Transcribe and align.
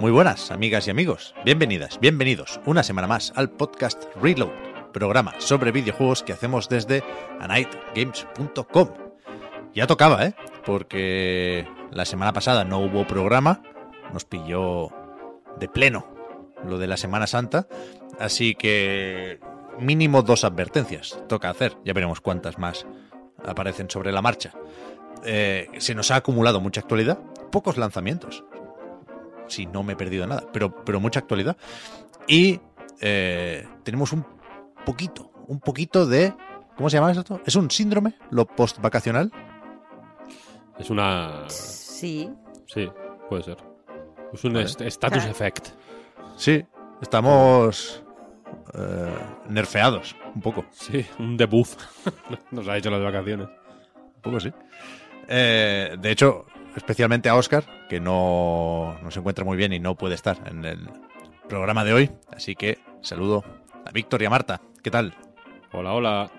Muy 0.00 0.12
buenas, 0.12 0.50
amigas 0.50 0.88
y 0.88 0.90
amigos. 0.90 1.34
Bienvenidas, 1.44 2.00
bienvenidos 2.00 2.58
una 2.64 2.82
semana 2.82 3.06
más 3.06 3.34
al 3.36 3.50
podcast 3.50 4.04
Reload, 4.16 4.48
programa 4.94 5.34
sobre 5.36 5.72
videojuegos 5.72 6.22
que 6.22 6.32
hacemos 6.32 6.70
desde 6.70 7.04
anightgames.com. 7.38 8.88
Ya 9.74 9.86
tocaba, 9.86 10.24
¿eh? 10.24 10.34
Porque 10.64 11.68
la 11.90 12.06
semana 12.06 12.32
pasada 12.32 12.64
no 12.64 12.78
hubo 12.78 13.06
programa, 13.06 13.60
nos 14.10 14.24
pilló 14.24 14.88
de 15.58 15.68
pleno 15.68 16.06
lo 16.64 16.78
de 16.78 16.86
la 16.86 16.96
Semana 16.96 17.26
Santa, 17.26 17.68
así 18.18 18.54
que 18.54 19.38
mínimo 19.78 20.22
dos 20.22 20.44
advertencias 20.44 21.22
toca 21.28 21.50
hacer, 21.50 21.76
ya 21.84 21.92
veremos 21.92 22.22
cuántas 22.22 22.56
más 22.56 22.86
aparecen 23.46 23.90
sobre 23.90 24.12
la 24.12 24.22
marcha. 24.22 24.54
Eh, 25.26 25.68
se 25.76 25.94
nos 25.94 26.10
ha 26.10 26.16
acumulado 26.16 26.58
mucha 26.62 26.80
actualidad, 26.80 27.18
pocos 27.52 27.76
lanzamientos, 27.76 28.44
si 29.50 29.66
no 29.66 29.82
me 29.82 29.94
he 29.94 29.96
perdido 29.96 30.26
nada, 30.26 30.44
pero, 30.52 30.84
pero 30.84 31.00
mucha 31.00 31.20
actualidad. 31.20 31.56
Y 32.26 32.60
eh, 33.00 33.66
tenemos 33.82 34.12
un 34.12 34.24
poquito, 34.84 35.30
un 35.46 35.60
poquito 35.60 36.06
de... 36.06 36.34
¿Cómo 36.76 36.88
se 36.88 36.96
llama 36.96 37.12
esto? 37.12 37.40
¿Es 37.44 37.56
un 37.56 37.70
síndrome? 37.70 38.14
¿Lo 38.30 38.46
post-vacacional? 38.46 39.30
Es 40.78 40.88
una. 40.88 41.44
Sí. 41.48 42.30
Sí, 42.66 42.90
puede 43.28 43.42
ser. 43.42 43.58
Es 44.32 44.44
un 44.44 44.56
status 44.56 45.26
effect. 45.26 45.68
Sí, 46.36 46.64
estamos 47.02 48.02
eh, 48.72 49.18
nerfeados, 49.48 50.16
un 50.34 50.40
poco. 50.40 50.64
Sí, 50.70 51.04
un 51.18 51.36
debuff. 51.36 51.76
Nos 52.50 52.66
ha 52.68 52.78
hecho 52.78 52.90
las 52.90 53.02
vacaciones. 53.02 53.48
Un 54.16 54.22
poco 54.22 54.40
sí. 54.40 54.50
Eh, 55.28 55.96
de 55.98 56.10
hecho, 56.10 56.46
especialmente 56.76 57.28
a 57.28 57.36
Oscar, 57.36 57.64
que 57.90 57.98
no, 58.00 58.96
no 59.02 59.10
se 59.10 59.18
encuentra 59.18 59.44
muy 59.44 59.56
bien 59.56 59.72
y 59.72 59.80
no 59.80 59.96
puede 59.96 60.14
estar 60.14 60.38
en 60.48 60.64
el 60.64 60.88
programa 61.48 61.82
de 61.84 61.92
hoy. 61.92 62.10
Así 62.32 62.54
que 62.54 62.78
saludo 63.00 63.42
a 63.84 63.90
Víctor 63.90 64.22
y 64.22 64.26
a 64.26 64.30
Marta. 64.30 64.60
¿Qué 64.80 64.92
tal? 64.92 65.12
Hola, 65.72 65.92
hola. 65.92 66.30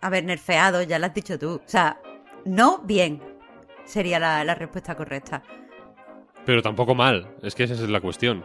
A 0.00 0.10
ver, 0.10 0.24
nerfeado, 0.24 0.82
ya 0.82 0.98
lo 0.98 1.06
has 1.06 1.14
dicho 1.14 1.38
tú. 1.38 1.54
O 1.64 1.68
sea, 1.68 2.00
no 2.44 2.78
bien. 2.78 3.22
Sería 3.84 4.18
la, 4.18 4.42
la 4.44 4.56
respuesta 4.56 4.96
correcta. 4.96 5.44
Pero 6.44 6.62
tampoco 6.62 6.96
mal. 6.96 7.36
Es 7.42 7.54
que 7.54 7.62
esa 7.62 7.74
es 7.74 7.80
la 7.88 8.00
cuestión. 8.00 8.44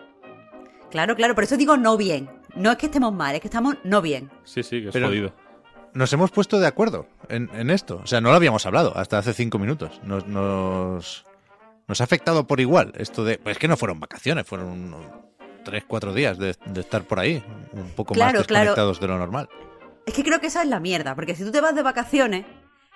Claro, 0.92 1.16
claro, 1.16 1.34
por 1.34 1.44
eso 1.44 1.58
digo 1.58 1.76
no 1.76 1.98
bien. 1.98 2.30
No 2.56 2.70
es 2.72 2.78
que 2.78 2.86
estemos 2.86 3.12
mal, 3.14 3.34
es 3.34 3.42
que 3.42 3.48
estamos 3.48 3.78
no 3.84 4.04
bien. 4.04 4.30
Sí, 4.44 4.62
sí, 4.62 4.80
que 4.82 4.90
es 4.90 4.94
Pero- 4.94 5.08
jodido. 5.08 5.34
Nos 5.94 6.12
hemos 6.14 6.30
puesto 6.30 6.60
de 6.60 6.68
acuerdo 6.68 7.08
en, 7.30 7.50
en 7.56 7.70
esto. 7.72 8.02
O 8.04 8.06
sea, 8.08 8.20
no 8.22 8.30
lo 8.30 8.36
habíamos 8.36 8.66
hablado 8.66 8.96
hasta 8.96 9.18
hace 9.18 9.34
cinco 9.34 9.58
minutos. 9.58 10.02
Nos, 10.04 10.28
nos, 10.28 11.26
nos 11.88 12.02
ha 12.02 12.04
afectado 12.06 12.48
por 12.48 12.60
igual 12.60 12.94
esto 12.98 13.24
de... 13.24 13.38
Pues 13.38 13.56
es 13.56 13.60
que 13.60 13.68
no 13.68 13.78
fueron 13.78 14.00
vacaciones, 14.00 14.46
fueron 14.48 14.68
unos 14.68 15.06
tres, 15.64 15.84
cuatro 15.88 16.14
días 16.14 16.38
de, 16.38 16.56
de 16.66 16.82
estar 16.82 17.04
por 17.04 17.20
ahí, 17.20 17.44
un 17.74 17.90
poco 17.92 18.14
Claro, 18.14 18.40
más 18.40 18.48
claro. 18.48 18.64
desconectados 18.66 19.00
de 19.00 19.08
lo 19.08 19.18
normal. 19.18 19.50
Es 20.06 20.14
que 20.14 20.24
creo 20.24 20.40
que 20.40 20.48
esa 20.48 20.62
es 20.62 20.68
la 20.70 20.80
mierda, 20.80 21.16
porque 21.16 21.36
si 21.36 21.44
tú 21.44 21.52
te 21.52 21.62
vas 21.62 21.74
de 21.76 21.82
vacaciones, 21.82 22.46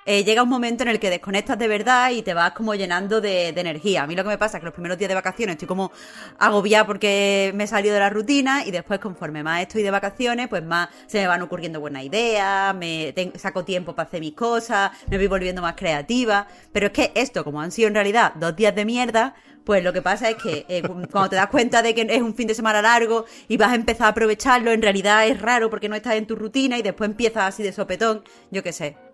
eh, 0.06 0.24
llega 0.24 0.44
un 0.44 0.50
momento 0.50 0.84
en 0.84 0.90
el 0.90 1.00
que 1.00 1.10
desconectas 1.10 1.58
de 1.60 1.68
verdad 1.68 2.10
y 2.12 2.22
te 2.22 2.34
vas 2.34 2.52
como 2.54 2.74
llenando 2.76 3.22
de, 3.22 3.52
de 3.54 3.62
energía. 3.62 4.04
A 4.04 4.08
mí 4.08 4.16
lo 4.16 4.24
que 4.24 4.30
me 4.30 4.38
pasa 4.38 4.58
es 4.58 4.62
que 4.62 4.66
los 4.66 4.74
primeros 4.74 4.98
días 4.98 5.10
de 5.10 5.16
vacaciones 5.16 5.54
estoy 5.56 5.68
como 5.68 5.92
agobiada 6.40 6.86
porque 6.86 7.52
me 7.56 7.66
he 7.66 7.68
salido 7.68 7.94
de 7.94 8.00
la 8.00 8.10
rutina 8.10 8.66
y 8.66 8.72
después 8.72 9.00
conforme 9.00 9.44
más 9.44 9.62
estoy 9.62 9.84
de 9.84 9.92
vacaciones, 9.92 10.48
pues 10.48 10.64
más 10.64 10.90
se 11.08 11.20
me 11.20 11.28
van 11.28 11.42
ocurriendo 11.42 11.80
buenas 11.80 12.04
ideas, 12.04 12.74
me 12.76 13.14
ten- 13.14 13.38
saco 13.38 13.64
tiempo 13.66 13.94
para 13.96 14.08
hacer 14.08 14.20
mis 14.22 14.34
cosas, 14.34 14.92
me 15.08 15.18
voy 15.18 15.28
volviendo 15.28 15.62
más 15.62 15.76
creativa. 15.76 16.48
Pero 16.72 16.88
es 16.88 16.92
que 16.94 17.12
esto, 17.16 17.44
como 17.44 17.62
han 17.62 17.72
sido 17.72 17.88
en 17.88 17.96
realidad 17.96 18.34
dos 18.36 18.56
días 18.56 18.76
de 18.76 18.86
mierda, 18.86 19.36
pues 19.64 19.84
lo 19.84 19.94
que 19.94 20.02
pasa 20.02 20.30
es 20.30 20.38
que 20.38 20.66
eh, 20.70 20.82
cuando 21.12 21.30
te 21.30 21.36
das 21.36 21.48
cuenta 21.48 21.82
de 21.84 21.94
que 21.94 22.02
es 22.10 22.22
un 22.22 22.34
fin 22.34 22.48
de 22.48 22.56
semana 22.56 22.82
largo 22.82 23.26
y 23.48 23.58
vas 23.58 23.72
a 23.72 23.76
empezar 23.76 24.08
a 24.08 24.10
aprovecharlo, 24.10 24.72
en 24.72 24.82
realidad 24.82 25.28
es 25.28 25.40
raro 25.42 25.70
porque 25.70 25.90
no 25.90 25.96
estás 25.96 26.16
en 26.16 26.26
tu 26.26 26.36
rutina 26.36 26.78
y 26.78 26.82
después 26.82 27.10
empiezas 27.10 27.44
así 27.44 27.62
de 27.64 27.72
sopetón, 27.72 28.24
yo 28.52 28.64
qué 28.64 28.74
sé. 28.74 29.09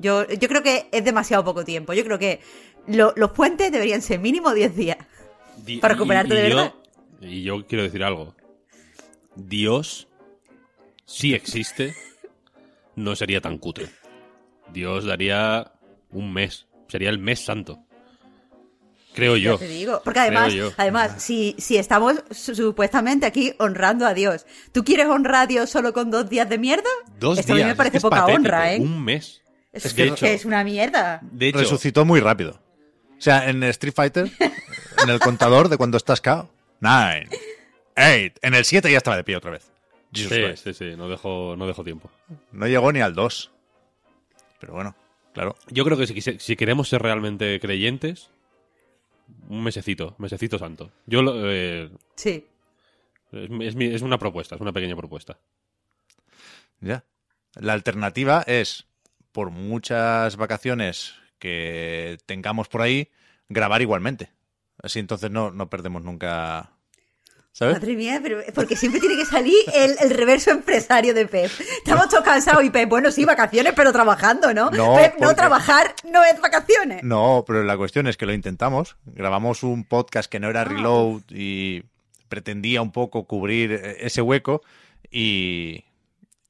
Yo, 0.00 0.26
yo 0.28 0.48
creo 0.48 0.62
que 0.62 0.88
es 0.90 1.04
demasiado 1.04 1.44
poco 1.44 1.64
tiempo. 1.64 1.92
Yo 1.92 2.04
creo 2.04 2.18
que 2.18 2.40
lo- 2.86 3.12
los 3.16 3.30
puentes 3.32 3.70
deberían 3.70 4.02
ser 4.02 4.18
mínimo 4.18 4.52
10 4.52 4.74
días. 4.74 4.96
Para 5.80 5.94
recuperarte 5.94 6.34
de 6.34 6.48
yo- 6.50 6.56
verdad. 6.56 6.74
Y 7.20 7.42
yo 7.42 7.66
quiero 7.66 7.84
decir 7.84 8.02
algo. 8.02 8.34
Dios, 9.36 10.08
si 11.04 11.34
existe, 11.34 11.94
no 12.96 13.14
sería 13.14 13.40
tan 13.40 13.58
cutre. 13.58 13.88
Dios 14.72 15.04
daría 15.04 15.72
un 16.10 16.32
mes. 16.32 16.66
Sería 16.88 17.10
el 17.10 17.18
mes 17.18 17.40
santo. 17.44 17.78
Creo 19.12 19.36
yo. 19.36 19.58
Te 19.58 19.66
digo. 19.68 20.00
Porque 20.04 20.20
además, 20.20 20.52
además 20.76 21.14
si, 21.22 21.56
si 21.58 21.76
estamos 21.76 22.22
su- 22.30 22.54
supuestamente 22.54 23.26
aquí 23.26 23.52
honrando 23.58 24.06
a 24.06 24.14
Dios, 24.14 24.46
¿tú 24.72 24.84
quieres 24.84 25.06
honrar 25.06 25.42
a 25.42 25.46
Dios 25.46 25.68
solo 25.68 25.92
con 25.92 26.10
dos 26.10 26.30
días 26.30 26.48
de 26.48 26.58
mierda? 26.58 26.88
Dos 27.18 27.38
Esto 27.38 27.52
a 27.52 27.56
mí 27.56 27.58
días. 27.60 27.68
me 27.70 27.76
parece 27.76 27.96
es 27.98 28.02
poca 28.02 28.20
patético. 28.20 28.38
honra, 28.38 28.72
¿eh? 28.74 28.80
Un 28.80 29.04
mes. 29.04 29.39
Es, 29.72 29.84
Es 29.86 29.94
que 29.94 30.04
hecho- 30.04 30.26
es 30.26 30.44
una 30.44 30.64
mierda. 30.64 31.20
De 31.22 31.48
hecho, 31.48 31.58
Resucitó 31.58 32.04
muy 32.04 32.20
rápido. 32.20 32.60
O 33.18 33.20
sea, 33.22 33.48
en 33.48 33.62
Street 33.64 33.94
Fighter, 33.94 34.30
en 35.02 35.08
el 35.10 35.20
contador 35.20 35.68
de 35.68 35.76
cuando 35.76 35.96
estás 35.96 36.20
KO, 36.20 36.50
nine, 36.80 37.28
eight, 37.94 38.38
en 38.42 38.54
el 38.54 38.64
7 38.64 38.90
ya 38.90 38.96
estaba 38.98 39.16
de 39.16 39.24
pie 39.24 39.36
otra 39.36 39.50
vez. 39.50 39.70
Jesus 40.12 40.32
Sí, 40.34 40.42
Christ. 40.42 40.64
sí, 40.64 40.74
sí, 40.74 40.96
no 40.96 41.08
dejo, 41.08 41.54
no 41.56 41.66
dejo 41.66 41.84
tiempo. 41.84 42.10
No 42.52 42.66
llegó 42.66 42.90
ni 42.92 43.00
al 43.00 43.14
2. 43.14 43.50
Pero 44.58 44.72
bueno, 44.72 44.96
claro. 45.34 45.54
Yo 45.68 45.84
creo 45.84 45.96
que 45.98 46.06
si, 46.06 46.20
si 46.20 46.56
queremos 46.56 46.88
ser 46.88 47.02
realmente 47.02 47.60
creyentes, 47.60 48.30
un 49.48 49.62
mesecito, 49.62 50.16
mesecito 50.18 50.58
santo. 50.58 50.90
Yo 51.06 51.22
lo- 51.22 51.34
eh, 51.50 51.90
Sí. 52.16 52.46
es, 53.32 53.50
mi- 53.50 53.66
es 53.66 53.76
mi- 53.76 53.94
es 53.94 54.02
una 54.02 54.18
propuesta, 54.18 54.54
es 54.56 54.60
una 54.60 54.72
pequeña 54.72 54.96
propuesta. 54.96 55.38
Ya. 56.80 57.04
La 57.54 57.72
alternativa 57.74 58.42
es, 58.46 58.86
por 59.32 59.50
muchas 59.50 60.36
vacaciones 60.36 61.14
que 61.38 62.18
tengamos 62.26 62.68
por 62.68 62.82
ahí, 62.82 63.08
grabar 63.48 63.82
igualmente. 63.82 64.30
Así 64.82 64.98
entonces 64.98 65.30
no, 65.30 65.50
no 65.50 65.68
perdemos 65.68 66.02
nunca. 66.02 66.70
¿Sabes? 67.52 67.74
Madre 67.74 67.96
mía, 67.96 68.20
pero 68.22 68.40
porque 68.54 68.76
siempre 68.76 69.00
tiene 69.00 69.16
que 69.16 69.26
salir 69.26 69.56
el, 69.74 69.96
el 70.00 70.10
reverso 70.10 70.52
empresario 70.52 71.12
de 71.12 71.26
Pep. 71.26 71.50
Estamos 71.78 72.08
todos 72.08 72.22
cansados 72.22 72.62
y 72.62 72.70
Pep, 72.70 72.88
bueno, 72.88 73.10
sí, 73.10 73.24
vacaciones, 73.24 73.72
pero 73.74 73.92
trabajando, 73.92 74.54
¿no? 74.54 74.70
No, 74.70 74.94
Pep, 74.94 75.14
no 75.18 75.34
trabajar 75.34 75.94
no 76.04 76.22
es 76.24 76.40
vacaciones. 76.40 77.02
No, 77.02 77.42
pero 77.44 77.64
la 77.64 77.76
cuestión 77.76 78.06
es 78.06 78.16
que 78.16 78.24
lo 78.24 78.32
intentamos. 78.32 78.96
Grabamos 79.04 79.64
un 79.64 79.84
podcast 79.84 80.30
que 80.30 80.38
no 80.38 80.48
era 80.48 80.62
reload 80.62 81.22
y 81.30 81.82
pretendía 82.28 82.82
un 82.82 82.92
poco 82.92 83.24
cubrir 83.24 83.72
eh, 83.72 83.96
ese 84.00 84.22
hueco 84.22 84.62
y, 85.10 85.84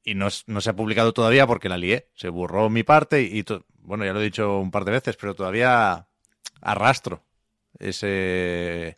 y 0.05 0.15
no, 0.15 0.31
se 0.31 0.71
ha 0.71 0.75
publicado 0.77 1.13
todavía 1.13 1.47
porque 1.47 1.69
la 1.69 1.77
lié. 1.79 2.09
Se 2.15 2.29
borró 2.29 2.71
mi 2.71 2.83
parte 2.83 3.23
y, 3.23 3.43
to- 3.43 3.65
bueno, 3.83 4.05
ya 4.05 4.13
lo 4.13 4.21
he 4.21 4.25
dicho 4.25 4.59
un 4.59 4.71
par 4.71 4.85
de 4.85 4.93
veces, 4.93 5.17
pero 5.17 5.35
todavía 5.35 6.07
arrastro 6.61 7.23
ese 7.79 8.97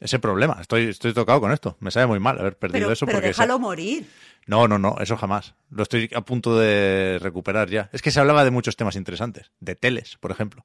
ese 0.00 0.18
problema. 0.18 0.56
Estoy, 0.60 0.84
estoy 0.88 1.12
tocado 1.12 1.40
con 1.40 1.52
esto. 1.52 1.76
Me 1.80 1.90
sabe 1.90 2.06
muy 2.06 2.18
mal 2.20 2.38
haber 2.38 2.56
perdido 2.56 2.84
Pero, 2.86 2.92
eso 2.92 3.04
pero 3.06 3.18
porque 3.18 3.34
se- 3.34 3.42
déjalo 3.42 3.58
morir. 3.58 4.06
no, 4.46 4.66
no, 4.66 4.78
no, 4.78 4.96
eso 5.00 5.16
jamás. 5.18 5.54
Lo 5.70 5.82
estoy 5.82 6.08
a 6.14 6.22
punto 6.22 6.58
de 6.58 7.18
recuperar 7.20 7.68
ya. 7.68 7.90
Es 7.92 8.00
que 8.00 8.10
se 8.10 8.18
hablaba 8.18 8.42
de 8.44 8.50
muchos 8.50 8.76
temas 8.76 8.96
interesantes, 8.96 9.50
de 9.60 9.74
teles, 9.74 10.16
por 10.16 10.30
ejemplo. 10.30 10.64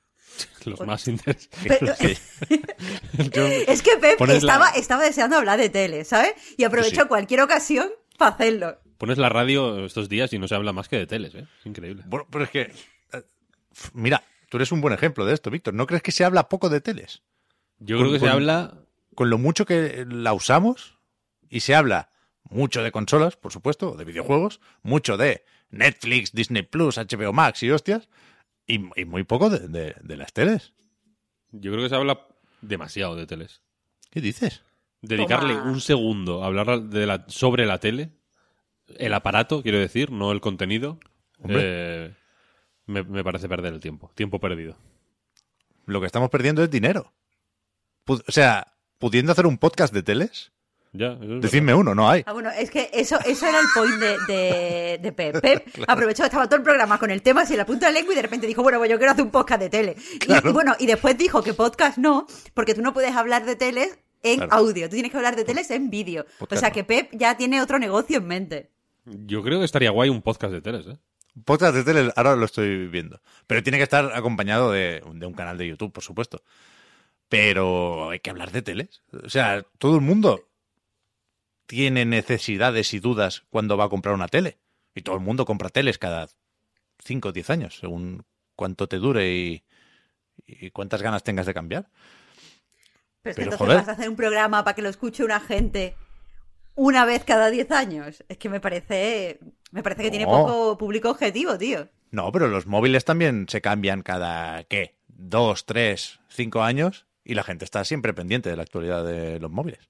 Los 0.64 0.80
más 0.82 1.06
interesantes. 1.08 1.50
Pero- 1.80 1.94
Sí. 1.96 2.16
Yo- 3.32 3.42
Es 3.44 3.82
que 3.82 3.96
Pep 3.96 4.20
la- 4.20 4.34
estaba, 4.34 4.70
estaba 4.70 5.02
deseando 5.02 5.36
hablar 5.36 5.58
de 5.58 5.68
tele, 5.68 6.04
¿sabes? 6.04 6.34
Y 6.56 6.62
aprovechó 6.64 7.02
Sí. 7.02 7.08
cualquier 7.08 7.40
ocasión 7.42 7.90
para 8.20 8.34
hacerlo. 8.34 8.78
Pones 8.98 9.18
la 9.18 9.28
radio 9.30 9.84
estos 9.86 10.08
días 10.08 10.32
y 10.32 10.38
no 10.38 10.46
se 10.46 10.54
habla 10.54 10.72
más 10.72 10.88
que 10.88 10.96
de 10.98 11.06
teles, 11.06 11.34
¿eh? 11.34 11.46
Es 11.60 11.66
increíble. 11.66 12.04
Bueno, 12.06 12.26
pero 12.30 12.44
es 12.44 12.50
que. 12.50 12.60
eh, 13.12 13.22
Mira, 13.94 14.22
tú 14.50 14.58
eres 14.58 14.70
un 14.72 14.80
buen 14.80 14.92
ejemplo 14.94 15.24
de 15.24 15.32
esto, 15.34 15.50
Víctor. 15.50 15.74
¿No 15.74 15.86
crees 15.86 16.02
que 16.02 16.12
se 16.12 16.24
habla 16.24 16.48
poco 16.48 16.68
de 16.68 16.80
teles? 16.80 17.22
Yo 17.78 17.96
Con- 17.96 18.06
creo 18.08 18.12
que 18.12 18.26
se 18.26 18.28
habla. 18.30 18.74
Con 19.14 19.30
lo 19.30 19.38
mucho 19.38 19.64
que 19.66 20.06
la 20.08 20.32
usamos 20.34 20.98
y 21.48 21.60
se 21.60 21.74
habla 21.74 22.10
mucho 22.44 22.82
de 22.82 22.92
consolas, 22.92 23.36
por 23.36 23.52
supuesto, 23.52 23.96
de 23.96 24.04
videojuegos, 24.04 24.60
mucho 24.82 25.16
de 25.16 25.44
Netflix, 25.70 26.32
Disney 26.32 26.62
Plus, 26.62 26.96
HBO 26.98 27.32
Max 27.32 27.62
y 27.62 27.70
hostias, 27.70 28.08
y, 28.66 28.80
y 29.00 29.04
muy 29.04 29.24
poco 29.24 29.50
de, 29.50 29.66
de- 29.68 29.96
de 30.00 30.16
las 30.16 30.32
teles. 30.32 30.72
Yo 31.52 31.72
creo 31.72 31.82
que 31.84 31.88
se 31.88 31.96
habla 31.96 32.26
demasiado 32.60 33.16
de 33.16 33.26
teles. 33.26 33.62
¿Qué 34.10 34.20
dices? 34.20 34.62
Dedicarle 35.02 35.54
Toma. 35.54 35.70
un 35.70 35.80
segundo 35.80 36.42
a 36.42 36.46
hablar 36.46 36.82
de 36.82 37.06
la, 37.06 37.24
sobre 37.28 37.66
la 37.66 37.78
tele, 37.78 38.10
el 38.98 39.14
aparato, 39.14 39.62
quiero 39.62 39.78
decir, 39.78 40.10
no 40.10 40.32
el 40.32 40.40
contenido, 40.40 40.98
Hombre. 41.38 41.60
eh, 41.64 42.14
me, 42.86 43.02
me 43.04 43.24
parece 43.24 43.48
perder 43.48 43.72
el 43.72 43.80
tiempo. 43.80 44.10
Tiempo 44.14 44.38
perdido. 44.40 44.76
Lo 45.86 46.00
que 46.00 46.06
estamos 46.06 46.28
perdiendo 46.30 46.62
es 46.62 46.70
dinero. 46.70 47.12
O 48.06 48.18
sea, 48.28 48.74
pudiendo 48.98 49.32
hacer 49.32 49.46
un 49.46 49.56
podcast 49.58 49.94
de 49.94 50.02
teles, 50.02 50.52
Ya, 50.92 51.12
es 51.22 51.40
decidme 51.40 51.72
uno, 51.74 51.94
no 51.94 52.10
hay. 52.10 52.24
Ah, 52.26 52.32
bueno, 52.32 52.50
es 52.50 52.70
que 52.70 52.90
eso, 52.92 53.16
eso 53.24 53.46
era 53.46 53.60
el 53.60 53.66
point 53.74 53.94
de, 53.94 54.16
de, 54.26 54.98
de 55.00 55.12
Pep. 55.12 55.40
Pep 55.40 55.66
aprovechó, 55.88 56.24
estaba 56.24 56.46
todo 56.46 56.56
el 56.56 56.62
programa 56.64 56.98
con 56.98 57.10
el 57.10 57.22
tema 57.22 57.42
así 57.42 57.54
en 57.54 57.58
la 57.58 57.66
punta 57.66 57.86
de 57.86 57.92
la 57.92 57.98
lengua 58.00 58.12
y 58.12 58.16
de 58.16 58.22
repente 58.22 58.46
dijo, 58.48 58.62
bueno, 58.62 58.78
pues 58.78 58.90
yo 58.90 58.98
quiero 58.98 59.12
hacer 59.12 59.24
un 59.24 59.30
podcast 59.30 59.60
de 59.62 59.70
tele. 59.70 59.96
Y- 60.14 60.18
Claro. 60.18 60.50
Y, 60.50 60.52
bueno, 60.52 60.74
y 60.80 60.86
después 60.86 61.16
dijo 61.16 61.42
que 61.42 61.54
podcast 61.54 61.96
no, 61.98 62.26
porque 62.54 62.74
tú 62.74 62.82
no 62.82 62.92
puedes 62.92 63.14
hablar 63.14 63.44
de 63.46 63.54
teles 63.56 63.98
en 64.22 64.36
Claro. 64.38 64.52
audio, 64.52 64.88
tú 64.88 64.94
tienes 64.94 65.10
que 65.10 65.16
hablar 65.16 65.36
de 65.36 65.44
teles 65.44 65.70
en 65.70 65.90
vídeo. 65.90 66.26
O 66.36 66.38
Podcast 66.40 66.60
sea 66.60 66.70
que 66.72 66.84
Pep 66.84 67.10
ya 67.12 67.36
tiene 67.36 67.60
otro 67.62 67.78
negocio 67.78 68.18
en 68.18 68.26
mente. 68.26 68.70
Yo 69.04 69.42
creo 69.42 69.58
que 69.58 69.64
estaría 69.64 69.90
guay 69.90 70.10
un 70.10 70.22
podcast 70.22 70.52
de 70.52 70.60
teles, 70.60 70.86
¿eh? 70.86 70.98
Podcast 71.44 71.74
de 71.74 71.84
tele, 71.84 72.12
ahora 72.16 72.36
lo 72.36 72.44
estoy 72.44 72.86
viendo. 72.88 73.20
Pero 73.46 73.62
tiene 73.62 73.78
que 73.78 73.84
estar 73.84 74.12
acompañado 74.14 74.72
de, 74.72 75.02
de 75.14 75.26
un 75.26 75.32
canal 75.34 75.56
de 75.56 75.68
YouTube, 75.68 75.92
por 75.92 76.02
supuesto. 76.02 76.42
Pero 77.28 78.10
hay 78.10 78.18
que 78.20 78.30
hablar 78.30 78.50
de 78.50 78.62
teles. 78.62 79.02
O 79.24 79.28
sea, 79.30 79.62
todo 79.78 79.94
el 79.94 80.00
mundo 80.00 80.48
tiene 81.66 82.04
necesidades 82.04 82.92
y 82.94 82.98
dudas 82.98 83.44
cuando 83.50 83.76
va 83.76 83.84
a 83.84 83.88
comprar 83.88 84.14
una 84.14 84.28
tele. 84.28 84.58
Y 84.94 85.02
todo 85.02 85.14
el 85.14 85.20
mundo 85.22 85.44
compra 85.44 85.68
teles 85.68 85.98
cada 85.98 86.28
5 87.04 87.28
o 87.28 87.32
10 87.32 87.50
años, 87.50 87.78
según 87.78 88.24
cuánto 88.56 88.88
te 88.88 88.96
dure 88.98 89.32
y, 89.32 89.62
y 90.46 90.70
cuántas 90.72 91.00
ganas 91.02 91.22
tengas 91.22 91.46
de 91.46 91.54
cambiar. 91.54 91.88
Pero, 93.22 93.30
es 93.32 93.36
que 93.36 93.42
Pero, 93.42 93.52
entonces 93.52 93.58
joder. 93.66 93.76
vas 93.78 93.88
a 93.88 93.92
hacer 93.92 94.08
un 94.08 94.16
programa 94.16 94.64
para 94.64 94.74
que 94.74 94.82
lo 94.82 94.88
escuche 94.88 95.24
una 95.24 95.40
gente 95.40 95.94
una 96.74 97.04
vez 97.04 97.24
cada 97.24 97.50
10 97.50 97.70
años. 97.72 98.24
Es 98.28 98.38
que 98.38 98.48
me 98.48 98.60
parece, 98.60 99.38
me 99.72 99.82
parece 99.82 100.02
que 100.02 100.10
tiene 100.10 100.24
No. 100.26 100.30
poco 100.32 100.78
público 100.78 101.10
objetivo, 101.10 101.58
tío. 101.58 101.88
No, 102.10 102.32
pero 102.32 102.48
los 102.48 102.66
móviles 102.66 103.04
también 103.04 103.46
se 103.48 103.60
cambian 103.60 104.02
cada, 104.02 104.64
¿qué? 104.64 104.96
Dos, 105.08 105.66
tres, 105.66 106.20
cinco 106.28 106.62
años 106.62 107.06
y 107.24 107.34
la 107.34 107.42
gente 107.44 107.64
está 107.64 107.84
siempre 107.84 108.14
pendiente 108.14 108.48
de 108.50 108.56
la 108.56 108.62
actualidad 108.62 109.04
de 109.04 109.38
los 109.38 109.50
móviles. 109.50 109.88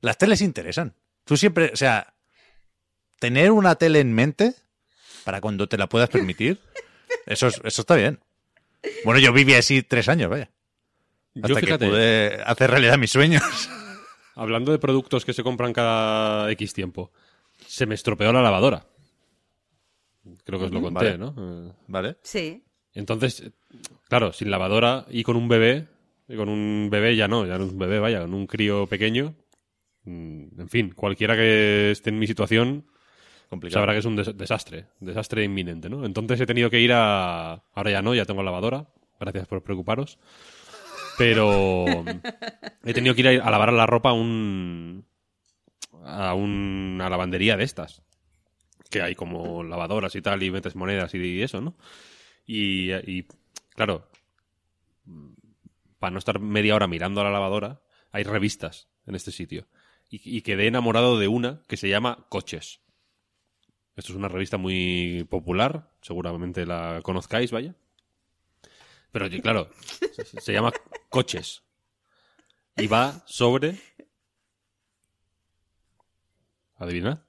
Las 0.00 0.18
teles 0.18 0.40
interesan. 0.40 0.94
Tú 1.24 1.36
siempre, 1.36 1.70
o 1.72 1.76
sea, 1.76 2.14
tener 3.20 3.52
una 3.52 3.76
tele 3.76 4.00
en 4.00 4.12
mente 4.12 4.54
para 5.24 5.40
cuando 5.40 5.68
te 5.68 5.78
la 5.78 5.88
puedas 5.88 6.08
permitir, 6.08 6.60
eso, 7.26 7.46
es- 7.48 7.60
eso 7.62 7.82
está 7.82 7.94
bien. 7.94 8.18
Bueno, 9.04 9.20
yo 9.20 9.32
viví 9.32 9.54
así 9.54 9.82
tres 9.82 10.08
años, 10.08 10.28
vaya. 10.30 10.50
Hasta 11.36 11.48
Yo 11.48 11.54
que 11.56 11.78
pude 11.78 12.42
hacer 12.44 12.70
realidad 12.70 12.98
mis 12.98 13.10
sueños. 13.10 13.42
hablando 14.34 14.72
de 14.72 14.78
productos 14.78 15.24
que 15.24 15.32
se 15.32 15.42
compran 15.42 15.72
cada 15.72 16.50
X 16.52 16.72
tiempo, 16.74 17.12
se 17.66 17.86
me 17.86 17.94
estropeó 17.94 18.32
la 18.32 18.42
lavadora. 18.42 18.86
Creo 20.44 20.58
que 20.58 20.66
os 20.66 20.72
lo 20.72 20.80
conté, 20.82 21.16
Vale. 21.16 21.18
¿no? 21.18 21.34
Eh, 21.36 21.72
Sí. 21.72 21.82
¿Vale? 21.88 22.16
Entonces, 22.94 23.50
claro, 24.08 24.32
sin 24.32 24.50
lavadora 24.50 25.06
y 25.08 25.22
con 25.22 25.36
un 25.36 25.48
bebé, 25.48 25.88
y 26.28 26.36
con 26.36 26.48
un 26.48 26.88
bebé 26.90 27.16
ya 27.16 27.26
no, 27.26 27.46
ya 27.46 27.56
no 27.58 27.64
es 27.64 27.72
un 27.72 27.78
bebé, 27.78 27.98
vaya, 27.98 28.20
con 28.20 28.34
un 28.34 28.46
crío 28.46 28.86
pequeño. 28.86 29.34
mm, 30.04 30.60
En 30.60 30.68
fin, 30.68 30.90
cualquiera 30.94 31.34
que 31.34 31.90
esté 31.92 32.10
en 32.10 32.18
mi 32.18 32.26
situación 32.26 32.86
Complicado. 33.48 33.80
sabrá 33.80 33.92
que 33.94 33.98
es 34.00 34.04
un 34.04 34.16
des- 34.16 34.36
desastre, 34.36 34.86
desastre 35.00 35.42
inminente, 35.44 35.88
¿no? 35.88 36.04
Entonces 36.04 36.38
he 36.40 36.46
tenido 36.46 36.68
que 36.70 36.80
ir 36.80 36.92
a... 36.92 37.62
Ahora 37.74 37.90
ya 37.90 38.02
no, 38.02 38.14
ya 38.14 38.24
tengo 38.26 38.42
lavadora, 38.42 38.86
gracias 39.18 39.46
por 39.48 39.62
preocuparos. 39.62 40.18
Pero 41.18 41.84
he 42.84 42.94
tenido 42.94 43.14
que 43.14 43.20
ir 43.20 43.28
a, 43.40 43.50
lavar 43.50 43.72
la 43.72 43.86
ropa 43.86 44.10
a 44.10 44.12
un... 44.12 45.04
a 46.04 46.34
una 46.34 47.08
lavandería 47.08 47.56
de 47.56 47.64
estas. 47.64 48.02
Que 48.90 49.02
hay 49.02 49.14
como 49.14 49.62
lavadoras 49.62 50.14
y 50.14 50.22
tal, 50.22 50.42
y 50.42 50.50
metes 50.50 50.76
monedas 50.76 51.14
y 51.14 51.42
eso, 51.42 51.60
¿no? 51.60 51.76
Y, 52.46 52.92
y, 52.92 53.26
claro, 53.74 54.08
para 55.98 56.10
no 56.10 56.18
estar 56.18 56.40
media 56.40 56.74
hora 56.74 56.88
mirando 56.88 57.20
a 57.20 57.24
la 57.24 57.30
lavadora, 57.30 57.80
hay 58.10 58.24
revistas 58.24 58.88
en 59.06 59.14
este 59.14 59.32
sitio. 59.32 59.66
Y, 60.10 60.20
y 60.36 60.42
quedé 60.42 60.66
enamorado 60.66 61.18
de 61.18 61.28
una 61.28 61.62
que 61.68 61.76
se 61.76 61.88
llama 61.88 62.26
Coches. 62.28 62.80
Esto 63.96 64.12
es 64.12 64.18
una 64.18 64.28
revista 64.28 64.56
muy 64.56 65.26
popular, 65.28 65.90
seguramente 66.00 66.66
la 66.66 67.00
conozcáis, 67.02 67.50
vaya. 67.50 67.74
Pero 69.12 69.28
claro, 69.42 69.68
se, 70.24 70.40
se 70.40 70.52
llama 70.52 70.72
Coches. 71.10 71.62
Y 72.76 72.86
va 72.86 73.22
sobre... 73.26 73.78
¿Adivinad? 76.76 77.20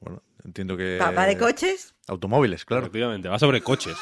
Bueno, 0.00 0.22
entiendo 0.44 0.76
que... 0.76 0.98
¿Va 0.98 1.26
de 1.26 1.36
coches? 1.36 1.94
Automóviles, 2.08 2.64
claro. 2.64 2.84
Efectivamente, 2.84 3.28
va 3.28 3.38
sobre 3.38 3.60
coches. 3.60 3.96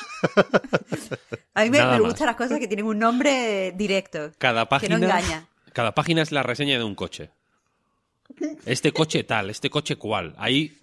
A 1.54 1.64
mí 1.64 1.70
me, 1.70 1.84
me 1.84 2.00
gustan 2.00 2.26
las 2.26 2.36
cosas 2.36 2.58
que 2.58 2.68
tienen 2.68 2.86
un 2.86 2.98
nombre 2.98 3.72
directo. 3.72 4.32
Cada 4.38 4.68
página, 4.68 4.94
Que 4.96 5.00
no 5.00 5.06
engaña. 5.06 5.48
cada 5.72 5.94
página 5.94 6.22
es 6.22 6.30
la 6.32 6.42
reseña 6.42 6.78
de 6.78 6.84
un 6.84 6.94
coche. 6.94 7.30
Este 8.64 8.92
coche 8.92 9.24
tal, 9.24 9.50
este 9.50 9.68
coche 9.70 9.96
cual. 9.96 10.34
Hay, 10.38 10.78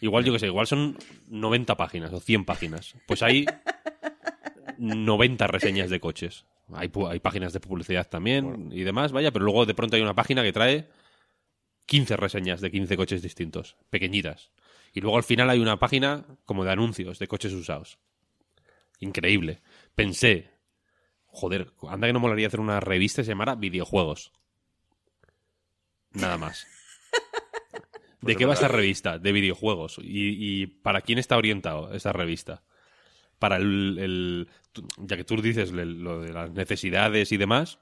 igual 0.00 0.24
yo 0.24 0.32
que 0.32 0.38
sé, 0.38 0.46
igual 0.46 0.66
son 0.66 0.96
90 1.28 1.76
páginas 1.76 2.12
o 2.12 2.20
100 2.20 2.44
páginas. 2.44 2.94
Pues 3.06 3.22
hay 3.22 3.44
90 4.78 5.46
reseñas 5.46 5.90
de 5.90 6.00
coches. 6.00 6.46
Hay, 6.72 6.88
páginas 6.88 7.52
de 7.52 7.60
publicidad 7.60 8.08
también 8.08 8.70
y 8.72 8.82
demás, 8.82 9.12
vaya, 9.12 9.30
pero 9.30 9.44
luego 9.44 9.66
de 9.66 9.74
pronto 9.74 9.96
hay 9.96 10.02
una 10.02 10.14
página 10.14 10.42
que 10.42 10.52
trae 10.52 10.88
15 11.86 12.16
reseñas 12.16 12.60
de 12.60 12.70
15 12.72 12.96
coches 12.96 13.22
distintos, 13.22 13.76
pequeñitas. 13.88 14.50
Y 14.92 15.00
luego 15.00 15.16
al 15.16 15.22
final 15.22 15.48
hay 15.50 15.60
una 15.60 15.78
página 15.78 16.24
como 16.44 16.64
de 16.64 16.72
anuncios 16.72 17.18
de 17.18 17.28
coches 17.28 17.52
usados. 17.52 17.98
Increíble. 18.98 19.62
Pensé, 19.94 20.50
joder, 21.26 21.72
anda 21.88 22.08
que 22.08 22.12
no 22.12 22.20
molaría 22.20 22.48
hacer 22.48 22.60
una 22.60 22.80
revista 22.80 23.22
que 23.22 23.26
se 23.26 23.32
llamara 23.32 23.54
videojuegos. 23.54 24.32
Nada 26.12 26.38
más. 26.38 26.66
¿De 28.22 28.34
qué 28.34 28.44
va 28.44 28.54
esta 28.54 28.68
revista? 28.68 29.18
De 29.18 29.30
videojuegos. 29.32 29.98
¿Y, 30.02 30.62
y 30.62 30.66
para 30.66 31.02
quién 31.02 31.18
está 31.18 31.36
orientado 31.36 31.92
esta 31.92 32.12
revista? 32.12 32.64
Para 33.38 33.56
el, 33.56 33.98
el- 33.98 34.48
Ya 34.98 35.16
que 35.16 35.24
tú 35.24 35.40
dices 35.40 35.72
lo 35.72 36.20
de 36.20 36.32
las 36.32 36.50
necesidades 36.50 37.32
y 37.32 37.36
demás. 37.36 37.78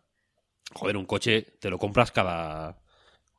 Joder, 0.72 0.96
un 0.96 1.06
coche 1.06 1.42
te 1.60 1.70
lo 1.70 1.78
compras 1.78 2.10
cada... 2.12 2.78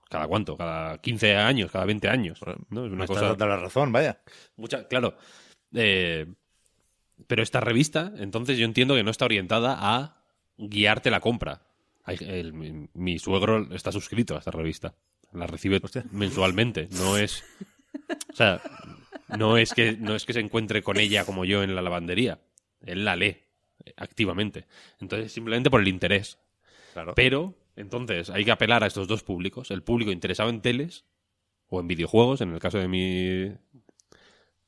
¿Cada 0.10 0.28
cuánto? 0.28 0.56
Cada 0.56 1.00
15 1.00 1.36
años, 1.36 1.72
cada 1.72 1.84
20 1.86 2.08
años. 2.10 2.40
¿no? 2.70 2.86
Es 2.86 2.90
Me 2.90 2.96
una 2.96 3.04
estás 3.06 3.18
cosa... 3.18 3.30
dando 3.30 3.48
la 3.48 3.58
razón, 3.58 3.92
vaya. 3.92 4.20
Mucha, 4.56 4.88
claro. 4.88 5.18
Eh, 5.74 6.28
pero 7.28 7.42
esta 7.42 7.60
revista, 7.60 8.14
entonces 8.18 8.58
yo 8.58 8.66
entiendo 8.66 8.94
que 8.96 9.04
no 9.04 9.10
está 9.12 9.26
orientada 9.26 9.76
a 9.80 10.22
guiarte 10.58 11.10
la 11.10 11.20
compra. 11.22 11.62
El- 12.08 12.54
mi, 12.54 12.88
mi 12.94 13.18
suegro 13.20 13.74
está 13.74 13.92
suscrito 13.92 14.36
a 14.36 14.40
esta 14.40 14.52
revista. 14.52 14.94
La 15.34 15.48
recibe 15.48 15.80
Hostia. 15.84 16.06
mensualmente. 16.12 16.88
No 16.92 17.18
es. 17.18 17.44
O 18.32 18.36
sea, 18.36 18.62
no 19.38 19.58
es 19.58 19.74
que 19.74 19.98
no 19.98 20.16
es 20.16 20.26
que 20.26 20.34
se 20.34 20.40
encuentre 20.40 20.84
con 20.84 20.98
ella 20.98 21.26
como 21.26 21.46
yo 21.46 21.64
en 21.64 21.76
la 21.76 21.82
lavandería. 21.82 22.40
Él 22.86 23.06
la 23.06 23.16
lee 23.16 23.38
eh, 23.86 23.94
activamente. 23.98 24.66
Entonces, 25.00 25.32
simplemente 25.32 25.70
por 25.70 25.82
el 25.82 25.88
interés. 25.88 26.38
Claro. 26.94 27.14
Pero, 27.16 27.56
entonces, 27.76 28.30
hay 28.30 28.46
que 28.46 28.52
apelar 28.52 28.84
a 28.84 28.88
estos 28.88 29.08
dos 29.08 29.24
públicos. 29.24 29.72
El 29.72 29.84
público 29.84 30.12
interesado 30.12 30.50
en 30.50 30.62
teles 30.62 31.06
o 31.68 31.80
en 31.80 31.88
videojuegos, 31.88 32.42
en 32.42 32.54
el 32.54 32.60
caso 32.60 32.78
de 32.78 32.88
mi 32.88 33.52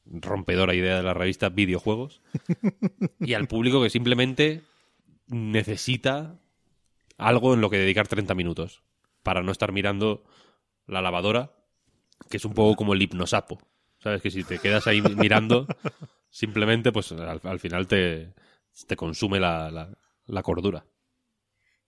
rompedora 0.05 0.73
idea 0.73 0.97
de 0.97 1.03
la 1.03 1.13
revista 1.13 1.49
videojuegos, 1.49 2.21
y 3.19 3.33
al 3.33 3.47
público 3.47 3.81
que 3.83 3.89
simplemente 3.89 4.61
necesita 5.27 6.39
algo 7.17 7.53
en 7.53 7.61
lo 7.61 7.69
que 7.69 7.77
dedicar 7.77 8.07
30 8.07 8.33
minutos 8.35 8.83
para 9.23 9.43
no 9.43 9.51
estar 9.51 9.71
mirando 9.71 10.23
la 10.85 11.01
lavadora, 11.01 11.51
que 12.29 12.37
es 12.37 12.45
un 12.45 12.53
poco 12.53 12.75
como 12.75 12.93
el 12.93 13.01
hipnosapo. 13.01 13.59
¿Sabes? 13.99 14.21
Que 14.21 14.29
si 14.31 14.43
te 14.43 14.59
quedas 14.59 14.85
ahí 14.87 15.01
mirando, 15.01 15.65
simplemente, 16.29 16.91
pues 16.91 17.11
al, 17.11 17.41
al 17.43 17.59
final 17.59 17.87
te, 17.87 18.33
te 18.87 18.95
consume 18.95 19.39
la, 19.39 19.71
la- 19.71 19.89
la 20.27 20.43
cordura. 20.43 20.85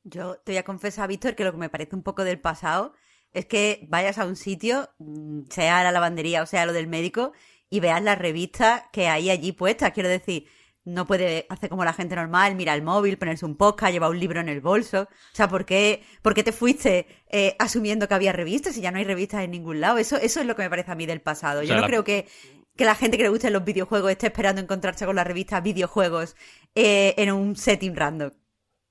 Yo 0.03 0.35
te 0.43 0.53
voy 0.53 0.57
a 0.57 0.63
confesar, 0.63 1.07
Víctor, 1.09 1.35
que 1.35 1.43
lo 1.43 1.51
que 1.51 1.57
me 1.57 1.69
parece 1.69 1.95
un 1.95 2.03
poco 2.03 2.23
del 2.23 2.39
pasado 2.39 2.93
es 3.31 3.45
que 3.45 3.85
vayas 3.89 4.17
a 4.17 4.25
un 4.25 4.35
sitio, 4.35 4.89
mm, 4.97 5.41
sea 5.49 5.83
la 5.83 5.91
lavandería 5.91 6.41
o 6.41 6.45
sea 6.45 6.65
lo 6.65 6.73
del 6.73 6.87
médico, 6.87 7.33
y 7.69 7.79
veas 7.79 8.01
las 8.01 8.17
revistas 8.17 8.83
que 8.91 9.07
hay 9.07 9.29
allí 9.29 9.51
puestas. 9.51 9.91
Quiero 9.91 10.09
decir, 10.09 10.47
no 10.93 11.05
puede 11.07 11.45
hacer 11.49 11.69
como 11.69 11.83
la 11.85 11.93
gente 11.93 12.15
normal, 12.15 12.55
mirar 12.55 12.77
el 12.77 12.83
móvil, 12.83 13.17
ponerse 13.17 13.45
un 13.45 13.55
podcast, 13.55 13.91
llevar 13.93 14.09
un 14.11 14.19
libro 14.19 14.39
en 14.39 14.49
el 14.49 14.61
bolso. 14.61 15.03
O 15.03 15.35
sea, 15.35 15.47
¿por 15.47 15.65
qué, 15.65 16.03
por 16.21 16.33
qué 16.33 16.43
te 16.43 16.51
fuiste 16.51 17.07
eh, 17.29 17.55
asumiendo 17.59 18.07
que 18.07 18.13
había 18.13 18.31
revistas 18.33 18.77
y 18.77 18.81
ya 18.81 18.91
no 18.91 18.97
hay 18.97 19.03
revistas 19.05 19.43
en 19.43 19.51
ningún 19.51 19.79
lado? 19.81 19.97
Eso, 19.97 20.17
eso 20.17 20.39
es 20.41 20.45
lo 20.45 20.55
que 20.55 20.63
me 20.63 20.69
parece 20.69 20.91
a 20.91 20.95
mí 20.95 21.05
del 21.05 21.21
pasado. 21.21 21.61
Yo 21.61 21.67
sea, 21.67 21.75
no 21.77 21.81
la- 21.81 21.87
creo 21.87 22.03
que, 22.03 22.27
que 22.75 22.85
la 22.85 22.95
gente 22.95 23.17
que 23.17 23.23
le 23.23 23.29
gusten 23.29 23.53
los 23.53 23.63
videojuegos 23.65 24.11
esté 24.11 24.27
esperando 24.27 24.61
encontrarse 24.61 25.05
con 25.05 25.15
la 25.15 25.23
revista 25.23 25.59
videojuegos 25.61 26.35
eh, 26.75 27.13
en 27.17 27.31
un 27.31 27.55
setting 27.55 27.95
random. 27.95 28.31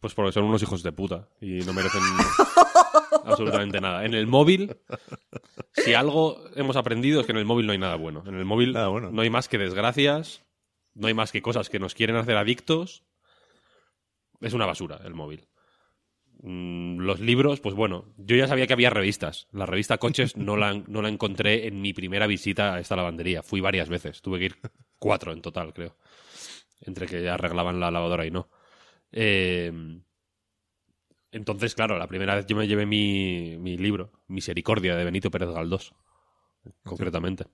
Pues 0.01 0.15
porque 0.15 0.31
son 0.33 0.45
unos 0.45 0.63
hijos 0.63 0.83
de 0.85 0.93
puta 0.93 1.29
y 1.41 1.59
no 1.61 1.73
merecen 1.73 2.01
absolutamente 3.25 3.81
nada. 3.81 4.05
En 4.05 4.15
el 4.15 4.27
móvil, 4.27 4.77
si 5.73 5.95
algo 5.95 6.39
hemos 6.55 6.77
aprendido 6.77 7.21
es 7.21 7.27
que 7.27 7.33
en 7.33 7.39
el 7.39 7.45
móvil 7.45 7.67
no 7.67 7.73
hay 7.73 7.79
nada 7.79 7.97
bueno. 7.97 8.23
En 8.27 8.35
el 8.35 8.45
móvil 8.45 8.73
Nada 8.73 8.89
bueno. 8.89 9.11
no 9.11 9.23
hay 9.23 9.31
más 9.31 9.49
que 9.49 9.59
desgracias, 9.59 10.43
no 10.99 11.07
hay 11.07 11.15
más 11.15 11.33
que 11.33 11.43
cosas 11.43 11.69
que 11.71 11.79
nos 11.79 11.95
quieren 11.95 12.17
hacer 12.17 12.37
adictos. 12.37 13.05
Es 14.41 14.53
una 14.53 14.67
basura 14.67 15.01
el 15.05 15.15
móvil. 15.15 15.49
Mm, 16.43 16.99
Los 17.01 17.21
libros, 17.21 17.61
pues 17.61 17.75
bueno, 17.75 18.07
yo 18.17 18.37
ya 18.37 18.47
sabía 18.47 18.67
que 18.67 18.73
había 18.73 18.91
revistas. 18.91 19.49
La 19.53 19.67
revista 19.67 19.99
Coches 19.99 20.37
no 20.37 20.57
la, 20.57 20.75
no 20.75 21.03
la 21.03 21.09
encontré 21.09 21.67
en 21.67 21.81
mi 21.81 21.93
primera 21.93 22.27
visita 22.27 22.75
a 22.75 22.81
esta 22.81 22.97
lavandería. 22.97 23.43
Fui 23.43 23.61
varias 23.61 23.89
veces, 23.89 24.23
tuve 24.23 24.39
que 24.39 24.45
ir 24.47 24.57
cuatro 24.99 25.33
en 25.33 25.43
total, 25.43 25.73
creo. 25.73 25.97
Entre 26.81 27.07
que 27.07 27.29
arreglaban 27.29 27.81
la 27.81 27.91
lavadora 27.91 28.27
y 28.27 28.31
no. 28.31 28.49
Eh, 29.13 29.73
entonces, 31.33 31.75
claro, 31.75 31.99
la 31.99 32.07
primera 32.07 32.35
vez 32.35 32.47
yo 32.47 32.57
me 32.57 32.67
llevé 32.67 32.87
mi, 32.87 33.57
mi 33.59 33.77
libro, 33.77 34.13
Misericordia, 34.29 34.97
de 34.97 35.05
Benito 35.05 35.31
Pérez 35.31 35.51
Galdós, 35.51 35.95
concretamente. 36.85 37.45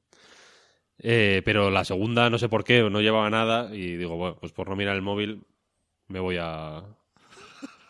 Eh, 0.99 1.43
pero 1.45 1.71
la 1.71 1.85
segunda, 1.85 2.31
no 2.31 2.39
sé 2.39 2.49
por 2.49 2.65
qué, 2.65 2.83
no 2.89 3.01
llevaba 3.01 3.29
nada 3.31 3.75
y 3.75 3.97
digo, 3.97 4.17
bueno, 4.17 4.37
pues 4.41 4.53
por 4.53 4.69
no 4.69 4.77
mirar 4.77 4.95
el 4.97 5.03
móvil 5.03 5.45
me 6.09 6.21
voy 6.21 6.39
a... 6.41 6.85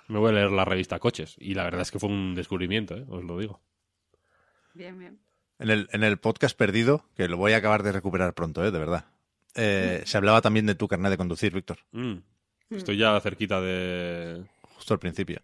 Me 0.06 0.18
voy 0.18 0.30
a 0.30 0.34
leer 0.34 0.50
la 0.50 0.66
revista 0.66 0.98
Coches. 0.98 1.34
Y 1.38 1.54
la 1.54 1.64
verdad 1.64 1.80
es 1.80 1.90
que 1.90 1.98
fue 1.98 2.10
un 2.10 2.34
descubrimiento, 2.34 2.94
¿eh? 2.94 3.06
os 3.08 3.24
lo 3.24 3.38
digo. 3.38 3.62
Bien, 4.74 4.98
bien. 4.98 5.18
En 5.58 5.70
el, 5.70 5.88
en 5.92 6.04
el 6.04 6.18
podcast 6.18 6.56
perdido, 6.58 7.08
que 7.16 7.26
lo 7.26 7.38
voy 7.38 7.52
a 7.52 7.56
acabar 7.56 7.82
de 7.82 7.92
recuperar 7.92 8.34
pronto, 8.34 8.62
¿eh? 8.64 8.70
de 8.70 8.78
verdad. 8.78 9.06
eh, 9.54 10.02
se 10.04 10.16
hablaba 10.18 10.42
también 10.42 10.66
de 10.66 10.74
tu 10.74 10.88
carnet 10.88 11.10
de 11.10 11.16
conducir, 11.16 11.54
Víctor, 11.54 11.78
Mm. 11.92 12.16
Estoy 12.70 12.96
ya 12.98 13.18
cerquita 13.20 13.60
de... 13.60 14.42
justo 14.74 14.94
al 14.94 14.98
principio. 15.00 15.40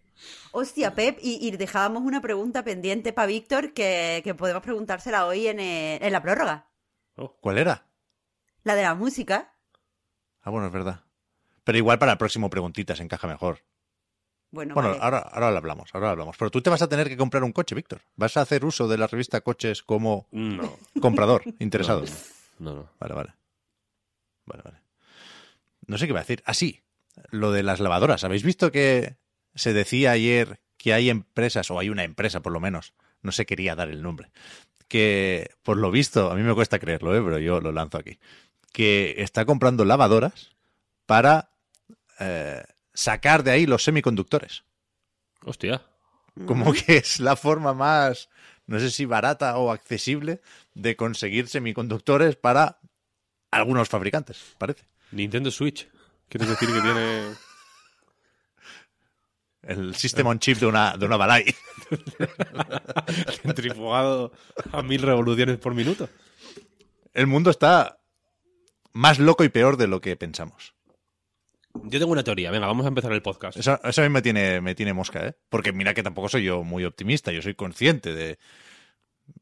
Hostia, 0.51 0.93
Pep, 0.93 1.17
y, 1.21 1.47
y 1.47 1.51
dejábamos 1.51 2.03
una 2.03 2.21
pregunta 2.21 2.63
pendiente 2.63 3.13
para 3.13 3.27
Víctor 3.27 3.73
que, 3.73 4.21
que 4.23 4.35
podemos 4.35 4.61
preguntársela 4.61 5.25
hoy 5.25 5.47
en, 5.47 5.59
en 5.59 6.11
la 6.11 6.21
prórroga. 6.21 6.67
Oh, 7.15 7.35
¿Cuál 7.41 7.57
era? 7.57 7.85
La 8.63 8.75
de 8.75 8.83
la 8.83 8.95
música. 8.95 9.53
Ah, 10.41 10.49
bueno, 10.49 10.67
es 10.67 10.73
verdad. 10.73 11.01
Pero 11.63 11.77
igual 11.77 11.99
para 11.99 12.13
el 12.13 12.17
próximo 12.17 12.49
preguntitas 12.49 12.99
encaja 12.99 13.27
mejor. 13.27 13.59
Bueno, 14.51 14.73
Bueno, 14.73 14.89
vale. 14.89 15.01
ahora, 15.03 15.19
ahora 15.19 15.51
lo 15.51 15.57
hablamos, 15.57 15.89
ahora 15.93 16.07
lo 16.07 16.11
hablamos. 16.11 16.37
Pero 16.37 16.51
tú 16.51 16.61
te 16.61 16.69
vas 16.69 16.81
a 16.81 16.89
tener 16.89 17.07
que 17.07 17.17
comprar 17.17 17.43
un 17.43 17.53
coche, 17.53 17.75
Víctor. 17.75 18.01
Vas 18.15 18.35
a 18.37 18.41
hacer 18.41 18.65
uso 18.65 18.87
de 18.87 18.97
la 18.97 19.07
revista 19.07 19.41
Coches 19.41 19.81
como 19.83 20.27
no. 20.31 20.77
comprador, 20.99 21.43
interesado. 21.59 22.03
No, 22.59 22.75
no. 22.75 22.89
Vale, 22.99 23.13
vale. 23.13 23.33
Vale, 24.45 24.63
vale. 24.63 24.77
No 25.87 25.97
sé 25.97 26.05
qué 26.05 26.11
iba 26.11 26.19
a 26.19 26.23
decir. 26.23 26.43
Ah, 26.45 26.53
sí. 26.53 26.81
Lo 27.29 27.51
de 27.51 27.63
las 27.63 27.79
lavadoras. 27.79 28.23
¿Habéis 28.23 28.43
visto 28.43 28.71
que 28.71 29.17
se 29.55 29.73
decía 29.73 30.11
ayer 30.11 30.59
que 30.77 30.93
hay 30.93 31.09
empresas, 31.09 31.69
o 31.71 31.77
hay 31.79 31.89
una 31.89 32.03
empresa 32.03 32.41
por 32.41 32.51
lo 32.51 32.59
menos, 32.59 32.93
no 33.21 33.31
se 33.31 33.45
quería 33.45 33.75
dar 33.75 33.89
el 33.89 34.01
nombre, 34.01 34.31
que 34.91 35.51
por 35.63 35.77
lo 35.77 35.89
visto, 35.89 36.29
a 36.29 36.35
mí 36.35 36.43
me 36.43 36.53
cuesta 36.53 36.77
creerlo, 36.77 37.15
¿eh? 37.15 37.21
pero 37.23 37.39
yo 37.39 37.61
lo 37.61 37.71
lanzo 37.71 37.97
aquí, 37.97 38.19
que 38.73 39.15
está 39.19 39.45
comprando 39.45 39.85
lavadoras 39.85 40.49
para 41.05 41.51
eh, 42.19 42.61
sacar 42.93 43.43
de 43.43 43.51
ahí 43.51 43.65
los 43.65 43.85
semiconductores. 43.85 44.65
Hostia. 45.45 45.81
Como 46.45 46.73
que 46.73 46.97
es 46.97 47.21
la 47.21 47.37
forma 47.37 47.73
más, 47.73 48.27
no 48.67 48.81
sé 48.81 48.91
si 48.91 49.05
barata 49.05 49.57
o 49.59 49.71
accesible 49.71 50.41
de 50.73 50.97
conseguir 50.97 51.47
semiconductores 51.47 52.35
para 52.35 52.81
algunos 53.49 53.87
fabricantes, 53.87 54.43
parece. 54.57 54.83
Nintendo 55.11 55.51
Switch. 55.51 55.87
¿Quieres 56.27 56.49
decir 56.49 56.67
que 56.67 56.81
tiene... 56.81 57.50
El 59.63 59.95
System 59.95 60.27
on 60.27 60.39
Chip 60.39 60.57
de 60.57 60.65
una, 60.65 60.97
de 60.97 61.05
una 61.05 61.17
Balay. 61.17 61.45
centrifugado 63.41 64.31
a 64.71 64.81
mil 64.81 65.01
revoluciones 65.01 65.57
por 65.57 65.73
minuto? 65.73 66.09
El 67.13 67.27
mundo 67.27 67.49
está 67.49 67.99
más 68.93 69.19
loco 69.19 69.43
y 69.43 69.49
peor 69.49 69.77
de 69.77 69.87
lo 69.87 70.01
que 70.01 70.15
pensamos. 70.15 70.73
Yo 71.83 71.99
tengo 71.99 72.11
una 72.11 72.23
teoría. 72.23 72.51
Venga, 72.51 72.67
vamos 72.67 72.85
a 72.85 72.89
empezar 72.89 73.11
el 73.11 73.21
podcast. 73.21 73.57
Eso, 73.57 73.79
eso 73.83 74.01
a 74.01 74.03
mí 74.05 74.09
me 74.09 74.21
tiene, 74.21 74.61
me 74.61 74.75
tiene 74.75 74.93
mosca, 74.93 75.27
¿eh? 75.27 75.35
Porque 75.49 75.71
mira 75.71 75.93
que 75.93 76.03
tampoco 76.03 76.27
soy 76.27 76.43
yo 76.43 76.63
muy 76.63 76.83
optimista. 76.83 77.31
Yo 77.31 77.41
soy 77.41 77.55
consciente 77.55 78.13
de 78.13 78.39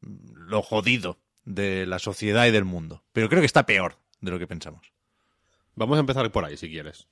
lo 0.02 0.62
jodido 0.62 1.18
de 1.44 1.86
la 1.86 1.98
sociedad 1.98 2.46
y 2.46 2.50
del 2.50 2.64
mundo. 2.64 3.02
Pero 3.12 3.28
creo 3.28 3.40
que 3.40 3.46
está 3.46 3.66
peor 3.66 3.96
de 4.20 4.30
lo 4.30 4.38
que 4.38 4.46
pensamos. 4.46 4.92
Vamos 5.74 5.96
a 5.96 6.00
empezar 6.00 6.30
por 6.30 6.44
ahí, 6.44 6.56
si 6.56 6.68
quieres. 6.68 7.08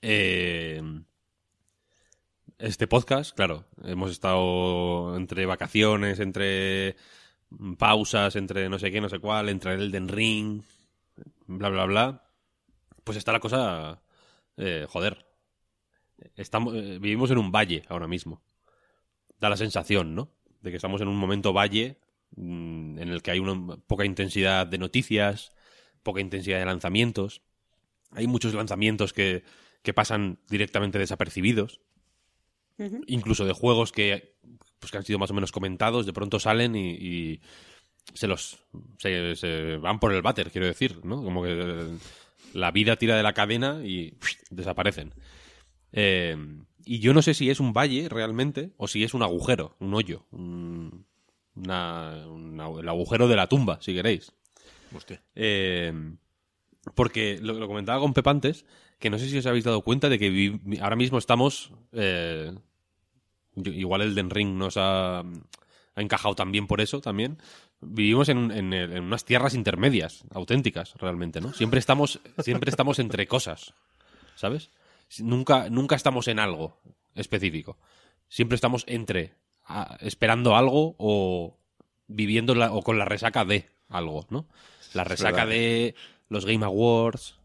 Eh, 0.00 0.82
este 2.58 2.86
podcast, 2.86 3.34
claro, 3.36 3.66
hemos 3.84 4.10
estado 4.10 5.16
entre 5.16 5.46
vacaciones, 5.46 6.20
entre 6.20 6.96
pausas, 7.78 8.36
entre 8.36 8.68
no 8.68 8.78
sé 8.78 8.90
qué, 8.90 9.00
no 9.00 9.08
sé 9.08 9.18
cuál, 9.18 9.48
entre 9.48 9.74
el 9.74 9.82
Elden 9.82 10.08
Ring, 10.08 10.62
bla, 11.46 11.68
bla, 11.68 11.84
bla. 11.84 12.22
Pues 13.04 13.18
está 13.18 13.32
la 13.32 13.40
cosa... 13.40 14.02
eh, 14.56 14.86
joder. 14.88 15.26
Estamos, 16.34 16.74
eh, 16.74 16.98
vivimos 16.98 17.30
en 17.30 17.38
un 17.38 17.52
valle 17.52 17.84
ahora 17.88 18.08
mismo. 18.08 18.42
Da 19.38 19.50
la 19.50 19.56
sensación, 19.56 20.14
¿no? 20.14 20.30
De 20.62 20.70
que 20.70 20.76
estamos 20.76 21.00
en 21.02 21.08
un 21.08 21.16
momento 21.16 21.52
valle 21.52 21.98
mm, 22.36 22.98
en 22.98 23.08
el 23.10 23.22
que 23.22 23.32
hay 23.32 23.38
una 23.38 23.76
poca 23.86 24.04
intensidad 24.04 24.66
de 24.66 24.78
noticias, 24.78 25.52
poca 26.02 26.20
intensidad 26.20 26.58
de 26.58 26.64
lanzamientos. 26.66 27.42
Hay 28.12 28.26
muchos 28.26 28.54
lanzamientos 28.54 29.12
que, 29.12 29.44
que 29.82 29.92
pasan 29.92 30.38
directamente 30.48 30.98
desapercibidos. 30.98 31.80
Incluso 33.06 33.44
de 33.44 33.52
juegos 33.52 33.92
que, 33.92 34.34
pues, 34.78 34.90
que 34.92 34.98
han 34.98 35.04
sido 35.04 35.18
más 35.18 35.30
o 35.30 35.34
menos 35.34 35.52
comentados, 35.52 36.06
de 36.06 36.12
pronto 36.12 36.38
salen 36.38 36.74
y, 36.76 36.90
y 36.90 37.40
se 38.14 38.26
los 38.26 38.58
se, 38.98 39.34
se 39.36 39.76
van 39.78 39.98
por 39.98 40.12
el 40.12 40.22
váter, 40.22 40.50
quiero 40.50 40.66
decir, 40.66 41.04
¿no? 41.04 41.22
Como 41.22 41.42
que 41.42 41.52
eh, 41.52 41.96
la 42.54 42.70
vida 42.70 42.96
tira 42.96 43.16
de 43.16 43.22
la 43.22 43.32
cadena 43.32 43.80
y 43.84 44.14
desaparecen. 44.50 45.12
Eh, 45.92 46.36
y 46.84 47.00
yo 47.00 47.14
no 47.14 47.22
sé 47.22 47.34
si 47.34 47.50
es 47.50 47.58
un 47.60 47.72
valle 47.72 48.08
realmente 48.08 48.70
o 48.76 48.86
si 48.88 49.02
es 49.02 49.14
un 49.14 49.22
agujero, 49.22 49.74
un 49.80 49.94
hoyo, 49.94 50.24
un- 50.30 51.04
una- 51.56 52.26
una- 52.28 52.68
el 52.80 52.88
agujero 52.88 53.26
de 53.28 53.36
la 53.36 53.48
tumba, 53.48 53.78
si 53.80 53.94
queréis. 53.94 54.32
Hostia. 54.94 55.22
Eh, 55.34 55.92
porque 56.94 57.38
lo, 57.42 57.54
lo 57.54 57.66
comentaba 57.66 57.98
con 58.00 58.14
Pep 58.14 58.26
antes, 58.28 58.64
que 59.00 59.10
no 59.10 59.18
sé 59.18 59.28
si 59.28 59.36
os 59.38 59.46
habéis 59.46 59.64
dado 59.64 59.82
cuenta 59.82 60.08
de 60.08 60.18
que 60.18 60.30
vi- 60.30 60.60
ahora 60.80 60.96
mismo 60.96 61.18
estamos. 61.18 61.72
eh, 61.92 62.52
igual 63.56 64.02
el 64.02 64.14
Den 64.14 64.30
Ring 64.30 64.56
nos 64.56 64.76
ha, 64.76 65.20
ha 65.20 65.24
encajado 65.96 66.34
también 66.34 66.66
por 66.66 66.80
eso 66.80 67.00
también. 67.00 67.38
Vivimos 67.80 68.28
en, 68.28 68.50
en- 68.52 68.72
en 68.72 69.02
unas 69.04 69.24
tierras 69.24 69.54
intermedias, 69.54 70.24
auténticas, 70.32 70.94
realmente, 70.96 71.40
¿no? 71.40 71.52
Siempre 71.52 71.78
estamos, 71.78 72.20
siempre 72.42 72.70
estamos 72.70 72.98
entre 72.98 73.26
cosas, 73.26 73.74
¿sabes? 74.34 74.70
Nunca, 75.18 75.68
nunca 75.70 75.94
estamos 75.96 76.26
en 76.28 76.38
algo 76.38 76.78
específico. 77.14 77.76
Siempre 78.28 78.56
estamos 78.56 78.84
entre 78.88 79.34
esperando 80.00 80.56
algo 80.56 80.94
o 80.98 81.56
viviendo 82.08 82.54
la- 82.54 82.72
o 82.72 82.82
con 82.82 82.98
la 82.98 83.04
resaca 83.04 83.44
de 83.44 83.68
algo, 83.88 84.26
¿no? 84.30 84.46
La 84.94 85.04
resaca 85.04 85.44
de 85.46 85.94
los 86.28 86.46
Game 86.46 86.64
Awards. 86.64 87.38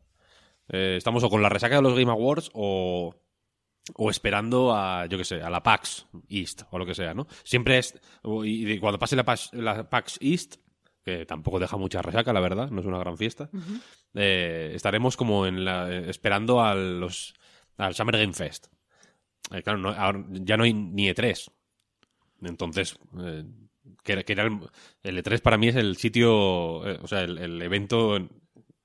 eh, 0.69 0.95
estamos 0.97 1.23
o 1.23 1.29
con 1.29 1.41
la 1.41 1.49
resaca 1.49 1.75
de 1.75 1.81
los 1.81 1.93
Game 1.97 2.09
Awards 2.11 2.49
o, 2.53 3.13
o 3.95 4.10
esperando 4.10 4.74
a, 4.75 5.05
yo 5.07 5.17
qué 5.17 5.25
sé, 5.25 5.41
a 5.41 5.50
la 5.50 5.62
PAX 5.63 6.07
East 6.29 6.63
o 6.71 6.77
lo 6.79 6.86
que 6.86 6.95
sea, 6.95 7.13
¿no? 7.13 7.27
Siempre 7.43 7.77
es. 7.77 8.00
Y 8.43 8.77
cuando 8.79 9.00
pase 9.00 9.15
la 9.15 9.24
PAX, 9.25 9.53
la 9.53 9.89
PAX 9.89 10.17
East, 10.21 10.55
que 11.03 11.25
tampoco 11.25 11.60
deja 11.60 11.77
mucha 11.77 12.01
resaca, 12.01 12.31
la 12.33 12.39
verdad, 12.39 12.69
no 12.69 12.79
es 12.81 12.86
una 12.86 13.00
gran 13.00 13.17
fiesta, 13.17 13.50
eh, 14.13 14.71
estaremos 14.75 15.17
como 15.17 15.45
en 15.48 15.65
la, 15.65 15.91
eh, 15.91 16.10
esperando 16.10 16.62
a 16.62 16.75
los, 16.75 17.33
al 17.77 17.95
Summer 17.95 18.17
Game 18.17 18.33
Fest. 18.33 18.67
Eh, 19.51 19.63
claro, 19.63 19.79
no- 19.79 19.89
ahora 19.89 20.24
ya 20.29 20.57
no 20.57 20.63
hay 20.63 20.74
ni 20.74 21.10
E3. 21.10 21.51
Entonces, 22.43 22.98
que, 24.03 24.13
era- 24.13 24.24
que 24.24 24.33
era 24.33 24.43
el, 24.43 24.60
el 25.03 25.24
E3 25.24 25.41
para 25.41 25.57
mí 25.57 25.67
es 25.67 25.75
el 25.75 25.98
sitio, 25.98 26.33
o 26.36 27.07
sea, 27.07 27.21
el, 27.21 27.38
el 27.38 27.62
evento 27.62 28.15
en, 28.15 28.29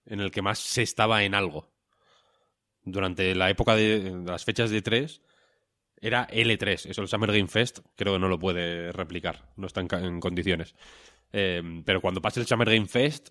en 0.06 0.20
el 0.20 0.30
que 0.30 0.42
más 0.42 0.58
se 0.58 0.82
estaba 0.82 1.22
en 1.24 1.34
algo. 1.34 1.70
Durante 2.86 3.34
la 3.34 3.50
época 3.50 3.74
de, 3.76 4.00
de 4.00 4.30
las 4.30 4.44
fechas 4.44 4.70
de 4.70 4.82
E3 4.82 5.20
era 6.00 6.26
L3, 6.28 6.88
eso 6.90 7.02
el 7.02 7.08
Summer 7.08 7.32
Game 7.32 7.48
Fest 7.48 7.80
creo 7.96 8.14
que 8.14 8.18
no 8.18 8.28
lo 8.28 8.38
puede 8.38 8.92
replicar, 8.92 9.50
no 9.56 9.66
está 9.66 9.80
en, 9.80 9.88
ca- 9.88 10.00
en 10.00 10.20
condiciones. 10.20 10.74
Eh, 11.32 11.82
pero 11.84 12.00
cuando 12.00 12.22
pase 12.22 12.40
el 12.40 12.46
Summer 12.46 12.68
Game 12.70 12.86
Fest 12.86 13.30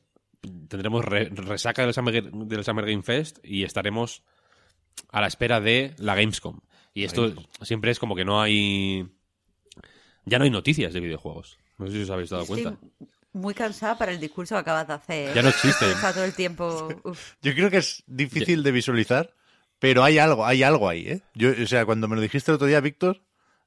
tendremos 0.68 1.04
re- 1.04 1.30
resaca 1.30 1.82
del 1.84 1.94
Summer, 1.94 2.32
del 2.32 2.64
Summer 2.64 2.86
Game 2.86 3.02
Fest 3.02 3.40
y 3.44 3.64
estaremos 3.64 4.22
a 5.10 5.22
la 5.22 5.28
espera 5.28 5.60
de 5.62 5.94
la 5.98 6.16
Gamescom. 6.16 6.60
Y 6.94 7.04
esto 7.06 7.34
siempre 7.62 7.92
es 7.92 8.00
como 8.00 8.16
que 8.16 8.24
no 8.26 8.42
hay... 8.42 9.08
Ya 10.26 10.38
no 10.40 10.46
hay 10.46 10.50
noticias 10.52 10.94
de 10.94 11.00
videojuegos. 11.00 11.58
No 11.78 11.88
sé 11.88 11.94
si 11.94 12.02
os 12.04 12.10
habéis 12.10 12.30
dado 12.30 12.44
Estoy 12.44 12.64
cuenta. 12.64 12.80
muy 13.34 13.54
cansada 13.54 13.98
para 13.98 14.12
el 14.12 14.20
discurso 14.20 14.56
que 14.56 14.60
acabas 14.62 14.88
de 14.88 14.94
hacer. 14.94 15.34
Ya 15.36 15.42
no 15.44 15.50
existe. 15.50 15.86
Está 15.92 16.14
todo 16.14 16.24
el 16.26 16.34
tiempo. 16.34 16.88
uf. 17.04 17.34
Yo 17.42 17.54
creo 17.54 17.70
que 17.70 17.78
es 17.78 18.04
difícil 18.08 18.64
de 18.64 18.72
visualizar, 18.72 19.34
pero 19.80 20.04
hay 20.04 20.18
algo, 20.18 20.46
hay 20.46 20.64
algo 20.64 20.90
ahí, 20.90 21.08
¿eh? 21.08 21.22
Yo, 21.34 21.52
o 21.62 21.68
sea, 21.68 21.86
cuando 21.86 22.08
me 22.08 22.16
lo 22.16 22.22
dijiste 22.22 22.52
el 22.52 22.56
otro 22.56 22.68
día, 22.68 22.80
Víctor, 22.82 23.22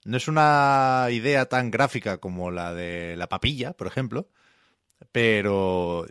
no 0.04 0.16
es 0.16 0.28
una 0.28 1.06
idea 1.10 1.46
tan 1.46 1.70
gráfica 1.70 2.18
como 2.18 2.50
la 2.50 2.72
de 2.74 3.16
la 3.16 3.28
papilla, 3.28 3.72
por 3.72 3.86
ejemplo, 3.86 4.28
pero 5.12 6.06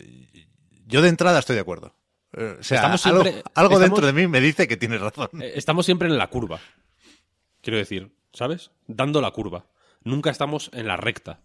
yo 0.86 1.01
de 1.01 1.10
entrada 1.10 1.39
estoy 1.39 1.56
de 1.56 1.62
acuerdo. 1.62 1.96
Eh, 2.34 2.58
O 2.60 2.63
sea, 2.63 2.77
Estamos 2.77 3.06
algo, 3.06 3.24
siempre- 3.24 3.44
algo 3.56 3.74
estamos- 3.75 3.82
dentro 4.00 4.06
de 4.06 4.13
mí 4.13 4.27
me 4.27 4.42
dice 4.42 4.68
que 4.68 4.77
tienes 4.77 5.01
razón. 5.01 5.30
Eh, 5.42 5.54
Estamos 5.56 5.86
siempre 5.86 6.08
en 6.08 6.18
la 6.18 6.27
curva. 6.27 6.60
Quiero 7.62 7.77
decir, 7.77 8.12
¿sabes? 8.34 8.72
Dando 8.88 9.22
la 9.22 9.32
curva. 9.32 9.66
Nunca 10.04 10.30
estamos 10.30 10.70
en 10.74 10.88
la 10.88 10.98
recta. 10.98 11.42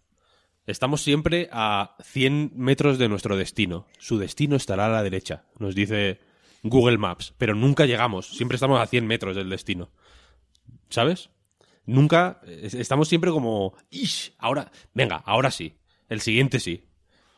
Estamos 0.66 1.02
siempre 1.02 1.48
a 1.52 1.96
100 2.04 2.52
metros 2.54 2.98
de 2.98 3.08
nuestro 3.08 3.36
destino. 3.36 3.86
Su 3.98 4.18
destino 4.18 4.54
estará 4.54 4.86
a 4.86 4.90
la 4.90 5.02
derecha, 5.02 5.44
nos 5.58 5.74
dice 5.74 6.20
Google 6.62 6.98
Maps. 6.98 7.34
Pero 7.38 7.54
nunca 7.54 7.86
llegamos. 7.86 8.28
Siempre 8.28 8.56
estamos 8.56 8.80
a 8.80 8.86
100 8.86 9.06
metros 9.06 9.36
del 9.36 9.48
destino. 9.50 9.90
¿Sabes? 10.90 11.30
Nunca. 11.86 12.40
es- 12.46 12.74
Estamos 12.74 13.08
siempre 13.08 13.30
como. 13.30 13.74
"Ish, 13.90 14.32
ahora. 14.38 14.70
Venga, 14.94 15.16
ahora 15.16 15.50
sí. 15.50 15.74
El 16.08 16.20
siguiente 16.20 16.60
sí. 16.60 16.84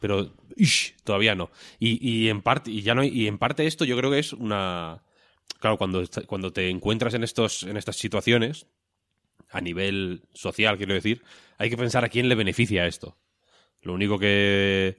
Pero. 0.01 0.35
"Ish, 0.57 0.97
todavía 1.05 1.35
no. 1.35 1.51
Y, 1.79 1.99
y 2.07 2.29
en 2.29 2.43
parte. 2.43 2.71
Y 2.71 2.83
ya 2.83 2.95
no 2.95 3.03
y 3.05 3.27
en 3.27 3.39
parte 3.39 3.67
esto 3.67 3.85
yo 3.85 3.97
creo 3.97 4.11
que 4.11 4.19
es 4.19 4.33
una. 4.33 5.03
Claro, 5.61 5.79
cuando, 5.79 6.03
cuando 6.27 6.53
te 6.53 6.69
encuentras 6.69 7.15
en, 7.15 7.25
estos, 7.25 7.63
en 7.63 7.77
estas 7.79 7.97
situaciones, 7.97 8.67
a 9.51 9.61
nivel 9.63 10.23
social, 10.35 10.77
quiero 10.77 10.93
decir, 10.95 11.23
hay 11.57 11.71
que 11.71 11.77
pensar 11.77 12.05
a 12.05 12.09
quién 12.11 12.29
le 12.29 12.35
beneficia 12.35 12.87
esto. 12.87 13.17
Lo 13.81 13.95
único 13.95 14.19
que. 14.19 14.99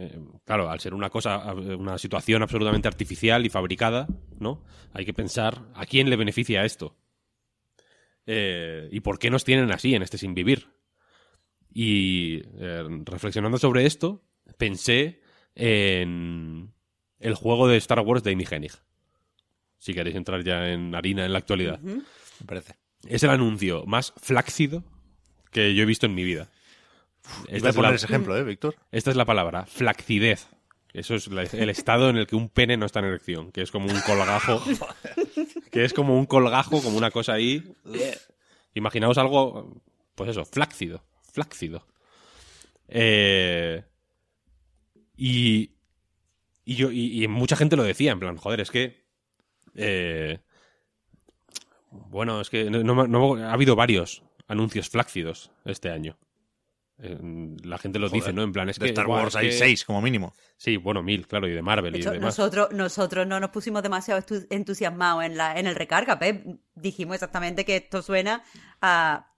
Eh, 0.00 0.16
claro, 0.44 0.70
al 0.70 0.78
ser 0.78 0.94
una 0.94 1.10
cosa, 1.10 1.52
una 1.54 1.98
situación 1.98 2.42
absolutamente 2.42 2.86
artificial 2.86 3.44
y 3.44 3.48
fabricada, 3.48 4.06
¿no? 4.38 4.64
Hay 4.92 5.04
que 5.04 5.12
pensar 5.12 5.66
a 5.74 5.86
quién 5.86 6.08
le 6.08 6.14
beneficia 6.14 6.64
esto. 6.64 6.96
Eh, 8.24 8.88
y 8.92 9.00
por 9.00 9.18
qué 9.18 9.28
nos 9.28 9.42
tienen 9.42 9.72
así 9.72 9.96
en 9.96 10.02
este 10.02 10.16
sin 10.16 10.34
vivir. 10.34 10.68
Y 11.74 12.42
eh, 12.60 12.84
reflexionando 13.04 13.58
sobre 13.58 13.86
esto, 13.86 14.22
pensé 14.56 15.20
en 15.56 16.72
el 17.18 17.34
juego 17.34 17.66
de 17.66 17.76
Star 17.78 17.98
Wars 17.98 18.22
de 18.22 18.32
Amy 18.32 18.44
Hennig. 18.48 18.74
Si 19.78 19.94
queréis 19.94 20.14
entrar 20.14 20.44
ya 20.44 20.68
en 20.68 20.94
harina 20.94 21.26
en 21.26 21.32
la 21.32 21.38
actualidad. 21.38 21.80
Me 21.80 22.04
parece. 22.46 22.76
Es 23.04 23.24
el 23.24 23.30
anuncio 23.30 23.84
más 23.86 24.12
flácido 24.16 24.84
que 25.50 25.74
yo 25.74 25.82
he 25.82 25.86
visto 25.86 26.06
en 26.06 26.14
mi 26.14 26.22
vida. 26.22 26.52
Voy 27.46 27.46
Esta 27.56 27.68
a 27.68 27.70
es, 27.70 27.76
poner 27.76 27.90
la, 27.90 27.96
ese 27.96 28.06
ejemplo, 28.06 28.36
¿eh, 28.36 28.44
Víctor? 28.44 28.74
esta 28.92 29.10
es 29.10 29.16
la 29.16 29.24
palabra, 29.24 29.66
flacidez. 29.66 30.48
Eso 30.92 31.14
es 31.14 31.28
la- 31.28 31.42
el 31.42 31.68
estado 31.70 32.08
en 32.10 32.16
el 32.16 32.26
que 32.26 32.34
un 32.36 32.48
pene 32.48 32.76
no 32.76 32.86
está 32.86 32.98
en 33.00 33.06
erección, 33.06 33.52
que 33.52 33.62
es 33.62 33.70
como 33.70 33.86
un 33.92 34.00
colgajo. 34.00 34.62
que 35.70 35.84
es 35.84 35.92
como 35.92 36.18
un 36.18 36.26
colgajo, 36.26 36.82
como 36.82 36.96
una 36.96 37.10
cosa 37.10 37.34
ahí. 37.34 37.62
Imaginaos 38.74 39.18
algo, 39.18 39.82
pues 40.14 40.30
eso, 40.30 40.44
flácido. 40.44 41.04
Flácido. 41.32 41.86
Eh, 42.88 43.84
y, 45.16 45.72
y 46.64 46.74
yo 46.74 46.90
y, 46.90 47.22
y 47.22 47.28
mucha 47.28 47.56
gente 47.56 47.76
lo 47.76 47.82
decía, 47.82 48.12
en 48.12 48.20
plan, 48.20 48.36
joder, 48.36 48.60
es 48.60 48.70
que. 48.70 49.04
eh, 49.74 50.40
bueno, 51.90 52.40
es 52.40 52.50
que 52.50 52.70
no, 52.70 52.82
no- 52.82 53.06
no- 53.06 53.34
ha 53.36 53.52
habido 53.52 53.76
varios 53.76 54.22
anuncios 54.46 54.88
flácidos 54.88 55.50
este 55.64 55.90
año. 55.90 56.16
La 57.00 57.78
gente 57.78 58.00
lo 58.00 58.08
Joder, 58.08 58.20
dice, 58.22 58.32
¿no? 58.32 58.42
En 58.42 58.52
plan, 58.52 58.68
es 58.68 58.78
de 58.78 58.86
que. 58.86 58.90
Star 58.90 59.06
Wars 59.06 59.28
es 59.28 59.36
hay 59.36 59.46
que- 59.46 59.52
seis, 59.52 59.84
como 59.84 60.02
mínimo. 60.02 60.34
Sí, 60.56 60.76
bueno, 60.76 61.00
mil, 61.02 61.28
claro, 61.28 61.46
y 61.46 61.52
de 61.52 61.62
Marvel 61.62 61.92
De 61.92 62.00
y 62.00 62.02
demás. 62.02 62.20
nosotros, 62.20 62.70
nosotros 62.72 63.24
no 63.26 63.38
nos 63.38 63.50
pusimos 63.50 63.82
demasiado 63.84 64.20
entusiasmados 64.50 65.22
en, 65.24 65.36
la, 65.36 65.58
en 65.60 65.66
el 65.68 65.76
recarga, 65.76 66.18
Pep. 66.18 66.44
Dijimos 66.74 67.14
exactamente 67.14 67.64
que 67.64 67.76
esto 67.76 68.02
suena 68.02 68.42
a 68.82 69.32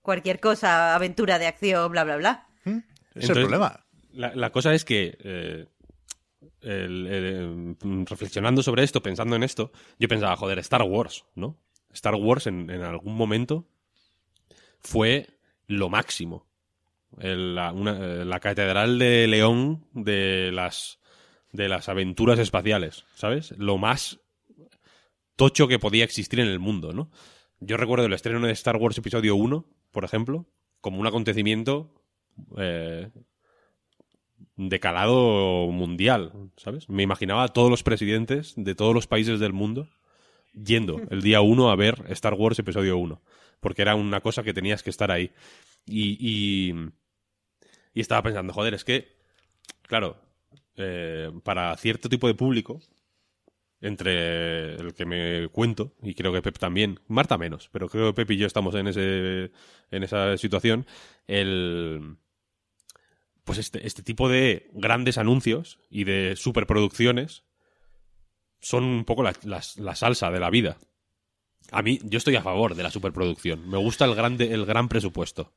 cualquier 0.00 0.38
cosa, 0.38 0.94
aventura 0.94 1.40
de 1.40 1.48
acción, 1.48 1.90
bla, 1.90 2.04
bla, 2.04 2.16
bla. 2.18 2.46
Ese 2.64 2.82
es 3.16 3.28
el 3.30 3.34
problema. 3.42 3.84
La, 4.12 4.32
la 4.36 4.50
cosa 4.52 4.72
es 4.72 4.84
que, 4.84 5.16
eh, 5.18 5.66
el- 6.60 7.06
el- 7.08 7.76
eh, 7.82 8.04
reflexionando 8.08 8.62
sobre 8.62 8.84
esto, 8.84 9.02
pensando 9.02 9.34
en 9.34 9.42
esto, 9.42 9.72
yo 9.98 10.06
pensaba, 10.06 10.36
joder, 10.36 10.60
Star 10.60 10.82
Wars, 10.82 11.24
¿no? 11.34 11.58
Star 11.92 12.14
Wars 12.14 12.46
en, 12.46 12.70
en 12.70 12.82
algún 12.82 13.16
momento 13.16 13.66
fue 14.80 15.26
lo 15.66 15.88
máximo. 15.88 16.45
Eh, 17.20 17.36
la 17.36 18.40
catedral 18.40 18.98
de 18.98 19.26
León 19.26 19.86
de 19.92 20.50
las, 20.52 20.98
de 21.52 21.68
las 21.68 21.88
aventuras 21.88 22.38
espaciales, 22.38 23.04
¿sabes? 23.14 23.52
Lo 23.58 23.78
más 23.78 24.20
tocho 25.36 25.68
que 25.68 25.78
podía 25.78 26.04
existir 26.04 26.40
en 26.40 26.48
el 26.48 26.58
mundo, 26.58 26.92
¿no? 26.92 27.10
Yo 27.60 27.76
recuerdo 27.76 28.06
el 28.06 28.12
estreno 28.12 28.46
de 28.46 28.52
Star 28.52 28.76
Wars 28.76 28.98
Episodio 28.98 29.36
1, 29.36 29.66
por 29.90 30.04
ejemplo, 30.04 30.46
como 30.80 31.00
un 31.00 31.06
acontecimiento 31.06 31.94
eh, 32.58 33.10
de 34.56 34.80
calado 34.80 35.68
mundial, 35.68 36.32
¿sabes? 36.56 36.88
Me 36.88 37.02
imaginaba 37.02 37.44
a 37.44 37.48
todos 37.48 37.70
los 37.70 37.82
presidentes 37.82 38.54
de 38.56 38.74
todos 38.74 38.94
los 38.94 39.06
países 39.06 39.40
del 39.40 39.52
mundo 39.52 39.88
yendo 40.52 41.00
el 41.10 41.22
día 41.22 41.40
1 41.40 41.70
a 41.70 41.76
ver 41.76 42.04
Star 42.08 42.34
Wars 42.34 42.58
Episodio 42.58 42.98
1, 42.98 43.22
porque 43.60 43.82
era 43.82 43.94
una 43.94 44.20
cosa 44.20 44.42
que 44.42 44.54
tenías 44.54 44.82
que 44.82 44.90
estar 44.90 45.10
ahí. 45.10 45.32
Y, 45.86 46.70
y, 47.94 48.00
estaba 48.00 48.22
pensando, 48.22 48.52
joder, 48.52 48.74
es 48.74 48.84
que, 48.84 49.16
claro, 49.82 50.16
eh, 50.76 51.30
para 51.44 51.76
cierto 51.76 52.08
tipo 52.08 52.26
de 52.26 52.34
público, 52.34 52.80
entre 53.80 54.74
el 54.74 54.94
que 54.94 55.04
me 55.06 55.48
cuento, 55.48 55.94
y 56.02 56.14
creo 56.14 56.32
que 56.32 56.42
Pep 56.42 56.58
también, 56.58 57.00
Marta 57.08 57.38
menos, 57.38 57.68
pero 57.72 57.88
creo 57.88 58.08
que 58.08 58.14
Pep 58.14 58.30
y 58.32 58.36
yo 58.38 58.46
estamos 58.46 58.74
en, 58.74 58.88
ese, 58.88 59.50
en 59.90 60.02
esa 60.02 60.36
situación, 60.38 60.86
el 61.26 62.16
pues 63.44 63.58
este, 63.58 63.86
este 63.86 64.02
tipo 64.02 64.28
de 64.28 64.68
grandes 64.72 65.18
anuncios 65.18 65.78
y 65.88 66.02
de 66.04 66.34
superproducciones 66.36 67.44
son 68.60 68.82
un 68.84 69.04
poco 69.04 69.22
la, 69.22 69.34
la- 69.44 69.62
la 69.76 69.94
salsa 69.94 70.30
de 70.32 70.40
la 70.40 70.50
vida. 70.50 70.78
A 71.70 71.82
mí, 71.82 72.00
yo 72.02 72.18
estoy 72.18 72.34
a 72.36 72.42
favor 72.42 72.74
de 72.74 72.82
la 72.82 72.90
superproducción. 72.90 73.68
Me 73.68 73.76
gusta 73.78 74.04
el, 74.04 74.14
grande, 74.16 74.52
el 74.52 74.66
gran 74.66 74.88
presupuesto. 74.88 75.52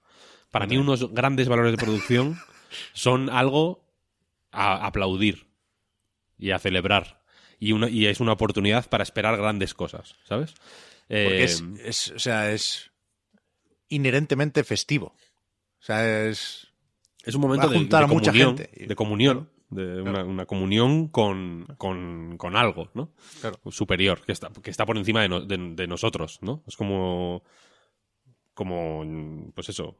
Para 0.51 0.65
mí, 0.67 0.77
unos 0.77 1.13
grandes 1.13 1.47
valores 1.47 1.71
de 1.71 1.77
producción 1.77 2.37
son 2.93 3.29
algo 3.29 3.83
a 4.51 4.85
aplaudir 4.85 5.47
y 6.37 6.51
a 6.51 6.59
celebrar. 6.59 7.21
Y, 7.59 7.73
una, 7.73 7.89
y 7.89 8.05
es 8.07 8.19
una 8.19 8.31
oportunidad 8.31 8.89
para 8.89 9.03
esperar 9.03 9.35
grandes 9.37 9.73
cosas, 9.73 10.15
¿sabes? 10.23 10.53
Porque 11.07 11.41
Eh, 11.41 11.43
es, 11.43 11.63
es- 11.83 12.11
o 12.11 12.19
sea, 12.19 12.51
es 12.51 12.91
inherentemente 13.89 14.63
festivo. 14.63 15.07
O 15.79 15.83
sea, 15.83 16.27
es... 16.27 16.67
Es 17.23 17.35
un 17.35 17.41
momento 17.41 17.67
de, 17.67 17.75
juntar 17.75 18.03
a 18.03 18.07
mucha 18.07 18.31
gente. 18.31 18.69
de 18.73 18.95
comunión, 18.95 19.49
de 19.69 20.01
una, 20.01 20.23
una 20.23 20.45
comunión 20.45 21.09
con, 21.09 21.67
con, 21.77 22.37
con 22.37 22.55
algo, 22.55 22.89
¿no? 22.93 23.11
Claro. 23.41 23.59
Superior, 23.69 24.21
que 24.25 24.31
está, 24.31 24.49
que 24.63 24.69
está 24.71 24.85
por 24.85 24.97
encima 24.97 25.21
de, 25.21 25.29
no- 25.29 25.41
de- 25.41 25.73
de 25.75 25.87
nosotros, 25.87 26.39
¿no? 26.41 26.63
Es 26.65 26.77
como, 26.77 27.43
como, 28.53 29.51
pues 29.53 29.69
eso, 29.69 29.97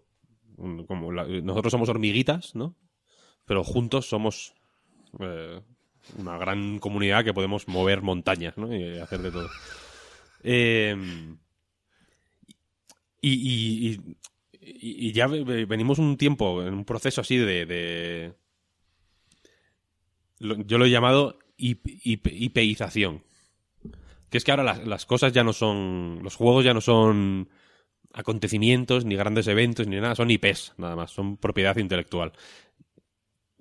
la- 1.12 1.26
nosotros 1.41 1.72
somos 1.72 1.89
hormiguitas, 1.89 2.56
¿no? 2.56 2.76
Pero 3.45 3.63
juntos 3.63 4.08
somos 4.08 4.54
eh, 5.19 5.62
una 6.17 6.38
gran 6.38 6.80
comunidad 6.80 7.24
que 7.24 7.34
podemos 7.34 7.67
mover 7.67 8.02
montañas, 8.02 8.58
¿no? 8.58 8.74
Y 8.76 8.98
hacer 9.00 9.22
de 9.22 9.32
todo. 9.32 9.50
Eh, 10.43 10.95
y, 13.22 15.12
ya 15.13 15.28
ve- 15.28 15.43
ve- 15.43 15.65
venimos 15.65 16.00
un 16.00 16.17
tiempo 16.17 16.63
en 16.63 16.74
un 16.74 16.86
proceso 16.86 17.22
así 17.22 17.38
de. 17.38 18.34
yo 20.39 20.78
lo 20.78 20.86
he 20.86 20.89
llamado 20.89 21.39
hip- 21.58 21.86
hip- 22.04 22.32
hipeización. 22.32 23.24
Que 24.30 24.38
es 24.38 24.43
que 24.43 24.52
ahora 24.52 24.76
las 24.86 25.06
cosas 25.06 25.34
ya 25.34 25.43
no 25.43 25.54
son. 25.54 26.19
Los 26.24 26.36
juegos 26.36 26.63
ya 26.63 26.74
no 26.74 26.82
son 26.82 27.50
acontecimientos, 28.13 29.06
ni 29.06 29.15
grandes 29.15 29.48
eventos, 29.48 29.88
ni 29.88 29.98
nada. 29.98 30.15
Son 30.15 30.30
IPs, 30.32 30.74
nada 30.78 30.95
más. 30.95 31.12
Son 31.12 31.38
propiedad 31.38 31.78
intelectual. 31.78 32.34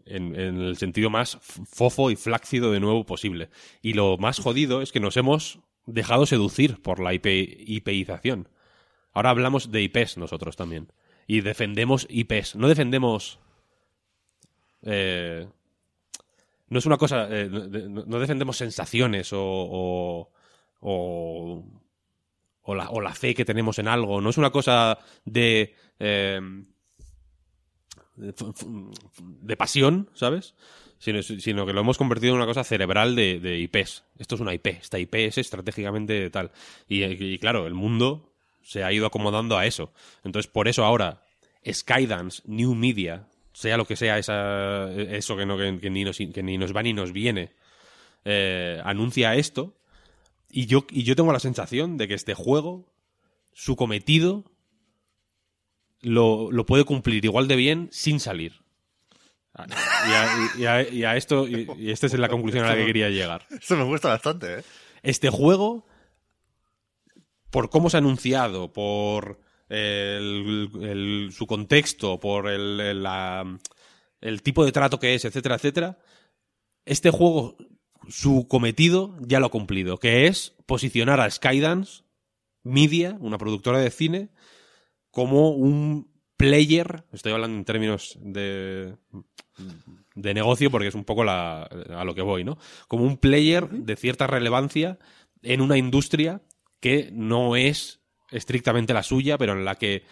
En, 0.05 0.35
el 0.35 0.77
sentido 0.79 1.11
más 1.11 1.39
fofo 1.43 2.11
y 2.11 2.17
flácido 2.17 2.73
de 2.73 2.81
nuevo 2.81 3.05
posible. 3.05 3.51
Y 3.83 3.93
lo 3.93 4.17
más 4.17 4.39
jodido 4.41 4.81
es 4.81 4.91
que 4.91 5.01
nos 5.01 5.17
hemos 5.17 5.61
dejado 5.85 6.27
seducir 6.27 6.81
por 6.81 7.01
la 7.01 7.13
IP 7.13 7.27
hipeización. 7.27 8.49
Ahora 9.13 9.31
hablamos 9.31 9.71
de 9.71 9.83
IPs 9.83 10.17
nosotros 10.17 10.57
también. 10.57 10.93
Y 11.27 11.43
defendemos 11.43 12.07
IPs. 12.09 12.57
No 12.57 12.69
defendemos. 12.69 13.39
eh, 14.83 15.47
no 16.71 16.79
es 16.79 16.87
una 16.87 16.99
cosa, 16.99 17.29
eh, 17.31 17.49
no, 17.51 18.19
defendemos 18.19 18.59
sensaciones 18.59 19.33
o, 19.33 20.31
o, 20.81 21.65
o 22.69 22.75
la, 22.75 22.91
o 22.91 23.01
la 23.01 23.15
fe 23.15 23.35
que 23.35 23.47
tenemos 23.47 23.79
en 23.79 23.89
algo, 23.89 24.21
no 24.21 24.29
es 24.29 24.37
una 24.37 24.51
cosa 24.51 24.99
de, 25.25 25.75
eh, 25.99 26.39
de, 28.15 29.57
pasión, 29.57 30.11
¿sabes? 30.13 30.55
Sino, 30.99 31.23
sino 31.23 31.65
que 31.65 31.73
lo 31.73 31.81
hemos 31.81 31.97
convertido 31.97 32.33
en 32.33 32.37
una 32.37 32.47
cosa 32.47 32.65
cerebral 32.65 33.17
de, 33.17 33.41
de 33.41 33.59
IPs. 33.59 34.05
Esto 34.19 34.35
es 34.35 34.43
una 34.43 34.53
IP, 34.53 34.67
esta 34.67 34.99
IP 34.99 35.15
es 35.15 35.39
estratégicamente 35.39 36.29
tal. 36.29 36.51
Y, 36.87 37.05
y 37.05 37.39
claro, 37.39 37.67
el 37.67 37.73
mundo 37.73 38.35
se 38.61 38.85
ha 38.85 38.93
ido 38.93 39.07
acomodando 39.07 39.57
a 39.57 39.65
eso. 39.65 39.95
Entonces, 40.23 40.51
por 40.53 40.69
eso 40.69 40.85
ahora, 40.85 41.23
Skydance, 41.67 42.43
New 42.45 42.75
Media, 42.75 43.29
sea 43.55 43.79
lo 43.79 43.87
que 43.87 43.97
sea 43.97 44.19
esa, 44.19 44.93
eso 44.93 45.39
que, 45.39 45.47
no, 45.47 45.57
que, 45.57 45.79
que 45.81 45.89
ni 45.89 46.05
nos, 46.05 46.19
que 46.19 46.43
ni 46.43 46.59
nos 46.59 46.77
va 46.77 46.83
ni 46.83 46.93
nos 46.93 47.13
viene, 47.13 47.55
eh, 48.27 48.79
anuncia 48.85 49.37
esto. 49.37 49.78
Y 50.51 50.67
yo, 50.67 50.87
y 50.91 51.03
yo 51.05 51.15
tengo 51.17 51.33
la 51.33 51.41
sensación 51.41 51.97
de 51.97 52.09
que 52.09 52.15
este 52.15 52.35
juego, 52.35 52.87
su 53.53 53.77
cometido, 53.77 54.45
lo, 56.01 56.51
lo 56.53 56.65
puede 56.67 56.85
cumplir 56.85 57.25
igual 57.25 57.49
de 57.49 57.57
bien 57.57 57.89
sin 57.93 58.21
salir. 58.21 58.61
Y 60.09 60.13
a, 60.13 60.49
y 60.59 60.67
a- 60.67 60.89
y 60.89 61.05
a 61.05 61.17
esto, 61.17 61.49
y, 61.49 61.67
esta 61.91 62.07
es 62.07 62.15
la 62.15 62.29
conclusión 62.29 62.65
a 62.65 62.69
la 62.69 62.77
que 62.77 62.87
quería 62.87 63.09
llegar. 63.11 63.47
Esto 63.51 63.77
me 63.77 63.83
gusta 63.85 64.09
bastante, 64.09 64.59
¿eh? 64.61 64.65
Este 65.03 65.31
juego, 65.31 65.85
por 67.51 67.69
cómo 67.71 67.91
se 67.91 67.97
ha 67.97 67.99
anunciado, 67.99 68.73
por 68.73 69.41
el- 69.69 70.71
el- 70.81 71.29
su 71.33 71.47
contexto, 71.47 72.21
por 72.21 72.49
el, 72.49 72.81
el- 72.81 73.03
la- 73.03 73.59
el 74.21 74.43
tipo 74.43 74.65
de 74.65 74.73
trato 74.73 74.99
que 75.01 75.15
es, 75.15 75.25
etcétera, 75.25 75.57
etcétera, 75.57 75.99
este 76.85 77.11
juego, 77.11 77.57
su 78.09 78.49
cometido 78.49 79.17
ya 79.21 79.41
lo 79.41 79.47
ha 79.47 79.51
cumplido, 79.51 79.99
que 79.99 80.27
es 80.27 80.55
posicionar 80.67 81.21
a 81.21 81.31
Skydance 81.31 82.03
Media, 82.63 83.17
una 83.21 83.39
productora 83.39 83.79
de 83.79 83.91
cine, 83.91 84.31
como 85.11 85.51
un 85.51 86.11
player, 86.37 87.05
estoy 87.13 87.33
hablando 87.33 87.57
en 87.57 87.65
términos 87.65 88.19
de, 88.21 88.97
de 90.15 90.35
negocio 90.35 90.71
porque 90.71 90.89
es 90.89 90.95
un 90.95 91.05
poco 91.05 91.25
la, 91.25 91.63
a 91.63 92.05
lo 92.05 92.15
que 92.15 92.23
voy, 92.23 92.45
¿no? 92.45 92.59
Como 92.87 93.05
un 93.05 93.17
player 93.17 93.69
de 93.69 93.97
cierta 93.97 94.27
relevancia 94.27 94.99
en 95.43 95.61
una 95.61 95.77
industria 95.77 96.43
que 96.81 97.11
no 97.13 97.57
es 97.57 98.01
estrictamente 98.31 98.95
la 98.95 99.03
suya, 99.03 99.39
pero 99.39 99.53
en 99.53 99.65
la 99.65 99.77
que 99.77 100.05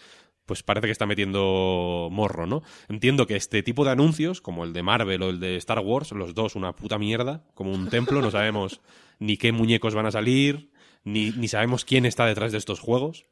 pues 0.46 0.62
parece 0.62 0.86
que 0.86 0.92
está 0.92 1.06
metiendo 1.06 2.08
morro, 2.10 2.46
¿no? 2.46 2.62
Entiendo 2.88 3.26
que 3.26 3.36
este 3.36 3.62
tipo 3.62 3.84
de 3.84 3.90
anuncios, 3.90 4.40
como 4.40 4.64
el 4.64 4.72
de 4.72 4.82
Marvel 4.82 5.22
o 5.22 5.30
el 5.30 5.40
de 5.40 5.56
Star 5.56 5.80
Wars, 5.80 6.12
los 6.12 6.34
dos 6.34 6.56
una 6.56 6.74
puta 6.74 6.98
mierda, 6.98 7.44
como 7.54 7.72
un 7.72 7.88
templo, 7.90 8.22
no 8.22 8.30
sabemos 8.30 8.80
ni 9.18 9.36
qué 9.36 9.52
muñecos 9.52 9.94
van 9.94 10.06
a 10.06 10.10
salir, 10.10 10.70
ni, 11.04 11.30
ni 11.32 11.48
sabemos 11.48 11.84
quién 11.84 12.06
está 12.06 12.26
detrás 12.26 12.52
de 12.52 12.58
estos 12.58 12.80
juegos 12.80 13.26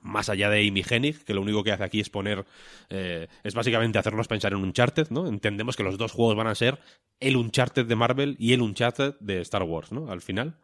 más 0.00 0.28
allá 0.28 0.50
de 0.50 0.66
Amy 0.66 0.84
Hennig, 0.88 1.24
que 1.24 1.34
lo 1.34 1.42
único 1.42 1.64
que 1.64 1.72
hace 1.72 1.84
aquí 1.84 2.00
es 2.00 2.10
poner, 2.10 2.44
eh, 2.88 3.28
es 3.42 3.54
básicamente 3.54 3.98
hacernos 3.98 4.28
pensar 4.28 4.52
en 4.52 4.58
Uncharted, 4.58 5.10
¿no? 5.10 5.26
Entendemos 5.26 5.76
que 5.76 5.82
los 5.82 5.98
dos 5.98 6.12
juegos 6.12 6.36
van 6.36 6.46
a 6.46 6.54
ser 6.54 6.78
el 7.20 7.36
Uncharted 7.36 7.86
de 7.86 7.96
Marvel 7.96 8.36
y 8.38 8.52
el 8.52 8.62
Uncharted 8.62 9.14
de 9.20 9.40
Star 9.40 9.62
Wars, 9.62 9.92
¿no? 9.92 10.10
Al 10.10 10.20
final. 10.20 10.58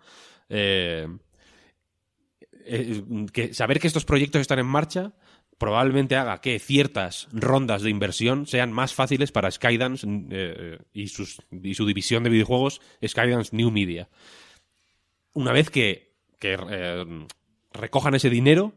Eh, 0.48 1.08
eh, 2.66 3.02
que 3.32 3.52
saber 3.52 3.78
que 3.78 3.86
estos 3.86 4.04
proyectos 4.04 4.40
están 4.40 4.58
en 4.58 4.66
marcha 4.66 5.12
probablemente 5.58 6.16
haga 6.16 6.40
que 6.40 6.58
ciertas 6.58 7.28
rondas 7.32 7.82
de 7.82 7.90
inversión 7.90 8.46
sean 8.46 8.72
más 8.72 8.94
fáciles 8.94 9.32
para 9.32 9.50
Skydance 9.50 10.06
eh, 10.30 10.78
y, 10.92 11.08
sus, 11.08 11.38
y 11.50 11.74
su 11.74 11.86
división 11.86 12.22
de 12.24 12.30
videojuegos, 12.30 12.80
Skydance 13.06 13.54
New 13.56 13.70
Media. 13.70 14.08
Una 15.32 15.52
vez 15.52 15.70
que, 15.70 16.12
que 16.38 16.56
eh, 16.70 17.26
recojan 17.72 18.14
ese 18.14 18.30
dinero, 18.30 18.72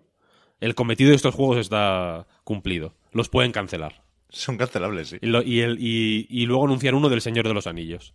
el 0.60 0.76
cometido 0.76 1.12
de 1.12 1.16
estos 1.16 1.36
juegos 1.36 1.58
está 1.58 2.28
cumplido. 2.44 2.96
Los 3.12 3.30
pueden 3.30 3.52
cancelar. 3.52 4.04
Son 4.30 4.58
cancelables, 4.58 5.10
sí. 5.10 5.18
Y, 5.22 5.28
lo- 5.28 5.42
y 5.44 5.62
el- 5.62 5.78
y- 5.80 6.28
y 6.30 6.46
luego 6.48 6.66
anunciar 6.66 6.96
uno 6.96 7.10
del 7.10 7.22
Señor 7.22 7.48
de 7.48 7.54
los 7.54 7.66
Anillos. 7.68 8.14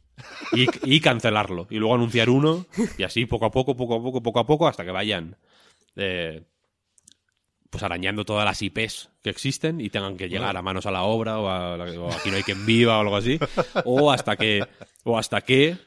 Y, 0.53 0.67
y 0.85 1.01
cancelarlo. 1.01 1.67
Y 1.71 1.77
luego 1.77 1.95
anunciar 1.95 2.29
uno. 2.29 2.67
Y 2.99 3.05
así 3.05 3.25
poco 3.27 3.47
a 3.47 3.51
poco, 3.51 3.77
poco 3.77 3.95
a 3.97 4.03
poco, 4.03 4.23
poco 4.23 4.41
a 4.41 4.47
poco, 4.47 4.69
hasta 4.69 4.85
que 4.85 4.91
vayan 4.91 5.37
eh, 5.97 6.43
pues 7.73 7.83
arañando 7.83 8.27
todas 8.27 8.45
las 8.45 8.61
IPs 8.61 9.09
que 9.23 9.31
existen 9.31 9.81
y 9.81 9.89
tengan 9.89 10.19
que 10.19 10.29
llegar 10.29 10.55
a 10.59 10.61
manos 10.63 10.85
a 10.85 10.91
la 10.91 11.05
obra 11.05 11.39
o, 11.39 11.49
a 11.49 11.77
la- 11.79 12.01
o 12.01 12.13
aquí 12.13 12.31
no 12.31 12.37
hay 12.37 12.43
quien 12.43 12.67
viva 12.67 12.99
o 12.99 13.01
algo 13.01 13.17
así. 13.17 13.39
O 13.87 14.13
hasta 14.13 14.37
que, 14.37 14.63
o 15.05 15.17
hasta 15.19 15.41
que, 15.41 15.79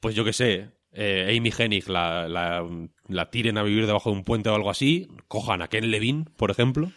pues 0.00 0.16
yo 0.16 0.24
qué 0.24 0.32
sé, 0.32 0.70
eh, 0.92 1.32
Amy 1.38 1.52
Hennig 1.56 1.88
la, 1.88 2.28
la, 2.28 2.68
la 3.06 3.30
tiren 3.30 3.56
a 3.56 3.62
vivir 3.62 3.86
debajo 3.86 4.10
de 4.10 4.16
un 4.16 4.24
puente 4.24 4.48
o 4.50 4.54
algo 4.56 4.68
así, 4.68 5.08
cojan 5.28 5.62
a 5.62 5.68
Ken 5.68 5.92
Levine, 5.92 6.24
por 6.36 6.50
ejemplo, 6.50 6.90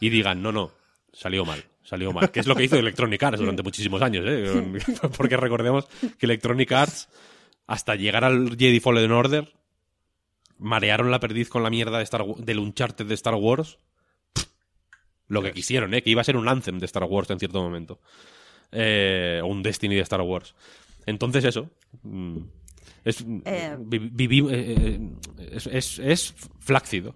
y 0.00 0.10
digan, 0.10 0.42
no, 0.42 0.52
no, 0.52 0.70
salió 1.12 1.44
mal, 1.44 1.64
salió 1.82 2.12
mal. 2.12 2.30
Que 2.30 2.38
es 2.38 2.46
lo 2.46 2.54
que 2.54 2.62
hizo 2.64 2.76
Electronic 2.78 3.20
Arts 3.20 3.40
durante 3.40 3.64
muchísimos 3.64 4.00
años, 4.00 4.24
¿eh? 4.28 4.78
Porque 5.16 5.36
recordemos 5.36 5.86
que 6.18 6.26
Electronic 6.26 6.70
Arts, 6.70 7.08
hasta 7.66 7.96
llegar 7.96 8.24
al 8.24 8.56
Jedi 8.56 8.78
Fallen 8.78 9.10
Order, 9.10 9.52
marearon 10.62 11.10
la 11.10 11.20
perdiz 11.20 11.48
con 11.48 11.62
la 11.62 11.70
mierda 11.70 11.98
de 11.98 12.04
Star 12.04 12.24
del 12.38 12.58
Uncharted 12.58 13.06
de 13.06 13.14
Star 13.14 13.34
Wars. 13.34 13.78
Lo 15.28 15.42
que 15.42 15.52
quisieron, 15.52 15.94
¿eh? 15.94 16.02
Que 16.02 16.10
iba 16.10 16.20
a 16.20 16.24
ser 16.24 16.36
un 16.36 16.48
Anthem 16.48 16.78
de 16.78 16.86
Star 16.86 17.04
Wars 17.04 17.30
en 17.30 17.38
cierto 17.38 17.62
momento. 17.62 18.00
Eh, 18.70 19.40
o 19.42 19.46
un 19.46 19.62
Destiny 19.62 19.94
de 19.94 20.02
Star 20.02 20.20
Wars. 20.22 20.54
Entonces 21.06 21.44
eso. 21.44 21.70
Es, 23.04 23.24
Eh. 23.44 23.76
vi- 23.78 23.98
vivi- 24.10 24.50
eh, 24.50 24.76
eh, 24.78 25.50
es, 25.52 25.66
es, 25.66 25.98
es 25.98 26.34
flácido. 26.60 27.14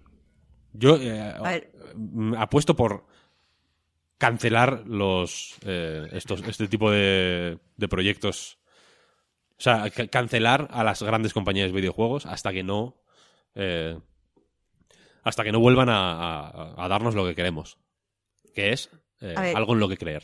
Yo 0.72 0.98
eh, 1.00 1.70
mm, 1.94 2.34
apuesto 2.34 2.74
por 2.76 3.06
cancelar 4.18 4.84
los 4.86 5.54
eh, 5.66 6.08
estos 6.12 6.42
este 6.48 6.68
tipo 6.68 6.90
de, 6.90 7.58
de 7.76 7.88
proyectos 7.88 8.58
o 9.58 9.60
sea 9.62 9.90
ca- 9.90 10.08
cancelar 10.08 10.68
a 10.70 10.82
las 10.84 11.02
grandes 11.02 11.34
compañías 11.34 11.68
de 11.70 11.76
videojuegos 11.76 12.24
hasta 12.24 12.50
que 12.52 12.62
no 12.62 12.96
eh, 13.56 13.98
hasta 15.24 15.42
que 15.42 15.50
no 15.52 15.58
vuelvan 15.60 15.88
a, 15.88 16.48
a- 16.48 16.84
a 16.84 16.88
darnos 16.88 17.14
lo 17.16 17.26
que 17.26 17.34
queremos 17.34 17.78
que 18.54 18.72
es 18.72 18.88
eh, 19.20 19.34
algo 19.54 19.74
en 19.74 19.80
lo 19.80 19.88
que 19.88 19.96
creer. 19.98 20.22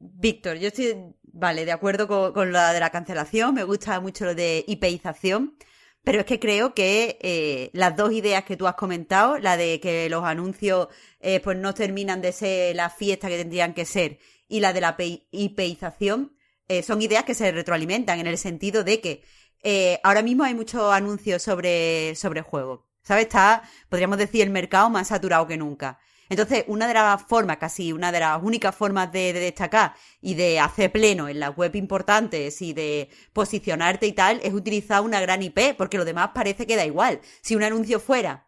Víctor, 0.00 0.58
yo 0.58 0.68
estoy, 0.68 0.94
vale, 1.22 1.64
de 1.64 1.72
acuerdo 1.72 2.06
con, 2.06 2.32
con 2.32 2.52
la 2.52 2.72
de 2.72 2.80
la 2.80 2.90
cancelación, 2.90 3.54
me 3.54 3.64
gusta 3.64 3.98
mucho 4.00 4.24
lo 4.26 4.34
de 4.34 4.64
IPización, 4.68 5.56
pero 6.02 6.20
es 6.20 6.26
que 6.26 6.38
creo 6.38 6.74
que 6.74 7.18
eh, 7.22 7.70
las 7.72 7.96
dos 7.96 8.12
ideas 8.12 8.44
que 8.44 8.56
tú 8.56 8.66
has 8.66 8.74
comentado, 8.74 9.38
la 9.38 9.56
de 9.56 9.80
que 9.80 10.08
los 10.10 10.22
anuncios 10.24 10.88
eh, 11.20 11.40
pues 11.40 11.56
no 11.56 11.72
terminan 11.74 12.20
de 12.20 12.32
ser 12.32 12.76
la 12.76 12.90
fiesta 12.90 13.28
que 13.28 13.38
tendrían 13.38 13.72
que 13.72 13.86
ser, 13.86 14.18
y 14.46 14.60
la 14.60 14.72
de 14.74 14.80
la 14.82 14.96
pi- 14.96 15.26
IPización, 15.30 16.36
eh, 16.68 16.82
son 16.82 17.00
ideas 17.02 17.24
que 17.24 17.34
se 17.34 17.50
retroalimentan 17.52 18.20
en 18.20 18.26
el 18.26 18.36
sentido 18.38 18.84
de 18.84 19.00
que 19.00 19.22
eh, 19.64 19.98
ahora 20.04 20.22
mismo 20.22 20.44
hay 20.44 20.54
muchos 20.54 20.92
anuncios 20.92 21.42
sobre, 21.42 22.14
sobre 22.16 22.42
juegos. 22.42 22.80
¿Sabes? 23.02 23.24
Está, 23.24 23.62
podríamos 23.88 24.18
decir, 24.18 24.42
el 24.42 24.50
mercado 24.50 24.88
más 24.90 25.08
saturado 25.08 25.46
que 25.46 25.56
nunca. 25.56 25.98
Entonces, 26.28 26.64
una 26.68 26.86
de 26.86 26.94
las 26.94 27.22
formas, 27.22 27.58
casi 27.58 27.92
una 27.92 28.10
de 28.12 28.20
las 28.20 28.42
únicas 28.42 28.74
formas 28.74 29.12
de, 29.12 29.32
de 29.32 29.40
destacar 29.40 29.94
y 30.22 30.34
de 30.34 30.58
hacer 30.58 30.90
pleno 30.90 31.28
en 31.28 31.40
las 31.40 31.54
web 31.56 31.76
importantes 31.76 32.62
y 32.62 32.72
de 32.72 33.10
posicionarte 33.32 34.06
y 34.06 34.12
tal, 34.12 34.40
es 34.42 34.54
utilizar 34.54 35.02
una 35.02 35.20
gran 35.20 35.42
IP, 35.42 35.76
porque 35.76 35.98
lo 35.98 36.04
demás 36.04 36.30
parece 36.34 36.66
que 36.66 36.76
da 36.76 36.86
igual. 36.86 37.20
Si 37.42 37.54
un 37.56 37.62
anuncio 37.62 38.00
fuera 38.00 38.46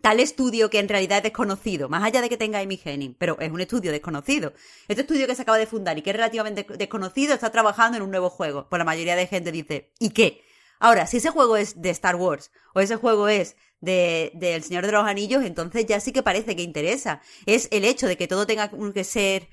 tal 0.00 0.20
estudio 0.20 0.70
que 0.70 0.78
en 0.78 0.88
realidad 0.88 1.18
es 1.18 1.24
desconocido, 1.24 1.88
más 1.88 2.02
allá 2.02 2.20
de 2.20 2.28
que 2.28 2.36
tenga 2.36 2.58
Amy 2.58 2.80
pero 3.18 3.38
es 3.40 3.50
un 3.50 3.60
estudio 3.60 3.92
desconocido. 3.92 4.52
Este 4.88 5.02
estudio 5.02 5.26
que 5.26 5.34
se 5.34 5.42
acaba 5.42 5.58
de 5.58 5.66
fundar 5.66 5.98
y 5.98 6.02
que 6.02 6.10
es 6.10 6.16
relativamente 6.16 6.66
desconocido 6.76 7.34
está 7.34 7.50
trabajando 7.50 7.96
en 7.96 8.02
un 8.02 8.10
nuevo 8.10 8.30
juego. 8.30 8.66
Pues 8.68 8.78
la 8.78 8.84
mayoría 8.84 9.16
de 9.16 9.26
gente 9.26 9.52
dice, 9.52 9.92
¿y 9.98 10.10
qué? 10.10 10.42
Ahora, 10.80 11.06
si 11.06 11.18
ese 11.18 11.30
juego 11.30 11.56
es 11.56 11.80
de 11.80 11.90
Star 11.90 12.16
Wars 12.16 12.50
o 12.74 12.80
ese 12.80 12.96
juego 12.96 13.28
es 13.28 13.56
de, 13.80 14.32
de 14.34 14.54
El 14.54 14.64
Señor 14.64 14.84
de 14.84 14.92
los 14.92 15.04
Anillos, 15.06 15.44
entonces 15.44 15.86
ya 15.86 16.00
sí 16.00 16.12
que 16.12 16.24
parece 16.24 16.56
que 16.56 16.62
interesa. 16.62 17.20
Es 17.46 17.68
el 17.70 17.84
hecho 17.84 18.08
de 18.08 18.16
que 18.16 18.26
todo 18.26 18.46
tenga 18.46 18.70
que 18.92 19.04
ser 19.04 19.48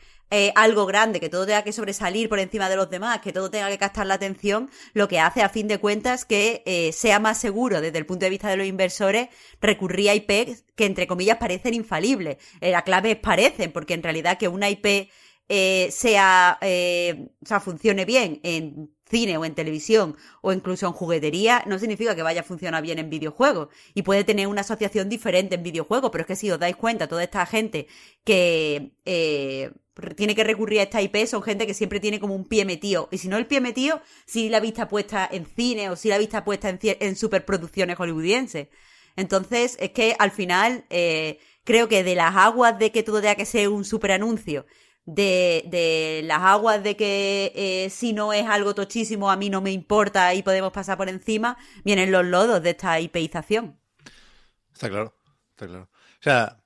algo 0.55 0.85
grande, 0.85 1.19
que 1.19 1.29
todo 1.29 1.45
tenga 1.45 1.63
que 1.63 1.73
sobresalir 1.73 2.29
por 2.29 2.39
encima 2.39 2.69
de 2.69 2.75
los 2.75 2.89
demás, 2.89 3.19
que 3.21 3.33
todo 3.33 3.49
tenga 3.49 3.69
que 3.69 3.77
captar 3.77 4.05
la 4.05 4.13
atención, 4.15 4.69
lo 4.93 5.07
que 5.07 5.19
hace 5.19 5.41
a 5.41 5.49
fin 5.49 5.67
de 5.67 5.79
cuentas 5.79 6.25
que 6.25 6.63
eh, 6.65 6.91
sea 6.91 7.19
más 7.19 7.39
seguro 7.39 7.81
desde 7.81 7.97
el 7.97 8.05
punto 8.05 8.25
de 8.25 8.29
vista 8.29 8.49
de 8.49 8.57
los 8.57 8.67
inversores 8.67 9.29
recurrir 9.61 10.09
a 10.09 10.15
IP 10.15 10.29
que 10.75 10.85
entre 10.85 11.07
comillas 11.07 11.37
parecen 11.37 11.73
infalibles. 11.73 12.37
Eh, 12.61 12.71
la 12.71 12.83
clave 12.83 13.11
es 13.11 13.17
parecen, 13.17 13.71
porque 13.71 13.93
en 13.93 14.03
realidad 14.03 14.37
que 14.37 14.47
una 14.47 14.69
IP 14.69 15.09
eh, 15.51 15.89
sea, 15.91 16.59
eh, 16.61 17.27
o 17.43 17.45
sea, 17.45 17.59
funcione 17.59 18.05
bien 18.05 18.39
en 18.43 18.91
cine 19.09 19.35
o 19.37 19.45
en 19.45 19.55
televisión 19.55 20.15
o 20.41 20.53
incluso 20.53 20.85
en 20.85 20.93
juguetería, 20.93 21.63
no 21.65 21.79
significa 21.79 22.15
que 22.15 22.21
vaya 22.21 22.41
a 22.41 22.43
funcionar 22.43 22.83
bien 22.83 22.99
en 22.99 23.09
videojuegos. 23.09 23.69
Y 23.95 24.03
puede 24.03 24.23
tener 24.23 24.45
una 24.47 24.61
asociación 24.61 25.09
diferente 25.09 25.55
en 25.55 25.63
videojuegos, 25.63 26.11
pero 26.11 26.21
es 26.21 26.27
que 26.27 26.35
si 26.35 26.51
os 26.51 26.59
dais 26.59 26.75
cuenta, 26.75 27.07
toda 27.07 27.23
esta 27.23 27.45
gente 27.47 27.87
que, 28.23 28.91
eh, 29.05 29.71
tiene 30.15 30.35
que 30.35 30.43
recurrir 30.43 30.79
a 30.79 30.83
esta 30.83 31.01
IP 31.01 31.25
son 31.25 31.41
gente 31.43 31.67
que 31.67 31.73
siempre 31.73 31.99
tiene 31.99 32.19
como 32.19 32.35
un 32.35 32.45
pie 32.45 32.65
metido. 32.65 33.09
Y 33.12 33.17
si 33.17 33.27
no 33.27 33.38
el 33.38 33.47
pie 33.47 33.62
metido, 33.62 34.01
si 34.25 34.49
la 34.49 34.59
vista 34.59 34.88
puesta 34.88 35.27
en 35.31 35.45
cine 35.45 35.89
o 35.89 35.95
si 35.95 36.09
la 36.09 36.17
vista 36.17 36.43
puesta 36.43 36.69
en, 36.69 36.79
en 36.81 37.15
superproducciones 37.15 37.97
hollywoodienses. 37.97 38.67
Entonces, 39.15 39.77
es 39.79 39.91
que 39.91 40.15
al 40.17 40.31
final, 40.31 40.85
eh, 40.89 41.39
creo 41.63 41.88
que 41.88 42.03
de 42.03 42.15
las 42.15 42.35
aguas 42.35 42.79
de 42.79 42.91
que 42.91 43.03
todo 43.03 43.21
tenga 43.21 43.35
que 43.35 43.45
ser 43.45 43.69
un 43.69 43.85
super 43.85 44.12
anuncio, 44.12 44.65
de, 45.05 45.63
de 45.67 46.21
las 46.25 46.39
aguas 46.41 46.83
de 46.83 46.95
que 46.95 47.51
eh, 47.55 47.89
si 47.89 48.13
no 48.13 48.31
es 48.31 48.45
algo 48.47 48.75
tochísimo 48.75 49.31
a 49.31 49.35
mí 49.35 49.49
no 49.49 49.59
me 49.59 49.71
importa 49.71 50.33
y 50.35 50.43
podemos 50.43 50.71
pasar 50.71 50.97
por 50.97 51.09
encima, 51.09 51.57
vienen 51.83 52.12
los 52.12 52.25
lodos 52.25 52.62
de 52.62 52.71
esta 52.71 52.99
IPización. 52.99 53.79
Está 54.73 54.89
claro, 54.89 55.15
está 55.51 55.67
claro. 55.67 55.89
O 55.93 56.23
sea, 56.23 56.59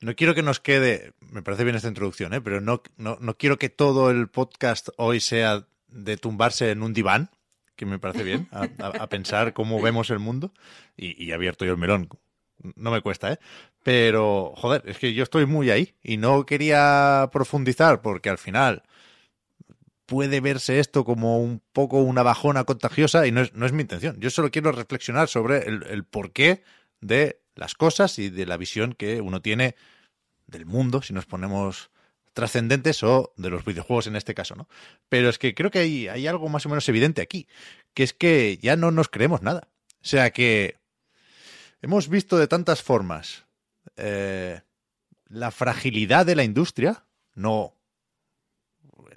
no 0.00 0.14
quiero 0.14 0.34
que 0.34 0.42
nos 0.42 0.60
quede, 0.60 1.12
me 1.32 1.42
parece 1.42 1.64
bien 1.64 1.76
esta 1.76 1.88
introducción, 1.88 2.32
¿eh? 2.34 2.40
pero 2.40 2.60
no, 2.60 2.82
no, 2.96 3.18
no 3.20 3.36
quiero 3.36 3.58
que 3.58 3.68
todo 3.68 4.10
el 4.10 4.28
podcast 4.28 4.88
hoy 4.96 5.20
sea 5.20 5.66
de 5.88 6.16
tumbarse 6.16 6.70
en 6.70 6.82
un 6.82 6.92
diván, 6.92 7.30
que 7.74 7.86
me 7.86 7.98
parece 7.98 8.24
bien, 8.24 8.48
a, 8.52 9.06
pensar 9.08 9.52
cómo 9.54 9.80
vemos 9.80 10.10
el 10.10 10.18
mundo, 10.18 10.52
y, 10.96 11.22
y 11.22 11.32
abierto 11.32 11.64
yo 11.64 11.72
el 11.72 11.78
melón. 11.78 12.08
No 12.74 12.90
me 12.90 13.00
cuesta, 13.02 13.32
¿eh? 13.32 13.38
Pero, 13.84 14.52
joder, 14.56 14.82
es 14.86 14.98
que 14.98 15.14
yo 15.14 15.22
estoy 15.22 15.46
muy 15.46 15.70
ahí 15.70 15.94
y 16.02 16.16
no 16.16 16.44
quería 16.44 17.30
profundizar 17.32 18.02
porque 18.02 18.28
al 18.28 18.38
final 18.38 18.82
puede 20.06 20.40
verse 20.40 20.80
esto 20.80 21.04
como 21.04 21.38
un 21.38 21.62
poco 21.72 21.98
una 21.98 22.22
bajona 22.22 22.64
contagiosa 22.64 23.26
y 23.26 23.32
no 23.32 23.42
es, 23.42 23.54
no 23.54 23.66
es 23.66 23.72
mi 23.72 23.82
intención. 23.82 24.18
Yo 24.18 24.30
solo 24.30 24.50
quiero 24.50 24.72
reflexionar 24.72 25.28
sobre 25.28 25.68
el, 25.68 25.84
el 25.84 26.04
porqué 26.04 26.62
de 27.00 27.40
las 27.58 27.74
cosas 27.74 28.18
y 28.18 28.30
de 28.30 28.46
la 28.46 28.56
visión 28.56 28.94
que 28.94 29.20
uno 29.20 29.42
tiene 29.42 29.74
del 30.46 30.64
mundo, 30.64 31.02
si 31.02 31.12
nos 31.12 31.26
ponemos 31.26 31.90
trascendentes 32.32 33.02
o 33.02 33.32
de 33.36 33.50
los 33.50 33.64
videojuegos 33.64 34.06
en 34.06 34.16
este 34.16 34.34
caso, 34.34 34.54
¿no? 34.54 34.68
Pero 35.08 35.28
es 35.28 35.38
que 35.38 35.54
creo 35.54 35.70
que 35.70 35.80
hay, 35.80 36.08
hay 36.08 36.26
algo 36.26 36.48
más 36.48 36.64
o 36.66 36.68
menos 36.68 36.88
evidente 36.88 37.20
aquí, 37.20 37.48
que 37.94 38.04
es 38.04 38.12
que 38.12 38.58
ya 38.62 38.76
no 38.76 38.90
nos 38.90 39.08
creemos 39.08 39.42
nada. 39.42 39.68
O 40.00 40.06
sea 40.06 40.30
que 40.30 40.76
hemos 41.82 42.08
visto 42.08 42.38
de 42.38 42.46
tantas 42.46 42.82
formas 42.82 43.46
eh, 43.96 44.60
la 45.28 45.50
fragilidad 45.50 46.24
de 46.24 46.36
la 46.36 46.44
industria, 46.44 47.04
no, 47.34 47.74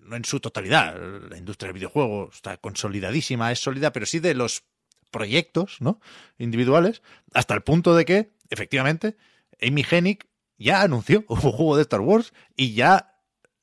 no 0.01 0.15
en 0.15 0.25
su 0.25 0.39
totalidad, 0.39 0.99
la 1.29 1.37
industria 1.37 1.67
del 1.67 1.75
videojuego 1.75 2.29
está 2.33 2.57
consolidadísima, 2.57 3.51
es 3.51 3.59
sólida, 3.59 3.93
pero 3.93 4.05
sí 4.07 4.19
de 4.19 4.33
los 4.33 4.63
proyectos 5.11 5.77
¿no? 5.81 5.99
individuales, 6.37 7.01
hasta 7.33 7.53
el 7.53 7.61
punto 7.61 7.95
de 7.95 8.05
que, 8.05 8.31
efectivamente, 8.49 9.17
Amy 9.61 9.85
Hennig 9.89 10.25
ya 10.57 10.81
anunció 10.81 11.23
un 11.29 11.37
juego 11.37 11.75
de 11.75 11.83
Star 11.83 12.01
Wars 12.01 12.33
y 12.55 12.73
ya 12.73 13.19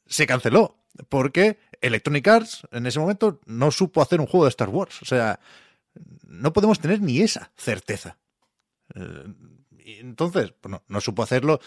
se 0.06 0.26
canceló, 0.26 0.78
porque 1.08 1.58
Electronic 1.80 2.26
Arts 2.28 2.62
en 2.72 2.86
ese 2.86 2.98
momento 2.98 3.40
no 3.46 3.70
supo 3.70 4.02
hacer 4.02 4.20
un 4.20 4.26
juego 4.26 4.44
de 4.44 4.50
Star 4.50 4.68
Wars. 4.68 5.02
O 5.02 5.04
sea, 5.04 5.40
no 6.26 6.52
podemos 6.52 6.80
tener 6.80 7.00
ni 7.00 7.20
esa 7.20 7.52
certeza. 7.56 8.18
Eh, 8.94 9.24
entonces, 10.00 10.54
bueno, 10.62 10.82
no 10.88 11.00
supo 11.00 11.22
hacerlo. 11.22 11.60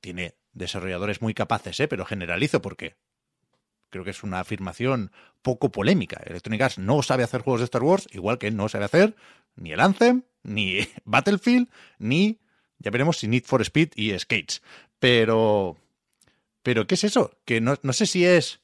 Tiene 0.00 0.36
desarrolladores 0.52 1.22
muy 1.22 1.34
capaces, 1.34 1.78
¿eh? 1.80 1.88
pero 1.88 2.04
generalizo 2.04 2.62
porque 2.62 2.96
creo 3.90 4.04
que 4.04 4.10
es 4.10 4.22
una 4.22 4.40
afirmación 4.40 5.12
poco 5.42 5.70
polémica. 5.70 6.20
Electronic 6.24 6.62
Arts 6.62 6.78
no 6.78 7.02
sabe 7.02 7.22
hacer 7.22 7.42
juegos 7.42 7.60
de 7.60 7.64
Star 7.64 7.82
Wars, 7.82 8.08
igual 8.12 8.38
que 8.38 8.50
no 8.50 8.68
sabe 8.68 8.84
hacer 8.84 9.16
ni 9.56 9.72
el 9.72 9.80
Anthem, 9.80 10.22
ni 10.42 10.88
Battlefield, 11.04 11.68
ni, 11.98 12.40
ya 12.78 12.90
veremos 12.90 13.18
si 13.18 13.28
Need 13.28 13.44
for 13.44 13.60
Speed 13.62 13.90
y 13.96 14.18
Skates. 14.18 14.62
Pero, 14.98 15.76
pero 16.62 16.86
¿qué 16.86 16.94
es 16.94 17.04
eso? 17.04 17.32
Que 17.44 17.60
no, 17.60 17.76
no 17.82 17.92
sé 17.92 18.06
si 18.06 18.24
es 18.24 18.60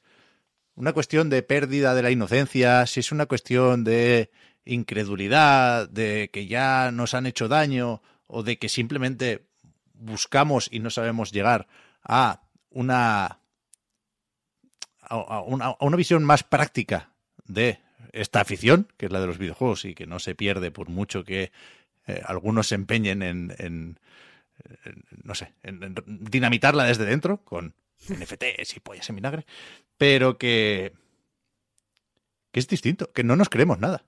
una 0.74 0.92
cuestión 0.92 1.30
de 1.30 1.42
pérdida 1.42 1.94
de 1.94 2.02
la 2.02 2.10
inocencia, 2.10 2.86
si 2.86 3.00
es 3.00 3.12
una 3.12 3.26
cuestión 3.26 3.84
de 3.84 4.30
incredulidad, 4.64 5.88
de 5.88 6.30
que 6.32 6.46
ya 6.46 6.90
nos 6.90 7.14
han 7.14 7.26
hecho 7.26 7.48
daño, 7.48 8.02
o 8.26 8.42
de 8.42 8.58
que 8.58 8.68
simplemente 8.68 9.46
buscamos 9.92 10.68
y 10.70 10.80
no 10.80 10.90
sabemos 10.90 11.32
llegar 11.32 11.68
a 12.02 12.42
una 12.70 13.38
a 15.08 15.40
una, 15.42 15.96
visión 15.96 16.24
más 16.24 16.42
práctica 16.42 17.10
de 17.46 17.80
esta 18.12 18.40
afición, 18.40 18.88
que 18.96 19.06
es 19.06 19.12
la 19.12 19.20
de 19.20 19.26
los 19.26 19.38
videojuegos 19.38 19.84
y 19.84 19.94
que 19.94 20.06
no 20.06 20.18
se 20.18 20.34
pierde 20.34 20.70
por 20.70 20.88
mucho 20.88 21.24
que 21.24 21.52
eh, 22.06 22.22
algunos 22.24 22.68
se 22.68 22.74
empeñen 22.74 23.22
en, 23.22 23.98
no 25.22 25.34
sé, 25.34 25.52
en, 25.62 25.94
dinamitarla 26.06 26.84
desde 26.84 27.04
dentro 27.04 27.38
con 27.44 27.74
NFTs 28.08 28.76
y 28.76 28.80
pollas 28.80 29.08
en 29.08 29.16
vinagre, 29.16 29.46
pero 29.96 30.38
que, 30.38 30.92
que 32.52 32.60
es 32.60 32.68
distinto, 32.68 33.12
que 33.12 33.24
no 33.24 33.36
nos 33.36 33.48
creemos 33.48 33.78
nada. 33.78 34.04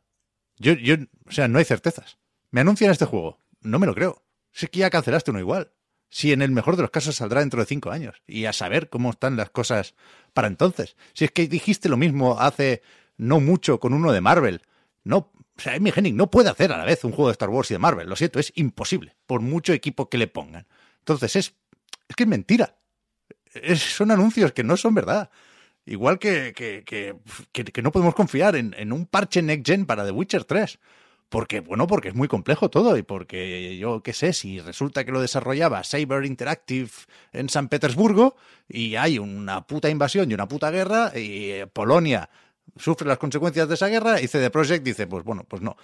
Yo, 0.58 0.72
yo, 0.72 0.96
o 1.26 1.32
sea, 1.32 1.48
no 1.48 1.58
hay 1.58 1.64
certezas. 1.64 2.18
Me 2.50 2.60
anuncian 2.60 2.90
este 2.90 3.04
juego, 3.04 3.38
no 3.60 3.78
me 3.78 3.86
lo 3.86 3.94
creo. 3.94 4.22
Es 4.52 4.68
que 4.70 4.80
ya 4.80 4.90
cancelaste 4.90 5.30
uno 5.30 5.40
igual. 5.40 5.72
Si 6.08 6.32
en 6.32 6.42
el 6.42 6.50
mejor 6.50 6.76
de 6.76 6.82
los 6.82 6.90
casos 6.90 7.16
saldrá 7.16 7.40
dentro 7.40 7.60
de 7.60 7.66
cinco 7.66 7.90
años. 7.90 8.22
Y 8.26 8.44
a 8.44 8.52
saber 8.52 8.88
cómo 8.88 9.10
están 9.10 9.36
las 9.36 9.50
cosas 9.50 9.94
para 10.32 10.48
entonces. 10.48 10.96
Si 11.12 11.24
es 11.24 11.30
que 11.30 11.48
dijiste 11.48 11.88
lo 11.88 11.96
mismo 11.96 12.40
hace 12.40 12.82
no 13.16 13.40
mucho 13.40 13.80
con 13.80 13.92
uno 13.92 14.12
de 14.12 14.20
Marvel. 14.20 14.62
No, 15.04 15.30
o 15.56 15.60
sea, 15.60 15.74
Amy 15.74 15.92
Hennig 15.94 16.14
no 16.14 16.30
puede 16.30 16.50
hacer 16.50 16.72
a 16.72 16.78
la 16.78 16.84
vez 16.84 17.04
un 17.04 17.12
juego 17.12 17.28
de 17.28 17.32
Star 17.32 17.48
Wars 17.48 17.70
y 17.70 17.74
de 17.74 17.78
Marvel. 17.78 18.08
Lo 18.08 18.16
siento, 18.16 18.38
es 18.38 18.52
imposible. 18.56 19.16
Por 19.26 19.40
mucho 19.40 19.72
equipo 19.72 20.08
que 20.08 20.18
le 20.18 20.26
pongan. 20.26 20.66
Entonces 20.98 21.36
es, 21.36 21.54
es 22.08 22.16
que 22.16 22.24
es 22.24 22.28
mentira. 22.28 22.76
son 23.76 24.10
anuncios 24.10 24.52
que 24.52 24.64
no 24.64 24.76
son 24.76 24.94
verdad. 24.94 25.30
Igual 25.86 26.18
que, 26.18 26.52
que, 26.54 26.82
que, 26.84 27.64
que 27.64 27.82
no 27.82 27.92
podemos 27.92 28.14
confiar 28.14 28.56
en, 28.56 28.74
en, 28.76 28.92
un 28.92 29.06
parche 29.06 29.40
next 29.40 29.66
gen 29.66 29.86
para 29.86 30.04
The 30.04 30.10
Witcher 30.10 30.44
3. 30.44 30.78
Porque, 31.28 31.60
bueno, 31.60 31.86
porque 31.88 32.08
es 32.08 32.14
muy 32.14 32.28
complejo 32.28 32.70
todo 32.70 32.96
y 32.96 33.02
porque 33.02 33.76
yo 33.78 34.02
qué 34.02 34.12
sé, 34.12 34.32
si 34.32 34.60
resulta 34.60 35.04
que 35.04 35.10
lo 35.10 35.20
desarrollaba 35.20 35.82
Saber 35.82 36.24
Interactive 36.24 36.90
en 37.32 37.48
San 37.48 37.68
Petersburgo 37.68 38.36
y 38.68 38.94
hay 38.94 39.18
una 39.18 39.66
puta 39.66 39.90
invasión 39.90 40.30
y 40.30 40.34
una 40.34 40.46
puta 40.46 40.70
guerra 40.70 41.10
y 41.16 41.50
eh, 41.50 41.66
Polonia 41.66 42.30
sufre 42.76 43.08
las 43.08 43.18
consecuencias 43.18 43.68
de 43.68 43.74
esa 43.74 43.88
guerra 43.88 44.20
y 44.20 44.28
CD 44.28 44.50
Projekt 44.50 44.84
dice, 44.84 45.06
pues 45.06 45.24
bueno, 45.24 45.44
pues 45.48 45.62
no. 45.62 45.76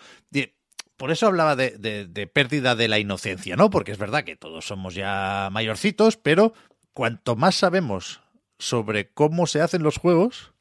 Por 0.96 1.10
eso 1.10 1.26
hablaba 1.26 1.56
de, 1.56 1.70
de 2.06 2.26
pérdida 2.28 2.76
de 2.76 2.86
la 2.86 3.00
inocencia, 3.00 3.56
¿no? 3.56 3.70
Porque 3.70 3.90
es 3.90 3.98
verdad 3.98 4.22
que 4.22 4.36
todos 4.36 4.66
somos 4.66 4.94
ya 4.94 5.48
mayorcitos, 5.50 6.16
pero 6.16 6.52
cuanto 6.92 7.34
más 7.34 7.56
sabemos 7.56 8.20
sobre 8.58 9.10
cómo 9.10 9.48
se 9.48 9.60
hacen 9.60 9.82
los 9.82 9.98
juegos, 9.98 10.52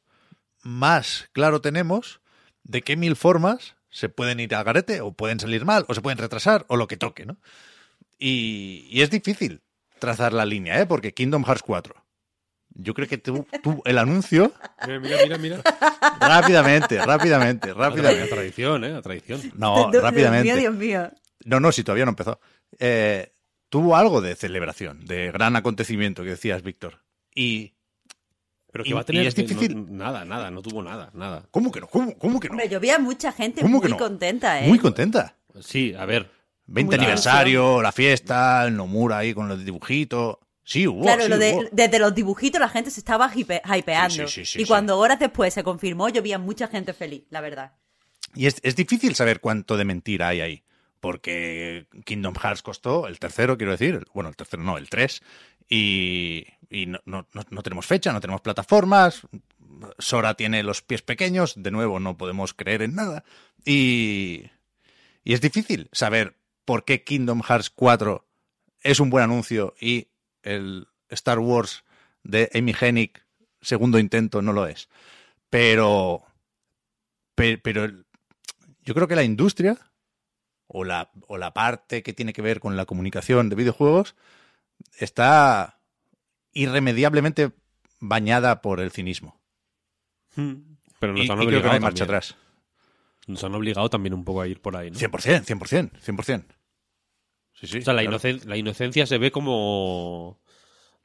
más 0.63 1.29
claro 1.33 1.61
tenemos 1.61 2.21
de 2.63 2.81
qué 2.81 2.95
mil 2.95 3.15
formas 3.15 3.75
se 3.91 4.09
pueden 4.09 4.39
ir 4.39 4.55
a 4.55 4.63
garete 4.63 5.01
o 5.01 5.11
pueden 5.11 5.39
salir 5.39 5.65
mal 5.65 5.85
o 5.87 5.93
se 5.93 6.01
pueden 6.01 6.17
retrasar 6.17 6.65
o 6.67 6.77
lo 6.77 6.87
que 6.87 6.97
toque, 6.97 7.25
¿no? 7.25 7.37
Y, 8.17 9.01
es 9.01 9.09
difícil 9.09 9.61
trazar 9.99 10.33
la 10.33 10.45
línea, 10.45 10.79
¿eh? 10.79 10.85
Porque 10.85 11.13
Kingdom 11.13 11.43
Hearts 11.43 11.63
4. 11.63 11.95
Yo 12.73 12.93
creo 12.93 13.07
que 13.07 13.17
tú, 13.17 13.45
el 13.83 13.97
anuncio. 13.97 14.53
Mira, 14.87 14.99
mira, 14.99 15.37
mira. 15.37 15.61
Rápidamente, 16.19 17.03
rápidamente, 17.05 17.73
rápidamente. 17.73 18.29
La 18.29 18.35
tradición, 18.35 18.83
¿eh? 18.85 18.89
La 18.89 19.01
tradición. 19.01 19.41
No, 19.55 19.91
rápidamente. 19.91 20.43
Dios 20.55 20.55
mío, 20.55 20.71
Dios 20.71 20.75
mío. 20.75 21.11
No, 21.43 21.59
no, 21.59 21.71
si 21.71 21.83
todavía 21.83 22.05
no 22.05 22.11
empezó. 22.11 22.39
Eh, 22.79 23.33
tuvo 23.69 23.97
algo 23.97 24.21
de 24.21 24.35
celebración, 24.35 25.05
de 25.05 25.31
gran 25.31 25.55
acontecimiento 25.55 26.23
que 26.23 26.31
decías, 26.31 26.63
Víctor. 26.63 27.01
Y 27.35 27.73
pero 28.71 28.83
que 28.83 28.93
va 28.93 29.01
a 29.01 29.03
tener. 29.03 29.27
es 29.27 29.35
difícil. 29.35 29.95
nada, 29.95 30.25
nada, 30.25 30.49
no 30.51 30.61
tuvo 30.61 30.81
nada, 30.81 31.11
nada. 31.13 31.45
¿Cómo 31.51 31.71
que 31.71 31.81
no? 31.81 31.87
¿Cómo, 31.87 32.39
que 32.39 32.47
no? 32.47 32.53
Hombre, 32.53 32.69
yo 32.69 32.79
vi 32.79 32.89
a 32.89 32.99
mucha 32.99 33.31
gente 33.31 33.63
muy 33.63 33.91
contenta, 33.93 34.63
¿eh? 34.63 34.67
Muy 34.67 34.79
contenta. 34.79 35.35
Sí, 35.59 35.93
a 35.97 36.05
ver. 36.05 36.29
20 36.67 36.95
aniversario, 36.95 37.81
la 37.81 37.91
fiesta, 37.91 38.65
el 38.65 38.77
Nomura 38.77 39.17
ahí 39.17 39.33
con 39.33 39.49
los 39.49 39.63
dibujitos. 39.65 40.37
Sí, 40.63 40.87
hubo. 40.87 41.01
Claro, 41.01 41.27
lo 41.27 41.37
de, 41.37 41.69
desde 41.71 41.99
los 41.99 42.15
dibujitos 42.15 42.61
la 42.61 42.69
gente 42.69 42.91
se 42.91 43.01
estaba 43.01 43.29
hypeando. 43.35 44.25
y 44.55 44.65
cuando 44.65 44.97
horas 44.97 45.19
después 45.19 45.53
se 45.53 45.63
confirmó, 45.63 46.07
yo 46.07 46.21
vi 46.21 46.31
a 46.31 46.39
mucha 46.39 46.67
gente 46.67 46.93
feliz, 46.93 47.23
la 47.29 47.41
verdad. 47.41 47.73
Y 48.33 48.45
es, 48.45 48.57
es 48.63 48.77
difícil 48.77 49.15
saber 49.15 49.41
cuánto 49.41 49.75
de 49.75 49.83
mentira 49.83 50.29
hay 50.29 50.39
ahí 50.39 50.63
porque 51.01 51.87
Kingdom 52.05 52.35
Hearts 52.35 52.61
costó, 52.61 53.07
el 53.07 53.19
tercero 53.19 53.57
quiero 53.57 53.71
decir, 53.71 54.05
bueno, 54.13 54.29
el 54.29 54.35
tercero 54.35 54.63
no, 54.63 54.77
el 54.77 54.87
3, 54.87 55.21
y, 55.67 56.45
no, 56.71 56.99
no, 57.05 57.27
no, 57.33 57.61
tenemos 57.61 57.85
fecha, 57.85 58.13
no 58.13 58.21
tenemos 58.21 58.41
plataformas, 58.41 59.21
Sora 59.99 60.35
tiene 60.35 60.63
los 60.63 60.81
pies 60.81 61.01
pequeños, 61.01 61.53
de 61.57 61.71
nuevo 61.71 61.99
no 61.99 62.17
podemos 62.17 62.53
creer 62.53 62.81
en 62.81 62.95
nada, 62.95 63.23
y, 63.65 64.45
y 65.23 65.33
es 65.33 65.41
difícil 65.41 65.89
saber 65.91 66.37
por 66.65 66.85
qué 66.85 67.03
Kingdom 67.03 67.41
Hearts 67.41 67.69
4 67.69 68.25
es 68.83 68.99
un 68.99 69.09
buen 69.09 69.23
anuncio 69.23 69.75
y 69.79 70.07
el 70.43 70.87
Star 71.09 71.39
Wars 71.39 71.83
de 72.23 72.49
Amy 72.53 72.73
Hennig, 72.79 73.21
segundo 73.61 73.99
intento, 73.99 74.41
no 74.41 74.53
lo 74.53 74.65
es. 74.67 74.89
Pero, 75.49 76.23
pero 77.35 77.87
yo 78.83 78.93
creo 78.93 79.07
que 79.07 79.15
la 79.15 79.23
industria 79.23 79.77
o 80.67 80.83
la, 80.83 81.11
o 81.27 81.37
la 81.37 81.53
parte 81.53 82.01
que 82.03 82.13
tiene 82.13 82.33
que 82.33 82.41
ver 82.41 82.59
con 82.59 82.77
la 82.77 82.85
comunicación 82.85 83.49
de 83.49 83.55
videojuegos 83.55 84.15
está 84.97 85.80
irremediablemente 86.53 87.51
bañada 87.99 88.61
por 88.61 88.79
el 88.79 88.91
cinismo. 88.91 89.39
Pero 90.35 91.13
nos 91.13 91.25
Y, 91.25 91.29
han 91.31 91.41
y 91.41 91.45
creo 91.47 91.61
que 91.61 91.67
obligado 91.67 91.67
no 91.67 91.71
hay 91.73 91.79
marcha 91.79 92.05
también. 92.05 92.17
atrás. 92.17 92.35
Nos 93.27 93.43
han 93.43 93.53
obligado 93.55 93.89
también 93.89 94.13
un 94.13 94.23
poco 94.25 94.41
a 94.41 94.47
ir 94.47 94.61
por 94.61 94.75
ahí, 94.75 94.89
¿no? 94.91 94.97
100%, 94.97 95.43
100%, 95.45 95.91
100%. 96.01 96.45
Sí, 97.53 97.67
sí. 97.67 97.77
O 97.79 97.81
sea, 97.83 97.93
la, 97.93 98.01
claro. 98.01 98.17
inocen- 98.17 98.43
la 98.45 98.57
inocencia 98.57 99.05
se 99.05 99.17
ve 99.17 99.31
como. 99.31 100.39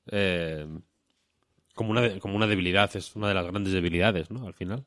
eh, 0.06 0.66
como, 1.74 1.90
una 1.90 2.18
como 2.20 2.36
una 2.36 2.46
debilidad, 2.46 2.94
es 2.96 3.14
una 3.16 3.28
de 3.28 3.34
las 3.34 3.44
grandes 3.46 3.72
debilidades, 3.74 4.30
¿no? 4.30 4.46
Al 4.46 4.54
final. 4.54 4.86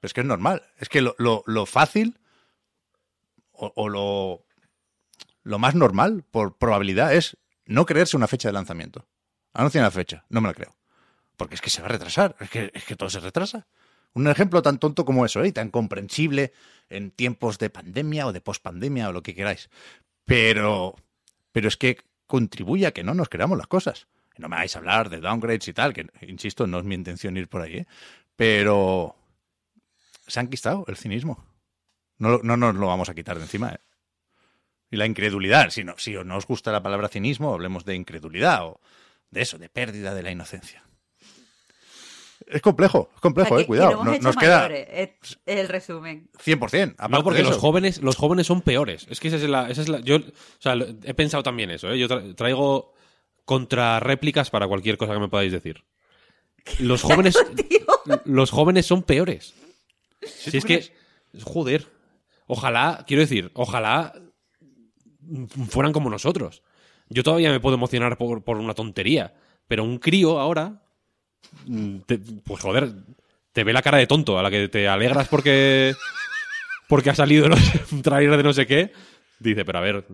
Pero 0.00 0.08
es 0.08 0.12
que 0.14 0.22
es 0.22 0.26
normal. 0.26 0.62
Es 0.78 0.88
que 0.88 1.00
lo, 1.02 1.14
lo- 1.18 1.44
lo 1.46 1.66
fácil 1.66 2.18
o, 3.52 3.72
o 3.76 3.88
lo, 3.88 4.44
lo 5.42 5.58
más 5.58 5.74
normal, 5.76 6.24
por 6.30 6.56
probabilidad, 6.58 7.14
es 7.14 7.36
no 7.66 7.86
creerse 7.86 8.16
una 8.16 8.26
fecha 8.26 8.48
de 8.48 8.54
lanzamiento. 8.54 9.06
Anuncia 9.56 9.80
una 9.80 9.90
fecha, 9.90 10.22
no 10.28 10.42
me 10.42 10.48
la 10.48 10.54
creo. 10.54 10.76
Porque 11.38 11.54
es 11.54 11.62
que 11.62 11.70
se 11.70 11.80
va 11.80 11.88
a 11.88 11.90
retrasar, 11.90 12.36
es 12.40 12.50
que, 12.50 12.70
es 12.74 12.84
que 12.84 12.94
todo 12.94 13.08
se 13.08 13.20
retrasa. 13.20 13.66
Un 14.12 14.28
ejemplo 14.28 14.60
tan 14.60 14.78
tonto 14.78 15.06
como 15.06 15.24
eso, 15.24 15.42
¿eh? 15.42 15.48
y 15.48 15.52
tan 15.52 15.70
comprensible 15.70 16.52
en 16.90 17.10
tiempos 17.10 17.58
de 17.58 17.70
pandemia 17.70 18.26
o 18.26 18.32
de 18.34 18.42
pospandemia 18.42 19.08
o 19.08 19.12
lo 19.12 19.22
que 19.22 19.34
queráis. 19.34 19.70
Pero, 20.26 20.94
pero 21.52 21.68
es 21.68 21.78
que 21.78 21.98
contribuye 22.26 22.86
a 22.86 22.92
que 22.92 23.02
no 23.02 23.14
nos 23.14 23.30
creamos 23.30 23.56
las 23.56 23.66
cosas. 23.66 24.08
No 24.36 24.50
me 24.50 24.56
vais 24.56 24.76
a 24.76 24.78
hablar 24.78 25.08
de 25.08 25.20
downgrades 25.20 25.68
y 25.68 25.72
tal, 25.72 25.94
que 25.94 26.06
insisto, 26.20 26.66
no 26.66 26.78
es 26.78 26.84
mi 26.84 26.94
intención 26.94 27.38
ir 27.38 27.48
por 27.48 27.62
ahí, 27.62 27.78
¿eh? 27.78 27.86
pero 28.36 29.16
se 30.26 30.38
han 30.38 30.48
quitado 30.48 30.84
el 30.86 30.98
cinismo. 30.98 31.42
No, 32.18 32.40
no 32.42 32.58
nos 32.58 32.74
lo 32.74 32.88
vamos 32.88 33.08
a 33.08 33.14
quitar 33.14 33.38
de 33.38 33.44
encima. 33.44 33.70
¿eh? 33.70 33.78
Y 34.90 34.96
la 34.96 35.06
incredulidad. 35.06 35.70
Si 35.70 35.82
no, 35.82 35.94
si 35.96 36.12
no 36.12 36.36
os 36.36 36.46
gusta 36.46 36.72
la 36.72 36.82
palabra 36.82 37.08
cinismo, 37.08 37.54
hablemos 37.54 37.86
de 37.86 37.94
incredulidad 37.94 38.66
o 38.66 38.80
de 39.30 39.42
eso, 39.42 39.58
de 39.58 39.68
pérdida 39.68 40.14
de 40.14 40.22
la 40.22 40.30
inocencia. 40.30 40.82
Es 42.46 42.60
complejo, 42.62 43.08
es 43.12 43.18
O 43.18 43.20
complejo, 43.20 43.48
sea, 43.48 43.56
que- 43.56 43.62
eh, 43.62 43.64
que 43.64 43.66
cuidado. 43.66 44.04
nos 44.04 44.36
queda 44.36 44.68
el 45.46 45.68
resumen. 45.68 46.30
100%. 46.38 46.94
aparte 46.98 47.16
No, 47.16 47.24
porque 47.24 47.38
de 47.42 47.44
los 47.48 47.56
jóvenes, 47.58 48.02
los 48.02 48.16
jóvenes 48.16 48.46
son 48.46 48.60
peores. 48.60 49.06
Es 49.10 49.18
que 49.20 49.28
esa 49.28 49.36
es 49.38 49.42
la. 49.44 49.68
Esa 49.70 49.82
es 49.82 49.88
la 49.88 50.00
yo, 50.00 50.16
o 50.16 50.22
sea, 50.60 50.74
he 50.74 51.14
pensado 51.14 51.42
también 51.42 51.70
eso, 51.70 51.90
¿eh? 51.90 51.98
Yo 51.98 52.06
tra- 52.08 52.34
traigo 52.36 52.92
contrarréplicas 53.44 54.50
para 54.50 54.68
cualquier 54.68 54.96
cosa 54.98 55.14
que 55.14 55.18
me 55.20 55.28
podáis 55.28 55.50
decir. 55.52 55.84
Los 56.78 57.02
jóvenes. 57.02 57.36
los 58.24 58.50
jóvenes 58.50 58.86
son 58.86 59.02
peores. 59.02 59.54
Si 60.22 60.56
es 60.56 60.64
que. 60.64 60.92
Joder. 61.42 61.88
Ojalá, 62.46 63.04
quiero 63.08 63.22
decir, 63.22 63.50
ojalá 63.54 64.14
fueran 65.68 65.92
como 65.92 66.10
nosotros. 66.10 66.62
Yo 67.08 67.22
todavía 67.22 67.50
me 67.50 67.60
puedo 67.60 67.76
emocionar 67.76 68.16
por, 68.18 68.42
por 68.42 68.56
una 68.58 68.74
tontería. 68.74 69.34
Pero 69.68 69.84
un 69.84 69.98
crío 69.98 70.38
ahora. 70.38 70.82
mm, 71.66 71.98
te- 72.06 72.18
pues 72.18 72.60
joder, 72.62 72.92
te 73.52 73.64
ve 73.64 73.72
la 73.72 73.82
cara 73.82 73.98
de 73.98 74.06
tonto 74.06 74.38
a 74.38 74.42
la 74.42 74.50
que 74.50 74.68
te 74.68 74.88
alegras 74.88 75.28
porque. 75.28 75.94
Porque 76.88 77.10
ha 77.10 77.14
salido 77.14 77.48
no 77.48 77.56
sé, 77.56 77.80
un 77.92 78.02
trailer 78.02 78.36
de 78.36 78.42
no 78.42 78.52
sé 78.52 78.66
qué. 78.66 78.92
Dice, 79.38 79.64
pero 79.64 79.78
a 79.78 79.82
ver. 79.82 80.04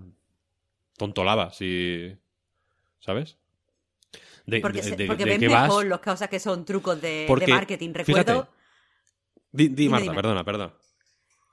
Tonto 0.97 1.25
lava, 1.25 1.51
si. 1.53 2.15
¿Sabes? 3.01 3.37
De, 4.47 4.61
Porque, 4.61 4.83
de- 4.83 4.97
de- 4.97 5.07
porque 5.07 5.25
de 5.25 5.31
ven 5.33 5.41
qué 5.41 5.49
vas- 5.49 5.63
mejor 5.65 5.87
las 5.87 6.01
cosas 6.01 6.29
que 6.29 6.39
son 6.41 6.65
trucos 6.65 7.01
de, 7.01 7.09
de 7.09 7.25
Porque, 7.27 7.47
marketing. 7.53 7.93
Recuerdo. 7.95 8.33
fíjate. 8.43 8.49
Di, 9.53 9.69
di, 9.69 9.75
Dime, 9.75 9.91
Marta, 9.91 10.03
dime. 10.05 10.15
perdona, 10.17 10.45
perdona. 10.45 10.73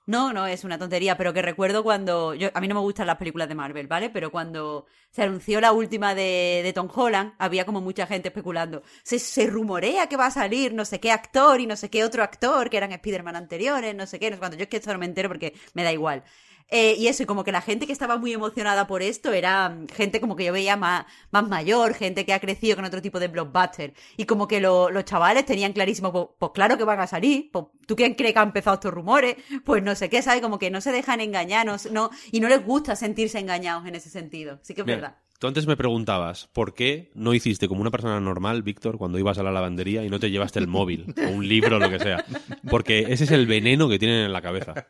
No, 0.10 0.34
no, 0.34 0.48
es 0.48 0.64
una 0.64 0.80
tontería, 0.80 1.16
pero 1.18 1.34
que 1.34 1.44
recuerdo 1.44 1.84
cuando. 1.84 2.34
Yo, 2.34 2.50
a 2.56 2.62
mí 2.62 2.68
no 2.68 2.74
me 2.74 2.82
gustan 2.82 3.06
las 3.06 3.18
películas 3.18 3.48
de 3.48 3.54
Marvel, 3.54 3.86
¿vale? 3.86 4.10
Pero 4.10 4.32
cuando 4.32 4.88
se 5.12 5.22
anunció 5.22 5.62
la 5.62 5.72
última 5.72 6.16
de, 6.16 6.62
de 6.64 6.74
Tom 6.74 6.90
Holland, 6.92 7.34
había 7.38 7.64
como 7.64 7.80
mucha 7.80 8.08
gente 8.08 8.30
especulando. 8.30 8.82
Se, 9.04 9.20
se 9.20 9.46
rumorea 9.46 10.08
que 10.08 10.18
va 10.18 10.26
a 10.26 10.32
salir 10.32 10.74
no 10.74 10.84
sé 10.84 11.00
qué 11.00 11.12
actor 11.12 11.60
y 11.62 11.68
no 11.68 11.76
sé 11.76 11.92
qué 11.92 12.04
otro 12.04 12.24
actor, 12.24 12.72
que 12.72 12.78
eran 12.78 12.92
Spider-Man 12.92 13.36
anteriores, 13.36 13.94
no 13.96 14.08
sé 14.08 14.18
qué, 14.20 14.32
no 14.32 14.38
sé 14.38 14.40
cuánto. 14.40 14.58
Yo 14.58 14.64
es 14.64 14.70
que 14.70 14.78
esto 14.78 14.92
no 14.92 14.98
me 14.98 15.06
entero 15.06 15.30
porque 15.30 15.54
me 15.76 15.84
da 15.84 15.92
igual. 15.92 16.24
Eh, 16.72 16.96
y 16.98 17.08
eso, 17.08 17.24
y 17.24 17.26
como 17.26 17.44
que 17.44 17.52
la 17.52 17.62
gente 17.62 17.88
que 17.88 17.94
estaba 17.94 18.18
muy 18.18 18.32
emocionada 18.34 18.86
por 18.88 19.02
esto 19.02 19.34
era 19.34 19.70
mm, 19.70 19.88
gente 19.88 20.22
como 20.22 20.36
que 20.36 20.46
yo 20.46 20.54
veía 20.54 20.76
más, 20.78 21.06
más 21.32 21.48
mayor, 21.48 21.94
gente 21.96 22.26
que 22.26 22.34
ha 22.34 22.40
crecido 22.40 22.76
con 22.76 22.86
otro 22.86 23.02
tipo 23.02 23.20
de 23.20 23.28
blockbuster. 23.28 23.94
Y 24.18 24.26
como 24.26 24.48
que 24.48 24.60
lo- 24.62 24.90
los 24.92 25.04
chavales 25.06 25.46
tenían 25.46 25.74
clarísimo, 25.74 26.12
pues, 26.12 26.28
pues 26.38 26.52
claro 26.54 26.78
que 26.78 26.84
van 26.84 27.00
a 27.00 27.08
salir. 27.08 27.50
Pues, 27.52 27.66
¿Tú 27.88 27.96
quién 27.96 28.14
crees 28.14 28.34
que 28.34 28.40
han 28.40 28.50
empezado 28.50 28.76
estos 28.76 28.94
rumores? 28.94 29.36
Pues 29.66 29.82
no 29.82 29.96
sé 29.96 30.10
qué, 30.10 30.22
¿sabes? 30.22 30.42
Como 30.42 30.60
que 30.60 30.70
no 30.70 30.80
se 30.82 30.92
dejan 30.92 31.22
engañar, 31.22 31.66
no, 31.66 31.76
no- 31.92 32.12
y 32.32 32.40
no 32.40 32.48
les 32.50 32.64
gusta 32.64 32.96
sentirse 32.96 33.40
engañados 33.40 33.88
en 33.88 33.96
ese 33.96 34.10
sentido. 34.10 34.60
Sí 34.62 34.74
que 34.76 34.82
es 34.82 34.88
verdad. 34.96 35.16
Tú 35.40 35.48
antes 35.48 35.68
me 35.68 35.78
preguntabas, 35.78 36.50
¿por 36.52 36.74
qué 36.74 37.12
no 37.16 37.34
hiciste 37.34 37.70
como 37.70 37.80
una 37.80 37.92
persona 37.92 38.20
normal, 38.20 38.62
Víctor, 38.62 38.98
cuando 38.98 39.18
ibas 39.18 39.38
a 39.38 39.44
la 39.44 39.54
lavandería 39.54 40.04
y 40.04 40.10
no 40.10 40.20
te 40.20 40.30
llevaste 40.30 40.60
el 40.60 40.68
móvil 40.68 41.16
o 41.18 41.30
un 41.30 41.48
libro 41.48 41.78
o 41.78 41.80
lo 41.80 41.90
que 41.90 41.98
sea? 41.98 42.26
Porque 42.70 43.06
ese 43.08 43.24
es 43.24 43.32
el 43.32 43.48
veneno 43.48 43.88
que 43.88 43.98
tienen 43.98 44.26
en 44.26 44.34
la 44.34 44.42
cabeza. 44.42 44.88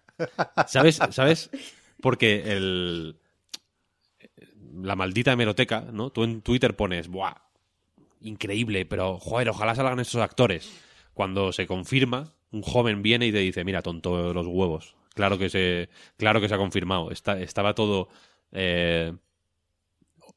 ¿Sabes? 0.67 0.99
¿Sabes? 1.11 1.51
Porque 2.01 2.51
el... 2.51 3.19
La 4.81 4.95
maldita 4.95 5.33
hemeroteca, 5.33 5.81
¿no? 5.91 6.09
Tú 6.09 6.23
en 6.23 6.41
Twitter 6.41 6.75
pones, 6.75 7.09
¡buah! 7.09 7.35
Increíble, 8.21 8.87
pero, 8.87 9.19
joder, 9.19 9.49
ojalá 9.49 9.75
salgan 9.75 9.99
esos 9.99 10.19
actores. 10.19 10.71
Cuando 11.13 11.51
se 11.51 11.67
confirma, 11.67 12.33
un 12.49 12.63
joven 12.63 13.03
viene 13.03 13.27
y 13.27 13.31
te 13.31 13.37
dice, 13.37 13.63
mira, 13.63 13.83
tonto 13.83 14.33
los 14.33 14.47
huevos. 14.47 14.95
Claro 15.13 15.37
que 15.37 15.49
se, 15.49 15.89
claro 16.17 16.41
que 16.41 16.49
se 16.49 16.55
ha 16.55 16.57
confirmado. 16.57 17.11
Estaba 17.11 17.75
todo... 17.75 18.09
eh, 18.51 19.13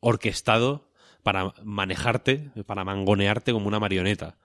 orquestado 0.02 0.88
para 1.22 1.54
manejarte, 1.62 2.50
para 2.66 2.84
mangonearte 2.84 3.52
como 3.52 3.68
una 3.68 3.78
marioneta. 3.80 4.36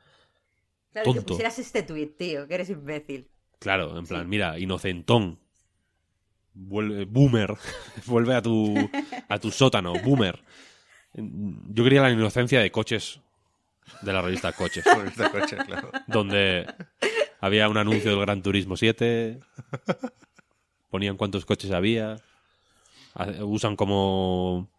Claro, 0.93 1.11
que 1.11 1.17
tonto. 1.19 1.33
pusieras 1.33 1.59
este 1.59 1.83
tweet, 1.83 2.07
tío, 2.17 2.47
que 2.47 2.53
eres 2.53 2.69
imbécil. 2.69 3.27
Claro, 3.59 3.97
en 3.97 4.05
plan, 4.05 4.29
mira, 4.29 4.57
inocentón. 4.59 5.39
Vuelve, 6.53 7.05
boomer. 7.05 7.55
Vuelve 8.05 8.35
a 8.35 8.41
tu, 8.41 8.75
a 9.27 9.39
tu 9.39 9.51
sótano, 9.51 9.93
boomer. 10.03 10.39
Yo 11.13 11.83
quería 11.83 12.01
la 12.03 12.11
inocencia 12.11 12.59
de 12.61 12.71
coches, 12.71 13.19
de 14.01 14.13
la 14.13 14.21
revista 14.21 14.51
Coches, 14.53 14.83
Por 14.93 15.07
este 15.07 15.29
coche, 15.31 15.57
claro. 15.65 15.91
donde 16.07 16.67
había 17.39 17.67
un 17.69 17.77
anuncio 17.77 18.11
del 18.11 18.19
Gran 18.19 18.41
Turismo 18.43 18.77
7, 18.77 19.39
ponían 20.89 21.17
cuántos 21.17 21.45
coches 21.45 21.71
había, 21.71 22.17
ha- 23.15 23.43
usan 23.43 23.75
como... 23.75 24.69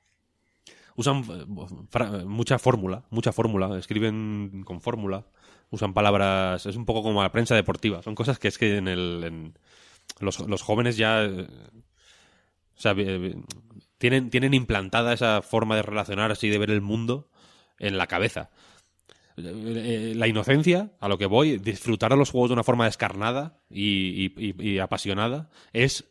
Usan 0.99 1.23
eh, 1.31 2.25
mucha 2.27 2.59
fórmula, 2.59 3.05
mucha 3.11 3.31
fórmula, 3.31 3.79
escriben 3.79 4.65
con 4.65 4.81
fórmula, 4.81 5.27
usan 5.71 5.95
palabras, 5.95 6.67
es 6.67 6.75
un 6.75 6.85
poco 6.85 7.05
como 7.05 7.23
la 7.23 7.31
prensa 7.31 7.55
deportiva, 7.55 8.03
son 8.03 8.17
cosas 8.17 8.41
que 8.41 8.49
es 8.49 8.59
que 8.59 8.79
en 8.79 8.89
el... 8.89 9.53
los, 10.19 10.41
los 10.41 10.63
jóvenes 10.63 10.97
ya... 10.97 11.23
eh, 11.23 11.47
o 12.77 12.81
sea, 12.81 12.95
eh, 12.99 13.37
tienen, 13.99 14.31
tienen 14.31 14.55
implantada 14.55 15.13
esa 15.13 15.41
forma 15.41 15.77
de 15.77 15.83
relacionarse 15.83 16.49
y 16.49 16.51
de 16.51 16.59
ver 16.59 16.71
el 16.71 16.81
mundo 16.81 17.29
en 17.79 17.97
la 17.97 18.09
cabeza. 18.09 18.51
La 19.37 20.27
inocencia, 20.27 20.91
a 20.99 21.09
lo 21.09 21.17
que 21.17 21.27
voy, 21.27 21.59
disfrutar 21.59 22.11
de 22.11 22.17
los 22.17 22.31
juegos 22.33 22.51
de 22.51 22.55
una 22.55 22.65
forma 22.65 22.87
descarnada 22.87 23.61
y, 23.71 24.33
y- 24.37 24.79
apasionada, 24.81 25.49
es 25.73 26.11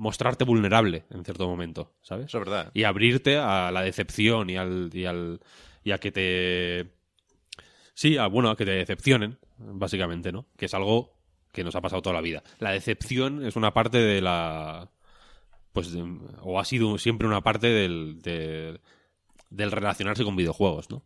mostrarte 0.00 0.44
vulnerable 0.44 1.04
en 1.10 1.24
cierto 1.24 1.46
momento, 1.46 1.92
¿sabes? 2.00 2.26
Eso 2.26 2.38
es 2.38 2.44
verdad. 2.46 2.70
Y 2.72 2.84
abrirte 2.84 3.36
a 3.36 3.70
la 3.70 3.82
decepción 3.82 4.48
y 4.48 4.56
al, 4.56 4.88
y 4.92 5.04
al 5.04 5.40
y 5.84 5.92
a 5.92 5.98
que 5.98 6.10
te 6.10 6.90
sí, 7.94 8.16
a, 8.16 8.26
bueno, 8.26 8.48
a 8.50 8.56
que 8.56 8.64
te 8.64 8.70
decepcionen, 8.70 9.38
básicamente, 9.58 10.32
¿no? 10.32 10.46
Que 10.56 10.66
es 10.66 10.74
algo 10.74 11.12
que 11.52 11.64
nos 11.64 11.74
ha 11.76 11.80
pasado 11.82 12.00
toda 12.00 12.14
la 12.14 12.22
vida. 12.22 12.42
La 12.60 12.70
decepción 12.72 13.44
es 13.44 13.56
una 13.56 13.74
parte 13.74 13.98
de 13.98 14.20
la 14.22 14.90
pues 15.72 15.92
de- 15.92 16.02
o 16.40 16.58
ha 16.58 16.64
sido 16.64 16.96
siempre 16.98 17.28
una 17.28 17.42
parte 17.42 17.66
del, 17.68 18.20
de- 18.22 18.80
del 19.50 19.70
relacionarse 19.70 20.24
con 20.24 20.34
videojuegos, 20.36 20.88
¿no? 20.90 21.04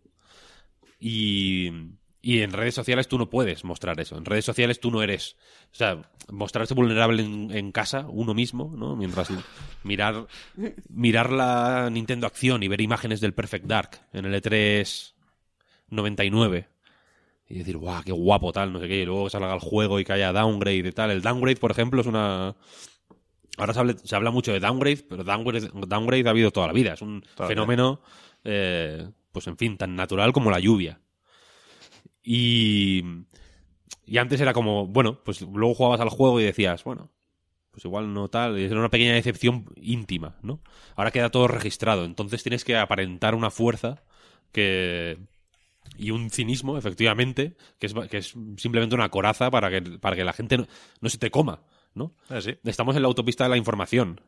Y, 1.01 1.71
y 2.25 2.41
en 2.41 2.53
redes 2.53 2.75
sociales 2.75 3.07
tú 3.07 3.19
no 3.19 3.29
puedes 3.29 3.65
mostrar 3.65 4.01
eso. 4.01 4.17
En 4.17 4.25
redes 4.25 4.47
sociales 4.47 4.81
tú 4.81 4.91
no 4.91 5.03
eres. 5.03 5.37
O 5.73 5.77
sea, 5.77 6.11
mostrarse 6.31 6.73
vulnerable 6.73 7.23
en, 7.23 7.51
en 7.51 7.71
casa, 7.71 8.07
uno 8.09 8.33
mismo, 8.33 8.73
¿no? 8.75 8.97
Mientras 8.97 9.29
mirar, 9.83 10.27
mirar 10.89 11.31
la 11.31 11.91
Nintendo 11.91 12.27
Acción 12.27 12.63
y 12.63 12.69
ver 12.69 12.81
imágenes 12.81 13.21
del 13.21 13.35
Perfect 13.35 13.67
Dark 13.67 14.01
en 14.15 14.25
el 14.25 14.35
E 14.35 14.41
E3 14.41 15.13
99 15.91 16.67
y 17.47 17.59
decir, 17.59 17.77
guau, 17.77 18.03
qué 18.03 18.13
guapo 18.13 18.53
tal, 18.53 18.73
no 18.73 18.81
sé 18.81 18.89
qué, 18.89 19.03
y 19.03 19.05
luego 19.05 19.25
que 19.25 19.31
salga 19.31 19.53
el 19.53 19.61
juego 19.61 20.01
y 20.01 20.05
que 20.05 20.15
haya 20.15 20.33
downgrade 20.33 20.89
y 20.89 20.93
tal. 20.93 21.11
El 21.11 21.21
downgrade, 21.21 21.57
por 21.57 21.73
ejemplo, 21.73 22.01
es 22.01 22.07
una... 22.07 22.57
Ahora 23.59 23.75
se 23.75 23.81
habla, 23.81 23.95
se 24.03 24.17
habla 24.17 24.31
mucho 24.31 24.51
de 24.51 24.61
downgrade, 24.61 25.05
pero 25.07 25.25
downgrade, 25.25 25.71
downgrade 25.87 26.27
ha 26.27 26.31
habido 26.31 26.51
toda 26.53 26.69
la 26.69 26.73
vida. 26.73 26.95
Es 26.95 27.03
un 27.03 27.23
fenómeno, 27.37 28.01
eh, 28.45 29.11
pues 29.31 29.47
en 29.47 29.59
fin, 29.59 29.77
tan 29.77 29.95
natural 29.95 30.33
como 30.33 30.51
la 30.51 30.59
lluvia. 30.59 31.01
Y, 32.25 33.05
y 34.07 34.19
antes 34.19 34.41
era 34.41 34.53
como, 34.53 34.87
bueno, 34.87 35.21
pues 35.23 35.43
luego 35.43 35.75
jugabas 35.75 36.01
al 36.01 36.09
juego 36.09 36.41
y 36.41 36.45
decías, 36.45 36.83
bueno, 36.83 37.11
pues 37.71 37.85
igual 37.85 38.13
no 38.15 38.29
tal, 38.29 38.59
y 38.59 38.65
era 38.65 38.79
una 38.79 38.89
pequeña 38.89 39.15
decepción 39.15 39.67
íntima, 39.77 40.37
¿no? 40.43 40.61
Ahora 40.97 41.11
queda 41.11 41.31
todo 41.31 41.49
registrado, 41.49 42.05
entonces 42.05 42.43
tienes 42.43 42.65
que 42.65 42.77
aparentar 42.77 43.35
una 43.35 43.51
fuerza 43.51 44.03
que, 44.53 45.19
y 45.97 46.11
un 46.11 46.31
cinismo, 46.31 46.79
efectivamente, 46.79 47.57
que 47.79 47.87
es, 47.87 47.95
que 48.11 48.19
es 48.19 48.35
simplemente 48.57 48.95
una 48.95 49.11
coraza 49.11 49.51
para 49.51 49.71
que, 49.71 49.83
para 49.99 50.17
que 50.17 50.25
la 50.25 50.33
gente 50.33 50.57
no, 50.57 50.67
no 51.01 51.09
se 51.11 51.19
te 51.19 51.31
coma, 51.31 51.63
¿no? 51.95 52.15
Ah, 52.29 52.41
sí. 52.41 52.57
Estamos 52.65 52.97
en 52.97 53.03
la 53.03 53.09
autopista 53.09 53.45
de 53.45 53.51
la 53.51 53.57
información. 53.57 54.21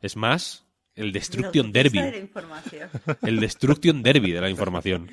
Es 0.00 0.16
más, 0.16 0.66
el 0.94 1.12
Destruction 1.12 1.66
La 1.66 1.72
Derby. 1.72 2.00
de 2.00 2.10
la 2.10 2.18
información. 2.18 2.90
El 3.22 3.40
Destruction 3.40 4.02
Derby 4.02 4.32
de 4.32 4.40
la 4.40 4.50
información. 4.50 5.10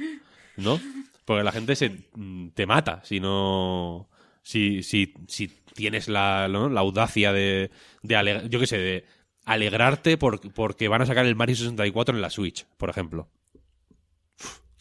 ¿No? 0.58 0.80
Porque 1.26 1.44
la 1.44 1.52
gente 1.52 1.76
se 1.76 2.08
mm, 2.16 2.50
te 2.50 2.66
mata 2.66 3.02
si 3.04 3.20
no. 3.20 4.10
Si, 4.44 4.82
si, 4.84 5.14
si 5.28 5.48
tienes 5.76 6.08
la, 6.08 6.48
¿no? 6.50 6.68
la 6.70 6.80
audacia 6.82 7.32
de, 7.32 7.70
de 8.02 8.16
ale- 8.16 8.50
yo 8.50 8.60
qué 8.60 8.66
sé, 8.68 8.78
de 8.80 9.06
alegrarte 9.46 10.18
por- 10.18 10.42
porque 10.54 10.88
van 10.88 11.02
a 11.04 11.06
sacar 11.06 11.26
el 11.26 11.36
Mario 11.36 11.56
64 11.56 12.16
en 12.16 12.22
la 12.22 12.30
Switch, 12.32 12.66
por 12.78 12.90
ejemplo. 12.90 13.30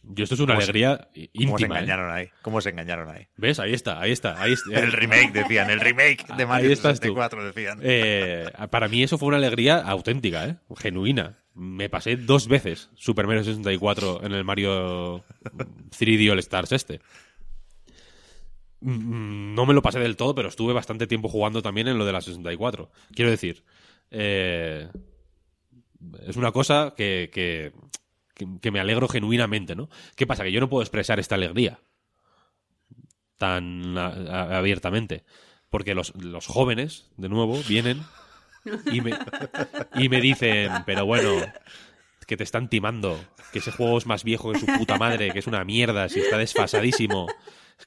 Yo 0.03 0.25
esto 0.25 0.35
es 0.35 0.41
una 0.41 0.55
¿Cómo 0.55 0.61
se- 0.63 0.71
alegría 0.71 0.97
¿Cómo 1.13 1.13
se 1.15 1.29
íntima. 1.35 1.75
¿eh? 1.77 1.79
engañaron 1.83 2.11
ahí? 2.11 2.29
¿Cómo 2.41 2.61
se 2.63 2.71
engañaron 2.71 3.11
ahí? 3.11 3.29
¿Ves? 3.37 3.61
Ahí 3.61 3.75
está, 3.75 4.01
ahí 4.01 4.13
está. 4.13 4.41
Ahí 4.41 4.53
está. 4.55 4.81
El 4.81 4.93
remake, 4.93 5.31
decían. 5.33 5.69
El 5.69 5.79
remake 5.79 6.25
de 6.39 6.47
Mario 6.47 6.73
estás 6.73 7.01
tú. 7.01 7.09
64, 7.09 7.45
decían. 7.45 7.79
Eh, 7.83 8.47
para 8.71 8.89
mí 8.89 9.03
eso 9.03 9.19
fue 9.19 9.29
una 9.29 9.37
alegría 9.37 9.77
auténtica, 9.79 10.47
¿eh? 10.47 10.57
genuina. 10.79 11.39
Me 11.63 11.91
pasé 11.91 12.17
dos 12.17 12.49
veces 12.49 12.89
Super 12.95 13.27
Mario 13.27 13.45
64 13.45 14.25
en 14.25 14.33
el 14.33 14.45
Mario 14.45 15.23
3D 15.91 16.31
All 16.33 16.39
Stars 16.39 16.73
este. 16.73 17.01
Mm, 18.81 19.55
No 19.55 19.67
me 19.67 19.75
lo 19.75 19.83
pasé 19.83 19.99
del 19.99 20.17
todo, 20.17 20.35
pero 20.35 20.49
estuve 20.49 20.73
bastante 20.73 21.07
tiempo 21.07 21.29
jugando 21.29 21.61
también 21.61 21.89
en 21.89 21.99
lo 21.99 22.07
de 22.07 22.13
la 22.13 22.23
64. 22.23 22.91
Quiero 23.15 23.31
decir, 23.31 23.63
eh, 24.11 24.89
es 26.27 26.37
una 26.37 26.51
cosa 26.51 26.95
que, 26.97 27.29
que, 27.31 27.73
que- 28.61 28.71
me 28.71 28.81
alegro 28.81 29.07
genuinamente, 29.07 29.77
¿no? 29.77 29.91
¿Qué 30.17 30.27
pasa? 30.27 30.45
Que 30.45 30.53
yo 30.53 30.61
no 30.61 30.71
puedo 30.71 30.83
expresar 30.83 31.21
esta 31.21 31.35
alegría 31.35 31.81
tan 33.37 33.99
abiertamente. 33.99 35.25
Porque 35.69 35.95
los, 35.95 36.15
los 36.17 36.47
jóvenes, 36.47 37.11
de 37.19 37.29
nuevo, 37.29 37.61
vienen 37.69 38.01
y 38.91 39.01
me, 39.01 39.19
y 39.95 40.09
me 40.09 40.21
dicen, 40.21 40.71
pero 40.87 41.07
bueno, 41.07 41.41
que 42.27 42.37
te 42.37 42.45
están 42.45 42.69
timando, 42.69 43.19
que 43.53 43.59
ese 43.59 43.73
juego 43.73 43.99
es 43.99 44.07
más 44.07 44.23
viejo 44.23 44.53
que 44.53 44.61
su 44.61 44.67
puta 44.67 44.99
madre, 44.99 45.33
que 45.33 45.41
es 45.41 45.47
una 45.47 45.65
mierda, 45.65 46.09
si 46.09 46.21
está 46.21 46.39
desfasadísimo, 46.39 47.27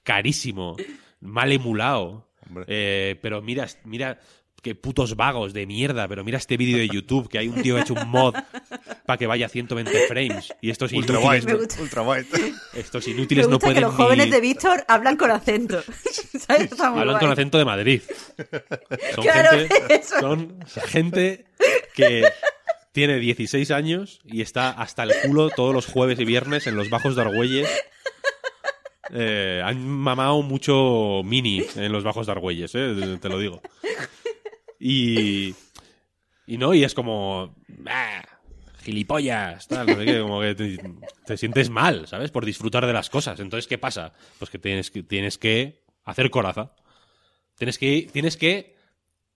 carísimo, 0.04 0.76
mal 1.22 1.52
emulado. 1.52 2.28
Eh, 2.68 3.18
pero 3.22 3.42
mira, 3.42 3.68
mira 3.86 4.20
qué 4.64 4.74
putos 4.76 5.16
vagos 5.16 5.54
de 5.54 5.68
mierda, 5.68 6.08
pero 6.08 6.24
mira 6.24 6.40
este 6.40 6.58
vídeo 6.58 6.78
de 6.78 6.88
YouTube 6.88 7.30
que 7.30 7.38
hay 7.38 7.48
un 7.50 7.62
tío 7.62 7.76
que 7.76 7.82
ha 7.82 7.84
hecho 7.84 7.94
un 7.94 8.10
mod 8.10 8.34
para 9.06 9.18
que 9.18 9.28
vaya 9.28 9.46
a 9.46 9.50
120 9.50 10.08
frames 10.08 10.54
y 10.62 10.70
estos 10.72 10.92
Ultra 10.94 11.20
inútiles, 11.20 11.46
Me 11.46 11.52
wide. 11.54 11.64
gusta. 11.66 11.82
Ultra 11.82 12.02
wide. 12.02 12.26
estos 12.74 13.06
Me 13.08 13.14
inútiles 13.14 13.48
no 13.48 13.56
gusta 13.58 13.68
que 13.68 13.74
pueden 13.74 13.84
los 13.84 13.94
jóvenes 13.96 14.26
ni- 14.28 14.32
de 14.32 14.42
Víctor 14.42 14.84
hablan 14.88 15.18
con 15.18 15.30
acento. 15.32 15.84
¿Sabes? 16.48 16.80
Hablan 16.80 17.06
guay. 17.10 17.20
con 17.20 17.32
acento 17.32 17.58
de 17.58 17.66
Madrid. 17.66 18.02
Son, 19.16 19.24
Claro, 19.24 19.50
gente, 19.60 19.76
eso. 19.96 20.20
son 20.20 20.60
gente 20.88 21.46
que 21.94 22.24
tiene 22.94 23.18
16 23.20 23.70
años 23.72 24.22
y 24.24 24.42
está 24.42 24.70
hasta 24.70 25.04
el 25.04 25.12
culo 25.26 25.50
todos 25.50 25.74
los 25.74 25.86
jueves 25.88 26.20
y 26.20 26.26
viernes 26.26 26.68
en 26.68 26.76
los 26.78 26.90
bajos 26.90 27.16
de 27.16 27.22
Argüelles. 27.24 27.70
Eh, 29.14 29.62
han 29.64 29.86
mamado 29.88 30.42
mucho 30.42 31.22
mini 31.26 31.64
en 31.76 31.92
los 31.92 32.04
bajos 32.04 32.26
de 32.26 32.32
Argüelles, 32.32 32.72
eh, 32.74 33.18
te 33.22 33.30
lo 33.30 33.38
digo. 33.38 33.62
Y, 34.86 35.56
y 36.46 36.58
no, 36.58 36.74
y 36.74 36.84
es 36.84 36.94
como... 36.94 37.56
"Ah, 37.88 38.22
gilipollas, 38.82 39.66
tal, 39.70 39.88
no 39.88 39.96
sé 39.96 40.04
qué, 40.06 40.20
como 40.20 40.42
que 40.42 40.56
te, 40.56 40.78
te 41.26 41.38
sientes 41.38 41.70
mal, 41.70 42.06
¿sabes? 42.06 42.32
Por 42.32 42.44
disfrutar 42.46 42.86
de 42.86 42.92
las 42.92 43.10
cosas. 43.10 43.40
Entonces, 43.40 43.66
¿qué 43.68 43.78
pasa? 43.78 44.12
Pues 44.40 44.52
que 44.52 44.60
tienes 44.60 44.92
que, 44.92 45.04
tienes 45.04 45.38
que 45.38 45.86
hacer 46.04 46.30
coraza. 46.30 46.76
Tienes 47.58 47.78
que, 47.78 48.10
tienes 48.12 48.36
que 48.36 48.76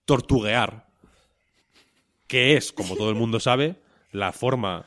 tortuguear. 0.04 0.86
Que 2.26 2.58
es, 2.58 2.72
como 2.72 2.94
todo 2.94 3.08
el 3.08 3.14
mundo 3.16 3.40
sabe, 3.40 3.76
la 4.12 4.32
forma 4.32 4.84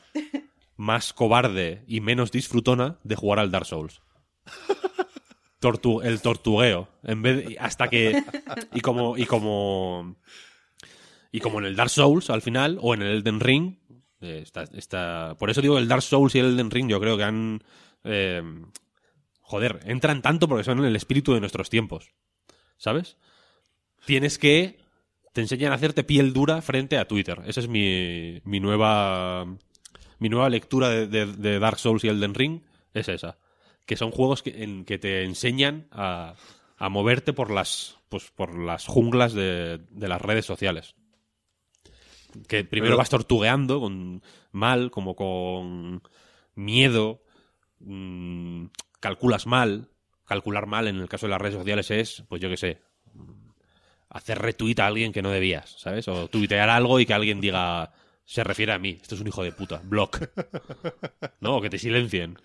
más 0.77 1.11
cobarde 1.11 1.83
y 1.87 2.01
menos 2.01 2.31
disfrutona 2.31 2.99
de 3.03 3.15
jugar 3.15 3.39
al 3.39 3.49
Dark 3.49 3.65
Souls. 3.65 3.99
El 6.03 6.21
tortugueo. 6.21 6.87
En 7.03 7.21
vez 7.23 7.47
de- 7.47 7.57
hasta 7.59 7.87
que. 7.89 8.23
Y 8.73 8.81
como. 8.81 9.17
Y 9.17 9.25
como. 9.25 10.17
Y 11.31 11.39
como 11.39 11.59
en 11.59 11.65
el 11.65 11.75
Dark 11.75 11.89
Souls, 11.89 12.29
al 12.29 12.41
final, 12.41 12.77
o 12.81 12.93
en 12.93 13.01
el 13.01 13.17
Elden 13.17 13.39
Ring. 13.39 13.75
eh, 14.21 14.39
está, 14.43 14.63
está- 14.73 15.35
por 15.39 15.49
eso 15.49 15.61
digo 15.61 15.77
el 15.77 15.87
Dark 15.87 16.01
Souls 16.03 16.35
y 16.35 16.39
el 16.39 16.47
Elden 16.47 16.69
Ring, 16.71 16.89
yo 16.89 16.99
creo 16.99 17.17
que 17.17 17.23
han. 17.23 17.63
eh, 18.03 18.41
joder, 19.41 19.79
entran 19.85 20.21
tanto 20.21 20.47
porque 20.47 20.63
son 20.63 20.83
el 20.83 20.95
espíritu 20.95 21.33
de 21.33 21.39
nuestros 21.39 21.69
tiempos. 21.69 22.11
¿Sabes? 22.77 23.17
Tienes 24.05 24.37
que. 24.37 24.79
Te 25.33 25.41
enseñan 25.41 25.71
a 25.71 25.75
hacerte 25.75 26.03
piel 26.03 26.33
dura 26.33 26.61
frente 26.61 26.97
a 26.97 27.07
Twitter. 27.07 27.41
Esa 27.45 27.61
es 27.61 27.67
mi, 27.69 28.41
mi 28.43 28.59
nueva. 28.59 29.45
Mi 30.19 30.29
nueva 30.29 30.49
lectura 30.49 30.89
de, 30.89 31.07
de- 31.07 31.25
de 31.25 31.59
Dark 31.59 31.79
Souls 31.79 32.03
y 32.03 32.09
Elden 32.09 32.33
Ring 32.35 32.61
es 32.93 33.07
esa. 33.07 33.37
Que 33.85 33.95
son 33.95 34.11
juegos 34.11 34.43
que, 34.43 34.63
en 34.63 34.83
que 34.85 34.99
te 34.99 35.23
enseñan 35.23 35.87
a, 35.91 36.35
a 36.77 36.89
moverte 36.89 37.33
por 37.33 37.49
las, 37.49 37.97
pues, 38.09 38.29
por 38.31 38.55
las 38.59 38.85
junglas 38.85 39.33
de, 39.33 39.79
de 39.89 40.07
las 40.07 40.21
redes 40.21 40.45
sociales. 40.45 40.93
Que 42.47 42.63
primero 42.63 42.91
Pero- 42.91 42.97
vas 42.97 43.09
tortugueando 43.09 43.79
con 43.79 44.21
mal, 44.51 44.91
como 44.91 45.15
con 45.15 46.01
miedo, 46.55 47.23
mm, 47.79 48.65
calculas 48.99 49.47
mal. 49.47 49.89
Calcular 50.25 50.65
mal 50.65 50.87
en 50.87 50.97
el 50.97 51.09
caso 51.09 51.25
de 51.25 51.31
las 51.31 51.41
redes 51.41 51.55
sociales 51.55 51.91
es, 51.91 52.23
pues 52.29 52.41
yo 52.41 52.49
qué 52.49 52.57
sé, 52.57 52.81
hacer 54.09 54.39
retweet 54.39 54.79
a 54.79 54.87
alguien 54.87 55.11
que 55.11 55.21
no 55.21 55.29
debías, 55.29 55.75
¿sabes? 55.77 56.07
O 56.07 56.27
tuitear 56.27 56.69
algo 56.69 56.99
y 56.99 57.05
que 57.05 57.13
alguien 57.13 57.41
diga, 57.41 57.91
se 58.25 58.43
refiere 58.43 58.71
a 58.73 58.79
mí, 58.79 58.97
esto 59.01 59.15
es 59.15 59.21
un 59.21 59.27
hijo 59.27 59.43
de 59.43 59.51
puta, 59.51 59.81
block. 59.83 60.21
No, 61.41 61.57
o 61.57 61.61
que 61.61 61.69
te 61.69 61.77
silencien. 61.79 62.37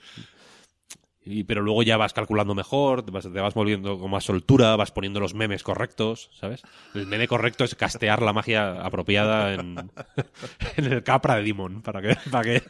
Y, 1.28 1.42
pero 1.42 1.60
luego 1.60 1.82
ya 1.82 1.96
vas 1.96 2.12
calculando 2.12 2.54
mejor, 2.54 3.04
te 3.04 3.10
vas, 3.10 3.24
te 3.24 3.40
vas 3.40 3.52
volviendo 3.52 3.98
con 3.98 4.12
más 4.12 4.22
soltura, 4.22 4.76
vas 4.76 4.92
poniendo 4.92 5.18
los 5.18 5.34
memes 5.34 5.64
correctos, 5.64 6.30
¿sabes? 6.32 6.62
El 6.94 7.08
meme 7.08 7.26
correcto 7.26 7.64
es 7.64 7.74
castear 7.74 8.22
la 8.22 8.32
magia 8.32 8.80
apropiada 8.80 9.54
en, 9.54 9.90
en 10.76 10.84
el 10.84 11.02
Capra 11.02 11.34
de 11.34 11.42
Demon 11.42 11.82
para 11.82 12.00
que, 12.00 12.16
para 12.30 12.44
que, 12.44 12.62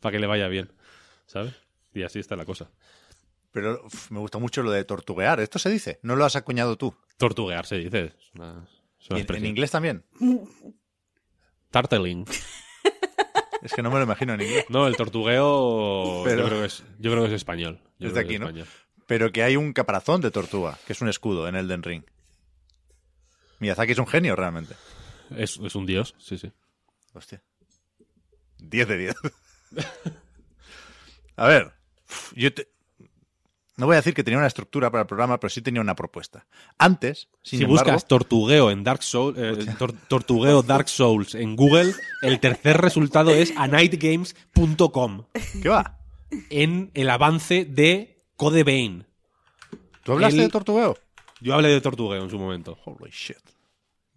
para 0.00 0.12
que 0.12 0.18
le 0.18 0.26
vaya 0.26 0.48
bien, 0.48 0.70
¿sabes? 1.24 1.54
Y 1.94 2.02
así 2.02 2.18
está 2.18 2.36
la 2.36 2.44
cosa. 2.44 2.70
Pero 3.52 3.80
uf, 3.82 4.10
me 4.10 4.18
gusta 4.18 4.36
mucho 4.36 4.62
lo 4.62 4.70
de 4.70 4.84
tortuguear. 4.84 5.40
¿Esto 5.40 5.58
se 5.58 5.70
dice? 5.70 5.98
¿No 6.02 6.14
lo 6.14 6.26
has 6.26 6.36
acuñado 6.36 6.76
tú? 6.76 6.94
Tortuguear 7.16 7.64
se 7.64 7.78
dice. 7.78 8.12
Es 8.18 8.34
una, 8.34 8.68
es 9.00 9.08
una 9.08 9.18
¿Y 9.18 9.22
en, 9.22 9.34
en 9.34 9.46
inglés 9.46 9.70
también? 9.70 10.04
Tartling. 11.70 12.26
Es 13.68 13.74
que 13.74 13.82
no 13.82 13.90
me 13.90 13.98
lo 13.98 14.04
imagino 14.04 14.32
en 14.34 14.40
inglés. 14.40 14.64
No, 14.70 14.86
el 14.86 14.96
tortugueo 14.96 16.22
Pero- 16.24 16.42
yo, 16.42 16.46
creo 16.48 16.60
que 16.60 16.66
es, 16.66 16.82
yo 16.98 17.10
creo 17.10 17.22
que 17.24 17.28
es 17.28 17.34
español. 17.34 17.80
Yo 17.98 18.08
Es 18.08 18.14
de 18.14 18.20
aquí, 18.20 18.38
¿no? 18.38 18.46
español. 18.46 18.66
Pero 19.06 19.30
que 19.30 19.42
hay 19.42 19.56
un 19.56 19.72
caparazón 19.74 20.20
de 20.22 20.30
tortuga, 20.30 20.78
que 20.86 20.92
es 20.94 21.00
un 21.02 21.08
escudo 21.08 21.48
en 21.48 21.54
Elden 21.54 21.82
Ring. 21.82 22.02
Miyazaki 23.58 23.92
es 23.92 23.98
un 23.98 24.06
genio 24.06 24.36
realmente. 24.36 24.74
Es, 25.36 25.58
es 25.62 25.74
un 25.74 25.84
dios, 25.84 26.14
sí, 26.18 26.38
sí. 26.38 26.50
Hostia. 27.12 27.42
10 28.58 28.88
de 28.88 28.96
10. 28.96 29.14
A 31.36 31.46
ver, 31.46 31.72
yo 32.34 32.52
te- 32.52 32.68
no 33.78 33.86
voy 33.86 33.94
a 33.94 33.96
decir 33.96 34.12
que 34.12 34.22
tenía 34.22 34.36
una 34.38 34.46
estructura 34.46 34.90
para 34.90 35.02
el 35.02 35.06
programa, 35.06 35.40
pero 35.40 35.48
sí 35.48 35.62
tenía 35.62 35.80
una 35.80 35.94
propuesta. 35.96 36.44
Antes, 36.76 37.28
sin 37.42 37.60
si 37.60 37.64
embargo, 37.64 37.84
buscas 37.84 38.06
tortugueo 38.06 38.70
en 38.70 38.84
Dark 38.84 39.02
Souls, 39.02 39.38
eh, 39.38 39.54
tor- 39.78 39.94
tortugueo 40.08 40.62
Dark 40.62 40.88
Souls 40.88 41.34
en 41.34 41.56
Google, 41.56 41.94
el 42.22 42.38
tercer 42.40 42.76
resultado 42.80 43.30
es 43.30 43.52
anightgames.com 43.56 45.24
¿qué 45.62 45.68
va? 45.68 45.98
en 46.50 46.90
el 46.94 47.08
avance 47.10 47.64
de 47.64 48.22
Code 48.36 48.64
Vein. 48.64 49.06
¿Tú 50.04 50.12
hablaste 50.12 50.36
El- 50.38 50.44
de 50.44 50.48
tortugueo? 50.50 50.96
Yo 51.40 51.54
hablé 51.54 51.68
de 51.68 51.80
tortugueo 51.80 52.22
en 52.24 52.30
su 52.30 52.38
momento. 52.38 52.76
Holy 52.84 53.10
shit. 53.12 53.36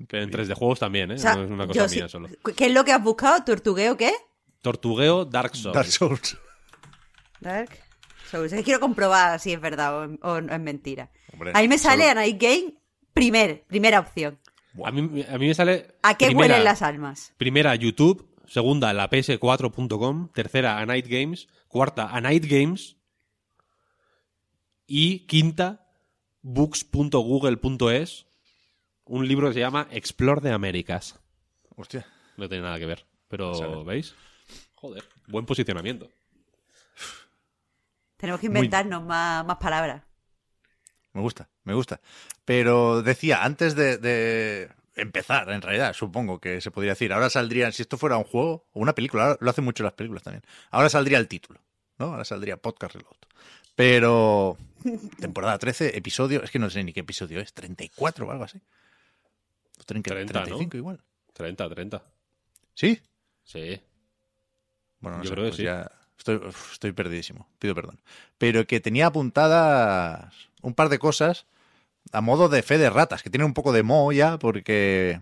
Que 0.08 0.22
en 0.22 0.32
3D 0.32 0.56
juegos 0.56 0.80
también, 0.80 1.12
¿eh? 1.12 1.16
O 1.16 1.18
sea, 1.20 1.36
no 1.36 1.44
es 1.44 1.52
una 1.52 1.68
cosa 1.68 1.88
sí- 1.88 1.98
mía 1.98 2.10
solo. 2.10 2.28
¿Qué 2.58 2.66
es 2.66 2.74
lo 2.74 2.84
que 2.84 2.92
has 2.92 3.04
buscado? 3.04 3.44
¿Tortugueo 3.44 3.96
qué? 3.96 4.12
Tortugueo 4.64 5.26
Dark 5.26 5.56
Souls. 5.56 5.76
Dark 5.76 5.88
Souls. 5.88 6.38
Dark 7.40 7.70
Souls. 8.32 8.52
Es 8.54 8.64
quiero 8.64 8.80
comprobar 8.80 9.40
si 9.40 9.54
es 9.54 9.62
verdad 9.62 9.96
o, 10.04 10.18
o 10.28 10.38
es 10.38 10.60
mentira. 10.60 11.12
Hombre, 11.34 11.52
Ahí 11.54 11.68
me 11.68 11.78
sale 11.78 12.04
solo- 12.04 12.12
a 12.12 12.16
Night 12.16 12.42
Game 12.42 12.74
primer, 13.14 13.64
primera 13.68 14.00
opción. 14.00 14.40
A 14.86 14.92
mí, 14.92 15.24
a 15.30 15.38
mí 15.38 15.48
me 15.48 15.54
sale. 15.54 15.96
¿A 16.02 16.18
qué 16.18 16.28
primera- 16.28 16.54
huelen 16.54 16.64
las 16.64 16.82
almas? 16.82 17.34
Primera, 17.38 17.76
YouTube. 17.76 18.28
Segunda, 18.48 18.92
la 18.94 19.10
ps4.com. 19.10 20.30
Tercera, 20.34 20.80
a 20.80 20.86
Night 20.86 21.08
Games. 21.08 21.48
Cuarta, 21.68 22.08
a 22.10 22.20
Night 22.22 22.46
Games. 22.50 22.96
Y 24.88 25.20
quinta, 25.28 25.88
books.google.es. 26.42 28.26
Un 29.06 29.28
libro 29.28 29.48
que 29.50 29.54
se 29.56 29.60
llama 29.60 29.88
Explore 29.92 30.42
de 30.42 30.52
Américas. 30.52 31.20
Hostia. 31.76 32.06
No 32.38 32.48
tiene 32.48 32.64
nada 32.64 32.80
que 32.80 32.86
ver. 32.86 33.06
Pero. 33.28 33.84
¿veis? 33.86 34.16
Joder, 34.76 35.04
buen 35.28 35.46
posicionamiento. 35.46 36.10
Tenemos 38.22 38.40
que 38.40 38.50
Muy- 38.50 38.60
inventarnos 38.60 39.04
más, 39.04 39.44
más 39.46 39.58
palabras. 39.58 40.04
Me 41.14 41.22
gusta, 41.22 41.50
me 41.64 41.74
gusta. 41.74 42.00
Pero 42.46 43.02
decía, 43.02 43.44
antes 43.44 43.76
de, 43.76 43.98
de 43.98 44.70
empezar, 44.96 45.50
en 45.50 45.62
realidad, 45.62 45.94
supongo 45.94 46.40
que 46.40 46.62
se 46.62 46.72
podría 46.72 46.92
decir, 46.94 47.12
ahora 47.12 47.30
saldría, 47.30 47.72
si 47.72 47.82
esto 47.82 47.98
fuera 47.98 48.18
un 48.18 48.24
juego 48.24 48.68
o 48.72 48.80
una 48.80 48.94
película, 48.94 49.38
lo 49.42 49.50
hacen 49.50 49.64
mucho 49.66 49.84
las 49.84 49.94
películas 49.94 50.24
también, 50.24 50.44
ahora 50.70 50.88
saldría 50.90 51.18
el 51.18 51.28
título, 51.28 51.60
¿no? 51.98 52.06
Ahora 52.14 52.24
saldría 52.24 52.58
Podcast 52.58 52.96
Reload. 52.96 53.18
Pero, 53.76 54.58
temporada 55.20 55.58
13, 55.58 55.98
episodio, 55.98 56.44
es 56.44 56.52
que 56.52 56.60
no 56.60 56.70
sé 56.70 56.84
ni 56.84 56.94
qué 56.94 57.00
episodio 57.02 57.40
es, 57.42 57.54
34 57.54 58.26
o 58.28 58.32
algo 58.32 58.44
así. 58.44 58.62
O 59.80 59.84
30, 59.84 60.12
30, 60.12 60.34
¿no? 60.34 60.46
35 60.46 60.78
igual. 60.78 61.02
30, 61.34 61.70
30. 61.70 62.04
¿Sí? 62.76 63.02
Sí. 63.44 63.82
Bueno, 65.00 65.18
no 65.18 65.24
Yo 65.24 65.30
sé, 65.30 65.34
creo 65.34 65.46
que 65.46 65.50
pues 65.50 65.58
sí. 65.58 65.64
ya 65.64 65.92
estoy, 66.26 66.92
perdidísimo, 66.94 67.48
pido 67.60 67.76
perdón. 67.76 68.00
Pero 68.38 68.66
que 68.68 68.80
tenía 68.80 69.08
apuntadas 69.08 70.34
un 70.62 70.74
par 70.74 70.90
de 70.90 71.00
cosas 71.00 71.46
a 72.14 72.22
modo 72.22 72.50
de 72.50 72.64
fe 72.64 72.78
de 72.78 72.90
ratas, 72.90 73.24
que 73.24 73.30
tienen 73.30 73.48
un 73.48 73.54
poco 73.54 73.74
de 73.74 73.84
moho 73.84 74.12
ya, 74.12 74.40
porque 74.40 75.22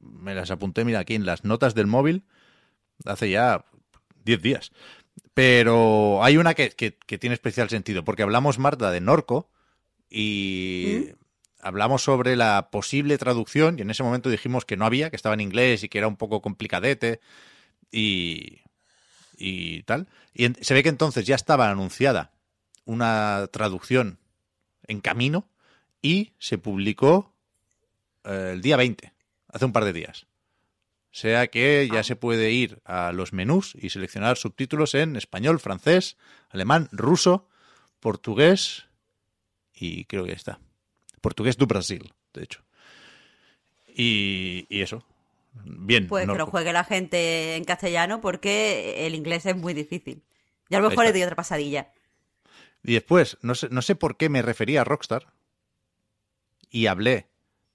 me 0.00 0.34
las 0.34 0.50
apunté, 0.50 0.84
mira, 0.84 1.00
aquí 1.00 1.14
en 1.14 1.26
las 1.26 1.44
notas 1.44 1.74
del 1.74 1.86
móvil, 1.86 2.24
hace 3.04 3.30
ya 3.30 3.64
10 4.24 4.42
días. 4.42 4.72
Pero 5.34 6.22
hay 6.24 6.36
una 6.38 6.54
que, 6.54 6.70
que- 6.70 6.96
que 7.06 7.18
tiene 7.18 7.34
especial 7.34 7.68
sentido, 7.70 8.04
porque 8.04 8.22
hablamos, 8.22 8.58
Marta, 8.58 8.90
de 8.90 9.00
Norco 9.00 9.50
y 10.10 11.10
hablamos 11.60 12.02
sobre 12.02 12.36
la 12.36 12.70
posible 12.70 13.18
traducción 13.18 13.78
y 13.78 13.82
en 13.82 13.90
ese 13.90 14.02
momento 14.02 14.30
dijimos 14.30 14.64
que 14.64 14.76
no 14.76 14.86
había, 14.86 15.10
que 15.10 15.16
estaba 15.16 15.34
en 15.34 15.40
inglés 15.42 15.84
y 15.84 15.88
que 15.88 15.98
era 15.98 16.08
un 16.08 16.16
poco 16.16 16.40
complicadete 16.42 17.20
y, 17.92 18.60
y 19.40 19.82
tal. 19.82 20.06
Y 20.34 20.52
se 20.60 20.74
ve 20.74 20.82
que 20.82 20.88
entonces 20.90 21.26
ya 21.26 21.34
estaba 21.34 21.70
anunciada 21.70 22.32
una 22.84 23.48
traducción 23.50 24.18
en 24.86 25.00
camino 25.00 25.48
y 26.02 26.32
se 26.38 26.58
publicó 26.58 27.34
eh, 28.24 28.50
el 28.52 28.62
día 28.62 28.76
20, 28.76 29.12
hace 29.48 29.64
un 29.64 29.72
par 29.72 29.84
de 29.84 29.92
días. 29.92 30.26
O 31.12 31.16
sea 31.16 31.48
que 31.48 31.88
ya 31.92 32.04
se 32.04 32.14
puede 32.14 32.52
ir 32.52 32.80
a 32.84 33.12
los 33.12 33.32
menús 33.32 33.74
y 33.80 33.90
seleccionar 33.90 34.36
subtítulos 34.36 34.94
en 34.94 35.16
español, 35.16 35.58
francés, 35.58 36.16
alemán, 36.50 36.88
ruso, 36.92 37.48
portugués 37.98 38.86
y 39.74 40.04
creo 40.04 40.24
que 40.24 40.30
ya 40.30 40.36
está. 40.36 40.60
Portugués 41.20 41.56
do 41.56 41.66
Brasil, 41.66 42.12
de 42.32 42.44
hecho. 42.44 42.62
Y, 43.88 44.66
y 44.68 44.82
eso. 44.82 45.04
Bien. 45.52 46.06
Pues 46.06 46.26
que 46.26 46.34
lo 46.34 46.46
juegue 46.46 46.72
la 46.72 46.84
gente 46.84 47.56
en 47.56 47.64
castellano 47.64 48.20
porque 48.20 49.06
el 49.06 49.14
inglés 49.14 49.46
es 49.46 49.56
muy 49.56 49.74
difícil. 49.74 50.22
Y 50.68 50.74
a 50.74 50.80
lo 50.80 50.88
mejor 50.88 51.04
le 51.04 51.12
doy 51.12 51.22
otra 51.22 51.36
pasadilla. 51.36 51.92
Y 52.82 52.94
después, 52.94 53.36
no 53.42 53.54
sé, 53.54 53.68
no 53.70 53.82
sé 53.82 53.94
por 53.94 54.16
qué 54.16 54.28
me 54.28 54.42
refería 54.42 54.82
a 54.82 54.84
Rockstar 54.84 55.26
y 56.70 56.86
hablé 56.86 57.28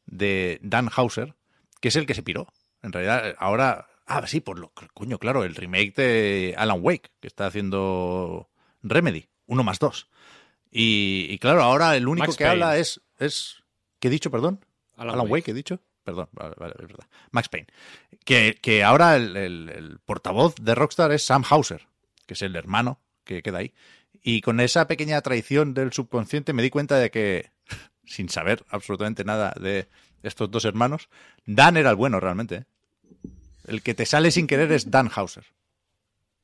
de 0.05 0.59
Dan 0.63 0.89
Hauser, 0.95 1.36
que 1.82 1.89
es 1.89 1.95
el 1.95 2.05
que 2.05 2.13
se 2.15 2.23
piró. 2.23 2.47
En 2.82 2.91
realidad, 2.91 3.36
ahora. 3.38 3.88
Ah, 4.07 4.26
sí, 4.28 4.39
por 4.39 4.59
lo. 4.59 4.71
Coño, 4.93 5.19
claro, 5.19 5.43
el 5.43 5.55
remake 5.55 5.95
de 5.95 6.55
Alan 6.57 6.80
Wake, 6.82 7.11
que 7.19 7.28
está 7.28 7.47
haciendo 7.47 8.49
Remedy, 8.82 9.28
uno 9.47 9.63
más 9.63 9.80
dos. 9.80 10.09
Y, 10.71 11.28
y 11.30 11.39
claro, 11.39 11.63
ahora 11.63 11.95
el 11.95 12.07
único 12.07 12.28
Max 12.28 12.38
que 12.38 12.43
Payne. 12.45 12.63
habla 12.63 12.78
es, 12.78 13.01
es. 13.19 13.63
¿Qué 13.99 14.07
he 14.07 14.11
dicho, 14.11 14.32
perdón? 14.32 14.63
Alan 14.95 15.15
Alan, 15.15 15.26
Wake. 15.26 15.32
Wake. 15.32 15.51
he 15.51 15.53
dicho. 15.53 15.82
Perdón, 16.06 16.30
vale, 16.32 16.56
vale, 16.58 16.76
es 16.80 16.88
verdad. 16.88 17.08
Max 17.32 17.49
Payne. 17.49 17.68
Que, 18.24 18.58
que 18.62 18.84
ahora 18.84 19.16
el, 19.18 19.36
el- 19.36 19.70
el 19.70 19.99
portavoz 19.99 20.56
de 20.62 20.76
Rockstar 20.76 21.12
es 21.12 21.26
Sam 21.26 21.43
Hauser, 21.49 21.88
que 22.28 22.36
es 22.36 22.41
el 22.43 22.56
hermano 22.56 22.99
que 23.26 23.41
queda 23.43 23.58
ahí. 23.58 23.74
Y 24.22 24.41
con 24.41 24.60
esa 24.60 24.88
pequeña 24.88 25.20
traición 25.22 25.74
del 25.74 25.91
subconsciente 25.91 26.53
me 26.53 26.64
di 26.64 26.70
cuenta 26.70 26.97
de 26.97 27.10
que, 27.12 27.51
sin 28.06 28.30
saber 28.30 28.64
absolutamente 28.70 29.24
nada 29.26 29.53
de 29.60 29.89
estos 30.24 30.49
dos 30.51 30.64
hermanos, 30.66 31.10
Dan 31.45 31.76
era 31.76 31.89
el 31.89 31.95
bueno 31.95 32.20
realmente. 32.20 32.56
¿eh? 32.56 32.66
El 33.68 33.82
que 33.82 33.93
te 33.95 34.06
sale 34.06 34.30
sin 34.32 34.45
querer 34.47 34.72
es 34.72 34.89
Dan 34.91 35.10
Hauser. 35.14 35.45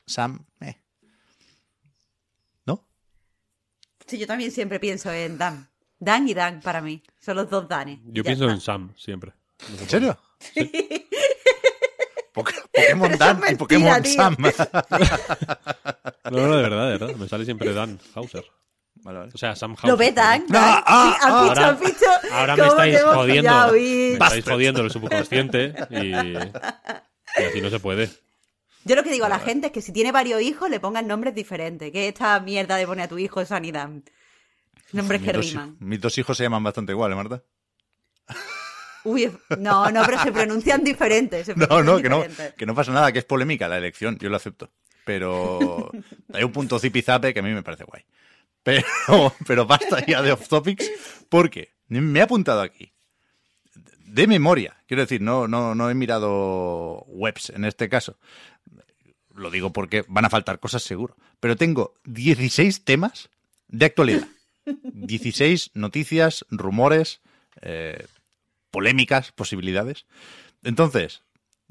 Sam, 0.07 0.45
eh. 0.59 0.77
¿No? 2.65 2.83
Sí, 4.07 4.17
yo 4.17 4.25
también 4.25 4.51
siempre 4.51 4.79
pienso 4.79 5.11
en 5.11 5.37
Dan. 5.37 5.69
Dan 5.99 6.27
y 6.27 6.33
Dan 6.33 6.61
para 6.61 6.81
mí. 6.81 7.03
Son 7.19 7.35
los 7.35 7.47
dos 7.49 7.67
Danes. 7.69 7.99
Yo 8.05 8.23
pienso 8.23 8.45
está. 8.45 8.53
en 8.55 8.61
Sam 8.61 8.93
siempre. 8.97 9.33
¿En 9.79 9.89
serio? 9.89 10.17
Poké- 12.33 12.55
Pokémon 12.71 13.17
Dan 13.17 13.41
y 13.51 13.55
Pokémon 13.55 14.01
tío. 14.01 14.13
Sam. 14.13 14.37
No, 16.31 16.47
no, 16.47 16.55
de 16.55 16.61
verdad, 16.63 16.85
de 16.91 16.97
verdad. 16.97 17.15
Me 17.17 17.27
sale 17.27 17.43
siempre 17.45 17.73
Dan 17.73 17.99
Hauser. 18.15 18.45
Vale, 19.03 19.19
vale. 19.19 19.31
O 19.33 19.37
sea, 19.37 19.55
Sam 19.55 19.71
Hauser. 19.71 19.89
¿Lo 19.89 19.97
ve 19.97 20.11
Dan? 20.13 20.45
No, 20.47 20.57
Dan. 20.59 20.83
ah, 20.85 21.13
Sí, 21.19 21.25
¿has 21.25 21.57
ah, 21.59 21.77
visto, 21.83 22.05
ahora- 22.31 22.55
me 22.55 22.67
estáis 22.67 23.01
jodiendo. 23.03 23.71
Me 23.73 24.13
estáis 24.13 24.45
jodiendo 24.45 24.81
el 24.81 24.91
subconsciente 24.91 25.73
y, 25.89 26.07
y 26.15 26.35
así 27.45 27.61
no 27.61 27.69
se 27.69 27.79
puede. 27.79 28.09
Yo 28.85 28.95
lo 28.95 29.03
que 29.03 29.11
digo 29.11 29.25
a 29.25 29.29
la 29.29 29.39
gente 29.39 29.67
es 29.67 29.73
que 29.73 29.81
si 29.81 29.91
tiene 29.91 30.11
varios 30.11 30.41
hijos 30.41 30.69
le 30.69 30.79
pongan 30.79 31.07
nombres 31.07 31.35
diferentes. 31.35 31.91
Que 31.91 32.07
esta 32.07 32.39
mierda 32.39 32.77
de 32.77 32.87
poner 32.87 33.05
a 33.05 33.09
tu 33.09 33.17
hijo 33.19 33.45
Sanidad. 33.45 33.89
Nombres 34.93 35.21
que 35.21 35.27
mis, 35.27 35.35
dos, 35.35 35.49
riman. 35.51 35.75
mis 35.79 36.01
dos 36.01 36.17
hijos 36.17 36.35
se 36.37 36.43
llaman 36.43 36.63
bastante 36.63 36.91
igual, 36.93 37.11
¿eh, 37.11 37.15
Marta? 37.15 37.43
Uy, 39.03 39.31
no, 39.57 39.89
no, 39.91 40.03
pero 40.05 40.21
se 40.21 40.31
pronuncian 40.31 40.83
diferentes. 40.83 41.45
se 41.45 41.55
No, 41.55 41.83
no 41.83 42.01
que, 42.01 42.09
no, 42.09 42.23
que 42.57 42.65
no 42.65 42.75
pasa 42.75 42.91
nada, 42.91 43.11
que 43.11 43.19
es 43.19 43.25
polémica 43.25 43.67
la 43.67 43.77
elección, 43.77 44.17
yo 44.19 44.29
lo 44.29 44.37
acepto. 44.37 44.71
Pero 45.05 45.91
hay 46.33 46.43
un 46.43 46.51
punto 46.51 46.79
zipizape 46.79 47.33
que 47.33 47.39
a 47.39 47.43
mí 47.43 47.51
me 47.51 47.63
parece 47.63 47.83
guay. 47.83 48.03
Pero, 48.63 48.85
pero 49.47 49.65
basta 49.65 50.05
ya 50.05 50.21
de 50.21 50.31
off 50.31 50.47
topics, 50.47 50.89
porque 51.29 51.71
me 51.87 52.19
he 52.19 52.21
apuntado 52.21 52.61
aquí. 52.61 52.91
De 53.99 54.27
memoria, 54.27 54.77
quiero 54.87 55.03
decir, 55.03 55.21
no, 55.21 55.47
no, 55.47 55.73
no 55.73 55.89
he 55.89 55.95
mirado 55.95 57.03
webs 57.07 57.49
en 57.49 57.65
este 57.65 57.89
caso. 57.89 58.17
Lo 59.33 59.49
digo 59.49 59.71
porque 59.71 60.03
van 60.07 60.25
a 60.25 60.29
faltar 60.29 60.59
cosas 60.59 60.83
seguro. 60.83 61.15
Pero 61.39 61.55
tengo 61.55 61.95
16 62.03 62.83
temas 62.83 63.29
de 63.69 63.85
actualidad. 63.85 64.27
16 64.65 65.71
noticias, 65.73 66.45
rumores, 66.49 67.21
eh, 67.61 68.05
polémicas, 68.71 69.31
posibilidades. 69.31 70.05
Entonces, 70.63 71.23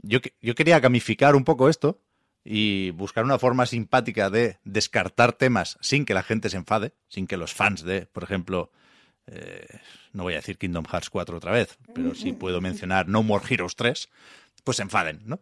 yo, 0.03 0.20
yo 0.40 0.55
quería 0.55 0.80
gamificar 0.80 1.34
un 1.34 1.44
poco 1.44 1.68
esto 1.68 2.01
y 2.44 2.90
buscar 2.90 3.24
una 3.24 3.38
forma 3.38 3.66
simpática 3.66 4.30
de 4.30 4.59
descartar 4.64 5.32
temas 5.32 5.78
sin 5.80 6.05
que 6.05 6.14
la 6.14 6.22
gente 6.22 6.48
se 6.48 6.57
enfade, 6.57 6.92
sin 7.09 7.26
que 7.26 7.36
los 7.36 7.53
fans 7.53 7.82
de, 7.82 8.07
por 8.07 8.22
ejemplo, 8.22 8.70
eh, 9.26 9.66
no 10.12 10.22
voy 10.24 10.34
a 10.34 10.36
decir 10.36 10.59
Kingdom 10.59 10.84
Hearts 10.86 11.11
4 11.11 11.36
otra 11.36 11.53
vez, 11.53 11.78
pero 11.94 12.14
sí 12.14 12.32
puedo 12.32 12.61
mencionar 12.61 13.09
No 13.09 13.22
More 13.22 13.44
Heroes 13.48 13.76
3, 13.76 14.09
pues 14.64 14.78
se 14.78 14.82
enfaden, 14.82 15.20
¿no? 15.24 15.40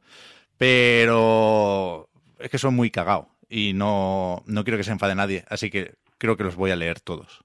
Pero 0.57 2.11
es 2.39 2.51
que 2.51 2.59
son 2.59 2.75
muy 2.75 2.91
cagao 2.91 3.35
y 3.49 3.73
no, 3.75 4.43
no 4.47 4.65
quiero 4.65 4.77
que 4.77 4.85
se 4.85 4.91
enfade 4.91 5.15
nadie, 5.15 5.45
así 5.49 5.71
que 5.71 5.95
creo 6.19 6.37
que 6.37 6.45
los 6.45 6.57
voy 6.57 6.73
a 6.73 6.77
leer 6.77 7.01
todos. 7.01 7.45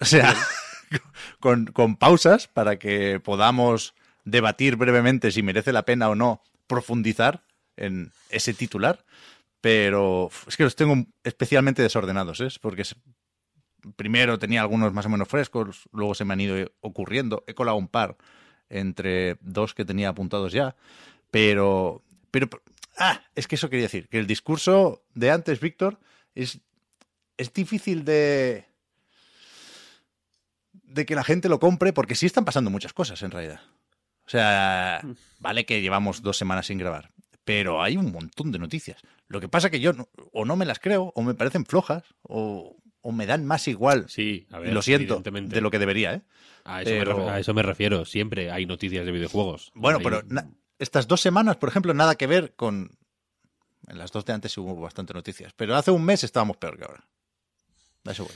O 0.00 0.04
sea, 0.04 0.34
con, 1.40 1.96
pausas 1.96 2.48
para 2.48 2.78
que 2.78 3.20
podamos 3.20 3.94
debatir 4.24 4.76
brevemente 4.76 5.30
si 5.30 5.42
merece 5.42 5.72
la 5.72 5.84
pena 5.84 6.08
o 6.08 6.14
no 6.14 6.42
profundizar 6.66 7.44
en 7.76 8.12
ese 8.30 8.54
titular. 8.54 9.04
Pero 9.60 10.30
es 10.46 10.56
que 10.56 10.64
los 10.64 10.76
tengo 10.76 11.06
especialmente 11.24 11.82
desordenados, 11.82 12.40
¿eh? 12.40 12.48
Porque 12.60 12.84
primero 13.96 14.38
tenía 14.38 14.60
algunos 14.60 14.92
más 14.92 15.06
o 15.06 15.08
menos 15.08 15.28
frescos, 15.28 15.88
luego 15.92 16.14
se 16.14 16.24
me 16.24 16.34
han 16.34 16.40
ido 16.40 16.70
ocurriendo. 16.80 17.42
He 17.46 17.54
colado 17.54 17.76
un 17.76 17.88
par 17.88 18.16
entre 18.68 19.36
dos 19.40 19.74
que 19.74 19.84
tenía 19.84 20.10
apuntados 20.10 20.52
ya. 20.52 20.76
Pero, 21.30 22.02
pero, 22.30 22.48
ah, 22.98 23.22
es 23.34 23.48
que 23.48 23.56
eso 23.56 23.68
quería 23.68 23.84
decir, 23.84 24.08
que 24.08 24.18
el 24.18 24.26
discurso 24.26 25.02
de 25.14 25.30
antes, 25.30 25.60
Víctor, 25.60 25.98
es, 26.34 26.60
es 27.36 27.52
difícil 27.52 28.04
de, 28.04 28.66
de 30.88 31.06
que 31.06 31.14
la 31.14 31.24
gente 31.24 31.48
lo 31.48 31.58
compre 31.60 31.92
porque 31.92 32.14
sí 32.14 32.26
están 32.26 32.44
pasando 32.44 32.70
muchas 32.70 32.92
cosas 32.92 33.22
en 33.22 33.30
realidad. 33.30 33.60
O 34.26 34.30
sea, 34.30 35.00
vale 35.38 35.64
que 35.64 35.80
llevamos 35.80 36.22
dos 36.22 36.36
semanas 36.36 36.66
sin 36.66 36.78
grabar, 36.78 37.10
pero 37.44 37.82
hay 37.82 37.96
un 37.96 38.12
montón 38.12 38.52
de 38.52 38.58
noticias. 38.58 39.00
Lo 39.26 39.40
que 39.40 39.48
pasa 39.48 39.70
que 39.70 39.80
yo 39.80 39.92
no- 39.92 40.08
o 40.32 40.44
no 40.44 40.56
me 40.56 40.66
las 40.66 40.78
creo, 40.80 41.12
o 41.14 41.22
me 41.22 41.34
parecen 41.34 41.64
flojas, 41.64 42.02
o, 42.22 42.76
o 43.00 43.12
me 43.12 43.24
dan 43.26 43.46
más 43.46 43.68
igual, 43.68 44.06
Sí, 44.08 44.46
a 44.50 44.58
ver. 44.58 44.72
lo 44.74 44.82
siento, 44.82 45.20
de 45.22 45.60
lo 45.60 45.70
que 45.70 45.78
debería, 45.78 46.14
¿eh? 46.14 46.22
A 46.64 46.82
eso, 46.82 46.90
me 46.90 46.98
pero- 46.98 47.16
re- 47.26 47.30
a 47.30 47.38
eso 47.38 47.54
me 47.54 47.62
refiero. 47.62 48.04
Siempre 48.04 48.50
hay 48.50 48.66
noticias 48.66 49.06
de 49.06 49.12
videojuegos. 49.12 49.70
Bueno, 49.74 49.98
Hay- 49.98 50.04
pero 50.04 50.22
estas 50.78 51.08
dos 51.08 51.20
semanas, 51.22 51.56
por 51.56 51.68
ejemplo, 51.70 51.94
nada 51.94 52.14
que 52.16 52.26
ver 52.26 52.54
con... 52.54 52.90
En 53.86 53.96
las 53.96 54.12
dos 54.12 54.26
de 54.26 54.34
antes 54.34 54.56
hubo 54.58 54.76
bastante 54.78 55.14
noticias, 55.14 55.54
pero 55.56 55.74
hace 55.74 55.90
un 55.90 56.04
mes 56.04 56.22
estábamos 56.24 56.58
peor 56.58 56.76
que 56.76 56.84
ahora. 56.84 57.08
Da 58.04 58.12
eso 58.12 58.24
voy. 58.24 58.34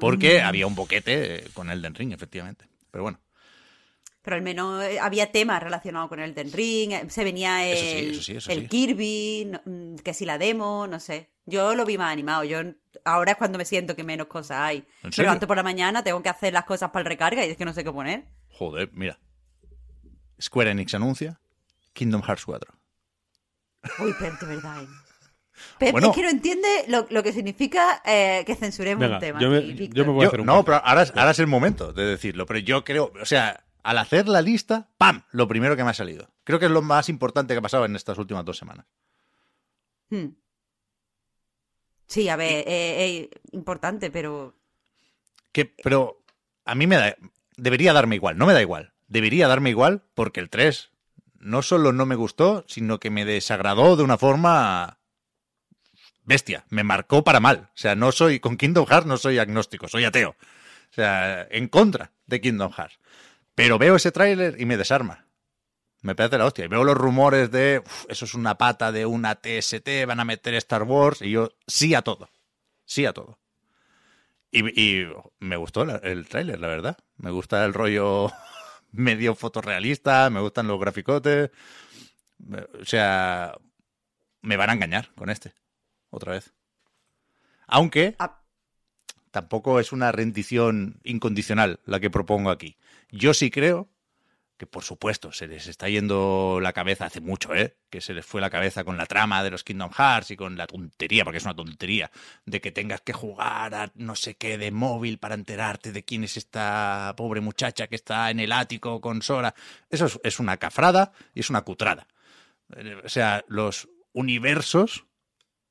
Porque 0.00 0.40
había 0.40 0.66
un 0.66 0.74
boquete 0.74 1.36
eh, 1.36 1.48
con 1.54 1.70
Elden 1.70 1.94
Ring, 1.94 2.12
efectivamente. 2.12 2.68
Pero 2.90 3.04
bueno, 3.04 3.20
Pero 4.22 4.36
al 4.36 4.42
menos 4.42 4.82
eh, 4.84 4.98
había 5.00 5.30
temas 5.30 5.62
relacionados 5.62 6.08
con 6.08 6.20
el 6.20 6.30
Elden 6.30 6.52
Ring, 6.52 6.92
eh, 6.92 7.04
se 7.08 7.24
venía 7.24 7.66
el, 7.66 7.76
Eso 7.76 7.84
sí, 7.84 8.10
eso 8.10 8.22
sí, 8.22 8.36
eso 8.36 8.50
el 8.50 8.62
sí. 8.62 8.68
Kirby, 8.68 9.52
mm, 9.64 9.96
que 9.96 10.14
si 10.14 10.24
la 10.24 10.38
demo, 10.38 10.86
no 10.86 11.00
sé. 11.00 11.30
Yo 11.46 11.74
lo 11.74 11.84
vi 11.84 11.96
más 11.96 12.12
animado. 12.12 12.44
Yo 12.44 12.60
ahora 13.04 13.32
es 13.32 13.38
cuando 13.38 13.58
me 13.58 13.64
siento 13.64 13.96
que 13.96 14.04
menos 14.04 14.26
cosas 14.26 14.58
hay. 14.60 14.78
¿En 15.02 15.10
Me 15.16 15.22
levanto 15.22 15.46
por 15.46 15.56
la 15.56 15.62
mañana, 15.62 16.02
tengo 16.02 16.22
que 16.22 16.28
hacer 16.28 16.52
las 16.52 16.64
cosas 16.64 16.90
para 16.90 17.02
el 17.02 17.06
recarga 17.06 17.46
y 17.46 17.50
es 17.50 17.56
que 17.56 17.64
no 17.64 17.72
sé 17.72 17.84
qué 17.84 17.92
poner. 17.92 18.24
Joder, 18.50 18.90
mira. 18.92 19.18
Square 20.40 20.70
Enix 20.70 20.94
anuncia 20.94 21.40
Kingdom 21.92 22.22
Hearts 22.22 22.44
4. 22.44 22.72
Uy, 24.00 24.12
Pep, 24.18 24.38
de 24.40 24.46
verdad. 24.46 24.82
¿eh? 24.82 24.86
Pep, 25.78 25.92
Bueno. 25.92 26.10
es 26.10 26.14
que 26.16 26.22
no 26.22 26.28
entiende 26.30 26.68
lo, 26.88 27.06
lo 27.10 27.22
que 27.22 27.32
significa 27.32 28.02
eh, 28.04 28.42
que 28.46 28.54
censuremos 28.54 29.00
Venga, 29.00 29.16
un 29.16 29.20
tema. 29.20 29.40
yo 29.40 29.50
me- 29.50 29.58
aquí, 29.58 29.72
Víctor. 29.72 29.96
yo 29.96 30.04
me 30.04 30.12
voy 30.12 30.20
a 30.20 30.24
Yo- 30.24 30.28
hacer 30.28 30.40
un 30.40 30.46
no, 30.46 30.64
pero 30.64 30.76
ahora, 30.84 31.02
es- 31.02 31.12
ahora 31.16 31.30
es 31.32 31.38
el 31.38 31.46
momento 31.46 31.92
de 31.92 32.04
decirlo. 32.04 32.46
Pero 32.46 32.58
yo 32.60 32.84
creo, 32.84 33.12
o 33.20 33.24
sea, 33.24 33.64
al 33.82 33.98
hacer 33.98 34.28
la 34.28 34.42
lista, 34.42 34.88
¡pam! 34.98 35.22
Lo 35.30 35.48
primero 35.48 35.76
que 35.76 35.84
me 35.84 35.90
ha 35.90 35.94
salido. 35.94 36.28
Creo 36.44 36.58
que 36.58 36.66
es 36.66 36.70
lo 36.70 36.82
más 36.82 37.08
importante 37.08 37.54
que 37.54 37.58
ha 37.58 37.62
pasado 37.62 37.84
en 37.84 37.96
estas 37.96 38.18
últimas 38.18 38.44
dos 38.44 38.58
semanas. 38.58 38.86
Hmm. 40.10 40.28
Sí, 42.06 42.28
a 42.28 42.36
ver, 42.36 42.64
eh, 42.66 43.04
eh, 43.06 43.30
importante, 43.52 44.10
pero 44.10 44.54
Que, 45.52 45.66
pero 45.66 46.22
a 46.64 46.74
mí 46.74 46.86
me 46.86 46.96
da, 46.96 47.16
debería 47.56 47.92
darme 47.92 48.14
igual, 48.16 48.38
no 48.38 48.46
me 48.46 48.52
da 48.54 48.62
igual. 48.62 48.92
Debería 49.08 49.48
darme 49.48 49.70
igual 49.70 50.02
porque 50.14 50.40
el 50.40 50.48
3 50.50 50.90
no 51.38 51.62
solo 51.62 51.92
no 51.92 52.04
me 52.06 52.14
gustó, 52.14 52.64
sino 52.66 52.98
que 52.98 53.10
me 53.10 53.24
desagradó 53.24 53.96
de 53.96 54.02
una 54.02 54.18
forma 54.18 54.98
bestia. 56.28 56.64
Me 56.68 56.84
marcó 56.84 57.24
para 57.24 57.40
mal. 57.40 57.70
O 57.74 57.76
sea, 57.76 57.96
no 57.96 58.12
soy, 58.12 58.38
con 58.38 58.56
Kingdom 58.56 58.86
Hearts 58.86 59.06
no 59.06 59.16
soy 59.16 59.38
agnóstico, 59.38 59.88
soy 59.88 60.04
ateo. 60.04 60.30
O 60.90 60.94
sea, 60.94 61.48
en 61.50 61.68
contra 61.68 62.12
de 62.26 62.40
Kingdom 62.40 62.70
Hearts. 62.72 62.98
Pero 63.54 63.78
veo 63.78 63.96
ese 63.96 64.12
tráiler 64.12 64.60
y 64.60 64.66
me 64.66 64.76
desarma. 64.76 65.26
Me 66.02 66.14
parece 66.14 66.38
la 66.38 66.44
hostia. 66.44 66.66
Y 66.66 66.68
veo 66.68 66.84
los 66.84 66.96
rumores 66.96 67.50
de, 67.50 67.82
"Uf, 67.84 68.04
eso 68.08 68.26
es 68.26 68.34
una 68.34 68.56
pata 68.56 68.92
de 68.92 69.06
una 69.06 69.34
TST, 69.36 70.06
van 70.06 70.20
a 70.20 70.24
meter 70.24 70.54
Star 70.54 70.84
Wars. 70.84 71.22
Y 71.22 71.30
yo, 71.30 71.50
sí 71.66 71.94
a 71.94 72.02
todo. 72.02 72.30
Sí 72.84 73.06
a 73.06 73.12
todo. 73.12 73.38
Y, 74.50 75.04
me 75.40 75.56
gustó 75.56 75.82
el 75.82 76.28
tráiler, 76.28 76.60
la 76.60 76.68
verdad. 76.68 76.98
Me 77.16 77.30
gusta 77.30 77.64
el 77.64 77.74
rollo 77.74 78.30
medio 78.92 79.34
fotorrealista, 79.34 80.30
me 80.30 80.40
gustan 80.40 80.68
los 80.68 80.78
graficotes. 80.78 81.50
O 82.80 82.84
sea, 82.84 83.54
me 84.42 84.56
van 84.56 84.70
a 84.70 84.72
engañar 84.74 85.10
con 85.14 85.30
este, 85.30 85.52
otra 86.10 86.32
vez. 86.32 86.52
Aunque 87.66 88.16
ah, 88.18 88.40
tampoco 89.30 89.80
es 89.80 89.92
una 89.92 90.12
rendición 90.12 91.00
incondicional 91.04 91.80
la 91.84 92.00
que 92.00 92.10
propongo 92.10 92.50
aquí. 92.50 92.76
Yo 93.10 93.34
sí 93.34 93.50
creo 93.50 93.88
que, 94.58 94.66
por 94.66 94.82
supuesto, 94.82 95.30
se 95.30 95.46
les 95.46 95.68
está 95.68 95.88
yendo 95.88 96.58
la 96.60 96.72
cabeza 96.72 97.06
hace 97.06 97.20
mucho, 97.20 97.54
¿eh? 97.54 97.76
Que 97.90 98.00
se 98.00 98.12
les 98.12 98.26
fue 98.26 98.40
la 98.40 98.50
cabeza 98.50 98.82
con 98.82 98.96
la 98.96 99.06
trama 99.06 99.44
de 99.44 99.50
los 99.50 99.62
Kingdom 99.62 99.92
Hearts 99.92 100.32
y 100.32 100.36
con 100.36 100.56
la 100.56 100.66
tontería, 100.66 101.22
porque 101.22 101.38
es 101.38 101.44
una 101.44 101.54
tontería, 101.54 102.10
de 102.44 102.60
que 102.60 102.72
tengas 102.72 103.00
que 103.00 103.12
jugar 103.12 103.72
a 103.74 103.92
no 103.94 104.16
sé 104.16 104.34
qué 104.34 104.58
de 104.58 104.72
móvil 104.72 105.18
para 105.18 105.36
enterarte 105.36 105.92
de 105.92 106.04
quién 106.04 106.24
es 106.24 106.36
esta 106.36 107.14
pobre 107.16 107.40
muchacha 107.40 107.86
que 107.86 107.94
está 107.94 108.30
en 108.32 108.40
el 108.40 108.50
ático 108.50 109.00
con 109.00 109.22
Sora. 109.22 109.54
Eso 109.90 110.06
es, 110.06 110.18
es 110.24 110.40
una 110.40 110.56
cafrada 110.56 111.12
y 111.34 111.40
es 111.40 111.50
una 111.50 111.62
cutrada. 111.62 112.08
Eh, 112.76 113.00
O 113.04 113.08
sea, 113.08 113.44
los 113.46 113.88
universos 114.12 115.04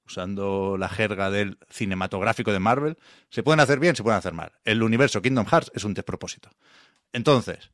usando 0.07 0.77
la 0.77 0.89
jerga 0.89 1.29
del 1.29 1.57
cinematográfico 1.69 2.51
de 2.51 2.59
Marvel, 2.59 2.97
se 3.29 3.43
pueden 3.43 3.59
hacer 3.59 3.79
bien, 3.79 3.95
se 3.95 4.03
pueden 4.03 4.17
hacer 4.17 4.33
mal. 4.33 4.53
El 4.63 4.81
universo 4.81 5.21
Kingdom 5.21 5.45
Hearts 5.45 5.71
es 5.75 5.83
un 5.83 5.93
despropósito. 5.93 6.49
Entonces, 7.13 7.71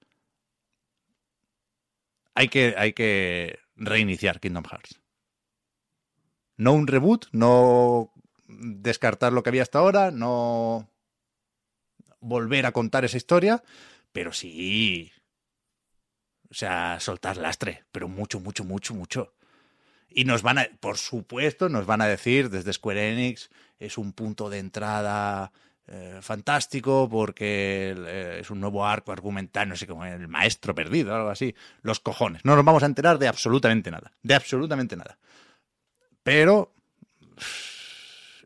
hay 2.36 2.50
que, 2.50 2.76
hay 2.78 2.94
que 2.94 3.60
reiniciar 3.76 4.40
Kingdom 4.40 4.66
Hearts. 4.66 5.00
No 6.58 6.74
un 6.74 6.88
reboot, 6.88 7.28
no 7.32 8.12
descartar 8.48 9.34
lo 9.34 9.44
que 9.44 9.50
había 9.50 9.64
hasta 9.64 9.80
ahora, 9.80 10.12
no 10.12 10.90
volver 12.20 12.66
a 12.66 12.72
contar 12.72 13.06
esa 13.06 13.18
historia, 13.18 13.64
pero 14.12 14.32
sí. 14.34 15.12
O 16.50 16.54
sea, 16.54 17.00
soltar 17.00 17.38
lastre, 17.38 17.86
pero 17.92 18.08
mucho, 18.08 18.40
mucho, 18.40 18.64
mucho, 18.64 18.94
mucho. 18.94 19.34
Y 20.14 20.26
nos 20.26 20.42
van 20.42 20.60
a, 20.60 20.68
por 20.80 20.98
supuesto, 20.98 21.70
nos 21.70 21.86
van 21.86 22.02
a 22.02 22.08
decir 22.08 22.50
desde 22.50 22.74
Square 22.74 23.12
Enix, 23.12 23.50
es 23.80 23.98
un 23.98 24.14
punto 24.14 24.50
de 24.50 24.60
entrada 24.60 25.52
eh, 25.88 26.20
fantástico 26.22 27.10
porque 27.10 27.94
eh, 27.98 28.38
es 28.42 28.50
un 28.50 28.60
nuevo 28.62 28.86
arco 28.86 29.12
argumental, 29.12 29.68
no 29.68 29.76
sé 29.76 29.86
cómo, 29.86 30.06
el 30.06 30.28
maestro 30.28 30.74
perdido, 30.74 31.14
algo 31.16 31.30
así. 31.30 31.56
Los 31.82 32.00
cojones. 32.00 32.46
No 32.46 32.56
nos 32.56 32.64
vamos 32.64 32.84
a 32.84 32.86
enterar 32.86 33.20
de 33.20 33.28
absolutamente 33.28 33.92
nada. 33.92 34.12
De 34.22 34.34
absolutamente 34.34 34.96
nada. 34.96 35.18
Pero 36.24 36.74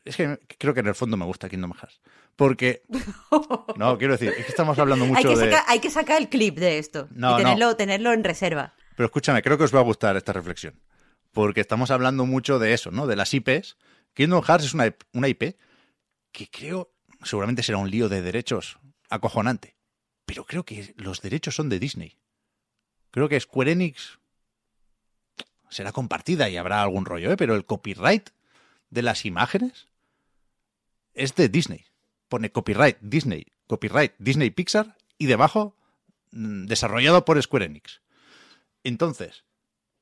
es 0.03 0.15
que 0.15 0.39
creo 0.57 0.74
que 0.74 0.80
en 0.80 0.88
el 0.88 0.95
fondo 0.95 1.18
me 1.18 1.26
gusta 1.26 1.49
Kingdom 1.49 1.74
Hearts. 1.74 2.01
Porque, 2.36 2.84
no, 3.76 3.97
quiero 3.97 4.13
decir, 4.13 4.30
es 4.30 4.45
que 4.45 4.51
estamos 4.51 4.78
hablando 4.80 5.05
hay, 5.05 5.11
mucho 5.11 5.30
que 5.30 5.47
de... 5.47 5.57
hay 5.68 5.80
que 5.80 5.89
sacar 5.89 6.22
el 6.22 6.30
clip 6.30 6.57
de 6.57 6.78
esto 6.78 7.07
No, 7.11 7.30
y 7.30 7.32
no. 7.32 7.38
tenerlo, 7.38 7.76
tenerlo 7.76 8.13
en 8.13 8.24
reserva. 8.24 8.74
Pero 8.95 9.05
escúchame, 9.05 9.41
creo 9.41 9.57
que 9.57 9.63
os 9.63 9.76
va 9.76 9.80
a 9.80 9.84
gustar 9.84 10.15
esta 10.18 10.34
reflexión. 10.34 10.74
Porque 11.38 11.61
estamos 11.61 11.91
hablando 11.91 12.25
mucho 12.25 12.57
de 12.57 12.73
eso, 12.73 12.89
¿no? 12.89 13.05
De 13.05 13.15
las 13.15 13.31
IPs. 13.31 13.77
Kingdom 14.15 14.41
Hearts 14.41 14.65
es 14.65 14.73
una, 14.73 14.95
una 15.13 15.27
IP 15.27 15.55
que 16.31 16.49
creo, 16.49 16.91
seguramente 17.21 17.61
será 17.61 17.77
un 17.77 17.91
lío 17.91 18.09
de 18.09 18.23
derechos 18.23 18.79
acojonante. 19.11 19.75
Pero 20.25 20.45
creo 20.45 20.65
que 20.65 20.95
los 20.97 21.21
derechos 21.21 21.53
son 21.53 21.69
de 21.69 21.77
Disney. 21.77 22.17
Creo 23.11 23.29
que 23.29 23.39
Square 23.39 23.73
Enix 23.73 24.17
será 25.69 25.91
compartida 25.91 26.49
y 26.49 26.57
habrá 26.57 26.81
algún 26.81 27.05
rollo, 27.05 27.31
¿eh? 27.31 27.38
Pero 27.38 27.53
el 27.53 27.67
copyright 27.67 28.31
de 28.89 29.03
las 29.03 29.23
imágenes 29.23 29.89
es 31.13 31.35
de 31.35 31.49
Disney. 31.49 31.85
Pone 32.29 32.51
copyright 32.51 32.97
Disney, 32.99 33.45
copyright 33.67 34.13
Disney 34.17 34.49
Pixar 34.49 34.97
y 35.19 35.27
debajo 35.27 35.75
mm, 36.31 36.65
desarrollado 36.65 37.25
por 37.25 37.39
Square 37.39 37.65
Enix. 37.65 38.01
Entonces, 38.83 39.43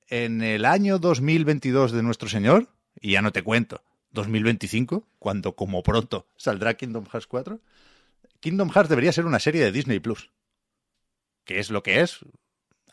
en 0.09 0.41
el 0.41 0.65
año 0.65 0.99
2022 0.99 1.91
de 1.91 2.03
nuestro 2.03 2.29
Señor, 2.29 2.69
y 2.99 3.13
ya 3.13 3.21
no 3.21 3.31
te 3.31 3.43
cuento, 3.43 3.83
2025, 4.11 5.07
cuando 5.19 5.55
como 5.55 5.83
pronto 5.83 6.27
saldrá 6.37 6.75
Kingdom 6.75 7.05
Hearts 7.05 7.27
4, 7.27 7.59
Kingdom 8.39 8.69
Hearts 8.69 8.89
debería 8.89 9.11
ser 9.11 9.25
una 9.25 9.39
serie 9.39 9.63
de 9.63 9.71
Disney 9.71 9.99
Plus. 9.99 10.31
Que 11.43 11.59
es 11.59 11.69
lo 11.69 11.83
que 11.83 12.01
es 12.01 12.19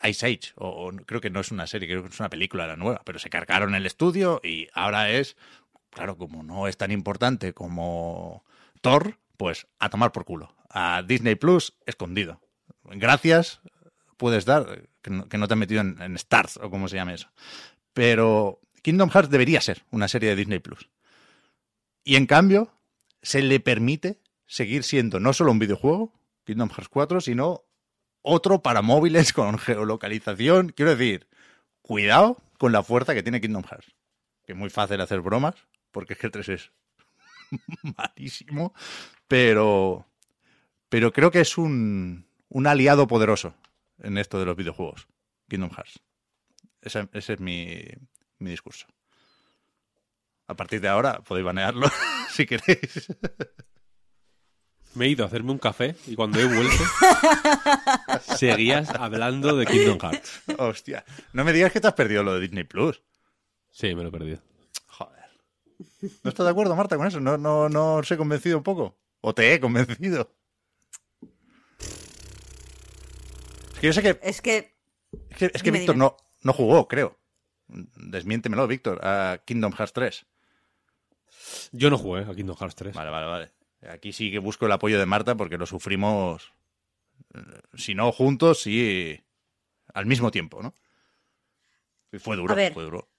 Ice 0.03 0.25
Age. 0.25 0.53
O, 0.55 0.91
creo 1.05 1.21
que 1.21 1.29
no 1.29 1.39
es 1.39 1.51
una 1.51 1.67
serie, 1.67 1.87
creo 1.87 2.03
que 2.03 2.09
es 2.09 2.19
una 2.19 2.29
película 2.29 2.67
la 2.67 2.75
nueva, 2.75 3.01
pero 3.05 3.19
se 3.19 3.29
cargaron 3.29 3.75
el 3.75 3.85
estudio 3.85 4.41
y 4.43 4.67
ahora 4.73 5.09
es, 5.11 5.37
claro, 5.89 6.17
como 6.17 6.43
no 6.43 6.67
es 6.67 6.77
tan 6.77 6.91
importante 6.91 7.53
como 7.53 8.43
Thor, 8.81 9.19
pues 9.37 9.67
a 9.79 9.89
tomar 9.89 10.11
por 10.11 10.25
culo. 10.25 10.55
A 10.69 11.03
Disney 11.03 11.35
Plus 11.35 11.73
escondido. 11.85 12.41
Gracias, 12.83 13.61
puedes 14.17 14.45
dar, 14.45 14.87
que 15.03 15.37
no, 15.37 15.47
te 15.47 15.53
han 15.53 15.59
metido 15.59 15.81
en, 15.81 16.01
en 16.01 16.15
Stars 16.15 16.57
o 16.57 16.69
como 16.69 16.87
se 16.87 16.95
llame 16.95 17.13
eso. 17.13 17.29
Pero 17.93 18.59
Kingdom 18.81 19.09
Hearts 19.09 19.29
debería 19.29 19.61
ser 19.61 19.83
una 19.91 20.07
serie 20.07 20.29
de 20.29 20.35
Disney 20.35 20.59
Plus. 20.59 20.89
Y 22.03 22.15
en 22.15 22.25
cambio, 22.25 22.73
se 23.21 23.41
le 23.41 23.59
permite 23.59 24.21
seguir 24.47 24.83
siendo 24.83 25.19
no 25.19 25.33
solo 25.33 25.51
un 25.51 25.59
videojuego, 25.59 26.13
Kingdom 26.45 26.69
Hearts 26.69 26.89
4, 26.89 27.21
sino 27.21 27.63
otro 28.21 28.61
para 28.61 28.81
móviles 28.81 29.33
con 29.33 29.59
geolocalización. 29.59 30.69
Quiero 30.69 30.95
decir, 30.95 31.27
cuidado 31.81 32.37
con 32.57 32.71
la 32.71 32.83
fuerza 32.83 33.13
que 33.13 33.23
tiene 33.23 33.41
Kingdom 33.41 33.63
Hearts. 33.63 33.93
Que 34.45 34.53
es 34.53 34.57
muy 34.57 34.69
fácil 34.69 34.99
hacer 35.01 35.21
bromas, 35.21 35.55
porque 35.91 36.13
es 36.13 36.19
que 36.19 36.27
el 36.27 36.31
3 36.31 36.49
es 36.49 36.71
malísimo, 37.97 38.73
pero, 39.27 40.05
pero 40.89 41.13
creo 41.13 41.31
que 41.31 41.41
es 41.41 41.57
un, 41.57 42.25
un 42.49 42.67
aliado 42.67 43.07
poderoso 43.07 43.55
en 44.03 44.17
esto 44.17 44.39
de 44.39 44.45
los 44.45 44.55
videojuegos, 44.55 45.07
Kingdom 45.49 45.71
Hearts. 45.71 45.99
Ese, 46.81 47.07
ese 47.13 47.33
es 47.33 47.39
mi, 47.39 47.83
mi 48.39 48.51
discurso. 48.51 48.85
A 50.47 50.55
partir 50.55 50.81
de 50.81 50.89
ahora 50.89 51.21
podéis 51.21 51.45
banearlo 51.45 51.89
si 52.29 52.45
queréis. 52.45 53.07
Me 54.95 55.05
he 55.05 55.09
ido 55.09 55.23
a 55.23 55.27
hacerme 55.27 55.51
un 55.51 55.57
café 55.57 55.95
y 56.05 56.15
cuando 56.15 56.39
he 56.39 56.45
vuelto 56.45 56.83
seguías 58.37 58.89
hablando 58.91 59.55
de 59.55 59.65
Kingdom 59.65 59.97
Hearts. 59.99 60.43
Hostia, 60.59 61.03
no 61.31 61.43
me 61.43 61.53
digas 61.53 61.71
que 61.71 61.81
te 61.81 61.87
has 61.87 61.93
perdido 61.93 62.21
lo 62.21 62.35
de 62.35 62.41
Disney 62.41 62.63
Plus. 62.63 63.01
Sí, 63.71 63.95
me 63.95 64.03
lo 64.03 64.09
he 64.09 64.11
perdido. 64.11 64.39
Joder. 64.85 65.23
¿No 66.23 66.29
estás 66.29 66.45
de 66.45 66.51
acuerdo, 66.51 66.75
Marta, 66.75 66.95
con 66.95 67.07
eso? 67.07 67.19
¿No, 67.19 67.37
no, 67.39 67.69
no 67.69 67.95
os 67.95 68.11
he 68.11 68.17
convencido 68.17 68.57
un 68.57 68.63
poco? 68.63 68.99
¿O 69.21 69.33
te 69.33 69.51
he 69.51 69.59
convencido? 69.59 70.35
Es 73.72 73.72
que 73.83 73.87
yo 73.87 73.93
sé 73.93 74.01
que 74.01 74.17
Es 74.23 74.41
que 74.41 74.73
Es 75.29 75.37
que, 75.37 75.51
es 75.53 75.61
que 75.61 75.71
Víctor 75.71 75.97
no, 75.97 76.15
no 76.41 76.53
jugó, 76.53 76.87
creo. 76.87 77.17
Desmiéntemelo, 77.67 78.65
Víctor, 78.65 79.05
a 79.05 79.41
Kingdom 79.45 79.73
Hearts 79.73 79.91
3. 79.91 80.25
Yo 81.73 81.89
no 81.89 81.97
jugué 81.97 82.21
a 82.21 82.33
Kingdom 82.33 82.55
Hearts 82.55 82.75
3. 82.75 82.95
Vale, 82.95 83.09
vale, 83.11 83.27
vale. 83.27 83.51
Aquí 83.93 84.13
sí 84.13 84.31
que 84.31 84.39
busco 84.39 84.67
el 84.67 84.71
apoyo 84.71 84.97
de 84.99 85.05
Marta 85.05 85.35
porque 85.35 85.57
lo 85.57 85.65
sufrimos, 85.65 86.53
eh, 87.33 87.39
si 87.73 87.93
no 87.93 88.13
juntos, 88.13 88.61
sí 88.61 89.21
al 89.93 90.05
mismo 90.05 90.31
tiempo, 90.31 90.63
¿no? 90.63 90.73
Y 92.13 92.19
fue 92.19 92.37
duro, 92.37 92.53
A 92.53 92.55
ver. 92.55 92.73
fue 92.73 92.83
duro. 92.83 93.09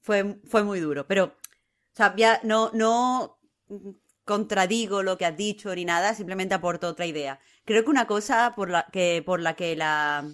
fue, 0.00 0.38
fue 0.48 0.64
muy 0.64 0.80
duro. 0.80 1.06
Pero 1.06 1.24
O 1.24 1.96
sea, 1.96 2.16
ya 2.16 2.40
no, 2.44 2.70
no 2.72 3.38
contradigo 4.24 5.02
lo 5.02 5.18
que 5.18 5.26
has 5.26 5.36
dicho 5.36 5.74
ni 5.74 5.84
nada, 5.84 6.14
simplemente 6.14 6.54
aporto 6.54 6.88
otra 6.88 7.06
idea. 7.06 7.40
Creo 7.64 7.84
que 7.84 7.90
una 7.90 8.06
cosa 8.06 8.54
por 8.56 8.70
la 8.70 8.86
que, 8.92 9.22
por 9.24 9.40
la 9.40 9.54
que 9.54 9.76
la, 9.76 10.24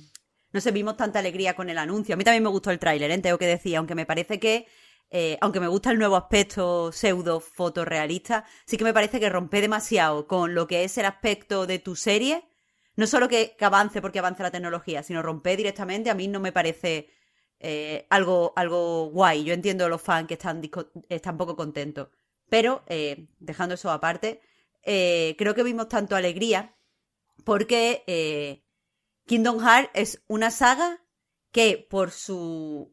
no 0.52 0.60
sé, 0.60 0.70
vimos 0.72 0.96
tanta 0.96 1.18
alegría 1.18 1.54
con 1.54 1.70
el 1.70 1.78
anuncio. 1.78 2.14
A 2.14 2.16
mí 2.18 2.24
también 2.24 2.42
me 2.42 2.48
gustó 2.50 2.70
el 2.70 2.78
tráiler, 2.78 3.10
¿eh? 3.10 3.18
tengo 3.18 3.38
que 3.38 3.46
decir, 3.46 3.76
aunque 3.76 3.94
me 3.94 4.06
parece 4.06 4.40
que, 4.40 4.66
eh, 5.10 5.38
aunque 5.40 5.60
me 5.60 5.68
gusta 5.68 5.90
el 5.90 5.98
nuevo 5.98 6.16
aspecto 6.16 6.92
pseudo 6.92 7.40
fotorrealista, 7.40 8.44
sí 8.66 8.76
que 8.76 8.84
me 8.84 8.94
parece 8.94 9.20
que 9.20 9.28
rompe 9.28 9.60
demasiado 9.60 10.26
con 10.26 10.54
lo 10.54 10.66
que 10.66 10.84
es 10.84 10.98
el 10.98 11.06
aspecto 11.06 11.66
de 11.66 11.78
tu 11.78 11.96
serie. 11.96 12.44
No 12.96 13.06
solo 13.06 13.28
que, 13.28 13.56
avance 13.60 14.00
porque 14.02 14.18
avance 14.18 14.42
la 14.42 14.50
tecnología, 14.50 15.02
sino 15.02 15.22
romper 15.22 15.56
directamente, 15.56 16.10
a 16.10 16.14
mí 16.14 16.28
no 16.28 16.40
me 16.40 16.52
parece 16.52 17.10
eh, 17.60 18.06
algo, 18.10 18.52
algo 18.56 19.10
guay. 19.10 19.44
Yo 19.44 19.54
entiendo 19.54 19.86
a 19.86 19.88
los 19.88 20.02
fans 20.02 20.26
que 20.28 20.34
están, 20.34 20.60
están 21.08 21.36
poco 21.38 21.56
contentos. 21.56 22.08
Pero, 22.50 22.82
eh, 22.88 23.28
dejando 23.38 23.76
eso 23.76 23.90
aparte, 23.90 24.42
eh, 24.82 25.34
creo 25.38 25.54
que 25.54 25.62
vimos 25.62 25.88
tanto 25.88 26.16
alegría 26.16 26.76
porque 27.44 28.04
eh, 28.06 28.64
Kingdom 29.26 29.60
Hearts 29.60 29.90
es 29.94 30.22
una 30.26 30.50
saga 30.50 31.02
que 31.52 31.86
por 31.88 32.10
su 32.10 32.90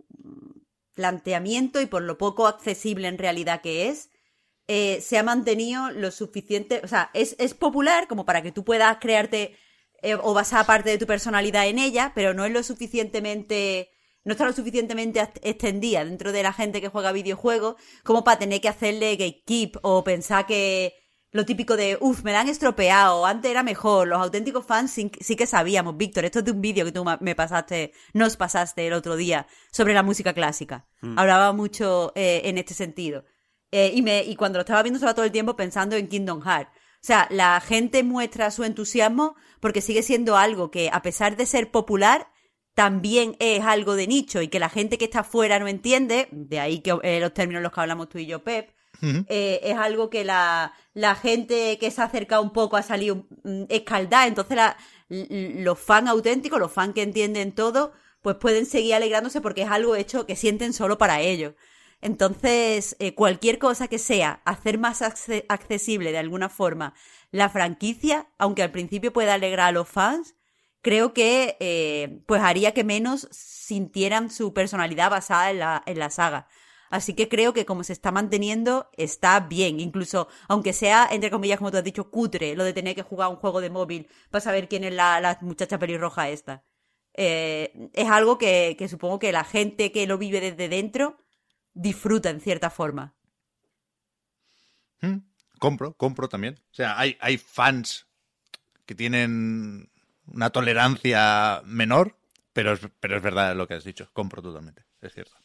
planteamiento 0.93 1.81
y 1.81 1.87
por 1.87 2.03
lo 2.03 2.17
poco 2.17 2.47
accesible 2.47 3.07
en 3.07 3.17
realidad 3.17 3.61
que 3.61 3.89
es, 3.89 4.09
se 4.67 5.17
ha 5.17 5.23
mantenido 5.23 5.91
lo 5.91 6.11
suficiente, 6.11 6.81
o 6.83 6.87
sea, 6.87 7.09
es, 7.13 7.35
es 7.39 7.53
popular 7.53 8.07
como 8.07 8.25
para 8.25 8.41
que 8.41 8.51
tú 8.51 8.65
puedas 8.65 8.97
crearte 8.97 9.55
o 10.23 10.33
basar 10.33 10.65
parte 10.65 10.89
de 10.89 10.97
tu 10.97 11.05
personalidad 11.05 11.67
en 11.67 11.79
ella, 11.79 12.11
pero 12.13 12.33
no 12.33 12.45
es 12.45 12.51
lo 12.51 12.63
suficientemente 12.63 13.91
no 14.27 14.33
está 14.33 14.45
lo 14.45 14.51
suficientemente 14.51 15.21
extendida 15.41 16.03
dentro 16.03 16.33
de 16.33 16.43
la 16.43 16.51
gente 16.51 16.81
que 16.81 16.89
juega 16.89 17.13
videojuegos 17.13 17.75
como 18.03 18.25
para 18.25 18.37
tener 18.37 18.59
que 18.59 18.67
hacerle 18.67 19.15
gatekeep 19.15 19.77
o 19.83 20.03
pensar 20.03 20.45
que 20.45 20.93
lo 21.31 21.45
típico 21.45 21.77
de, 21.77 21.97
uff, 22.01 22.23
me 22.23 22.33
la 22.33 22.41
han 22.41 22.49
estropeado, 22.49 23.25
antes 23.25 23.49
era 23.49 23.63
mejor, 23.63 24.07
los 24.07 24.19
auténticos 24.19 24.65
fans 24.65 24.91
sí, 24.91 25.09
que 25.09 25.45
sabíamos, 25.45 25.95
Víctor, 25.95 26.25
esto 26.25 26.39
es 26.39 26.45
de 26.45 26.51
un 26.51 26.59
vídeo 26.59 26.83
que 26.83 26.91
tú 26.91 27.05
me 27.21 27.35
pasaste, 27.35 27.93
nos 28.13 28.35
pasaste 28.35 28.87
el 28.87 28.93
otro 28.93 29.15
día 29.15 29.47
sobre 29.71 29.93
la 29.93 30.03
música 30.03 30.33
clásica. 30.33 30.87
Mm. 31.01 31.17
Hablaba 31.17 31.53
mucho 31.53 32.11
eh, 32.15 32.41
en 32.45 32.57
este 32.57 32.73
sentido. 32.73 33.23
Eh, 33.71 33.91
y, 33.93 34.01
me, 34.01 34.23
y 34.23 34.35
cuando 34.35 34.57
lo 34.57 34.61
estaba 34.61 34.83
viendo 34.83 34.97
estaba 34.97 35.13
todo 35.13 35.25
el 35.25 35.31
tiempo 35.31 35.55
pensando 35.55 35.95
en 35.95 36.07
Kingdom 36.07 36.41
Hearts. 36.41 36.71
O 36.71 37.05
sea, 37.07 37.27
la 37.29 37.61
gente 37.61 38.03
muestra 38.03 38.51
su 38.51 38.63
entusiasmo 38.63 39.35
porque 39.61 39.81
sigue 39.81 40.03
siendo 40.03 40.35
algo 40.35 40.69
que, 40.69 40.89
a 40.91 41.01
pesar 41.01 41.37
de 41.37 41.45
ser 41.45 41.71
popular, 41.71 42.27
también 42.77 43.35
es 43.39 43.63
algo 43.63 43.95
de 43.95 44.05
nicho 44.05 44.39
y 44.39 44.49
que 44.49 44.59
la 44.59 44.69
gente 44.69 44.99
que 44.99 45.05
está 45.05 45.21
afuera 45.21 45.57
no 45.57 45.67
entiende, 45.67 46.27
de 46.29 46.59
ahí 46.59 46.81
que 46.81 46.95
eh, 47.01 47.19
los 47.19 47.33
términos 47.33 47.63
los 47.63 47.71
que 47.71 47.81
hablamos 47.81 48.07
tú 48.07 48.19
y 48.19 48.27
yo, 48.27 48.43
Pep, 48.43 48.69
eh, 49.01 49.59
es 49.63 49.75
algo 49.75 50.11
que 50.11 50.23
la, 50.23 50.73
gente 51.19 51.79
que 51.79 51.89
se 51.89 52.01
ha 52.01 52.03
acercado 52.03 52.43
un 52.43 52.53
poco 52.53 52.77
ha 52.77 52.83
salido 52.83 53.25
mm, 53.43 53.63
escaldada. 53.69 54.27
Entonces, 54.27 54.59
los 55.09 55.79
fans 55.79 56.07
auténticos, 56.07 56.59
los 56.59 56.71
fans 56.71 56.93
que 56.93 57.01
entienden 57.01 57.51
todo, 57.51 57.93
pues 58.21 58.35
pueden 58.35 58.67
seguir 58.67 58.93
alegrándose 58.93 59.41
porque 59.41 59.63
es 59.63 59.71
algo 59.71 59.95
hecho 59.95 60.27
que 60.27 60.35
sienten 60.35 60.71
solo 60.71 60.99
para 60.99 61.19
ellos. 61.19 61.55
Entonces, 61.99 62.95
eh, 62.99 63.15
cualquier 63.15 63.57
cosa 63.57 63.87
que 63.87 63.97
sea 63.97 64.43
hacer 64.45 64.77
más 64.77 65.01
accesible 65.01 66.11
de 66.11 66.19
alguna 66.19 66.49
forma 66.49 66.93
la 67.31 67.49
franquicia, 67.49 68.27
aunque 68.37 68.61
al 68.61 68.69
principio 68.69 69.11
pueda 69.11 69.33
alegrar 69.33 69.69
a 69.69 69.71
los 69.71 69.89
fans, 69.89 70.35
creo 70.81 71.13
que 71.13 71.57
eh, 71.59 72.21
pues 72.25 72.41
haría 72.41 72.73
que 72.73 72.83
menos 72.83 73.27
sintieran 73.31 74.29
su 74.29 74.53
personalidad 74.53 75.09
basada 75.09 75.51
en 75.51 75.59
la, 75.59 75.83
en 75.85 75.99
la 75.99 76.09
saga. 76.09 76.47
Así 76.89 77.13
que 77.13 77.27
creo 77.27 77.53
que 77.53 77.65
como 77.65 77.83
se 77.83 77.93
está 77.93 78.11
manteniendo, 78.11 78.89
está 78.95 79.39
bien. 79.41 79.79
Incluso, 79.79 80.27
aunque 80.47 80.73
sea, 80.73 81.07
entre 81.11 81.29
comillas, 81.29 81.57
como 81.57 81.71
tú 81.71 81.77
has 81.77 81.83
dicho, 81.83 82.09
cutre, 82.09 82.55
lo 82.55 82.63
de 82.63 82.73
tener 82.73 82.95
que 82.95 83.01
jugar 83.01 83.29
un 83.29 83.35
juego 83.35 83.59
de 83.59 83.69
móvil 83.69 84.07
para 84.29 84.41
saber 84.41 84.69
quién 84.69 84.83
es 84.83 84.93
la, 84.93 85.37
muchacha 85.41 85.79
pelirroja 85.79 86.29
esta. 86.29 86.63
Eh, 87.13 87.89
es 87.93 88.09
algo 88.09 88.37
que, 88.37 88.75
que, 88.77 88.87
supongo 88.87 89.19
que 89.19 89.31
la 89.31 89.43
gente 89.43 89.91
que 89.91 90.07
lo 90.07 90.17
vive 90.17 90.39
desde 90.39 90.69
dentro 90.69 91.17
disfruta 91.73 92.29
en 92.29 92.39
cierta 92.39 92.69
forma. 92.69 93.15
Hmm, 95.01 95.17
compro, 95.59 95.93
compro 95.93 96.29
también. 96.29 96.55
O 96.71 96.73
sea, 96.73 96.97
hay, 96.97 97.17
hay 97.19 97.37
fans 97.37 98.07
que 98.85 98.95
tienen 98.95 99.91
una 100.27 100.49
tolerancia 100.49 101.61
menor, 101.65 102.17
pero 102.53 102.73
es, 102.73 102.81
pero 102.99 103.17
es 103.17 103.23
verdad 103.23 103.55
lo 103.55 103.67
que 103.67 103.75
has 103.75 103.83
dicho. 103.83 104.09
Compro 104.13 104.41
totalmente, 104.41 104.83
es 105.01 105.13
cierto. 105.13 105.37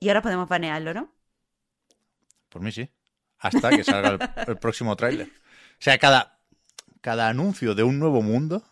Y 0.00 0.08
ahora 0.08 0.22
podemos 0.22 0.48
banearlo, 0.48 0.94
¿no? 0.94 1.12
Por 2.48 2.62
mí 2.62 2.72
sí. 2.72 2.88
Hasta 3.38 3.70
que 3.70 3.84
salga 3.84 4.18
el, 4.46 4.56
próximo 4.60 4.96
tráiler. 4.96 5.28
O 5.28 5.80
sea, 5.80 5.98
cada, 5.98 6.38
cada 7.00 7.28
anuncio 7.28 7.74
de 7.74 7.82
un 7.82 7.98
nuevo 7.98 8.22
mundo 8.22 8.62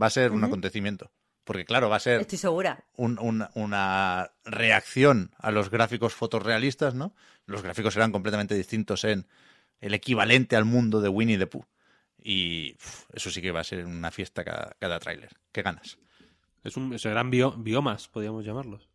va 0.00 0.06
a 0.06 0.10
ser 0.10 0.32
un 0.32 0.44
acontecimiento. 0.44 1.10
Porque 1.44 1.64
claro, 1.64 1.88
va 1.88 1.96
a 1.96 2.00
ser... 2.00 2.20
Estoy 2.20 2.38
segura. 2.38 2.84
una 2.96 4.30
reacción 4.44 5.34
a 5.38 5.50
los 5.50 5.70
gráficos 5.70 6.14
fotorrealistas, 6.14 6.94
¿no? 6.94 7.14
Los 7.46 7.62
gráficos 7.62 7.94
serán 7.94 8.12
completamente 8.12 8.54
distintos 8.54 9.04
en 9.04 9.26
el 9.80 9.94
equivalente 9.94 10.56
al 10.56 10.64
mundo 10.64 11.00
de 11.00 11.08
Winnie 11.08 11.38
the 11.38 11.46
Pooh. 11.46 11.66
Y 12.22 12.76
eso 13.12 13.30
sí 13.30 13.40
que 13.40 13.52
va 13.52 13.60
a 13.60 13.64
ser 13.64 13.84
una 13.84 14.10
fiesta 14.10 14.44
cada, 14.44 14.76
cada 14.78 14.98
tráiler. 14.98 15.30
¿Qué 15.52 15.62
ganas? 15.62 15.98
Es 16.62 16.76
un, 16.76 16.98
serán 16.98 17.30
biomas, 17.30 18.08
podríamos 18.08 18.44
llamarlos. 18.44 18.88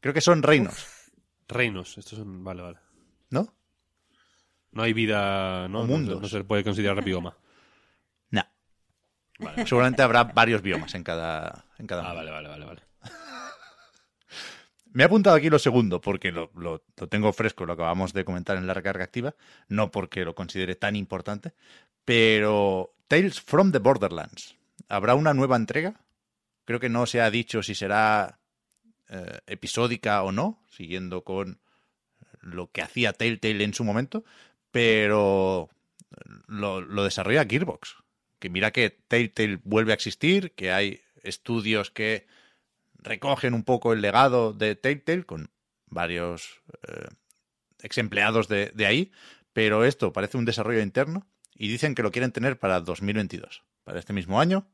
Creo 0.00 0.14
que 0.14 0.20
son 0.20 0.42
reinos. 0.42 0.86
Reinos, 1.48 1.96
estos 1.98 2.18
son. 2.18 2.44
Vale, 2.44 2.62
vale. 2.62 2.78
¿No? 3.30 3.54
No 4.72 4.82
hay 4.82 4.92
vida. 4.92 5.66
No, 5.68 5.86
no, 5.86 6.28
se 6.28 6.44
puede 6.44 6.62
considerar 6.62 7.02
bioma. 7.02 7.36
No. 8.30 8.44
Seguramente 9.64 10.02
habrá 10.02 10.24
varios 10.24 10.62
biomas 10.62 10.94
en 10.94 11.04
cada. 11.04 11.64
En 11.78 11.86
cada 11.86 12.10
ah, 12.10 12.12
vale, 12.12 12.30
vale, 12.30 12.48
vale, 12.48 12.64
vale. 12.66 12.82
Me 14.92 15.02
he 15.02 15.06
apuntado 15.06 15.36
aquí 15.36 15.50
lo 15.50 15.58
segundo, 15.58 16.00
porque 16.00 16.32
lo, 16.32 16.50
lo, 16.56 16.80
tengo 17.08 17.32
fresco, 17.32 17.66
lo 17.66 17.74
acabamos 17.74 18.12
de 18.14 18.24
comentar 18.24 18.56
en 18.56 18.66
la 18.66 18.74
recarga 18.74 19.04
activa, 19.04 19.34
no 19.68 19.90
porque 19.90 20.24
lo 20.24 20.34
considere 20.34 20.76
tan 20.76 20.96
importante, 20.96 21.52
pero 22.08 22.94
Tales 23.06 23.38
from 23.38 23.70
the 23.70 23.80
Borderlands. 23.80 24.56
¿Habrá 24.88 25.14
una 25.14 25.34
nueva 25.34 25.56
entrega? 25.56 26.00
Creo 26.64 26.80
que 26.80 26.88
no 26.88 27.04
se 27.04 27.20
ha 27.20 27.30
dicho 27.30 27.62
si 27.62 27.74
será 27.74 28.38
eh, 29.10 29.40
episódica 29.46 30.22
o 30.22 30.32
no, 30.32 30.64
siguiendo 30.70 31.22
con 31.22 31.60
lo 32.40 32.70
que 32.72 32.80
hacía 32.80 33.12
Telltale 33.12 33.62
en 33.62 33.74
su 33.74 33.84
momento, 33.84 34.24
pero 34.70 35.68
lo, 36.46 37.04
desarrolla 37.04 37.44
Gearbox. 37.44 37.96
Que 38.38 38.48
mira 38.48 38.70
que 38.70 38.88
Telltale 38.88 39.60
vuelve 39.64 39.92
a 39.92 39.96
existir, 39.96 40.52
que 40.52 40.72
hay 40.72 41.02
estudios 41.22 41.90
que 41.90 42.26
recogen 42.94 43.52
un 43.52 43.64
poco 43.64 43.92
el 43.92 44.00
legado 44.00 44.54
de 44.54 44.76
Telltale 44.76 45.24
con 45.24 45.50
varios 45.88 46.62
eh, 46.88 47.08
ex 47.82 47.98
empleados 47.98 48.48
de, 48.48 48.72
ahí, 48.86 49.12
pero 49.52 49.84
esto 49.84 50.10
parece 50.14 50.38
un 50.38 50.46
desarrollo 50.46 50.80
interno 50.80 51.26
y 51.58 51.68
dicen 51.68 51.94
que 51.94 52.02
lo 52.02 52.10
quieren 52.10 52.32
tener 52.32 52.58
para 52.58 52.80
2022, 52.80 53.64
para 53.84 53.98
este 53.98 54.12
mismo 54.12 54.40
año. 54.40 54.66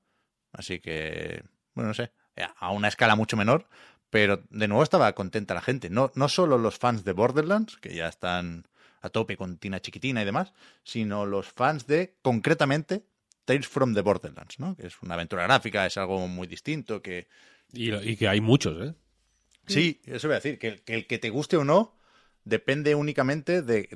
Así 0.53 0.79
que, 0.79 1.43
bueno, 1.75 1.89
no 1.89 1.95
sé, 1.95 2.13
a 2.57 2.71
una 2.71 2.89
escala 2.89 3.17
mucho 3.17 3.37
menor, 3.37 3.67
pero 4.11 4.45
de 4.51 4.69
nuevo 4.69 4.85
estaba 4.85 5.13
contenta 5.15 5.55
la 5.55 5.63
gente. 5.63 5.91
No, 5.91 6.13
no 6.15 6.29
solo 6.29 6.59
los 6.59 6.79
fans 6.79 7.05
de 7.05 7.13
Borderlands, 7.13 7.79
que 7.79 7.95
ya 7.95 8.07
están 8.07 8.69
a 9.01 9.09
tope 9.09 9.37
con 9.37 9.59
Tina 9.59 9.81
Chiquitina 9.81 10.23
y 10.23 10.25
demás, 10.25 10.53
sino 10.85 11.27
los 11.27 11.49
fans 11.49 11.87
de, 11.87 12.15
concretamente, 12.23 13.05
Tales 13.45 13.69
from 13.69 13.95
the 13.95 14.01
Borderlands, 14.01 14.59
¿no? 14.59 14.77
Que 14.77 14.87
es 14.87 15.03
una 15.03 15.15
aventura 15.15 15.43
gráfica, 15.43 15.85
es 15.85 15.99
algo 15.99 16.27
muy 16.29 16.47
distinto, 16.47 17.03
que 17.03 17.29
y, 17.73 18.17
que 18.17 18.29
hay 18.29 18.41
muchos, 18.41 18.89
¿eh? 18.89 18.95
Sí, 19.67 20.01
eso 20.07 20.29
voy 20.29 20.35
a 20.35 20.41
decir, 20.41 20.59
que, 20.59 20.83
el 20.87 21.07
que 21.07 21.19
te 21.19 21.31
guste 21.31 21.57
o 21.57 21.65
no 21.65 21.97
depende 22.45 22.95
únicamente 22.95 23.63
de, 23.63 23.89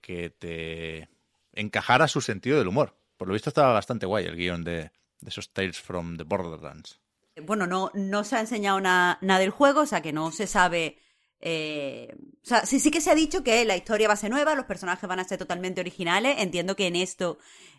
que 0.00 0.30
te 0.30 1.08
encajara 1.56 2.08
su 2.08 2.20
sentido 2.20 2.58
del 2.58 2.68
humor. 2.68 2.96
Por 3.16 3.28
lo 3.28 3.34
visto 3.34 3.50
estaba 3.50 3.72
bastante 3.72 4.06
guay 4.06 4.26
el 4.26 4.36
guion 4.36 4.62
de, 4.62 4.92
esos 5.26 5.52
Tales 5.52 5.80
from 5.80 6.16
the 6.16 6.24
Borderlands. 6.24 7.00
Bueno, 7.42 7.66
no, 7.66 7.90
no 7.94 8.24
se 8.24 8.36
ha 8.36 8.40
enseñado 8.40 8.80
nada 8.80 9.18
del 9.20 9.50
juego, 9.50 9.80
o 9.80 9.86
sea 9.86 10.00
que 10.00 10.12
no 10.12 10.30
se 10.30 10.46
sabe... 10.46 10.98
Eh, 11.38 12.14
o 12.42 12.46
sea, 12.46 12.64
sí, 12.64 12.80
sí 12.80 12.90
que 12.90 13.02
se 13.02 13.10
ha 13.10 13.14
dicho 13.14 13.44
que 13.44 13.64
la 13.66 13.76
historia 13.76 14.08
va 14.08 14.14
a 14.14 14.16
ser 14.16 14.30
nueva, 14.30 14.54
los 14.54 14.64
personajes 14.64 15.06
van 15.06 15.20
a 15.20 15.24
ser 15.24 15.38
totalmente 15.38 15.80
originales. 15.80 16.36
Entiendo 16.38 16.76
que 16.76 16.86
en 16.86 16.96
esto 16.96 17.38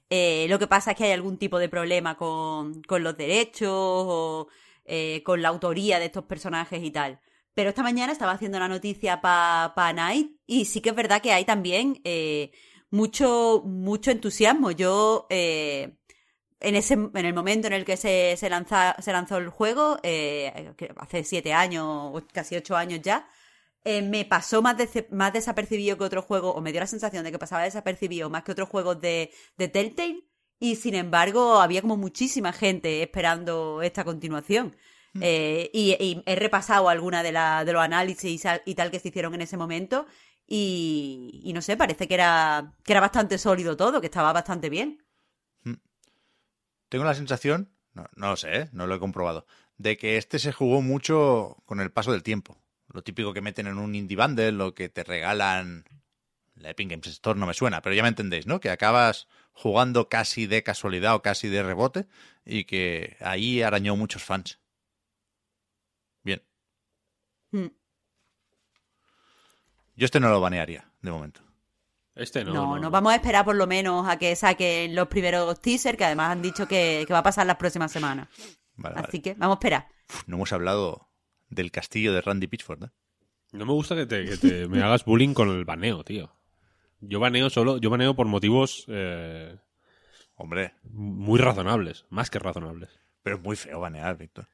eh, 0.10 0.46
lo 0.50 0.60
que 0.60 0.68
pasa 0.68 0.92
es 0.92 0.98
que 0.98 1.06
hay 1.06 1.12
algún 1.12 1.38
tipo 1.38 1.60
de 1.60 1.70
problema 1.70 2.16
con, 2.16 2.84
con 2.84 3.04
los 3.04 3.18
derechos 3.18 3.72
o 3.72 4.48
eh, 4.86 5.22
con 5.26 5.42
la 5.42 5.50
autoría 5.50 6.00
de 6.00 6.06
estos 6.06 6.26
personajes 6.26 6.82
y 6.84 6.92
tal. 6.92 7.20
Pero 7.54 7.70
esta 7.70 7.84
mañana 7.84 8.14
estaba 8.14 8.32
haciendo 8.32 8.60
la 8.60 8.70
noticia 8.70 9.20
para 9.20 9.74
pa 9.76 9.92
Night 9.92 10.32
y 10.46 10.66
sí 10.66 10.80
que 10.80 10.90
es 10.92 10.96
verdad 10.96 11.22
que 11.22 11.34
hay 11.34 11.44
también 11.44 12.00
eh, 12.04 12.52
mucho, 12.92 13.62
mucho 13.66 14.12
entusiasmo. 14.12 14.72
Yo, 14.72 15.28
eh, 15.30 15.98
en, 16.60 16.76
ese, 16.76 16.94
en 16.96 17.26
el 17.26 17.34
momento 17.34 17.68
en 17.68 17.74
el 17.74 17.86
que 17.86 17.98
se, 17.98 18.36
se, 18.38 18.50
lanza, 18.50 18.96
se 19.00 19.12
lanzó 19.12 19.38
el 19.38 19.50
juego, 19.50 20.00
hace 20.98 21.24
siete 21.24 21.54
años, 21.54 22.14
casi 22.34 22.56
ocho 22.56 22.76
años 22.76 23.02
ya, 23.02 23.28
eh, 23.84 24.02
me 24.02 24.26
pasó 24.26 24.62
más, 24.62 24.78
dece- 24.78 25.08
más 25.12 25.32
desapercibido 25.34 25.98
que 25.98 26.04
otros 26.04 26.26
juegos, 26.26 26.54
o 26.56 26.62
me 26.62 26.72
dio 26.72 26.82
la 26.82 26.88
sensación 26.88 27.24
de 27.24 27.32
que 27.32 27.40
pasaba 27.40 27.64
desapercibido 27.64 28.30
más 28.30 28.44
que 28.44 28.52
otros 28.52 28.70
juegos 28.70 29.00
de, 29.00 29.32
de 29.58 29.68
Telltale, 29.70 30.24
y 30.60 30.76
sin 30.76 30.96
embargo 30.96 31.62
había 31.62 31.82
como 31.82 31.98
muchísima 31.98 32.52
gente 32.52 33.04
esperando 33.04 33.82
esta 33.82 34.04
continuación. 34.04 34.76
Eh, 35.20 35.72
y, 35.74 35.96
y 36.00 36.22
he 36.28 36.36
repasado 36.36 36.90
alguna 36.90 37.24
de, 37.24 37.32
la, 37.32 37.66
de 37.66 37.74
los 37.74 37.82
análisis 37.82 38.44
y 38.66 38.76
tal 38.76 38.92
que 38.92 39.00
se 39.00 39.08
hicieron 39.08 39.34
en 39.34 39.42
ese 39.42 39.58
momento, 39.58 40.06
y, 40.48 41.52
no 41.54 41.62
sé, 41.62 41.76
parece 41.76 42.08
que 42.08 42.14
era, 42.14 42.74
que 42.84 42.94
era 42.94 43.02
bastante 43.02 43.38
sólido 43.38 43.76
todo, 43.76 44.00
que 44.00 44.08
estaba 44.08 44.32
bastante 44.32 44.70
bien. 44.70 45.04
Tengo 46.90 47.04
la 47.04 47.16
sensación, 47.16 47.70
no, 47.94 48.08
no 48.16 48.30
lo 48.30 48.38
sé, 48.38 48.56
¿eh? 48.56 48.70
no 48.72 48.88
lo 48.88 48.96
he 48.96 49.00
comprobado, 49.00 49.46
de 49.78 49.98
que 49.98 50.18
este 50.18 50.40
se 50.40 50.54
jugó 50.54 50.82
mucho 50.82 51.58
con 51.66 51.82
el 51.82 51.92
paso 51.92 52.14
del 52.14 52.24
tiempo. 52.24 52.58
Lo 52.94 53.04
típico 53.04 53.34
que 53.34 53.42
meten 53.42 53.68
en 53.68 53.78
un 53.78 53.94
indie 53.94 54.16
bundle, 54.16 54.54
lo 54.54 54.74
que 54.74 54.88
te 54.88 55.04
regalan. 55.04 55.84
La 56.56 56.72
Epic 56.72 56.90
Games 56.90 57.08
Store 57.08 57.40
no 57.40 57.46
me 57.46 57.54
suena, 57.54 57.82
pero 57.82 57.94
ya 57.94 58.02
me 58.02 58.08
entendéis, 58.08 58.48
¿no? 58.48 58.60
Que 58.60 58.72
acabas 58.72 59.28
jugando 59.52 60.10
casi 60.10 60.48
de 60.48 60.64
casualidad 60.64 61.14
o 61.14 61.22
casi 61.22 61.50
de 61.50 61.62
rebote 61.62 62.08
y 62.46 62.64
que 62.64 63.18
ahí 63.20 63.62
arañó 63.62 63.96
muchos 63.96 64.24
fans. 64.24 64.60
Bien. 66.24 66.42
Mm. 67.52 67.68
Yo 69.98 70.06
este 70.06 70.20
no 70.22 70.30
lo 70.30 70.40
banearía, 70.40 70.90
de 71.02 71.12
momento. 71.12 71.42
Este 72.16 72.46
no. 72.46 72.54
No, 72.54 72.80
no, 72.80 72.90
vamos 72.90 73.12
a 73.12 73.16
esperar 73.16 73.44
por 73.44 73.56
lo 73.56 73.68
menos 73.68 74.08
a 74.08 74.18
que 74.18 74.34
saquen 74.36 74.96
los 74.96 75.08
primeros 75.10 75.60
teasers, 75.62 75.98
que 75.98 76.06
además 76.06 76.32
han 76.32 76.42
dicho 76.42 76.68
que, 76.68 77.04
que 77.06 77.12
va 77.14 77.20
a 77.20 77.24
pasar 77.24 77.46
las 77.46 77.58
próximas 77.58 77.92
semanas. 77.92 78.28
Vale, 78.76 78.96
vale. 78.96 79.08
Así 79.08 79.20
que 79.22 79.34
vamos 79.34 79.56
a 79.56 79.58
esperar. 79.58 79.88
No 80.26 80.38
hemos 80.38 80.54
hablado 80.54 81.10
del 81.50 81.72
castillo 81.72 82.14
de 82.14 82.22
Randy 82.22 82.48
Pitchford, 82.48 82.86
¿eh? 82.86 82.90
No 83.52 83.66
me 83.66 83.74
gusta 83.74 83.96
que, 83.96 84.06
te, 84.06 84.26
que 84.26 84.38
te- 84.38 84.68
me 84.68 84.82
hagas 84.84 85.04
bullying 85.06 85.34
con 85.34 85.50
el 85.50 85.66
baneo, 85.66 86.04
tío. 86.04 86.32
Yo 87.00 87.20
baneo 87.20 87.50
solo, 87.50 87.78
yo 87.78 87.90
baneo 87.90 88.16
por 88.16 88.28
motivos 88.28 88.86
eh, 88.88 89.58
Hombre, 90.36 90.74
muy 90.84 91.40
razonables, 91.40 92.06
más 92.10 92.30
que 92.30 92.40
razonables. 92.40 92.90
pero 93.24 93.38
es 93.38 93.42
muy 93.44 93.56
feo 93.56 93.80
banear, 93.80 94.18
Víctor. 94.18 94.48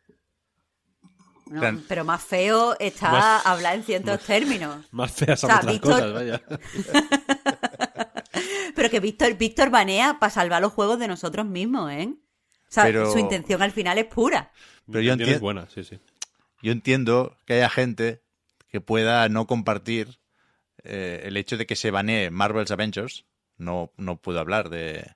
Pero 1.87 2.03
más 2.05 2.23
feo 2.23 2.75
está 2.79 3.11
Más- 3.11 3.45
hablar 3.45 3.75
en 3.75 3.83
ciertos 3.83 4.21
términos. 4.21 4.85
Más 4.91 5.11
feas 5.11 5.39
son 5.39 5.51
O 5.51 5.53
sea, 5.53 5.59
otras 5.61 5.73
Víctor- 5.73 5.91
cosas, 5.93 6.13
vaya. 6.13 6.41
Pero 8.75 8.89
que 8.89 8.99
Víctor, 8.99 9.33
Víctor 9.37 9.69
banea 9.69 10.17
para 10.19 10.29
salvar 10.31 10.61
los 10.61 10.73
juegos 10.73 10.99
de 10.99 11.07
nosotros 11.07 11.45
mismos, 11.45 11.91
¿eh? 11.91 12.09
O 12.11 12.71
sea, 12.73 12.83
Pero- 12.85 13.11
su 13.11 13.19
intención 13.19 13.61
al 13.61 13.71
final 13.71 13.97
es 13.97 14.05
pura. 14.05 14.51
Pero 14.87 15.01
yo 15.01 15.15
Tienes 15.15 15.37
enti- 15.37 15.41
buena, 15.41 15.67
sí, 15.69 15.83
sí. 15.83 15.99
Yo 16.61 16.71
entiendo 16.71 17.37
que 17.45 17.53
haya 17.55 17.69
gente 17.69 18.21
que 18.69 18.81
pueda 18.81 19.29
no 19.29 19.45
compartir 19.47 20.19
eh, 20.83 21.21
el 21.25 21.37
hecho 21.37 21.57
de 21.57 21.65
que 21.65 21.75
se 21.75 21.91
banee 21.91 22.29
Marvel's 22.31 22.71
Avengers. 22.71 23.25
No, 23.57 23.91
no 23.97 24.17
puedo 24.17 24.39
hablar 24.39 24.69
de 24.69 25.15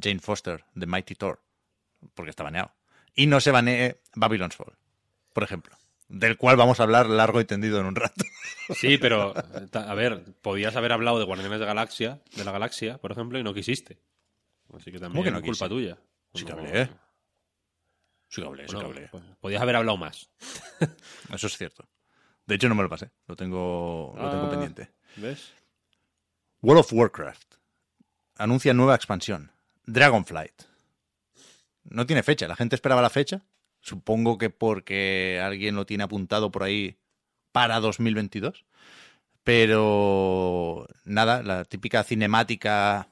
Jane 0.00 0.18
Foster, 0.18 0.64
de 0.74 0.86
Mighty 0.86 1.14
Thor, 1.14 1.40
porque 2.14 2.30
está 2.30 2.42
baneado. 2.42 2.72
Y 3.14 3.26
no 3.26 3.40
se 3.40 3.50
banee 3.52 4.00
Babylon's 4.14 4.56
Fall, 4.56 4.72
por 5.32 5.42
ejemplo, 5.44 5.76
del 6.08 6.36
cual 6.36 6.56
vamos 6.56 6.80
a 6.80 6.82
hablar 6.84 7.06
largo 7.08 7.40
y 7.40 7.44
tendido 7.44 7.78
en 7.80 7.86
un 7.86 7.94
rato. 7.96 8.24
Sí, 8.80 8.96
pero, 8.96 9.34
eh, 9.36 9.68
a 9.72 9.92
ver, 9.94 10.22
podías 10.40 10.76
haber 10.76 10.92
hablado 10.92 11.18
de 11.18 11.24
Guardianes 11.24 11.58
de 11.60 11.66
Galaxia, 11.66 12.22
de 12.36 12.44
la 12.44 12.52
Galaxia, 12.52 12.96
por 12.98 13.10
ejemplo, 13.12 13.38
y 13.38 13.42
no 13.42 13.52
quisiste. 13.52 13.98
Así 14.72 14.90
que 14.92 14.98
también 14.98 15.24
que 15.24 15.30
no 15.30 15.38
es 15.38 15.42
culpa 15.42 15.66
quise? 15.66 15.68
tuya. 15.68 15.98
Sí 16.32 16.44
que 16.44 16.52
hablé. 16.52 16.88
Sí 18.28 18.40
que 18.40 18.46
hablé, 18.46 18.68
sí 18.68 18.76
que 18.76 18.84
hablé. 18.84 19.08
pues, 19.10 19.24
podías 19.40 19.60
haber 19.60 19.76
hablado 19.76 19.98
más. 19.98 20.30
Eso 21.34 21.46
es 21.48 21.58
cierto. 21.58 21.86
De 22.46 22.54
hecho, 22.54 22.68
no 22.68 22.74
me 22.74 22.82
lo 22.82 22.88
pasé. 22.88 23.10
Lo 23.26 23.36
tengo, 23.36 24.14
lo 24.16 24.30
tengo 24.30 24.46
Ah, 24.46 24.50
pendiente. 24.50 24.90
¿Ves? 25.16 25.52
World 26.62 26.80
of 26.80 26.92
Warcraft 26.92 27.54
anuncia 28.36 28.72
nueva 28.72 28.94
expansión, 28.94 29.50
Dragonflight. 29.84 30.62
No 31.84 32.06
tiene 32.06 32.22
fecha, 32.22 32.48
la 32.48 32.56
gente 32.56 32.76
esperaba 32.76 33.02
la 33.02 33.10
fecha. 33.10 33.42
Supongo 33.82 34.38
que 34.38 34.48
porque 34.48 35.40
alguien 35.44 35.74
lo 35.74 35.84
tiene 35.84 36.04
apuntado 36.04 36.50
por 36.50 36.62
ahí 36.62 36.96
para 37.50 37.80
2022. 37.80 38.64
Pero 39.44 40.86
nada, 41.04 41.42
la 41.42 41.64
típica 41.64 42.04
cinemática 42.04 43.08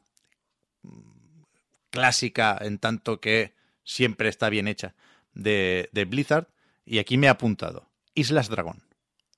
mm, 0.82 1.42
clásica 1.90 2.56
en 2.60 2.78
tanto 2.78 3.20
que 3.20 3.54
siempre 3.82 4.28
está 4.28 4.48
bien 4.48 4.68
hecha 4.68 4.94
de, 5.34 5.88
de 5.92 6.04
Blizzard. 6.04 6.46
Y 6.84 6.98
aquí 6.98 7.18
me 7.18 7.26
ha 7.26 7.32
apuntado 7.32 7.90
Islas 8.14 8.48
Dragón, 8.48 8.84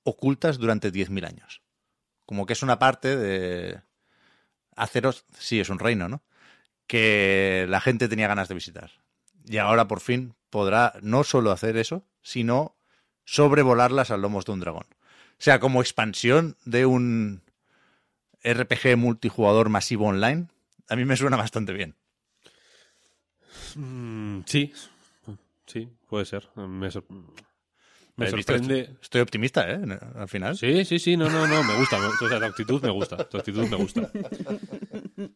ocultas 0.03 0.59
durante 0.59 0.91
10.000 0.91 1.27
años. 1.27 1.61
Como 2.27 2.45
que 2.45 2.53
es 2.53 2.61
una 2.61 2.77
parte 2.77 3.17
de 3.17 3.81
Aceros, 4.75 5.25
sí, 5.37 5.59
es 5.59 5.69
un 5.69 5.79
reino, 5.79 6.07
¿no? 6.07 6.23
Que 6.85 7.65
la 7.69 7.81
gente 7.81 8.07
tenía 8.07 8.27
ganas 8.27 8.47
de 8.49 8.55
visitar. 8.55 8.91
Y 9.45 9.57
ahora 9.57 9.87
por 9.87 9.99
fin 9.99 10.35
podrá 10.53 10.93
no 11.01 11.23
solo 11.23 11.49
hacer 11.51 11.77
eso, 11.77 12.05
sino 12.21 12.75
sobrevolarlas 13.25 14.11
a 14.11 14.17
lomos 14.17 14.45
de 14.45 14.51
un 14.51 14.59
dragón. 14.59 14.85
O 15.31 15.39
sea, 15.43 15.59
como 15.59 15.81
expansión 15.81 16.55
de 16.63 16.85
un 16.85 17.41
RPG 18.43 18.95
multijugador 18.97 19.69
masivo 19.69 20.05
online, 20.07 20.47
a 20.89 20.95
mí 20.95 21.05
me 21.05 21.17
suena 21.17 21.37
bastante 21.37 21.73
bien. 21.73 21.95
Mm, 23.75 24.41
sí, 24.45 24.71
sí, 25.65 25.89
puede 26.07 26.25
ser. 26.25 26.47
Me, 26.55 26.91
sor- 26.91 27.05
me 28.15 28.27
¿Has 28.27 28.33
visto? 28.33 28.53
sorprende. 28.53 28.95
Estoy 29.01 29.21
optimista, 29.21 29.69
¿eh? 29.71 29.79
Al 30.15 30.27
final. 30.29 30.55
Sí, 30.55 30.85
sí, 30.85 30.99
sí, 30.99 31.17
no, 31.17 31.29
no, 31.31 31.47
no, 31.47 31.63
me 31.63 31.75
gusta. 31.77 31.97
me- 31.97 32.05
o 32.07 32.29
sea, 32.29 32.39
tu 32.39 32.45
actitud 32.45 32.81
me 32.83 32.91
gusta. 32.91 33.17
Tu 33.27 33.37
actitud 33.37 33.67
me 33.69 33.77
gusta. 33.77 34.11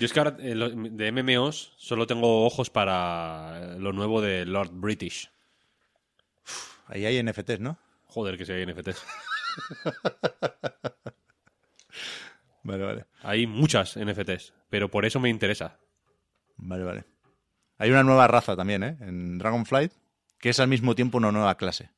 Yo 0.00 0.06
es 0.06 0.14
que 0.14 0.18
ahora 0.18 0.36
eh, 0.40 0.54
lo- 0.54 0.70
de 0.70 1.12
MMOs 1.12 1.74
solo 1.76 2.06
tengo 2.06 2.46
ojos 2.46 2.70
para 2.70 3.74
eh, 3.74 3.78
lo 3.78 3.92
nuevo 3.92 4.22
de 4.22 4.46
Lord 4.46 4.70
British. 4.72 5.30
Ahí 6.86 7.04
hay 7.04 7.22
NFTs, 7.22 7.60
¿no? 7.60 7.78
Joder, 8.06 8.38
que 8.38 8.46
si 8.46 8.52
hay 8.52 8.64
NFTs. 8.66 9.04
Vale, 12.62 12.84
vale. 12.84 13.06
Hay 13.22 13.46
muchas 13.46 13.96
NFTs, 13.96 14.52
pero 14.68 14.90
por 14.90 15.04
eso 15.06 15.18
me 15.18 15.30
interesa. 15.30 15.78
Vale, 16.56 16.84
vale. 16.84 17.04
Hay 17.78 17.90
una 17.90 18.02
nueva 18.02 18.28
raza 18.28 18.54
también, 18.54 18.82
¿eh? 18.82 18.96
En 19.00 19.38
Dragonflight, 19.38 19.92
que 20.38 20.50
es 20.50 20.60
al 20.60 20.68
mismo 20.68 20.94
tiempo 20.94 21.16
una 21.18 21.32
nueva 21.32 21.56
clase. 21.56 21.90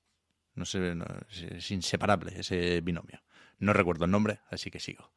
No 0.55 0.65
sé, 0.65 0.95
no- 0.95 1.05
es, 1.31 1.43
es 1.43 1.71
inseparable 1.73 2.33
ese 2.39 2.81
binomio. 2.81 3.21
No 3.59 3.73
recuerdo 3.73 4.05
el 4.05 4.11
nombre, 4.13 4.41
así 4.51 4.71
que 4.71 4.79
sigo. 4.81 5.11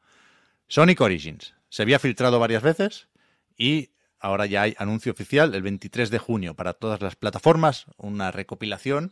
Sonic 0.68 1.00
Origins. 1.02 1.54
Se 1.76 1.82
había 1.82 2.00
filtrado 2.00 2.40
varias 2.40 2.64
veces 2.64 3.10
y 3.58 3.90
ahora 4.22 4.46
ya 4.46 4.62
hay 4.62 4.76
anuncio 4.78 5.12
oficial 5.12 5.54
el 5.54 5.62
23 5.62 6.10
de 6.10 6.20
junio 6.20 6.56
para 6.56 6.72
todas 6.72 7.02
las 7.02 7.18
plataformas, 7.18 7.88
una 7.98 8.32
recopilación 8.32 9.12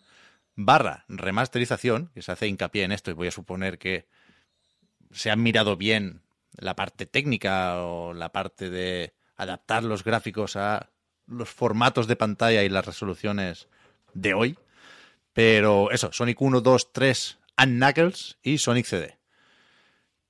barra 0.56 1.04
remasterización, 1.10 2.10
que 2.14 2.22
se 2.22 2.32
hace 2.32 2.48
hincapié 2.48 2.86
en 2.86 2.94
esto 2.94 3.12
y 3.12 3.16
voy 3.16 3.28
a 3.28 3.32
suponer 3.32 3.80
que 3.80 4.08
se 5.12 5.30
han 5.30 5.44
mirado 5.44 5.76
bien 5.76 6.22
la 6.56 6.74
parte 6.74 7.06
técnica 7.06 7.84
o 7.84 8.14
la 8.14 8.32
parte 8.32 8.70
de 8.70 9.14
adaptar 9.36 9.84
los 9.84 10.06
gráficos 10.06 10.56
a 10.56 10.90
los 11.28 11.50
formatos 11.50 12.08
de 12.08 12.16
pantalla 12.16 12.64
y 12.64 12.70
las 12.70 12.86
resoluciones 12.86 13.68
de 14.14 14.36
hoy. 14.36 14.58
Pero 15.34 15.92
eso, 15.92 16.14
Sonic 16.14 16.40
1, 16.40 16.62
2, 16.62 16.94
3 16.94 17.40
and 17.58 17.76
Knuckles 17.76 18.38
y 18.42 18.58
Sonic 18.58 18.86
CD. 18.86 19.18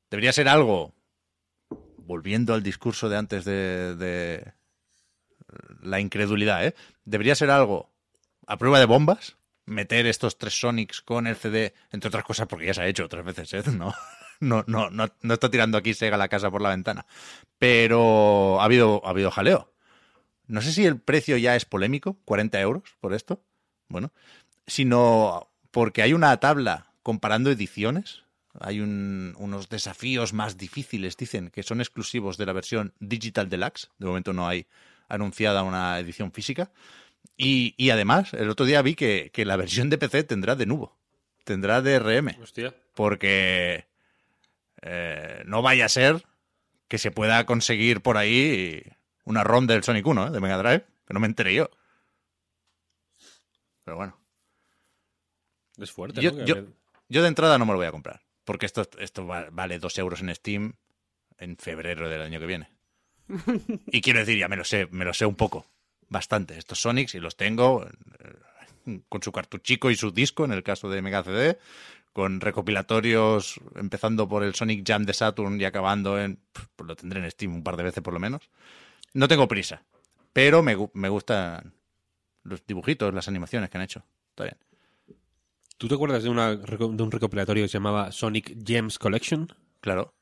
Debería 0.10 0.34
ser 0.34 0.50
algo, 0.50 0.96
volviendo 2.06 2.54
al 2.54 2.64
discurso 2.64 3.10
de 3.10 3.18
antes 3.18 3.46
de, 3.46 4.54
la 5.82 6.00
incredulidad, 6.00 6.66
¿eh? 6.66 6.76
Debería 7.06 7.36
ser 7.36 7.50
algo 7.50 7.92
a 8.48 8.58
prueba 8.58 8.80
de 8.80 8.86
bombas, 8.86 9.38
meter 9.66 10.06
estos 10.06 10.38
tres 10.38 10.60
Sonics 10.60 11.02
con 11.02 11.28
el 11.28 11.36
CD, 11.36 11.74
entre 11.92 12.10
otras 12.10 12.24
cosas 12.24 12.48
porque 12.48 12.66
ya 12.66 12.74
se 12.74 12.82
ha 12.82 12.88
hecho 12.88 13.06
otras 13.06 13.26
veces, 13.26 13.54
¿eh? 13.54 13.64
No, 13.72 13.94
no, 14.40 14.64
no, 14.68 14.90
no, 14.90 15.10
no 15.22 15.34
está 15.34 15.50
tirando 15.50 15.78
aquí 15.78 15.94
Sega 15.94 16.18
la 16.18 16.28
casa 16.28 16.52
por 16.52 16.62
la 16.62 16.70
ventana. 16.70 17.06
Pero 17.58 18.60
ha 18.62 18.66
habido, 18.66 19.02
ha 19.06 19.10
habido 19.10 19.32
jaleo. 19.32 19.74
No 20.48 20.62
sé 20.62 20.74
si 20.74 20.86
el 20.86 21.00
precio 21.00 21.38
ya 21.38 21.56
es 21.56 21.66
polémico, 21.66 22.18
40 22.26 22.60
euros 22.60 22.84
por 23.00 23.14
esto. 23.14 23.42
Bueno, 23.88 24.12
sino 24.68 25.50
porque 25.72 26.02
hay 26.02 26.14
una 26.14 26.36
tabla 26.38 26.94
comparando 27.02 27.52
ediciones. 27.52 28.23
Hay 28.60 28.80
un- 28.82 29.34
unos 29.38 29.70
desafíos 29.70 30.32
más 30.34 30.58
difíciles, 30.58 31.18
dicen, 31.18 31.50
que 31.50 31.64
son 31.64 31.82
exclusivos 31.82 32.38
de 32.38 32.46
la 32.46 32.54
versión 32.54 32.94
Digital 33.00 33.50
Deluxe. 33.50 33.90
De 33.98 34.06
momento 34.06 34.32
no 34.34 34.48
hay 34.48 34.68
anunciada 35.10 35.64
una 35.64 35.98
edición 36.00 36.32
física. 36.32 36.72
Y, 37.38 37.74
y 37.78 37.90
además, 37.90 38.34
el 38.34 38.50
otro 38.50 38.66
día 38.66 38.82
vi 38.82 38.96
que, 38.96 39.32
que 39.34 39.46
la 39.46 39.56
versión 39.56 39.90
de 39.90 39.98
PC 39.98 40.24
tendrá 40.24 40.56
de 40.56 40.66
nuevo. 40.68 40.96
Tendrá 41.46 41.82
DRM. 41.82 42.38
Hostia. 42.42 42.76
Porque 42.94 43.88
eh, 44.82 45.42
no 45.46 45.62
vaya 45.62 45.86
a 45.86 45.90
ser 45.90 46.24
que 46.88 46.98
se 47.00 47.10
pueda 47.12 47.46
conseguir 47.46 48.02
por 48.02 48.18
ahí 48.18 48.84
una 49.26 49.44
ROM 49.44 49.66
del 49.66 49.84
Sonic 49.84 50.06
1, 50.06 50.28
¿eh? 50.28 50.30
de 50.30 50.40
Mega 50.40 50.58
Drive, 50.58 50.86
que 51.08 51.14
no 51.14 51.20
me 51.20 51.28
enteré 51.28 51.56
yo. 51.56 51.70
Pero 53.84 53.98
bueno, 53.98 54.18
Es 55.80 55.92
fuerte, 55.92 56.22
yo, 56.22 56.32
¿no? 56.32 56.46
Yo 57.10 57.22
de 57.22 57.28
entrada 57.28 57.58
no 57.58 57.66
me 57.66 57.72
lo 57.74 57.78
voy 57.78 57.88
a 57.88 57.92
comprar. 57.92 58.22
Porque 58.46 58.66
esto, 58.66 58.88
esto 59.00 59.26
va- 59.28 59.48
vale 59.52 59.80
dos 59.80 59.98
euros 59.98 60.22
en 60.22 60.34
Steam 60.36 60.74
en 61.38 61.58
febrero 61.58 62.10
del 62.10 62.22
año 62.22 62.40
que 62.40 62.46
viene. 62.46 62.70
Y 63.92 64.02
quiero 64.02 64.20
decir, 64.20 64.38
ya 64.38 64.48
me 64.48 64.56
lo 64.56 64.64
sé, 64.66 64.88
me 64.92 65.06
lo 65.06 65.14
sé 65.14 65.26
un 65.26 65.36
poco, 65.36 65.66
bastante. 66.10 66.58
Estos 66.58 66.82
Sonics, 66.82 67.16
y 67.16 67.20
los 67.20 67.36
tengo 67.38 67.86
eh, 68.86 69.00
con 69.10 69.22
su 69.24 69.32
cartuchico 69.32 69.90
y 69.92 69.96
su 69.96 70.12
disco, 70.12 70.46
en 70.46 70.52
el 70.52 70.64
caso 70.64 70.90
de 70.90 71.02
Mega 71.02 71.24
CD, 71.24 71.58
con 72.12 72.42
recopilatorios 72.42 73.60
empezando 73.76 74.28
por 74.28 74.44
el 74.44 74.54
Sonic 74.56 74.88
Jam 74.88 75.04
de 75.06 75.14
Saturn 75.14 75.60
y 75.60 75.66
acabando 75.66 76.20
en... 76.20 76.40
Pues 76.76 76.88
lo 76.88 76.96
tendré 76.96 77.24
en 77.24 77.32
Steam 77.32 77.56
un 77.56 77.64
par 77.64 77.78
de 77.78 77.84
veces 77.84 78.04
por 78.04 78.14
lo 78.14 78.20
menos. 78.20 78.50
No 79.14 79.28
tengo 79.28 79.48
prisa, 79.48 79.84
pero 80.34 80.62
me, 80.64 80.76
me 80.94 81.10
gustan 81.10 81.74
los 82.44 82.66
dibujitos, 82.66 83.14
las 83.14 83.28
animaciones 83.28 83.70
que 83.70 83.78
han 83.78 83.84
hecho. 83.84 84.04
Está 84.32 84.44
bien. 84.46 84.58
¿Tú 85.84 85.90
te 85.90 85.96
acuerdas 85.96 86.24
de, 86.24 86.30
una, 86.30 86.56
de 86.56 87.04
un 87.04 87.12
recopilatorio 87.12 87.66
que 87.66 87.68
se 87.68 87.74
llamaba 87.74 88.10
Sonic 88.14 88.56
Gems 88.66 88.98
Collection? 88.98 89.54
Claro. 89.82 90.14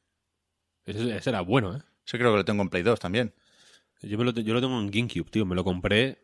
Ese, 0.85 1.15
ese 1.15 1.29
era 1.29 1.41
bueno, 1.41 1.75
¿eh? 1.75 1.83
Ese 2.03 2.17
creo 2.17 2.31
que 2.31 2.37
lo 2.37 2.45
tengo 2.45 2.63
en 2.63 2.69
Play 2.69 2.81
2 2.81 2.99
también. 2.99 3.35
Yo, 4.01 4.17
me 4.17 4.23
lo, 4.23 4.31
yo 4.31 4.55
lo 4.55 4.59
tengo 4.59 4.79
en 4.79 4.89
GameCube, 4.89 5.29
tío. 5.29 5.45
Me 5.45 5.53
lo 5.53 5.63
compré 5.63 6.23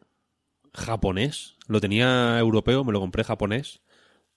japonés. 0.74 1.56
Lo 1.68 1.80
tenía 1.80 2.40
europeo, 2.40 2.84
me 2.84 2.92
lo 2.92 3.00
compré 3.00 3.24
japonés. 3.24 3.82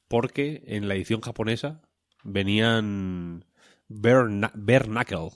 Porque 0.07 0.65
en 0.67 0.87
la 0.87 0.97
edición 0.97 1.23
japonesa 1.23 1.81
venían 2.23 3.47
Bare, 3.89 4.51
Bare 4.55 4.85
Knuckle. 4.85 5.31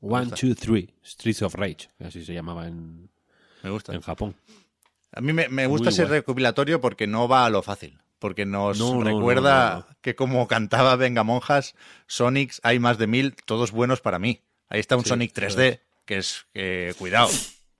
One, 0.00 0.32
two, 0.32 0.56
three. 0.56 0.92
Streets 1.04 1.42
of 1.42 1.54
Rage. 1.54 1.90
Así 2.00 2.24
se 2.24 2.34
llamaba 2.34 2.66
en, 2.66 3.08
Me 3.62 3.70
gusta. 3.70 3.94
en 3.94 4.00
Japón. 4.00 4.34
A 5.12 5.20
mí 5.20 5.32
me, 5.32 5.48
me 5.48 5.68
gusta 5.68 5.90
Muy 5.90 5.92
ese 5.92 6.06
guay. 6.06 6.18
recopilatorio 6.18 6.80
porque 6.80 7.06
no 7.06 7.28
va 7.28 7.46
a 7.46 7.50
lo 7.50 7.62
fácil. 7.62 8.00
Porque 8.18 8.46
nos 8.46 8.78
No, 8.78 8.94
no, 8.94 9.04
recuerda 9.04 9.68
no, 9.70 9.80
no, 9.80 9.86
no. 9.90 9.96
que 10.00 10.14
como 10.14 10.48
cantaba 10.48 10.96
Venga 10.96 11.22
Monjas, 11.22 11.74
Sonics 12.06 12.60
hay 12.62 12.78
más 12.78 12.96
de 12.98 13.06
mil, 13.06 13.34
todos 13.44 13.72
buenos 13.72 14.00
para 14.00 14.18
mí. 14.18 14.42
Ahí 14.68 14.80
está 14.80 14.96
un 14.96 15.02
Sí, 15.04 15.10
Sonic 15.10 15.36
es 15.38 15.56
3D, 15.56 15.80
que 16.06 16.16
es 16.18 16.46
cuidado, 16.98 17.28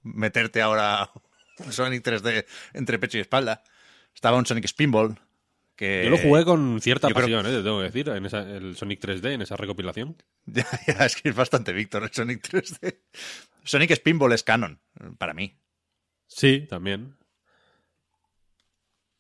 meterte 0.03 0.61
ahora 0.63 1.11
un 1.59 1.73
Sonic 1.73 2.05
3D 2.05 2.45
entre 2.75 2.99
pecho 2.99 3.19
y 3.19 3.23
espalda. 3.23 3.63
Estaba 4.15 4.37
un 4.37 4.47
Sonic 4.47 4.67
Spinball, 4.69 5.19
que... 5.75 6.03
Yo 6.05 6.11
lo 6.11 6.19
jugué 6.19 6.45
con 6.45 6.81
cierta 6.81 7.09
yo 7.09 7.15
creo- 7.15 7.27
pasión, 7.27 7.47
¿eh? 7.47 7.51
Te 7.57 7.63
tengo 7.63 7.79
que 7.79 7.85
decir. 7.85 8.09
En 8.11 8.25
esa, 8.27 8.41
el 8.43 8.77
Sonic 8.77 9.01
3D, 9.01 9.33
en 9.33 9.43
esa 9.43 9.57
recopilación. 9.57 10.17
Ya, 10.47 10.65
ya, 10.87 11.05
es 11.07 11.17
que 11.17 11.31
es 11.31 11.35
bastante 11.35 11.73
Víctor 11.73 12.05
el 12.05 12.13
Sonic 12.13 12.41
3D. 12.47 12.99
Sonic 13.65 13.91
Spinball 13.97 14.33
es 14.33 14.45
canon, 14.45 14.81
para 15.19 15.35
mí. 15.35 15.59
Sí, 16.29 16.67
también. 16.69 17.17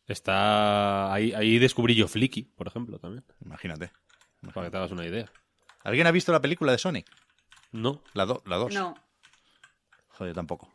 Está. 0.06 1.12
Ahí, 1.12 1.32
ahí 1.32 1.58
descubrí 1.58 1.94
yo 1.94 2.06
Flicky, 2.08 2.42
por 2.42 2.66
ejemplo, 2.68 2.98
también. 2.98 3.24
Imagínate. 3.44 3.90
Para 4.54 4.66
que 4.66 4.70
te 4.70 4.76
hagas 4.76 4.92
una 4.92 5.04
idea. 5.06 5.30
¿Alguien 5.82 6.06
ha 6.06 6.10
visto 6.12 6.32
la 6.32 6.40
película 6.40 6.72
de 6.72 6.78
Sonic? 6.78 7.06
No. 7.72 8.02
La 8.14 8.24
2. 8.26 8.42
La 8.46 8.56
dos. 8.56 8.72
No. 8.72 8.94
Joder, 10.08 10.34
tampoco. 10.34 10.72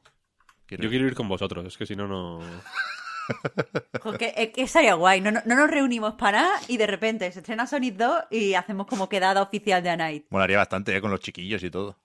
Quiero 0.66 0.84
Yo 0.84 0.88
ir. 0.88 0.92
quiero 0.92 1.08
ir 1.08 1.16
con 1.16 1.28
vosotros, 1.28 1.66
es 1.66 1.78
que 1.78 1.86
si 1.86 1.96
no, 1.96 2.08
no. 2.08 2.40
Porque 4.04 4.34
es 4.36 4.50
que 4.50 4.64
estaría 4.64 4.94
guay. 4.94 5.22
No, 5.22 5.32
no, 5.32 5.42
no 5.46 5.56
nos 5.56 5.70
reunimos 5.70 6.14
para 6.16 6.42
nada 6.42 6.60
y 6.68 6.78
de 6.78 6.88
repente 6.88 7.32
se 7.32 7.40
estrena 7.40 7.66
Sonic 7.68 7.96
2 7.96 8.24
y 8.32 8.54
hacemos 8.54 8.88
como 8.88 9.10
quedada 9.10 9.42
oficial 9.42 9.82
de 9.84 9.90
A 9.90 9.98
Night. 9.98 10.26
Molaría 10.30 10.58
bastante, 10.58 10.96
¿eh? 10.96 11.02
Con 11.02 11.12
los 11.12 11.20
chiquillos 11.22 11.64
y 11.64 11.72
todo. 11.72 11.98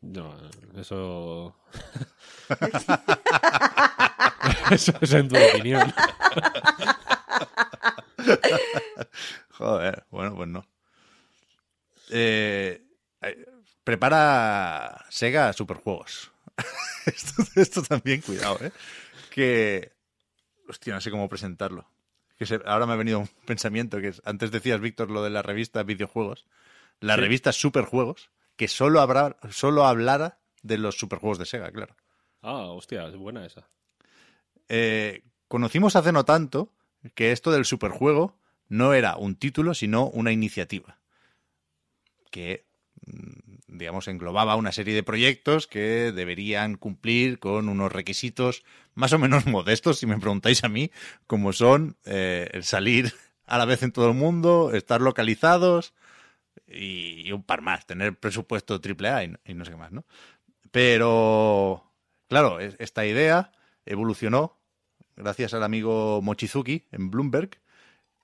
No, 0.00 0.34
eso. 0.76 1.56
eso 4.70 4.92
es 5.00 5.12
en 5.12 5.28
tu 5.28 5.36
opinión. 5.36 5.92
Joder, 9.50 10.04
bueno, 10.10 10.34
pues 10.34 10.48
no. 10.48 10.66
Eh, 12.10 12.82
prepara 13.84 15.04
Sega 15.10 15.52
superjuegos. 15.52 16.30
esto, 17.06 17.42
esto 17.56 17.82
también, 17.82 18.20
cuidado, 18.20 18.58
¿eh? 18.62 18.72
Que. 19.30 19.92
Hostia, 20.68 20.94
no 20.94 21.00
sé 21.00 21.10
cómo 21.10 21.28
presentarlo. 21.28 21.86
Que 22.38 22.46
se- 22.46 22.60
ahora 22.64 22.86
me 22.86 22.92
ha 22.94 22.96
venido 22.96 23.18
un 23.20 23.28
pensamiento 23.46 24.00
que 24.00 24.08
es, 24.08 24.22
antes 24.24 24.50
decías, 24.50 24.80
Víctor, 24.80 25.10
lo 25.10 25.22
de 25.22 25.30
la 25.30 25.42
revista 25.42 25.82
Videojuegos. 25.82 26.46
La 27.00 27.14
Sí. 27.16 27.20
revista 27.20 27.52
Superjuegos, 27.52 28.30
que 28.56 28.68
solo, 28.68 29.00
habrá, 29.00 29.36
solo 29.50 29.86
hablara 29.86 30.38
de 30.62 30.78
los 30.78 30.96
superjuegos 30.96 31.38
de 31.38 31.46
Sega, 31.46 31.70
claro. 31.72 31.96
Ah, 32.42 32.66
hostia, 32.70 33.06
es 33.08 33.16
buena 33.16 33.44
esa. 33.44 33.68
Eh, 34.74 35.22
conocimos 35.48 35.96
hace 35.96 36.12
no 36.12 36.24
tanto 36.24 36.72
que 37.14 37.32
esto 37.32 37.50
del 37.52 37.66
superjuego 37.66 38.38
no 38.70 38.94
era 38.94 39.16
un 39.16 39.36
título, 39.36 39.74
sino 39.74 40.06
una 40.08 40.32
iniciativa. 40.32 40.98
Que, 42.30 42.64
mm, 43.06 43.76
digamos, 43.78 44.08
englobaba 44.08 44.56
una 44.56 44.72
serie 44.72 44.94
de 44.94 45.02
proyectos 45.02 45.66
que 45.66 46.12
deberían 46.12 46.76
cumplir 46.76 47.38
con 47.38 47.68
unos 47.68 47.92
requisitos 47.92 48.64
más 48.94 49.12
o 49.12 49.18
menos 49.18 49.44
modestos, 49.46 49.98
si 49.98 50.06
me 50.06 50.18
preguntáis 50.18 50.64
a 50.64 50.68
mí, 50.68 50.90
como 51.26 51.52
son 51.52 51.96
eh, 52.04 52.48
el 52.52 52.64
salir 52.64 53.12
a 53.46 53.58
la 53.58 53.66
vez 53.66 53.82
en 53.82 53.92
todo 53.92 54.08
el 54.08 54.14
mundo, 54.14 54.72
estar 54.72 55.00
localizados 55.02 55.92
y, 56.66 57.32
un 57.32 57.44
par 57.44 57.62
más, 57.62 57.86
tener 57.86 58.16
presupuesto 58.18 58.80
AAA 58.80 59.24
y, 59.24 59.34
y 59.46 59.54
no 59.54 59.64
sé 59.64 59.72
qué 59.72 59.76
más, 59.78 59.92
¿no? 59.92 60.04
Pero, 60.72 61.84
claro, 62.28 62.60
es- 62.60 62.76
esta 62.78 63.06
idea 63.06 63.52
evolucionó 63.86 64.58
gracias 65.22 65.54
al 65.54 65.62
amigo 65.62 66.20
Mochizuki 66.22 66.84
en 66.90 67.10
Bloomberg, 67.10 67.60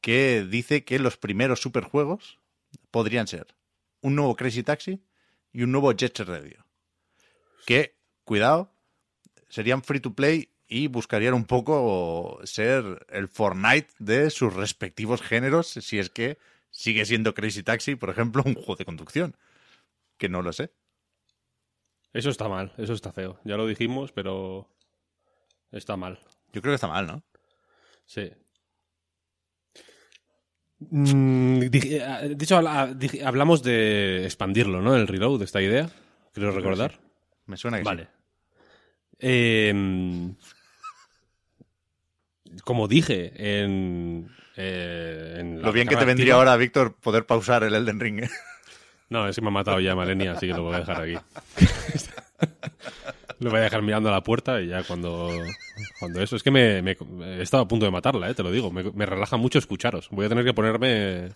que 0.00 0.44
dice 0.48 0.84
que 0.84 0.98
los 0.98 1.16
primeros 1.16 1.60
superjuegos 1.60 2.38
podrían 2.90 3.26
ser 3.26 3.54
un 4.00 4.14
nuevo 4.14 4.36
Crazy 4.36 4.62
Taxi 4.62 5.02
y 5.52 5.62
un 5.62 5.72
nuevo 5.72 5.92
Jet 5.92 6.18
Radio. 6.20 6.64
Que, 7.66 7.96
cuidado, 8.24 8.72
serían 9.48 9.82
free 9.82 10.00
to 10.00 10.14
play 10.14 10.50
y 10.66 10.86
buscarían 10.88 11.34
un 11.34 11.44
poco 11.44 12.40
ser 12.44 13.06
el 13.08 13.28
Fortnite 13.28 13.88
de 13.98 14.30
sus 14.30 14.54
respectivos 14.54 15.22
géneros, 15.22 15.68
si 15.68 15.98
es 15.98 16.10
que 16.10 16.38
sigue 16.70 17.06
siendo 17.06 17.34
Crazy 17.34 17.62
Taxi, 17.62 17.96
por 17.96 18.10
ejemplo, 18.10 18.42
un 18.44 18.54
juego 18.54 18.76
de 18.76 18.84
conducción. 18.84 19.36
Que 20.18 20.28
no 20.28 20.42
lo 20.42 20.52
sé. 20.52 20.72
Eso 22.12 22.30
está 22.30 22.48
mal, 22.48 22.72
eso 22.78 22.92
está 22.92 23.12
feo. 23.12 23.38
Ya 23.44 23.56
lo 23.56 23.66
dijimos, 23.66 24.12
pero. 24.12 24.68
Está 25.70 25.96
mal. 25.96 26.18
Yo 26.52 26.60
creo 26.62 26.72
que 26.72 26.76
está 26.76 26.88
mal, 26.88 27.06
¿no? 27.06 27.22
Sí. 28.06 28.30
Mm, 30.80 31.60
dije- 31.70 31.98
eh, 32.02 32.34
dicho, 32.36 32.56
habla- 32.56 32.92
dije- 32.94 33.24
hablamos 33.24 33.62
de 33.62 34.24
expandirlo, 34.24 34.80
¿no? 34.80 34.94
El 34.96 35.08
reload, 35.08 35.42
esta 35.42 35.60
idea. 35.60 35.90
Creo 36.32 36.50
recordar. 36.52 37.00
Me 37.46 37.56
suena 37.56 37.78
que 37.78 37.84
Vale. 37.84 38.04
sí. 38.04 38.08
Eh, 39.20 40.34
como 42.64 42.86
dije 42.88 43.32
en, 43.62 44.30
eh, 44.56 45.36
en 45.38 45.60
Lo 45.62 45.72
bien 45.72 45.88
que 45.88 45.96
te 45.96 46.04
vendría 46.04 46.34
activa- 46.34 46.38
ahora, 46.38 46.56
Víctor, 46.56 46.94
poder 46.94 47.26
pausar 47.26 47.64
el 47.64 47.74
Elden 47.74 47.98
Ring. 48.00 48.22
¿eh? 48.24 48.30
No, 49.10 49.26
ese 49.26 49.40
me 49.40 49.48
ha 49.48 49.50
matado 49.50 49.80
ya 49.80 49.94
Malenia, 49.96 50.32
así 50.32 50.46
que 50.46 50.52
lo 50.54 50.62
voy 50.64 50.74
a 50.76 50.80
dejar 50.80 51.02
aquí. 51.02 51.16
lo 53.40 53.50
voy 53.50 53.60
a 53.60 53.62
dejar 53.62 53.82
mirando 53.82 54.08
a 54.08 54.12
la 54.12 54.22
puerta 54.22 54.60
y 54.60 54.68
ya 54.68 54.82
cuando, 54.82 55.30
cuando 55.98 56.20
eso. 56.22 56.36
Es 56.36 56.42
que 56.42 56.50
me, 56.50 56.78
he 56.80 57.42
estado 57.42 57.62
a 57.62 57.68
punto 57.68 57.84
de 57.86 57.92
matarla, 57.92 58.28
eh, 58.30 58.34
te 58.34 58.42
lo 58.42 58.50
digo. 58.50 58.70
Me, 58.70 59.06
relaja 59.06 59.36
mucho 59.36 59.58
escucharos. 59.58 60.08
Voy 60.10 60.26
a 60.26 60.28
tener 60.28 60.44
que 60.44 60.54
ponerme. 60.54 61.28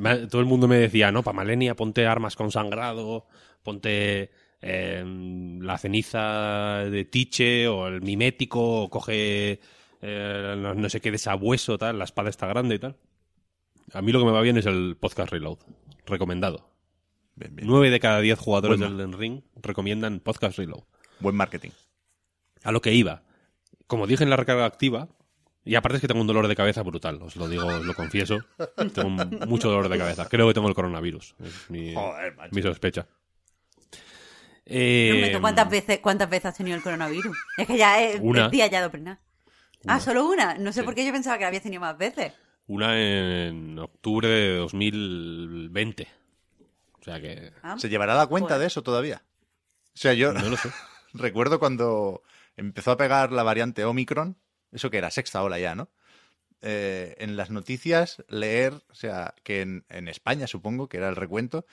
Me- 0.00 0.26
Todo 0.26 0.40
el 0.40 0.46
mundo 0.46 0.68
me 0.68 0.76
decía, 0.76 1.10
no, 1.12 1.22
para 1.22 1.36
Malenia, 1.36 1.74
ponte 1.74 2.06
armas 2.06 2.36
con 2.36 2.50
sangrado, 2.50 3.26
ponte 3.62 4.30
eh, 4.60 5.04
la 5.60 5.78
ceniza 5.78 6.84
de 6.90 7.04
Tiche 7.04 7.68
o 7.68 7.86
el 7.88 8.02
mimético, 8.02 8.82
o 8.84 8.90
coge 8.90 9.60
eh, 10.02 10.54
no, 10.58 10.74
no 10.74 10.88
sé 10.88 11.00
qué 11.00 11.10
de 11.10 11.18
sabueso, 11.18 11.78
tal, 11.78 11.98
la 11.98 12.04
espada 12.04 12.28
está 12.30 12.46
grande 12.46 12.74
y 12.74 12.78
tal. 12.78 12.96
A 13.92 14.02
mí 14.02 14.10
lo 14.12 14.18
que 14.20 14.24
me 14.26 14.32
va 14.32 14.40
bien 14.40 14.56
es 14.58 14.66
el 14.66 14.96
podcast 14.98 15.30
Reload. 15.32 15.58
Recomendado. 16.06 16.71
Bien, 17.34 17.54
bien. 17.56 17.66
Nueve 17.68 17.90
de 17.90 18.00
cada 18.00 18.20
diez 18.20 18.38
jugadores 18.38 18.78
Buen 18.78 18.96
del 18.96 19.00
Elden 19.00 19.18
Ring 19.18 19.42
recomiendan 19.62 20.20
Podcast 20.20 20.58
Reload. 20.58 20.84
Buen 21.20 21.34
marketing. 21.36 21.70
A 22.62 22.72
lo 22.72 22.80
que 22.82 22.92
iba. 22.92 23.22
Como 23.86 24.06
dije 24.06 24.22
en 24.24 24.30
la 24.30 24.36
recarga 24.36 24.64
activa, 24.66 25.08
y 25.64 25.74
aparte 25.76 25.96
es 25.96 26.00
que 26.00 26.08
tengo 26.08 26.20
un 26.20 26.26
dolor 26.26 26.48
de 26.48 26.56
cabeza 26.56 26.82
brutal, 26.82 27.20
os 27.22 27.36
lo 27.36 27.48
digo, 27.48 27.66
os 27.66 27.84
lo 27.84 27.94
confieso. 27.94 28.38
Tengo 28.94 29.10
mucho 29.46 29.68
dolor 29.68 29.88
de 29.88 29.98
cabeza. 29.98 30.28
Creo 30.28 30.48
que 30.48 30.54
tengo 30.54 30.68
el 30.68 30.74
coronavirus. 30.74 31.34
Es 31.40 31.70
mi, 31.70 31.94
Joder, 31.94 32.34
macho. 32.36 32.50
mi 32.54 32.62
sospecha. 32.62 33.06
Eh, 34.64 35.10
Hombre, 35.12 35.30
¿tú 35.30 35.40
¿Cuántas 35.40 35.70
veces, 35.70 35.98
¿Cuántas 36.00 36.30
veces 36.30 36.46
has 36.46 36.56
tenido 36.56 36.76
el 36.76 36.82
coronavirus? 36.82 37.36
Es 37.58 37.66
que 37.66 37.76
ya 37.76 38.02
es, 38.02 38.18
Una. 38.22 38.46
es 38.46 38.50
día 38.50 38.66
ya 38.68 38.88
de. 38.88 39.08
Ah, 39.10 39.18
Una. 39.84 40.00
solo 40.00 40.26
una. 40.28 40.54
No 40.58 40.72
sé 40.72 40.80
Sí. 40.80 40.84
por 40.84 40.94
qué 40.94 41.04
yo 41.04 41.12
pensaba 41.12 41.36
que 41.36 41.42
la 41.42 41.48
habías 41.48 41.62
tenido 41.64 41.80
más 41.80 41.98
veces. 41.98 42.32
Una 42.66 42.98
en 43.00 43.78
octubre 43.78 44.28
de 44.28 44.56
2020. 44.56 46.08
O 47.02 47.04
sea 47.04 47.20
que... 47.20 47.52
Ah, 47.62 47.76
¿Se 47.78 47.88
llevará 47.88 48.14
la 48.14 48.26
cuenta 48.26 48.50
Joder. 48.50 48.60
de 48.60 48.66
eso 48.68 48.82
todavía? 48.82 49.22
O 49.94 49.98
sea, 49.98 50.14
yo 50.14 50.32
No 50.32 50.48
lo 50.48 50.56
sé. 50.56 50.70
recuerdo 51.12 51.58
cuando 51.58 52.22
empezó 52.56 52.92
a 52.92 52.96
pegar 52.96 53.32
la 53.32 53.42
variante 53.42 53.84
Omicron, 53.84 54.36
eso 54.70 54.90
que 54.90 54.98
era 54.98 55.10
sexta 55.10 55.42
ola 55.42 55.58
ya, 55.58 55.74
¿no? 55.74 55.90
eh, 56.64 57.16
en 57.18 57.36
las 57.36 57.50
noticias 57.50 58.22
leer, 58.28 58.72
o 58.88 58.94
sea, 58.94 59.34
que 59.42 59.62
en, 59.62 59.84
en 59.88 60.06
España, 60.06 60.46
supongo, 60.46 60.88
que 60.88 60.96
era 60.98 61.08
el 61.08 61.16
recuento, 61.16 61.66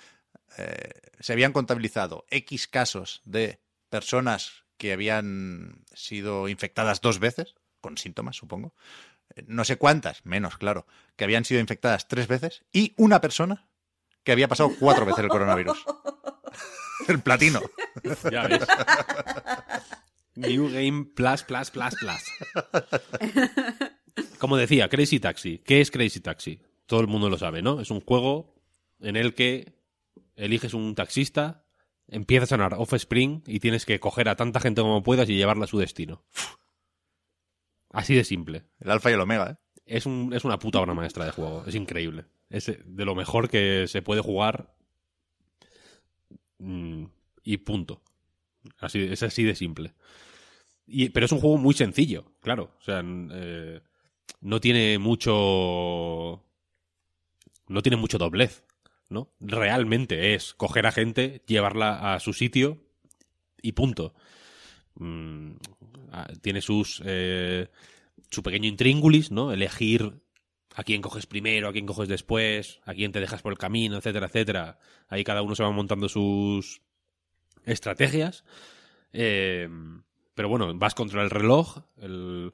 eh, 0.57 0.89
se 1.19 1.31
habían 1.33 1.53
contabilizado 1.53 2.25
X 2.31 2.67
casos 2.67 3.21
de 3.23 3.59
personas 3.89 4.63
que 4.77 4.91
habían 4.93 5.85
sido 5.93 6.47
infectadas 6.49 7.01
dos 7.01 7.19
veces, 7.19 7.53
con 7.81 7.97
síntomas, 7.99 8.35
supongo. 8.37 8.73
Eh, 9.35 9.43
No 9.47 9.63
sé 9.63 9.77
cuántas, 9.77 10.25
menos, 10.25 10.57
claro, 10.57 10.87
que 11.15 11.23
habían 11.23 11.45
sido 11.45 11.61
infectadas 11.61 12.07
tres 12.07 12.27
veces, 12.27 12.63
y 12.73 12.93
una 12.97 13.21
persona 13.21 13.68
que 14.29 14.33
había 14.33 14.47
pasado 14.47 14.71
cuatro 14.79 15.07
veces 15.07 15.23
el 15.23 15.27
coronavirus. 15.27 15.83
el 17.07 17.19
platino. 17.19 17.61
Ya 18.31 18.47
ves. 18.47 18.61
New 20.35 20.69
Game 20.71 21.05
Plus, 21.15 21.41
Plus, 21.41 21.71
Plus, 21.71 21.95
Plus. 21.95 22.23
Como 24.37 24.55
decía, 24.55 24.87
Crazy 24.87 25.19
Taxi. 25.19 25.57
¿Qué 25.65 25.81
es 25.81 25.89
Crazy 25.89 26.19
Taxi? 26.19 26.61
Todo 26.85 27.01
el 27.01 27.07
mundo 27.07 27.27
lo 27.27 27.39
sabe, 27.39 27.63
¿no? 27.63 27.81
Es 27.81 27.89
un 27.89 28.01
juego 28.01 28.53
en 28.99 29.15
el 29.15 29.33
que 29.33 29.73
eliges 30.35 30.75
un 30.75 30.93
taxista, 30.93 31.65
empiezas 32.07 32.51
a 32.51 32.55
sonar 32.55 32.75
Offspring 32.77 33.41
y 33.47 33.59
tienes 33.59 33.87
que 33.87 33.99
coger 33.99 34.29
a 34.29 34.35
tanta 34.35 34.59
gente 34.59 34.81
como 34.81 35.01
puedas 35.01 35.27
y 35.27 35.37
llevarla 35.37 35.63
a 35.63 35.67
su 35.67 35.79
destino. 35.79 36.23
Así 37.89 38.13
de 38.13 38.25
simple. 38.25 38.65
El 38.79 38.91
alfa 38.91 39.09
y 39.09 39.13
el 39.13 39.21
omega, 39.21 39.49
¿eh? 39.49 39.55
Es, 39.87 40.05
un, 40.05 40.33
es 40.35 40.45
una 40.45 40.59
puta 40.59 40.79
obra 40.79 40.93
maestra 40.93 41.25
de 41.25 41.31
juego. 41.31 41.63
Es 41.65 41.73
increíble. 41.73 42.25
Es 42.49 42.65
de 42.83 43.05
lo 43.05 43.15
mejor 43.15 43.49
que 43.49 43.87
se 43.87 44.01
puede 44.01 44.21
jugar. 44.21 44.73
Mm, 46.59 47.05
Y 47.43 47.57
punto. 47.57 48.01
Así, 48.79 49.01
es 49.01 49.23
así 49.23 49.43
de 49.43 49.55
simple. 49.55 49.93
Pero 51.13 51.25
es 51.25 51.31
un 51.31 51.39
juego 51.39 51.57
muy 51.57 51.73
sencillo, 51.73 52.33
claro. 52.41 52.75
O 52.79 52.81
sea, 52.83 53.01
eh, 53.05 53.79
no 54.41 54.59
tiene 54.59 54.97
mucho. 54.99 56.43
No 57.67 57.81
tiene 57.83 57.97
mucho 57.97 58.17
doblez, 58.17 58.63
¿no? 59.09 59.31
Realmente 59.39 60.33
es 60.33 60.53
coger 60.55 60.87
a 60.87 60.91
gente, 60.91 61.43
llevarla 61.47 62.13
a 62.15 62.19
su 62.19 62.33
sitio 62.33 62.83
y 63.61 63.73
punto. 63.73 64.13
Mm, 64.95 65.51
ah, 66.11 66.27
tiene 66.41 66.61
sus. 66.61 67.01
eh, 67.05 67.67
su 68.31 68.43
pequeño 68.43 68.67
intríngulis, 68.67 69.31
¿no? 69.31 69.51
Elegir 69.51 70.19
a 70.79 70.83
quién 70.83 71.01
coges 71.01 71.25
primero, 71.25 71.67
a 71.67 71.73
quién 71.73 71.85
coges 71.85 72.07
después, 72.07 72.79
a 72.85 72.93
quién 72.93 73.11
te 73.11 73.19
dejas 73.19 73.41
por 73.41 73.51
el 73.51 73.57
camino, 73.57 73.97
etcétera, 73.97 74.27
etcétera. 74.27 74.79
Ahí 75.09 75.25
cada 75.25 75.41
uno 75.41 75.53
se 75.53 75.63
va 75.63 75.71
montando 75.71 76.07
sus 76.07 76.81
estrategias. 77.65 78.45
Eh, 79.11 79.67
pero 80.35 80.47
bueno, 80.47 80.73
vas 80.75 80.95
contra 80.95 81.21
el 81.21 81.29
reloj. 81.29 81.79
el- 81.97 82.53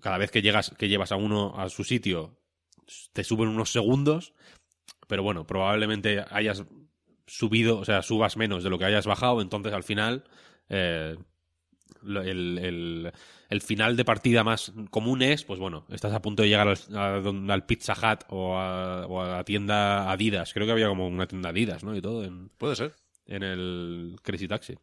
cada 0.00 0.18
vez 0.18 0.32
que 0.32 0.42
llegas, 0.42 0.74
que 0.76 0.88
llevas 0.88 1.12
a 1.12 1.16
uno 1.16 1.54
a 1.56 1.68
su 1.68 1.84
sitio, 1.84 2.36
te 3.12 3.22
suben 3.22 3.48
unos 3.48 3.70
segundos. 3.70 4.34
Pero 5.06 5.22
bueno, 5.22 5.46
probablemente 5.46 6.24
hayas 6.30 6.64
subido, 7.26 7.78
o 7.78 7.84
sea, 7.84 8.02
subas 8.02 8.36
menos 8.36 8.64
de 8.64 8.70
lo 8.70 8.78
que 8.78 8.86
hayas 8.86 9.06
bajado. 9.06 9.40
Entonces 9.42 9.72
al 9.72 9.84
final, 9.84 10.24
eh, 10.68 11.16
el, 12.06 12.58
el- 12.58 13.12
el 13.50 13.60
final 13.60 13.96
de 13.96 14.04
partida 14.04 14.42
más 14.42 14.72
común 14.90 15.22
es, 15.22 15.44
pues 15.44 15.60
bueno, 15.60 15.84
estás 15.90 16.12
a 16.12 16.20
punto 16.22 16.42
de 16.42 16.48
llegar 16.48 16.66
al, 16.68 16.78
a 16.96 17.52
al 17.54 17.66
Pizza 17.66 17.92
Hut 17.94 18.24
o 18.28 18.56
a, 18.56 19.06
o 19.06 19.20
a 19.22 19.28
la 19.28 19.44
tienda 19.44 20.10
Adidas. 20.10 20.52
Creo 20.52 20.66
que 20.66 20.72
había 20.72 20.88
como 20.88 21.06
una 21.06 21.26
tienda 21.26 21.50
Adidas, 21.50 21.84
¿no? 21.84 21.94
Y 21.94 22.00
todo 22.00 22.24
en, 22.24 22.48
Puede 22.58 22.74
ser. 22.76 22.94
en 23.26 23.42
el 23.42 24.16
Crazy 24.22 24.48
Taxi. 24.48 24.74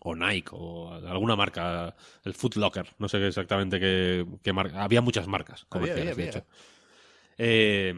O 0.00 0.14
Nike, 0.16 0.50
o 0.52 0.92
alguna 0.92 1.36
marca, 1.36 1.94
el 2.24 2.34
Foot 2.34 2.56
Locker, 2.56 2.86
no 2.98 3.08
sé 3.08 3.24
exactamente 3.26 3.78
qué, 3.78 4.26
qué 4.42 4.52
marca. 4.52 4.82
Había 4.82 5.00
muchas 5.00 5.26
marcas 5.28 5.66
Había, 5.70 5.94
comerciales, 5.94 6.12
había, 6.14 6.24
de 6.24 6.30
hecho. 6.30 6.46
Eh, 7.38 7.94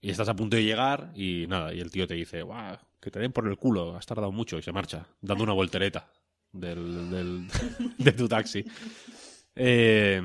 y 0.00 0.10
estás 0.10 0.28
a 0.28 0.34
punto 0.36 0.56
de 0.56 0.64
llegar 0.64 1.12
y 1.14 1.46
nada, 1.46 1.72
y 1.72 1.80
el 1.80 1.90
tío 1.90 2.06
te 2.06 2.14
dice, 2.14 2.42
"Buah, 2.42 2.78
que 3.00 3.10
te 3.10 3.18
den 3.20 3.32
por 3.32 3.46
el 3.46 3.56
culo, 3.56 3.96
has 3.96 4.06
tardado 4.06 4.32
mucho, 4.32 4.58
y 4.58 4.62
se 4.62 4.72
marcha, 4.72 5.06
dando 5.20 5.44
una 5.44 5.52
voltereta 5.52 6.10
del, 6.54 7.10
del- 7.10 7.48
de 7.98 8.12
tu 8.12 8.28
taxi. 8.28 8.64
Eh, 9.54 10.20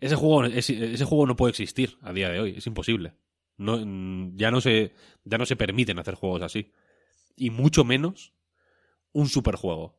ese, 0.00 0.16
juego, 0.16 0.44
ese, 0.44 1.04
juego 1.04 1.26
no 1.26 1.36
puede 1.36 1.50
existir 1.50 1.98
a 2.02 2.12
día 2.12 2.28
de 2.28 2.40
hoy, 2.40 2.54
es 2.58 2.66
imposible. 2.66 3.14
No, 3.56 3.78
ya, 4.36 4.50
no 4.50 4.60
se, 4.60 4.92
ya 5.24 5.38
no 5.38 5.46
se 5.46 5.56
permiten 5.56 5.98
hacer 5.98 6.14
juegos 6.14 6.42
así. 6.42 6.72
Y 7.36 7.50
mucho 7.50 7.84
menos 7.84 8.32
un 9.12 9.28
superjuego. 9.28 9.98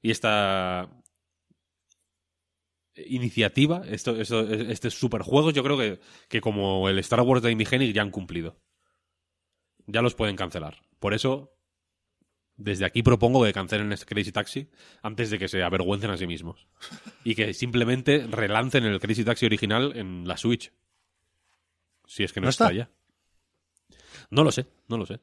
Y 0.00 0.10
esta 0.10 0.90
iniciativa, 2.94 3.82
esto, 3.88 4.20
esto, 4.20 4.40
este 4.48 4.90
superjuegos, 4.90 5.54
yo 5.54 5.62
creo 5.64 5.78
que, 5.78 6.00
que 6.28 6.40
como 6.40 6.88
el 6.88 6.98
Star 6.98 7.20
Wars 7.22 7.42
de 7.42 7.50
Hennig 7.50 7.92
ya 7.94 8.02
han 8.02 8.10
cumplido. 8.10 8.60
Ya 9.86 10.02
los 10.02 10.14
pueden 10.14 10.36
cancelar. 10.36 10.82
Por 11.00 11.14
eso, 11.14 11.56
desde 12.56 12.84
aquí 12.84 13.02
propongo 13.02 13.44
que 13.44 13.52
cancelen 13.52 13.92
este 13.92 14.06
Crazy 14.06 14.32
Taxi 14.32 14.68
antes 15.02 15.30
de 15.30 15.38
que 15.38 15.48
se 15.48 15.62
avergüencen 15.62 16.10
a 16.10 16.16
sí 16.16 16.26
mismos. 16.26 16.66
Y 17.24 17.34
que 17.34 17.54
simplemente 17.54 18.26
relancen 18.28 18.84
el 18.84 18.98
Crazy 19.00 19.24
Taxi 19.24 19.46
original 19.46 19.92
en 19.96 20.26
la 20.26 20.36
Switch. 20.36 20.72
Si 22.06 22.24
es 22.24 22.32
que 22.32 22.40
no, 22.40 22.46
¿No 22.46 22.50
está? 22.50 22.64
está? 22.66 22.74
ya. 22.76 22.90
No 24.30 24.44
lo 24.44 24.50
sé, 24.52 24.66
no 24.88 24.96
lo 24.98 25.06
sé. 25.06 25.20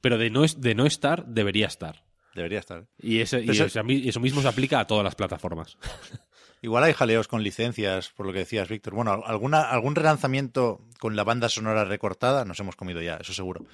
Pero 0.00 0.16
de 0.16 0.30
no, 0.30 0.44
es- 0.44 0.60
de 0.60 0.74
no 0.74 0.86
estar, 0.86 1.26
debería 1.26 1.66
estar. 1.66 2.04
Debería 2.34 2.60
estar. 2.60 2.82
¿eh? 2.82 2.86
Y, 3.00 3.20
ese, 3.20 3.44
eso 3.44 4.20
mismo 4.20 4.40
se 4.42 4.48
aplica 4.48 4.80
a 4.80 4.86
todas 4.86 5.04
las 5.04 5.14
plataformas. 5.14 5.76
Igual 6.62 6.84
hay 6.84 6.92
jaleos 6.92 7.28
con 7.28 7.42
licencias, 7.42 8.10
por 8.10 8.26
lo 8.26 8.32
que 8.32 8.40
decías, 8.40 8.68
Víctor. 8.68 8.94
Bueno, 8.94 9.22
alguna, 9.24 9.62
algún 9.62 9.94
relanzamiento 9.94 10.80
con 10.98 11.14
la 11.16 11.24
banda 11.24 11.48
sonora 11.48 11.84
recortada 11.84 12.44
nos 12.44 12.58
hemos 12.60 12.76
comido 12.76 13.00
ya, 13.00 13.16
eso 13.16 13.32
seguro. 13.32 13.64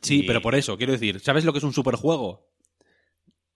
Sí, 0.00 0.20
Y- 0.20 0.22
pero 0.26 0.42
por 0.42 0.54
eso, 0.54 0.76
quiero 0.76 0.92
decir, 0.92 1.20
¿sabes 1.20 1.44
lo 1.44 1.52
que 1.52 1.58
es 1.58 1.64
un 1.64 1.72
superjuego? 1.72 2.48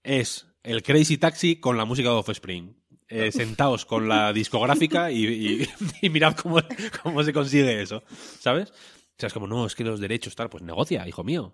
Es 0.03 0.47
el 0.63 0.83
Crazy 0.83 1.17
Taxi 1.17 1.59
con 1.59 1.77
la 1.77 1.85
música 1.85 2.09
de 2.09 2.15
Offspring. 2.15 2.75
Eh, 3.09 3.31
sentaos 3.31 3.85
con 3.85 4.07
la 4.07 4.33
discográfica 4.33 5.11
y, 5.11 5.25
y- 5.25 5.67
y 6.01 6.09
mirad 6.09 6.35
cómo, 6.35 6.59
cómo 7.03 7.23
se 7.23 7.33
consigue 7.33 7.81
eso, 7.81 8.03
¿sabes? 8.39 8.71
O 8.71 9.19
sea, 9.19 9.27
es 9.27 9.33
como, 9.33 9.47
no, 9.47 9.65
es 9.65 9.75
que 9.75 9.83
los 9.83 9.99
derechos, 9.99 10.35
tal, 10.35 10.49
pues 10.49 10.63
negocia, 10.63 11.07
hijo 11.07 11.23
mío. 11.23 11.53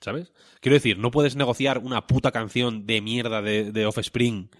¿Sabes? 0.00 0.32
Quiero 0.60 0.74
decir, 0.74 0.98
no 0.98 1.12
puedes 1.12 1.36
negociar 1.36 1.78
una 1.78 2.08
puta 2.08 2.32
canción 2.32 2.86
de 2.86 3.00
mierda 3.00 3.40
de, 3.40 3.70
de 3.70 3.86
Offspring 3.86 4.50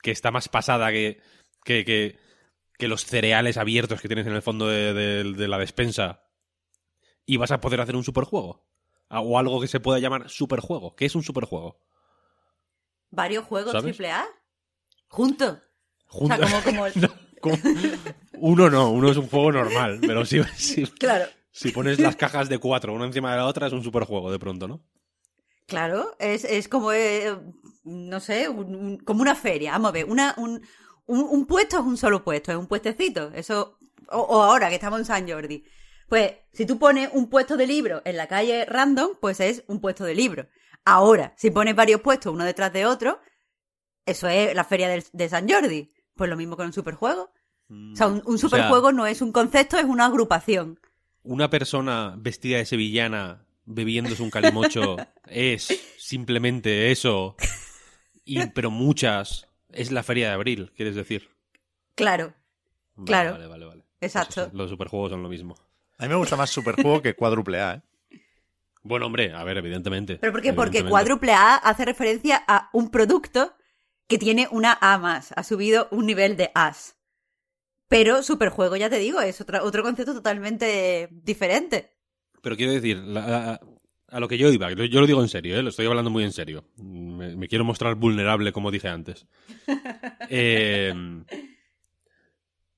que 0.00 0.10
está 0.10 0.30
más 0.30 0.48
pasada 0.48 0.90
que, 0.90 1.20
que, 1.66 1.84
que, 1.84 2.18
que 2.78 2.88
los 2.88 3.04
cereales 3.04 3.58
abiertos 3.58 4.00
que 4.00 4.08
tienes 4.08 4.26
en 4.26 4.32
el 4.34 4.40
fondo 4.42 4.68
de, 4.68 4.94
de- 4.94 5.32
de 5.34 5.48
la 5.48 5.58
despensa 5.58 6.22
y 7.26 7.36
vas 7.36 7.50
a 7.50 7.60
poder 7.60 7.80
hacer 7.80 7.96
un 7.96 8.04
superjuego. 8.04 8.64
Ah, 9.08 9.20
O 9.20 9.38
algo 9.38 9.60
que 9.60 9.68
se 9.68 9.80
pueda 9.80 9.98
llamar 9.98 10.30
superjuego. 10.30 10.94
¿Qué 10.96 11.04
es 11.06 11.14
un 11.14 11.22
superjuego? 11.22 11.80
Varios 13.10 13.44
juegos 13.44 13.72
¿Sabes? 13.72 13.84
triple 13.96 14.10
A 14.12 14.26
juntos. 15.08 15.58
O 16.08 16.26
sea, 16.26 16.36
Junto- 16.38 16.62
como, 16.64 16.86
No, 16.94 17.08
como- 17.40 17.58
Uno 18.38 18.70
no, 18.70 18.90
uno 18.90 19.10
es 19.10 19.16
un 19.16 19.28
juego 19.28 19.52
normal, 19.52 19.98
pero 20.06 20.24
si, 20.24 20.42
si, 20.56 20.86
Claro, 20.86 21.26
si 21.50 21.70
pones 21.72 21.98
las 21.98 22.16
cajas 22.16 22.48
de 22.48 22.58
cuatro 22.58 22.92
una 22.92 23.06
encima 23.06 23.30
de 23.32 23.38
la 23.38 23.46
otra 23.46 23.66
es 23.66 23.72
un 23.72 23.82
superjuego 23.82 24.30
de 24.30 24.38
pronto, 24.38 24.68
¿no? 24.68 24.82
claro. 25.66 26.14
Es, 26.20 26.44
es 26.44 26.68
como, 26.68 26.92
eh, 26.92 27.36
no 27.84 28.20
sé, 28.20 28.48
un- 28.48 28.74
un- 28.76 28.98
como 28.98 29.22
una 29.22 29.34
feria. 29.34 29.72
Vamos 29.72 29.88
a 29.88 29.92
ver, 29.92 30.04
una, 30.04 30.34
un, 30.36 30.62
un, 31.06 31.20
un 31.20 31.46
puesto 31.46 31.78
es 31.78 31.84
un 31.84 31.96
solo 31.96 32.22
puesto, 32.24 32.52
es 32.52 32.58
un 32.58 32.66
puestecito. 32.66 33.30
Eso, 33.34 33.78
o, 34.08 34.18
o 34.18 34.42
ahora 34.42 34.68
que 34.68 34.74
estamos 34.76 34.98
en 35.00 35.04
San 35.04 35.28
Jordi. 35.28 35.64
Pues, 36.08 36.32
si 36.52 36.66
tú 36.66 36.78
pones 36.78 37.10
un 37.12 37.28
puesto 37.28 37.56
de 37.56 37.66
libro 37.66 38.02
en 38.04 38.16
la 38.16 38.28
calle 38.28 38.64
random, 38.64 39.10
pues 39.20 39.40
es 39.40 39.64
un 39.66 39.80
puesto 39.80 40.04
de 40.04 40.14
libro. 40.14 40.46
Ahora, 40.84 41.34
si 41.36 41.50
pones 41.50 41.74
varios 41.74 42.00
puestos 42.00 42.32
uno 42.32 42.44
detrás 42.44 42.72
de 42.72 42.86
otro, 42.86 43.20
eso 44.04 44.28
es 44.28 44.54
la 44.54 44.64
feria 44.64 44.88
de 45.12 45.28
San 45.28 45.48
Jordi. 45.48 45.92
Pues 46.14 46.30
lo 46.30 46.36
mismo 46.36 46.56
con 46.56 46.66
un 46.66 46.72
superjuego. 46.72 47.30
O 47.68 47.96
sea, 47.96 48.06
un, 48.06 48.22
un 48.24 48.34
O 48.34 48.38
sea, 48.38 48.48
superjuego 48.48 48.92
no 48.92 49.06
es 49.06 49.20
un 49.20 49.32
concepto, 49.32 49.76
es 49.76 49.84
una 49.84 50.06
agrupación. 50.06 50.78
una 51.24 51.50
persona 51.50 52.14
vestida 52.16 52.58
de 52.58 52.66
sevillana 52.66 53.44
bebiéndose 53.64 54.22
un 54.22 54.30
calimocho 54.30 54.96
es 55.26 55.66
simplemente 55.98 56.92
eso, 56.92 57.34
y, 58.24 58.46
pero 58.50 58.70
muchas 58.70 59.48
es 59.76 59.92
la 59.92 60.02
feria 60.02 60.28
de 60.28 60.34
abril, 60.34 60.72
¿quieres 60.76 60.94
decir? 60.94 61.30
Claro, 61.94 62.34
Vale, 62.94 63.06
Claro. 63.06 63.32
Vale, 63.32 63.46
vale, 63.46 63.64
vale. 63.66 63.84
Exacto. 64.00 64.40
Eso 64.42 64.50
sí, 64.50 64.56
los 64.56 64.70
superjuegos 64.70 65.10
son 65.10 65.22
lo 65.22 65.28
mismo. 65.28 65.54
A 65.98 66.02
mí 66.04 66.08
me 66.10 66.14
gusta 66.16 66.36
más 66.36 66.50
Superjuego 66.50 67.00
que 67.02 67.14
Cuádruple 67.14 67.60
A, 67.60 67.74
¿eh? 67.74 67.82
Bueno, 68.82 69.06
hombre, 69.06 69.32
a 69.32 69.42
ver, 69.44 69.56
evidentemente. 69.58 70.16
Pero 70.16 70.32
¿por 70.32 70.42
qué? 70.42 70.52
Porque 70.52 70.84
cuádruple 70.88 71.32
A 71.32 71.56
hace 71.56 71.84
referencia 71.84 72.42
a 72.46 72.70
un 72.72 72.90
producto 72.90 73.54
que 74.06 74.18
tiene 74.18 74.46
una 74.50 74.78
A 74.80 74.98
más, 74.98 75.32
ha 75.36 75.42
subido 75.42 75.88
un 75.90 76.06
nivel 76.06 76.36
de 76.36 76.50
As. 76.54 76.96
Pero 77.88 78.22
superjuego, 78.22 78.76
ya 78.76 78.88
te 78.90 78.98
digo, 78.98 79.20
es 79.20 79.40
otra- 79.40 79.62
otro 79.62 79.82
concepto 79.82 80.12
totalmente 80.14 81.08
diferente. 81.10 81.96
Pero 82.42 82.56
quiero 82.56 82.72
decir, 82.72 82.96
la- 82.98 83.60
a 84.08 84.20
lo 84.20 84.28
que 84.28 84.38
yo 84.38 84.52
iba, 84.52 84.72
yo 84.72 85.00
lo 85.00 85.06
digo 85.06 85.20
en 85.22 85.28
serio, 85.28 85.58
¿eh? 85.58 85.62
lo 85.62 85.70
estoy 85.70 85.86
hablando 85.86 86.10
muy 86.10 86.22
en 86.24 86.32
serio. 86.32 86.64
Me, 86.76 87.34
me 87.36 87.48
quiero 87.48 87.64
mostrar 87.64 87.94
vulnerable, 87.96 88.52
como 88.52 88.70
dije 88.70 88.88
antes. 88.88 89.26
Eh, 90.28 90.92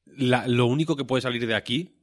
la- 0.06 0.46
lo 0.48 0.66
único 0.66 0.96
que 0.96 1.04
puede 1.04 1.22
salir 1.22 1.46
de 1.46 1.54
aquí, 1.54 1.94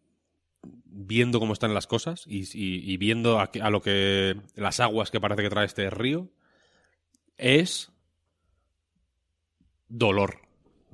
viendo 0.64 1.40
cómo 1.40 1.54
están 1.54 1.74
las 1.74 1.86
cosas 1.88 2.24
y, 2.26 2.40
y- 2.58 2.92
y 2.92 2.98
viendo 2.98 3.40
a 3.40 3.70
lo 3.70 3.82
que 3.82 4.38
las 4.56 4.80
aguas 4.80 5.12
que 5.12 5.20
parece 5.20 5.44
que 5.44 5.50
trae 5.50 5.66
este 5.66 5.90
río, 5.90 6.30
es 7.38 7.92
dolor. 9.88 10.45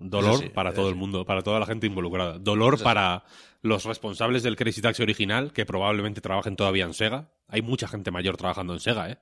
Dolor 0.01 0.39
sí, 0.39 0.49
para 0.49 0.73
todo 0.73 0.89
el 0.89 0.95
mundo, 0.95 1.25
para 1.25 1.41
toda 1.41 1.59
la 1.59 1.65
gente 1.65 1.87
involucrada. 1.87 2.39
Dolor 2.39 2.77
sí. 2.77 2.83
para 2.83 3.23
los 3.61 3.85
responsables 3.85 4.43
del 4.43 4.55
Crazy 4.55 4.81
Taxi 4.81 5.03
original, 5.03 5.53
que 5.53 5.65
probablemente 5.65 6.21
trabajen 6.21 6.55
todavía 6.55 6.85
en 6.85 6.93
Sega. 6.93 7.29
Hay 7.47 7.61
mucha 7.61 7.87
gente 7.87 8.11
mayor 8.11 8.37
trabajando 8.37 8.73
en 8.73 8.79
Sega, 8.79 9.09
¿eh? 9.09 9.17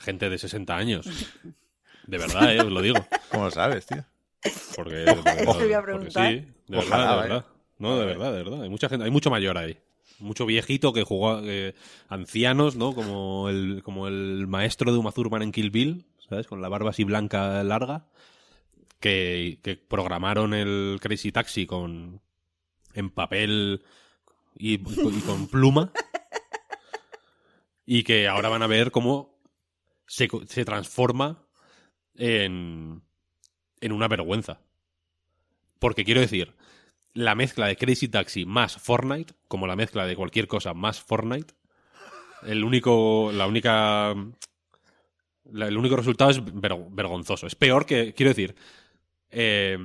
Gente 0.00 0.28
de 0.30 0.38
60 0.38 0.76
años. 0.76 1.06
De 2.06 2.18
verdad, 2.18 2.54
¿eh? 2.54 2.60
Os 2.60 2.70
lo 2.70 2.82
digo. 2.82 2.96
¿Cómo 3.30 3.44
lo 3.44 3.50
sabes, 3.50 3.86
tío? 3.86 4.04
Porque, 4.76 5.04
Te 5.04 5.14
voy 5.14 5.72
a 5.72 5.80
porque 5.80 5.82
preguntar. 5.82 6.28
sí, 6.30 6.46
de 6.68 6.78
Ojalá, 6.78 6.96
verdad, 6.96 7.22
de 7.22 7.28
verdad. 7.28 7.46
No, 7.78 7.98
de 7.98 8.06
verdad, 8.06 8.32
de 8.32 8.42
verdad. 8.42 8.62
Hay 8.62 8.68
mucha 8.68 8.88
gente, 8.88 9.04
hay 9.04 9.10
mucho 9.10 9.30
mayor 9.30 9.58
ahí. 9.58 9.78
Mucho 10.18 10.44
viejito 10.44 10.92
que 10.92 11.02
jugó, 11.02 11.40
eh, 11.44 11.74
ancianos, 12.08 12.76
¿no? 12.76 12.94
Como 12.94 13.48
el, 13.48 13.82
como 13.82 14.06
el 14.08 14.46
maestro 14.46 14.92
de 14.92 14.98
Uma 14.98 15.12
Thurman 15.12 15.42
en 15.42 15.52
Kill 15.52 15.70
Bill, 15.70 16.06
¿sabes? 16.28 16.46
Con 16.46 16.60
la 16.60 16.68
barba 16.68 16.90
así 16.90 17.04
blanca 17.04 17.62
larga, 17.64 18.06
que, 19.00 19.58
programaron 19.88 20.54
el 20.54 20.98
Crazy 21.00 21.32
Taxi 21.32 21.66
con, 21.66 22.20
en 22.94 23.10
papel 23.10 23.82
y, 24.54 24.78
con 24.78 25.48
pluma. 25.48 25.92
Y 27.86 28.04
que 28.04 28.28
ahora 28.28 28.48
van 28.48 28.62
a 28.62 28.66
ver 28.68 28.90
cómo 28.92 29.36
se, 30.06 30.28
se 30.46 30.64
transforma 30.64 31.44
en, 32.14 33.02
en 33.80 33.92
una 33.92 34.06
vergüenza. 34.06 34.60
Porque 35.78 36.04
quiero 36.04 36.20
decir, 36.20 36.54
la 37.14 37.34
mezcla 37.34 37.66
de 37.66 37.76
Crazy 37.76 38.08
Taxi 38.08 38.44
más 38.44 38.76
Fortnite, 38.76 39.34
como 39.48 39.66
la 39.66 39.76
mezcla 39.76 40.06
de 40.06 40.14
cualquier 40.14 40.46
cosa 40.46 40.74
más 40.74 41.00
Fortnite, 41.00 41.54
el 42.42 42.62
único, 42.64 43.32
la 43.32 43.46
única, 43.46 44.14
la- 45.50 45.66
el 45.66 45.76
único 45.76 45.96
resultado 45.96 46.30
es 46.30 46.44
ver- 46.44 46.76
vergonzoso. 46.90 47.46
Es 47.46 47.54
peor 47.56 47.86
que, 47.86 48.14
quiero 48.14 48.30
decir, 48.30 48.54
eh, 49.30 49.78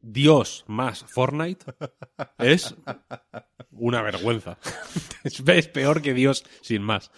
Dios 0.00 0.64
más 0.68 1.04
Fortnite 1.04 1.66
es 2.38 2.74
una 3.72 4.02
vergüenza. 4.02 4.58
es, 5.24 5.68
peor 5.68 6.02
que 6.02 6.14
Dios 6.14 6.44
sin 6.62 6.82
más, 6.82 7.10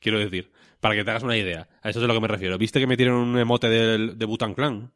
quiero 0.00 0.18
decir. 0.18 0.52
Para 0.80 0.94
que 0.94 1.04
te 1.04 1.10
hagas 1.10 1.22
una 1.22 1.36
idea. 1.38 1.66
A 1.82 1.88
eso 1.88 1.98
es 1.98 2.04
a 2.04 2.08
lo 2.08 2.12
que 2.14 2.20
me 2.20 2.28
refiero. 2.28 2.58
¿Viste 2.58 2.78
que 2.78 2.86
metieron 2.86 3.16
un 3.16 3.38
emote 3.38 3.70
del, 3.70 4.18
de 4.18 4.26
Butan 4.26 4.52
Clan? 4.52 4.92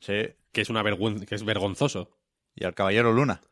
Sí. 0.00 0.30
Que 0.50 0.62
es 0.62 0.70
una 0.70 0.82
vergüenza, 0.82 1.26
que 1.26 1.34
es 1.34 1.44
vergonzoso. 1.44 2.16
Y 2.54 2.64
al 2.64 2.74
Caballero 2.74 3.12
Luna. 3.12 3.42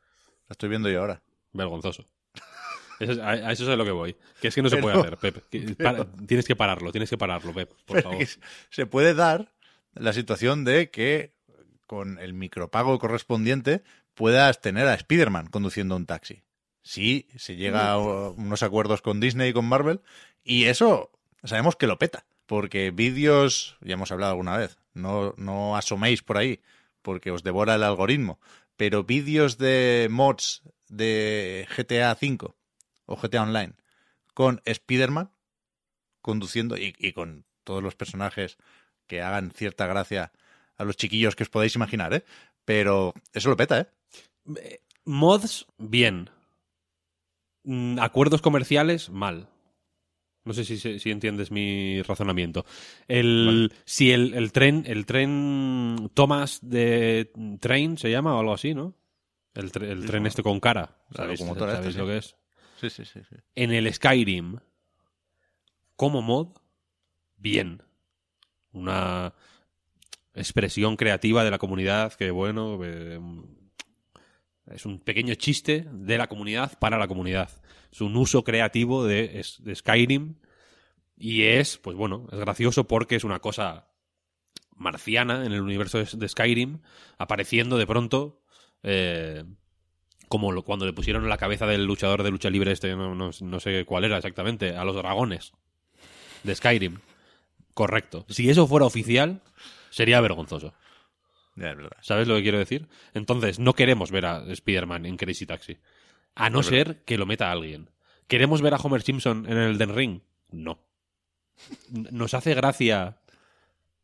Lo 0.49 0.53
estoy 0.53 0.71
viendo 0.71 0.89
yo 0.89 1.01
ahora. 1.01 1.23
Vergonzoso. 1.53 2.07
Eso 3.01 3.13
es- 3.13 3.19
a, 3.19 3.29
a 3.33 3.53
eso 3.53 3.65
es 3.65 3.69
a 3.69 3.77
lo 3.77 3.85
que 3.85 3.91
voy. 3.91 4.17
Que 4.41 4.49
es 4.49 4.55
que 4.55 4.63
no 4.63 4.71
se 4.71 4.79
puede 4.79 4.99
hacer, 4.99 5.19
Pep. 5.19 5.47
Que- 5.51 5.75
para- 5.75 6.07
tienes 6.27 6.47
que 6.47 6.57
pararlo, 6.57 6.91
tienes 6.91 7.11
que 7.11 7.19
pararlo, 7.19 7.53
Pep, 7.53 7.71
por 7.85 8.01
favor. 8.01 8.25
se 8.71 8.87
puede 8.87 9.13
dar 9.13 9.53
la 9.95 10.13
situación 10.15 10.65
de 10.65 10.91
que 10.91 11.35
con 11.87 12.19
el 12.19 12.35
micropago 12.35 12.99
correspondiente 12.99 13.83
puedas 14.15 14.61
tener 14.61 14.87
a 14.87 14.95
Spider-Man 14.95 15.49
conduciendo 15.49 15.97
un 15.97 16.07
taxi. 16.07 16.43
Sí, 16.83 17.29
se 17.37 17.57
llega 17.57 17.93
a 17.93 17.99
unos 17.99 18.63
acuerdos 18.63 19.01
con 19.01 19.21
Disney 19.21 19.51
y 19.51 19.53
con 19.53 19.65
Marvel 19.65 20.03
y 20.43 20.65
eso 20.65 21.11
sabemos 21.43 21.77
que 21.77 21.87
lo 21.87 21.99
peta. 21.99 22.27
Porque 22.47 22.91
vídeos, 22.91 23.79
ya 23.81 23.95
hemos 23.95 24.13
hablado 24.13 24.33
alguna 24.33 24.59
vez, 24.59 24.77
no, 24.93 25.33
no 25.39 25.77
asoméis 25.77 26.23
por 26.23 26.37
ahí 26.37 26.61
porque 27.01 27.31
os 27.31 27.43
devora 27.43 27.75
el 27.75 27.83
algoritmo, 27.83 28.39
pero 28.77 29.05
vídeos 29.05 29.57
de 29.57 30.09
mods 30.11 30.63
de 30.89 31.67
GTA 31.75 32.13
V 32.21 32.53
o 33.07 33.17
GTA 33.17 33.43
Online 33.43 33.75
con 34.35 34.61
Spider-Man 34.65 35.31
conduciendo 36.21 36.77
y, 36.77 36.95
y 36.99 37.13
con 37.13 37.47
todos 37.65 37.83
los 37.83 37.95
personajes 37.95 38.59
que 39.07 39.23
hagan 39.23 39.51
cierta 39.51 39.87
gracia 39.87 40.33
a 40.77 40.85
los 40.85 40.97
chiquillos 40.97 41.37
que 41.37 41.43
os 41.45 41.49
podáis 41.51 41.75
imaginar, 41.77 42.13
¿eh? 42.15 42.25
Pero 42.65 43.13
eso 43.33 43.49
lo 43.51 43.57
peta, 43.57 43.81
¿eh? 43.81 44.81
Mods, 45.05 45.67
bien. 45.79 46.31
Mm, 47.65 47.99
Acuerdos 47.99 48.43
comerciales, 48.43 49.11
mal. 49.11 49.49
No 50.45 50.53
sé 50.53 50.65
si, 50.65 50.77
si 50.79 51.11
entiendes 51.11 51.51
mi 51.51 52.03
razonamiento. 52.03 52.67
El, 53.09 53.73
Si 53.87 54.11
el, 54.13 54.35
el 54.35 54.53
tren, 54.53 54.85
el 54.87 55.07
tren 55.07 56.11
Thomas 56.13 56.59
de 56.63 57.33
Train 57.61 57.97
se 57.97 58.11
llama 58.11 58.35
o 58.37 58.41
algo 58.41 58.53
así, 58.53 58.75
¿no? 58.75 58.95
El, 59.55 59.73
tre- 59.73 59.89
el 59.89 60.05
tren 60.05 60.27
este 60.27 60.43
con 60.43 60.61
cara. 60.61 60.99
¿Sabéis, 61.15 61.41
locomotora 61.41 61.73
sabéis 61.77 61.95
esta, 61.97 62.03
lo 62.03 62.07
sí. 62.07 62.13
que 62.13 62.19
es? 62.19 62.37
Sí, 62.81 62.91
sí, 62.91 63.05
sí. 63.07 63.21
sí. 63.31 63.37
En 63.55 63.73
el 63.73 63.91
Skyrim, 63.95 64.59
como 65.97 66.21
mod, 66.21 66.49
bien. 67.37 67.83
Una 68.73 69.33
expresión 70.35 70.97
creativa 70.97 71.45
de 71.45 71.51
la 71.51 71.59
comunidad 71.59 72.13
que, 72.15 72.31
bueno, 72.31 72.79
eh, 72.83 73.21
es 74.67 74.87
un 74.87 74.99
pequeño 75.01 75.35
chiste 75.35 75.87
de 75.91 76.19
la 76.19 76.27
comunidad 76.27 76.79
para 76.79 76.99
la 76.99 77.09
comunidad. 77.09 77.51
Es 77.93 78.01
un 78.01 78.17
uso 78.17 78.43
creativo 78.45 79.05
de, 79.05 79.43
Skyrim 79.75 80.37
y 81.17 81.45
es, 81.45 81.79
pues 81.79 81.97
bueno, 81.97 82.27
es 82.33 82.39
gracioso 82.39 82.89
porque 82.89 83.17
es 83.17 83.25
una 83.25 83.39
cosa 83.39 83.89
marciana 84.75 85.47
en 85.47 85.53
el 85.53 85.61
universo 85.61 85.99
de, 86.03 86.29
Skyrim, 86.29 86.81
apareciendo 87.19 87.79
de 87.79 87.87
pronto 87.87 88.43
eh, 88.83 89.45
como 90.29 90.63
cuando 90.63 90.87
le 90.87 90.93
pusieron 90.93 91.29
la 91.29 91.37
cabeza 91.39 91.67
del 91.67 91.85
luchador 91.85 92.25
de 92.25 92.31
lucha 92.31 92.51
libre 92.51 92.73
este, 92.73 92.97
no, 92.97 93.15
no- 93.15 93.31
no 93.41 93.61
sé 93.61 93.85
cuál 93.85 94.05
era 94.05 94.17
exactamente, 94.17 94.77
a 94.77 94.85
los 94.85 94.97
dragones 94.97 95.53
de 96.43 96.55
Skyrim. 96.55 96.99
Correcto. 97.75 98.25
Si 98.29 98.49
eso 98.51 98.67
fuera 98.67 98.87
oficial, 98.87 99.43
sería 99.95 100.21
vergonzoso. 100.21 100.75
Ya, 101.57 101.71
es 101.71 101.77
verdad. 101.77 101.97
¿Sabes 102.01 102.27
lo 102.27 102.35
que 102.37 102.43
quiero 102.43 102.59
decir? 102.59 102.89
Entonces, 103.15 103.59
no 103.59 103.75
queremos 103.75 104.11
ver 104.11 104.27
a 104.27 104.45
Spider-Man 104.53 105.07
en 105.07 105.17
Crazy 105.17 105.47
Taxi. 105.47 105.79
A 106.35 106.51
no 106.51 106.61
Es 106.61 106.71
verdad. 106.71 106.87
ser 106.95 107.05
que 107.05 107.17
lo 107.17 107.27
meta 107.27 107.51
alguien. 107.53 107.91
¿Queremos 108.27 108.61
ver 108.61 108.75
a 108.75 108.79
Homer 108.79 109.03
Simpson 109.03 109.47
en 109.49 109.57
el 109.59 109.79
Den 109.79 109.95
Ring? 109.95 110.21
No. 110.51 110.81
¿Nos 111.91 112.35
hace 112.35 112.55
gracia 112.55 113.19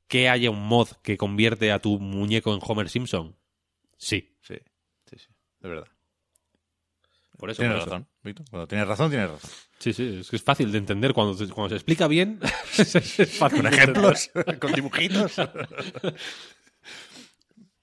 que 0.07 0.29
haya 0.29 0.51
un 0.51 0.62
mod 0.62 0.89
que 1.03 1.17
convierte 1.17 1.73
a 1.73 1.81
tu 1.81 1.99
muñeco 1.99 2.55
en 2.55 2.61
Homer 2.62 2.89
Simpson? 2.89 3.35
Sí. 3.97 4.37
Sí, 4.43 4.57
sí, 5.07 5.19
sí. 5.19 5.29
De 5.61 5.69
verdad. 5.69 5.89
Por 7.37 7.51
eso, 7.51 7.62
Tienes 7.62 7.85
razón, 7.85 8.07
Víctor. 8.23 8.47
Cuando 8.51 8.67
tienes 8.69 8.87
razón, 8.87 9.11
tienes 9.11 9.31
razón. 9.31 9.51
Sí, 9.79 9.93
sí, 9.95 10.19
es 10.21 10.29
que 10.29 10.37
es 10.37 10.43
fácil 10.43 10.71
de 10.73 10.79
entender. 10.79 11.15
Cuando, 11.15 11.35
se- 11.35 11.49
cuando 11.53 11.71
se 11.71 11.77
explica 11.77 12.07
bien, 12.07 12.39
es 12.79 13.39
fácil. 13.39 13.63
Con 13.63 13.73
ejemplos, 13.73 14.31
con 14.61 14.73
dibujitos. 14.73 15.37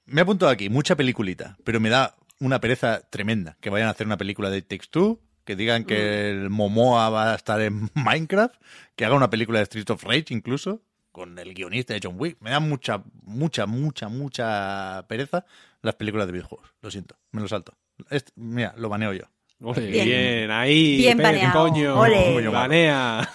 Me 0.05 0.22
he 0.22 0.23
apuntado 0.23 0.51
aquí, 0.51 0.69
mucha 0.69 0.95
peliculita, 0.95 1.57
pero 1.64 1.80
me 1.80 1.89
da 1.89 2.15
una 2.39 2.61
pereza 2.61 3.01
tremenda 3.09 3.57
que 3.59 3.69
vayan 3.69 3.88
a 3.88 3.91
hacer 3.91 4.07
una 4.07 4.18
película 4.18 4.49
de 4.49 4.61
Takes 4.61 4.88
Two, 4.89 5.19
que 5.43 5.55
digan 5.55 5.85
que 5.85 6.30
el 6.30 6.49
Momoa 6.49 7.09
va 7.09 7.31
a 7.31 7.35
estar 7.35 7.59
en 7.61 7.89
Minecraft, 7.93 8.55
que 8.95 9.05
haga 9.05 9.15
una 9.15 9.30
película 9.30 9.59
de 9.59 9.64
Street 9.64 9.89
of 9.89 10.03
Rage 10.03 10.26
incluso, 10.30 10.81
con 11.11 11.38
el 11.39 11.53
guionista 11.53 11.93
de 11.93 11.99
John 12.03 12.15
Wick. 12.18 12.38
Me 12.41 12.51
da 12.51 12.59
mucha, 12.59 13.03
mucha, 13.23 13.65
mucha, 13.65 14.07
mucha 14.07 15.05
pereza 15.07 15.45
las 15.81 15.95
películas 15.95 16.27
de 16.27 16.34
videojuegos. 16.34 16.69
Lo 16.81 16.91
siento, 16.91 17.18
me 17.31 17.41
lo 17.41 17.47
salto. 17.47 17.73
Este- 18.09 18.31
mira, 18.35 18.73
lo 18.77 18.88
baneo 18.89 19.14
yo. 19.14 19.23
Ole, 19.59 19.88
Bien. 19.88 20.05
bien. 20.05 20.51
ahí. 20.51 20.97
Bien 20.97 21.19
coño. 21.51 21.99
Ole. 21.99 22.34
Coño, 22.34 22.51
Banea. 22.51 23.29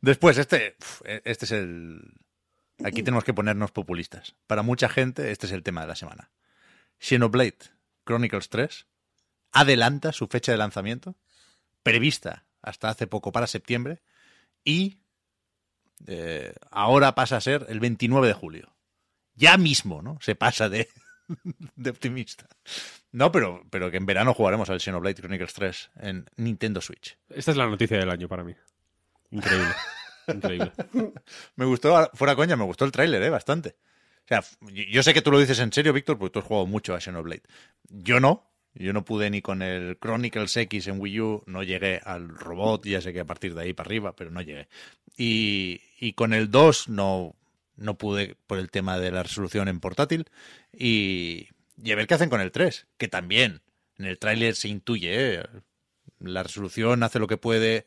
Después, 0.00 0.38
este, 0.38 0.76
uf, 0.80 1.02
este 1.04 1.44
es 1.44 1.52
el. 1.52 2.00
Aquí 2.84 3.02
tenemos 3.02 3.24
que 3.24 3.34
ponernos 3.34 3.70
populistas. 3.70 4.34
Para 4.46 4.62
mucha 4.62 4.88
gente, 4.88 5.30
este 5.30 5.46
es 5.46 5.52
el 5.52 5.62
tema 5.62 5.82
de 5.82 5.86
la 5.88 5.94
semana. 5.94 6.30
Xenoblade 6.98 7.58
Chronicles 8.04 8.48
3 8.48 8.86
adelanta 9.52 10.12
su 10.12 10.26
fecha 10.28 10.52
de 10.52 10.58
lanzamiento, 10.58 11.16
prevista 11.82 12.46
hasta 12.62 12.88
hace 12.88 13.06
poco 13.06 13.32
para 13.32 13.46
septiembre, 13.46 14.02
y 14.64 14.98
eh, 16.06 16.54
ahora 16.70 17.14
pasa 17.14 17.36
a 17.36 17.40
ser 17.40 17.66
el 17.68 17.80
29 17.80 18.26
de 18.26 18.34
julio. 18.34 18.74
Ya 19.34 19.56
mismo, 19.58 20.02
¿no? 20.02 20.18
Se 20.20 20.34
pasa 20.34 20.68
de, 20.68 20.88
de 21.76 21.90
optimista. 21.90 22.48
No, 23.10 23.30
pero, 23.30 23.62
pero 23.70 23.90
que 23.90 23.98
en 23.98 24.06
verano 24.06 24.34
jugaremos 24.34 24.70
al 24.70 24.80
Xenoblade 24.80 25.14
Chronicles 25.14 25.52
3 25.52 25.90
en 26.00 26.30
Nintendo 26.36 26.80
Switch. 26.80 27.18
Esta 27.28 27.50
es 27.50 27.56
la 27.56 27.66
noticia 27.66 27.98
del 27.98 28.10
año 28.10 28.28
para 28.28 28.44
mí. 28.44 28.54
Increíble. 29.30 29.74
Increíble. 30.28 30.72
Me 31.56 31.64
gustó, 31.64 32.10
fuera 32.14 32.36
coña, 32.36 32.56
me 32.56 32.64
gustó 32.64 32.84
el 32.84 32.92
tráiler, 32.92 33.22
¿eh? 33.22 33.30
Bastante. 33.30 33.76
O 34.24 34.28
sea, 34.28 34.44
yo 34.70 35.02
sé 35.02 35.12
que 35.14 35.22
tú 35.22 35.32
lo 35.32 35.40
dices 35.40 35.58
en 35.58 35.72
serio, 35.72 35.92
Víctor, 35.92 36.16
porque 36.16 36.32
tú 36.32 36.38
has 36.38 36.44
jugado 36.44 36.66
mucho 36.66 36.94
a 36.94 37.00
Xenoblade. 37.00 37.42
Yo 37.88 38.20
no. 38.20 38.48
Yo 38.74 38.92
no 38.92 39.04
pude 39.04 39.28
ni 39.28 39.42
con 39.42 39.60
el 39.60 39.98
Chronicles 39.98 40.56
X 40.56 40.86
en 40.86 40.98
Wii 40.98 41.20
U, 41.20 41.42
no 41.46 41.62
llegué 41.62 42.00
al 42.04 42.28
robot, 42.30 42.86
ya 42.86 43.02
sé 43.02 43.12
que 43.12 43.20
a 43.20 43.26
partir 43.26 43.54
de 43.54 43.62
ahí 43.62 43.74
para 43.74 43.88
arriba, 43.88 44.16
pero 44.16 44.30
no 44.30 44.40
llegué. 44.40 44.68
Y, 45.16 45.82
y 45.98 46.14
con 46.14 46.32
el 46.32 46.50
2 46.50 46.88
no, 46.88 47.36
no 47.82 47.98
pude 47.98 48.36
por 48.46 48.58
el 48.58 48.70
tema 48.70 48.98
de 48.98 49.10
la 49.10 49.22
resolución 49.22 49.68
en 49.68 49.80
portátil. 49.80 50.26
Y, 50.72 51.48
Y 51.82 51.90
a 51.92 51.96
ver 51.96 52.06
qué 52.06 52.14
hacen 52.14 52.30
con 52.30 52.40
el 52.40 52.52
3, 52.52 52.86
que 52.96 53.08
también 53.08 53.60
en 53.98 54.06
el 54.06 54.18
tráiler 54.18 54.54
se 54.54 54.68
intuye, 54.68 55.34
¿eh? 55.40 55.42
la 56.20 56.42
resolución 56.42 57.02
hace 57.02 57.18
lo 57.18 57.26
que 57.26 57.36
puede 57.36 57.86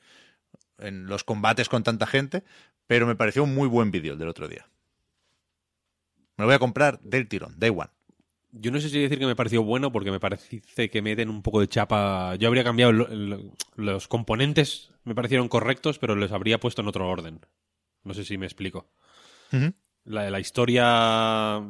en 0.80 1.06
los 1.08 1.24
combates 1.24 1.70
con 1.70 1.84
tanta 1.84 2.06
gente, 2.08 2.44
pero 2.88 3.08
me 3.08 3.16
pareció 3.16 3.44
un 3.44 3.56
muy 3.56 3.68
buen 3.68 3.92
vídeo 3.92 4.14
el 4.14 4.20
del 4.20 4.28
otro 4.28 4.48
día. 4.48 4.68
Me 6.38 6.44
lo 6.44 6.48
voy 6.48 6.56
a 6.56 6.60
comprar 6.60 7.00
del 7.02 7.28
tirón, 7.28 7.56
day 7.58 7.70
one. 7.70 7.90
Yo 8.52 8.72
no 8.72 8.80
sé 8.80 8.90
si 8.90 9.00
decir 9.00 9.20
que 9.20 9.26
me 9.26 9.36
pareció 9.36 9.64
bueno 9.64 9.92
porque 9.92 10.12
me 10.12 10.20
parece 10.20 10.62
que 10.90 11.02
meten 11.02 11.30
un 11.30 11.42
poco 11.42 11.60
de 11.62 11.68
chapa. 11.68 12.36
Yo 12.36 12.48
habría 12.48 12.64
cambiado 12.64 12.92
lo- 12.94 13.08
lo- 13.08 13.54
los 13.76 14.08
componentes, 14.08 14.92
me 15.04 15.16
parecieron 15.16 15.48
correctos, 15.50 16.00
pero 16.00 16.16
los 16.16 16.32
habría 16.32 16.60
puesto 16.60 16.82
en 16.82 16.88
otro 16.88 17.08
orden. 17.10 17.40
No 18.04 18.14
sé 18.14 18.24
si 18.26 18.38
me 18.38 18.46
explico. 18.46 18.90
La, 20.06 20.30
la 20.30 20.40
historia. 20.40 21.62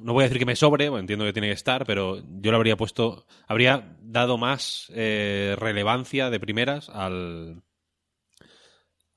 No 0.00 0.12
voy 0.14 0.22
a 0.22 0.26
decir 0.26 0.38
que 0.38 0.46
me 0.46 0.56
sobre, 0.56 0.88
bueno, 0.88 1.00
entiendo 1.00 1.24
que 1.24 1.32
tiene 1.32 1.48
que 1.48 1.54
estar, 1.54 1.84
pero 1.86 2.22
yo 2.40 2.50
lo 2.50 2.56
habría 2.56 2.76
puesto. 2.76 3.26
Habría 3.46 3.96
dado 4.00 4.36
más 4.38 4.90
eh, 4.94 5.54
relevancia 5.58 6.28
de 6.30 6.40
primeras 6.40 6.88
al. 6.88 7.62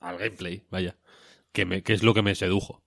al 0.00 0.18
gameplay, 0.18 0.62
vaya. 0.70 0.96
Que, 1.52 1.64
me- 1.64 1.82
que 1.82 1.92
es 1.94 2.02
lo 2.02 2.14
que 2.14 2.22
me 2.22 2.34
sedujo. 2.34 2.82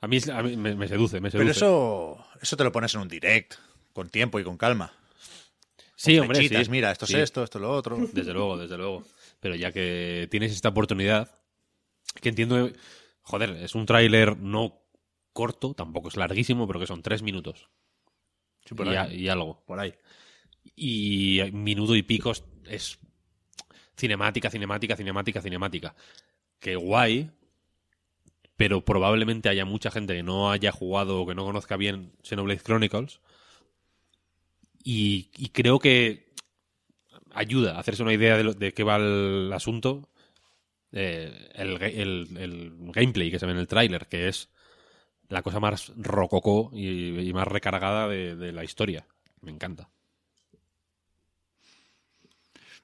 A 0.00 0.06
mí, 0.08 0.18
a 0.32 0.42
mí 0.42 0.56
me, 0.56 0.74
me 0.76 0.88
seduce, 0.88 1.20
me 1.20 1.30
seduce. 1.30 1.44
Pero 1.44 1.50
eso, 1.50 2.26
eso 2.40 2.56
te 2.56 2.64
lo 2.64 2.70
pones 2.72 2.94
en 2.94 3.00
un 3.00 3.08
direct, 3.08 3.54
con 3.92 4.08
tiempo 4.08 4.38
y 4.38 4.44
con 4.44 4.56
calma. 4.56 4.92
sí, 5.96 6.16
Con 6.16 6.26
hombre, 6.26 6.46
sí. 6.48 6.70
mira, 6.70 6.92
esto 6.92 7.06
Sí. 7.06 7.16
es 7.16 7.24
esto, 7.24 7.42
esto 7.42 7.58
es 7.58 7.62
lo 7.62 7.72
otro. 7.72 7.98
Desde 8.12 8.32
luego, 8.32 8.56
desde 8.56 8.76
luego. 8.78 9.02
Pero 9.40 9.54
ya 9.56 9.72
que 9.72 10.28
tienes 10.30 10.52
esta 10.52 10.68
oportunidad, 10.68 11.30
que 12.22 12.28
entiendo, 12.28 12.70
joder, 13.26 13.50
es 13.56 13.74
un 13.74 13.84
tráiler 13.86 14.38
no 14.38 14.78
corto, 15.32 15.74
tampoco 15.74 16.08
es 16.08 16.16
larguísimo, 16.16 16.66
pero 16.66 16.80
que 16.80 16.86
son 16.86 17.02
tres 17.02 17.22
minutos. 17.22 17.68
por 18.74 18.86
y, 18.86 18.90
ahí. 18.90 18.96
a- 18.96 19.12
y 19.12 19.28
algo, 19.28 19.62
por 19.66 19.78
ahí. 19.78 19.94
Y 20.74 21.40
minuto 21.52 21.94
y 21.94 22.02
pico 22.02 22.30
es- 22.32 22.44
es 22.64 22.98
cinemática, 23.96 24.50
cinemática, 24.50 24.96
cinemática, 24.96 25.40
cinemática. 25.42 25.94
Que 26.58 26.74
guay, 26.76 27.30
pero 28.56 28.84
probablemente 28.84 29.48
haya 29.48 29.64
mucha 29.64 29.90
gente 29.90 30.14
que 30.14 30.22
no 30.22 30.50
haya 30.50 30.72
jugado 30.72 31.20
o 31.20 31.26
que 31.26 31.34
no 31.34 31.44
conozca 31.44 31.76
bien 31.76 32.12
Xenoblade 32.22 32.60
Chronicles. 32.62 33.20
Y, 34.82 35.30
y 35.36 35.48
creo 35.50 35.78
que 35.78 36.32
ayuda 37.32 37.76
a 37.76 37.80
hacerse 37.80 38.02
una 38.02 38.14
idea 38.14 38.36
de, 38.36 38.44
lo- 38.44 38.54
de 38.54 38.72
qué 38.72 38.82
va 38.82 38.96
el 38.96 39.52
asunto 39.52 40.08
eh, 40.92 41.50
el, 41.54 41.82
el- 41.82 42.36
el 42.38 42.72
gameplay 42.92 43.30
que 43.30 43.38
se 43.38 43.46
ve 43.46 43.52
en 43.52 43.58
el 43.58 43.68
tráiler, 43.68 44.06
que 44.08 44.28
es 44.28 44.50
la 45.28 45.42
cosa 45.42 45.60
más 45.60 45.92
rococó 45.96 46.70
y, 46.72 47.18
y 47.20 47.32
más 47.32 47.48
recargada 47.48 48.08
de, 48.08 48.36
de 48.36 48.52
la 48.52 48.64
historia. 48.64 49.06
Me 49.40 49.50
encanta. 49.50 49.90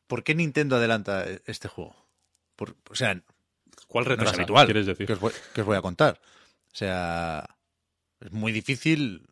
¿Por 0.07 0.25
qué 0.25 0.35
Nintendo 0.35 0.77
adelanta 0.77 1.25
este 1.47 1.69
juego? 1.69 1.97
Por- 2.57 2.77
o 2.91 2.95
sea, 2.95 3.21
¿Cuál 3.87 4.05
no 4.05 4.13
es 4.13 4.19
retrasa? 4.19 4.37
habitual. 4.37 4.67
¿Quieres 4.67 4.87
decir? 4.87 5.07
Que 5.07 5.13
os, 5.15 5.21
voy, 5.21 5.33
que 5.55 5.61
os 5.63 5.67
voy 5.67 5.77
a 5.77 5.83
contar. 5.83 6.21
O 6.73 6.77
sea, 6.77 7.57
es 8.21 8.33
muy 8.33 8.53
difícil 8.53 9.27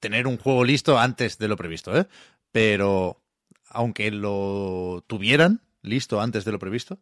tener 0.00 0.26
un 0.26 0.38
juego 0.38 0.64
listo 0.64 0.98
antes 0.98 1.38
de 1.38 1.48
lo 1.48 1.56
previsto, 1.56 1.96
¿eh? 1.96 2.06
Pero 2.52 3.22
aunque 3.68 4.10
lo 4.10 5.04
tuvieran 5.06 5.60
listo 5.82 6.20
antes 6.20 6.44
de 6.44 6.52
lo 6.52 6.58
previsto, 6.58 6.98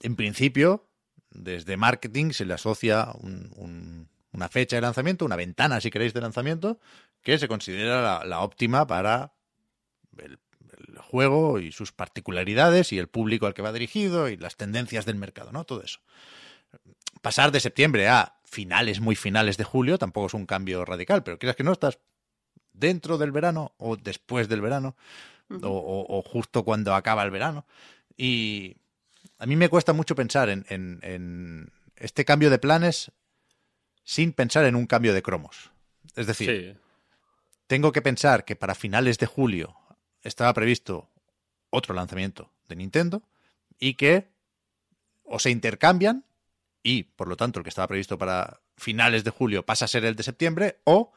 en 0.00 0.16
principio, 0.16 0.88
desde 1.30 1.76
marketing 1.76 2.30
se 2.32 2.44
le 2.44 2.54
asocia 2.54 3.10
un- 3.20 3.50
un- 3.56 4.08
una 4.32 4.48
fecha 4.48 4.76
de 4.76 4.82
lanzamiento, 4.82 5.24
una 5.24 5.36
ventana, 5.36 5.80
si 5.80 5.90
queréis, 5.90 6.14
de 6.14 6.20
lanzamiento, 6.20 6.78
que 7.22 7.38
se 7.38 7.48
considera 7.48 8.00
la, 8.02 8.24
la 8.24 8.40
óptima 8.40 8.86
para 8.86 9.34
el, 10.18 10.38
el 10.88 10.98
juego 10.98 11.58
y 11.58 11.70
sus 11.72 11.92
particularidades 11.92 12.92
y 12.92 12.98
el 12.98 13.08
público 13.08 13.46
al 13.46 13.54
que 13.54 13.62
va 13.62 13.72
dirigido 13.72 14.28
y 14.28 14.36
las 14.36 14.56
tendencias 14.56 15.04
del 15.04 15.16
mercado, 15.16 15.52
¿no? 15.52 15.64
Todo 15.64 15.82
eso. 15.82 16.00
Pasar 17.20 17.52
de 17.52 17.60
septiembre 17.60 18.08
a 18.08 18.38
finales 18.44 19.00
muy 19.00 19.14
finales 19.14 19.56
de 19.56 19.64
julio 19.64 19.98
tampoco 19.98 20.26
es 20.26 20.34
un 20.34 20.46
cambio 20.46 20.84
radical, 20.84 21.22
pero 21.22 21.38
creas 21.38 21.56
que 21.56 21.62
no 21.64 21.72
estás 21.72 21.98
dentro 22.72 23.18
del 23.18 23.32
verano 23.32 23.74
o 23.76 23.96
después 23.96 24.48
del 24.48 24.60
verano 24.60 24.96
o, 25.50 25.68
o- 25.68 26.18
o 26.18 26.22
justo 26.22 26.64
cuando 26.64 26.94
acaba 26.94 27.22
el 27.22 27.30
verano. 27.30 27.66
Y 28.16 28.76
a 29.42 29.46
mí 29.46 29.56
me 29.56 29.68
cuesta 29.68 29.92
mucho 29.92 30.14
pensar 30.14 30.48
en, 30.48 30.64
en- 30.68 31.00
en 31.02 31.72
este 31.96 32.24
cambio 32.24 32.48
de 32.48 32.58
planes 32.58 33.10
sin 34.04 34.32
pensar 34.32 34.64
en 34.64 34.76
un 34.76 34.86
cambio 34.86 35.12
de 35.14 35.22
cromos. 35.22 35.70
Es 36.14 36.26
decir, 36.26 36.48
Sí. 36.74 36.80
tengo 37.66 37.90
que 37.92 38.02
pensar 38.02 38.44
que 38.44 38.56
para 38.56 38.74
finales 38.74 39.18
de 39.18 39.26
julio 39.26 39.76
estaba 40.22 40.52
previsto 40.54 41.08
otro 41.70 41.94
lanzamiento 41.94 42.52
de 42.68 42.76
Nintendo 42.76 43.22
y 43.78 43.94
que 43.94 44.28
o 45.24 45.38
se 45.38 45.50
intercambian 45.50 46.24
y 46.82 47.04
por 47.04 47.28
lo 47.28 47.36
tanto 47.36 47.58
el 47.58 47.64
que 47.64 47.68
estaba 47.70 47.88
previsto 47.88 48.18
para 48.18 48.60
finales 48.76 49.24
de 49.24 49.30
julio 49.30 49.64
pasa 49.64 49.84
a 49.86 49.88
ser 49.88 50.04
el 50.04 50.16
de 50.16 50.22
septiembre 50.22 50.78
o 50.84 51.12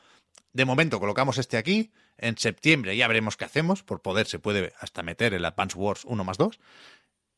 de 0.54 0.66
momento 0.66 1.00
colocamos 1.00 1.38
este 1.38 1.58
aquí 1.58 1.92
en 2.18 2.38
septiembre 2.38 2.96
ya 2.96 3.08
veremos 3.08 3.36
qué 3.36 3.46
hacemos 3.46 3.84
por 3.84 4.02
poder 4.02 4.28
se 4.28 4.40
puede 4.40 4.74
hasta 4.80 5.04
meter 5.04 5.34
el 5.34 5.44
Advance 5.44 5.78
Wars 5.78 6.06
1 6.06 6.24
más 6.24 6.38
2 6.38 6.60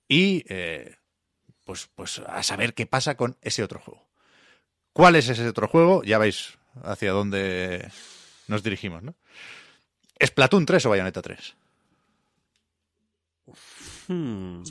y 0.08 0.44
eh, 0.48 0.96
pues, 1.64 1.90
pues 1.96 2.20
a 2.20 2.44
saber 2.44 2.74
qué 2.74 2.86
pasa 2.86 3.18
con 3.18 3.38
ese 3.42 3.64
otro 3.64 3.80
juego 3.80 4.08
¿cuál 4.98 5.16
es 5.16 5.30
ese 5.30 5.48
otro 5.48 5.68
juego? 5.68 6.04
ya 6.04 6.18
veis 6.18 6.58
hacia 6.84 7.12
dónde 7.12 7.92
nos 8.48 8.64
dirigimos, 8.64 9.04
¿no? 9.04 9.16
¿Splatoon 10.20 10.66
3 10.66 10.86
o 10.88 10.90
Bayonetta 10.90 11.22
3? 11.22 11.56
Hmm. 14.08 14.64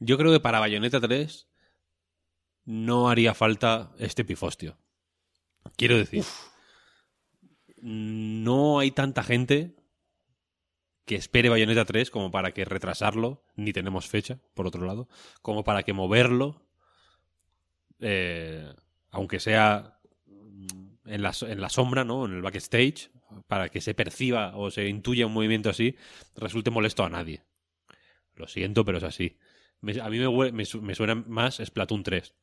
Yo 0.00 0.18
creo 0.18 0.32
que 0.32 0.40
para 0.40 0.60
Bayonetta 0.60 1.00
3 1.00 1.46
no 2.66 3.08
haría 3.08 3.34
falta 3.34 3.92
este 3.98 4.24
pifostio. 4.24 4.76
Quiero 5.76 5.96
decir, 5.96 6.24
no 7.78 8.78
hay 8.78 8.90
tanta 8.90 9.22
gente 9.22 9.74
que 11.10 11.16
espere 11.16 11.48
Bayonetta 11.48 11.84
3 11.84 12.08
como 12.08 12.30
para 12.30 12.52
que 12.52 12.64
retrasarlo, 12.64 13.42
ni 13.56 13.72
tenemos 13.72 14.06
fecha, 14.06 14.38
por 14.54 14.68
otro 14.68 14.86
lado, 14.86 15.08
como 15.42 15.64
para 15.64 15.82
que 15.82 15.92
moverlo, 15.92 16.62
eh, 17.98 18.72
aunque 19.10 19.40
sea 19.40 19.98
mm, 20.26 20.66
en 21.06 21.22
la, 21.22 21.32
en 21.42 21.60
la 21.60 21.68
sombra, 21.68 22.04
¿no? 22.04 22.26
En 22.26 22.32
el 22.34 22.42
backstage, 22.42 23.10
para 23.48 23.68
que 23.70 23.80
se 23.80 23.94
perciba 23.94 24.56
o 24.56 24.70
se 24.70 24.86
intuya 24.88 25.26
un 25.26 25.32
movimiento 25.32 25.68
así, 25.68 25.96
resulte 26.36 26.70
molesto 26.70 27.04
a 27.04 27.10
nadie. 27.10 27.42
Lo 28.36 28.46
siento, 28.46 28.84
pero 28.84 28.98
es 28.98 29.04
así. 29.04 29.36
Me- 29.80 30.00
a 30.00 30.08
mí 30.08 30.18
me 30.20 30.94
suena 30.94 31.14
más 31.16 31.56
Splatoon 31.56 32.04
3. 32.04 32.34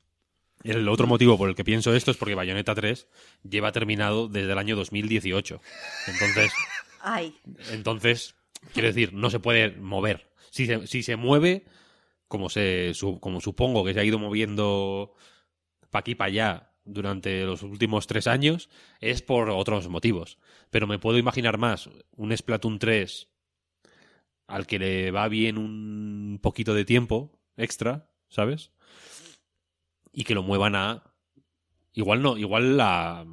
El 0.64 0.89
otro 0.89 1.07
motivo 1.07 1.38
por 1.38 1.48
el 1.48 1.56
que 1.56 1.64
pienso 1.64 1.95
esto 1.95 2.11
es 2.11 2.18
porque 2.18 2.35
Bayonetta 2.35 2.76
3 2.76 3.07
lleva 3.49 3.72
terminado 3.72 4.27
desde 4.27 4.52
el 4.52 4.57
año 4.57 4.76
2018. 4.76 5.61
Entonces, 6.07 6.52
Ay, 6.99 7.38
entonces 7.72 8.35
quiero 8.73 8.88
decir, 8.88 9.14
no 9.14 9.30
se 9.30 9.39
puede 9.39 9.72
mover. 9.77 10.31
Si 10.52 10.65
se, 10.65 10.88
si 10.88 11.03
se 11.03 11.15
mueve, 11.15 11.65
como, 12.27 12.49
se, 12.49 12.94
su- 12.94 13.19
como 13.19 13.41
supongo 13.41 13.84
que 13.85 13.94
se 13.94 13.99
ha 13.99 14.03
ido 14.03 14.19
moviendo 14.19 15.14
para 15.89 16.02
aquí 16.02 16.15
para 16.15 16.27
allá 16.30 16.73
durante 16.85 17.44
los 17.44 17.64
últimos 17.64 18.07
tres 18.07 18.27
años, 18.27 18.69
es 19.02 19.22
por 19.22 19.49
otros 19.49 19.89
motivos. 19.89 20.38
Pero 20.69 20.88
me 20.88 20.99
puedo 20.99 21.18
imaginar 21.18 21.57
más 21.57 21.89
un 22.15 22.35
Splatoon 22.35 22.80
3 22.80 23.30
al 24.48 24.65
que 24.65 24.80
le 24.80 25.11
va 25.11 25.27
bien 25.27 25.57
un 25.57 26.39
poquito 26.41 26.73
de 26.73 26.85
tiempo 26.85 27.38
extra, 27.57 28.10
¿sabes? 28.30 28.72
Y 30.14 30.23
que 30.23 30.34
lo 30.35 30.44
muevan 30.44 30.76
a. 30.76 31.14
Igual 31.94 32.22
no, 32.22 32.38
igual 32.38 32.80
a 32.80 33.26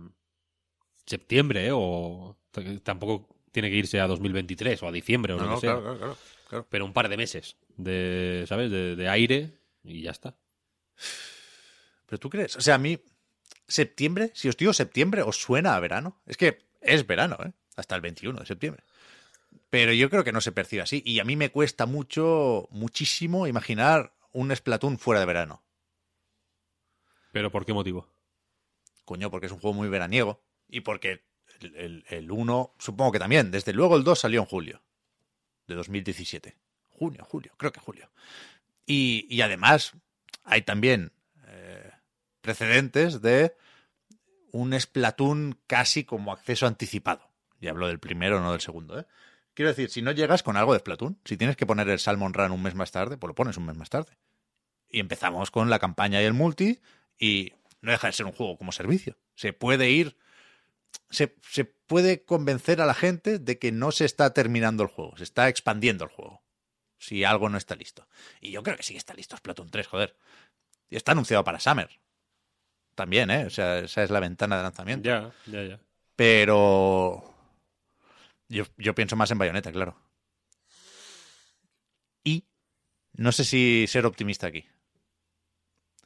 septiembre, 1.07 1.67
¿eh? 1.67 1.71
O 1.73 2.37
tampoco 2.83 3.34
tiene 3.55 3.71
que 3.71 3.77
irse 3.77 4.01
a 4.01 4.09
2023 4.09 4.83
o 4.83 4.89
a 4.89 4.93
diciembre 4.93 5.33
o 5.33 5.39
lo 5.39 5.55
que 5.55 5.61
sea. 5.61 5.81
claro, 5.81 6.17
claro. 6.49 6.67
Pero 6.69 6.85
un 6.85 6.93
par 6.93 7.09
de 7.09 7.17
meses 7.17 7.57
de, 7.77 8.45
¿sabes? 8.49 8.69
De, 8.71 8.97
de 8.97 9.09
aire 9.09 9.53
y 9.85 10.03
ya 10.03 10.11
está. 10.11 10.37
Pero 12.07 12.19
tú 12.19 12.29
crees, 12.29 12.57
o 12.57 12.61
sea, 12.61 12.75
a 12.75 12.79
mí, 12.79 12.99
septiembre, 13.69 14.33
si 14.35 14.49
os 14.49 14.57
digo 14.57 14.73
septiembre, 14.73 15.23
¿os 15.23 15.37
suena 15.37 15.77
a 15.77 15.81
verano? 15.81 16.21
Es 16.27 16.37
que 16.37 16.67
es 16.81 17.07
verano, 17.07 17.39
¿eh? 17.45 17.53
Hasta 17.77 17.95
el 17.95 18.01
21 18.01 18.41
de 18.41 18.47
septiembre. 18.47 18.83
Pero 19.71 19.93
yo 19.93 20.11
creo 20.11 20.25
que 20.25 20.33
no 20.33 20.41
se 20.41 20.53
percibe 20.53 20.83
así. 20.83 21.01
Y 21.05 21.21
a 21.21 21.25
mí 21.25 21.37
me 21.37 21.51
cuesta 21.51 21.87
mucho, 21.87 22.69
muchísimo 22.73 23.47
imaginar 23.47 24.15
un 24.33 24.55
Splatoon 24.55 24.99
fuera 24.99 25.21
de 25.21 25.27
verano. 25.27 25.63
¿Pero 27.33 27.53
por 27.53 27.65
qué 27.65 27.73
motivo? 27.73 28.09
Coño, 29.05 29.31
porque 29.31 29.47
es 29.47 29.53
un 29.53 29.61
juego 29.61 29.75
muy 29.75 29.89
veraniego. 29.89 30.45
Y 30.69 30.81
porque 30.81 31.25
el, 31.61 32.05
el 32.09 32.31
1, 32.31 32.75
supongo 32.79 33.13
que 33.13 33.19
también. 33.19 33.51
Desde 33.51 33.73
luego 33.73 33.97
el 33.97 34.05
2 34.05 34.19
salió 34.19 34.41
en 34.41 34.47
julio 34.47 34.83
de 35.67 35.75
2017. 35.75 36.57
Junio, 36.91 37.25
julio, 37.25 37.53
creo 37.57 37.73
que 37.73 37.81
julio. 37.81 38.11
Y, 38.87 39.27
y 39.29 39.41
además 39.41 39.93
hay 40.45 40.63
también 40.63 41.13
eh, 41.47 41.91
precedentes 42.41 43.21
de 43.23 43.57
un 44.53 44.79
Splatoon 44.79 45.59
casi 45.67 46.05
como 46.05 46.33
acceso 46.33 46.67
anticipado. 46.67 47.31
Y 47.61 47.69
hablo 47.69 47.89
del 47.89 47.99
primero, 47.99 48.41
no 48.41 48.53
del 48.53 48.61
segundo, 48.61 49.01
¿eh? 49.01 49.07
Quiero 49.55 49.69
decir, 49.69 49.89
si 49.89 50.03
no 50.03 50.11
llegas 50.11 50.43
con 50.43 50.57
algo 50.57 50.73
de 50.73 50.81
Splatoon, 50.81 51.19
si 51.25 51.37
tienes 51.37 51.57
que 51.57 51.65
poner 51.65 51.89
el 51.89 52.01
Salmon 52.01 52.35
Run 52.35 52.51
un 52.51 52.63
mes 52.63 52.75
más 52.75 52.91
tarde, 52.91 53.17
pues 53.17 53.29
lo 53.29 53.35
pones 53.37 53.57
un 53.57 53.67
mes 53.67 53.77
más 53.77 53.89
tarde. 53.89 54.19
Y 54.91 54.99
empezamos 54.99 55.53
con 55.53 55.71
la 55.71 55.79
campaña 55.79 56.21
y 56.21 56.25
el 56.25 56.35
multi, 56.35 56.81
y 57.19 57.53
no 57.81 57.93
deja 57.93 58.09
de 58.09 58.13
ser 58.13 58.27
un 58.27 58.33
juego 58.33 58.59
como 58.59 58.73
servicio. 58.73 59.17
Se 59.35 59.53
puede 59.53 59.91
ir. 59.91 60.17
Se, 61.11 61.37
se 61.49 61.65
puede 61.65 62.25
convencer 62.25 62.81
a 62.81 62.87
la 62.87 62.95
gente 62.95 63.39
de 63.39 63.59
que 63.59 63.73
no 63.73 63.93
se 63.93 64.05
está 64.05 64.33
terminando 64.33 64.83
el 64.83 64.89
juego, 64.89 65.17
se 65.17 65.25
está 65.25 65.49
expandiendo 65.49 66.05
el 66.05 66.11
juego. 66.11 66.43
Si 66.99 67.25
algo 67.25 67.49
no 67.49 67.59
está 67.59 67.75
listo. 67.75 68.09
Y 68.41 68.53
yo 68.53 68.63
creo 68.63 68.77
que 68.77 68.83
sí 68.83 68.97
está 68.97 69.13
listo 69.15 69.37
Splatoon 69.37 69.71
3, 69.71 69.87
joder. 69.87 70.17
Y 70.89 70.97
está 70.97 71.13
anunciado 71.13 71.45
para 71.45 71.61
Summer. 71.61 71.91
También, 72.95 73.31
¿eh? 73.31 73.45
O 73.47 73.51
sea, 73.51 73.81
esa 73.81 74.03
es 74.03 74.11
la 74.11 74.21
ventana 74.21 74.57
de 74.57 74.63
lanzamiento. 74.63 75.07
Ya, 75.07 75.33
ya, 75.47 75.65
ya. 75.65 75.81
Pero. 76.17 77.35
Yo, 78.49 78.65
yo 78.77 78.95
pienso 78.95 79.17
más 79.17 79.31
en 79.31 79.39
Bayonetta, 79.39 79.73
claro. 79.73 79.99
Y 82.23 82.45
no 83.13 83.33
sé 83.33 83.45
si 83.45 83.87
ser 83.89 84.07
optimista 84.07 84.47
aquí. 84.47 84.67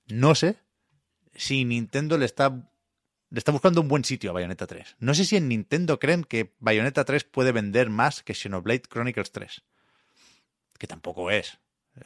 No 0.06 0.34
sé 0.34 0.56
si 1.34 1.64
Nintendo 1.64 2.16
le 2.16 2.24
está, 2.24 2.70
le 3.30 3.38
está 3.38 3.52
buscando 3.52 3.80
un 3.80 3.88
buen 3.88 4.04
sitio 4.04 4.30
a 4.30 4.34
Bayonetta 4.34 4.66
3. 4.66 4.96
No 5.00 5.14
sé 5.14 5.24
si 5.24 5.36
en 5.36 5.48
Nintendo 5.48 5.98
creen 5.98 6.24
que 6.24 6.54
Bayonetta 6.58 7.04
3 7.04 7.24
puede 7.24 7.52
vender 7.52 7.90
más 7.90 8.22
que 8.22 8.34
Xenoblade 8.34 8.82
Chronicles 8.82 9.32
3. 9.32 9.62
Que 10.78 10.86
tampoco 10.86 11.30
es 11.30 11.58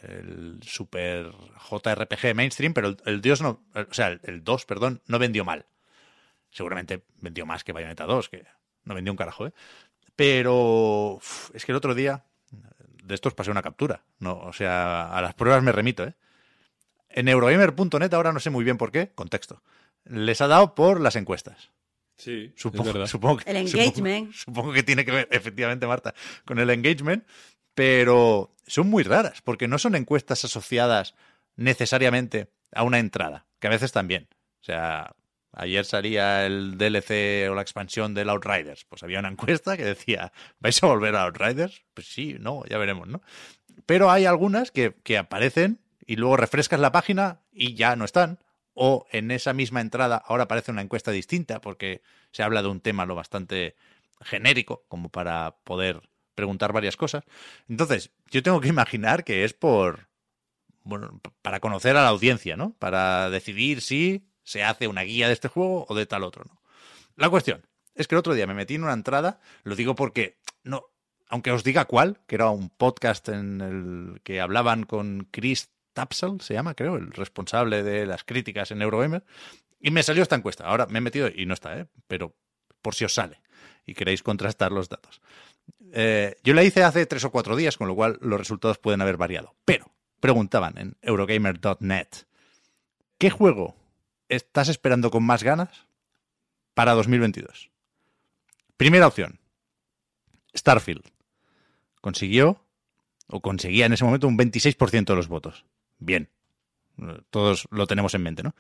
el 0.03 0.61
super 0.63 1.31
JRPG 1.71 2.35
mainstream, 2.35 2.73
pero 2.73 2.97
el, 3.05 3.21
Dios 3.21 3.43
no, 3.43 3.63
o 3.75 3.95
sea, 3.95 4.09
el, 4.09 4.21
el 4.25 4.45
2, 4.45 4.65
perdón, 4.65 5.03
no 5.07 5.19
vendió 5.19 5.45
mal. 5.45 5.67
Seguramente 6.51 7.05
vendió 7.21 7.47
más 7.47 7.65
que 7.65 7.73
Bayonetta 7.73 8.05
2, 8.05 8.29
que 8.29 8.45
no 8.85 8.95
vendió 8.95 9.13
un 9.13 9.17
carajo, 9.17 9.47
¿eh? 9.47 9.53
Pero 10.17 11.19
es 11.55 11.65
que 11.65 11.73
el 11.73 11.77
otro 11.77 11.95
día 11.95 12.25
de 13.03 13.15
estos 13.15 13.35
pasé 13.35 13.51
una 13.51 13.63
captura, 13.63 14.05
no, 14.19 14.39
o 14.39 14.53
sea, 14.53 15.13
a 15.13 15.23
las 15.23 15.35
pruebas 15.35 15.63
me 15.63 15.73
remito, 15.73 16.05
¿eh? 16.05 16.15
En 17.09 17.29
Eurogamer.net 17.29 18.13
ahora 18.15 18.33
no 18.33 18.41
sé 18.41 18.51
muy 18.51 18.65
bien 18.65 18.79
por 18.79 18.91
qué, 18.91 19.11
contexto. 19.15 19.63
Les 20.05 20.41
ha 20.41 20.47
dado 20.49 20.75
por 20.75 21.01
las 21.01 21.17
encuestas. 21.17 21.71
Sí, 22.17 22.53
Supongo, 22.57 22.89
es 22.89 22.93
verdad. 22.95 23.07
supongo 23.09 23.37
que, 23.39 23.51
El 23.51 23.67
supongo- 23.69 23.83
engagement. 23.83 24.33
Supongo, 24.35 24.73
que 24.73 24.83
tiene 24.83 25.05
que 25.05 25.11
ver, 25.13 25.29
efectivamente, 25.31 25.87
Marta, 25.87 26.15
con 26.45 26.59
el 26.59 26.71
engagement, 26.71 27.25
pero 27.75 28.55
son 28.67 28.89
muy 28.91 29.03
raras, 29.03 29.41
porque 29.43 29.67
no 29.69 29.79
son 29.79 29.95
encuestas 29.95 30.45
asociadas 30.45 31.15
necesariamente 31.57 32.49
a 32.73 32.83
una 32.83 32.99
entrada, 32.99 33.47
que 33.59 33.67
a 33.67 33.71
veces 33.71 33.93
también. 33.93 34.29
O 34.61 34.65
sea, 34.65 35.15
ayer 35.53 35.85
salía 35.85 36.47
el 36.47 36.77
DLC 36.79 37.49
o 37.51 37.55
la 37.55 37.63
expansión 37.63 38.15
del 38.15 38.29
Outriders, 38.31 38.85
pues 38.85 39.03
había 39.03 39.19
una 39.21 39.29
encuesta 39.31 39.77
que 39.77 39.85
decía, 39.85 40.33
¿vais 40.61 40.83
a 40.83 40.87
volver 40.87 41.17
a 41.17 41.23
Outriders? 41.25 41.83
Pues 41.95 42.07
sí, 42.13 42.37
no, 42.39 42.63
ya 42.67 42.79
veremos, 42.79 43.09
¿no? 43.09 43.23
Pero 43.87 44.11
hay 44.11 44.27
algunas 44.27 44.71
que, 44.71 44.95
que 45.03 45.19
aparecen 45.19 45.81
y 46.07 46.17
luego 46.17 46.37
refrescas 46.37 46.79
la 46.81 46.93
página 46.93 47.41
y 47.53 47.75
ya 47.75 47.97
no 47.97 48.05
están. 48.05 48.39
O 48.75 49.07
en 49.11 49.31
esa 49.31 49.53
misma 49.53 49.81
entrada 49.81 50.23
ahora 50.25 50.45
aparece 50.45 50.71
una 50.71 50.83
encuesta 50.83 51.11
distinta 51.11 51.61
porque 51.61 52.03
se 52.31 52.43
habla 52.43 52.63
de 52.63 52.69
un 52.69 52.81
tema 52.81 53.07
lo 53.07 53.15
bastante 53.15 53.77
genérico 54.21 54.85
como 54.89 55.11
para 55.11 55.57
poder 55.65 56.09
preguntar 56.35 56.73
varias 56.73 56.97
cosas. 56.97 57.25
Entonces, 57.69 58.11
yo 58.31 58.43
tengo 58.43 58.61
que 58.61 58.69
imaginar 58.69 59.25
que 59.25 59.45
es 59.45 59.53
por, 59.53 60.09
bueno, 60.85 61.21
para 61.43 61.61
conocer 61.61 61.97
a 61.97 62.03
la 62.03 62.09
audiencia, 62.09 62.57
¿no? 62.57 62.75
Para 62.79 63.31
decidir 63.31 63.81
si 63.83 64.27
se 64.43 64.65
hace 64.65 64.89
una 64.89 65.03
guía 65.03 65.27
de 65.27 65.35
este 65.35 65.49
juego 65.49 65.87
o 65.89 65.95
de 65.95 66.07
tal 66.07 66.25
otro, 66.25 66.45
¿no? 66.45 66.63
La 67.17 67.29
cuestión 67.29 67.67
es 67.95 68.09
que 68.09 68.15
el 68.15 68.21
otro 68.21 68.35
día 68.35 68.47
me 68.47 68.55
metí 68.55 68.75
en 68.75 68.85
una 68.85 68.95
entrada, 68.95 69.41
lo 69.65 69.77
digo 69.77 69.95
porque 69.95 70.39
no, 70.65 70.87
aunque 71.29 71.51
os 71.51 71.65
diga 71.65 71.85
cuál, 71.85 72.21
que 72.27 72.37
era 72.37 72.51
un 72.51 72.71
podcast 72.71 73.29
en 73.29 73.61
el 73.61 74.21
que 74.23 74.41
hablaban 74.41 74.85
con 74.85 75.29
Chris 75.31 75.71
Tapsel, 75.93 76.41
se 76.41 76.55
llama, 76.55 76.75
creo, 76.75 76.97
el 76.97 77.13
responsable 77.13 77.83
de 77.83 78.07
las 78.07 78.25
críticas 78.25 78.71
en 78.71 78.83
Eurogamer, 78.83 79.25
y 79.81 79.91
me 79.91 80.03
salió 80.03 80.23
esta 80.23 80.37
encuesta. 80.37 80.65
Ahora 80.65 80.87
me 80.87 80.99
he 80.99 81.03
metido 81.03 81.29
y 81.29 81.47
no 81.47 81.55
está, 81.55 81.79
¿eh? 81.79 81.87
Pero 82.07 82.35
por 82.81 82.95
si 82.95 83.05
os 83.05 83.15
sale 83.15 83.41
y 83.85 83.95
queréis 83.95 84.23
contrastar 84.23 84.73
los 84.73 84.89
datos. 84.89 85.21
Eh, 85.93 86.37
yo 86.43 86.55
la 86.55 86.63
hice 86.63 86.85
hace 86.85 87.05
tres 87.07 87.25
o 87.25 87.31
cuatro 87.31 87.57
días, 87.57 87.77
con 87.77 87.89
lo 87.89 87.95
cual 87.95 88.19
los 88.21 88.39
resultados 88.39 88.79
pueden 88.79 89.03
haber 89.03 89.17
variado. 89.17 89.55
Pero 89.65 89.91
preguntaban 90.21 90.79
en 90.79 90.97
Eurogamer.net, 91.03 92.09
¿qué 93.19 93.31
juego 93.31 93.77
estás 94.29 94.69
esperando 94.69 95.11
con 95.11 95.25
más 95.25 95.43
ganas 95.43 95.87
para 96.75 96.93
2022? 96.93 97.71
Primera 98.77 99.07
opción, 99.07 99.41
Starfield. 100.57 101.05
Consiguió, 102.01 102.65
o 103.29 103.41
conseguía 103.41 103.87
en 103.87 103.93
ese 103.93 104.05
momento, 104.05 104.27
un 104.27 104.39
26% 104.39 105.05
de 105.05 105.15
los 105.15 105.29
votos. 105.29 105.65
Bien. 106.05 106.29
Todos 107.31 107.67
lo 107.71 107.87
tenemos 107.87 108.15
en 108.15 108.23
mente, 108.23 108.43
¿no? 108.43 108.55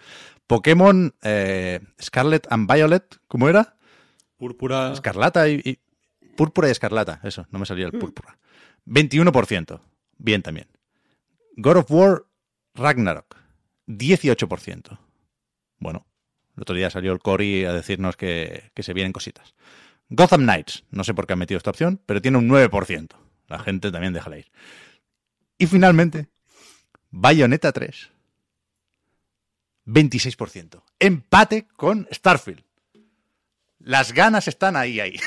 Pokémon 0.46 1.14
eh, 1.22 1.80
Scarlet 2.00 2.46
and 2.50 2.72
Violet, 2.72 3.18
¿cómo 3.28 3.48
era? 3.48 3.76
Púrpura. 4.36 4.92
Escarlata 4.92 5.48
y, 5.48 5.60
y- 5.64 5.78
Púrpura 6.36 6.68
y 6.68 6.70
escarlata, 6.70 7.20
eso, 7.24 7.46
no 7.50 7.58
me 7.58 7.66
salía 7.66 7.84
el 7.86 7.92
púrpura. 7.92 8.38
21%. 8.86 9.80
Bien 10.16 10.40
también. 10.42 10.66
God 11.56 11.76
of 11.76 11.90
War 11.90 12.24
Ragnarok. 12.74 13.36
18%. 13.86 14.98
Bueno, 15.78 16.06
el 16.56 16.62
otro 16.62 16.74
día 16.74 16.88
salió 16.88 17.12
el 17.12 17.18
Cory 17.18 17.66
a 17.66 17.74
decirnos 17.74 18.16
que, 18.16 18.70
que 18.74 18.82
se 18.82 18.94
vienen 18.94 19.12
cositas. 19.12 19.54
Gotham 20.08 20.42
Knights, 20.42 20.84
no 20.90 21.04
sé 21.04 21.12
por 21.12 21.26
qué 21.26 21.34
han 21.34 21.38
metido 21.38 21.58
esta 21.58 21.70
opción, 21.70 22.00
pero 22.06 22.22
tiene 22.22 22.38
un 22.38 22.48
9%. 22.48 23.08
La 23.48 23.58
gente 23.58 23.92
también 23.92 24.14
déjala 24.14 24.38
ir. 24.38 24.50
Y 25.58 25.66
finalmente, 25.66 26.28
Bayonetta 27.12 27.72
3. 27.72 28.10
26%. 29.86 30.82
Empate 30.98 31.66
con 31.76 32.08
Starfield. 32.10 32.64
Las 33.80 34.12
ganas 34.12 34.48
están 34.48 34.76
ahí, 34.76 35.00
ahí. 35.00 35.16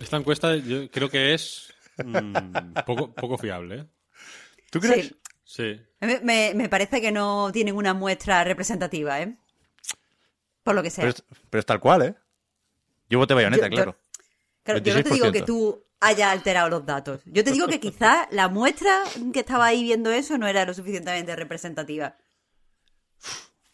Esta 0.00 0.16
encuesta 0.18 0.54
yo 0.56 0.90
creo 0.90 1.08
que 1.08 1.34
es 1.34 1.72
mm, 2.04 2.34
poco, 2.86 3.12
poco 3.12 3.38
fiable. 3.38 3.76
¿eh? 3.80 3.86
¿Tú 4.70 4.80
crees? 4.80 5.14
Sí. 5.44 5.44
Sí. 5.44 5.80
Me, 6.22 6.52
me- 6.54 6.68
parece 6.68 7.00
que 7.00 7.10
no 7.12 7.50
tienen 7.52 7.74
una 7.76 7.94
muestra 7.94 8.42
representativa, 8.44 9.20
¿eh? 9.22 9.36
Por 10.64 10.74
lo 10.74 10.82
que 10.82 10.90
sea. 10.90 11.02
Pero, 11.02 11.14
es, 11.14 11.24
pero 11.48 11.60
es 11.60 11.66
tal 11.66 11.78
cual, 11.80 12.02
¿eh? 12.02 12.14
Yo 13.08 13.18
voté 13.20 13.32
bayoneta, 13.34 13.66
Yo- 13.66 13.70
yo- 13.70 13.76
claro. 13.76 13.96
Claro, 14.64 14.80
yo 14.80 14.94
no 14.96 15.02
te 15.04 15.10
digo 15.14 15.30
que 15.32 15.42
26%. 15.42 15.46
tú 15.46 15.85
hayas 16.00 16.30
alterado 16.32 16.68
los 16.68 16.86
datos. 16.86 17.20
Yo 17.24 17.42
te 17.44 17.52
digo 17.52 17.66
que 17.68 17.80
quizás 17.80 18.26
la 18.30 18.48
muestra 18.48 19.02
que 19.32 19.40
estaba 19.40 19.66
ahí 19.66 19.82
viendo 19.82 20.10
eso 20.10 20.36
no 20.38 20.46
era 20.46 20.64
lo 20.64 20.74
suficientemente 20.74 21.34
representativa. 21.36 22.16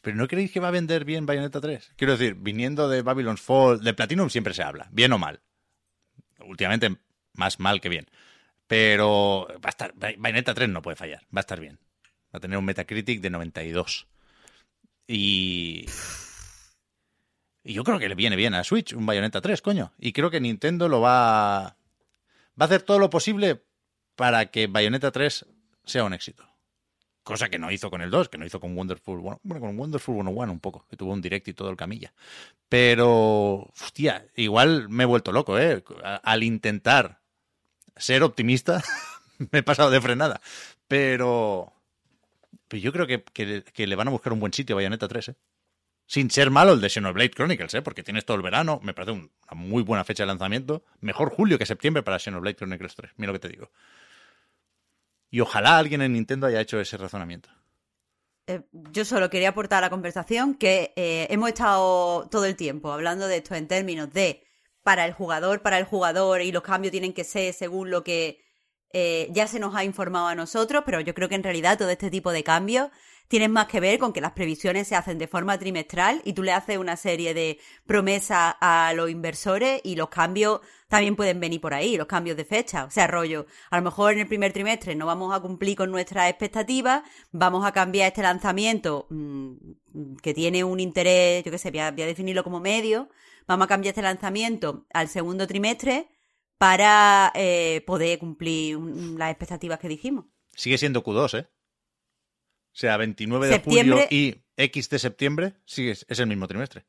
Pero 0.02 0.16
¿no 0.16 0.26
creéis 0.26 0.50
que 0.50 0.60
va 0.60 0.68
a 0.68 0.72
vender 0.72 1.04
bien 1.04 1.26
Bayonetta 1.26 1.60
3? 1.60 1.92
Quiero 1.96 2.16
decir, 2.16 2.34
viniendo 2.34 2.88
de 2.88 3.02
Babylon's 3.02 3.40
Fall, 3.40 3.80
de 3.82 3.94
Platinum 3.94 4.30
siempre 4.30 4.54
se 4.54 4.62
habla, 4.62 4.88
bien 4.90 5.12
o 5.12 5.18
mal. 5.18 5.40
Últimamente 6.40 6.96
más 7.34 7.60
mal 7.60 7.80
que 7.80 7.88
bien. 7.88 8.08
Pero 8.66 9.46
va 9.64 9.68
a 9.68 9.70
estar, 9.70 9.92
Bay- 9.94 10.16
Bayonetta 10.18 10.54
3 10.54 10.68
no 10.70 10.82
puede 10.82 10.96
fallar, 10.96 11.20
va 11.34 11.38
a 11.38 11.40
estar 11.40 11.60
bien. 11.60 11.78
Va 12.34 12.38
a 12.38 12.40
tener 12.40 12.58
un 12.58 12.64
Metacritic 12.64 13.20
de 13.20 13.30
92. 13.30 14.08
Y... 15.06 15.86
Y 17.64 17.74
yo 17.74 17.84
creo 17.84 18.00
que 18.00 18.08
le 18.08 18.16
viene 18.16 18.34
bien 18.34 18.54
a 18.54 18.64
Switch 18.64 18.92
un 18.92 19.06
Bayonetta 19.06 19.40
3, 19.40 19.62
coño. 19.62 19.92
Y 19.98 20.12
creo 20.12 20.30
que 20.30 20.40
Nintendo 20.40 20.88
lo 20.88 21.00
va... 21.00 21.76
Va 22.62 22.66
a 22.66 22.66
hacer 22.66 22.82
todo 22.82 23.00
lo 23.00 23.10
posible 23.10 23.64
para 24.14 24.46
que 24.46 24.68
Bayonetta 24.68 25.10
3 25.10 25.46
sea 25.84 26.04
un 26.04 26.14
éxito. 26.14 26.46
Cosa 27.24 27.48
que 27.48 27.58
no 27.58 27.72
hizo 27.72 27.90
con 27.90 28.02
el 28.02 28.10
2, 28.12 28.28
que 28.28 28.38
no 28.38 28.46
hizo 28.46 28.60
con 28.60 28.76
Wonderful 28.78 29.18
bueno, 29.20 29.40
con 29.42 29.76
Wonderful 29.76 30.14
101 30.14 30.52
un 30.52 30.60
poco, 30.60 30.86
que 30.88 30.96
tuvo 30.96 31.12
un 31.12 31.20
direct 31.20 31.48
y 31.48 31.54
todo 31.54 31.70
el 31.70 31.76
camilla. 31.76 32.12
Pero, 32.68 33.70
hostia, 33.82 34.28
igual 34.36 34.88
me 34.88 35.02
he 35.02 35.06
vuelto 35.06 35.32
loco, 35.32 35.58
¿eh? 35.58 35.82
Al 36.22 36.44
intentar 36.44 37.20
ser 37.96 38.22
optimista, 38.22 38.82
me 39.52 39.60
he 39.60 39.62
pasado 39.64 39.90
de 39.90 40.00
frenada. 40.00 40.40
Pero, 40.88 41.72
pero 42.68 42.82
yo 42.82 42.92
creo 42.92 43.06
que, 43.08 43.24
que- 43.24 43.64
que 43.64 43.86
le 43.88 43.96
van 43.96 44.08
a 44.08 44.12
buscar 44.12 44.32
un 44.32 44.40
buen 44.40 44.52
sitio 44.52 44.76
a 44.76 44.78
Bayonetta 44.78 45.08
3, 45.08 45.30
¿eh? 45.30 45.36
Sin 46.12 46.30
ser 46.30 46.50
malo 46.50 46.74
el 46.74 46.82
de 46.82 46.90
Xenoblade 46.90 47.30
Chronicles, 47.30 47.72
¿eh? 47.72 47.80
Porque 47.80 48.02
tienes 48.02 48.26
todo 48.26 48.36
el 48.36 48.42
verano, 48.42 48.80
me 48.82 48.92
parece 48.92 49.12
un- 49.12 49.30
una 49.50 49.58
muy 49.58 49.82
buena 49.82 50.04
fecha 50.04 50.24
de 50.24 50.26
lanzamiento. 50.26 50.84
Mejor 51.00 51.30
julio 51.30 51.56
que 51.56 51.64
septiembre 51.64 52.02
para 52.02 52.18
Xenoblade 52.18 52.54
Chronicles 52.54 52.94
3, 52.94 53.12
mira 53.16 53.32
lo 53.32 53.38
que 53.38 53.48
te 53.48 53.48
digo. 53.48 53.70
Y 55.30 55.40
ojalá 55.40 55.78
alguien 55.78 56.02
en 56.02 56.12
Nintendo 56.12 56.46
haya 56.46 56.60
hecho 56.60 56.78
ese 56.78 56.98
razonamiento. 56.98 57.48
Eh, 58.46 58.60
yo 58.72 59.06
solo 59.06 59.30
quería 59.30 59.48
aportar 59.48 59.78
a 59.78 59.86
la 59.86 59.88
conversación 59.88 60.54
que 60.54 60.92
eh, 60.96 61.28
hemos 61.30 61.48
estado 61.48 62.28
todo 62.28 62.44
el 62.44 62.56
tiempo 62.56 62.92
hablando 62.92 63.26
de 63.26 63.38
esto 63.38 63.54
en 63.54 63.66
términos 63.66 64.12
de 64.12 64.42
para 64.82 65.06
el 65.06 65.14
jugador, 65.14 65.62
para 65.62 65.78
el 65.78 65.86
jugador, 65.86 66.42
y 66.42 66.52
los 66.52 66.62
cambios 66.62 66.92
tienen 66.92 67.14
que 67.14 67.24
ser 67.24 67.54
según 67.54 67.90
lo 67.90 68.04
que 68.04 68.44
eh, 68.92 69.28
ya 69.30 69.46
se 69.46 69.58
nos 69.58 69.74
ha 69.74 69.84
informado 69.84 70.26
a 70.26 70.34
nosotros, 70.34 70.82
pero 70.84 71.00
yo 71.00 71.14
creo 71.14 71.30
que 71.30 71.36
en 71.36 71.42
realidad 71.42 71.78
todo 71.78 71.88
este 71.88 72.10
tipo 72.10 72.32
de 72.32 72.44
cambios 72.44 72.90
tienen 73.28 73.50
más 73.50 73.66
que 73.66 73.80
ver 73.80 73.98
con 73.98 74.12
que 74.12 74.20
las 74.20 74.32
previsiones 74.32 74.88
se 74.88 74.94
hacen 74.94 75.18
de 75.18 75.26
forma 75.26 75.58
trimestral 75.58 76.20
y 76.24 76.34
tú 76.34 76.42
le 76.42 76.52
haces 76.52 76.78
una 76.78 76.96
serie 76.96 77.34
de 77.34 77.58
promesas 77.86 78.56
a 78.60 78.92
los 78.94 79.10
inversores 79.10 79.80
y 79.84 79.96
los 79.96 80.08
cambios 80.08 80.60
también 80.88 81.16
pueden 81.16 81.40
venir 81.40 81.58
por 81.58 81.72
ahí, 81.72 81.96
los 81.96 82.06
cambios 82.06 82.36
de 82.36 82.44
fecha. 82.44 82.84
O 82.84 82.90
sea, 82.90 83.06
rollo, 83.06 83.46
a 83.70 83.78
lo 83.78 83.82
mejor 83.82 84.12
en 84.12 84.18
el 84.20 84.26
primer 84.26 84.52
trimestre 84.52 84.94
no 84.94 85.06
vamos 85.06 85.34
a 85.34 85.40
cumplir 85.40 85.76
con 85.76 85.90
nuestras 85.90 86.28
expectativas, 86.28 87.02
vamos 87.30 87.64
a 87.64 87.72
cambiar 87.72 88.08
este 88.08 88.20
lanzamiento 88.20 89.06
mm, 89.08 90.16
que 90.22 90.34
tiene 90.34 90.64
un 90.64 90.80
interés, 90.80 91.42
yo 91.44 91.50
qué 91.50 91.56
sé, 91.56 91.70
voy 91.70 91.80
a, 91.80 91.92
definirlo 91.92 92.44
como 92.44 92.60
medio, 92.60 93.08
vamos 93.46 93.64
a 93.64 93.68
cambiar 93.68 93.92
este 93.92 94.02
lanzamiento 94.02 94.86
al 94.92 95.08
segundo 95.08 95.46
trimestre 95.46 96.08
para 96.58 97.32
eh, 97.34 97.82
poder 97.86 98.18
cumplir 98.18 98.78
las 98.78 99.30
expectativas 99.30 99.78
que 99.78 99.88
dijimos. 99.88 100.26
Sigue 100.54 100.76
siendo 100.76 101.02
Q2, 101.02 101.38
¿eh? 101.38 101.48
O 102.72 102.76
sea, 102.76 102.96
29 102.96 103.46
de 103.48 103.52
Septiembre- 103.54 104.06
julio 104.08 104.08
y 104.10 104.42
X 104.56 104.88
de 104.88 104.98
septiembre 104.98 105.54
sigue, 105.66 105.92
es 105.92 106.18
el 106.18 106.26
mismo 106.26 106.46
trimestre. 106.48 106.84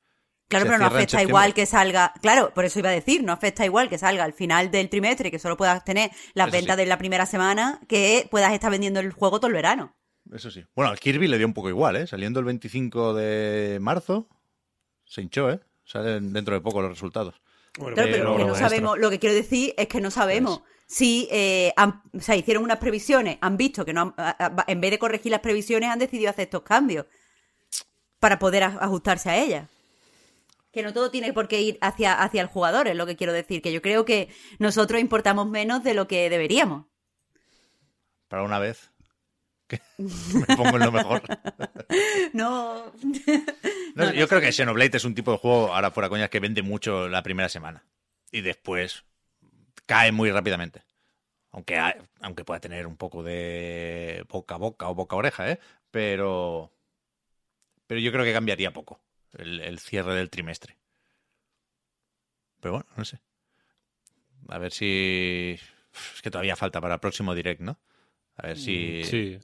Claro, 0.47 0.65
Se 0.65 0.69
pero 0.71 0.79
no 0.79 0.85
afecta 0.87 1.21
igual 1.21 1.53
que 1.53 1.65
salga. 1.65 2.13
Claro, 2.21 2.53
por 2.53 2.63
eso 2.65 2.79
iba 2.79 2.89
a 2.89 2.93
decir, 2.93 3.23
no 3.23 3.31
afecta 3.33 3.65
igual 3.65 3.89
que 3.89 3.97
salga 3.97 4.23
al 4.23 4.33
final 4.33 4.69
del 4.71 4.89
trimestre, 4.89 5.31
que 5.31 5.39
solo 5.39 5.57
puedas 5.57 5.83
tener 5.83 6.11
las 6.33 6.47
Eso 6.47 6.51
sí. 6.55 6.61
ventas 6.61 6.77
de 6.77 6.85
la 6.85 6.97
primera 6.97 7.25
semana, 7.25 7.79
que 7.87 8.27
puedas 8.29 8.53
estar 8.53 8.69
vendiendo 8.69 8.99
el 8.99 9.11
juego 9.13 9.39
todo 9.39 9.47
el 9.47 9.53
verano. 9.53 9.95
Eso 10.31 10.51
sí. 10.51 10.63
Bueno, 10.75 10.91
al 10.91 10.99
Kirby 10.99 11.27
le 11.27 11.37
dio 11.37 11.47
un 11.47 11.53
poco 11.53 11.69
igual, 11.69 11.95
¿eh? 11.95 12.07
Saliendo 12.07 12.39
el 12.39 12.45
25 12.45 13.13
de 13.13 13.79
marzo, 13.81 14.29
se 15.05 15.21
hinchó, 15.21 15.49
¿eh? 15.51 15.59
Salen 15.85 16.31
dentro 16.33 16.53
de 16.55 16.61
poco 16.61 16.81
los 16.81 16.91
resultados. 16.91 17.41
Bueno, 17.77 17.95
Claro, 17.95 18.09
pero 18.11 18.23
Pero- 18.25 18.37
que 18.37 18.45
no 18.45 18.55
sabemos, 18.55 18.97
lo 18.99 19.09
que 19.09 19.19
quiero 19.19 19.35
decir 19.35 19.73
es 19.77 19.87
que 19.87 19.99
no 20.01 20.11
sabemos 20.11 20.61
si 20.93 21.27
eh, 21.31 21.73
han- 21.75 22.03
o 22.15 22.21
sea, 22.21 22.35
hicieron 22.35 22.63
unas 22.63 22.77
previsiones, 22.77 23.39
han 23.41 23.57
visto 23.57 23.83
que 23.83 23.93
no 23.93 24.13
han- 24.15 24.63
en 24.67 24.79
vez 24.79 24.91
de 24.91 24.99
corregir 24.99 25.31
las 25.31 25.41
previsiones 25.41 25.89
han 25.89 25.97
decidido 25.97 26.29
hacer 26.29 26.43
estos 26.43 26.61
cambios 26.61 27.07
para 28.19 28.37
poder 28.37 28.61
ajustarse 28.63 29.31
a 29.31 29.37
ellas. 29.37 29.69
Que 30.71 30.83
no 30.83 30.93
todo 30.93 31.09
tiene 31.09 31.33
por 31.33 31.47
qué 31.47 31.61
ir 31.61 31.77
hacia, 31.81 32.13
hacia 32.21 32.41
el 32.41 32.47
jugador, 32.47 32.87
es 32.87 32.95
lo 32.95 33.07
que 33.07 33.15
quiero 33.15 33.33
decir, 33.33 33.63
que 33.63 33.73
yo 33.73 33.81
creo 33.81 34.05
que 34.05 34.29
nosotros 34.59 35.01
importamos 35.01 35.49
menos 35.49 35.83
de 35.83 35.95
lo 35.95 36.07
que 36.07 36.29
deberíamos. 36.29 36.85
Para 38.27 38.43
una 38.43 38.59
vez. 38.59 38.91
Que 39.67 39.79
me 39.97 40.55
pongo 40.55 40.75
en 40.77 40.79
lo 40.85 40.91
mejor. 40.91 41.23
No. 42.33 42.91
No, 43.95 44.13
yo 44.13 44.27
creo 44.27 44.41
que 44.41 44.51
Xenoblade 44.51 44.97
es 44.97 45.05
un 45.05 45.15
tipo 45.15 45.31
de 45.31 45.37
juego, 45.39 45.73
ahora 45.73 45.89
fuera 45.89 46.09
coñas, 46.09 46.29
que 46.29 46.39
vende 46.39 46.61
mucho 46.61 47.07
la 47.09 47.23
primera 47.23 47.49
semana. 47.49 47.83
Y 48.31 48.41
después 48.41 49.03
cae 49.85 50.11
muy 50.11 50.31
rápidamente. 50.31 50.83
Aunque, 51.51 51.77
hay- 51.79 51.95
aunque 52.21 52.45
pueda 52.45 52.59
tener 52.59 52.87
un 52.87 52.97
poco 52.97 53.23
de 53.23 54.25
boca 54.29 54.55
a 54.55 54.57
boca 54.59 54.89
o 54.89 54.95
boca 54.95 55.15
a 55.15 55.19
oreja, 55.19 55.51
¿eh? 55.51 55.59
Pero, 55.91 56.71
pero 57.87 57.99
yo 58.01 58.11
creo 58.11 58.25
que 58.25 58.33
cambiaría 58.33 58.73
poco 58.73 58.99
el, 59.33 59.59
el 59.61 59.79
cierre 59.79 60.15
del 60.15 60.29
trimestre. 60.29 60.77
Pero 62.59 62.73
bueno, 62.73 62.87
no 62.95 63.05
sé. 63.05 63.19
A 64.49 64.57
ver 64.57 64.71
si... 64.71 65.57
Es 66.15 66.21
que 66.21 66.31
todavía 66.31 66.55
falta 66.55 66.81
para 66.81 66.95
el 66.95 66.99
próximo 66.99 67.35
direct, 67.35 67.61
¿no? 67.61 67.79
A 68.35 68.47
ver 68.47 68.57
si 68.57 69.03
Sí. 69.03 69.39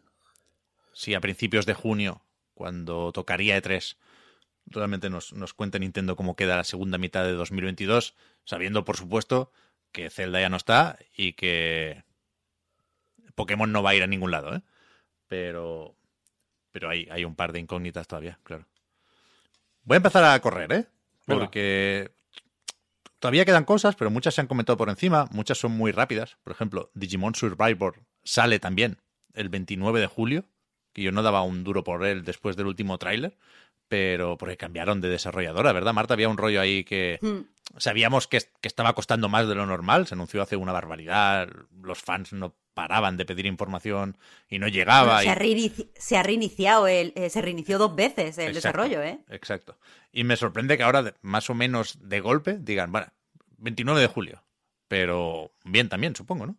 si 0.94 1.14
a 1.14 1.22
principios 1.22 1.66
de 1.66 1.74
junio, 1.74 2.24
cuando 2.54 3.12
tocaría 3.12 3.58
E3, 3.58 3.98
realmente 4.66 5.10
nos, 5.10 5.34
nos 5.34 5.54
cuente 5.54 5.80
Nintendo 5.80 6.16
cómo 6.16 6.36
queda 6.36 6.58
la 6.58 6.64
segunda 6.64 6.98
mitad 6.98 7.24
de 7.24 7.34
2022, 7.34 8.16
sabiendo, 8.46 8.84
por 8.84 8.98
supuesto, 8.98 9.52
que 9.92 10.10
Zelda 10.10 10.40
ya 10.40 10.50
no 10.50 10.58
está 10.58 10.98
y 11.16 11.34
que 11.34 12.04
Pokémon 13.36 13.72
no 13.72 13.84
va 13.84 13.92
a 13.92 13.96
ir 13.96 14.04
a 14.04 14.08
ningún 14.08 14.32
lado, 14.32 14.56
¿eh? 14.56 14.62
Pero, 15.28 15.96
pero 16.72 16.90
hay, 16.90 17.08
hay 17.12 17.26
un 17.26 17.36
par 17.36 17.52
de 17.54 17.60
incógnitas 17.60 18.08
todavía, 18.08 18.40
claro. 18.44 18.66
Voy 19.84 19.96
a 19.96 19.98
empezar 19.98 20.24
a 20.24 20.40
correr, 20.40 20.72
¿eh? 20.74 20.86
Venga. 21.26 21.42
Porque 21.46 22.12
todavía 23.20 23.46
quedan 23.46 23.66
cosas, 23.66 23.96
pero 23.96 24.10
muchas 24.10 24.36
se 24.36 24.42
han 24.42 24.48
comentado 24.48 24.78
por 24.78 24.90
encima, 24.90 25.28
muchas 25.32 25.58
son 25.58 25.72
muy 25.72 25.92
rápidas. 25.92 26.38
Por 26.44 26.52
ejemplo, 26.52 26.92
Digimon 26.94 27.36
Survivor 27.36 28.02
sale 28.24 28.60
también 28.60 28.98
el 29.34 29.50
29 29.50 30.00
de 30.00 30.08
julio, 30.08 30.46
que 30.94 31.04
yo 31.04 31.12
no 31.12 31.22
daba 31.22 31.44
un 31.44 31.64
duro 31.64 31.84
por 31.84 32.06
él 32.06 32.24
después 32.24 32.56
del 32.56 32.68
último 32.68 32.98
tráiler, 32.98 33.38
pero 33.88 34.38
porque 34.38 34.58
cambiaron 34.58 35.02
de 35.02 35.10
desarrolladora, 35.10 35.74
¿verdad, 35.74 35.94
Marta? 35.94 36.14
Había 36.14 36.30
un 36.30 36.38
rollo 36.38 36.62
ahí 36.62 36.84
que 36.84 37.20
Hmm. 37.22 37.42
Sabíamos 37.78 38.28
que, 38.28 38.40
que 38.62 38.68
estaba 38.68 38.94
costando 38.96 39.30
más 39.30 39.48
de 39.48 39.56
lo 39.56 39.66
normal, 39.66 40.08
se 40.08 40.16
anunció 40.16 40.42
hace 40.42 40.56
una 40.56 40.72
barbaridad, 40.72 41.50
los 41.82 42.02
fans 42.02 42.34
no 42.34 42.56
paraban 42.74 43.18
de 43.18 43.26
pedir 43.26 43.46
información 43.46 44.18
y 44.50 44.60
no 44.60 44.68
llegaba. 44.68 45.24
se, 45.24 45.30
y- 45.30 45.30
ha 45.30 45.36
reinici- 45.36 45.90
se 45.96 46.18
ha 46.18 46.24
reiniciado, 46.24 46.88
el, 46.88 47.14
eh, 47.16 47.30
se 47.30 47.42
reinició 47.42 47.78
dos 47.78 47.96
veces 47.96 48.38
el 48.38 48.54
Exacto, 48.54 48.56
desarrollo, 48.56 49.02
¿eh? 49.04 49.20
Exacto. 49.28 49.78
Y 50.12 50.24
me 50.24 50.38
sorprende 50.38 50.78
que 50.78 50.84
ahora, 50.84 51.14
más 51.22 51.50
o 51.50 51.54
menos 51.56 51.98
de 52.02 52.20
golpe, 52.20 52.58
digan, 52.60 52.92
bueno, 52.92 53.08
29 53.58 54.02
de 54.02 54.08
julio. 54.08 54.44
Pero 54.88 55.54
bien 55.66 55.88
también, 55.90 56.16
supongo, 56.16 56.48
¿no? 56.48 56.58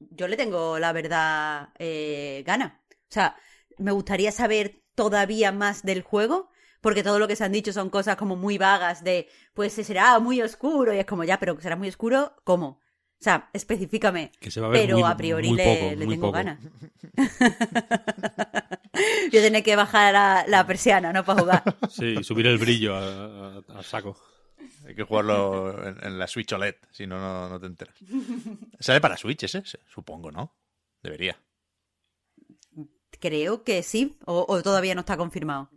yo 0.00 0.28
le 0.28 0.36
tengo, 0.36 0.78
la 0.78 0.92
verdad, 0.92 1.70
eh, 1.78 2.42
gana. 2.46 2.80
O 2.92 3.12
sea, 3.12 3.36
me 3.78 3.92
gustaría 3.92 4.32
saber 4.32 4.82
todavía 4.94 5.52
más 5.52 5.82
del 5.82 6.02
juego, 6.02 6.50
porque 6.80 7.02
todo 7.02 7.18
lo 7.18 7.28
que 7.28 7.36
se 7.36 7.44
han 7.44 7.52
dicho 7.52 7.72
son 7.72 7.90
cosas 7.90 8.16
como 8.16 8.36
muy 8.36 8.58
vagas 8.58 9.02
de, 9.04 9.28
pues 9.54 9.72
se 9.72 9.84
será 9.84 10.18
muy 10.18 10.40
oscuro, 10.42 10.92
y 10.94 10.98
es 10.98 11.06
como, 11.06 11.24
ya, 11.24 11.38
pero 11.40 11.56
que 11.56 11.62
será 11.62 11.76
muy 11.76 11.88
oscuro, 11.88 12.34
¿cómo? 12.44 12.80
O 13.20 13.24
sea, 13.24 13.50
específicame. 13.52 14.30
Que 14.38 14.50
se 14.50 14.60
va 14.60 14.68
a 14.68 14.70
ver 14.70 14.82
pero 14.86 14.98
muy- 14.98 15.10
a 15.10 15.16
priori 15.16 15.48
muy 15.48 15.56
le, 15.56 15.64
poco, 15.64 15.90
le 15.96 16.06
muy 16.06 16.14
tengo 16.14 16.26
poco. 16.28 16.36
ganas. 16.36 16.60
Yo 19.32 19.40
tenía 19.42 19.62
que 19.62 19.76
bajar 19.76 20.12
la, 20.12 20.44
la 20.48 20.66
persiana, 20.66 21.12
¿no? 21.12 21.24
Para 21.24 21.40
jugar. 21.40 21.76
Sí, 21.90 22.22
subir 22.22 22.46
el 22.46 22.58
brillo 22.58 22.94
a, 22.94 23.58
a- 23.58 23.62
a 23.78 23.82
saco. 23.82 24.16
Hay 24.86 24.94
que 24.94 25.02
jugarlo 25.04 25.86
en, 25.86 26.04
en 26.04 26.18
la 26.18 26.26
Switch 26.26 26.52
OLED, 26.52 26.76
si 26.90 27.06
no, 27.06 27.18
no, 27.18 27.48
no 27.48 27.60
te 27.60 27.66
enteras. 27.66 27.94
¿Sale 28.80 29.00
para 29.00 29.16
Switch 29.16 29.42
ese? 29.44 29.62
Supongo, 29.86 30.30
¿no? 30.30 30.54
Debería. 31.02 31.36
Creo 33.20 33.64
que 33.64 33.82
sí, 33.82 34.16
o, 34.26 34.44
o 34.48 34.62
todavía 34.62 34.94
no 34.94 35.00
está 35.00 35.16
confirmado. 35.16 35.70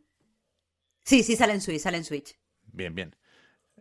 Sí, 1.03 1.23
sí, 1.23 1.35
sale 1.35 1.53
en 1.53 1.61
Switch, 1.61 1.81
sale 1.81 1.97
en 1.97 2.05
Switch. 2.05 2.35
Bien, 2.71 2.93
bien. 2.95 3.15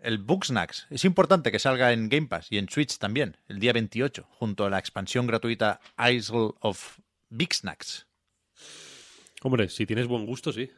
El 0.03 0.19
Bugsnax. 0.19 0.87
Es 0.91 1.05
importante 1.05 1.53
que 1.53 1.59
salga 1.59 1.93
en 1.93 2.09
Game 2.09 2.27
Pass 2.27 2.47
y 2.51 2.59
en 2.59 2.69
Switch 2.69 2.97
también, 2.99 3.37
el 3.49 3.59
día 3.59 3.73
28, 3.73 4.27
junto 4.31 4.65
a 4.65 4.71
la 4.71 4.79
expansión 4.79 5.27
gratuita 5.27 5.81
Isle 5.99 6.53
of 6.61 6.99
Big 7.29 7.53
Snacks. 7.55 8.07
Hombre, 9.43 9.69
si 9.69 9.87
tienes 9.87 10.07
buen 10.07 10.25
gusto, 10.27 10.53
sí. 10.53 10.71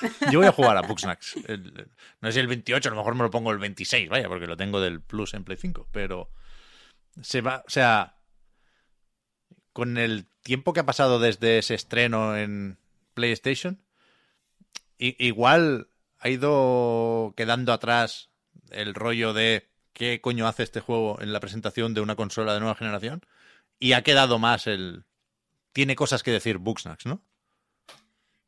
Yo 0.32 0.38
voy 0.40 0.48
a 0.48 0.52
jugar 0.52 0.76
a. 0.78 0.82
El- 1.46 1.88
no 2.20 2.28
sé 2.28 2.32
si 2.32 2.38
el 2.40 2.46
28, 2.46 2.88
a 2.88 2.92
lo 2.92 2.96
mejor 2.96 3.14
me 3.14 3.22
lo 3.24 3.30
pongo 3.30 3.50
el 3.52 3.58
26, 3.58 4.08
vaya, 4.08 4.28
porque 4.28 4.46
lo 4.46 4.56
tengo 4.56 4.80
del 4.80 5.00
Plus 5.02 5.34
en 5.34 5.44
Play 5.44 5.58
5, 5.58 5.88
pero 5.92 6.30
se 7.20 7.40
va, 7.42 7.62
o 7.66 7.70
sea, 7.70 8.16
con 9.72 9.98
el 9.98 10.26
tiempo 10.42 10.72
que 10.72 10.80
ha 10.80 10.86
pasado 10.86 11.18
desde 11.20 11.58
ese 11.58 11.74
estreno 11.74 12.36
en 12.36 12.78
PlayStation, 13.14 13.78
igual 15.18 15.88
ha 16.18 16.28
ido 16.28 17.34
quedando 17.36 17.72
atrás 17.72 18.30
el 18.70 18.94
rollo 18.94 19.32
de 19.32 19.68
qué 19.92 20.20
coño 20.20 20.46
hace 20.46 20.62
este 20.62 20.80
juego 20.80 21.20
en 21.20 21.32
la 21.32 21.40
presentación 21.40 21.94
de 21.94 22.00
una 22.00 22.16
consola 22.16 22.54
de 22.54 22.60
nueva 22.60 22.74
generación 22.74 23.22
y 23.78 23.92
ha 23.92 24.02
quedado 24.02 24.38
más 24.38 24.66
el 24.66 25.04
tiene 25.72 25.96
cosas 25.96 26.22
que 26.22 26.30
decir 26.30 26.58
Bugsnax, 26.58 27.06
¿no? 27.06 27.22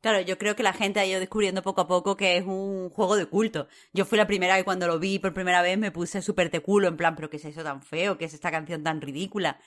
Claro, 0.01 0.21
yo 0.21 0.37
creo 0.37 0.55
que 0.55 0.61
la 0.61 0.73
gente 0.73 0.99
ha 0.99 1.05
ido 1.05 1.19
descubriendo 1.19 1.63
poco 1.63 1.81
a 1.81 1.87
poco 1.87 2.15
que 2.15 2.37
es 2.37 2.45
un 2.45 2.91
juego 2.91 3.15
de 3.15 3.25
culto. 3.25 3.67
Yo 3.91 4.05
fui 4.05 4.19
la 4.19 4.27
primera 4.27 4.55
que 4.55 4.63
cuando 4.63 4.85
lo 4.85 4.99
vi 4.99 5.17
por 5.17 5.33
primera 5.33 5.63
vez 5.63 5.79
me 5.79 5.91
puse 5.91 6.21
súper 6.21 6.51
de 6.51 6.59
culo, 6.59 6.87
en 6.87 6.95
plan, 6.95 7.15
pero 7.15 7.29
¿qué 7.31 7.37
es 7.37 7.45
eso 7.45 7.63
tan 7.63 7.81
feo? 7.81 8.15
¿Qué 8.17 8.25
es 8.25 8.35
esta 8.35 8.51
canción 8.51 8.83
tan 8.83 9.01
ridícula? 9.01 9.59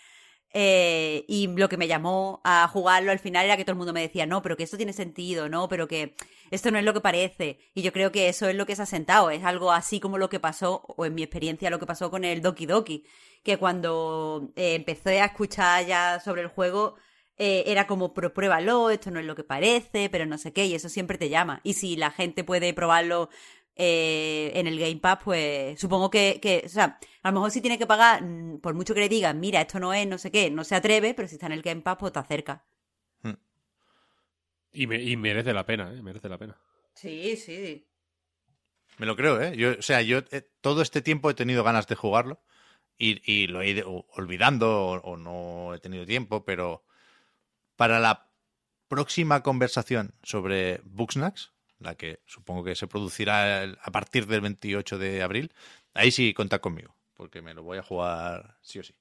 Eh, 0.54 1.24
y 1.28 1.48
lo 1.48 1.68
que 1.68 1.76
me 1.76 1.88
llamó 1.88 2.40
a 2.42 2.66
jugarlo 2.68 3.12
al 3.12 3.18
final 3.18 3.44
era 3.44 3.56
que 3.56 3.64
todo 3.64 3.72
el 3.72 3.78
mundo 3.78 3.92
me 3.92 4.00
decía, 4.00 4.26
no, 4.26 4.40
pero 4.42 4.56
que 4.56 4.62
esto 4.62 4.76
tiene 4.76 4.92
sentido, 4.92 5.48
no, 5.48 5.68
pero 5.68 5.86
que 5.88 6.14
esto 6.50 6.70
no 6.70 6.78
es 6.78 6.84
lo 6.84 6.94
que 6.94 7.00
parece. 7.00 7.58
Y 7.74 7.82
yo 7.82 7.92
creo 7.92 8.12
que 8.12 8.28
eso 8.28 8.48
es 8.48 8.56
lo 8.56 8.66
que 8.66 8.76
se 8.76 8.82
ha 8.82 8.86
sentado, 8.86 9.30
es 9.30 9.44
algo 9.44 9.72
así 9.72 10.00
como 10.00 10.18
lo 10.18 10.28
que 10.28 10.40
pasó, 10.40 10.82
o 10.96 11.04
en 11.04 11.14
mi 11.14 11.22
experiencia 11.22 11.70
lo 11.70 11.78
que 11.78 11.86
pasó 11.86 12.10
con 12.10 12.24
el 12.24 12.40
Doki 12.42 12.66
Doki, 12.66 13.04
que 13.42 13.58
cuando 13.58 14.50
eh, 14.56 14.74
empecé 14.74 15.20
a 15.20 15.26
escuchar 15.26 15.86
ya 15.86 16.20
sobre 16.20 16.42
el 16.42 16.48
juego, 16.48 16.96
eh, 17.40 17.64
era 17.66 17.86
como, 17.86 18.14
pero 18.14 18.34
pruébalo, 18.34 18.90
esto 18.90 19.12
no 19.12 19.20
es 19.20 19.26
lo 19.26 19.36
que 19.36 19.44
parece, 19.44 20.08
pero 20.10 20.26
no 20.26 20.38
sé 20.38 20.52
qué, 20.52 20.66
y 20.66 20.74
eso 20.74 20.88
siempre 20.88 21.18
te 21.18 21.28
llama. 21.28 21.60
Y 21.62 21.74
si 21.74 21.96
la 21.96 22.10
gente 22.10 22.42
puede 22.42 22.74
probarlo 22.74 23.30
eh, 23.78 24.50
en 24.55 24.66
el 24.66 24.78
Game 24.78 24.96
Pass, 24.96 25.20
pues 25.24 25.80
supongo 25.80 26.10
que, 26.10 26.38
que, 26.42 26.62
o 26.66 26.68
sea, 26.68 26.98
a 27.22 27.28
lo 27.30 27.34
mejor 27.34 27.50
si 27.52 27.60
tiene 27.60 27.78
que 27.78 27.86
pagar, 27.86 28.22
mm, 28.22 28.59
por 28.60 28.74
mucho 28.74 28.92
que 28.94 29.00
le 29.00 29.09
digan, 29.09 29.38
mira, 29.40 29.60
esto 29.62 29.78
no 29.80 29.94
es, 29.94 30.06
no 30.06 30.18
sé 30.18 30.30
qué, 30.30 30.50
no 30.50 30.64
se 30.64 30.74
atreve, 30.74 31.14
pero 31.14 31.28
si 31.28 31.36
está 31.36 31.46
en 31.46 31.52
el 31.52 31.62
Game 31.62 31.80
Pass, 31.82 31.96
pues 31.98 32.12
te 32.12 32.18
acerca. 32.18 32.64
Y, 34.70 34.86
me- 34.86 35.02
y 35.02 35.16
merece 35.16 35.52
la 35.55 35.64
pena, 35.64 35.92
¿eh? 35.92 36.02
Merece 36.02 36.28
la 36.28 36.38
pena. 36.38 36.56
Sí, 36.94 37.36
sí. 37.36 37.86
Me 38.98 39.06
lo 39.06 39.16
creo, 39.16 39.40
¿eh? 39.40 39.56
Yo, 39.56 39.70
o 39.78 39.82
sea, 39.82 40.02
yo 40.02 40.18
eh, 40.30 40.48
todo 40.60 40.82
este 40.82 41.00
tiempo 41.00 41.30
he 41.30 41.34
tenido 41.34 41.64
ganas 41.64 41.86
de 41.86 41.94
jugarlo 41.94 42.42
y, 42.98 43.20
y 43.30 43.46
lo 43.46 43.62
he 43.62 43.70
ido 43.70 44.06
olvidando 44.14 44.86
o, 44.86 45.00
o 45.00 45.16
no 45.16 45.74
he 45.74 45.78
tenido 45.78 46.05
tiempo, 46.05 46.44
pero 46.44 46.84
para 47.76 47.98
la 48.00 48.30
próxima 48.88 49.42
conversación 49.42 50.14
sobre 50.22 50.80
Booksnacks, 50.84 51.52
la 51.80 51.94
que 51.94 52.20
supongo 52.26 52.64
que 52.64 52.74
se 52.74 52.86
producirá 52.86 53.62
a 53.62 53.90
partir 53.90 54.26
del 54.26 54.40
28 54.40 54.98
de 54.98 55.22
abril, 55.22 55.52
ahí 55.94 56.10
sí 56.10 56.34
contad 56.34 56.60
conmigo, 56.60 56.94
porque 57.14 57.42
me 57.42 57.55
lo 57.55 57.62
voy 57.62 57.78
a 57.78 57.82
jugar 57.82 58.56
sí 58.62 58.78
o 58.78 58.82
sí. 58.82 58.94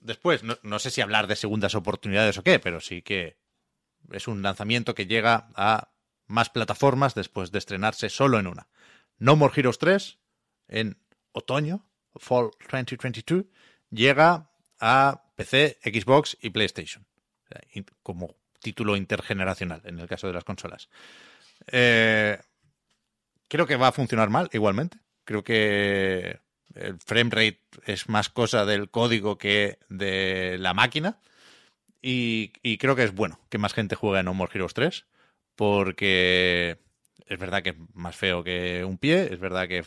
Después, 0.00 0.42
no, 0.42 0.78
sé 0.78 0.90
si 0.90 1.00
hablar 1.00 1.26
de 1.26 1.36
segundas 1.36 1.74
oportunidades 1.74 2.36
o 2.36 2.42
qué, 2.42 2.58
pero 2.58 2.80
sí 2.80 3.00
que 3.00 3.38
es 4.12 4.28
un 4.28 4.42
lanzamiento 4.42 4.94
que 4.94 5.06
llega 5.06 5.48
a 5.54 5.88
más 6.26 6.50
plataformas 6.50 7.14
después 7.14 7.50
de 7.52 7.58
estrenarse 7.58 8.10
solo 8.10 8.38
en 8.38 8.46
una. 8.46 8.68
No 9.16 9.34
More 9.34 9.54
Heroes 9.56 9.78
3, 9.78 10.18
en 10.68 10.98
otoño, 11.32 11.86
Fall 12.16 12.50
2022, 12.70 13.46
llega 13.90 14.50
a 14.78 15.24
PC, 15.36 15.78
Xbox 15.82 16.36
y 16.40 16.50
PlayStation, 16.50 17.06
como 18.02 18.36
título 18.60 18.96
intergeneracional 18.96 19.82
en 19.84 19.98
el 20.00 20.06
caso 20.06 20.26
de 20.26 20.34
las 20.34 20.44
consolas. 20.44 20.88
Eh, 21.68 22.38
creo 23.48 23.66
que 23.66 23.76
va 23.76 23.88
a 23.88 23.92
funcionar 23.92 24.30
mal 24.30 24.48
igualmente. 24.52 24.98
Creo 25.24 25.44
que 25.44 26.40
el 26.74 26.98
frame 26.98 27.30
rate 27.30 27.60
es 27.86 28.08
más 28.08 28.28
cosa 28.28 28.64
del 28.64 28.90
código 28.90 29.38
que 29.38 29.78
de 29.88 30.56
la 30.58 30.74
máquina. 30.74 31.20
Y, 32.02 32.52
y 32.62 32.76
creo 32.78 32.96
que 32.96 33.04
es 33.04 33.14
bueno 33.14 33.40
que 33.48 33.58
más 33.58 33.72
gente 33.72 33.96
juegue 33.96 34.18
a 34.18 34.22
No 34.22 34.36
Heroes 34.52 34.74
3, 34.74 35.06
porque 35.56 36.78
es 37.26 37.38
verdad 37.38 37.62
que 37.62 37.70
es 37.70 37.76
más 37.94 38.14
feo 38.14 38.44
que 38.44 38.84
un 38.84 38.98
pie, 38.98 39.32
es 39.32 39.40
verdad 39.40 39.68
que 39.68 39.84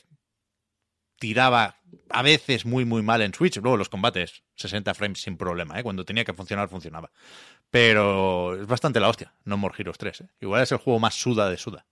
tiraba 1.19 1.77
a 2.09 2.21
veces 2.21 2.65
muy 2.65 2.85
muy 2.85 3.01
mal 3.01 3.21
en 3.21 3.33
Switch, 3.33 3.57
luego 3.57 3.77
los 3.77 3.89
combates 3.89 4.43
60 4.55 4.93
frames 4.93 5.21
sin 5.21 5.37
problema, 5.37 5.79
¿eh? 5.79 5.83
cuando 5.83 6.05
tenía 6.05 6.25
que 6.25 6.33
funcionar 6.33 6.69
funcionaba. 6.69 7.11
Pero 7.69 8.59
es 8.61 8.67
bastante 8.67 8.99
la 8.99 9.09
hostia, 9.09 9.33
No 9.45 9.57
More 9.57 9.75
Heroes 9.77 9.97
3, 9.97 10.21
¿eh? 10.21 10.29
igual 10.41 10.63
es 10.63 10.71
el 10.71 10.77
juego 10.77 10.99
más 10.99 11.15
suda 11.15 11.49
de 11.49 11.57
suda. 11.57 11.85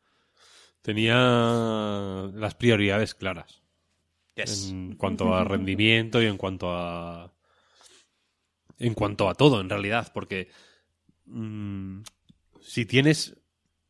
Tenía 0.82 1.16
las 2.34 2.54
prioridades 2.54 3.16
claras. 3.16 3.64
Yes. 4.36 4.70
En 4.70 4.96
cuanto 4.96 5.34
a 5.34 5.44
rendimiento 5.46 6.22
y 6.22 6.28
en 6.28 6.38
cuanto 6.38 6.72
a. 6.72 7.34
En 8.78 8.94
cuanto 8.94 9.28
a 9.28 9.34
todo, 9.34 9.62
en 9.62 9.70
realidad. 9.70 10.12
Porque. 10.14 10.50
mm, 11.26 12.02
si 12.62 12.86
tienes 12.86 13.36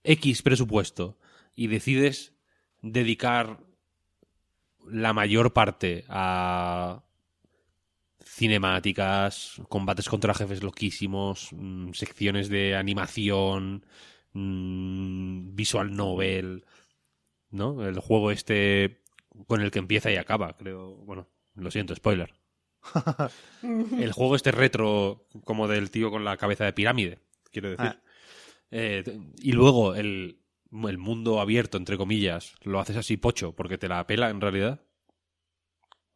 X 0.04 0.42
presupuesto 0.42 1.18
y 1.56 1.68
decides 1.68 2.34
dedicar 2.82 3.65
la 4.90 5.14
mayor 5.14 5.54
parte 5.54 6.06
a 6.10 7.04
cinemáticas, 8.24 9.62
combates 9.70 10.10
contra 10.10 10.34
jefes 10.34 10.62
loquísimos, 10.64 11.50
mm, 11.54 11.94
secciones 11.94 12.50
de 12.50 12.76
animación, 12.76 13.86
mm, 14.34 15.56
visual 15.56 15.96
novel, 15.96 16.66
¿no? 17.50 17.86
El 17.86 18.00
juego 18.00 18.32
este 18.32 19.02
con 19.48 19.62
el 19.62 19.72
que 19.72 19.80
empieza 19.80 20.12
y 20.12 20.18
acaba, 20.18 20.56
creo. 20.58 20.96
Bueno, 20.98 21.28
lo 21.56 21.72
siento, 21.72 21.96
spoiler. 21.96 22.34
el 23.64 24.12
juego 24.12 24.36
este 24.36 24.52
retro, 24.52 25.28
como 25.44 25.68
del 25.68 25.92
tío 25.92 26.12
con 26.12 26.26
la 26.26 26.38
cabeza 26.38 26.66
de 26.66 26.74
pirámide, 26.74 27.20
quiero 27.52 27.70
decir. 27.70 27.86
Ah. 27.86 28.02
Eh, 28.72 29.04
y 29.38 29.52
luego 29.54 29.96
el, 29.96 30.40
el 30.72 30.98
mundo 30.98 31.40
abierto, 31.40 31.78
entre 31.78 31.98
comillas, 31.98 32.56
lo 32.64 32.80
haces 32.80 32.98
así 32.98 33.18
pocho, 33.18 33.56
porque 33.56 33.78
te 33.78 33.88
la 33.88 34.06
pela 34.08 34.30
en 34.30 34.42
realidad. 34.42 34.82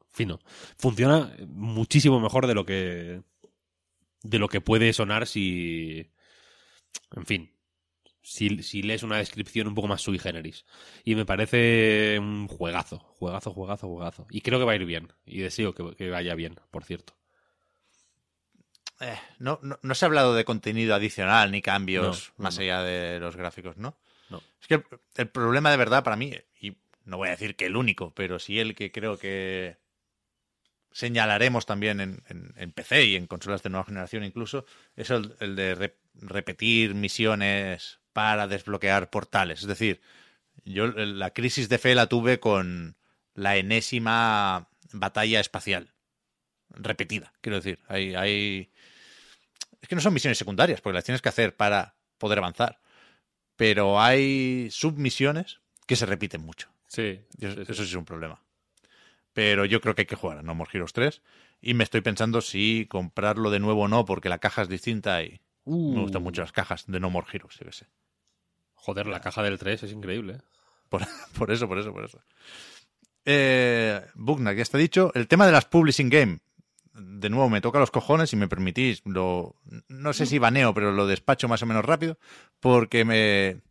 Fino. 0.09 0.39
Funciona 0.77 1.35
muchísimo 1.47 2.19
mejor 2.19 2.47
de 2.47 2.55
lo 2.55 2.65
que. 2.65 3.21
de 4.23 4.39
lo 4.39 4.49
que 4.49 4.61
puede 4.61 4.93
sonar 4.93 5.27
si. 5.27 6.11
En 7.15 7.25
fin. 7.25 7.55
Si, 8.21 8.61
si 8.63 8.83
lees 8.83 9.01
una 9.03 9.17
descripción 9.17 9.67
un 9.67 9.75
poco 9.75 9.87
más 9.87 10.01
sui 10.01 10.19
generis. 10.19 10.65
Y 11.03 11.15
me 11.15 11.25
parece 11.25 12.17
un 12.19 12.47
juegazo, 12.47 12.99
juegazo, 12.99 13.53
juegazo, 13.53 13.87
juegazo. 13.87 14.27
Y 14.29 14.41
creo 14.41 14.59
que 14.59 14.65
va 14.65 14.73
a 14.73 14.75
ir 14.75 14.85
bien. 14.85 15.13
Y 15.25 15.39
deseo 15.39 15.73
que, 15.73 15.95
que 15.95 16.09
vaya 16.09 16.35
bien, 16.35 16.59
por 16.69 16.83
cierto. 16.83 17.15
Eh, 18.99 19.17
no, 19.39 19.59
no, 19.61 19.79
no 19.81 19.95
se 19.95 20.05
ha 20.05 20.07
hablado 20.07 20.35
de 20.35 20.43
contenido 20.43 20.93
adicional 20.93 21.51
ni 21.51 21.61
cambios 21.61 22.33
No, 22.37 22.43
más 22.43 22.59
allá 22.59 22.83
de 22.83 23.19
los 23.19 23.35
gráficos, 23.35 23.77
¿no? 23.77 23.97
Es 24.61 24.67
que 24.67 24.83
el, 25.15 25.29
problema 25.29 25.71
de 25.71 25.77
verdad 25.77 26.03
para 26.03 26.15
mí, 26.15 26.33
y 26.59 26.77
no 27.05 27.17
voy 27.17 27.29
a 27.29 27.31
decir 27.31 27.55
que 27.55 27.65
el 27.65 27.75
único, 27.75 28.13
pero 28.13 28.39
sí 28.39 28.59
el 28.59 28.75
que 28.75 28.91
creo 28.91 29.17
que 29.17 29.77
señalaremos 30.91 31.65
también 31.65 31.99
en, 31.99 32.71
PC 32.71 33.05
y 33.05 33.15
en 33.15 33.27
consolas 33.27 33.63
de 33.63 33.69
nueva 33.69 33.85
generación 33.85 34.23
incluso, 34.23 34.65
es 34.95 35.09
el, 35.09 35.55
de 35.55 35.75
re- 35.75 35.97
repetir 36.13 36.95
misiones 36.95 37.99
para 38.13 38.47
desbloquear 38.47 39.09
portales. 39.09 39.61
Es 39.61 39.67
decir, 39.67 40.01
yo 40.65 40.87
la 40.87 41.31
crisis 41.31 41.69
de 41.69 41.77
fe 41.77 41.95
la 41.95 42.07
tuve 42.07 42.39
con 42.39 42.97
la 43.33 43.57
enésima 43.57 44.69
batalla 44.91 45.39
espacial. 45.39 45.93
Repetida, 46.69 47.33
quiero 47.41 47.57
decir. 47.57 47.79
Hay, 47.87 48.15
hay... 48.15 48.71
Es 49.81 49.87
que 49.87 49.95
no 49.95 50.01
son 50.01 50.13
misiones 50.13 50.37
secundarias, 50.37 50.81
porque 50.81 50.95
las 50.95 51.05
tienes 51.05 51.21
que 51.21 51.29
hacer 51.29 51.55
para 51.55 51.95
poder 52.17 52.39
avanzar. 52.39 52.79
Pero 53.59 53.99
hay 53.99 54.69
submisiones 54.71 55.59
que 55.85 55.97
se 55.97 56.05
repiten 56.05 56.39
mucho. 56.45 56.69
Sí. 56.87 57.19
Eso, 57.41 57.55
sí, 57.55 57.65
sí. 57.65 57.71
eso 57.73 57.83
sí 57.83 57.89
es 57.89 57.95
un 57.95 58.05
problema. 58.05 58.41
Pero 59.33 59.65
yo 59.65 59.81
creo 59.81 59.95
que 59.95 60.03
hay 60.03 60.05
que 60.05 60.15
jugar 60.15 60.37
a 60.37 60.43
No 60.43 60.55
More 60.55 60.71
Heroes 60.73 60.93
3. 60.93 61.21
Y 61.61 61.73
me 61.73 61.83
estoy 61.83 61.99
pensando 61.99 62.39
si 62.39 62.85
comprarlo 62.89 63.51
de 63.51 63.59
nuevo 63.59 63.81
o 63.83 63.87
no, 63.89 64.05
porque 64.05 64.29
la 64.29 64.37
caja 64.37 64.61
es 64.61 64.69
distinta 64.69 65.21
y 65.23 65.41
Uh. 65.65 65.93
me 65.93 66.01
gustan 66.03 66.23
mucho 66.23 66.41
las 66.41 66.53
cajas 66.53 66.85
de 66.87 67.01
No 67.01 67.09
More 67.09 67.27
Heroes, 67.33 67.57
yo 67.59 67.65
qué 67.65 67.73
sé. 67.73 67.87
Joder, 68.75 69.07
la 69.07 69.19
caja 69.19 69.43
del 69.43 69.59
3 69.59 69.83
es 69.83 69.91
increíble. 69.91 70.35
¿eh? 70.35 70.41
Por, 70.87 71.01
por 71.37 71.51
eso, 71.51 71.67
por 71.67 71.79
eso, 71.79 71.91
por 71.91 72.05
eso. 72.05 72.21
Eh, 73.25 74.01
Bugnack, 74.15 74.55
ya 74.55 74.63
está 74.63 74.77
dicho. 74.77 75.11
El 75.15 75.27
tema 75.27 75.45
de 75.45 75.51
las 75.51 75.65
Publishing 75.65 76.09
Game. 76.09 76.39
De 76.99 77.29
nuevo, 77.29 77.49
me 77.49 77.61
toca 77.61 77.79
los 77.79 77.91
cojones, 77.91 78.29
si 78.29 78.35
me 78.35 78.47
permitís. 78.47 79.01
Lo, 79.05 79.55
no 79.87 80.13
sé 80.13 80.25
si 80.25 80.39
baneo, 80.39 80.73
pero 80.73 80.91
lo 80.91 81.07
despacho 81.07 81.47
más 81.47 81.61
o 81.63 81.65
menos 81.65 81.85
rápido. 81.85 82.17
Porque 82.59 83.05
me. 83.05 83.61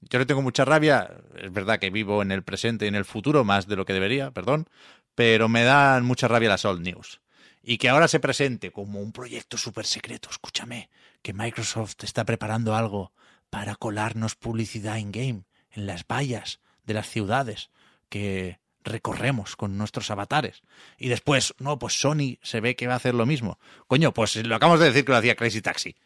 Yo 0.00 0.18
le 0.18 0.26
tengo 0.26 0.42
mucha 0.42 0.64
rabia. 0.64 1.10
Es 1.36 1.52
verdad 1.52 1.78
que 1.78 1.90
vivo 1.90 2.22
en 2.22 2.32
el 2.32 2.42
presente 2.42 2.84
y 2.84 2.88
en 2.88 2.94
el 2.94 3.04
futuro, 3.04 3.44
más 3.44 3.66
de 3.66 3.76
lo 3.76 3.84
que 3.84 3.92
debería, 3.92 4.30
perdón. 4.30 4.68
Pero 5.14 5.48
me 5.48 5.64
dan 5.64 6.04
mucha 6.04 6.28
rabia 6.28 6.48
las 6.48 6.64
old 6.64 6.82
news. 6.82 7.20
Y 7.62 7.78
que 7.78 7.88
ahora 7.88 8.06
se 8.06 8.20
presente 8.20 8.70
como 8.70 9.00
un 9.00 9.12
proyecto 9.12 9.58
súper 9.58 9.86
secreto. 9.86 10.28
Escúchame, 10.30 10.88
que 11.22 11.32
Microsoft 11.32 12.04
está 12.04 12.24
preparando 12.24 12.76
algo 12.76 13.12
para 13.50 13.74
colarnos 13.74 14.36
publicidad 14.36 14.96
in-game 14.96 15.42
en 15.72 15.86
las 15.86 16.06
vallas 16.06 16.60
de 16.84 16.94
las 16.94 17.08
ciudades 17.08 17.70
que 18.08 18.60
recorremos 18.86 19.56
con 19.56 19.76
nuestros 19.76 20.10
avatares. 20.10 20.62
Y 20.96 21.08
después, 21.08 21.54
no, 21.58 21.78
pues 21.78 22.00
Sony 22.00 22.38
se 22.42 22.60
ve 22.60 22.76
que 22.76 22.86
va 22.86 22.94
a 22.94 22.96
hacer 22.96 23.14
lo 23.14 23.26
mismo. 23.26 23.58
Coño, 23.86 24.14
pues 24.14 24.36
lo 24.36 24.56
acabamos 24.56 24.80
de 24.80 24.86
decir 24.86 25.04
que 25.04 25.12
lo 25.12 25.18
hacía 25.18 25.36
Crazy 25.36 25.60
Taxi. 25.60 25.96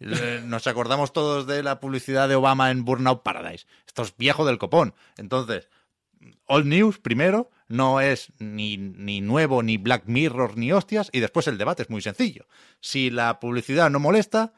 Nos 0.00 0.66
acordamos 0.66 1.12
todos 1.12 1.46
de 1.46 1.62
la 1.62 1.78
publicidad 1.78 2.28
de 2.28 2.34
Obama 2.34 2.70
en 2.70 2.84
Burnout 2.84 3.22
Paradise. 3.22 3.66
Esto 3.86 4.02
es 4.02 4.16
viejo 4.16 4.46
del 4.46 4.58
copón. 4.58 4.94
Entonces, 5.18 5.68
All 6.46 6.68
News 6.68 6.98
primero 6.98 7.50
no 7.68 8.00
es 8.00 8.32
ni, 8.38 8.78
ni 8.78 9.20
nuevo, 9.20 9.62
ni 9.62 9.76
Black 9.76 10.04
Mirror, 10.06 10.56
ni 10.56 10.72
hostias. 10.72 11.10
Y 11.12 11.20
después 11.20 11.46
el 11.48 11.58
debate 11.58 11.82
es 11.82 11.90
muy 11.90 12.00
sencillo. 12.00 12.46
Si 12.80 13.10
la 13.10 13.38
publicidad 13.40 13.90
no 13.90 14.00
molesta, 14.00 14.54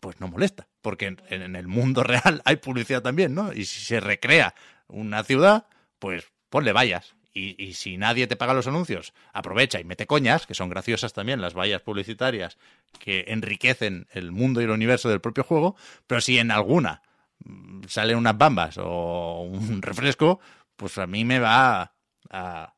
pues 0.00 0.20
no 0.20 0.28
molesta. 0.28 0.68
Porque 0.82 1.06
en, 1.06 1.22
en 1.30 1.56
el 1.56 1.66
mundo 1.66 2.02
real 2.04 2.42
hay 2.44 2.56
publicidad 2.56 3.02
también, 3.02 3.34
¿no? 3.34 3.54
Y 3.54 3.64
si 3.64 3.80
se 3.80 4.00
recrea 4.00 4.54
una 4.86 5.24
ciudad, 5.24 5.66
pues 5.98 6.26
ponle 6.56 6.72
vallas. 6.72 7.14
Y, 7.34 7.62
y 7.62 7.74
si 7.74 7.98
nadie 7.98 8.26
te 8.26 8.34
paga 8.34 8.54
los 8.54 8.66
anuncios, 8.66 9.12
aprovecha 9.34 9.78
y 9.78 9.84
mete 9.84 10.06
coñas, 10.06 10.46
que 10.46 10.54
son 10.54 10.70
graciosas 10.70 11.12
también 11.12 11.42
las 11.42 11.52
vallas 11.52 11.82
publicitarias 11.82 12.56
que 12.98 13.26
enriquecen 13.28 14.06
el 14.10 14.32
mundo 14.32 14.62
y 14.62 14.64
el 14.64 14.70
universo 14.70 15.10
del 15.10 15.20
propio 15.20 15.44
juego, 15.44 15.76
pero 16.06 16.22
si 16.22 16.38
en 16.38 16.50
alguna 16.50 17.02
mm, 17.44 17.82
salen 17.88 18.16
unas 18.16 18.38
bambas 18.38 18.78
o 18.78 19.42
un 19.42 19.82
refresco, 19.82 20.40
pues 20.76 20.96
a 20.96 21.06
mí 21.06 21.26
me 21.26 21.40
va 21.40 21.92
a... 22.30 22.72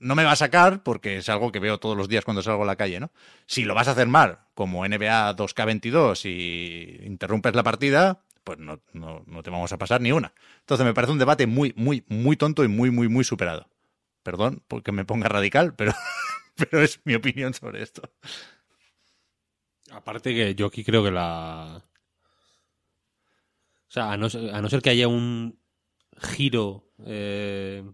No 0.00 0.16
me 0.16 0.24
va 0.24 0.32
a 0.32 0.36
sacar 0.36 0.82
porque 0.82 1.18
es 1.18 1.28
algo 1.28 1.52
que 1.52 1.60
veo 1.60 1.78
todos 1.78 1.96
los 1.96 2.08
días 2.08 2.24
cuando 2.24 2.42
salgo 2.42 2.64
a 2.64 2.66
la 2.66 2.74
calle, 2.74 2.98
¿no? 2.98 3.12
Si 3.46 3.62
lo 3.62 3.76
vas 3.76 3.86
a 3.86 3.92
hacer 3.92 4.08
mal, 4.08 4.40
como 4.54 4.84
NBA 4.84 5.36
2K22 5.36 6.24
y 6.24 7.06
interrumpes 7.06 7.54
la 7.54 7.62
partida, 7.62 8.24
pues 8.50 8.58
no, 8.58 8.80
no, 8.92 9.22
no 9.26 9.42
te 9.42 9.50
vamos 9.50 9.72
a 9.72 9.78
pasar 9.78 10.00
ni 10.00 10.12
una. 10.12 10.32
Entonces 10.60 10.84
me 10.84 10.94
parece 10.94 11.12
un 11.12 11.18
debate 11.18 11.46
muy, 11.46 11.72
muy, 11.76 12.04
muy 12.08 12.36
tonto 12.36 12.64
y 12.64 12.68
muy, 12.68 12.90
muy, 12.90 13.08
muy 13.08 13.22
superado. 13.24 13.68
Perdón 14.24 14.62
porque 14.68 14.92
me 14.92 15.04
ponga 15.04 15.28
radical, 15.28 15.74
pero, 15.76 15.92
pero 16.56 16.82
es 16.82 17.00
mi 17.04 17.14
opinión 17.14 17.54
sobre 17.54 17.82
esto. 17.82 18.02
Aparte 19.92 20.34
que 20.34 20.54
yo 20.54 20.66
aquí 20.66 20.82
creo 20.84 21.04
que 21.04 21.10
la... 21.10 21.84
O 23.88 23.92
sea, 23.92 24.12
a 24.12 24.16
no, 24.16 24.28
ser- 24.30 24.82
que 24.82 24.90
haya 24.90 25.08
un 25.08 25.58
giro... 26.16 26.92
eh, 27.06 27.84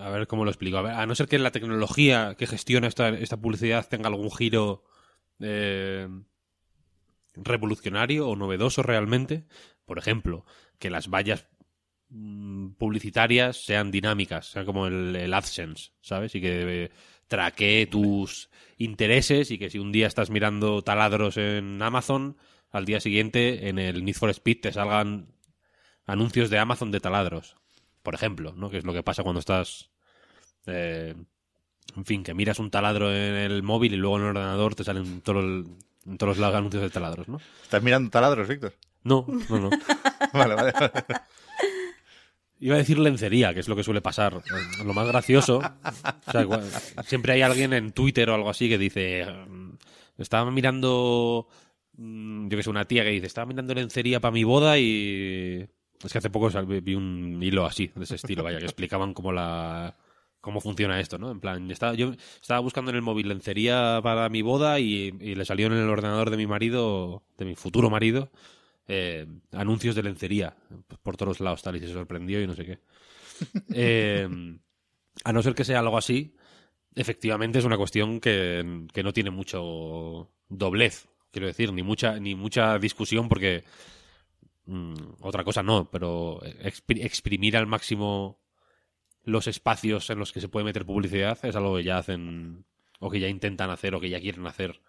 A 0.00 0.08
ver 0.10 0.26
cómo 0.26 0.44
lo 0.44 0.50
explico. 0.50 0.78
A 0.78 1.06
no 1.06 1.14
ser 1.14 1.28
que 1.28 1.38
la 1.38 1.50
tecnología 1.50 2.34
que 2.38 2.46
gestiona 2.46 2.86
esta, 2.88 3.08
esta 3.10 3.36
publicidad 3.36 3.86
tenga 3.88 4.08
algún 4.08 4.30
giro 4.30 4.84
eh, 5.40 6.08
revolucionario 7.34 8.28
o 8.28 8.36
novedoso 8.36 8.82
realmente. 8.82 9.44
Por 9.84 9.98
ejemplo, 9.98 10.44
que 10.78 10.90
las 10.90 11.08
vallas 11.08 11.46
mm, 12.08 12.72
publicitarias 12.72 13.64
sean 13.64 13.90
dinámicas, 13.90 14.46
sea 14.50 14.64
como 14.64 14.86
el, 14.86 15.16
el 15.16 15.34
AdSense, 15.34 15.92
¿sabes? 16.00 16.34
Y 16.34 16.40
que 16.40 16.84
eh, 16.84 16.90
traquee 17.28 17.86
tus 17.86 18.50
intereses 18.78 19.50
y 19.50 19.58
que 19.58 19.70
si 19.70 19.78
un 19.78 19.92
día 19.92 20.06
estás 20.06 20.30
mirando 20.30 20.82
taladros 20.82 21.36
en 21.36 21.80
Amazon, 21.82 22.36
al 22.70 22.84
día 22.84 23.00
siguiente 23.00 23.68
en 23.68 23.78
el 23.78 24.04
Need 24.04 24.14
for 24.16 24.30
Speed 24.30 24.60
te 24.60 24.72
salgan 24.72 25.28
anuncios 26.06 26.50
de 26.50 26.58
Amazon 26.58 26.90
de 26.90 27.00
taladros, 27.00 27.56
por 28.02 28.14
ejemplo, 28.14 28.54
¿no? 28.56 28.70
Que 28.70 28.78
es 28.78 28.84
lo 28.84 28.92
que 28.92 29.02
pasa 29.02 29.22
cuando 29.22 29.40
estás... 29.40 29.90
eh, 30.66 31.14
en 31.96 32.04
fin, 32.04 32.22
que 32.22 32.34
miras 32.34 32.58
un 32.58 32.70
taladro 32.70 33.10
en 33.14 33.34
el 33.34 33.62
móvil 33.62 33.92
y 33.94 33.96
luego 33.96 34.16
en 34.16 34.22
el 34.22 34.28
ordenador 34.30 34.74
te 34.74 34.84
salen 34.84 35.20
todos 35.20 35.44
los, 35.44 35.66
en 36.06 36.18
todos 36.18 36.38
los 36.38 36.54
anuncios 36.54 36.82
de 36.82 36.90
taladros, 36.90 37.28
¿no? 37.28 37.40
¿Estás 37.62 37.82
mirando 37.82 38.10
taladros, 38.10 38.48
Víctor? 38.48 38.74
No, 39.04 39.26
no, 39.48 39.58
no. 39.58 39.70
Vale, 40.32 40.54
vale. 40.54 40.72
Iba 42.60 42.76
a 42.76 42.78
decir 42.78 42.98
lencería, 42.98 43.52
que 43.52 43.60
es 43.60 43.68
lo 43.68 43.74
que 43.74 43.82
suele 43.82 44.00
pasar. 44.00 44.40
Lo 44.84 44.94
más 44.94 45.06
gracioso. 45.08 45.58
o 45.58 46.30
sea, 46.30 46.70
siempre 47.04 47.32
hay 47.32 47.42
alguien 47.42 47.72
en 47.72 47.90
Twitter 47.92 48.30
o 48.30 48.34
algo 48.34 48.48
así 48.48 48.68
que 48.68 48.78
dice. 48.78 49.26
mm, 49.48 49.70
Estaba 50.18 50.48
mirando. 50.50 51.48
mm, 51.96 52.48
Yo 52.48 52.56
que 52.56 52.62
sé, 52.62 52.70
una 52.70 52.84
tía 52.84 53.02
que 53.02 53.10
dice: 53.10 53.26
Estaba 53.26 53.46
mirando 53.46 53.74
lencería 53.74 54.20
para 54.20 54.30
mi 54.32 54.44
boda 54.44 54.78
y. 54.78 55.66
Es 56.04 56.12
que 56.12 56.18
hace 56.18 56.30
poco 56.30 56.48
vi 56.66 56.94
un 56.94 57.40
hilo 57.42 57.66
así, 57.66 57.90
de 57.94 58.04
ese 58.04 58.14
estilo, 58.14 58.42
vaya, 58.44 58.58
que 58.58 58.64
explicaban 58.64 59.12
cómo 59.12 59.32
la. 59.32 59.96
Cómo 60.42 60.60
funciona 60.60 61.00
esto, 61.00 61.16
¿no? 61.18 61.30
En 61.30 61.40
plan, 61.40 61.70
estaba, 61.70 61.94
yo 61.94 62.12
estaba 62.42 62.60
buscando 62.60 62.90
en 62.90 62.96
el 62.98 63.02
móvil 63.02 63.28
lencería 63.30 64.00
para 64.02 64.28
mi 64.28 64.42
boda 64.42 64.78
y, 64.80 65.14
y 65.20 65.34
le 65.36 65.46
salió 65.46 65.68
en 65.68 65.72
el 65.74 65.88
ordenador 65.88 66.28
de 66.30 66.36
mi 66.36 66.46
marido, 66.46 67.22
de 67.38 67.46
mi 67.46 67.54
futuro 67.54 67.88
marido, 67.88 68.30
eh, 68.88 69.26
anuncios 69.52 69.94
de 69.94 70.02
lencería 70.02 70.54
por 71.02 71.16
todos 71.16 71.40
lados 71.40 71.62
tal 71.62 71.76
y 71.76 71.80
se 71.80 71.88
sorprendió 71.92 72.42
y 72.42 72.46
no 72.46 72.54
sé 72.54 72.66
qué. 72.66 72.78
Eh, 73.74 74.28
a 75.24 75.32
no 75.32 75.42
ser 75.42 75.54
que 75.54 75.64
sea 75.64 75.80
algo 75.80 75.98
así, 75.98 76.34
efectivamente 76.94 77.58
es 77.58 77.64
una 77.64 77.78
cuestión 77.78 78.20
que, 78.20 78.86
que 78.92 79.02
no 79.02 79.12
tiene 79.12 79.30
mucho 79.30 80.30
doblez, 80.48 81.08
quiero 81.30 81.46
decir, 81.48 81.72
ni 81.72 81.82
mucha, 81.82 82.18
ni 82.20 82.34
mucha 82.34 82.78
discusión 82.78 83.28
porque 83.28 83.64
mm, 84.66 84.94
otra 85.20 85.44
cosa 85.44 85.62
no, 85.62 85.90
pero 85.90 86.40
expri- 86.62 87.04
exprimir 87.04 87.56
al 87.56 87.66
máximo 87.66 88.38
los 89.24 89.46
espacios 89.46 90.10
en 90.10 90.18
los 90.18 90.32
que 90.32 90.40
se 90.40 90.48
puede 90.48 90.64
meter 90.64 90.84
publicidad 90.84 91.38
es 91.44 91.56
algo 91.56 91.76
que 91.76 91.84
ya 91.84 91.98
hacen 91.98 92.64
o 92.98 93.10
que 93.10 93.20
ya 93.20 93.28
intentan 93.28 93.70
hacer 93.70 93.94
o 93.94 94.00
que 94.00 94.08
ya 94.08 94.20
quieren 94.20 94.46
hacer 94.46 94.80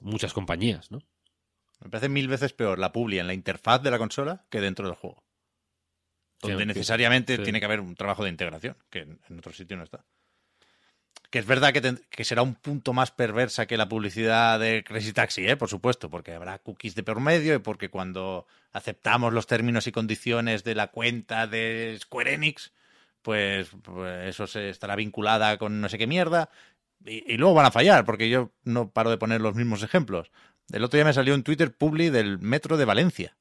muchas 0.00 0.32
compañías, 0.32 0.90
¿no? 0.90 1.00
Me 1.80 1.90
parece 1.90 2.08
mil 2.08 2.28
veces 2.28 2.52
peor 2.52 2.78
la 2.78 2.92
publi 2.92 3.18
en 3.18 3.26
la 3.26 3.34
interfaz 3.34 3.82
de 3.82 3.90
la 3.90 3.98
consola 3.98 4.44
que 4.50 4.60
dentro 4.60 4.86
del 4.86 4.96
juego. 4.96 5.22
Donde 6.40 6.62
Sí, 6.62 6.66
necesariamente 6.68 7.36
sí. 7.36 7.42
tiene 7.42 7.60
que 7.60 7.66
haber 7.66 7.80
un 7.80 7.94
trabajo 7.94 8.24
de 8.24 8.30
integración, 8.30 8.76
que 8.90 9.00
en, 9.00 9.20
en 9.28 9.38
otro 9.38 9.52
sitio 9.52 9.76
no 9.76 9.84
está. 9.84 10.04
Que 11.30 11.38
es 11.40 11.46
verdad 11.46 11.72
que, 11.72 11.96
que 12.08 12.24
será 12.24 12.42
un 12.42 12.54
punto 12.54 12.92
más 12.92 13.10
perversa 13.10 13.66
que 13.66 13.76
la 13.76 13.88
publicidad 13.88 14.60
de 14.60 14.84
Crazy 14.84 15.12
Taxi, 15.12 15.46
¿eh? 15.46 15.56
por 15.56 15.68
supuesto, 15.68 16.08
porque 16.08 16.32
habrá 16.34 16.58
cookies 16.58 16.94
de 16.94 17.02
por 17.02 17.20
medio 17.20 17.54
y 17.54 17.58
porque 17.58 17.88
cuando 17.88 18.46
aceptamos 18.72 19.32
los 19.32 19.46
términos 19.46 19.86
y 19.86 19.92
condiciones 19.92 20.62
de 20.62 20.74
la 20.74 20.88
cuenta 20.88 21.46
de 21.46 21.98
Square 22.00 22.34
Enix, 22.34 22.72
pues, 23.26 23.70
pues 23.82 24.38
eso 24.38 24.60
estará 24.60 24.94
vinculada 24.94 25.58
con 25.58 25.80
no 25.80 25.88
sé 25.88 25.98
qué 25.98 26.06
mierda. 26.06 26.48
Y, 27.04 27.36
luego 27.36 27.54
van 27.54 27.66
a 27.66 27.72
fallar, 27.72 28.04
porque 28.04 28.28
yo 28.28 28.52
no 28.62 28.92
paro 28.92 29.10
de 29.10 29.18
poner 29.18 29.40
los 29.40 29.56
mismos 29.56 29.82
ejemplos. 29.82 30.30
El 30.70 30.84
otro 30.84 30.96
día 30.96 31.04
me 31.04 31.12
salió 31.12 31.34
en 31.34 31.42
Twitter 31.42 31.76
Publi 31.76 32.10
del 32.10 32.38
metro 32.38 32.76
de 32.76 32.84
Valencia. 32.84 33.36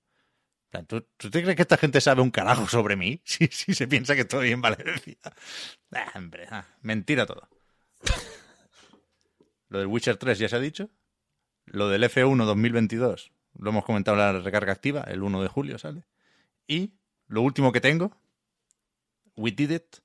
En 0.65 0.69
plan, 0.71 0.85
¿Tú, 0.87 1.05
tú 1.17 1.29
te 1.29 1.43
crees 1.43 1.55
que 1.55 1.61
esta 1.61 1.77
gente 1.77 2.01
sabe 2.01 2.23
un 2.23 2.31
carajo 2.31 2.67
sobre 2.67 2.95
mí? 2.95 3.21
Si, 3.25 3.45
si 3.45 3.75
se 3.75 3.87
piensa 3.87 4.15
que 4.15 4.21
estoy 4.21 4.53
en 4.53 4.61
Valencia. 4.61 5.17
Ah, 5.91 6.11
hombre, 6.15 6.47
ah, 6.49 6.65
mentira 6.81 7.27
todo. 7.27 7.47
Lo 9.69 9.77
del 9.77 9.87
Witcher 9.87 10.17
3 10.17 10.39
ya 10.39 10.49
se 10.49 10.55
ha 10.55 10.59
dicho. 10.59 10.89
Lo 11.67 11.89
del 11.89 12.03
F1 12.03 12.43
2022 12.43 13.31
lo 13.59 13.69
hemos 13.69 13.85
comentado 13.85 14.17
en 14.17 14.23
la 14.23 14.39
recarga 14.39 14.73
activa, 14.73 15.01
el 15.01 15.21
1 15.21 15.43
de 15.43 15.47
julio 15.47 15.77
sale. 15.77 16.05
Y 16.67 16.95
lo 17.27 17.43
último 17.43 17.71
que 17.71 17.81
tengo, 17.81 18.17
We 19.35 19.51
Did 19.51 19.71
It, 19.71 19.95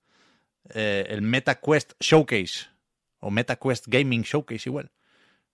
eh, 0.71 1.07
el 1.09 1.23
MetaQuest 1.23 1.93
Showcase, 2.01 2.69
o 3.21 3.31
MetaQuest 3.31 3.87
Gaming 3.89 4.23
Showcase 4.23 4.69
igual. 4.69 4.91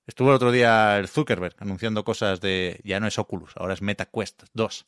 Estuvo 0.06 0.28
el 0.28 0.36
otro 0.36 0.52
día 0.52 0.98
el 0.98 1.08
Zuckerberg 1.08 1.56
anunciando 1.58 2.04
cosas 2.04 2.40
de. 2.40 2.80
Ya 2.84 3.00
no 3.00 3.06
es 3.06 3.18
Oculus, 3.18 3.52
ahora 3.56 3.74
es 3.74 3.82
MetaQuest 3.82 4.44
2. 4.54 4.86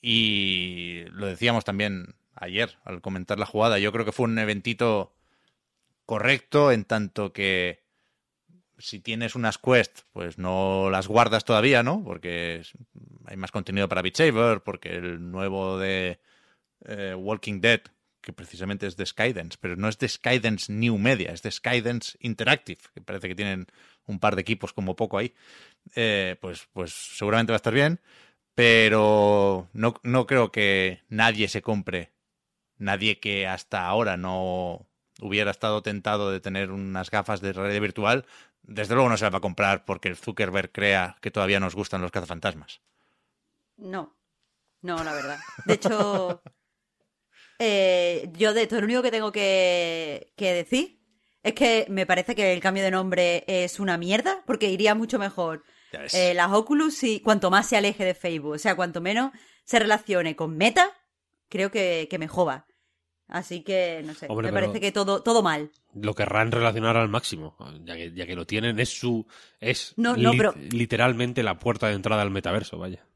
Y 0.00 1.04
lo 1.12 1.26
decíamos 1.26 1.64
también 1.64 2.14
ayer 2.34 2.78
al 2.84 3.00
comentar 3.00 3.38
la 3.38 3.46
jugada. 3.46 3.78
Yo 3.78 3.92
creo 3.92 4.04
que 4.04 4.12
fue 4.12 4.24
un 4.24 4.38
eventito 4.38 5.14
correcto 6.06 6.72
en 6.72 6.84
tanto 6.84 7.32
que 7.32 7.84
si 8.78 9.00
tienes 9.00 9.34
unas 9.34 9.58
Quest, 9.58 10.00
pues 10.12 10.38
no 10.38 10.90
las 10.90 11.06
guardas 11.06 11.44
todavía, 11.44 11.82
¿no? 11.82 12.02
Porque 12.04 12.62
hay 13.26 13.36
más 13.36 13.50
contenido 13.50 13.88
para 13.88 14.02
Beat 14.02 14.16
Saber, 14.16 14.62
porque 14.62 14.96
el 14.96 15.30
nuevo 15.30 15.78
de 15.78 16.20
eh, 16.84 17.14
Walking 17.14 17.60
Dead, 17.60 17.80
que 18.20 18.32
precisamente 18.32 18.86
es 18.86 18.96
de 18.96 19.06
Skydance, 19.06 19.58
pero 19.60 19.76
no 19.76 19.88
es 19.88 19.98
de 19.98 20.08
Skydance 20.08 20.72
New 20.72 20.98
Media, 20.98 21.32
es 21.32 21.42
de 21.42 21.50
Skydance 21.50 22.16
Interactive, 22.20 22.80
que 22.94 23.00
parece 23.00 23.28
que 23.28 23.34
tienen 23.34 23.66
un 24.06 24.18
par 24.18 24.34
de 24.34 24.42
equipos 24.42 24.72
como 24.72 24.96
poco 24.96 25.18
ahí, 25.18 25.34
eh, 25.94 26.36
pues, 26.40 26.68
pues 26.72 26.92
seguramente 26.92 27.52
va 27.52 27.56
a 27.56 27.62
estar 27.62 27.74
bien, 27.74 28.00
pero 28.54 29.68
no, 29.72 29.94
no 30.02 30.26
creo 30.26 30.52
que 30.52 31.02
nadie 31.08 31.48
se 31.48 31.62
compre, 31.62 32.12
nadie 32.78 33.20
que 33.20 33.46
hasta 33.46 33.86
ahora 33.86 34.16
no 34.16 34.86
hubiera 35.20 35.50
estado 35.50 35.82
tentado 35.82 36.30
de 36.30 36.40
tener 36.40 36.70
unas 36.70 37.10
gafas 37.10 37.40
de 37.40 37.52
realidad 37.52 37.80
virtual, 37.80 38.26
desde 38.62 38.94
luego 38.94 39.10
no 39.10 39.16
se 39.16 39.24
las 39.24 39.34
va 39.34 39.38
a 39.38 39.42
comprar 39.42 39.84
porque 39.84 40.08
el 40.08 40.16
Zuckerberg 40.16 40.72
crea 40.72 41.16
que 41.20 41.30
todavía 41.30 41.60
nos 41.60 41.74
gustan 41.74 42.00
los 42.00 42.10
cazafantasmas. 42.10 42.80
No, 43.76 44.14
no, 44.80 45.02
la 45.04 45.12
verdad. 45.12 45.38
De 45.66 45.74
hecho, 45.74 46.42
eh, 47.66 48.30
yo 48.36 48.52
de 48.54 48.62
esto 48.62 48.76
lo 48.78 48.84
único 48.84 49.02
que 49.02 49.10
tengo 49.10 49.32
que, 49.32 50.32
que 50.36 50.52
decir 50.52 51.00
es 51.42 51.54
que 51.54 51.86
me 51.88 52.06
parece 52.06 52.34
que 52.34 52.52
el 52.52 52.60
cambio 52.60 52.82
de 52.84 52.90
nombre 52.90 53.44
es 53.46 53.80
una 53.80 53.96
mierda, 53.98 54.42
porque 54.46 54.70
iría 54.70 54.94
mucho 54.94 55.18
mejor 55.18 55.62
eh, 56.14 56.34
las 56.34 56.52
Oculus 56.52 57.02
y 57.04 57.20
cuanto 57.20 57.50
más 57.50 57.68
se 57.68 57.76
aleje 57.76 58.04
de 58.04 58.14
Facebook, 58.14 58.52
o 58.54 58.58
sea, 58.58 58.74
cuanto 58.76 59.00
menos 59.00 59.32
se 59.64 59.78
relacione 59.78 60.36
con 60.36 60.56
Meta, 60.56 60.90
creo 61.48 61.70
que, 61.70 62.06
que 62.10 62.18
me 62.18 62.28
joda. 62.28 62.66
Así 63.26 63.62
que, 63.62 64.02
no 64.04 64.12
sé, 64.14 64.26
Hombre, 64.28 64.48
me 64.48 64.52
parece 64.52 64.80
que 64.80 64.92
todo, 64.92 65.22
todo 65.22 65.42
mal. 65.42 65.70
Lo 65.94 66.14
querrán 66.14 66.52
relacionar 66.52 66.96
al 66.98 67.08
máximo, 67.08 67.56
ya 67.84 67.94
que, 67.96 68.12
ya 68.12 68.26
que 68.26 68.36
lo 68.36 68.46
tienen, 68.46 68.78
es 68.78 68.90
su. 68.90 69.26
es 69.60 69.94
No, 69.96 70.14
no, 70.16 70.32
li- 70.32 70.36
pero- 70.36 70.54
literalmente 70.70 71.42
la 71.42 71.58
puerta 71.58 71.88
de 71.88 71.94
entrada 71.94 72.20
al 72.20 72.30
metaverso, 72.30 72.76
vaya. 72.78 73.06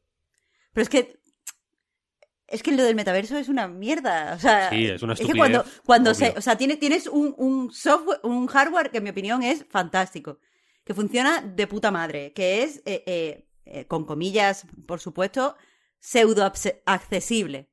Pero 0.73 0.83
es 0.83 0.89
que. 0.89 1.19
Es 2.49 2.63
que 2.63 2.73
lo 2.73 2.83
del 2.83 2.95
metaverso 2.97 3.37
es 3.37 3.49
una 3.49 3.69
mierda. 3.69 4.33
O 4.35 4.39
sea, 4.39 4.71
Sí, 4.71 4.87
es 4.87 5.03
una 5.03 5.15
que 5.15 5.23
estupidez, 5.23 5.39
cuando, 5.39 5.65
cuando 5.85 6.15
se. 6.15 6.31
O 6.37 6.41
sea, 6.41 6.57
tiene- 6.57 6.77
tienes 6.77 7.07
un, 7.07 7.35
un 7.37 7.71
software, 7.71 8.21
un 8.23 8.47
hardware 8.47 8.91
que 8.91 8.99
en 8.99 9.05
mi 9.05 9.11
opinión 9.11 9.43
es 9.43 9.65
fantástico. 9.69 10.39
Que 10.85 10.95
funciona 10.95 11.43
de 11.43 11.67
puta 11.67 11.91
madre. 11.91 12.33
Que 12.33 12.63
es, 12.63 12.79
eh, 12.87 13.05
eh, 13.07 13.47
eh, 13.67 13.85
con 13.87 14.07
comillas, 14.07 14.67
por 14.87 14.99
supuesto, 15.01 15.57
pseudo 16.01 16.51
accesible. 16.87 17.69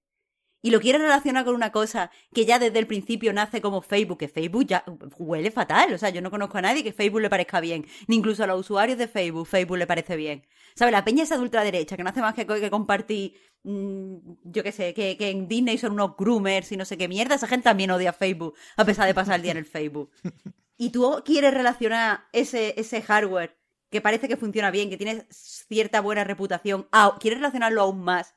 Y 0.61 0.71
lo 0.71 0.79
quieres 0.81 0.99
relacionar 0.99 1.45
con 1.45 1.53
una 1.53 1.71
cosa 1.71 2.09
que 2.33 2.43
ya 2.45 2.57
desde 2.57 2.79
el 2.79 2.87
principio 2.87 3.31
nace 3.33 3.61
como 3.61 3.83
Facebook, 3.83 4.17
que 4.17 4.27
Facebook 4.27 4.65
ya 4.65 4.83
huele 5.19 5.51
fatal. 5.51 5.93
O 5.93 5.97
sea, 5.99 6.09
yo 6.09 6.21
no 6.21 6.31
conozco 6.31 6.57
a 6.57 6.61
nadie 6.63 6.83
que 6.83 6.91
Facebook 6.91 7.21
le 7.21 7.29
parezca 7.29 7.59
bien. 7.61 7.85
Ni 8.07 8.15
incluso 8.15 8.43
a 8.43 8.47
los 8.47 8.59
usuarios 8.61 8.97
de 8.97 9.07
Facebook, 9.07 9.45
Facebook 9.47 9.77
le 9.77 9.85
parece 9.85 10.15
bien. 10.15 10.45
¿Sabes? 10.75 10.91
La 10.91 11.05
peña 11.05 11.23
esa 11.23 11.37
de 11.37 11.43
ultraderecha, 11.43 11.95
que 11.95 12.03
no 12.03 12.09
hace 12.09 12.21
más 12.21 12.33
que, 12.35 12.45
que 12.45 12.69
compartir, 12.69 13.33
mm, 13.63 14.15
yo 14.43 14.61
qué 14.63 14.71
sé, 14.71 14.93
que, 14.93 15.15
que 15.17 15.29
en 15.29 15.47
Disney 15.47 15.77
son 15.77 15.93
unos 15.93 16.17
groomers 16.17 16.71
y 16.71 16.77
no 16.77 16.83
sé 16.85 16.97
qué 16.97 17.07
mierda. 17.07 17.35
Esa 17.35 17.47
gente 17.47 17.63
también 17.63 17.91
odia 17.91 18.11
Facebook, 18.13 18.55
a 18.75 18.83
pesar 18.85 19.07
de 19.07 19.13
pasar 19.13 19.35
el 19.35 19.41
día 19.41 19.51
en 19.51 19.57
el 19.57 19.65
Facebook. 19.65 20.11
Y 20.77 20.89
tú 20.89 21.21
quieres 21.23 21.53
relacionar 21.53 22.25
ese, 22.33 22.73
ese 22.77 23.01
hardware 23.01 23.57
que 23.89 24.01
parece 24.01 24.27
que 24.27 24.35
funciona 24.35 24.71
bien, 24.71 24.89
que 24.89 24.97
tiene 24.97 25.25
cierta 25.29 26.01
buena 26.01 26.25
reputación, 26.25 26.89
a- 26.91 27.15
quieres 27.17 27.39
relacionarlo 27.39 27.81
aún 27.81 28.01
más 28.01 28.35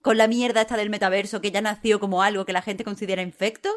con 0.00 0.16
la 0.16 0.28
mierda 0.28 0.60
esta 0.60 0.76
del 0.76 0.88
metaverso 0.88 1.40
que 1.40 1.50
ya 1.50 1.60
nació 1.60 1.98
como 1.98 2.22
algo 2.22 2.44
que 2.44 2.52
la 2.52 2.62
gente 2.62 2.84
considera 2.84 3.22
infecto, 3.22 3.68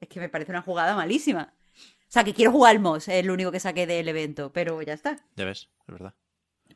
es 0.00 0.08
que 0.08 0.18
me 0.18 0.30
parece 0.30 0.50
una 0.50 0.62
jugada 0.62 0.96
malísima. 0.96 1.52
O 1.76 2.10
sea, 2.10 2.24
que 2.24 2.32
quiero 2.32 2.52
jugar 2.52 2.70
al 2.74 2.80
MOS, 2.80 3.08
es 3.08 3.26
lo 3.26 3.34
único 3.34 3.52
que 3.52 3.60
saqué 3.60 3.86
del 3.86 4.08
evento, 4.08 4.50
pero 4.50 4.80
ya 4.80 4.94
está. 4.94 5.18
Ya 5.36 5.44
ves, 5.44 5.68
es 5.86 5.92
verdad. 5.92 6.14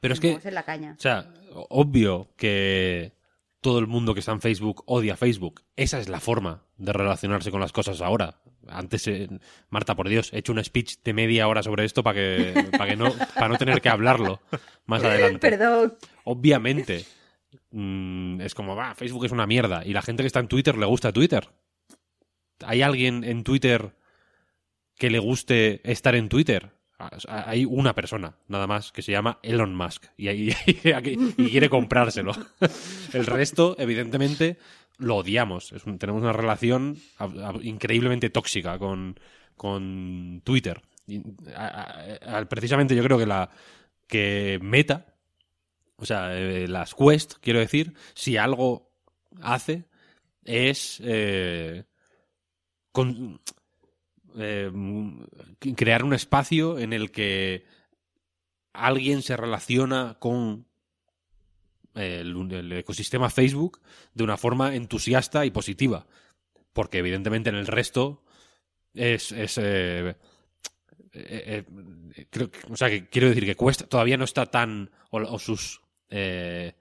Pero 0.02 0.14
es 0.14 0.20
que, 0.20 0.50
la 0.50 0.64
caña. 0.64 0.96
o 0.98 1.00
sea, 1.00 1.32
obvio 1.68 2.32
que 2.36 3.12
todo 3.60 3.78
el 3.78 3.86
mundo 3.86 4.14
que 4.14 4.20
está 4.20 4.32
en 4.32 4.40
Facebook 4.40 4.82
odia 4.86 5.16
Facebook. 5.16 5.62
Esa 5.76 6.00
es 6.00 6.08
la 6.08 6.18
forma 6.18 6.64
de 6.76 6.92
relacionarse 6.92 7.52
con 7.52 7.60
las 7.60 7.70
cosas 7.70 8.00
ahora. 8.00 8.40
Antes, 8.66 9.06
eh, 9.06 9.28
Marta, 9.70 9.94
por 9.94 10.08
Dios, 10.08 10.32
he 10.32 10.38
hecho 10.38 10.50
un 10.50 10.62
speech 10.64 10.96
de 11.04 11.12
media 11.12 11.46
hora 11.46 11.62
sobre 11.62 11.84
esto 11.84 12.02
para 12.02 12.16
que, 12.16 12.68
para 12.76 12.90
que 12.90 12.96
no, 12.96 13.12
para 13.34 13.46
no 13.46 13.58
tener 13.58 13.80
que 13.80 13.90
hablarlo 13.90 14.40
más 14.86 15.04
adelante. 15.04 15.38
Perdón. 15.38 15.94
Obviamente, 16.24 17.06
mm, 17.70 18.40
es 18.40 18.56
como, 18.56 18.74
va, 18.74 18.96
Facebook 18.96 19.26
es 19.26 19.32
una 19.32 19.46
mierda. 19.46 19.86
Y 19.86 19.92
la 19.92 20.02
gente 20.02 20.24
que 20.24 20.26
está 20.26 20.40
en 20.40 20.48
Twitter 20.48 20.76
le 20.76 20.86
gusta 20.86 21.12
Twitter. 21.12 21.48
¿Hay 22.64 22.82
alguien 22.82 23.22
en 23.22 23.44
Twitter 23.44 23.94
que 24.96 25.10
le 25.10 25.20
guste 25.20 25.80
estar 25.88 26.16
en 26.16 26.28
Twitter? 26.28 26.72
Ah, 27.28 27.44
Hay 27.46 27.64
una 27.64 27.94
persona, 27.94 28.36
nada 28.48 28.66
más, 28.66 28.92
que 28.92 29.02
se 29.02 29.12
llama 29.12 29.38
Elon 29.42 29.74
Musk. 29.74 30.06
Y, 30.16 30.52
quiere 31.36 31.68
comprárselo. 31.68 32.32
El 33.12 33.26
resto, 33.26 33.74
evidentemente, 33.78 34.58
lo 34.98 35.16
odiamos. 35.16 35.74
Tenemos 35.98 36.22
una 36.22 36.32
relación 36.32 36.96
increíblemente 37.62 38.30
tóxica 38.30 38.78
con, 38.78 39.18
con 39.56 40.42
Twitter. 40.44 40.80
Precisamente 42.48 42.94
yo 42.94 43.02
creo 43.02 43.18
que 43.18 43.26
la 43.26 43.50
que 44.06 44.58
Meta, 44.62 45.14
o 45.96 46.04
sea, 46.06 46.36
eh, 46.38 46.68
las 46.68 46.94
Quest, 46.94 47.34
quiero 47.40 47.58
decir, 47.58 47.94
si 48.14 48.36
algo 48.36 48.90
hace 49.40 49.84
es 50.44 51.00
eh, 51.04 51.84
con- 52.92 53.40
eh, 54.36 54.70
crear 55.76 56.04
un 56.04 56.14
espacio 56.14 56.78
en 56.78 56.92
el 56.92 57.10
que 57.10 57.64
alguien 58.72 59.22
se 59.22 59.36
relaciona 59.36 60.16
con 60.18 60.66
el, 61.94 62.52
el 62.52 62.72
ecosistema 62.72 63.30
Facebook 63.30 63.80
de 64.14 64.24
una 64.24 64.36
forma 64.36 64.74
entusiasta 64.74 65.44
y 65.44 65.50
positiva. 65.50 66.06
Porque 66.72 66.98
evidentemente 66.98 67.50
en 67.50 67.56
el 67.56 67.66
resto 67.66 68.24
es... 68.94 69.32
es 69.32 69.58
eh, 69.58 70.16
eh, 71.14 71.64
eh, 72.14 72.26
creo 72.30 72.50
o 72.70 72.76
sea, 72.76 72.88
que 72.88 73.08
quiero 73.10 73.28
decir 73.28 73.44
que 73.44 73.56
Quest 73.56 73.82
todavía 73.88 74.16
no 74.16 74.24
está 74.24 74.46
tan... 74.46 74.90
o, 75.10 75.38
sus 75.38 75.82
eh, 76.08 76.74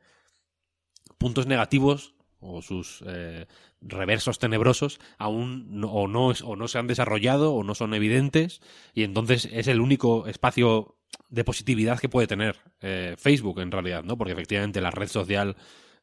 puntos 1.17 1.47
negativos 1.47 2.15
o 2.39 2.61
sus 2.61 3.03
eh, 3.05 3.45
reversos 3.81 4.39
tenebrosos 4.39 4.99
aún 5.17 5.79
no, 5.79 5.91
o, 5.91 6.07
no, 6.07 6.27
o 6.27 6.55
no 6.55 6.67
se 6.67 6.77
han 6.77 6.87
desarrollado 6.87 7.53
o 7.53 7.63
no 7.63 7.75
son 7.75 7.93
evidentes 7.93 8.61
y 8.93 9.03
entonces 9.03 9.49
es 9.51 9.67
el 9.67 9.81
único 9.81 10.27
espacio 10.27 10.95
de 11.29 11.43
positividad 11.43 11.99
que 11.99 12.09
puede 12.09 12.27
tener 12.27 12.57
eh, 12.81 13.15
Facebook 13.17 13.59
en 13.59 13.71
realidad, 13.71 14.03
¿no? 14.03 14.17
Porque 14.17 14.33
efectivamente 14.33 14.81
la 14.81 14.91
red 14.91 15.07
social 15.07 15.55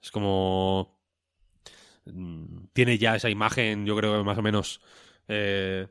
es 0.02 0.10
como 0.10 0.98
mm, 2.06 2.66
tiene 2.72 2.98
ya 2.98 3.16
esa 3.16 3.30
imagen, 3.30 3.86
yo 3.86 3.96
creo 3.96 4.18
que 4.18 4.24
más 4.24 4.38
o 4.38 4.42
menos 4.42 4.80
eh, 5.28 5.86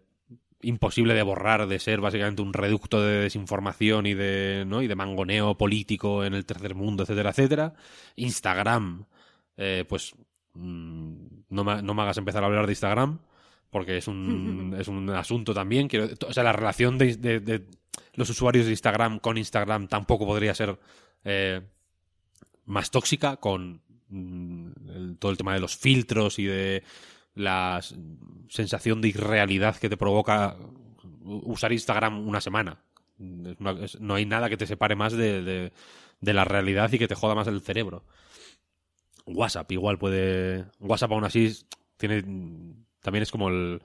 imposible 0.62 1.14
de 1.14 1.24
borrar, 1.24 1.68
de 1.68 1.80
ser 1.80 2.02
básicamente 2.02 2.42
un 2.42 2.54
reducto 2.54 3.02
de 3.02 3.22
desinformación 3.22 4.06
y 4.08 4.14
de, 4.14 4.66
¿no? 4.68 4.82
y 4.82 4.88
de 4.88 4.96
mangoneo 4.96 5.58
político 5.58 6.26
en 6.26 6.34
el 6.34 6.46
tercer 6.46 6.76
mundo, 6.76 7.04
etcétera, 7.04 7.30
etcétera. 7.30 7.74
Instagram, 8.16 9.06
eh, 9.58 9.86
pues 9.88 10.16
mm, 10.54 11.26
no, 11.50 11.64
me, 11.64 11.82
no 11.82 11.94
me 11.94 12.02
hagas 12.04 12.18
empezar 12.18 12.44
a 12.44 12.48
hablar 12.48 12.66
de 12.66 12.72
Instagram, 12.74 13.20
porque 13.70 13.98
es 13.98 14.08
un, 14.08 14.76
es 14.80 14.88
un 14.88 15.10
asunto 15.12 15.54
también. 15.54 15.88
Quiero, 15.88 16.08
o 16.28 16.34
sea, 16.34 16.44
la 16.44 16.54
relación 16.54 16.98
de, 16.98 17.16
de- 17.18 17.40
de 17.40 17.66
los 18.14 18.30
usuarios 18.30 18.66
de 18.66 18.72
Instagram 18.72 19.20
con 19.20 19.38
Instagram 19.38 19.88
tampoco 19.88 20.26
podría 20.26 20.54
ser 20.56 20.78
eh, 21.24 21.62
más 22.66 22.92
tóxica 22.92 23.38
con 23.38 23.82
mm, 24.10 24.68
el- 24.90 25.18
todo 25.20 25.32
el 25.32 25.38
tema 25.38 25.54
de 25.54 25.60
los 25.60 25.76
filtros 25.78 26.40
y 26.40 26.46
de 26.46 26.84
la 27.36 27.80
sensación 28.50 29.02
de 29.02 29.10
irrealidad 29.10 29.76
que 29.78 29.90
te 29.90 29.98
provoca 29.98 30.56
usar 31.24 31.72
Instagram 31.72 32.28
una 32.28 32.42
semana. 32.42 32.80
No 33.20 34.16
hay 34.16 34.26
nada 34.26 34.50
que 34.50 34.58
te 34.58 34.66
separe 34.68 34.96
más 34.96 35.14
de, 35.14 35.42
de- 35.44 35.74
de 36.20 36.34
la 36.34 36.46
realidad 36.46 36.92
y 36.94 36.98
que 37.00 37.08
te 37.08 37.16
joda 37.16 37.36
más 37.36 37.48
el 37.48 37.62
cerebro. 37.62 38.04
WhatsApp 39.28 39.72
igual 39.72 39.98
puede... 39.98 40.66
WhatsApp 40.80 41.12
aún 41.12 41.24
así 41.24 41.54
tiene... 41.98 42.24
También 43.02 43.24
es 43.24 43.32
como 43.32 43.50
el, 43.50 43.82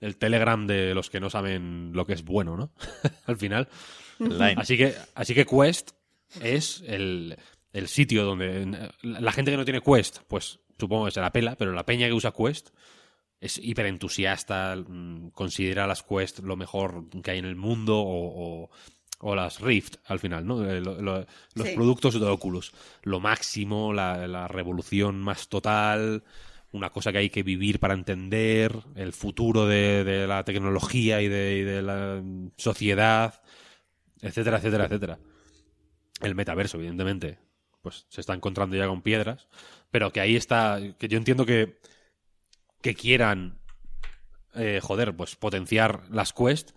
el 0.00 0.16
Telegram 0.18 0.66
de 0.66 0.94
los 0.94 1.08
que 1.10 1.20
no 1.20 1.30
saben 1.30 1.92
lo 1.94 2.06
que 2.06 2.12
es 2.14 2.24
bueno, 2.24 2.56
¿no? 2.56 2.72
Al 3.26 3.36
final. 3.36 3.68
Line. 4.18 4.56
Así 4.56 4.76
que, 4.76 4.94
así 5.14 5.34
que 5.34 5.46
Quest 5.46 5.90
es 6.40 6.82
el, 6.86 7.36
el 7.72 7.88
sitio 7.88 8.24
donde 8.24 8.90
la 9.02 9.32
gente 9.32 9.50
que 9.50 9.56
no 9.56 9.64
tiene 9.64 9.80
Quest, 9.80 10.18
pues 10.26 10.60
supongo 10.78 11.04
que 11.06 11.10
se 11.12 11.20
la 11.20 11.32
pela, 11.32 11.56
pero 11.56 11.72
la 11.72 11.86
peña 11.86 12.06
que 12.06 12.12
usa 12.12 12.32
Quest 12.32 12.70
es 13.40 13.58
hiper 13.58 13.86
entusiasta, 13.86 14.74
mm, 14.76 15.30
considera 15.30 15.86
las 15.86 16.02
Quest 16.02 16.38
lo 16.40 16.56
mejor 16.56 17.08
que 17.22 17.30
hay 17.32 17.38
en 17.38 17.44
el 17.44 17.56
mundo 17.56 17.98
o, 17.98 18.62
o- 18.64 18.70
o 19.18 19.34
las 19.34 19.60
Rift 19.60 19.96
al 20.06 20.18
final, 20.18 20.46
¿no? 20.46 20.64
Eh, 20.68 20.80
lo- 20.80 21.00
lo- 21.00 21.26
los 21.54 21.68
Sí. 21.68 21.74
productos 21.74 22.20
de 22.20 22.26
Oculus. 22.26 22.72
Lo 23.02 23.18
máximo, 23.20 23.92
la, 23.92 24.26
la 24.26 24.46
revolución 24.48 25.20
más 25.20 25.48
total, 25.48 26.22
una 26.72 26.90
cosa 26.90 27.12
que 27.12 27.18
hay 27.18 27.30
que 27.30 27.42
vivir 27.42 27.80
para 27.80 27.94
entender, 27.94 28.76
el 28.94 29.12
futuro 29.12 29.66
de, 29.66 30.04
de 30.04 30.26
la 30.26 30.44
tecnología 30.44 31.22
y 31.22 31.28
de, 31.28 31.58
y 31.58 31.62
de 31.62 31.82
la 31.82 32.22
sociedad, 32.58 33.40
etcétera, 34.20 34.58
etcétera, 34.58 34.84
etcétera. 34.84 35.18
El 36.20 36.34
metaverso, 36.34 36.76
evidentemente, 36.78 37.38
pues 37.82 38.06
se 38.08 38.20
está 38.20 38.34
encontrando 38.34 38.76
ya 38.76 38.86
con 38.88 39.00
piedras, 39.02 39.48
pero 39.90 40.12
que 40.12 40.20
ahí 40.20 40.36
está, 40.36 40.78
que 40.98 41.08
yo 41.08 41.16
entiendo 41.16 41.46
que, 41.46 41.78
que 42.82 42.94
quieran, 42.94 43.58
eh, 44.54 44.80
joder, 44.82 45.16
pues 45.16 45.36
potenciar 45.36 46.02
las 46.10 46.32
Quest, 46.32 46.72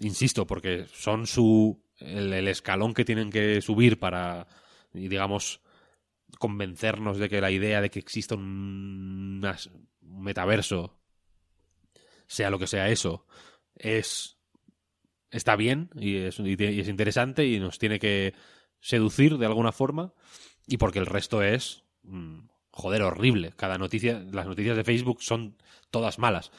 insisto, 0.00 0.46
porque 0.46 0.86
son 0.92 1.26
su, 1.26 1.82
el, 1.98 2.48
escalón 2.48 2.94
que 2.94 3.04
tienen 3.04 3.30
que 3.30 3.60
subir 3.60 3.98
para, 3.98 4.46
digamos, 4.92 5.60
convencernos 6.38 7.18
de 7.18 7.28
que 7.28 7.40
la 7.40 7.50
idea 7.50 7.80
de 7.80 7.90
que 7.90 8.00
exista 8.00 8.34
un, 8.34 9.42
un 10.02 10.22
metaverso, 10.22 10.98
sea 12.26 12.50
lo 12.50 12.58
que 12.58 12.66
sea 12.66 12.88
eso, 12.88 13.26
es 13.76 14.38
está 15.30 15.56
bien 15.56 15.90
y 15.96 16.16
es, 16.16 16.38
y 16.38 16.54
es 16.80 16.88
interesante 16.88 17.44
y 17.44 17.58
nos 17.58 17.78
tiene 17.78 17.98
que 17.98 18.34
seducir 18.80 19.36
de 19.36 19.46
alguna 19.46 19.72
forma 19.72 20.14
y 20.66 20.76
porque 20.76 21.00
el 21.00 21.06
resto 21.06 21.42
es 21.42 21.82
mm, 22.04 22.46
joder 22.70 23.02
horrible. 23.02 23.52
Cada 23.56 23.76
noticia 23.76 24.24
las 24.32 24.46
noticias 24.46 24.76
de 24.76 24.84
Facebook 24.84 25.22
son 25.22 25.56
todas 25.90 26.18
malas 26.18 26.52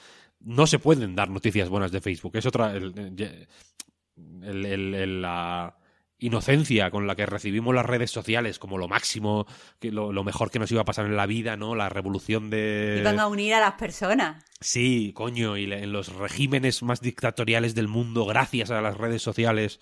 no 0.45 0.65
se 0.67 0.79
pueden 0.79 1.15
dar 1.15 1.29
noticias 1.29 1.67
buenas 1.69 1.91
de 1.91 1.99
Facebook 2.01 2.37
es 2.37 2.45
otra 2.45 2.71
el- 2.75 2.93
el- 2.97 4.65
el- 4.65 4.93
el- 4.95 5.21
la 5.21 5.75
inocencia 6.17 6.89
con 6.91 7.07
la 7.07 7.15
que 7.15 7.25
recibimos 7.25 7.75
las 7.75 7.85
redes 7.85 8.09
sociales 8.09 8.57
como 8.57 8.77
lo 8.77 8.87
máximo 8.87 9.45
que 9.81 9.91
lo, 9.91 10.13
lo 10.13 10.23
mejor 10.23 10.49
que 10.49 10.59
nos 10.59 10.71
iba 10.71 10.81
a 10.81 10.85
pasar 10.85 11.05
en 11.07 11.17
la 11.17 11.25
vida 11.25 11.57
no 11.57 11.75
la 11.75 11.89
revolución 11.89 12.49
de 12.49 12.97
Iban 13.01 13.19
a 13.19 13.27
unir 13.27 13.53
a 13.53 13.59
las 13.59 13.73
personas. 13.73 14.45
Sí, 14.61 15.11
coño, 15.13 15.57
y 15.57 15.65
le- 15.65 15.83
en 15.83 15.91
los 15.91 16.13
regímenes 16.15 16.81
más 16.83 17.01
dictatoriales 17.01 17.75
del 17.75 17.89
mundo, 17.89 18.25
gracias 18.25 18.71
a 18.71 18.81
las 18.81 18.97
redes 18.97 19.21
sociales, 19.21 19.81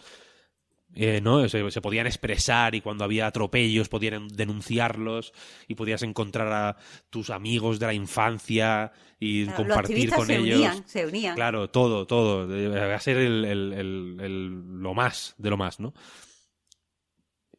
eh, 0.95 1.21
¿no? 1.21 1.47
Se, 1.49 1.69
se 1.71 1.81
podían 1.81 2.05
expresar 2.07 2.75
y 2.75 2.81
cuando 2.81 3.03
había 3.03 3.27
atropellos 3.27 3.89
podían 3.89 4.27
denunciarlos 4.27 5.33
y 5.67 5.75
podías 5.75 6.03
encontrar 6.03 6.51
a 6.51 6.77
tus 7.09 7.29
amigos 7.29 7.79
de 7.79 7.87
la 7.87 7.93
infancia 7.93 8.91
y 9.19 9.45
Claro, 9.45 9.57
compartir 9.63 10.09
con 10.11 10.27
se 10.27 10.37
ellos. 10.37 10.59
unían, 10.59 10.87
se 10.87 11.05
unían. 11.05 11.35
Claro, 11.35 11.69
todo, 11.69 12.05
todo. 12.05 12.53
Eh, 12.55 12.67
Va 12.69 12.95
a 12.95 12.99
ser 12.99 13.17
el, 13.17 13.43
el- 13.45 13.73
el- 14.19 14.81
lo 14.81 14.93
más 14.93 15.33
de 15.37 15.49
lo 15.49 15.57
más, 15.57 15.79
¿no? 15.79 15.93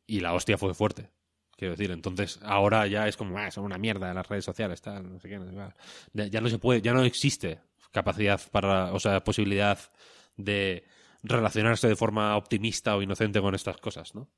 Y 0.06 0.20
la 0.20 0.34
hostia 0.34 0.58
fue 0.58 0.74
fuerte. 0.74 1.10
Quiero 1.56 1.72
decir, 1.72 1.90
entonces 1.92 2.40
ahora 2.42 2.86
ya 2.86 3.06
es 3.08 3.16
como, 3.16 3.38
ah, 3.38 3.50
son 3.50 3.64
una 3.64 3.78
mierda 3.78 4.12
las 4.12 4.28
redes 4.28 4.44
sociales, 4.44 4.82
tal, 4.82 5.12
no 5.12 5.20
sé 5.20 5.28
qué, 5.28 5.38
no 5.38 5.46
sé 5.46 5.52
cuál. 5.52 5.74
Ya, 6.12 6.26
ya 6.26 6.40
no 6.40 6.48
se 6.48 6.58
puede, 6.58 6.82
ya 6.82 6.92
no 6.92 7.04
existe 7.04 7.60
capacidad 7.92 8.40
para, 8.50 8.92
o 8.92 8.98
sea, 8.98 9.22
posibilidad 9.22 9.78
de 10.36 10.84
relacionarse 11.24 11.88
de 11.88 11.96
forma 11.96 12.36
optimista 12.36 12.94
o 12.96 13.02
inocente 13.02 13.40
con 13.40 13.54
estas 13.54 13.78
cosas, 13.78 14.14
¿no? 14.14 14.30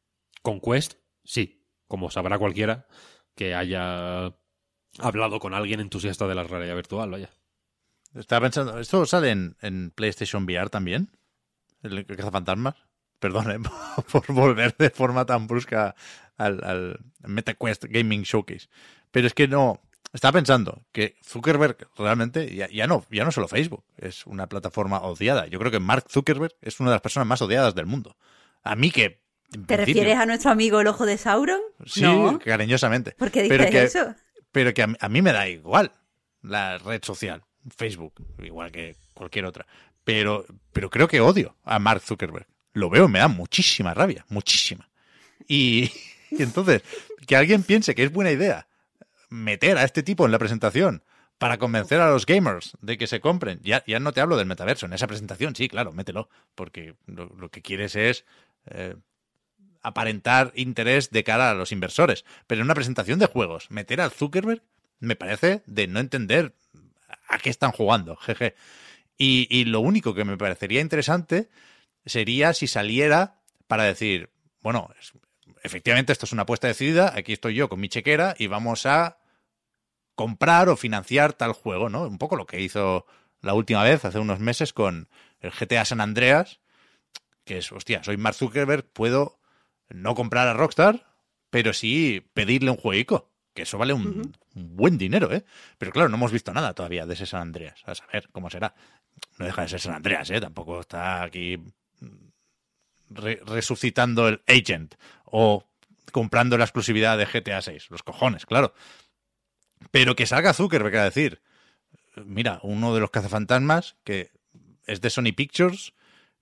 Con 0.43 0.61
Quest, 0.61 0.95
sí, 1.25 1.67
como 1.89 2.11
sabrá 2.11 2.39
cualquiera 2.39 2.87
que 3.35 3.55
haya 3.55 4.33
hablado 4.99 5.41
con 5.41 5.53
alguien 5.53 5.81
entusiasta 5.81 6.27
de 6.27 6.35
la 6.35 6.45
realidad 6.45 6.75
virtual, 6.75 7.11
vaya. 7.11 7.31
Estaba 8.15 8.43
pensando, 8.43 8.79
¿esto 8.79 9.05
sale 9.05 9.31
en, 9.31 9.91
PlayStation 9.95 10.45
VR 10.45 10.71
también? 10.71 11.11
¿El 11.83 12.07
cazafantasmas? 12.07 12.77
Perdón, 13.19 13.51
¿eh? 13.51 13.59
por 14.13 14.33
volver 14.33 14.75
de 14.77 14.91
forma 14.91 15.27
tan 15.27 15.47
brusca 15.47 15.95
al, 16.37 16.65
al 16.65 17.01
MetaQuest 17.27 17.85
Gaming 17.89 18.23
Showcase. 18.23 18.69
Pero 19.11 19.27
es 19.27 19.35
que 19.35 19.49
no. 19.49 19.81
Estaba 20.13 20.33
pensando 20.33 20.83
que 20.93 21.17
Zuckerberg 21.23 21.89
realmente, 21.99 22.55
ya, 22.55 22.69
ya 22.69 22.87
no, 22.87 23.05
ya 23.11 23.25
no 23.25 23.33
solo 23.33 23.49
Facebook, 23.49 23.85
es 23.99 24.27
una 24.27 24.49
plataforma 24.49 25.01
odiada. 25.03 25.47
Yo 25.47 25.59
creo 25.59 25.71
que 25.71 25.81
Mark 25.81 26.07
Zuckerberg 26.11 26.55
es 26.63 26.81
una 26.81 26.91
de 26.91 26.95
las 26.95 27.03
personas 27.03 27.27
más 27.27 27.43
odiadas 27.43 27.75
del 27.75 27.87
mundo. 27.87 28.17
A 28.63 28.77
mí 28.77 28.91
que. 28.91 29.21
¿Te 29.51 29.59
principio- 29.59 29.77
refieres 29.77 30.17
a 30.19 30.27
nuestro 30.27 30.51
amigo 30.51 30.81
el 30.81 30.87
ojo 30.89 31.07
de 31.07 31.19
Sauron? 31.19 31.61
Sí, 31.87 32.03
no. 32.03 32.39
cariñosamente. 32.39 33.13
¿Por 33.13 33.31
qué 33.31 33.47
pero 33.49 33.65
dices 33.65 33.93
que, 33.93 33.99
eso? 34.01 34.15
Pero 34.53 34.73
que 34.75 34.83
a, 34.83 34.87
mí- 34.89 34.97
a 34.99 35.09
mí 35.09 35.23
me 35.23 35.33
da 35.33 35.49
igual 35.49 35.93
la 36.43 36.79
red 36.79 37.03
social. 37.05 37.43
Facebook, 37.77 38.15
igual 38.43 38.71
que 38.73 38.97
cualquier 39.15 39.45
otra. 39.45 39.67
Pero, 40.05 40.47
pero 40.73 40.89
creo 40.89 41.09
que 41.09 41.21
odio 41.21 41.57
a 41.65 41.79
Mark 41.79 42.01
Zuckerberg. 42.01 42.47
Lo 42.73 42.89
veo, 42.91 43.09
me 43.09 43.19
da 43.19 43.29
muchísima 43.29 43.93
rabia, 43.95 44.25
muchísima. 44.29 44.89
Y, 45.49 45.91
y 46.31 46.43
entonces, 46.43 46.83
que 47.27 47.37
alguien 47.37 47.63
piense 47.63 47.95
que 47.95 48.03
es 48.05 48.13
buena 48.13 48.31
idea 48.31 48.67
meter 49.29 49.79
a 49.79 49.85
este 49.85 50.03
tipo 50.03 50.25
en 50.27 50.33
la 50.33 50.39
presentación 50.39 51.03
para 51.39 51.59
convencer 51.59 52.01
a 52.01 52.11
los 52.11 52.27
gamers 52.27 52.77
de 52.81 52.97
que 52.97 53.07
se 53.07 53.21
compren. 53.21 53.61
Ya, 53.63 53.85
ya 53.87 54.01
no 54.01 54.13
te 54.13 54.21
hablo 54.21 54.37
del 54.37 54.47
metaverso, 54.47 54.87
en 54.87 54.93
esa 54.93 55.07
presentación 55.07 55.55
sí, 55.55 55.69
claro, 55.69 55.93
mételo, 55.93 56.29
porque 56.55 56.95
lo, 57.07 57.51
que 57.51 57.63
quieres 57.63 57.95
es 57.97 58.25
eh, 58.67 58.97
aparentar 59.83 60.53
interés 60.55 61.11
de 61.11 61.25
cara 61.25 61.51
a 61.51 61.55
los 61.55 61.73
inversores. 61.73 62.25
Pero 62.47 62.61
en 62.61 62.67
una 62.67 62.75
presentación 62.75 63.19
de 63.19 63.27
juegos, 63.27 63.71
meter 63.71 64.01
al 64.01 64.11
Zuckerberg 64.11 64.63
me 64.99 65.17
parece 65.17 65.63
de 65.67 65.87
no 65.87 66.01
entender 66.01 66.55
a 67.29 67.39
qué 67.39 67.51
están 67.51 67.73
jugando, 67.73 68.17
jeje. 68.17 68.55
Y, 69.19 69.47
y 69.51 69.65
lo 69.65 69.81
único 69.81 70.15
que 70.15 70.25
me 70.25 70.37
parecería 70.39 70.81
interesante 70.81 71.49
sería 72.07 72.55
si 72.55 72.67
saliera 72.67 73.41
para 73.67 73.85
decir, 73.85 74.31
bueno, 74.63 74.91
efectivamente 75.67 76.13
esto 76.13 76.25
es 76.27 76.33
una 76.33 76.43
apuesta 76.43 76.67
decidida, 76.69 77.13
aquí 77.15 77.33
estoy 77.35 77.55
yo 77.55 77.69
con 77.69 77.81
mi 77.81 77.89
chequera 77.89 78.35
y 78.39 78.47
vamos 78.47 78.87
a 78.87 79.19
comprar 80.15 80.69
o 80.69 80.77
financiar 80.77 81.35
tal 81.35 81.53
juego, 81.53 81.89
¿no? 81.89 82.03
Un 82.07 82.19
poco 82.19 82.37
lo 82.37 82.47
que 82.47 82.61
hizo 82.63 83.07
la 83.43 83.53
última 83.55 83.83
vez, 83.83 84.05
hace 84.05 84.19
unos 84.19 84.41
meses, 84.41 84.73
con 84.73 85.09
el 85.41 85.51
GTA 85.51 85.85
San 85.85 86.01
Andreas, 86.01 86.61
que 87.45 87.59
es, 87.59 87.71
hostia, 87.71 88.03
soy 88.03 88.17
Mark 88.17 88.35
Zuckerberg, 88.37 88.85
puedo 88.93 89.39
no 89.89 90.15
comprar 90.15 90.49
a 90.49 90.55
Rockstar, 90.55 91.07
pero 91.51 91.73
sí 91.73 92.27
pedirle 92.33 92.71
un 92.71 92.77
jueguico, 92.77 93.31
que 93.55 93.63
eso 93.63 93.79
vale 93.79 93.93
un, 93.93 94.33
un 94.55 94.77
buen 94.77 94.99
dinero, 94.99 95.33
¿eh? 95.33 95.45
Pero 95.79 95.93
claro, 95.93 96.09
no 96.09 96.17
hemos 96.17 96.33
visto 96.33 96.53
nada 96.53 96.75
todavía 96.75 97.07
de 97.07 97.15
ese 97.15 97.27
San 97.27 97.43
Andreas, 97.43 97.83
a 97.85 97.95
saber 97.95 98.29
cómo 98.33 98.51
será. 98.51 98.75
No 99.39 99.47
deja 99.47 99.63
de 99.63 99.69
ser 99.69 99.81
San 99.81 99.95
Andreas, 99.95 100.29
¿eh? 100.31 100.41
Tampoco 100.41 100.81
está 100.81 101.23
aquí 101.23 101.59
re- 103.11 103.41
resucitando 103.47 104.29
el 104.29 104.43
Agent 104.49 104.95
o 105.27 105.65
comprando 106.13 106.57
la 106.57 106.65
exclusividad 106.65 107.19
de 107.19 107.27
GTA 107.27 107.61
6. 107.61 107.91
Los 107.91 108.03
cojones, 108.03 108.47
claro. 108.47 108.73
Pero 109.91 110.17
que 110.17 110.27
salga 110.27 110.55
Zuckerberg 110.55 110.97
a 110.97 111.05
decir, 111.05 111.43
mira, 112.25 112.61
uno 112.63 112.95
de 112.95 113.01
los 113.01 113.11
cazafantasmas 113.11 113.97
que 114.05 114.31
es 114.87 115.01
de 115.01 115.11
Sony 115.11 115.33
Pictures, 115.37 115.93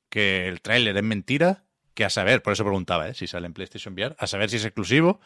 que 0.08 0.48
el 0.48 0.60
tráiler 0.60 0.96
es 0.96 1.02
mentira, 1.02 1.64
que 1.94 2.04
a 2.04 2.10
saber, 2.10 2.42
por 2.42 2.52
eso 2.52 2.64
preguntaba, 2.64 3.08
¿eh? 3.08 3.14
si 3.14 3.26
sale 3.26 3.46
en 3.46 3.54
PlayStation 3.54 3.94
VR, 3.94 4.14
a 4.18 4.26
saber 4.26 4.50
si 4.50 4.56
es 4.56 4.64
exclusivo 4.64 5.20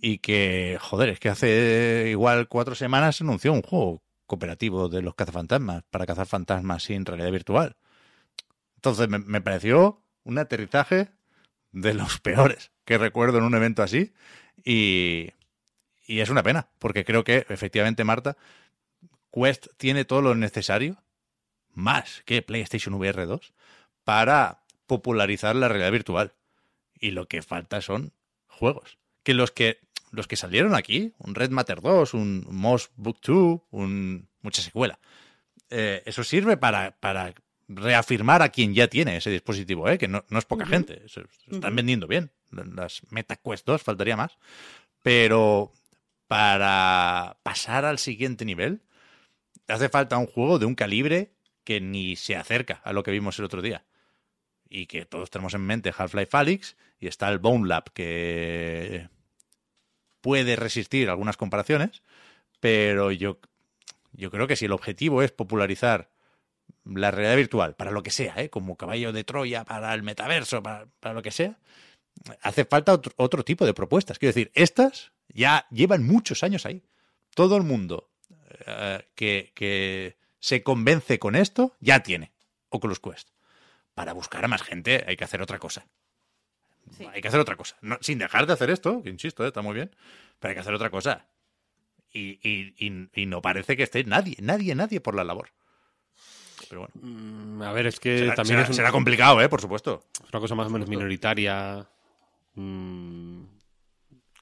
y 0.00 0.18
que, 0.18 0.78
joder, 0.80 1.10
es 1.10 1.20
que 1.20 1.28
hace 1.28 2.06
igual 2.10 2.48
cuatro 2.48 2.74
semanas 2.74 3.16
se 3.16 3.24
anunció 3.24 3.52
un 3.52 3.62
juego 3.62 4.02
cooperativo 4.26 4.88
de 4.88 5.02
los 5.02 5.14
cazafantasmas 5.14 5.84
para 5.90 6.06
cazar 6.06 6.26
fantasmas 6.26 6.84
sin 6.84 7.04
realidad 7.04 7.30
virtual. 7.30 7.76
Entonces 8.76 9.08
me, 9.08 9.18
me 9.18 9.40
pareció 9.40 10.02
un 10.24 10.38
aterrizaje 10.38 11.10
de 11.72 11.94
los 11.94 12.20
peores 12.20 12.73
que 12.84 12.98
recuerdo 12.98 13.38
en 13.38 13.44
un 13.44 13.54
evento 13.54 13.82
así 13.82 14.12
y, 14.64 15.30
y 16.06 16.20
es 16.20 16.28
una 16.28 16.42
pena, 16.42 16.68
porque 16.78 17.04
creo 17.04 17.24
que 17.24 17.46
efectivamente, 17.48 18.04
Marta, 18.04 18.36
Quest 19.32 19.68
tiene 19.76 20.04
todo 20.04 20.22
lo 20.22 20.34
necesario, 20.34 20.96
más 21.72 22.22
que 22.24 22.42
PlayStation 22.42 22.94
VR 22.94 23.26
2, 23.26 23.52
para 24.04 24.60
popularizar 24.86 25.56
la 25.56 25.68
realidad 25.68 25.92
virtual. 25.92 26.32
Y 27.00 27.10
lo 27.10 27.26
que 27.26 27.42
falta 27.42 27.80
son 27.80 28.12
juegos. 28.46 28.98
Que 29.22 29.34
los 29.34 29.50
que 29.50 29.80
los 30.14 30.28
que 30.28 30.36
salieron 30.36 30.74
aquí, 30.74 31.12
un 31.18 31.34
Red 31.34 31.50
Matter 31.50 31.80
2, 31.80 32.14
un 32.14 32.46
Moss 32.48 32.90
Book 32.94 33.18
2, 33.26 33.60
un, 33.72 34.28
mucha 34.42 34.62
secuela, 34.62 35.00
eh, 35.70 36.02
eso 36.06 36.22
sirve 36.22 36.56
para, 36.56 36.92
para 36.92 37.34
reafirmar 37.66 38.40
a 38.42 38.50
quien 38.50 38.74
ya 38.74 38.86
tiene 38.86 39.16
ese 39.16 39.30
dispositivo, 39.30 39.88
¿eh? 39.88 39.98
que 39.98 40.06
no, 40.06 40.24
no 40.28 40.38
es 40.38 40.44
poca 40.44 40.66
gente, 40.66 41.02
se, 41.08 41.22
se 41.22 41.54
están 41.54 41.74
vendiendo 41.74 42.06
bien. 42.06 42.30
Las 42.74 43.02
Meta 43.10 43.36
Quest 43.36 43.66
2 43.66 43.82
faltaría 43.82 44.16
más. 44.16 44.38
Pero 45.02 45.72
para 46.26 47.38
pasar 47.42 47.84
al 47.84 47.98
siguiente 47.98 48.44
nivel, 48.44 48.82
hace 49.68 49.88
falta 49.88 50.18
un 50.18 50.26
juego 50.26 50.58
de 50.58 50.66
un 50.66 50.74
calibre 50.74 51.34
que 51.64 51.80
ni 51.80 52.16
se 52.16 52.36
acerca 52.36 52.80
a 52.84 52.92
lo 52.92 53.02
que 53.02 53.10
vimos 53.10 53.38
el 53.38 53.44
otro 53.44 53.62
día. 53.62 53.84
Y 54.68 54.86
que 54.86 55.04
todos 55.04 55.30
tenemos 55.30 55.54
en 55.54 55.62
mente 55.62 55.92
Half-Life 55.96 56.36
Alyx 56.36 56.76
y 56.98 57.06
está 57.06 57.28
el 57.28 57.38
Bone 57.38 57.68
Lab 57.68 57.92
que 57.92 59.08
puede 60.20 60.56
resistir 60.56 61.10
algunas 61.10 61.36
comparaciones, 61.36 62.02
pero 62.60 63.12
yo, 63.12 63.40
yo 64.12 64.30
creo 64.30 64.46
que 64.46 64.56
si 64.56 64.64
el 64.64 64.72
objetivo 64.72 65.22
es 65.22 65.30
popularizar 65.32 66.10
la 66.86 67.10
realidad 67.10 67.36
virtual, 67.36 67.74
para 67.74 67.90
lo 67.90 68.02
que 68.02 68.10
sea, 68.10 68.34
¿eh? 68.38 68.48
como 68.48 68.76
caballo 68.76 69.12
de 69.12 69.24
Troya, 69.24 69.64
para 69.64 69.92
el 69.92 70.02
metaverso, 70.02 70.62
para, 70.62 70.86
para 71.00 71.14
lo 71.14 71.20
que 71.20 71.30
sea, 71.30 71.58
hace 72.42 72.64
falta 72.64 72.92
otro, 72.92 73.12
otro, 73.16 73.44
tipo 73.44 73.66
de 73.66 73.74
propuestas. 73.74 74.18
Quiero 74.18 74.34
decir, 74.34 74.50
estas 74.54 75.12
ya 75.28 75.66
llevan 75.70 76.04
muchos 76.04 76.42
años 76.42 76.66
ahí. 76.66 76.82
Todo 77.34 77.56
el 77.56 77.62
mundo 77.62 78.10
eh, 78.66 79.08
que, 79.14 79.52
que 79.54 80.16
se 80.38 80.62
convence 80.62 81.18
con 81.18 81.36
esto 81.36 81.76
ya 81.80 82.02
tiene 82.02 82.32
Oculus 82.68 83.00
Quest. 83.00 83.30
Para 83.94 84.12
buscar 84.12 84.44
a 84.44 84.48
más 84.48 84.62
gente 84.62 85.04
hay 85.06 85.16
que 85.16 85.24
hacer 85.24 85.40
otra 85.42 85.58
cosa. 85.58 85.86
Sí. 86.96 87.06
Hay 87.12 87.20
que 87.20 87.28
hacer 87.28 87.40
otra 87.40 87.56
cosa. 87.56 87.76
No, 87.80 87.98
sin 88.00 88.18
dejar 88.18 88.46
de 88.46 88.52
hacer 88.52 88.70
esto, 88.70 89.02
que 89.02 89.10
insisto, 89.10 89.44
¿eh? 89.44 89.48
está 89.48 89.62
muy 89.62 89.74
bien, 89.74 89.94
pero 90.38 90.50
hay 90.50 90.54
que 90.54 90.60
hacer 90.60 90.74
otra 90.74 90.90
cosa. 90.90 91.26
Y, 92.12 92.38
y, 92.48 92.74
y, 92.78 93.08
y, 93.14 93.26
no 93.26 93.42
parece 93.42 93.76
que 93.76 93.82
esté 93.82 94.04
nadie, 94.04 94.36
nadie, 94.40 94.74
nadie 94.74 95.00
por 95.00 95.16
la 95.16 95.24
labor. 95.24 95.50
Pero 96.68 96.82
bueno. 96.82 96.94
Mm, 96.94 97.62
a 97.62 97.72
ver, 97.72 97.86
es 97.86 97.98
que 97.98 98.18
será, 98.18 98.34
también 98.34 98.56
será, 98.56 98.62
es 98.62 98.68
un, 98.68 98.74
será, 98.74 98.92
complicado, 98.92 99.40
¿eh? 99.40 99.48
Por 99.48 99.60
supuesto. 99.60 100.04
Es 100.22 100.32
una 100.32 100.40
cosa 100.40 100.54
más 100.54 100.68
o 100.68 100.70
menos 100.70 100.88
minoritaria. 100.88 101.88
Mmm, 102.54 103.44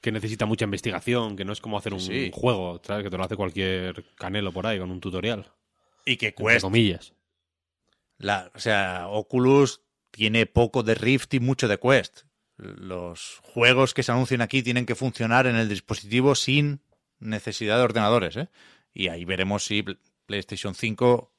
que 0.03 0.11
necesita 0.11 0.45
mucha 0.45 0.65
investigación, 0.65 1.37
que 1.37 1.45
no 1.45 1.53
es 1.53 1.61
como 1.61 1.77
hacer 1.77 1.93
un 1.93 2.01
sí. 2.01 2.29
juego, 2.33 2.81
¿sabes? 2.85 3.05
Que 3.05 3.09
te 3.09 3.17
lo 3.17 3.23
hace 3.23 3.37
cualquier 3.37 4.03
canelo 4.15 4.51
por 4.51 4.67
ahí 4.67 4.77
con 4.77 4.91
un 4.91 4.99
tutorial. 4.99 5.53
Y 6.05 6.17
que 6.17 6.33
cuesta. 6.33 6.67
comillas. 6.67 7.13
La, 8.17 8.51
o 8.53 8.59
sea, 8.59 9.07
Oculus 9.07 9.81
tiene 10.11 10.45
poco 10.45 10.83
de 10.83 10.95
Rift 10.95 11.33
y 11.35 11.39
mucho 11.39 11.69
de 11.69 11.79
Quest. 11.79 12.23
Los 12.57 13.39
juegos 13.43 13.93
que 13.93 14.03
se 14.03 14.11
anuncian 14.11 14.41
aquí 14.41 14.61
tienen 14.61 14.85
que 14.85 14.95
funcionar 14.95 15.47
en 15.47 15.55
el 15.55 15.69
dispositivo 15.69 16.35
sin 16.35 16.81
necesidad 17.19 17.77
de 17.77 17.83
ordenadores, 17.83 18.35
¿eh? 18.35 18.49
Y 18.93 19.07
ahí 19.07 19.23
veremos 19.23 19.63
si 19.63 19.85
PlayStation 20.25 20.75
5 20.75 21.33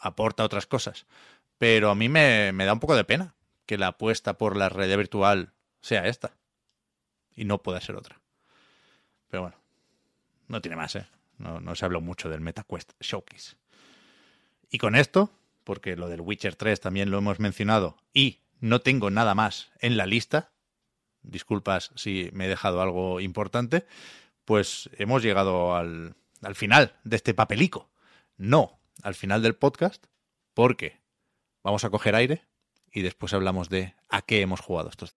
aporta 0.00 0.44
otras 0.44 0.66
cosas. 0.66 1.06
Pero 1.56 1.88
a 1.88 1.94
mí 1.94 2.08
me, 2.08 2.50
me 2.52 2.64
da 2.64 2.72
un 2.72 2.80
poco 2.80 2.96
de 2.96 3.04
pena 3.04 3.36
que 3.64 3.78
la 3.78 3.86
apuesta 3.88 4.36
por 4.36 4.56
la 4.56 4.68
realidad 4.68 4.98
virtual 4.98 5.54
sea 5.82 6.06
esta. 6.06 6.34
Y 7.34 7.44
no 7.44 7.62
pueda 7.62 7.80
ser 7.80 7.96
otra. 7.96 8.20
Pero 9.28 9.42
bueno, 9.42 9.56
no 10.48 10.62
tiene 10.62 10.76
más, 10.76 10.96
¿eh? 10.96 11.06
No, 11.38 11.74
se 11.74 11.84
habló 11.84 12.00
mucho 12.00 12.28
del 12.30 12.40
MetaQuest 12.40 12.92
Showcase. 13.00 13.56
Y 14.70 14.78
con 14.78 14.94
esto, 14.94 15.30
porque 15.64 15.96
lo 15.96 16.08
del 16.08 16.20
Witcher 16.20 16.56
3 16.56 16.80
también 16.80 17.10
lo 17.10 17.18
hemos 17.18 17.40
mencionado, 17.40 17.96
y 18.14 18.40
no 18.60 18.80
tengo 18.80 19.10
nada 19.10 19.34
más 19.34 19.72
en 19.80 19.96
la 19.96 20.06
lista, 20.06 20.52
disculpas 21.22 21.90
si 21.96 22.30
me 22.32 22.46
he 22.46 22.48
dejado 22.48 22.80
algo 22.80 23.20
importante, 23.20 23.86
pues 24.44 24.88
hemos 24.98 25.22
llegado 25.22 25.74
al, 25.74 26.14
al 26.42 26.54
final 26.54 26.94
de 27.04 27.16
este 27.16 27.34
papelico. 27.34 27.90
No 28.36 28.82
al 29.02 29.14
final 29.14 29.42
del 29.42 29.54
podcast, 29.54 30.06
porque 30.54 31.00
vamos 31.62 31.84
a 31.84 31.90
coger 31.90 32.14
aire 32.14 32.42
y 32.92 33.02
después 33.02 33.32
hablamos 33.32 33.68
de 33.68 33.94
a 34.08 34.22
qué 34.22 34.40
hemos 34.40 34.60
jugado 34.60 34.90
estos. 34.90 35.16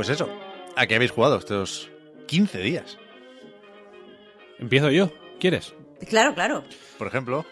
Pues 0.00 0.08
eso, 0.08 0.30
¿a 0.76 0.86
qué 0.86 0.94
habéis 0.94 1.10
jugado 1.10 1.36
estos 1.36 1.90
15 2.26 2.58
días? 2.60 2.96
¿Empiezo 4.58 4.90
yo? 4.90 5.10
¿Quieres? 5.38 5.74
Claro, 6.08 6.34
claro. 6.34 6.64
Por 6.96 7.06
ejemplo, 7.06 7.44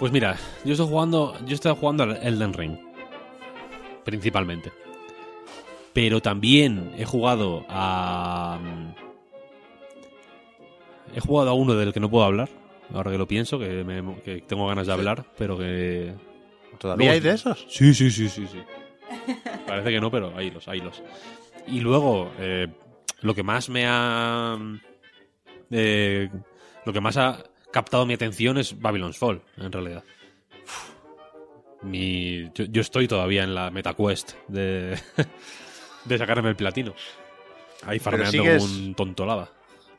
Pues 0.00 0.10
mira, 0.12 0.36
yo 0.64 0.72
estoy 0.72 0.88
jugando, 0.88 1.36
yo 1.46 1.54
estoy 1.54 1.76
jugando 1.78 2.02
al 2.04 2.16
Elden 2.26 2.52
Ring. 2.54 2.76
Principalmente. 4.04 4.72
Pero 5.92 6.20
también 6.22 6.92
he 6.96 7.04
jugado 7.04 7.64
a. 7.68 8.58
mm, 8.62 8.94
He 11.16 11.20
jugado 11.20 11.50
a 11.50 11.54
uno 11.54 11.74
del 11.74 11.92
que 11.92 12.00
no 12.00 12.08
puedo 12.10 12.24
hablar. 12.24 12.48
Ahora 12.94 13.10
que 13.10 13.18
lo 13.18 13.26
pienso, 13.28 13.58
que, 13.58 13.84
me- 13.84 14.20
que 14.22 14.40
tengo 14.42 14.66
ganas 14.66 14.86
de 14.86 14.92
hablar, 14.92 15.24
pero 15.36 15.58
que. 15.58 16.14
¿todavía 16.78 17.10
Luego- 17.10 17.12
hay 17.14 17.20
de 17.20 17.34
esos? 17.34 17.66
Sí, 17.68 17.92
sí, 17.94 18.10
sí, 18.10 18.28
sí, 18.28 18.46
sí. 18.46 18.58
Parece 19.66 19.90
que 19.90 20.00
no, 20.00 20.10
pero 20.10 20.32
hay 20.36 20.50
los, 20.50 20.66
hay 20.66 20.80
los. 20.80 21.02
Y 21.66 21.80
luego, 21.80 22.30
eh, 22.38 22.68
lo 23.20 23.34
que 23.34 23.42
más 23.42 23.68
me 23.68 23.84
ha. 23.86 24.56
eh, 25.70 26.30
lo 26.86 26.92
que 26.92 27.00
más 27.00 27.16
ha 27.18 27.42
captado 27.72 28.06
mi 28.06 28.14
atención 28.14 28.58
es 28.58 28.78
Babylon's 28.80 29.18
Fall, 29.18 29.42
en 29.56 29.70
realidad. 29.72 30.04
Uf. 30.64 30.90
Mi, 31.82 32.50
yo, 32.54 32.64
yo 32.64 32.80
estoy 32.80 33.08
todavía 33.08 33.42
en 33.44 33.54
la 33.54 33.70
MetaQuest 33.70 34.32
de, 34.48 34.98
de 36.04 36.18
sacarme 36.18 36.48
el 36.50 36.56
platino. 36.56 36.94
Ahí 37.82 37.98
farmeando 37.98 38.32
sigues- 38.42 38.62
como 38.62 38.72
un 38.74 38.94
tontolada. 38.94 39.50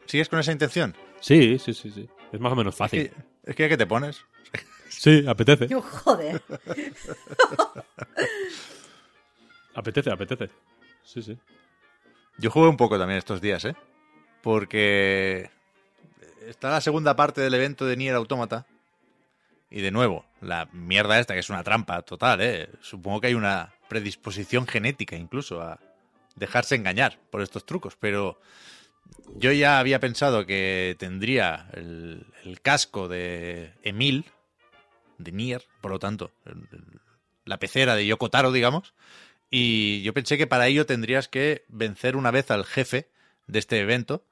¿Sigues 0.06 0.30
con 0.30 0.40
esa 0.40 0.52
intención? 0.52 0.96
Sí, 1.20 1.58
sí, 1.60 1.74
sí, 1.74 1.90
sí. 1.92 2.08
Es 2.32 2.40
más 2.40 2.52
o 2.52 2.56
menos 2.56 2.74
Es 2.76 2.78
fácil. 2.78 3.10
que, 3.10 3.16
es 3.52 3.56
que 3.56 3.66
¿a 3.66 3.70
qué 3.70 3.78
te 3.78 3.88
pones? 3.88 4.22
Sí, 4.90 5.24
apetece. 5.28 5.68
Yo, 5.68 5.82
joder. 5.82 6.42
Apetece, 9.74 10.12
apetece. 10.12 10.50
Sí, 11.04 11.22
sí. 11.22 11.38
Yo 12.38 12.52
jugué 12.52 12.68
un 12.68 12.78
poco 12.78 12.98
también 13.00 13.18
estos 13.18 13.40
días, 13.42 13.64
¿eh? 13.66 13.76
Porque 14.42 15.50
está 16.52 16.70
la 16.70 16.82
segunda 16.82 17.16
parte 17.16 17.42
del 17.42 17.54
evento 17.54 17.86
de 17.86 17.98
Nier 17.98 18.16
Automata. 18.16 18.66
Y 19.70 19.82
de 19.82 19.92
nuevo, 19.92 20.26
la 20.42 20.68
mierda 20.74 21.20
esta, 21.20 21.34
que 21.34 21.40
es 21.40 21.50
una 21.50 21.64
trampa 21.64 22.02
total, 22.02 22.42
¿eh? 22.42 22.70
Supongo 22.82 23.22
que 23.22 23.28
hay 23.28 23.34
una 23.34 23.74
predisposición 23.88 24.68
genética 24.68 25.16
incluso 25.16 25.62
a 25.62 25.80
dejarse 26.36 26.76
engañar 26.76 27.20
por 27.30 27.42
estos 27.42 27.66
trucos, 27.66 27.96
pero 28.00 28.40
yo 29.36 29.52
ya 29.52 29.80
había 29.80 30.00
pensado 30.00 30.46
que 30.46 30.96
tendría 31.00 31.70
el, 31.74 32.26
casco 32.62 33.08
de 33.08 33.74
Emil, 33.84 34.26
de 35.18 35.32
Nier, 35.32 35.64
por 35.80 35.92
lo 35.92 36.00
tanto, 36.00 36.32
la 37.46 37.58
pecera 37.58 37.96
de 37.96 38.06
Yoko 38.06 38.30
Taro, 38.30 38.52
digamos, 38.52 38.94
y 39.50 40.02
yo 40.04 40.14
pensé 40.14 40.38
que 40.38 40.48
para 40.48 40.68
ello 40.68 40.86
tendrías 40.86 41.28
que 41.28 41.66
vencer 41.68 42.16
una 42.16 42.32
vez 42.32 42.52
al 42.52 42.66
jefe 42.66 43.10
de 43.48 43.60
este 43.60 43.80
evento, 43.80 44.24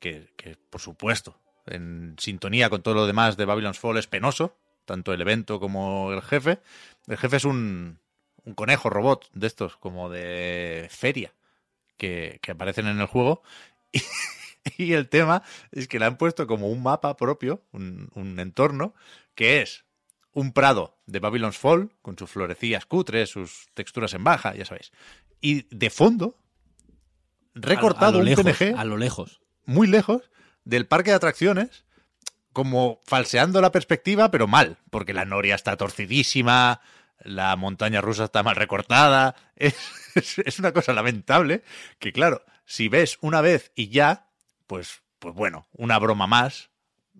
que, 0.00 0.28
por 0.70 0.80
supuesto, 0.80 1.38
en 1.70 2.14
sintonía 2.18 2.70
con 2.70 2.82
todo 2.82 2.94
lo 2.94 3.06
demás 3.06 3.36
de 3.36 3.44
Babylon's 3.44 3.78
Fall 3.78 3.98
es 3.98 4.06
penoso, 4.06 4.56
tanto 4.84 5.12
el 5.12 5.20
evento 5.20 5.60
como 5.60 6.12
el 6.12 6.22
jefe. 6.22 6.58
El 7.06 7.16
jefe 7.16 7.36
es 7.36 7.44
un, 7.44 7.98
un 8.44 8.54
conejo 8.54 8.90
robot 8.90 9.28
de 9.32 9.46
estos, 9.46 9.76
como 9.76 10.08
de 10.08 10.88
feria, 10.90 11.32
que, 11.96 12.38
que 12.42 12.52
aparecen 12.52 12.86
en 12.86 13.00
el 13.00 13.06
juego. 13.06 13.42
Y, 14.76 14.84
y 14.84 14.92
el 14.92 15.08
tema 15.08 15.42
es 15.72 15.88
que 15.88 15.98
le 15.98 16.04
han 16.04 16.18
puesto 16.18 16.46
como 16.46 16.68
un 16.68 16.82
mapa 16.82 17.16
propio, 17.16 17.62
un, 17.72 18.10
un 18.14 18.38
entorno, 18.38 18.92
que 19.34 19.62
es 19.62 19.84
un 20.32 20.52
prado 20.52 20.98
de 21.06 21.20
Babylon's 21.20 21.56
Fall, 21.56 21.90
con 22.02 22.18
sus 22.18 22.28
florecillas 22.30 22.84
cutres, 22.84 23.30
sus 23.30 23.68
texturas 23.74 24.12
en 24.14 24.24
baja, 24.24 24.54
ya 24.54 24.64
sabéis. 24.64 24.92
Y 25.40 25.62
de 25.74 25.90
fondo, 25.90 26.36
recortado 27.54 28.10
A 28.10 28.12
lo 28.12 28.18
un 28.20 28.24
lejos, 28.26 28.44
PNG 28.44 28.76
A 28.76 28.84
lo 28.84 28.96
lejos. 28.96 29.40
muy 29.64 29.86
lejos 29.86 30.30
del 30.68 30.86
parque 30.86 31.10
de 31.10 31.16
atracciones, 31.16 31.84
como 32.52 33.00
falseando 33.06 33.60
la 33.62 33.72
perspectiva, 33.72 34.30
pero 34.30 34.46
mal, 34.46 34.76
porque 34.90 35.14
la 35.14 35.24
noria 35.24 35.54
está 35.54 35.76
torcidísima, 35.78 36.82
la 37.20 37.56
montaña 37.56 38.02
rusa 38.02 38.24
está 38.24 38.42
mal 38.42 38.56
recortada. 38.56 39.34
Es, 40.14 40.38
es- 40.38 40.58
una 40.58 40.72
cosa 40.72 40.92
lamentable 40.92 41.62
que, 41.98 42.12
claro, 42.12 42.42
si 42.64 42.88
ves 42.88 43.18
una 43.20 43.40
vez 43.40 43.70
y 43.74 43.88
ya, 43.88 44.28
pues, 44.66 45.02
pues 45.18 45.34
bueno, 45.34 45.68
una 45.72 45.98
broma 45.98 46.26
más. 46.26 46.70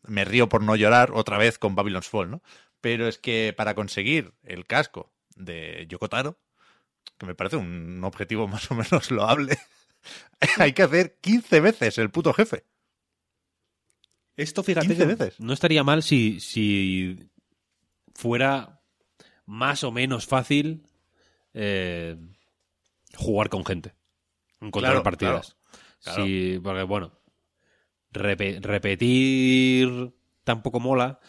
Me 0.03 0.25
río 0.25 0.49
por 0.49 0.63
no 0.63 0.75
llorar 0.77 1.11
otra 1.13 1.39
vez 1.39 1.59
con 1.59 1.75
Babylon's 1.75 2.09
Fall, 2.09 2.31
¿no? 2.31 2.43
Pero 2.81 3.07
es 3.09 3.19
que 3.19 3.55
para 3.57 3.75
conseguir 3.75 4.33
el 4.43 4.67
casco 4.67 5.13
de 5.37 5.87
Yokotaro, 5.89 6.39
que 7.19 7.27
me 7.27 7.35
parece 7.35 7.57
un 7.57 8.03
objetivo 8.05 8.49
más 8.49 8.71
o 8.71 8.75
menos 8.75 9.11
loable, 9.11 9.59
hay 10.59 10.73
que 10.73 10.83
hacer 10.83 11.17
15 11.21 11.61
veces 11.61 11.99
el 11.99 12.11
puto 12.11 12.33
jefe. 12.33 12.65
Esto, 14.39 14.63
fíjate, 14.63 14.87
15 14.87 15.03
que 15.03 15.15
veces. 15.15 15.41
no 15.41 15.53
estaría 15.53 15.85
mal 15.85 16.03
si, 16.03 16.41
si 16.41 17.19
fuera 18.15 18.81
más 19.45 19.85
o 19.85 19.93
menos 19.93 20.27
fácil 20.27 20.87
eh, 21.53 22.17
jugar 23.15 23.51
con 23.51 23.65
gente. 23.67 23.95
Encontrar 24.61 24.93
Claro, 24.93 25.03
partidas. 25.03 25.57
claro, 26.03 26.25
Sí, 26.25 26.59
porque 26.63 26.83
bueno, 26.85 27.13
repe- 28.13 28.61
repetir 28.63 30.15
tampoco 30.45 30.81
mola. 30.81 31.21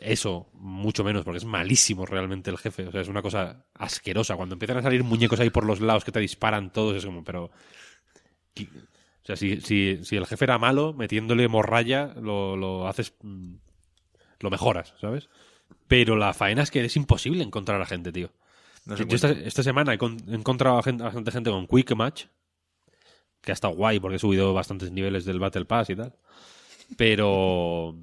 Eso, 0.00 0.48
mucho 0.54 1.04
menos, 1.04 1.22
porque 1.22 1.38
es 1.38 1.44
malísimo 1.44 2.06
realmente 2.06 2.50
el 2.50 2.56
jefe. 2.58 2.86
O 2.86 2.92
sea, 2.92 3.02
es 3.02 3.08
una 3.08 3.20
cosa 3.22 3.66
asquerosa. 3.74 4.36
Cuando 4.36 4.54
empiezan 4.54 4.78
a 4.78 4.82
salir 4.82 5.04
muñecos 5.04 5.38
ahí 5.40 5.50
por 5.50 5.66
los 5.66 5.80
lados 5.80 6.02
que 6.04 6.12
te 6.12 6.20
disparan 6.20 6.72
todos, 6.72 6.96
es 6.96 7.04
como, 7.04 7.22
pero. 7.22 7.50
O 9.24 9.26
sea, 9.26 9.36
si, 9.36 9.60
si, 9.62 10.04
si 10.04 10.16
el 10.16 10.26
jefe 10.26 10.44
era 10.44 10.58
malo, 10.58 10.92
metiéndole 10.92 11.48
morralla, 11.48 12.14
lo, 12.20 12.56
lo 12.56 12.86
haces. 12.86 13.14
mm, 13.22 13.54
Lo 14.40 14.50
mejoras, 14.50 14.94
¿sabes? 15.00 15.28
Pero 15.88 16.16
la 16.16 16.34
faena 16.34 16.62
es 16.62 16.70
que 16.70 16.84
es 16.84 16.94
imposible 16.96 17.42
encontrar 17.42 17.80
a 17.80 17.86
gente, 17.86 18.12
tío. 18.12 18.30
No 18.84 18.96
Yo 18.96 19.06
esta, 19.16 19.62
semana 19.62 19.94
he, 19.94 19.98
con- 19.98 20.18
he 20.28 20.34
encontrado 20.34 20.76
a, 20.78 20.82
gente, 20.82 21.02
bastante 21.04 21.30
gente 21.30 21.50
con 21.50 21.66
Quick 21.66 21.94
Match, 21.96 22.26
que 23.40 23.50
ha 23.52 23.54
estado 23.54 23.74
guay 23.74 23.98
porque 23.98 24.16
he 24.16 24.18
subido 24.18 24.52
bastantes 24.52 24.90
niveles 24.92 25.24
del 25.24 25.38
Battle 25.38 25.64
Pass 25.64 25.88
y 25.90 25.96
tal. 25.96 26.14
Pero. 26.98 27.96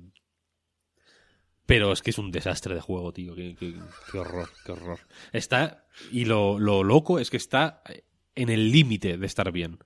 Pero 1.67 1.91
es 1.93 2.01
que 2.01 2.09
es 2.09 2.17
un 2.17 2.31
desastre 2.31 2.73
de 2.75 2.81
juego, 2.81 3.13
tío. 3.13 3.35
Qué, 3.35 3.55
qué- 3.57 3.75
qué 4.11 4.17
horror, 4.17 4.49
qué 4.65 4.71
horror. 4.71 4.99
Está. 5.31 5.85
Y 6.11 6.25
lo, 6.25 6.59
lo 6.59 6.83
loco 6.83 7.19
es 7.19 7.29
que 7.29 7.37
está 7.37 7.83
en 8.35 8.49
el 8.49 8.71
límite 8.71 9.17
de 9.17 9.25
estar 9.27 9.51
bien. 9.51 9.77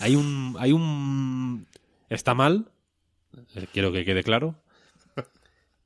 Hay 0.00 0.16
un. 0.16 0.56
Hay 0.58 0.72
un. 0.72 1.66
Está 2.08 2.34
mal. 2.34 2.70
eh, 3.54 3.66
Quiero 3.72 3.92
que 3.92 4.04
quede 4.04 4.22
claro. 4.22 4.54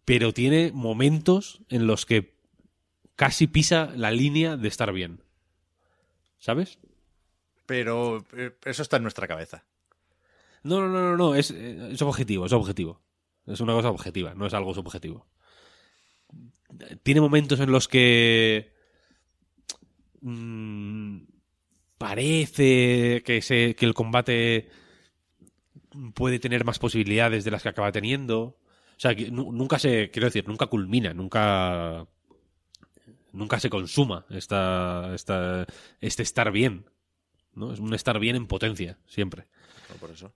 Pero 0.05 0.33
tiene 0.35 0.73
momentos 0.73 1.61
en 1.69 1.87
los 1.87 2.07
que 2.07 2.35
casi 3.17 3.47
pisa 3.47 3.93
la 3.97 4.11
línea 4.11 4.57
de 4.57 4.69
estar 4.69 4.93
bien. 4.93 5.23
¿Sabes? 6.39 6.79
Pero 7.67 8.25
eh, 8.37 8.53
eso 8.65 8.83
está 8.83 8.97
en 8.97 9.05
nuestra 9.05 9.29
cabeza. 9.29 9.65
No, 10.65 10.81
no, 10.81 10.89
no, 10.89 11.01
no, 11.11 11.17
no. 11.17 11.35
Es, 11.35 11.51
eh, 11.53 11.91
es 11.93 12.03
objetivo, 12.03 12.47
es 12.47 12.53
objetivo. 12.53 13.01
Es 13.47 13.61
una 13.61 13.73
cosa 13.75 13.91
objetiva, 13.91 14.35
no 14.35 14.47
es 14.47 14.55
algo 14.55 14.75
subjetivo. 14.75 15.27
Tiene 17.03 17.21
momentos 17.21 17.61
en 17.61 17.71
los 17.71 17.87
que. 17.89 18.73
mm, 20.21 21.02
parece 22.03 23.23
que, 23.25 23.41
se, 23.43 23.75
que 23.75 23.85
el 23.87 23.95
combate 23.95 24.69
puede 26.15 26.39
tener 26.39 26.65
más 26.65 26.79
posibilidades 26.79 27.45
de 27.45 27.51
las 27.51 27.63
que 27.63 27.69
acaba 27.69 27.93
teniendo. 27.93 28.43
O 28.43 28.57
sea, 29.03 29.15
que 29.15 29.31
nu- 29.31 29.53
nunca 29.53 29.79
se. 29.79 30.11
Quiero 30.11 30.27
decir, 30.27 30.47
nunca 30.49 30.67
culmina, 30.67 31.13
nunca. 31.15 32.07
Nunca 33.33 33.59
se 33.61 33.71
consuma 33.71 34.27
esta, 34.29 35.13
esta, 35.15 35.67
este 36.01 36.23
estar 36.23 36.53
bien. 36.53 36.85
¿no? 37.55 37.73
Es 37.73 37.79
un 37.81 37.95
estar 37.95 38.19
bien 38.19 38.37
en 38.37 38.47
potencia, 38.47 38.99
siempre 39.07 39.47
No, 39.91 39.97
por 39.97 40.11
eso. 40.11 40.33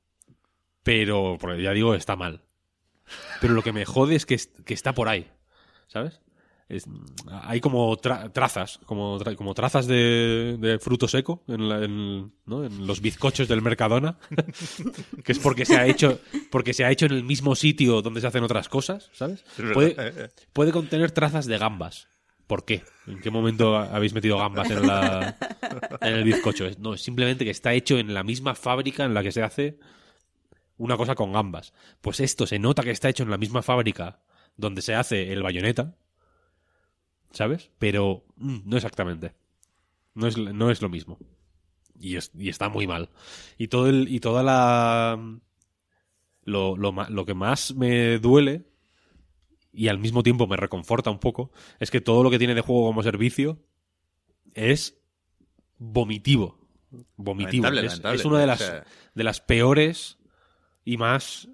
pero 0.82 1.38
ya 1.58 1.72
digo 1.72 1.94
está 1.94 2.14
mal 2.16 2.42
pero 3.40 3.54
lo 3.54 3.62
que 3.62 3.72
me 3.72 3.84
jode 3.86 4.16
es 4.16 4.26
que, 4.26 4.38
que 4.66 4.74
está 4.74 4.92
por 4.94 5.08
ahí 5.08 5.30
¿sabes? 5.86 6.20
Es- 6.68 6.86
hay 7.42 7.60
como 7.60 7.96
tra- 7.96 8.32
trazas, 8.32 8.78
como, 8.86 9.18
tra- 9.20 9.36
como 9.36 9.54
trazas 9.54 9.86
de, 9.86 10.56
de 10.60 10.78
fruto 10.78 11.06
seco 11.08 11.42
en, 11.48 11.68
la- 11.68 11.84
en- 11.84 12.32
¿no? 12.46 12.64
en 12.64 12.86
los 12.86 13.00
bizcochos 13.00 13.48
del 13.48 13.62
Mercadona, 13.62 14.18
que 15.24 15.32
es 15.32 15.38
porque 15.38 15.64
se 15.64 15.76
ha 15.76 15.86
hecho 15.86 16.18
porque 16.50 16.72
se 16.74 16.84
ha 16.84 16.90
hecho 16.90 17.06
en 17.06 17.12
el 17.12 17.24
mismo 17.24 17.54
sitio 17.54 18.02
donde 18.02 18.20
se 18.20 18.26
hacen 18.26 18.42
otras 18.44 18.68
cosas, 18.68 19.10
¿sabes? 19.12 19.44
Puede, 19.74 19.90
eh, 19.92 20.12
eh. 20.16 20.28
puede 20.52 20.72
contener 20.72 21.10
trazas 21.12 21.46
de 21.46 21.58
gambas. 21.58 22.08
¿Por 22.46 22.64
qué? 22.64 22.84
¿En 23.08 23.20
qué 23.20 23.28
momento 23.30 23.76
habéis 23.76 24.12
metido 24.14 24.38
gambas 24.38 24.70
en, 24.70 24.86
la, 24.86 25.36
en 26.00 26.14
el 26.14 26.22
bizcocho? 26.22 26.64
No, 26.78 26.94
es 26.94 27.02
simplemente 27.02 27.44
que 27.44 27.50
está 27.50 27.72
hecho 27.74 27.98
en 27.98 28.14
la 28.14 28.22
misma 28.22 28.54
fábrica 28.54 29.04
en 29.04 29.14
la 29.14 29.24
que 29.24 29.32
se 29.32 29.42
hace 29.42 29.78
una 30.76 30.96
cosa 30.96 31.16
con 31.16 31.32
gambas. 31.32 31.72
Pues 32.00 32.20
esto 32.20 32.46
se 32.46 32.60
nota 32.60 32.84
que 32.84 32.92
está 32.92 33.08
hecho 33.08 33.24
en 33.24 33.30
la 33.30 33.36
misma 33.36 33.62
fábrica 33.62 34.20
donde 34.56 34.80
se 34.80 34.94
hace 34.94 35.32
el 35.32 35.42
bayoneta, 35.42 35.96
¿sabes? 37.36 37.70
Pero 37.78 38.24
mm, 38.36 38.58
no 38.64 38.76
exactamente. 38.76 39.34
No 40.14 40.26
es, 40.26 40.36
no 40.38 40.70
es 40.70 40.82
lo 40.82 40.88
mismo. 40.88 41.18
Y, 41.98 42.16
es- 42.16 42.32
y 42.36 42.48
está 42.48 42.68
muy 42.68 42.86
mal. 42.86 43.10
Y 43.58 43.68
todo 43.68 43.88
el, 43.88 44.08
y 44.08 44.20
toda 44.20 44.42
la 44.42 45.20
lo, 46.44 46.76
lo, 46.76 46.92
lo 46.92 47.24
que 47.26 47.34
más 47.34 47.74
me 47.74 48.18
duele 48.18 48.66
y 49.72 49.88
al 49.88 49.98
mismo 49.98 50.22
tiempo 50.22 50.46
me 50.46 50.56
reconforta 50.56 51.10
un 51.10 51.18
poco 51.18 51.50
es 51.80 51.90
que 51.90 52.00
todo 52.00 52.22
lo 52.22 52.30
que 52.30 52.38
tiene 52.38 52.54
de 52.54 52.60
juego 52.62 52.86
como 52.86 53.02
servicio 53.02 53.58
es 54.54 54.98
vomitivo. 55.78 56.58
Vomitivo. 57.16 57.64
Lamentable, 57.64 57.80
es, 57.86 57.92
lamentable. 57.92 58.18
es 58.18 58.24
una 58.24 58.38
de 58.38 58.44
O 58.44 58.46
las, 58.46 58.58
sea- 58.58 58.84
de 59.14 59.24
las 59.24 59.40
peores 59.40 60.18
y 60.84 60.96
más 60.96 61.48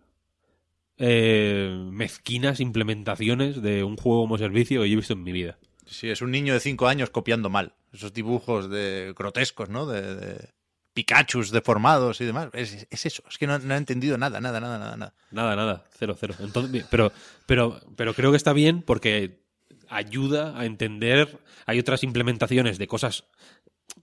eh, 0.98 1.88
mezquinas 1.90 2.60
implementaciones 2.60 3.60
de 3.62 3.82
un 3.82 3.96
juego 3.96 4.22
como 4.22 4.38
servicio 4.38 4.82
que 4.82 4.88
yo 4.90 4.92
he 4.94 4.96
visto 4.96 5.14
en 5.14 5.22
mi 5.24 5.32
vida. 5.32 5.58
Sí, 5.92 6.10
es 6.10 6.22
un 6.22 6.30
niño 6.30 6.54
de 6.54 6.60
5 6.60 6.88
años 6.88 7.10
copiando 7.10 7.50
mal. 7.50 7.74
Esos 7.92 8.12
dibujos 8.12 8.70
de 8.70 9.14
grotescos, 9.16 9.68
¿no? 9.68 9.86
De, 9.86 10.48
Pikachus 10.94 11.50
deformados 11.50 12.20
y 12.20 12.26
demás. 12.26 12.50
Es, 12.52 12.86
es 12.90 13.06
eso. 13.06 13.22
Es 13.28 13.38
que 13.38 13.46
no, 13.46 13.58
no 13.58 13.74
he 13.74 13.78
entendido 13.78 14.18
nada, 14.18 14.40
nada, 14.40 14.60
nada, 14.60 14.78
nada. 14.78 14.96
nada. 14.96 15.14
Nada, 15.30 15.56
nada, 15.56 15.84
cero, 15.96 16.14
cero. 16.18 16.34
Entonces, 16.40 16.84
pero, 16.90 17.12
pero, 17.46 17.80
pero 17.96 18.12
creo 18.12 18.30
que 18.30 18.36
está 18.36 18.52
bien 18.52 18.82
porque 18.82 19.42
ayuda 19.88 20.58
a 20.58 20.66
entender. 20.66 21.38
Hay 21.66 21.78
otras 21.78 22.02
implementaciones 22.02 22.76
de 22.78 22.86
cosas, 22.88 23.24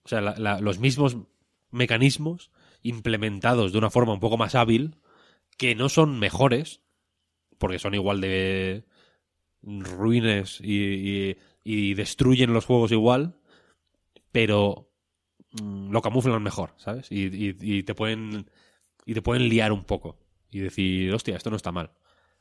o 0.04 0.10
sea, 0.10 0.22
los 0.22 0.80
mismos 0.80 1.18
mecanismos 1.70 2.50
implementados 2.82 3.72
de 3.72 3.78
una 3.78 3.92
forma 3.92 4.14
un 4.14 4.20
poco 4.20 4.38
más 4.38 4.56
hábil 4.56 4.96
que 5.58 5.76
no 5.76 5.90
son 5.90 6.18
mejores 6.18 6.82
porque 7.60 7.78
son 7.78 7.94
igual 7.94 8.22
de 8.22 8.86
ruines 9.62 10.60
y- 10.62 11.36
y 11.72 11.94
destruyen 11.94 12.52
los 12.54 12.66
juegos 12.66 12.92
igual, 12.92 13.36
pero 14.32 14.90
mm, 15.62 15.92
lo 15.92 16.02
camuflan 16.02 16.42
mejor, 16.42 16.74
¿sabes? 16.78 17.12
Y, 17.12 17.26
y- 17.28 17.56
y 17.60 17.84
te 17.84 17.94
pueden 17.94 18.50
y 19.06 19.14
te 19.14 19.22
pueden 19.22 19.48
liar 19.50 19.72
un 19.72 19.84
poco 19.84 20.18
y 20.52 20.60
decir, 20.60 21.14
hostia, 21.14 21.36
esto 21.38 21.50
no 21.52 21.56
está 21.58 21.72
mal. 21.72 21.92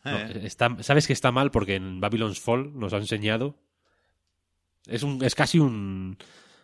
No, 0.04 0.16
Eh. 0.18 0.40
está, 0.44 0.82
sabes 0.82 1.06
que 1.06 1.12
está 1.12 1.30
mal 1.32 1.50
porque 1.50 1.74
en 1.74 2.00
Babylon's 2.00 2.40
Fall 2.40 2.72
nos 2.78 2.92
ha 2.94 2.98
enseñado. 2.98 3.58
Es 4.86 5.02
un, 5.02 5.22
es 5.22 5.34
casi 5.34 5.58
un, 5.58 6.16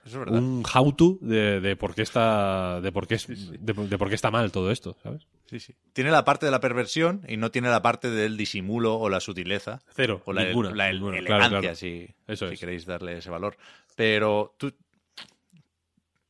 Eso 0.04 0.22
es 0.22 0.30
un 0.30 0.62
how 0.74 0.92
to 0.92 1.18
de, 1.22 1.60
de 1.60 1.76
por 1.76 1.94
qué 1.94 2.02
está, 2.02 2.80
de 2.82 2.92
por 2.92 3.06
qué 3.06 3.14
es, 3.14 3.26
de, 3.28 3.72
de 3.72 3.98
por 3.98 4.08
qué 4.10 4.14
está 4.14 4.30
mal 4.30 4.52
todo 4.52 4.70
esto, 4.70 4.96
¿sabes? 5.02 5.26
Sí, 5.46 5.60
sí. 5.60 5.74
Tiene 5.94 6.10
la 6.10 6.24
parte 6.24 6.44
de 6.46 6.52
la 6.52 6.60
perversión 6.60 7.22
y 7.26 7.36
no 7.38 7.50
tiene 7.50 7.68
la 7.70 7.80
parte 7.80 8.10
del 8.10 8.36
disimulo 8.36 8.96
o 8.96 9.08
la 9.08 9.20
sutileza. 9.20 9.80
Cero, 9.94 10.20
O 10.26 10.32
la, 10.32 10.44
ninguna, 10.44 10.72
la 10.74 10.92
ninguna, 10.92 11.18
elegancia, 11.18 11.48
claro, 11.48 11.60
claro. 11.62 11.76
Si, 11.76 12.08
Eso 12.26 12.48
si 12.48 12.54
es. 12.54 12.60
queréis 12.60 12.84
darle 12.86 13.16
ese 13.18 13.30
valor. 13.30 13.56
Pero 13.96 14.54
tú. 14.58 14.74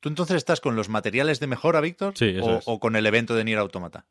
¿Tú 0.01 0.09
entonces 0.11 0.37
estás 0.37 0.61
con 0.61 0.77
los 0.77 0.89
materiales 0.91 1.41
de 1.41 1.47
mejora, 1.47 1.81
Víctor? 1.81 2.13
Sí, 2.17 2.37
o, 2.41 2.61
o 2.67 2.79
con 2.79 2.95
el 2.95 3.07
evento 3.07 3.35
de 3.35 3.43
Nier 3.45 3.59
Automata? 3.59 4.05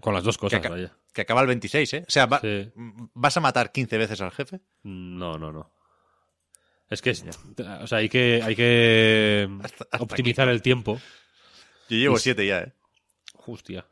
Con 0.00 0.12
las 0.12 0.24
dos 0.24 0.36
Que, 0.36 0.40
cosas, 0.40 0.58
aca- 0.60 0.70
vaya. 0.70 0.92
que 1.12 1.20
acaba 1.22 1.40
el 1.40 1.46
26, 1.46 1.94
¿eh? 1.94 2.04
O 2.06 2.10
sea, 2.10 2.26
va- 2.26 2.40
Sí. 2.40 2.70
¿vas 3.14 3.36
a 3.36 3.40
matar 3.40 3.70
15 3.72 3.96
veces 3.96 4.20
al 4.20 4.32
jefe? 4.32 4.60
No, 4.82 5.38
no, 5.38 5.52
no. 5.52 5.70
Es 6.90 7.00
que, 7.02 7.10
es- 7.10 7.24
o 7.80 7.86
sea, 7.86 7.98
hay 7.98 8.08
que, 8.08 8.40
hay 8.42 8.54
que 8.54 9.48
Hasta- 9.62 9.84
hasta 9.90 9.98
optimizar 10.04 10.48
el 10.48 10.62
tiempo. 10.62 11.00
Yo 11.88 11.96
llevo 11.96 12.16
Y- 12.16 12.20
7 12.20 12.46
ya, 12.46 12.60
¿eh? 12.60 12.72
Hostia. 13.46 13.86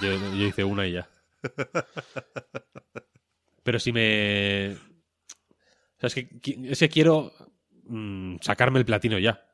Yo, 0.00 0.12
yo 0.12 0.46
hice 0.46 0.64
una 0.64 0.86
y 0.86 0.92
ya. 0.92 1.08
Pero 3.62 3.78
si 3.78 3.92
me. 3.92 4.72
O 4.72 6.00
sea, 6.00 6.08
es 6.08 6.14
que, 6.14 6.28
es 6.64 6.78
que 6.78 6.88
quiero 6.88 7.32
mm, 7.84 8.36
sacarme 8.40 8.78
el 8.78 8.84
platino 8.84 9.18
ya. 9.18 9.44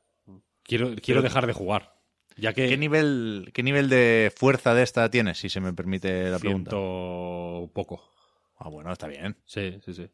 Quiero, 0.62 0.88
quiero 0.96 1.20
Pero- 1.20 1.22
dejar 1.22 1.46
de 1.46 1.52
jugar. 1.52 1.94
Ya 2.36 2.52
que. 2.52 2.68
¿Qué 2.68 2.76
nivel, 2.78 3.50
¿Qué 3.52 3.62
nivel 3.62 3.88
de 3.88 4.32
fuerza 4.34 4.72
de 4.74 4.82
esta 4.82 5.10
tienes, 5.10 5.38
si 5.38 5.48
se 5.48 5.60
me 5.60 5.72
permite 5.72 6.30
la 6.30 6.38
pregunta? 6.38 6.70
Ciento 6.70 7.70
poco. 7.74 8.12
Ah, 8.58 8.68
bueno, 8.68 8.92
está 8.92 9.06
bien. 9.08 9.36
Sí, 9.44 9.78
sí, 9.84 9.94
sí. 9.94 10.08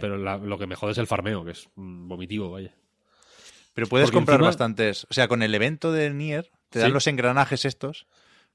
Pero 0.00 0.16
la- 0.18 0.36
lo 0.38 0.58
que 0.58 0.66
me 0.66 0.74
jode 0.76 0.92
es 0.92 0.98
el 0.98 1.06
farmeo, 1.06 1.44
que 1.44 1.52
es 1.52 1.68
mm, 1.76 2.08
vomitivo, 2.08 2.50
vaya. 2.50 2.74
Pero 3.74 3.86
puedes 3.86 4.06
Porque 4.08 4.16
comprar 4.16 4.36
encima- 4.40 4.48
bastantes. 4.48 5.06
O 5.10 5.14
sea, 5.14 5.28
con 5.28 5.42
el 5.42 5.54
evento 5.54 5.92
de 5.92 6.10
Nier 6.10 6.50
te 6.70 6.78
dan 6.80 6.88
Sí. 6.88 6.94
los 6.94 7.06
engranajes 7.06 7.64
estos 7.64 8.06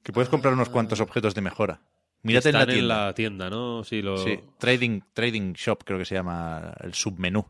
que 0.04 0.12
puedes 0.12 0.30
comprar 0.30 0.54
unos 0.54 0.70
cuantos 0.70 1.00
objetos 1.00 1.34
de 1.34 1.42
mejora. 1.42 1.82
Mírate 2.24 2.50
en 2.50 2.54
la 2.56 2.60
Están 2.62 2.74
tienda. 2.76 2.94
en 2.96 3.06
la 3.08 3.14
tienda, 3.16 3.50
¿no? 3.50 3.84
Sí, 3.84 4.02
lo... 4.02 4.18
Sí, 4.18 4.40
trading, 4.58 5.02
trading 5.14 5.54
Shop 5.54 5.84
creo 5.86 5.98
que 6.00 6.06
se 6.06 6.16
llama 6.16 6.74
el 6.82 6.94
submenú. 6.94 7.46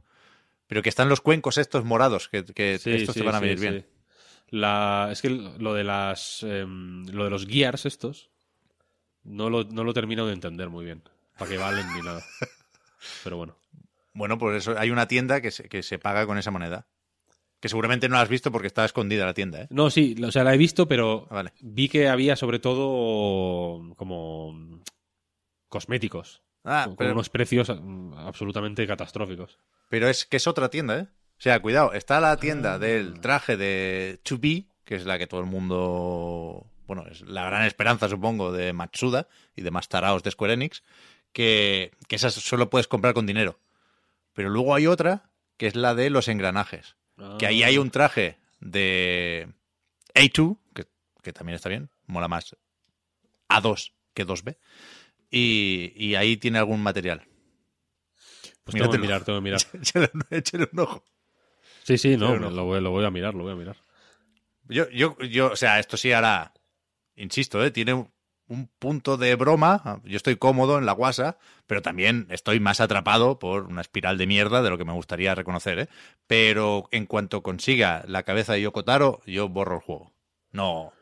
Pero 0.68 0.82
que 0.82 0.90
están 0.90 1.10
los 1.10 1.22
cuencos 1.22 1.58
estos 1.58 1.84
morados, 1.84 2.30
que, 2.30 2.44
que 2.46 2.80
Sí, 2.80 2.92
estos 2.92 3.14
sí, 3.14 3.20
te 3.20 3.26
van 3.26 3.36
a 3.36 3.40
venir 3.40 3.60
sí. 3.60 3.68
bien. 3.68 3.86
La, 4.50 5.10
es 5.12 5.22
que 5.22 5.30
lo 5.30 5.74
de 5.74 5.84
las 5.84 6.44
em, 6.44 7.06
lo 7.08 7.24
de 7.26 7.30
los 7.32 7.46
gears 7.48 7.86
estos 7.86 8.30
no 9.24 9.50
lo, 9.50 9.64
no 9.64 9.84
lo 9.84 9.92
he 9.92 9.94
terminado 9.94 10.28
de 10.28 10.34
entender 10.36 10.70
muy 10.70 10.86
bien. 10.86 11.04
Para 11.38 11.50
qué 11.50 11.58
valen 11.58 11.86
ni 11.94 12.02
nada. 12.02 12.24
Pero 13.24 13.38
bueno. 13.38 13.58
Bueno, 14.14 14.38
pues 14.38 14.58
eso, 14.58 14.78
hay 14.78 14.92
una 14.92 15.08
tienda 15.08 15.42
que 15.42 15.52
se, 15.52 15.68
que 15.70 15.84
se 15.84 16.00
paga 16.00 16.26
con 16.26 16.38
esa 16.38 16.52
moneda. 16.52 16.88
Que 17.60 17.70
seguramente 17.70 18.10
no 18.10 18.16
la 18.16 18.22
has 18.22 18.30
visto 18.30 18.52
porque 18.52 18.68
está 18.68 18.84
escondida 18.84 19.26
la 19.26 19.34
tienda, 19.34 19.62
¿eh? 19.62 19.68
No, 19.70 19.90
sí, 19.90 20.16
o 20.22 20.32
sea, 20.32 20.44
la 20.44 20.54
he 20.54 20.58
visto, 20.58 20.88
pero 20.88 21.28
Ah, 21.30 21.36
vale. 21.36 21.54
vi 21.62 21.88
que 21.88 22.10
había 22.10 22.36
sobre 22.36 22.60
todo 22.60 23.96
como 23.96 24.82
cosméticos. 25.70 26.42
Ah, 26.66 26.84
con 26.88 26.96
pero, 26.98 27.12
unos 27.14 27.30
precios 27.30 27.70
mm, 27.70 28.14
absolutamente 28.16 28.86
catastróficos. 28.88 29.58
pero 29.90 30.08
es 30.08 30.26
que 30.26 30.38
es 30.38 30.48
otra 30.48 30.70
tienda, 30.70 31.00
¿eh? 31.00 31.08
O 31.38 31.42
sea, 31.44 31.62
cuidado, 31.62 31.94
está 31.94 32.20
la 32.22 32.32
Ah. 32.32 32.38
tienda 32.38 32.80
del 32.80 33.20
traje 33.20 33.58
de 33.58 34.20
2B, 34.24 34.68
que 34.86 34.96
es 34.96 35.06
la 35.06 35.18
que 35.18 35.28
todo 35.28 35.40
el 35.42 35.46
mundo... 35.48 36.68
Bueno, 36.86 37.06
es 37.10 37.22
la 37.22 37.46
gran 37.46 37.64
esperanza, 37.66 38.08
supongo, 38.10 38.52
de 38.52 38.74
Matsuda 38.74 39.28
y 39.56 39.62
de 39.62 39.72
más 39.72 39.88
taraos 39.88 40.22
de 40.24 40.32
Square 40.32 40.54
Enix, 40.54 40.84
que, 41.32 41.92
que 42.08 42.18
esas 42.18 42.34
solo 42.34 42.70
puedes 42.70 42.88
comprar 42.88 43.14
con 43.14 43.26
dinero. 43.26 43.58
Pero 44.34 44.50
luego 44.50 44.76
hay 44.76 44.88
otra, 44.88 45.32
que 45.58 45.68
es 45.68 45.76
la 45.76 45.96
de 45.96 46.10
los 46.10 46.28
engranajes. 46.28 46.98
Que 47.38 47.46
ahí 47.46 47.64
hay 47.64 47.78
un 47.78 47.92
traje 47.92 48.40
de 48.60 49.48
A2, 50.16 50.58
que, 50.74 50.88
que 51.22 51.34
también 51.34 51.56
está 51.56 51.70
bien, 51.70 51.90
mola 52.08 52.28
más 52.28 52.56
A2 53.50 53.94
que 54.14 54.26
2B. 54.26 54.58
Y, 55.30 55.94
y 55.96 56.16
ahí 56.16 56.38
tiene 56.38 56.60
algún 56.60 56.82
material. 56.82 57.24
Pues 58.64 58.78
tengo 58.78 58.92
que 58.92 58.98
mirar, 58.98 59.24
tengo 59.24 59.40
que 59.40 59.44
mirar. 59.44 59.62
échale, 59.74 60.10
échale 60.30 60.70
un 60.72 60.80
ojo. 60.80 61.04
Sí, 61.84 61.98
sí, 61.98 62.18
no. 62.18 62.36
Lo, 62.38 62.66
voy, 62.66 62.82
lo 62.82 62.92
voy 62.92 63.06
a 63.06 63.12
mirar, 63.12 63.34
lo 63.34 63.44
voy 63.44 63.54
a 63.54 63.56
mirar. 63.56 63.78
Yo, 64.70 64.90
yo, 64.90 65.18
yo, 65.20 65.52
o 65.52 65.56
sea, 65.56 65.80
esto 65.80 65.98
sí 65.98 66.12
ahora, 66.14 66.54
insisto, 67.16 67.64
¿eh? 67.64 67.72
tiene 67.72 68.08
un, 68.48 68.58
un 68.58 68.68
punto 68.80 69.18
de 69.18 69.36
broma. 69.36 70.02
Yo 70.04 70.18
estoy 70.18 70.36
cómodo 70.36 70.78
en 70.78 70.86
la 70.86 70.92
guasa, 70.94 71.38
pero 71.68 71.82
también 71.82 72.28
estoy 72.30 72.60
más 72.60 72.82
atrapado 72.82 73.40
por 73.40 73.64
una 73.64 73.82
espiral 73.82 74.18
de 74.18 74.28
mierda 74.28 74.62
de 74.62 74.70
lo 74.70 74.78
que 74.78 74.86
me 74.86 74.94
gustaría 74.94 75.36
reconocer, 75.36 75.80
¿eh? 75.80 75.90
Pero 76.28 76.88
en 76.92 77.06
cuanto 77.06 77.44
consiga 77.44 78.04
la 78.08 78.24
cabeza 78.24 78.54
de 78.54 78.62
Yokotaro, 78.62 79.22
yo 79.26 79.50
borro 79.50 79.76
el 79.76 79.82
juego. 79.82 80.14
No, 80.52 80.94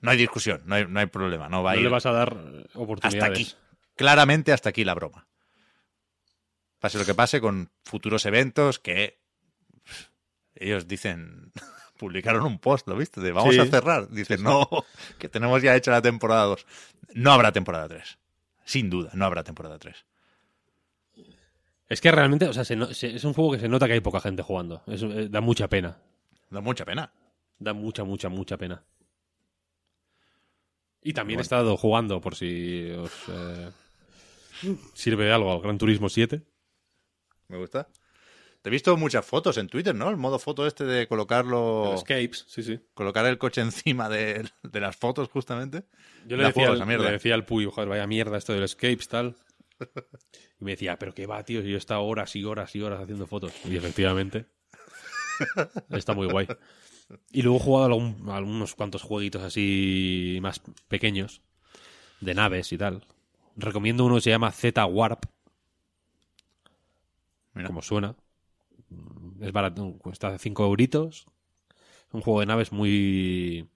no 0.00 0.10
hay 0.10 0.16
discusión, 0.16 0.62
no 0.66 0.74
hay, 0.74 0.86
no 0.86 1.00
hay 1.00 1.06
problema, 1.06 1.48
no 1.48 1.62
va 1.62 1.72
a 1.72 1.76
ir 1.76 1.82
le 1.82 1.88
vas 1.88 2.06
a 2.06 2.12
dar 2.12 2.36
oportunidades. 2.74 3.22
hasta 3.22 3.26
aquí. 3.26 3.52
Claramente 3.96 4.52
hasta 4.52 4.68
aquí 4.68 4.84
la 4.84 4.94
broma. 4.94 5.26
Pase 6.78 6.98
lo 6.98 7.06
que 7.06 7.14
pase 7.14 7.40
con 7.40 7.70
futuros 7.84 8.26
eventos 8.26 8.78
que 8.78 9.18
ellos 10.54 10.86
dicen, 10.86 11.52
publicaron 11.96 12.44
un 12.44 12.58
post, 12.58 12.86
¿lo 12.88 12.96
viste? 12.96 13.20
De 13.20 13.32
vamos 13.32 13.54
Sí. 13.54 13.60
a 13.60 13.66
cerrar. 13.66 14.08
Dicen, 14.10 14.42
no, 14.42 14.68
que 15.18 15.28
tenemos 15.28 15.62
ya 15.62 15.74
hecha 15.76 15.90
la 15.90 16.02
temporada 16.02 16.44
2. 16.44 16.66
No 17.14 17.32
habrá 17.32 17.52
temporada 17.52 17.88
3. 17.88 18.18
Sin 18.64 18.90
duda, 18.90 19.10
no 19.14 19.24
habrá 19.24 19.44
temporada 19.44 19.78
3. 19.78 20.04
Es 21.88 22.00
que 22.00 22.10
realmente, 22.10 22.48
o 22.48 22.52
sea, 22.52 22.64
se 22.64 22.76
no- 22.76 22.92
se- 22.94 23.14
es 23.14 23.24
un 23.24 23.34
juego 23.34 23.52
que 23.52 23.58
se 23.60 23.68
nota 23.68 23.86
que 23.86 23.92
hay 23.92 24.00
poca 24.00 24.20
gente 24.20 24.42
jugando. 24.42 24.82
Es- 24.86 25.02
eh, 25.02 25.28
da 25.28 25.40
mucha 25.40 25.68
pena. 25.68 25.98
Da 26.50 26.60
mucha 26.60 26.84
pena. 26.84 27.12
Da 27.58 27.72
mucha, 27.74 28.04
mucha, 28.04 28.28
mucha 28.28 28.56
pena. 28.56 28.82
Y 31.02 31.12
también 31.12 31.36
Bueno. 31.36 31.42
he 31.42 31.42
estado 31.42 31.76
jugando, 31.76 32.20
por 32.20 32.34
si 32.34 32.90
os 32.90 33.12
eh, 33.28 33.70
sirve 34.94 35.26
de 35.26 35.32
algo, 35.32 35.52
al 35.52 35.60
Gran 35.60 35.76
Turismo 35.78 36.08
7. 36.08 36.42
Me 37.48 37.58
gusta. 37.58 37.88
Te 38.64 38.70
he 38.70 38.72
visto 38.72 38.96
muchas 38.96 39.26
fotos 39.26 39.58
en 39.58 39.68
Twitter, 39.68 39.94
¿no? 39.94 40.08
El 40.08 40.16
modo 40.16 40.38
foto 40.38 40.66
este 40.66 40.84
de 40.84 41.06
colocarlo. 41.06 41.92
Escapes, 41.96 42.46
sí, 42.48 42.62
sí. 42.62 42.80
Colocar 42.94 43.26
el 43.26 43.36
coche 43.36 43.60
encima 43.60 44.08
de, 44.08 44.48
de 44.62 44.80
las 44.80 44.96
fotos, 44.96 45.28
justamente. 45.28 45.84
Yo 46.26 46.38
le 46.38 46.44
decía, 46.44 46.68
al, 46.68 46.78
le 46.78 47.10
decía 47.12 47.34
al 47.34 47.44
Puy, 47.44 47.66
joder, 47.66 47.90
vaya 47.90 48.06
mierda 48.06 48.38
esto 48.38 48.54
del 48.54 48.62
Escapes, 48.62 49.08
tal. 49.08 49.36
Y 50.60 50.64
me 50.64 50.70
decía, 50.70 50.98
pero 50.98 51.12
qué 51.12 51.26
va, 51.26 51.42
tío, 51.44 51.60
si 51.60 51.68
yo 51.68 51.74
he 51.74 51.78
estado 51.78 52.02
horas 52.04 52.34
y 52.36 52.44
horas 52.44 52.74
y 52.74 52.80
horas 52.80 53.02
haciendo 53.02 53.26
fotos. 53.26 53.52
Y 53.66 53.76
efectivamente, 53.76 54.46
está 55.90 56.14
muy 56.14 56.26
guay. 56.26 56.48
Y 57.32 57.42
luego 57.42 57.58
he 57.58 57.62
jugado 57.62 57.84
algún- 57.86 58.30
algunos 58.30 58.74
cuantos 58.74 59.02
jueguitos 59.02 59.42
así 59.42 60.38
más 60.40 60.62
pequeños, 60.88 61.42
de 62.22 62.32
naves 62.32 62.72
y 62.72 62.78
tal. 62.78 63.04
Recomiendo 63.56 64.06
uno 64.06 64.14
que 64.14 64.20
se 64.22 64.30
llama 64.30 64.50
Z 64.52 64.86
Warp, 64.86 65.26
Mira. 67.52 67.66
como 67.68 67.82
suena. 67.82 68.14
Es 69.44 69.52
barato, 69.52 69.96
cuesta 69.98 70.38
5 70.38 70.64
euritos. 70.64 71.26
Un 72.12 72.20
juego 72.20 72.40
de 72.40 72.46
naves 72.46 72.72
muy 72.72 73.68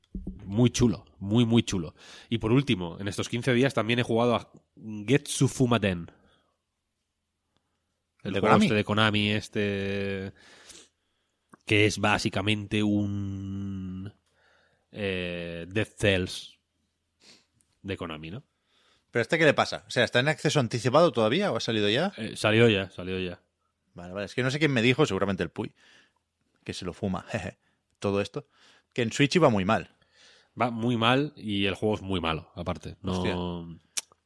muy 0.44 0.70
chulo, 0.70 1.04
muy 1.18 1.44
muy 1.44 1.62
chulo. 1.62 1.94
Y 2.28 2.38
por 2.38 2.52
último, 2.52 2.96
en 3.00 3.08
estos 3.08 3.28
15 3.28 3.52
días 3.52 3.74
también 3.74 3.98
he 3.98 4.02
jugado 4.02 4.34
a 4.34 4.50
Getsu 5.06 5.48
Fumaten. 5.48 6.10
El 8.22 8.32
¿De 8.32 8.40
juego 8.40 8.54
Konami? 8.54 8.64
este 8.66 8.74
de 8.74 8.84
Konami, 8.84 9.30
este 9.30 10.32
que 11.66 11.84
es 11.84 11.98
básicamente 11.98 12.82
un 12.82 14.12
eh, 14.90 15.66
Death 15.68 15.98
Cells 15.98 16.58
de 17.82 17.96
Konami, 17.96 18.30
¿no? 18.30 18.44
¿Pero 19.10 19.22
este 19.22 19.38
qué 19.38 19.44
le 19.44 19.54
pasa? 19.54 19.84
O 19.86 19.90
sea, 19.90 20.04
¿está 20.04 20.20
en 20.20 20.28
acceso 20.28 20.60
anticipado 20.60 21.12
todavía 21.12 21.52
o 21.52 21.56
ha 21.56 21.60
salido 21.60 21.88
ya? 21.88 22.12
Eh, 22.16 22.36
salió 22.36 22.68
ya, 22.68 22.90
salió 22.90 23.18
ya. 23.18 23.40
Vale, 23.98 24.12
vale. 24.12 24.26
Es 24.26 24.34
que 24.34 24.42
no 24.42 24.50
sé 24.50 24.58
quién 24.58 24.72
me 24.72 24.80
dijo, 24.82 25.04
seguramente 25.06 25.42
el 25.42 25.50
Puy, 25.50 25.72
que 26.64 26.72
se 26.72 26.84
lo 26.84 26.92
fuma, 26.92 27.22
jeje, 27.28 27.58
todo 27.98 28.20
esto, 28.20 28.46
que 28.94 29.02
en 29.02 29.12
Switch 29.12 29.36
iba 29.36 29.48
muy 29.50 29.64
mal. 29.64 29.90
Va 30.60 30.70
muy 30.70 30.96
mal 30.96 31.32
y 31.36 31.66
el 31.66 31.74
juego 31.74 31.96
es 31.96 32.02
muy 32.02 32.20
malo, 32.20 32.50
aparte. 32.54 32.96
No, 33.02 33.12
Hostia. 33.12 33.36
o 33.36 33.68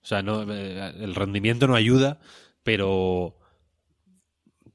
sea, 0.02 0.22
no, 0.22 0.42
eh, 0.52 0.92
el 1.00 1.14
rendimiento 1.14 1.66
no 1.66 1.74
ayuda, 1.74 2.20
pero 2.62 3.36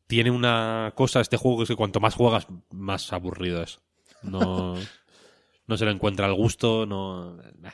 tiene 0.08 0.32
una 0.32 0.94
cosa 0.96 1.20
este 1.22 1.38
juego 1.38 1.58
que 1.58 1.64
es 1.64 1.70
que 1.70 1.76
cuanto 1.76 2.00
más 2.00 2.14
juegas, 2.16 2.48
más 2.72 3.12
aburrido 3.14 3.62
es. 3.64 3.80
No, 4.24 4.76
no 5.68 5.78
se 5.78 5.86
le 5.86 5.92
encuentra 5.92 6.28
el 6.28 6.34
gusto, 6.34 6.86
no. 6.86 7.36
nah. 7.60 7.72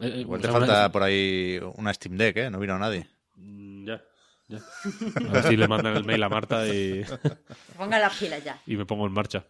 Eh, 0.00 0.12
eh, 0.16 0.20
Igual 0.20 0.40
te 0.40 0.48
una- 0.48 0.58
falta 0.58 0.92
por 0.92 1.02
ahí 1.02 1.58
una 1.76 1.92
Steam 1.94 2.16
Deck, 2.16 2.36
¿eh? 2.38 2.50
No 2.50 2.58
vino 2.58 2.78
nadie. 2.78 3.08
A 4.56 5.32
ver 5.32 5.42
si 5.44 5.56
le 5.56 5.68
mandan 5.68 5.96
el 5.96 6.04
mail 6.04 6.22
a 6.22 6.28
Marta 6.28 6.66
y, 6.66 7.04
Ponga 7.76 7.98
las 7.98 8.16
pilas 8.16 8.42
ya. 8.44 8.60
y 8.66 8.76
me 8.76 8.86
pongo 8.86 9.06
en 9.06 9.12
marcha. 9.12 9.44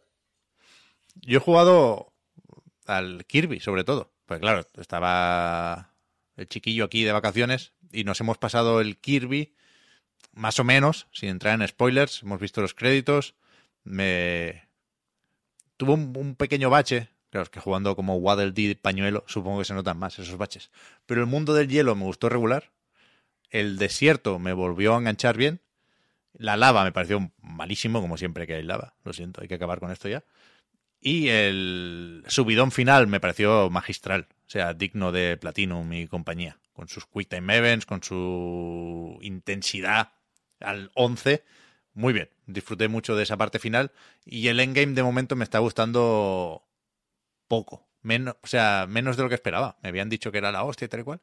Yo 1.23 1.39
he 1.39 1.41
jugado 1.41 2.13
al 2.87 3.25
Kirby, 3.27 3.61
sobre 3.61 3.85
todo. 3.85 4.13
Pues 4.27 4.41
claro, 4.41 4.67
estaba 4.79 5.93
el 6.37 6.49
chiquillo 6.49 6.85
aquí 6.85 7.05
de 7.05 7.13
vacaciones 7.13 7.73
y 7.93 8.05
nos 8.05 8.21
hemos 8.21 8.39
pasado 8.39 8.81
el 8.81 8.99
Kirby 8.99 9.55
más 10.33 10.59
o 10.61 10.65
menos, 10.65 11.09
sin 11.13 11.29
entrar 11.31 11.61
en 11.61 11.67
spoilers. 11.67 12.23
Hemos 12.23 12.41
visto 12.41 12.61
los 12.61 12.75
créditos. 12.75 13.35
Me 13.83 14.69
tuvo 15.77 15.95
un, 15.95 16.13
un 16.17 16.37
pequeño 16.37 16.71
bache. 16.71 17.09
Claro, 17.31 17.45
es 17.45 17.51
que 17.51 17.61
jugando 17.61 17.95
como 17.97 18.17
Waddle 18.17 18.53
Dee 18.53 18.75
pañuelo, 18.75 19.25
supongo 19.27 19.61
que 19.61 19.65
se 19.65 19.75
notan 19.75 19.99
más 19.99 20.19
esos 20.19 20.37
baches. 20.37 20.71
Pero 21.07 21.21
el 21.21 21.27
mundo 21.27 21.55
del 21.55 21.69
hielo 21.69 21.95
me 21.95 22.05
gustó 22.05 22.29
regular. 22.29 22.71
El 23.51 23.79
desierto 23.79 24.39
me 24.39 24.53
volvió 24.53 24.95
a 24.95 24.99
enganchar 24.99 25.37
bien. 25.37 25.61
La 26.33 26.57
lava 26.57 26.85
me 26.85 26.93
pareció 26.93 27.33
malísimo, 27.43 28.01
como 28.01 28.17
siempre 28.17 28.47
que 28.47 28.55
hay 28.55 28.63
lava. 28.63 28.95
Lo 29.05 29.13
siento, 29.13 29.43
hay 29.43 29.49
que 29.49 29.57
acabar 29.57 29.81
con 29.81 29.91
esto 29.91 30.09
ya. 30.09 30.25
Y 31.01 31.29
el 31.29 32.25
subidón 32.29 32.71
final 32.73 33.07
me 33.07 33.21
pareció 33.21 33.71
magistral. 33.71 34.29
O 34.47 34.51
sea, 34.51 34.75
digno 34.75 35.13
de 35.13 35.37
Platinum 35.37 35.93
y 35.93 36.07
compañía. 36.07 36.59
Con 36.73 36.89
sus 36.89 37.07
Quick 37.07 37.29
Time 37.29 37.57
Events, 37.57 37.87
con 37.87 38.03
su 38.03 39.19
intensidad 39.23 40.13
al 40.61 40.91
11. 40.95 41.43
Muy 41.95 42.13
bien. 42.13 42.31
Disfruté 42.47 42.89
mucho 42.89 43.17
de 43.17 43.23
esa 43.25 43.37
parte 43.37 43.59
final. 43.59 43.93
Y 44.25 44.49
el 44.49 44.61
endgame 44.61 44.95
de 44.95 45.03
momento 45.03 45.37
me 45.37 45.45
está 45.45 45.59
gustando 45.59 46.65
poco. 47.49 47.89
Menos, 48.03 48.37
o 48.43 48.47
sea, 48.47 48.87
menos 48.89 49.17
de 49.17 49.23
lo 49.23 49.29
que 49.29 49.35
esperaba. 49.35 49.79
Me 49.83 49.89
habían 49.89 50.09
dicho 50.09 50.33
que 50.33 50.39
era 50.39 50.53
la 50.53 50.65
hostia 50.65 50.87
y 50.87 50.89
tal 50.89 51.01
y 51.01 51.05
cual. 51.05 51.21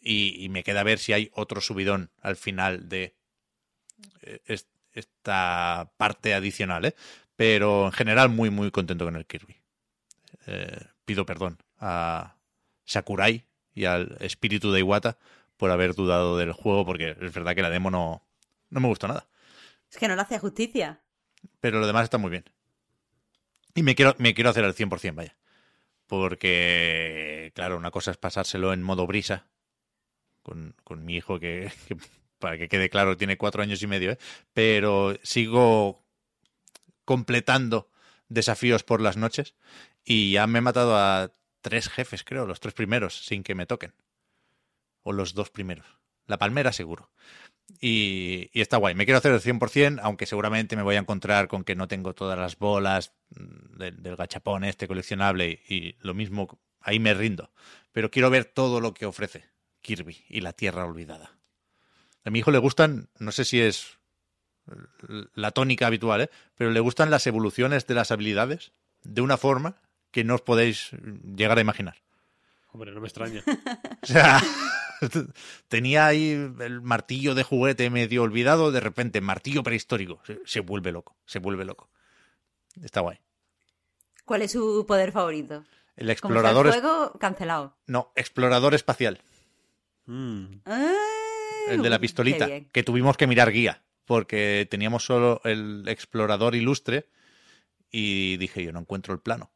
Y, 0.00 0.42
y 0.44 0.48
me 0.48 0.62
queda 0.62 0.82
ver 0.82 0.98
si 0.98 1.12
hay 1.12 1.30
otro 1.34 1.60
subidón 1.60 2.10
al 2.22 2.36
final 2.36 2.88
de 2.88 3.14
eh, 4.22 4.40
es- 4.46 4.68
esta 4.92 5.92
parte 5.96 6.34
adicional, 6.34 6.84
¿eh? 6.84 6.94
Pero 7.36 7.86
en 7.86 7.92
general 7.92 8.28
muy, 8.28 8.50
muy 8.50 8.70
contento 8.70 9.04
con 9.04 9.16
el 9.16 9.26
Kirby. 9.26 9.56
Eh, 10.46 10.78
pido 11.04 11.24
perdón 11.26 11.58
a 11.78 12.36
Sakurai 12.84 13.44
y 13.74 13.84
al 13.84 14.16
espíritu 14.20 14.72
de 14.72 14.80
Iwata 14.80 15.18
por 15.56 15.70
haber 15.70 15.94
dudado 15.94 16.36
del 16.38 16.52
juego, 16.52 16.84
porque 16.84 17.10
es 17.20 17.32
verdad 17.32 17.54
que 17.54 17.62
la 17.62 17.70
demo 17.70 17.90
no, 17.90 18.22
no 18.70 18.80
me 18.80 18.88
gustó 18.88 19.06
nada. 19.08 19.28
Es 19.90 19.96
que 19.98 20.08
no 20.08 20.16
le 20.16 20.22
hace 20.22 20.38
justicia. 20.38 21.00
Pero 21.60 21.80
lo 21.80 21.86
demás 21.86 22.04
está 22.04 22.18
muy 22.18 22.30
bien. 22.30 22.44
Y 23.74 23.82
me 23.82 23.94
quiero, 23.94 24.14
me 24.18 24.34
quiero 24.34 24.50
hacer 24.50 24.64
al 24.64 24.74
100%, 24.74 25.14
vaya. 25.14 25.36
Porque, 26.06 27.52
claro, 27.54 27.76
una 27.76 27.90
cosa 27.90 28.10
es 28.10 28.16
pasárselo 28.16 28.72
en 28.72 28.82
modo 28.82 29.06
brisa 29.06 29.46
con, 30.42 30.74
con 30.84 31.04
mi 31.04 31.16
hijo, 31.16 31.38
que, 31.40 31.70
para 32.38 32.58
que 32.58 32.68
quede 32.68 32.90
claro, 32.90 33.16
tiene 33.16 33.36
cuatro 33.36 33.62
años 33.62 33.82
y 33.82 33.86
medio, 33.86 34.12
¿eh? 34.12 34.18
pero 34.52 35.16
sigo 35.22 36.04
completando 37.04 37.90
desafíos 38.28 38.82
por 38.82 39.00
las 39.00 39.16
noches 39.16 39.54
y 40.04 40.32
ya 40.32 40.46
me 40.46 40.58
he 40.58 40.62
matado 40.62 40.96
a 40.96 41.32
tres 41.60 41.88
jefes, 41.88 42.24
creo, 42.24 42.46
los 42.46 42.60
tres 42.60 42.74
primeros, 42.74 43.26
sin 43.26 43.42
que 43.42 43.54
me 43.54 43.66
toquen. 43.66 43.92
O 45.02 45.12
los 45.12 45.34
dos 45.34 45.50
primeros. 45.50 45.86
La 46.26 46.38
palmera 46.38 46.72
seguro. 46.72 47.10
Y, 47.80 48.50
y 48.52 48.60
está 48.60 48.76
guay. 48.76 48.94
Me 48.94 49.04
quiero 49.04 49.18
hacer 49.18 49.32
el 49.32 49.40
100%, 49.40 50.00
aunque 50.02 50.26
seguramente 50.26 50.76
me 50.76 50.82
voy 50.82 50.96
a 50.96 51.00
encontrar 51.00 51.48
con 51.48 51.64
que 51.64 51.74
no 51.74 51.88
tengo 51.88 52.14
todas 52.14 52.38
las 52.38 52.58
bolas 52.58 53.12
mm, 53.30 53.78
del, 53.78 54.02
del 54.02 54.16
gachapón 54.16 54.64
este 54.64 54.88
coleccionable 54.88 55.62
y, 55.68 55.74
y 55.74 55.96
lo 56.00 56.14
mismo, 56.14 56.60
ahí 56.80 56.98
me 56.98 57.14
rindo. 57.14 57.52
Pero 57.92 58.10
quiero 58.10 58.30
ver 58.30 58.44
todo 58.44 58.80
lo 58.80 58.94
que 58.94 59.06
ofrece 59.06 59.44
Kirby 59.82 60.24
y 60.28 60.40
la 60.40 60.52
Tierra 60.52 60.84
Olvidada. 60.84 61.38
A 62.24 62.30
mi 62.30 62.40
hijo 62.40 62.50
le 62.50 62.58
gustan, 62.58 63.08
no 63.18 63.32
sé 63.32 63.44
si 63.44 63.60
es 63.60 63.98
la 65.34 65.50
tónica 65.50 65.86
habitual, 65.86 66.22
¿eh? 66.22 66.30
pero 66.54 66.70
le 66.70 66.80
gustan 66.80 67.10
las 67.10 67.26
evoluciones 67.26 67.86
de 67.86 67.94
las 67.94 68.10
habilidades 68.10 68.72
de 69.02 69.20
una 69.22 69.36
forma 69.36 69.76
que 70.10 70.24
no 70.24 70.34
os 70.34 70.42
podéis 70.42 70.90
llegar 71.34 71.58
a 71.58 71.62
imaginar. 71.62 71.96
Hombre, 72.72 72.92
no 72.92 73.00
me 73.00 73.08
extraña. 73.08 73.42
O 74.02 74.06
sea, 74.06 74.40
tenía 75.68 76.06
ahí 76.06 76.30
el 76.30 76.80
martillo 76.80 77.34
de 77.34 77.42
juguete 77.42 77.90
medio 77.90 78.22
olvidado, 78.22 78.72
de 78.72 78.80
repente 78.80 79.20
martillo 79.20 79.62
prehistórico. 79.62 80.20
Se, 80.24 80.40
se 80.46 80.60
vuelve 80.60 80.90
loco, 80.92 81.16
se 81.26 81.38
vuelve 81.38 81.64
loco. 81.64 81.90
Está 82.82 83.00
guay. 83.00 83.18
¿Cuál 84.24 84.42
es 84.42 84.52
su 84.52 84.84
poder 84.86 85.12
favorito? 85.12 85.64
El 85.96 86.06
Como 86.06 86.06
sea 86.06 86.12
explorador 86.12 86.66
el 86.68 86.72
juego, 86.72 87.12
cancelado. 87.18 87.76
no, 87.86 88.10
explorador 88.14 88.74
espacial, 88.74 89.20
Mm. 90.10 90.62
Ah, 90.66 90.92
el 91.68 91.82
de 91.82 91.90
la 91.90 91.98
pistolita, 92.00 92.48
que 92.72 92.82
tuvimos 92.82 93.16
que 93.16 93.26
mirar 93.28 93.52
guía 93.52 93.82
porque 94.04 94.66
teníamos 94.68 95.04
solo 95.04 95.40
el 95.44 95.84
explorador 95.86 96.56
ilustre 96.56 97.06
y 97.92 98.36
dije 98.38 98.64
yo 98.64 98.72
no 98.72 98.80
encuentro 98.80 99.14
el 99.14 99.20
plano. 99.20 99.52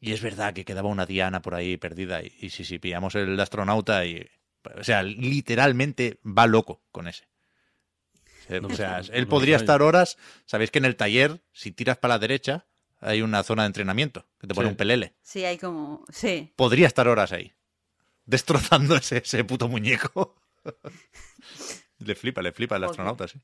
Y 0.00 0.12
es 0.12 0.22
verdad 0.22 0.54
que 0.54 0.64
quedaba 0.64 0.88
una 0.88 1.04
diana 1.04 1.42
por 1.42 1.54
ahí 1.54 1.76
perdida 1.76 2.22
y, 2.22 2.32
y 2.40 2.48
sí, 2.48 2.64
sí, 2.64 2.78
pillamos 2.78 3.14
el 3.14 3.38
astronauta 3.38 4.06
y 4.06 4.26
o 4.78 4.84
sea, 4.84 5.02
literalmente 5.02 6.18
va 6.24 6.46
loco 6.46 6.82
con 6.92 7.08
ese. 7.08 7.28
No 8.48 8.68
o 8.68 8.74
sea, 8.74 9.02
él 9.12 9.26
podría 9.28 9.56
estar 9.56 9.82
horas. 9.82 10.16
Sabéis 10.46 10.70
que 10.70 10.78
en 10.78 10.86
el 10.86 10.96
taller, 10.96 11.40
si 11.52 11.70
tiras 11.70 11.98
para 11.98 12.14
la 12.14 12.18
derecha, 12.18 12.66
hay 13.00 13.22
una 13.22 13.42
zona 13.42 13.62
de 13.62 13.68
entrenamiento 13.68 14.26
que 14.40 14.46
te 14.46 14.54
pone 14.54 14.68
Sí. 14.68 14.70
un 14.72 14.76
pelele. 14.76 15.14
Sí, 15.22 15.44
hay 15.44 15.56
como... 15.58 16.04
Sí. 16.10 16.52
Podría 16.56 16.86
estar 16.86 17.06
horas 17.06 17.32
ahí, 17.32 17.52
destrozando 18.30 18.96
ese, 18.96 19.18
ese 19.18 19.44
puto 19.44 19.68
muñeco. 19.68 20.36
le 21.98 22.14
flipa, 22.14 22.42
le 22.42 22.52
flipa 22.52 22.76
Ok. 22.76 22.86
astronauta, 22.86 23.28
sí. 23.28 23.38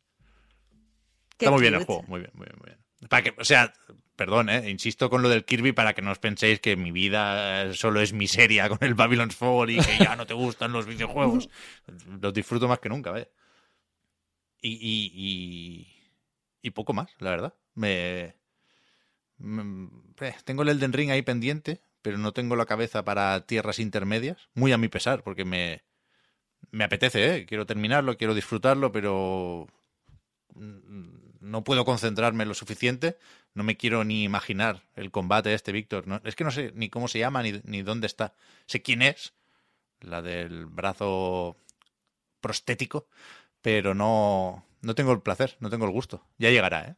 Está 1.33 1.51
muy 1.51 1.61
bien 1.61 1.75
el 1.75 1.85
juego, 1.85 2.03
muy 2.09 2.21
bien, 2.21 2.31
muy 2.35 2.47
bien, 2.47 2.57
muy 2.59 2.67
bien. 2.71 3.09
Para 3.11 3.23
que, 3.23 3.35
o 3.39 3.45
sea, 3.45 3.73
perdón, 4.17 4.49
eh, 4.49 4.71
insisto 4.71 5.11
con 5.11 5.21
lo 5.23 5.29
del 5.29 5.45
Kirby 5.45 5.73
para 5.73 5.93
que 5.93 6.01
no 6.01 6.11
os 6.11 6.19
penséis 6.19 6.61
que 6.61 6.77
mi 6.77 6.91
vida 6.93 7.65
eh, 7.65 7.75
solo 7.75 8.01
es 8.01 8.15
miseria 8.15 8.69
con 8.71 8.79
el 8.81 8.95
Babylon's 8.95 9.37
Fall 9.37 9.69
y 9.71 9.77
que 9.77 9.99
ya 9.99 10.17
no 10.17 10.27
te 10.27 10.33
gustan 10.35 10.73
los 10.73 10.87
videojuegos. 10.87 11.51
Los 12.23 12.33
disfruto 12.33 12.69
más 12.69 12.79
que 12.81 12.89
nunca, 12.89 13.11
vaya. 13.11 13.29
Y, 14.61 14.71
y, 14.73 15.13
y, 15.15 15.87
y 16.63 16.71
poco 16.71 16.93
más, 16.95 17.11
la 17.19 17.31
verdad. 17.31 17.55
Me, 17.75 18.35
me- 19.39 19.91
eh, 20.21 20.35
tengo 20.45 20.63
el 20.63 20.71
Elden 20.71 20.93
Ring 20.93 21.11
ahí 21.11 21.23
pendiente, 21.23 21.81
pero 22.07 22.19
no 22.19 22.31
tengo 22.31 22.55
la 22.55 22.67
cabeza 22.67 23.05
para 23.05 23.47
tierras 23.47 23.81
intermedias, 23.81 24.49
muy 24.55 24.71
a 24.71 24.79
mi 24.79 24.87
pesar, 24.87 25.25
porque 25.25 25.45
me, 25.45 25.83
me 26.71 26.85
apetece, 26.85 27.35
¿eh? 27.35 27.47
Quiero 27.47 27.67
terminarlo, 27.67 28.17
quiero 28.17 28.33
disfrutarlo, 28.33 28.93
pero 28.93 29.67
mm, 30.55 31.41
no 31.41 31.65
puedo 31.65 31.85
concentrarme 31.85 32.47
lo 32.47 32.55
suficiente, 32.55 33.19
no 33.55 33.65
me 33.65 33.77
quiero 33.77 34.05
ni 34.05 34.23
imaginar 34.23 34.85
el 34.95 35.11
combate 35.11 35.49
de 35.49 35.57
este 35.57 35.73
Víctor. 35.73 36.07
No, 36.07 36.21
es 36.23 36.37
que 36.37 36.45
no 36.45 36.53
sé 36.53 36.71
ni 36.77 36.91
cómo 36.91 37.09
se 37.09 37.19
llama 37.19 37.43
ni, 37.43 37.61
ni 37.65 37.83
dónde 37.83 38.07
está. 38.07 38.35
Sé 38.67 38.83
quién 38.83 39.03
es, 39.03 39.35
la 40.01 40.23
del 40.23 40.67
brazo 40.67 41.57
prostético, 42.41 43.09
pero 43.63 43.97
no, 43.97 44.65
no 44.81 44.95
tengo 44.95 45.11
el 45.11 45.23
placer, 45.23 45.57
no 45.59 45.71
tengo 45.71 45.87
el 45.87 45.91
gusto. 45.91 46.23
Ya 46.39 46.51
llegará, 46.51 46.85
¿eh? 46.85 46.95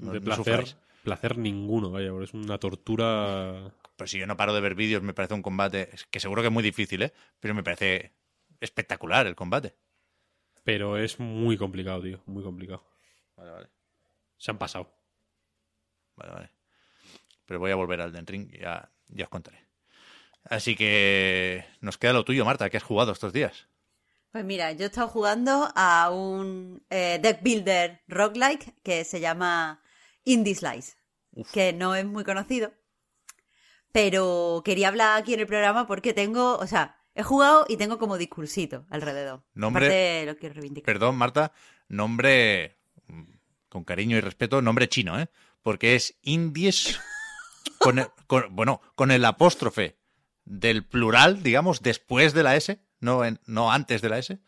No, 0.00 0.10
de 0.10 0.22
placer, 0.22 0.74
placer 1.04 1.36
ninguno, 1.36 1.90
vaya, 1.90 2.08
porque 2.08 2.24
es 2.24 2.32
una 2.32 2.56
tortura. 2.56 3.74
Pero 3.96 4.08
si 4.08 4.18
yo 4.18 4.26
no 4.26 4.36
paro 4.36 4.54
de 4.54 4.60
ver 4.60 4.74
vídeos, 4.74 5.02
me 5.02 5.14
parece 5.14 5.34
un 5.34 5.42
combate 5.42 5.90
que 6.10 6.20
seguro 6.20 6.42
que 6.42 6.48
es 6.48 6.52
muy 6.52 6.62
difícil, 6.62 7.02
¿eh? 7.02 7.12
Pero 7.40 7.54
me 7.54 7.62
parece 7.62 8.12
espectacular 8.60 9.26
el 9.26 9.34
combate. 9.34 9.74
Pero 10.64 10.98
es 10.98 11.18
muy 11.18 11.56
complicado, 11.56 12.02
tío. 12.02 12.22
Muy 12.26 12.42
complicado. 12.42 12.84
Vale, 13.36 13.50
vale. 13.50 13.68
Se 14.36 14.50
han 14.50 14.58
pasado. 14.58 14.92
Vale, 16.16 16.32
vale. 16.32 16.50
Pero 17.46 17.60
voy 17.60 17.70
a 17.70 17.76
volver 17.76 18.00
al 18.00 18.12
Den 18.12 18.26
Ring 18.26 18.50
y 18.52 18.58
ya, 18.58 18.90
ya 19.08 19.24
os 19.24 19.30
contaré. 19.30 19.66
Así 20.44 20.76
que 20.76 21.64
nos 21.80 21.98
queda 21.98 22.12
lo 22.12 22.24
tuyo, 22.24 22.44
Marta, 22.44 22.68
que 22.70 22.76
has 22.76 22.82
jugado 22.82 23.12
estos 23.12 23.32
días. 23.32 23.68
Pues 24.30 24.44
mira, 24.44 24.72
yo 24.72 24.84
he 24.84 24.86
estado 24.86 25.08
jugando 25.08 25.72
a 25.74 26.10
un 26.10 26.84
eh, 26.90 27.18
deck 27.22 27.42
builder 27.42 28.02
roguelike 28.06 28.74
que 28.82 29.04
se 29.04 29.20
llama 29.20 29.82
Indie 30.24 30.54
Slice, 30.54 30.96
que 31.52 31.72
no 31.72 31.94
es 31.94 32.04
muy 32.04 32.22
conocido, 32.24 32.74
pero 33.96 34.60
quería 34.62 34.88
hablar 34.88 35.18
aquí 35.18 35.32
en 35.32 35.40
el 35.40 35.46
programa 35.46 35.86
porque 35.86 36.12
tengo, 36.12 36.58
o 36.58 36.66
sea, 36.66 36.98
he 37.14 37.22
jugado 37.22 37.64
y 37.66 37.78
tengo 37.78 37.98
como 37.98 38.18
discursito 38.18 38.84
alrededor. 38.90 39.42
Nombre- 39.54 39.86
Aparte, 39.86 40.26
lo 40.26 40.36
quiero 40.36 40.54
reivindicar. 40.54 40.84
Perdón, 40.84 41.16
Marta, 41.16 41.52
nombre 41.88 42.76
mm, 43.08 43.22
con 43.70 43.84
cariño 43.84 44.18
y 44.18 44.20
respeto, 44.20 44.60
nombre 44.60 44.90
chino, 44.90 45.18
¿eh? 45.18 45.28
Porque 45.62 45.94
es 45.94 46.14
Indies 46.20 47.00
con, 47.78 47.98
el- 47.98 48.08
con- 48.26 48.54
bueno, 48.54 48.82
con 48.96 49.10
el 49.10 49.24
apóstrofe 49.24 49.96
del 50.44 50.84
plural, 50.84 51.42
digamos, 51.42 51.80
después 51.82 52.34
de 52.34 52.42
la 52.42 52.54
S, 52.54 52.78
no, 53.00 53.24
en- 53.24 53.40
no 53.46 53.72
antes 53.72 54.02
de 54.02 54.08
la 54.10 54.18
S, 54.18 54.38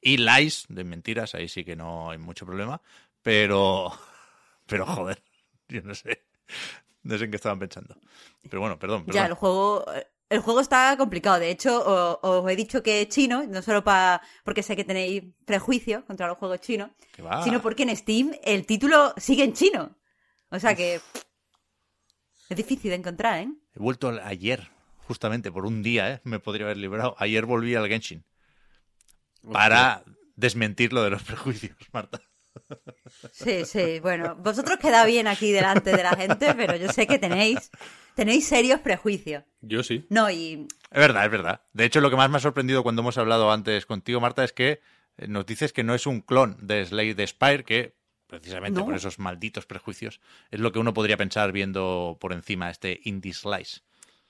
y 0.00 0.16
lies 0.16 0.64
de 0.68 0.82
mentiras, 0.82 1.36
ahí 1.36 1.48
sí 1.48 1.64
que 1.64 1.76
no 1.76 2.10
hay 2.10 2.18
mucho 2.18 2.44
problema, 2.44 2.82
pero, 3.22 3.92
pero 4.66 4.84
joder, 4.84 5.22
yo 5.68 5.80
no 5.82 5.94
sé, 5.94 6.24
no 7.06 7.18
sé 7.18 7.24
en 7.24 7.30
qué 7.30 7.36
estaban 7.36 7.58
pensando. 7.58 7.96
Pero 8.42 8.60
bueno, 8.60 8.78
perdón, 8.78 9.04
perdón. 9.04 9.14
Ya, 9.14 9.26
el 9.26 9.34
juego, 9.34 9.84
el 10.28 10.40
juego 10.40 10.60
está 10.60 10.96
complicado. 10.96 11.38
De 11.38 11.50
hecho, 11.50 12.18
os 12.20 12.50
he 12.50 12.56
dicho 12.56 12.82
que 12.82 13.02
es 13.02 13.08
chino, 13.08 13.44
no 13.46 13.62
solo 13.62 13.84
para 13.84 14.20
porque 14.44 14.62
sé 14.62 14.76
que 14.76 14.84
tenéis 14.84 15.24
prejuicios 15.44 16.04
contra 16.04 16.26
los 16.26 16.38
juegos 16.38 16.60
chinos, 16.60 16.90
sino 17.44 17.62
porque 17.62 17.84
en 17.84 17.96
Steam 17.96 18.32
el 18.42 18.66
título 18.66 19.14
sigue 19.16 19.44
en 19.44 19.52
chino. 19.52 19.96
O 20.50 20.58
sea 20.58 20.74
que 20.74 21.00
es 22.48 22.56
difícil 22.56 22.90
de 22.90 22.96
encontrar, 22.96 23.42
¿eh? 23.42 23.48
He 23.74 23.78
vuelto 23.78 24.08
ayer, 24.22 24.70
justamente, 25.06 25.50
por 25.50 25.66
un 25.66 25.82
día, 25.82 26.12
¿eh? 26.12 26.20
Me 26.24 26.38
podría 26.38 26.66
haber 26.66 26.76
librado. 26.76 27.14
Ayer 27.18 27.44
volví 27.44 27.74
al 27.74 27.88
Genshin. 27.88 28.24
Para 29.52 30.02
desmentir 30.34 30.92
lo 30.92 31.02
de 31.02 31.10
los 31.10 31.22
prejuicios, 31.24 31.76
Marta. 31.92 32.20
Sí, 33.32 33.64
sí. 33.64 34.00
Bueno, 34.00 34.36
vosotros 34.36 34.78
queda 34.78 35.04
bien 35.04 35.26
aquí 35.26 35.52
delante 35.52 35.90
de 35.96 36.02
la 36.02 36.16
gente, 36.16 36.54
pero 36.54 36.76
yo 36.76 36.90
sé 36.92 37.06
que 37.06 37.18
tenéis, 37.18 37.70
tenéis 38.14 38.46
serios 38.46 38.80
prejuicios. 38.80 39.44
Yo 39.60 39.82
sí. 39.82 40.06
No, 40.10 40.30
y 40.30 40.66
Es 40.90 40.98
verdad, 41.00 41.24
es 41.24 41.30
verdad. 41.30 41.60
De 41.72 41.84
hecho, 41.84 42.00
lo 42.00 42.10
que 42.10 42.16
más 42.16 42.30
me 42.30 42.38
ha 42.38 42.40
sorprendido 42.40 42.82
cuando 42.82 43.02
hemos 43.02 43.18
hablado 43.18 43.50
antes 43.52 43.86
contigo, 43.86 44.20
Marta, 44.20 44.44
es 44.44 44.52
que 44.52 44.80
eh, 45.18 45.28
nos 45.28 45.46
dices 45.46 45.72
que 45.72 45.84
no 45.84 45.94
es 45.94 46.06
un 46.06 46.20
clon 46.20 46.56
de 46.66 46.84
Slade 46.84 47.26
Spire, 47.26 47.64
que 47.64 47.94
precisamente 48.26 48.80
No. 48.80 48.86
por 48.86 48.94
esos 48.96 49.18
malditos 49.20 49.66
prejuicios 49.66 50.20
es 50.50 50.58
lo 50.60 50.72
que 50.72 50.80
uno 50.80 50.92
podría 50.92 51.16
pensar 51.16 51.52
viendo 51.52 52.16
por 52.20 52.32
encima 52.32 52.70
este 52.70 53.00
Indie 53.04 53.32
Slice. 53.32 53.80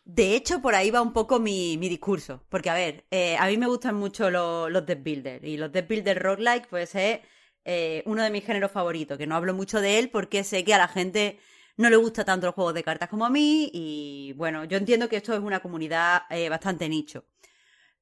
De 0.04 0.36
hecho, 0.36 0.60
por 0.62 0.74
ahí 0.76 0.90
va 0.92 1.00
un 1.02 1.12
poco 1.12 1.40
mi, 1.40 1.76
mi 1.78 1.88
discurso. 1.88 2.44
Porque, 2.48 2.70
a 2.70 2.74
ver, 2.74 3.04
eh, 3.10 3.36
a 3.38 3.46
mí 3.46 3.56
me 3.56 3.66
gustan 3.66 3.96
mucho 3.96 4.30
lo- 4.30 4.68
los 4.68 4.86
deck 4.86 5.02
builder. 5.02 5.44
Y 5.44 5.56
los 5.56 5.72
deck 5.72 5.88
builder 5.88 6.22
roguelike, 6.22 6.68
pues 6.68 6.94
es 6.94 7.20
eh, 7.68 8.04
uno 8.06 8.22
de 8.22 8.30
mis 8.30 8.44
géneros 8.44 8.70
favoritos. 8.70 9.18
Que 9.18 9.26
no 9.26 9.34
hablo 9.34 9.52
mucho 9.52 9.80
de 9.80 9.98
él 9.98 10.08
porque 10.10 10.44
sé 10.44 10.64
que 10.64 10.72
a 10.72 10.78
la 10.78 10.88
gente 10.88 11.38
no 11.76 11.90
le 11.90 11.96
gusta 11.96 12.24
tanto 12.24 12.46
los 12.46 12.54
juegos 12.54 12.74
de 12.74 12.84
cartas 12.84 13.08
como 13.08 13.26
a 13.26 13.30
mí. 13.30 13.70
Y 13.74 14.32
bueno, 14.36 14.64
yo 14.64 14.78
entiendo 14.78 15.08
que 15.08 15.16
esto 15.16 15.34
es 15.34 15.40
una 15.40 15.60
comunidad 15.60 16.22
eh, 16.30 16.48
bastante 16.48 16.88
nicho. 16.88 17.24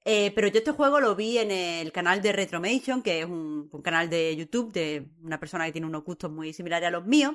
Eh, 0.04 0.32
pero 0.34 0.48
yo 0.48 0.58
este 0.58 0.72
juego 0.72 1.00
lo 1.00 1.16
vi 1.16 1.38
en 1.38 1.50
el 1.50 1.90
canal 1.92 2.20
de 2.20 2.32
Retromation, 2.32 3.02
que 3.02 3.20
es 3.20 3.26
un, 3.26 3.70
canal 3.82 4.10
de 4.10 4.36
YouTube 4.36 4.70
de 4.70 5.08
una 5.22 5.40
persona 5.40 5.64
que 5.64 5.72
tiene 5.72 5.86
unos 5.86 6.04
gustos 6.04 6.30
muy 6.30 6.52
similares 6.52 6.88
a 6.88 6.90
los 6.90 7.06
míos, 7.06 7.34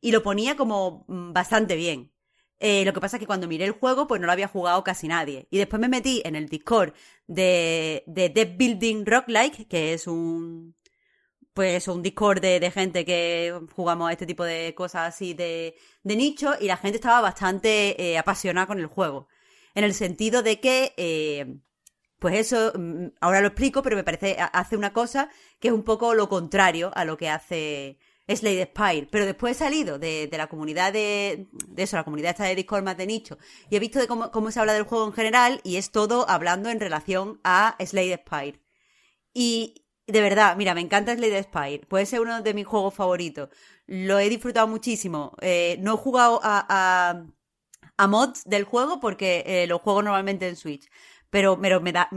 y 0.00 0.12
lo 0.12 0.22
ponía 0.22 0.56
como 0.56 1.04
mm, 1.08 1.34
bastante 1.34 1.76
bien. 1.76 2.10
Lo 2.58 2.92
que 2.94 3.00
pasa 3.00 3.16
es 3.18 3.20
que 3.20 3.26
cuando 3.26 3.48
miré 3.48 3.66
el 3.66 3.72
juego, 3.72 4.06
pues 4.06 4.18
no 4.18 4.26
lo 4.26 4.32
había 4.32 4.48
jugado 4.48 4.82
casi 4.82 5.08
nadie. 5.08 5.46
Y 5.50 5.58
después 5.58 5.78
me 5.78 5.88
metí 5.88 6.22
en 6.24 6.36
el 6.36 6.48
Discord 6.48 6.94
de, 7.26 8.02
de 8.06 8.30
Deck 8.30 8.56
Building 8.56 9.04
Roguelike, 9.04 9.68
que 9.68 9.92
es 9.92 10.06
un. 10.06 10.74
Pues 11.56 11.88
un 11.88 12.02
Discord 12.02 12.40
de, 12.42 12.70
gente 12.70 13.06
que 13.06 13.58
jugamos 13.74 14.10
a 14.10 14.12
este 14.12 14.26
tipo 14.26 14.44
de 14.44 14.74
cosas 14.74 15.08
así 15.14 15.32
de, 15.32 15.74
nicho, 16.04 16.52
y 16.60 16.66
la 16.66 16.76
gente 16.76 16.96
estaba 16.98 17.22
bastante 17.22 17.96
eh, 18.12 18.18
apasionada 18.18 18.66
con 18.66 18.78
el 18.78 18.86
juego. 18.86 19.28
En 19.74 19.82
el 19.84 19.94
sentido 19.94 20.42
de 20.42 20.60
que. 20.60 20.92
eh, 20.98 21.46
pues 22.18 22.34
eso, 22.38 22.72
mm, 22.74 23.06
ahora 23.22 23.40
lo 23.40 23.48
explico, 23.48 23.82
pero 23.82 23.96
me 23.96 24.04
parece, 24.04 24.36
ha- 24.38 24.46
hace 24.46 24.76
una 24.76 24.92
cosa 24.92 25.30
que 25.60 25.68
es 25.68 25.74
un 25.74 25.82
poco 25.84 26.12
lo 26.14 26.28
contrario 26.28 26.90
a 26.94 27.04
lo 27.06 27.16
que 27.16 27.28
hace 27.30 27.98
Slade 28.28 28.66
Spire. 28.74 29.08
Pero 29.10 29.24
después 29.26 29.56
he 29.56 29.58
salido 29.58 29.98
de, 29.98 30.26
de 30.26 30.38
la 30.38 30.46
comunidad 30.48 30.92
de, 30.92 31.46
de 31.68 31.82
eso, 31.82 31.96
la 31.96 32.04
comunidad 32.04 32.32
esta 32.32 32.44
de 32.44 32.54
Discord 32.54 32.84
más 32.84 32.96
de 32.98 33.06
nicho, 33.06 33.38
y 33.70 33.76
he 33.76 33.80
visto 33.80 33.98
de 33.98 34.06
cómo, 34.08 34.30
cómo 34.30 34.50
se 34.50 34.60
habla 34.60 34.74
del 34.74 34.82
juego 34.84 35.06
en 35.06 35.12
general, 35.14 35.60
y 35.64 35.76
es 35.76 35.90
todo 35.90 36.28
hablando 36.28 36.68
en 36.70 36.80
relación 36.80 37.40
a 37.44 37.76
Slade 37.80 38.22
Spire. 38.26 38.60
Y 39.34 39.85
de 40.06 40.20
verdad, 40.20 40.56
mira, 40.56 40.74
me 40.74 40.80
encanta 40.80 41.14
Slade 41.14 41.42
Spire. 41.42 41.86
Puede 41.86 42.06
ser 42.06 42.20
uno 42.20 42.42
de 42.42 42.54
mis 42.54 42.66
juegos 42.66 42.94
favoritos. 42.94 43.48
Lo 43.86 44.18
he 44.18 44.28
disfrutado 44.28 44.68
muchísimo. 44.68 45.34
Eh, 45.40 45.76
no 45.80 45.94
he 45.94 45.96
jugado 45.96 46.40
a, 46.42 46.66
a, 46.68 47.24
a 47.96 48.06
mods 48.06 48.44
del 48.44 48.64
juego 48.64 49.00
porque 49.00 49.42
eh, 49.46 49.66
lo 49.66 49.78
juego 49.78 50.02
normalmente 50.02 50.48
en 50.48 50.56
Switch. 50.56 50.88
Pero, 51.30 51.60
pero 51.60 51.80
me 51.80 51.92
da, 51.92 52.08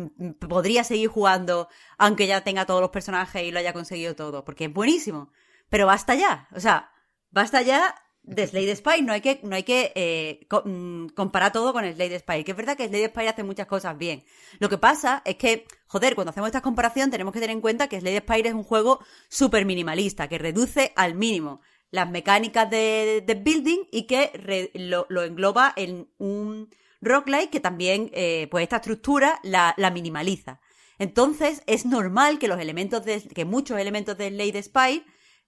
podría 0.47 0.83
seguir 0.83 1.09
jugando 1.09 1.67
aunque 1.97 2.27
ya 2.27 2.41
tenga 2.41 2.65
todos 2.65 2.81
los 2.81 2.91
personajes 2.91 3.43
y 3.43 3.51
lo 3.51 3.59
haya 3.59 3.73
conseguido 3.73 4.15
todo, 4.15 4.45
porque 4.45 4.65
es 4.65 4.73
buenísimo. 4.73 5.31
Pero 5.69 5.87
basta 5.87 6.15
ya, 6.15 6.47
o 6.55 6.59
sea, 6.59 6.91
basta 7.31 7.61
ya 7.61 7.95
de 8.23 8.47
Slade 8.47 8.75
Spire. 8.75 9.01
No 9.01 9.13
hay 9.13 9.21
que, 9.21 9.39
no 9.43 9.55
hay 9.55 9.63
que 9.63 9.91
eh, 9.95 10.47
mm, 10.65 11.07
comparar 11.09 11.51
todo 11.51 11.73
con 11.73 11.83
Slade 11.83 12.19
Spire. 12.19 12.43
Que 12.43 12.51
es 12.51 12.57
verdad 12.57 12.77
que 12.77 12.87
Slade 12.87 13.09
Spire 13.09 13.29
hace 13.29 13.43
muchas 13.43 13.67
cosas 13.67 13.97
bien. 13.97 14.23
Lo 14.59 14.69
que 14.69 14.77
pasa 14.77 15.21
es 15.25 15.35
que, 15.35 15.65
joder, 15.89 16.15
cuando 16.15 16.29
hacemos 16.29 16.47
esta 16.47 16.61
comparación 16.61 17.11
tenemos 17.11 17.33
que 17.33 17.41
tener 17.41 17.55
en 17.55 17.61
cuenta 17.61 17.89
que 17.89 17.99
Slade 17.99 18.19
Spire 18.19 18.49
es 18.49 18.55
un 18.55 18.63
juego 18.63 18.99
súper 19.27 19.65
minimalista, 19.65 20.29
que 20.29 20.37
reduce 20.37 20.93
al 20.95 21.15
mínimo 21.15 21.61
las 21.91 22.09
mecánicas 22.09 22.69
de, 22.69 23.41
building 23.43 23.87
y 23.91 24.03
que 24.03 24.71
lo, 24.75 25.07
lo 25.09 25.23
engloba 25.23 25.73
en 25.75 26.07
un 26.19 26.69
roguelike 27.01 27.49
que 27.49 27.59
también, 27.59 28.11
eh, 28.13 28.47
pues 28.51 28.63
esta 28.63 28.77
estructura 28.77 29.39
la, 29.43 29.73
minimaliza. 29.91 30.59
Entonces, 30.99 31.63
es 31.65 31.85
normal 31.85 32.39
que 32.39 32.47
los 32.47 32.59
elementos 32.59 33.03
de, 33.05 33.21
que 33.21 33.45
muchos 33.45 33.79
elementos 33.79 34.17
de 34.17 34.29
Slade 34.29 34.63
Spire 34.63 35.05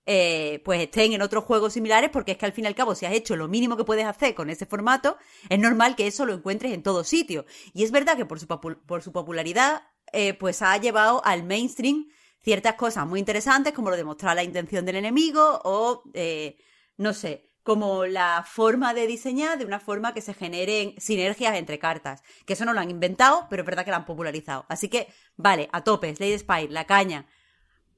eh, 0.08 0.62
pues 0.66 0.82
estén 0.82 1.14
en 1.14 1.22
otros 1.22 1.44
juegos 1.44 1.74
similares, 1.74 2.10
porque 2.10 2.32
es 2.32 2.38
que 2.38 2.46
al 2.48 2.54
fin 2.54 2.64
y 2.64 2.68
al 2.68 2.76
cabo, 2.76 2.96
si 2.96 3.06
has 3.06 3.14
hecho 3.14 3.36
lo 3.36 3.48
mínimo 3.48 3.78
que 3.78 3.84
puedes 3.84 4.06
hacer 4.06 4.34
con 4.34 4.50
ese 4.50 4.66
formato, 4.66 5.18
es 5.50 5.60
normal 5.60 5.96
que 5.96 6.08
eso 6.08 6.26
lo 6.26 6.34
encuentres 6.34 6.74
en 6.74 6.82
todo 6.82 7.04
sitio. 7.04 7.46
Y 7.74 7.84
es 7.84 7.92
verdad 7.92 8.18
que 8.18 8.26
por 8.26 8.40
su, 8.40 8.48
por 8.48 9.04
su 9.04 9.12
popularidad, 9.12 9.84
eh, 10.14 10.34
pues 10.34 10.62
ha 10.62 10.78
llevado 10.78 11.24
al 11.26 11.44
mainstream 11.44 12.08
ciertas 12.42 12.76
cosas 12.76 13.08
muy 13.08 13.20
interesantes, 13.20 13.74
como 13.74 13.90
lo 13.90 13.98
de 13.98 14.04
mostrar 14.04 14.36
la 14.36 14.44
intención 14.44 14.86
del 14.86 14.98
enemigo, 14.98 15.62
o 15.64 16.04
eh, 16.14 16.58
no 16.98 17.14
sé, 17.14 17.46
como 17.64 18.06
la 18.06 18.44
forma 18.48 18.94
de 18.94 19.08
diseñar 19.08 19.58
de 19.58 19.66
una 19.66 19.80
forma 19.80 20.14
que 20.14 20.22
se 20.22 20.34
generen 20.34 20.96
sinergias 21.00 21.56
entre 21.56 21.80
cartas. 21.80 22.24
Que 22.46 22.54
eso 22.54 22.66
no 22.66 22.74
lo 22.74 22.80
han 22.80 22.90
inventado, 22.90 23.48
pero 23.50 23.62
es 23.62 23.66
verdad 23.66 23.86
que 23.86 23.92
lo 23.92 23.98
han 23.98 24.06
popularizado. 24.06 24.66
Así 24.68 24.90
que, 24.90 25.08
vale, 25.38 25.70
a 25.72 25.84
tope, 25.84 26.16
Slade 26.16 26.40
Spire, 26.40 26.70
la 26.70 26.86
caña. 26.86 27.28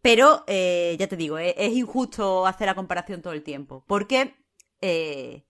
Pero, 0.02 0.44
eh, 0.48 0.98
ya 0.99 1.07
te 1.07 1.15
digo, 1.15 1.38
es, 1.38 1.53
es 1.57 1.72
injusto 1.73 2.45
hacer 2.45 2.68
la 2.68 2.76
comparación 2.76 3.22
todo 3.22 3.31
el 3.34 3.44
tiempo. 3.44 3.85
Porque, 3.88 4.35
eh, 4.81 5.45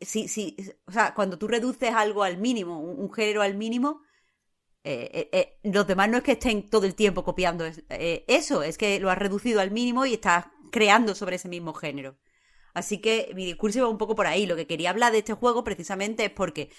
si, 0.00 0.28
si, 0.28 0.56
o 0.86 0.92
sea, 0.92 1.12
cuando 1.14 1.38
tú 1.38 1.48
reduces 1.48 1.92
algo 1.92 2.22
al 2.22 2.38
mínimo, 2.38 2.80
un, 2.80 3.00
un 3.00 3.12
género 3.12 3.42
al 3.42 3.56
mínimo, 3.56 4.02
eh, 4.84 5.10
eh, 5.12 5.28
eh, 5.32 5.58
los 5.62 5.86
demás 5.86 6.08
no 6.08 6.18
es 6.18 6.22
que 6.22 6.32
estén 6.32 6.68
todo 6.68 6.86
el 6.86 6.94
tiempo 6.94 7.24
copiando 7.24 7.64
es- 7.66 7.84
eso, 7.88 8.62
es 8.62 8.78
que 8.78 8.98
lo 9.00 9.10
has 9.10 9.18
reducido 9.18 9.60
al 9.60 9.70
mínimo 9.70 10.06
y 10.06 10.14
estás 10.14 10.46
creando 10.72 11.14
sobre 11.14 11.36
ese 11.36 11.48
mismo 11.48 11.74
género. 11.74 12.16
Así 12.74 12.98
que 13.00 13.32
mi 13.34 13.46
discurso 13.46 13.78
iba 13.80 13.88
un 13.88 13.98
poco 13.98 14.14
por 14.14 14.26
ahí. 14.26 14.46
Lo 14.46 14.56
que 14.56 14.66
quería 14.66 14.90
hablar 14.90 15.12
de 15.12 15.18
este 15.18 15.34
juego 15.34 15.64
precisamente 15.64 16.26
es 16.26 16.30
porque, 16.30 16.70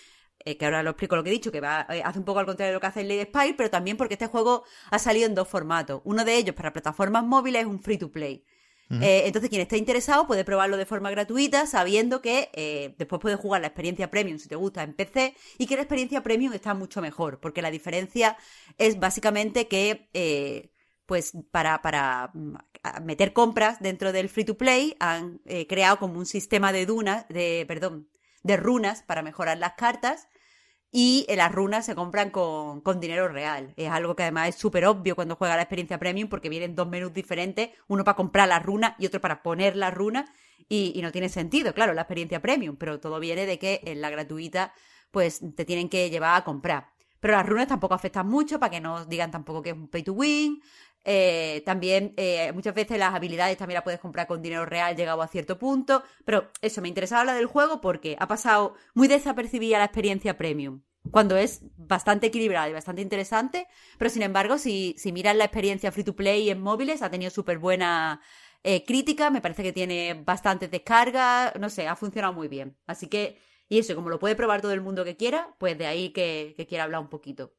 que 0.45 0.65
ahora 0.65 0.83
lo 0.83 0.91
explico 0.91 1.15
lo 1.15 1.23
que 1.23 1.29
he 1.29 1.33
dicho, 1.33 1.51
que 1.51 1.61
va, 1.61 1.81
hace 1.81 2.19
un 2.19 2.25
poco 2.25 2.39
al 2.39 2.45
contrario 2.45 2.71
de 2.71 2.73
lo 2.75 2.79
que 2.81 2.87
hace 2.87 3.03
Lady 3.03 3.23
Spire, 3.23 3.53
pero 3.55 3.69
también 3.69 3.97
porque 3.97 4.15
este 4.15 4.27
juego 4.27 4.63
ha 4.89 4.99
salido 4.99 5.27
en 5.27 5.35
dos 5.35 5.47
formatos. 5.47 6.01
Uno 6.05 6.25
de 6.25 6.35
ellos 6.37 6.55
para 6.55 6.73
plataformas 6.73 7.23
móviles 7.25 7.61
es 7.63 7.67
un 7.67 7.81
free 7.81 7.97
to 7.97 8.11
play. 8.11 8.43
Eh, 9.01 9.23
entonces, 9.25 9.49
quien 9.49 9.61
esté 9.61 9.77
interesado 9.77 10.27
puede 10.27 10.43
probarlo 10.43 10.75
de 10.75 10.85
forma 10.85 11.09
gratuita, 11.11 11.65
sabiendo 11.65 12.21
que 12.21 12.49
eh, 12.53 12.95
después 12.97 13.21
puede 13.21 13.35
jugar 13.35 13.61
la 13.61 13.67
experiencia 13.67 14.09
premium 14.09 14.37
si 14.37 14.49
te 14.49 14.55
gusta 14.55 14.83
en 14.83 14.93
PC 14.93 15.35
y 15.57 15.67
que 15.67 15.75
la 15.75 15.83
experiencia 15.83 16.23
premium 16.23 16.53
está 16.53 16.73
mucho 16.73 17.01
mejor, 17.01 17.39
porque 17.39 17.61
la 17.61 17.71
diferencia 17.71 18.37
es 18.77 18.99
básicamente 18.99 19.67
que, 19.67 20.09
eh, 20.13 20.71
pues, 21.05 21.33
para, 21.51 21.81
para 21.81 22.31
mm, 22.33 22.55
meter 23.03 23.33
compras 23.33 23.79
dentro 23.79 24.11
del 24.11 24.29
free 24.29 24.45
to 24.45 24.57
play 24.57 24.95
han 24.99 25.39
creado 25.67 25.99
como 25.99 26.17
un 26.17 26.25
sistema 26.25 26.73
de 26.73 26.85
dunas, 26.85 27.27
de, 27.29 27.65
perdón, 27.67 28.09
de 28.43 28.57
runas 28.57 29.03
para 29.03 29.21
mejorar 29.21 29.57
las 29.57 29.73
cartas 29.73 30.27
y 30.91 31.25
las 31.29 31.51
runas 31.51 31.85
se 31.85 31.95
compran 31.95 32.31
con, 32.31 32.81
dinero 32.99 33.29
real. 33.29 33.73
Es 33.77 33.89
algo 33.89 34.15
que 34.15 34.23
además 34.23 34.49
es 34.49 34.55
súper 34.55 34.85
obvio 34.85 35.15
cuando 35.15 35.37
juega 35.37 35.55
la 35.55 35.61
experiencia 35.61 35.97
premium 35.97 36.27
porque 36.27 36.49
vienen 36.49 36.75
dos 36.75 36.87
menús 36.87 37.13
diferentes, 37.13 37.69
uno 37.87 38.03
para 38.03 38.17
comprar 38.17 38.49
la 38.49 38.59
runa 38.59 38.95
y 38.99 39.05
otro 39.05 39.21
para 39.21 39.41
poner 39.41 39.77
la 39.77 39.91
runa 39.91 40.25
y, 40.67 40.99
no 41.01 41.11
tiene 41.11 41.29
sentido, 41.29 41.73
claro, 41.73 41.93
la 41.93 42.01
experiencia 42.01 42.41
premium, 42.41 42.75
pero 42.77 42.99
todo 42.99 43.19
viene 43.19 43.45
de 43.45 43.59
que 43.59 43.81
en 43.85 44.01
la 44.01 44.09
gratuita 44.09 44.73
pues 45.11 45.41
te 45.55 45.65
tienen 45.65 45.89
que 45.89 46.09
llevar 46.09 46.37
a 46.37 46.43
comprar. 46.43 46.89
Pero 47.19 47.35
las 47.35 47.45
runas 47.45 47.67
tampoco 47.67 47.93
afectan 47.93 48.27
mucho 48.27 48.59
para 48.59 48.71
que 48.71 48.81
no 48.81 49.05
digan 49.05 49.31
tampoco 49.31 49.61
que 49.61 49.69
es 49.71 49.75
un 49.75 49.87
pay 49.87 50.03
to 50.03 50.13
win. 50.13 50.61
Eh, 51.03 51.63
también 51.65 52.13
eh, 52.17 52.51
muchas 52.53 52.75
veces 52.75 52.99
las 52.99 53.13
habilidades 53.15 53.57
también 53.57 53.75
las 53.75 53.83
puedes 53.83 53.99
comprar 53.99 54.27
con 54.27 54.41
dinero 54.41 54.65
real 54.65 54.95
llegado 54.95 55.21
a 55.21 55.27
cierto 55.27 55.57
punto. 55.57 56.03
Pero 56.25 56.51
eso, 56.61 56.81
me 56.81 56.87
interesaba 56.87 57.21
hablar 57.21 57.35
del 57.37 57.45
juego 57.47 57.81
porque 57.81 58.15
ha 58.19 58.27
pasado 58.27 58.75
muy 58.93 59.07
desapercibida 59.07 59.77
la 59.79 59.85
experiencia 59.85 60.37
premium. 60.37 60.81
Cuando 61.09 61.35
es 61.35 61.61
bastante 61.77 62.27
equilibrada 62.27 62.69
y 62.69 62.73
bastante 62.73 63.01
interesante. 63.01 63.67
Pero 63.97 64.09
sin 64.09 64.21
embargo, 64.21 64.57
si, 64.57 64.95
si 64.97 65.11
miras 65.11 65.35
la 65.35 65.45
experiencia 65.45 65.91
free 65.91 66.03
to 66.03 66.15
play 66.15 66.49
en 66.49 66.61
móviles, 66.61 67.01
ha 67.01 67.09
tenido 67.09 67.31
súper 67.31 67.57
buena 67.57 68.21
eh, 68.63 68.83
crítica. 68.85 69.29
Me 69.31 69.41
parece 69.41 69.63
que 69.63 69.73
tiene 69.73 70.13
bastantes 70.25 70.69
descargas. 70.71 71.53
No 71.59 71.69
sé, 71.69 71.87
ha 71.87 71.95
funcionado 71.95 72.33
muy 72.33 72.47
bien. 72.47 72.77
Así 72.85 73.07
que, 73.07 73.39
y 73.69 73.79
eso, 73.79 73.95
como 73.95 74.09
lo 74.09 74.19
puede 74.19 74.35
probar 74.35 74.61
todo 74.61 74.73
el 74.73 74.81
mundo 74.81 75.03
que 75.03 75.17
quiera, 75.17 75.55
pues 75.57 75.77
de 75.77 75.87
ahí 75.87 76.09
que, 76.13 76.53
que 76.57 76.67
quiera 76.67 76.83
hablar 76.83 77.01
un 77.01 77.09
poquito. 77.09 77.53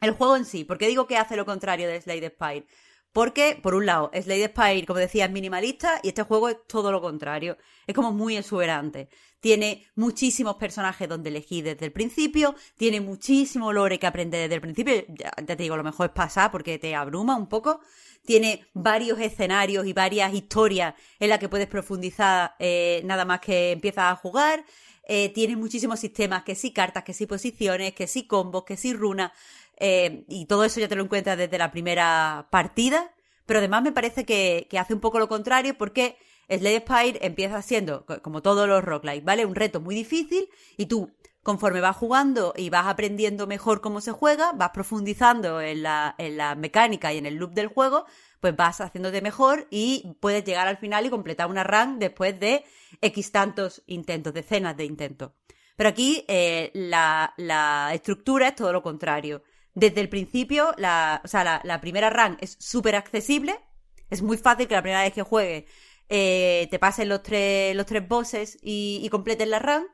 El 0.00 0.12
juego 0.12 0.36
en 0.36 0.44
sí, 0.44 0.64
¿por 0.64 0.78
qué 0.78 0.88
digo 0.88 1.06
que 1.06 1.16
hace 1.16 1.36
lo 1.36 1.46
contrario 1.46 1.88
de 1.88 2.00
Slade 2.00 2.30
Spire? 2.30 2.66
Porque, 3.12 3.58
por 3.62 3.74
un 3.74 3.86
lado, 3.86 4.10
Slade 4.12 4.48
Spire, 4.48 4.84
como 4.86 4.98
decía, 5.00 5.24
es 5.24 5.30
minimalista 5.30 6.00
y 6.02 6.08
este 6.08 6.22
juego 6.22 6.50
es 6.50 6.58
todo 6.68 6.92
lo 6.92 7.00
contrario. 7.00 7.56
Es 7.86 7.94
como 7.94 8.12
muy 8.12 8.36
exuberante. 8.36 9.08
Tiene 9.40 9.86
muchísimos 9.94 10.56
personajes 10.56 11.08
donde 11.08 11.30
elegir 11.30 11.64
desde 11.64 11.86
el 11.86 11.92
principio, 11.92 12.54
tiene 12.76 13.00
muchísimo 13.00 13.72
lore 13.72 13.98
que 13.98 14.06
aprender 14.06 14.42
desde 14.42 14.56
el 14.56 14.60
principio. 14.60 15.02
Ya, 15.08 15.30
te 15.30 15.56
digo, 15.56 15.78
lo 15.78 15.84
mejor 15.84 16.06
es 16.06 16.12
pasar 16.12 16.50
porque 16.50 16.78
te 16.78 16.94
abruma 16.94 17.36
un 17.36 17.48
poco. 17.48 17.80
Tiene 18.26 18.66
varios 18.74 19.18
escenarios 19.18 19.86
y 19.86 19.94
varias 19.94 20.34
historias 20.34 20.94
en 21.18 21.30
las 21.30 21.38
que 21.38 21.48
puedes 21.48 21.68
profundizar 21.68 22.54
eh, 22.58 23.00
nada 23.04 23.24
más 23.24 23.40
que 23.40 23.72
empiezas 23.72 24.12
a 24.12 24.16
jugar. 24.16 24.62
Eh, 25.08 25.28
tiene 25.28 25.54
muchísimos 25.54 26.00
sistemas, 26.00 26.42
que 26.42 26.56
sí 26.56 26.72
cartas, 26.72 27.04
que 27.04 27.14
sí 27.14 27.26
posiciones, 27.26 27.94
que 27.94 28.08
sí 28.08 28.26
combos, 28.26 28.64
que 28.64 28.76
sí 28.76 28.92
runas. 28.92 29.30
Eh, 29.78 30.24
y 30.28 30.46
todo 30.46 30.64
eso 30.64 30.80
ya 30.80 30.88
te 30.88 30.96
lo 30.96 31.04
encuentras 31.04 31.38
desde 31.38 31.58
la 31.58 31.70
primera 31.70 32.48
partida. 32.50 33.12
Pero 33.46 33.60
además 33.60 33.82
me 33.82 33.92
parece 33.92 34.24
que, 34.24 34.68
hace 34.78 34.92
un 34.92 35.00
poco 35.00 35.18
lo 35.18 35.28
contrario 35.28 35.78
porque 35.78 36.18
Slade 36.48 36.80
Spire 36.80 37.26
empieza 37.26 37.62
siendo, 37.62 38.04
como 38.22 38.42
todos 38.42 38.68
los 38.68 38.84
roguelikes, 38.84 39.24
¿vale? 39.24 39.46
Un 39.46 39.54
reto 39.54 39.80
muy 39.80 39.94
difícil 39.94 40.48
y 40.76 40.86
tú, 40.86 41.12
conforme 41.42 41.80
vas 41.80 41.96
jugando 41.96 42.52
y 42.56 42.70
vas 42.70 42.86
aprendiendo 42.86 43.46
mejor 43.46 43.80
cómo 43.80 44.00
se 44.00 44.10
juega, 44.10 44.52
vas 44.52 44.70
profundizando 44.70 45.60
en 45.60 45.84
la, 45.84 46.16
en 46.18 46.36
la 46.36 46.56
mecánica 46.56 47.12
y 47.12 47.18
en 47.18 47.26
el 47.26 47.36
loop 47.36 47.52
del 47.52 47.68
juego, 47.68 48.04
pues 48.40 48.56
vas 48.56 48.80
haciéndote 48.80 49.22
mejor 49.22 49.68
y 49.70 50.16
puedes 50.20 50.44
llegar 50.44 50.66
al 50.66 50.76
final 50.76 51.06
y 51.06 51.10
completar 51.10 51.48
una 51.48 51.62
run 51.62 52.00
después 52.00 52.38
de 52.40 52.64
X 53.00 53.30
tantos 53.30 53.82
intentos, 53.86 54.34
decenas 54.34 54.76
de 54.76 54.84
intentos. 54.84 55.32
Pero 55.76 55.90
aquí 55.90 56.24
eh, 56.26 56.72
la, 56.74 57.32
la 57.36 57.90
estructura 57.92 58.48
es 58.48 58.56
todo 58.56 58.72
lo 58.72 58.82
contrario 58.82 59.42
desde 59.76 60.00
el 60.00 60.08
principio, 60.08 60.74
la, 60.78 61.20
o 61.22 61.28
sea, 61.28 61.60
la, 61.62 61.80
primera 61.82 62.08
run 62.08 62.38
es 62.40 62.56
súper 62.58 62.96
accesible. 62.96 63.60
Es 64.08 64.22
muy 64.22 64.38
fácil 64.38 64.66
que 64.66 64.74
la 64.74 64.80
primera 64.80 65.02
vez 65.02 65.12
que 65.12 65.20
juegues 65.22 65.64
eh, 66.08 66.66
te 66.70 66.78
pasen 66.78 67.10
los 67.10 67.22
tres, 67.22 67.76
los 67.76 67.84
tres 67.84 68.08
bosses 68.08 68.58
y, 68.62 69.00
y 69.02 69.08
completes 69.10 69.46
la 69.46 69.58
run. 69.58 69.86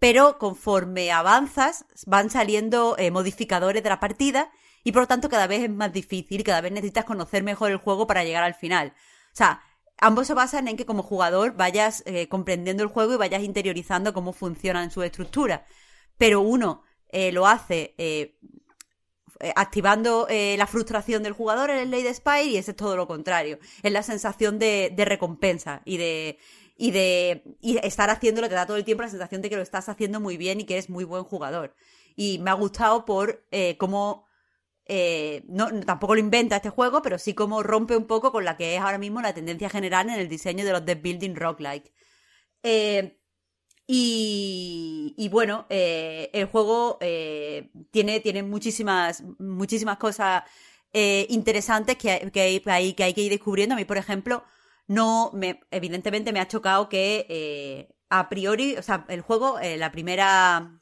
Pero 0.00 0.36
conforme 0.38 1.12
avanzas, 1.12 1.86
van 2.06 2.28
saliendo 2.28 2.96
eh, 2.98 3.12
modificadores 3.12 3.84
de 3.84 3.88
la 3.88 4.00
partida 4.00 4.50
y 4.82 4.90
por 4.90 5.02
lo 5.02 5.06
tanto 5.06 5.28
cada 5.28 5.46
vez 5.46 5.62
es 5.62 5.70
más 5.70 5.92
difícil 5.92 6.40
y 6.40 6.44
cada 6.44 6.60
vez 6.60 6.72
necesitas 6.72 7.04
conocer 7.04 7.44
mejor 7.44 7.70
el 7.70 7.76
juego 7.76 8.08
para 8.08 8.24
llegar 8.24 8.42
al 8.42 8.54
final. 8.54 8.94
O 9.32 9.36
sea, 9.36 9.62
ambos 9.96 10.26
se 10.26 10.34
basan 10.34 10.66
en 10.66 10.76
que 10.76 10.86
como 10.86 11.04
jugador 11.04 11.54
vayas 11.54 12.02
eh, 12.06 12.28
comprendiendo 12.28 12.82
el 12.82 12.88
juego 12.88 13.14
y 13.14 13.18
vayas 13.18 13.44
interiorizando 13.44 14.12
cómo 14.12 14.32
funciona 14.32 14.82
en 14.82 14.90
su 14.90 15.04
estructura. 15.04 15.66
Pero 16.18 16.40
uno 16.40 16.82
lo 17.32 17.46
hace 17.46 17.94
activando 19.56 20.26
eh, 20.28 20.56
la 20.58 20.66
frustración 20.66 21.22
del 21.22 21.32
jugador 21.32 21.70
en 21.70 21.78
el 21.78 21.90
Lady 21.90 22.12
Spire 22.12 22.44
y 22.44 22.56
ese 22.56 22.72
es 22.72 22.76
todo 22.76 22.96
lo 22.96 23.06
contrario. 23.06 23.58
Es 23.82 23.92
la 23.92 24.02
sensación 24.02 24.58
de, 24.58 24.92
recompensa 24.96 25.82
y 25.84 25.96
de, 25.96 26.38
y 26.76 26.90
de 26.90 27.42
y 27.60 27.78
estar 27.78 28.10
haciéndolo 28.10 28.48
te 28.48 28.54
da 28.54 28.66
todo 28.66 28.76
el 28.76 28.84
tiempo 28.84 29.02
la 29.02 29.10
sensación 29.10 29.42
de 29.42 29.50
que 29.50 29.56
lo 29.56 29.62
estás 29.62 29.88
haciendo 29.88 30.20
muy 30.20 30.36
bien 30.36 30.60
y 30.60 30.64
que 30.64 30.74
eres 30.74 30.90
muy 30.90 31.04
buen 31.04 31.24
jugador. 31.24 31.74
Y 32.16 32.38
me 32.38 32.50
ha 32.50 32.54
gustado 32.54 33.04
por 33.04 33.44
eh, 33.50 33.76
cómo 33.76 34.26
no, 35.48 35.80
tampoco 35.86 36.14
lo 36.14 36.20
inventa 36.20 36.56
este 36.56 36.68
juego, 36.70 37.00
pero 37.00 37.18
sí 37.18 37.34
como 37.34 37.62
rompe 37.62 37.96
un 37.96 38.06
poco 38.06 38.32
con 38.32 38.44
la 38.44 38.56
que 38.56 38.76
es 38.76 38.80
ahora 38.82 38.98
mismo 38.98 39.22
la 39.22 39.32
tendencia 39.32 39.70
general 39.70 40.10
en 40.10 40.20
el 40.20 40.28
diseño 40.28 40.64
de 40.64 40.72
los 40.72 40.84
deck 40.84 41.02
building 41.02 41.34
roguelike. 41.34 41.92
Eh, 42.62 43.18
y, 43.86 45.28
bueno, 45.30 45.66
eh, 45.68 46.30
el 46.32 46.46
juego 46.46 46.98
eh, 47.00 47.70
tiene, 47.90 48.20
tiene 48.20 48.42
muchísimas, 48.42 49.22
muchísimas 49.38 49.98
cosas 49.98 50.44
eh, 50.92 51.26
interesantes 51.28 51.96
que, 51.96 52.30
que, 52.32 52.62
hay, 52.66 52.94
que 52.94 53.04
hay 53.04 53.14
que 53.14 53.22
ir 53.22 53.30
descubriendo. 53.30 53.74
A 53.74 53.78
mí, 53.78 53.84
por 53.84 53.98
ejemplo, 53.98 54.44
no 54.86 55.30
me, 55.34 55.60
evidentemente 55.70 56.32
me 56.32 56.40
ha 56.40 56.48
chocado 56.48 56.88
que 56.88 57.88
a 58.08 58.28
priori, 58.28 58.76
o 58.76 58.82
sea, 58.82 59.04
el 59.08 59.20
juego, 59.20 59.58
la 59.60 59.92
primera 59.92 60.80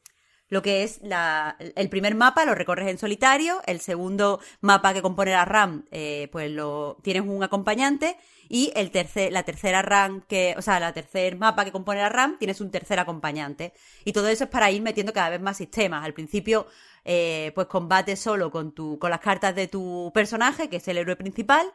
lo 0.53 0.61
que 0.61 0.83
es 0.83 1.01
la, 1.03 1.57
el 1.59 1.89
primer 1.89 2.15
mapa 2.15 2.45
lo 2.45 2.55
recorres 2.55 2.89
en 2.89 2.99
solitario, 2.99 3.63
el 3.65 3.81
segundo 3.81 4.39
mapa 4.61 4.93
que 4.93 5.01
compone 5.01 5.31
la 5.31 5.47
RAM, 5.47 5.87
pues 6.31 6.51
lo 6.51 6.99
tienes 7.03 7.23
un 7.23 7.43
acompañante 7.43 8.19
y 8.53 8.71
el 8.77 8.91
tercer, 8.91 9.33
la 9.33 9.45
tercera 9.45 9.81
RAM 9.81 10.21
que, 10.29 10.55
o 10.59 10.61
sea, 10.61 10.79
la 10.79 10.93
tercer 10.93 11.39
mapa 11.39 11.65
que 11.65 11.73
compone 11.73 12.01
la 12.01 12.11
RAM 12.11 12.37
tienes 12.39 12.61
un 12.61 12.71
tercer 12.71 12.99
acompañante. 12.99 13.73
Y 14.05 14.13
todo 14.13 14.29
eso 14.29 14.45
es 14.45 14.51
para 14.51 14.71
ir 14.71 14.83
metiendo 14.83 15.15
cada 15.15 15.31
vez 15.31 15.41
más 15.41 15.57
sistemas. 15.57 16.05
Al 16.05 16.13
principio, 16.13 16.67
eh, 17.03 17.53
pues 17.55 17.67
combates 17.67 18.21
solo 18.21 18.51
con 18.51 18.73
tu, 18.73 18.99
con 18.99 19.11
las 19.11 19.21
cartas 19.21 19.55
de 19.55 19.69
tu 19.69 20.11
personaje, 20.13 20.69
que 20.69 20.77
es 20.77 20.89
el 20.89 20.99
héroe 20.99 21.17
principal. 21.17 21.67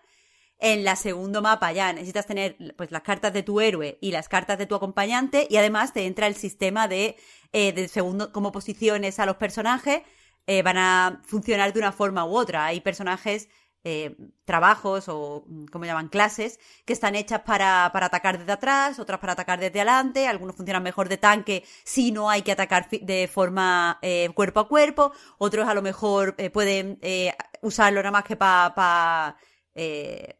En 0.59 0.83
la 0.83 0.95
segundo 0.95 1.41
mapa 1.41 1.71
ya 1.71 1.93
necesitas 1.93 2.25
tener 2.25 2.57
pues 2.75 2.91
las 2.91 3.03
cartas 3.03 3.31
de 3.31 3.43
tu 3.43 3.61
héroe 3.61 3.99
y 4.01 4.11
las 4.11 4.27
cartas 4.27 4.57
de 4.57 4.65
tu 4.65 4.73
acompañante 4.73 5.47
y 5.49 5.57
además 5.57 5.93
te 5.93 6.05
entra 6.07 6.25
el 6.25 6.35
sistema 6.35 6.87
de, 6.87 7.15
eh, 7.53 7.73
de 7.73 7.87
segundo, 7.87 8.31
como 8.31 8.51
posiciones 8.51 9.19
a 9.19 9.27
los 9.27 9.37
personajes 9.37 10.01
eh, 10.47 10.63
van 10.63 10.77
a 10.77 11.21
funcionar 11.25 11.73
de 11.73 11.79
una 11.79 11.91
forma 11.91 12.25
u 12.25 12.35
otra. 12.37 12.65
Hay 12.65 12.79
personajes 12.79 13.49
eh, 13.83 14.15
trabajos 14.45 15.09
o, 15.09 15.45
como 15.71 15.85
llaman, 15.85 16.07
clases, 16.07 16.59
que 16.85 16.93
están 16.93 17.15
hechas 17.15 17.41
para, 17.41 17.85
atacar 17.85 18.39
desde 18.39 18.53
atrás, 18.53 18.97
otras 18.99 19.19
para 19.19 19.33
atacar 19.33 19.59
desde 19.59 19.79
adelante, 19.81 20.27
algunos 20.27 20.55
funcionan 20.55 20.83
mejor 20.83 21.09
de 21.09 21.17
tanque 21.17 21.63
si 21.83 22.11
no 22.11 22.29
hay 22.29 22.43
que 22.43 22.53
atacar 22.53 22.89
de 22.89 23.27
forma 23.27 23.99
eh, 24.01 24.29
cuerpo 24.33 24.61
a 24.61 24.67
cuerpo, 24.69 25.11
otros 25.37 25.67
a 25.67 25.73
lo 25.73 25.81
mejor 25.81 26.35
pueden 26.53 26.99
usarlo 27.61 28.01
nada 28.01 28.11
más 28.11 28.23
que 28.23 28.35
para 28.37 29.35
pues, 29.73 30.35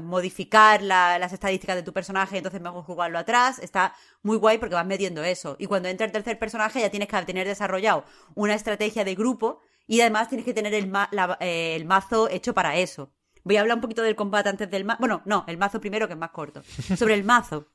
modificar 0.00 0.82
las 0.82 1.32
estadísticas 1.32 1.76
de 1.76 1.82
tu 1.82 1.92
personaje, 1.92 2.36
entonces 2.36 2.60
mejor 2.60 2.84
jugarlo 2.84 3.18
atrás. 3.18 3.58
Está 3.58 3.94
muy 4.22 4.36
guay 4.36 4.58
porque 4.58 4.74
vas 4.74 4.86
metiendo 4.86 5.24
eso. 5.24 5.56
Y 5.58 5.66
cuando 5.66 5.88
entra 5.88 6.06
el 6.06 6.12
tercer 6.12 6.38
personaje 6.38 6.80
ya 6.80 6.90
tienes 6.90 7.08
que 7.08 7.22
tener 7.22 7.46
desarrollado 7.46 8.04
una 8.34 8.54
estrategia 8.54 9.04
de 9.04 9.14
grupo 9.14 9.60
y 9.86 10.00
además 10.02 10.28
tienes 10.28 10.44
que 10.44 10.54
tener 10.54 10.74
el, 10.74 10.92
eh, 11.40 11.74
el 11.76 11.84
mazo 11.86 12.28
hecho 12.28 12.54
para 12.54 12.76
eso. 12.76 13.12
Voy 13.42 13.56
a 13.56 13.62
hablar 13.62 13.76
un 13.76 13.80
poquito 13.80 14.02
del 14.02 14.16
combate 14.16 14.48
antes 14.48 14.70
del 14.70 14.84
mazo. 14.84 14.98
Bueno, 15.00 15.22
no, 15.24 15.44
el 15.48 15.56
mazo 15.56 15.80
primero 15.80 16.06
que 16.06 16.12
es 16.12 16.18
más 16.18 16.30
corto. 16.30 16.62
Sobre 16.96 17.14
el 17.14 17.24
mazo. 17.24 17.68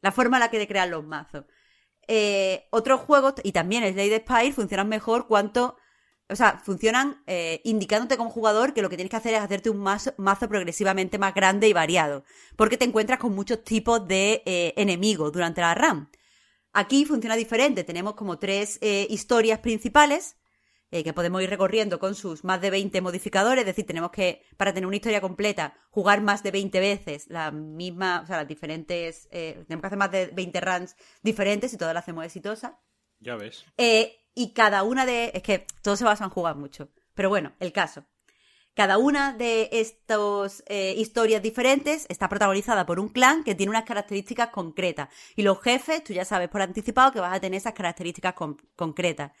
La 0.00 0.12
forma 0.12 0.36
en 0.36 0.40
la 0.40 0.50
que 0.50 0.58
de 0.58 0.68
crear 0.68 0.88
los 0.88 1.04
mazos. 1.04 1.44
Eh, 2.08 2.68
otros 2.70 3.00
juegos, 3.00 3.34
y 3.42 3.52
también 3.52 3.82
el 3.82 3.94
Slade 3.94 4.20
Spire, 4.20 4.52
funcionan 4.52 4.88
mejor 4.88 5.26
cuanto. 5.26 5.76
O 6.28 6.36
sea, 6.36 6.58
funcionan 6.58 7.22
eh, 7.26 7.60
indicándote 7.64 8.16
como 8.16 8.30
jugador 8.30 8.74
que 8.74 8.82
lo 8.82 8.90
que 8.90 8.96
tienes 8.96 9.10
que 9.10 9.16
hacer 9.16 9.34
es 9.34 9.40
hacerte 9.40 9.70
un 9.70 9.78
mazo, 9.78 10.12
mazo 10.16 10.48
progresivamente 10.48 11.18
más 11.18 11.34
grande 11.34 11.68
y 11.68 11.72
variado. 11.72 12.24
Porque 12.56 12.76
te 12.76 12.84
encuentras 12.84 13.18
con 13.18 13.34
muchos 13.34 13.62
tipos 13.64 14.06
de 14.08 14.42
enemigos 14.76 15.32
durante 15.32 15.60
la 15.60 15.74
RAM. 15.74 16.10
Aquí 16.72 17.04
funciona 17.04 17.36
diferente. 17.36 17.84
Tenemos 17.84 18.14
como 18.14 18.38
tres 18.38 18.78
historias 19.08 19.60
principales 19.60 20.36
eh, 20.92 21.02
que 21.02 21.12
podemos 21.12 21.42
ir 21.42 21.50
recorriendo 21.50 21.98
con 21.98 22.14
sus 22.14 22.44
más 22.44 22.60
de 22.60 22.70
20 22.70 23.00
modificadores, 23.00 23.62
es 23.62 23.66
decir, 23.66 23.84
tenemos 23.84 24.12
que, 24.12 24.42
para 24.56 24.72
tener 24.72 24.86
una 24.86 24.94
historia 24.94 25.20
completa, 25.20 25.74
jugar 25.90 26.20
más 26.20 26.44
de 26.44 26.52
20 26.52 26.78
veces 26.78 27.26
la 27.28 27.50
misma, 27.50 28.20
o 28.22 28.26
sea, 28.26 28.36
las 28.36 28.48
diferentes, 28.48 29.28
eh, 29.32 29.64
tenemos 29.66 29.82
que 29.82 29.86
hacer 29.88 29.98
más 29.98 30.12
de 30.12 30.26
20 30.26 30.60
runs 30.60 30.96
diferentes 31.22 31.72
y 31.72 31.76
todas 31.76 31.92
las 31.92 32.04
hacemos 32.04 32.24
exitosas. 32.24 32.74
Ya 33.18 33.34
ves. 33.34 33.64
Eh, 33.76 34.16
y 34.36 34.52
cada 34.52 34.84
una 34.84 35.06
de, 35.06 35.32
es 35.34 35.42
que 35.42 35.66
todos 35.82 35.98
se 35.98 36.04
basan 36.04 36.26
en 36.26 36.30
jugar 36.30 36.54
mucho, 36.54 36.90
pero 37.14 37.28
bueno, 37.28 37.54
el 37.58 37.72
caso. 37.72 38.04
Cada 38.74 38.98
una 38.98 39.32
de 39.32 39.70
estas 39.72 40.62
historias 40.68 41.40
diferentes 41.42 42.04
está 42.10 42.28
protagonizada 42.28 42.84
por 42.84 43.00
un 43.00 43.08
clan 43.08 43.42
que 43.42 43.54
tiene 43.54 43.70
unas 43.70 43.84
características 43.84 44.50
concretas. 44.50 45.08
Y 45.34 45.42
los 45.42 45.62
jefes, 45.62 46.04
tú 46.04 46.12
ya 46.12 46.26
sabes 46.26 46.50
por 46.50 46.60
anticipado 46.60 47.10
que 47.10 47.20
vas 47.20 47.34
a 47.34 47.40
tener 47.40 47.56
esas 47.56 47.72
características 47.72 48.34
concretas. 48.76 49.32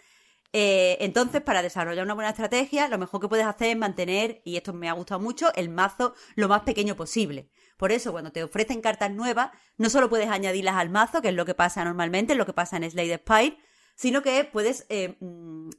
Eh, 0.54 0.96
entonces, 1.00 1.42
para 1.42 1.60
desarrollar 1.60 2.02
una 2.02 2.14
buena 2.14 2.30
estrategia, 2.30 2.88
lo 2.88 2.96
mejor 2.96 3.20
que 3.20 3.28
puedes 3.28 3.44
hacer 3.44 3.68
es 3.68 3.76
mantener, 3.76 4.40
y 4.42 4.56
esto 4.56 4.72
me 4.72 4.88
ha 4.88 4.94
gustado 4.94 5.20
mucho, 5.20 5.52
el 5.54 5.68
mazo 5.68 6.14
lo 6.34 6.48
más 6.48 6.62
pequeño 6.62 6.96
posible. 6.96 7.50
Por 7.76 7.92
eso, 7.92 8.12
cuando 8.12 8.32
te 8.32 8.42
ofrecen 8.42 8.80
cartas 8.80 9.10
nuevas, 9.10 9.50
no 9.76 9.90
solo 9.90 10.08
puedes 10.08 10.30
añadirlas 10.30 10.76
al 10.76 10.88
mazo, 10.88 11.20
que 11.20 11.28
es 11.28 11.34
lo 11.34 11.44
que 11.44 11.52
pasa 11.52 11.84
normalmente, 11.84 12.32
es 12.32 12.38
lo 12.38 12.46
que 12.46 12.54
pasa 12.54 12.78
en 12.78 12.90
Slade 12.90 13.18
Spire, 13.18 13.58
sino 13.96 14.22
que 14.22 14.44
puedes 14.44 14.86
eh, 14.88 15.16
mm, 15.18 15.70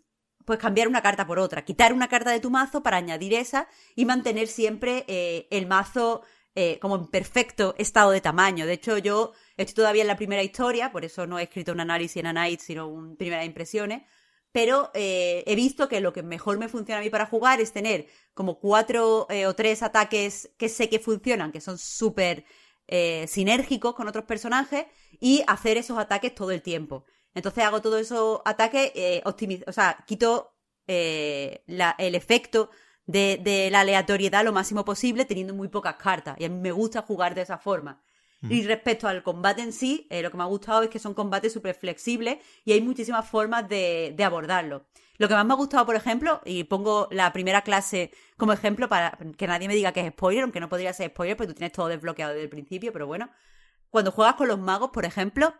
pues 0.46 0.60
cambiar 0.60 0.90
una 0.90 1.02
carta 1.02 1.26
por 1.26 1.40
otra, 1.40 1.64
quitar 1.64 1.94
una 1.94 2.10
carta 2.10 2.32
de 2.32 2.42
tu 2.42 2.50
mazo 2.50 2.84
para 2.84 2.98
añadir 2.98 3.34
esa 3.34 3.70
y 3.96 4.04
mantener 4.06 4.48
siempre 4.48 5.06
eh, 5.08 5.48
el 5.52 5.68
mazo 5.68 6.24
como 6.82 6.96
en 6.96 7.06
perfecto 7.06 7.76
estado 7.78 8.10
de 8.10 8.20
tamaño. 8.20 8.66
De 8.66 8.74
hecho, 8.74 8.98
yo 8.98 9.34
estoy 9.58 9.76
todavía 9.76 10.02
en 10.02 10.08
la 10.08 10.16
primera 10.16 10.42
historia, 10.42 10.92
por 10.92 11.06
eso 11.06 11.28
no 11.28 11.38
he 11.38 11.44
escrito 11.44 11.72
un 11.72 11.82
análisis 11.82 12.18
en 12.18 12.26
Anite, 12.26 12.64
sino 12.64 12.88
un 12.88 13.16
primeras 13.16 13.46
impresiones 13.46 14.02
pero 14.58 14.90
eh, 14.96 15.44
he 15.46 15.56
visto 15.56 15.88
que 15.88 16.02
lo 16.02 16.14
que 16.14 16.24
mejor 16.24 16.58
me 16.58 16.68
funciona 16.68 17.00
a 17.00 17.04
mí 17.04 17.12
para 17.12 17.28
jugar 17.28 17.62
es 17.62 17.74
tener 17.74 18.08
como 18.34 18.60
cuatro 18.60 19.28
eh, 19.30 19.46
o 19.46 19.54
tres 19.54 19.84
ataques 19.84 20.50
que 20.58 20.68
sé 20.68 20.90
que 20.90 20.98
funcionan, 20.98 21.52
que 21.52 21.62
son 21.62 21.78
súper 21.78 22.44
eh, 22.88 23.26
sinérgicos 23.28 23.94
con 23.94 24.08
otros 24.08 24.26
personajes, 24.26 24.86
y 25.20 25.44
hacer 25.46 25.78
esos 25.78 26.00
ataques 26.00 26.34
todo 26.34 26.50
el 26.50 26.64
tiempo. 26.64 27.06
Entonces 27.34 27.64
hago 27.64 27.82
todos 27.82 28.02
esos 28.02 28.42
ataques, 28.46 28.92
o 29.26 29.72
sea, 29.72 30.04
quito 30.08 30.54
el 30.88 32.16
efecto 32.16 32.70
de, 33.06 33.40
de, 33.42 33.70
la 33.70 33.82
aleatoriedad 33.82 34.44
lo 34.44 34.54
máximo 34.54 34.84
posible 34.86 35.26
teniendo 35.26 35.54
muy 35.54 35.68
pocas 35.68 35.96
cartas. 35.96 36.36
Y 36.40 36.46
a 36.46 36.50
mí 36.50 36.60
me 36.60 36.72
gusta 36.72 37.02
jugar 37.02 37.36
de 37.36 37.42
esa 37.42 37.58
forma. 37.58 38.02
Y 38.50 38.64
respecto 38.68 39.08
al 39.08 39.24
combate 39.24 39.62
en 39.62 39.74
sí, 39.74 40.08
eh, 40.10 40.22
lo 40.22 40.30
que 40.30 40.38
me 40.38 40.44
ha 40.44 40.48
gustado 40.48 40.84
es 40.84 40.90
que 40.90 41.00
son 41.00 41.16
combates 41.16 41.54
súper 41.54 41.74
flexibles 41.74 42.38
y 42.66 42.72
hay 42.72 42.82
muchísimas 42.82 43.28
formas 43.28 43.68
de, 43.68 44.16
abordarlo. 44.24 44.86
Lo 45.18 45.28
que 45.28 45.34
más 45.34 45.46
me 45.46 45.54
ha 45.54 45.58
gustado, 45.58 45.86
por 45.88 45.96
ejemplo, 45.96 46.42
y 46.46 46.64
pongo 46.66 47.08
la 47.10 47.34
primera 47.34 47.64
clase 47.64 48.12
como 48.38 48.54
ejemplo 48.54 48.88
para 48.88 49.18
que 49.38 49.48
nadie 49.48 49.68
me 49.68 49.74
diga 49.74 49.92
que 49.92 50.02
es 50.02 50.12
spoiler, 50.12 50.44
aunque 50.44 50.60
no 50.60 50.70
podría 50.70 50.94
ser 50.94 51.10
spoiler 51.10 51.36
porque 51.36 51.54
tú 51.54 51.58
tienes 51.58 51.72
todo 51.72 51.88
desbloqueado 51.88 52.34
desde 52.34 52.44
el 52.44 52.50
principio, 52.50 52.94
pero 52.94 53.08
bueno. 53.08 53.30
Cuando 53.90 54.12
juegas 54.12 54.36
con 54.36 54.48
los 54.48 54.60
magos, 54.60 54.92
por 54.92 55.06
ejemplo, 55.06 55.56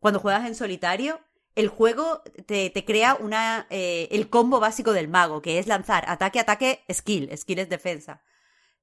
cuando 0.00 0.18
juegas 0.18 0.46
en 0.46 0.54
solitario, 0.54 1.20
el 1.54 1.68
juego 1.68 2.22
te, 2.46 2.72
crea 2.84 3.14
una, 3.14 3.66
eh, 3.70 4.08
el 4.10 4.28
combo 4.30 4.60
básico 4.60 4.92
del 4.92 5.08
mago, 5.08 5.42
que 5.42 5.58
es 5.58 5.66
lanzar 5.66 6.04
ataque, 6.08 6.40
ataque, 6.40 6.84
skill. 6.90 7.30
Skill 7.36 7.58
es 7.60 7.68
defensa. 7.68 8.22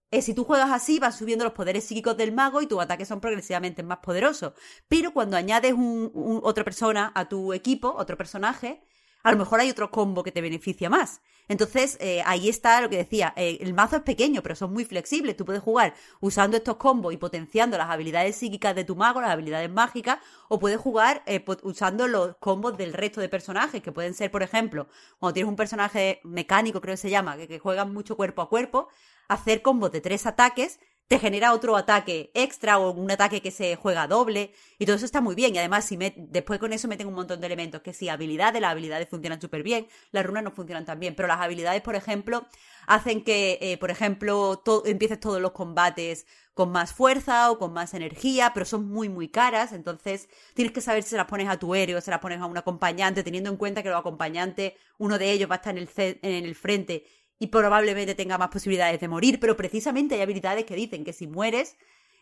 Eh, 0.09 0.21
si 0.21 0.33
tú 0.33 0.45
juegas 0.45 0.71
así, 0.71 0.99
vas 0.99 1.17
subiendo 1.17 1.43
los 1.43 1.53
poderes 1.53 1.83
psíquicos 1.83 2.15
del 2.15 2.31
mago 2.31 2.61
y 2.61 2.67
tus 2.67 2.79
ataques 2.79 3.07
son 3.07 3.19
progresivamente 3.19 3.83
más 3.83 3.97
poderosos. 3.97 4.53
Pero 4.87 5.11
cuando 5.11 5.35
añades 5.35 5.73
un, 5.73 6.41
otra 6.43 6.63
persona 6.63 7.11
a 7.13 7.27
tu 7.27 7.51
equipo, 7.51 7.93
otro 7.97 8.15
personaje, 8.17 8.81
a 9.27 9.31
lo 9.33 9.37
mejor 9.37 9.59
hay 9.59 9.69
otro 9.69 9.91
combo 9.91 10.23
que 10.23 10.31
te 10.31 10.39
beneficia 10.39 10.89
más. 10.89 11.19
Entonces, 11.49 11.97
eh, 11.99 12.23
ahí 12.25 12.47
está 12.47 12.79
lo 12.79 12.89
que 12.89 12.95
decía. 12.95 13.33
Eh, 13.35 13.57
el 13.59 13.73
mazo 13.73 13.97
es 13.97 14.01
pequeño, 14.03 14.41
pero 14.41 14.55
son 14.55 14.71
muy 14.71 14.85
flexibles. 14.85 15.35
Tú 15.35 15.43
puedes 15.43 15.61
jugar 15.61 15.95
usando 16.21 16.55
estos 16.55 16.77
combos 16.77 17.13
y 17.13 17.17
potenciando 17.17 17.77
las 17.77 17.89
habilidades 17.89 18.37
psíquicas 18.37 18.73
de 18.73 18.85
tu 18.85 18.95
mago, 18.95 19.19
las 19.19 19.31
habilidades 19.31 19.69
mágicas, 19.69 20.19
o 20.47 20.59
puedes 20.59 20.79
jugar 20.79 21.23
usando 21.63 22.07
los 22.07 22.37
combos 22.37 22.77
del 22.77 22.93
resto 22.93 23.19
de 23.19 23.27
personajes, 23.27 23.81
que 23.81 23.91
pueden 23.91 24.13
ser, 24.13 24.31
por 24.31 24.43
ejemplo, 24.43 24.87
cuando 25.19 25.33
tienes 25.33 25.49
un 25.49 25.57
personaje 25.57 26.21
mecánico, 26.23 26.79
creo 26.79 26.93
que 26.93 26.97
se 26.97 27.09
llama, 27.09 27.35
que, 27.35 27.49
que 27.49 27.59
juegan 27.59 27.93
mucho 27.93 28.15
cuerpo 28.15 28.41
a 28.41 28.47
cuerpo, 28.47 28.87
hacer 29.27 29.61
combos 29.61 29.91
de 29.91 29.99
tres 29.99 30.25
ataques 30.25 30.79
te 31.07 31.19
genera 31.19 31.53
otro 31.53 31.77
ataque 31.77 32.31
extra 32.33 32.79
o 32.79 32.91
un 32.91 33.09
ataque 33.09 33.41
que 33.41 33.51
se 33.51 33.75
juega 33.75 34.07
doble 34.07 34.51
y 34.77 34.85
todo 34.85 34.97
eso 34.97 35.05
está 35.05 35.21
muy 35.21 35.35
bien. 35.35 35.55
Y 35.55 35.57
además 35.57 35.85
si 35.85 35.97
después 36.17 36.59
con 36.59 36.73
eso 36.73 36.87
meten 36.87 37.07
un 37.07 37.13
montón 37.13 37.39
de 37.39 37.47
elementos 37.47 37.81
que 37.81 37.93
sí, 37.93 38.09
habilidades, 38.09 38.61
las 38.61 38.71
habilidades 38.71 39.07
funcionan 39.09 39.39
súper 39.39 39.63
bien, 39.63 39.87
las 40.11 40.25
runas 40.25 40.43
no 40.43 40.51
funcionan 40.51 40.85
tan 40.85 40.99
bien, 40.99 41.15
pero 41.15 41.27
las 41.27 41.39
habilidades, 41.39 41.81
por 41.81 41.95
ejemplo, 41.95 42.45
hacen 42.87 43.23
que, 43.23 43.57
eh, 43.61 43.77
por 43.77 43.91
ejemplo, 43.91 44.61
empieces 44.85 45.19
todos 45.19 45.41
los 45.41 45.51
combates 45.51 46.25
con 46.53 46.71
más 46.71 46.91
fuerza 46.91 47.51
o 47.51 47.59
con 47.59 47.71
más 47.71 47.93
energía, 47.93 48.51
pero 48.53 48.65
son 48.65 48.89
muy, 48.89 49.09
muy 49.09 49.29
caras, 49.29 49.73
entonces 49.73 50.27
tienes 50.55 50.73
que 50.73 50.81
saber 50.81 51.03
si 51.03 51.11
se 51.11 51.17
las 51.17 51.27
pones 51.27 51.47
a 51.47 51.57
tu 51.57 51.75
héroe 51.75 51.95
o 51.97 52.01
se 52.01 52.09
las 52.09 52.19
pones 52.19 52.39
a 52.41 52.47
un 52.47 52.57
acompañante, 52.57 53.23
teniendo 53.23 53.51
en 53.51 53.57
cuenta 53.57 53.83
que 53.83 53.89
los 53.89 53.99
acompañantes, 53.99 54.73
uno 54.97 55.19
de 55.19 55.31
ellos 55.31 55.49
va 55.49 55.55
a 55.55 55.57
estar 55.57 55.77
en 55.77 55.83
el, 55.83 56.19
en 56.23 56.45
el 56.45 56.55
frente 56.55 57.05
y 57.39 57.47
probablemente 57.47 58.15
tenga 58.15 58.37
más 58.37 58.49
posibilidades 58.49 58.99
de 58.99 59.07
morir, 59.07 59.39
pero 59.39 59.55
precisamente 59.55 60.15
hay 60.15 60.21
habilidades 60.21 60.65
que 60.65 60.75
dicen 60.75 61.03
que 61.03 61.13
si 61.13 61.27
mueres, 61.27 61.77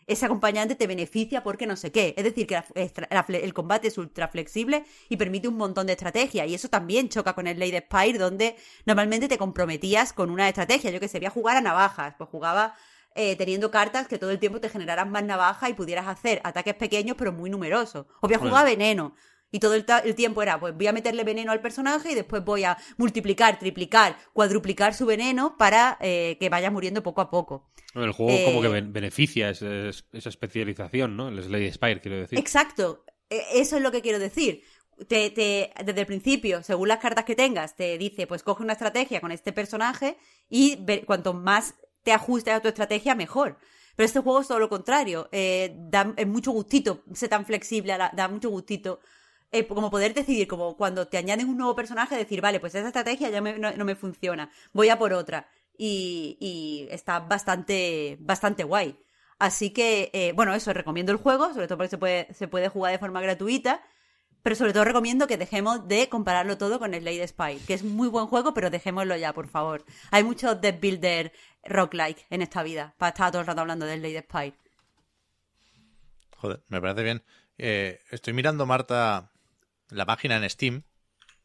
ese 0.06 0.24
acompañante 0.24 0.76
te 0.76 0.86
beneficia 0.86 1.42
porque 1.42 1.66
no 1.66 1.76
sé 1.76 1.90
qué. 1.90 2.14
Es 2.16 2.24
decir, 2.24 2.46
que 2.46 2.62
el 2.74 3.54
combate 3.54 3.88
es 3.88 3.98
ultra 3.98 4.28
flexible 4.28 4.84
y 5.08 5.16
permite 5.16 5.48
un 5.48 5.56
montón 5.56 5.86
de 5.86 5.94
estrategias. 5.94 6.46
Y 6.48 6.54
eso 6.54 6.68
también 6.68 7.08
choca 7.08 7.34
con 7.34 7.46
el 7.46 7.58
Lady 7.58 7.78
Spire, 7.78 8.18
donde 8.18 8.56
normalmente 8.84 9.26
te 9.28 9.36
comprometías 9.36 10.12
con 10.12 10.30
una 10.30 10.48
estrategia. 10.48 10.90
Yo 10.90 11.00
que 11.00 11.08
sé, 11.08 11.18
voy 11.18 11.26
a 11.26 11.30
jugar 11.30 11.56
a 11.56 11.60
navajas. 11.60 12.14
Pues 12.16 12.30
jugaba 12.30 12.76
eh, 13.16 13.34
teniendo 13.34 13.70
cartas 13.70 14.06
que 14.06 14.18
todo 14.18 14.30
el 14.30 14.38
tiempo 14.38 14.60
te 14.60 14.68
generaran 14.68 15.10
más 15.10 15.24
navajas 15.24 15.70
y 15.70 15.74
pudieras 15.74 16.06
hacer 16.06 16.40
ataques 16.44 16.74
pequeños 16.74 17.16
pero 17.18 17.32
muy 17.32 17.50
numerosos. 17.50 18.06
O 18.20 18.28
voy 18.28 18.34
a 18.34 18.38
jugar 18.38 18.64
a 18.64 18.70
veneno. 18.70 19.16
Y 19.52 19.60
todo 19.60 19.74
el, 19.74 19.84
tiempo 20.14 20.42
era, 20.42 20.58
pues 20.58 20.74
voy 20.74 20.88
a 20.88 20.92
meterle 20.92 21.22
veneno 21.22 21.52
al 21.52 21.60
personaje 21.60 22.12
y 22.12 22.14
después 22.14 22.44
voy 22.44 22.64
a 22.64 22.76
multiplicar, 22.96 23.58
triplicar, 23.58 24.18
cuadruplicar 24.32 24.92
su 24.92 25.06
veneno 25.06 25.56
para 25.56 25.96
eh, 26.00 26.36
que 26.40 26.48
vaya 26.48 26.70
muriendo 26.70 27.02
poco 27.02 27.20
a 27.20 27.30
poco. 27.30 27.70
El 27.94 28.12
juego 28.12 28.44
como 28.44 28.60
que 28.60 28.76
eh, 28.76 28.84
beneficia 28.86 29.50
esa, 29.50 29.90
especialización, 30.12 31.16
¿no? 31.16 31.28
El 31.28 31.42
Slade 31.42 31.72
Spire, 31.72 32.00
quiero 32.00 32.18
decir. 32.18 32.38
Exacto. 32.38 33.04
E, 33.30 33.40
eso 33.54 33.76
es 33.76 33.82
lo 33.82 33.92
que 33.92 34.02
quiero 34.02 34.18
decir. 34.18 34.62
Te, 35.08 35.30
te, 35.30 35.72
desde 35.84 36.00
el 36.00 36.06
principio, 36.06 36.62
según 36.62 36.88
las 36.88 36.98
cartas 36.98 37.24
que 37.24 37.36
tengas, 37.36 37.76
te 37.76 37.96
dice, 37.98 38.26
pues 38.26 38.42
coge 38.42 38.62
una 38.62 38.72
estrategia 38.72 39.20
con 39.20 39.30
este 39.30 39.52
personaje 39.52 40.16
y 40.48 40.78
cuanto 41.04 41.34
más 41.34 41.74
te 42.02 42.12
ajustes 42.12 42.54
a 42.54 42.60
tu 42.60 42.68
estrategia, 42.68 43.14
mejor. 43.14 43.58
Pero 43.94 44.06
este 44.06 44.20
juego 44.20 44.40
es 44.40 44.48
todo 44.48 44.58
lo 44.58 44.68
contrario. 44.68 45.28
Eh, 45.32 45.74
da 45.74 46.12
es 46.16 46.26
mucho 46.26 46.50
gustito 46.50 47.02
ser 47.14 47.28
tan 47.28 47.46
flexible, 47.46 47.96
da 47.96 48.28
mucho 48.28 48.50
gustito 48.50 49.00
eh, 49.52 49.66
como 49.66 49.90
poder 49.90 50.14
decidir, 50.14 50.48
como 50.48 50.76
cuando 50.76 51.06
te 51.08 51.18
añaden 51.18 51.48
un 51.48 51.58
nuevo 51.58 51.74
personaje, 51.74 52.16
decir, 52.16 52.40
vale, 52.40 52.60
pues 52.60 52.74
esa 52.74 52.88
estrategia 52.88 53.30
ya 53.30 53.40
no, 53.40 53.84
me 53.84 53.94
funciona, 53.94 54.50
voy 54.72 54.88
a 54.88 54.98
por 54.98 55.12
otra. 55.12 55.48
Y, 55.78 56.88
está 56.90 57.20
bastante, 57.20 58.16
bastante 58.20 58.64
guay. 58.64 58.98
Así 59.38 59.70
que, 59.70 60.10
eh, 60.14 60.32
bueno, 60.34 60.54
eso, 60.54 60.72
recomiendo 60.72 61.12
el 61.12 61.18
juego, 61.18 61.52
sobre 61.52 61.66
todo 61.68 61.78
porque 61.78 61.90
se 61.90 61.98
puede, 61.98 62.34
se 62.34 62.48
puede 62.48 62.68
jugar 62.68 62.92
de 62.92 62.98
forma 62.98 63.20
gratuita. 63.20 63.82
Pero 64.42 64.54
sobre 64.54 64.72
todo 64.72 64.84
recomiendo 64.84 65.26
que 65.26 65.36
dejemos 65.36 65.88
de 65.88 66.08
compararlo 66.08 66.56
todo 66.56 66.78
con 66.78 66.94
Slade 66.94 67.26
Spy, 67.26 67.58
que 67.66 67.74
es 67.74 67.82
muy 67.82 68.06
buen 68.06 68.28
juego, 68.28 68.54
pero 68.54 68.70
dejémoslo 68.70 69.16
ya, 69.16 69.32
por 69.32 69.48
favor. 69.48 69.84
Hay 70.12 70.22
muchos 70.22 70.60
deck 70.60 70.80
builder 70.80 71.32
rock-like 71.64 72.26
en 72.30 72.42
esta 72.42 72.62
vida, 72.62 72.94
para 72.96 73.08
estar 73.08 73.32
todo 73.32 73.40
el 73.40 73.46
rato 73.48 73.62
hablando 73.62 73.86
de 73.86 73.98
Slade 73.98 74.22
Spy. 74.22 74.54
Joder, 76.36 76.62
me 76.68 76.80
parece 76.80 77.02
bien. 77.02 77.24
Eh, 77.58 77.98
estoy 78.10 78.34
mirando, 78.34 78.66
Marta, 78.66 79.32
la 79.90 80.06
página 80.06 80.36
en 80.36 80.48
Steam, 80.48 80.82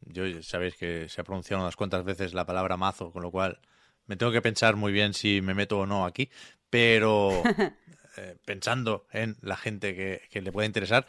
yo 0.01 0.41
sabéis 0.41 0.75
que 0.75 1.09
se 1.09 1.21
ha 1.21 1.23
pronunciado 1.23 1.61
unas 1.61 1.75
cuantas 1.75 2.03
veces 2.03 2.33
la 2.33 2.45
palabra 2.45 2.77
mazo, 2.77 3.11
con 3.11 3.21
lo 3.21 3.31
cual 3.31 3.59
me 4.05 4.15
tengo 4.15 4.31
que 4.31 4.41
pensar 4.41 4.75
muy 4.75 4.91
bien 4.91 5.13
si 5.13 5.41
me 5.41 5.53
meto 5.53 5.79
o 5.79 5.85
no 5.85 6.05
aquí, 6.05 6.29
pero 6.69 7.43
eh, 8.17 8.37
pensando 8.45 9.05
en 9.11 9.37
la 9.41 9.57
gente 9.57 9.95
que, 9.95 10.41
le 10.41 10.51
puede 10.51 10.67
interesar, 10.67 11.05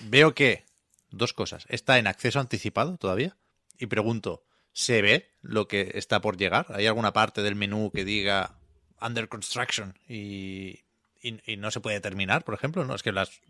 veo 0.00 0.34
que 0.34 0.64
dos 1.10 1.32
cosas. 1.32 1.64
Está 1.68 1.98
en 1.98 2.06
acceso 2.06 2.40
anticipado 2.40 2.96
todavía 2.96 3.36
y 3.78 3.86
pregunto, 3.86 4.44
¿se 4.72 5.00
ve 5.00 5.30
lo 5.40 5.68
que 5.68 5.92
está 5.94 6.20
por 6.20 6.36
llegar? 6.36 6.66
¿Hay 6.70 6.86
alguna 6.86 7.12
parte 7.12 7.42
del 7.42 7.54
menú 7.54 7.90
que 7.92 8.04
diga 8.04 8.58
under 9.00 9.28
construction 9.28 9.96
y, 10.08 10.80
y, 11.22 11.56
no 11.56 11.70
se 11.70 11.80
puede 11.80 12.00
terminar, 12.00 12.44
por 12.44 12.54
ejemplo? 12.54 12.84
¿no? 12.84 12.94
Es 12.94 13.02
que 13.02 13.12
las, 13.12 13.40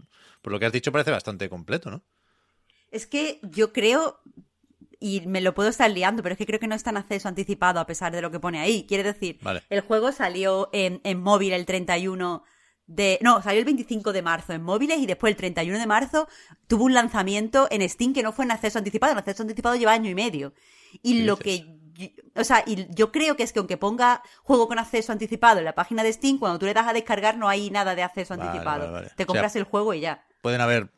por 0.42 0.52
lo 0.52 0.58
que 0.58 0.66
has 0.66 0.72
dicho 0.72 0.92
parece 0.92 1.10
bastante 1.10 1.48
completo, 1.48 1.90
¿no? 1.90 2.02
Es 2.90 3.06
que 3.06 3.40
yo 3.42 3.72
creo, 3.72 4.20
y 5.00 5.22
me 5.26 5.40
lo 5.40 5.54
puedo 5.54 5.68
estar 5.68 5.90
liando, 5.90 6.22
pero 6.22 6.32
es 6.32 6.38
que 6.38 6.46
creo 6.46 6.60
que 6.60 6.66
no 6.66 6.74
está 6.74 6.90
en 6.90 6.96
acceso 6.96 7.28
anticipado 7.28 7.80
a 7.80 7.86
pesar 7.86 8.12
de 8.12 8.22
lo 8.22 8.30
que 8.30 8.40
pone 8.40 8.58
ahí. 8.60 8.84
Quiere 8.86 9.02
decir, 9.02 9.38
el 9.70 9.80
juego 9.80 10.12
salió 10.12 10.70
en, 10.72 11.00
móvil 11.20 11.52
el 11.52 11.66
31 11.66 12.42
de... 12.86 13.18
No, 13.22 13.42
salió 13.42 13.58
el 13.58 13.64
25 13.66 14.12
de 14.12 14.22
marzo 14.22 14.52
en 14.52 14.62
móviles 14.62 14.98
y 14.98 15.06
después 15.06 15.30
el 15.30 15.36
31 15.36 15.78
de 15.78 15.86
marzo 15.86 16.28
tuvo 16.66 16.84
un 16.84 16.94
lanzamiento 16.94 17.68
en 17.70 17.86
Steam 17.88 18.14
que 18.14 18.22
no 18.22 18.32
fue 18.32 18.44
en 18.44 18.50
acceso 18.52 18.78
anticipado. 18.78 19.12
En 19.12 19.18
acceso 19.18 19.42
anticipado 19.42 19.76
lleva 19.76 19.92
año 19.92 20.10
y 20.10 20.14
medio. 20.14 20.54
Y 21.02 21.18
¿Qué 21.18 21.24
lo 21.24 21.36
dices? 21.36 21.60
que... 21.62 21.78
O 22.36 22.44
sea, 22.44 22.62
y 22.64 22.86
yo 22.94 23.10
creo 23.10 23.36
que 23.36 23.42
es 23.42 23.52
que 23.52 23.58
aunque 23.58 23.76
ponga 23.76 24.22
juego 24.44 24.68
con 24.68 24.78
acceso 24.78 25.10
anticipado 25.10 25.58
en 25.58 25.64
la 25.64 25.74
página 25.74 26.04
de 26.04 26.12
Steam, 26.12 26.38
cuando 26.38 26.58
tú 26.60 26.66
le 26.66 26.72
das 26.72 26.86
a 26.86 26.92
descargar 26.92 27.36
no 27.36 27.48
hay 27.48 27.70
nada 27.70 27.96
de 27.96 28.04
acceso 28.04 28.36
Vale, 28.36 28.48
anticipado. 28.48 28.92
vale. 28.92 29.10
Te 29.16 29.24
O 29.24 29.26
compras 29.26 29.52
sea, 29.52 29.60
el 29.60 29.64
juego 29.66 29.92
y 29.94 30.00
ya. 30.00 30.24
Pueden 30.40 30.60
haber 30.60 30.92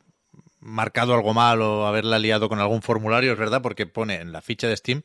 marcado 0.61 1.13
algo 1.13 1.33
mal 1.33 1.61
o 1.61 1.87
haberla 1.87 2.19
liado 2.19 2.49
con 2.49 2.59
algún 2.59 2.81
formulario, 2.81 3.33
es 3.33 3.39
verdad, 3.39 3.61
porque 3.61 3.85
pone 3.87 4.15
en 4.15 4.31
la 4.31 4.41
ficha 4.41 4.67
de 4.67 4.77
Steam, 4.77 5.03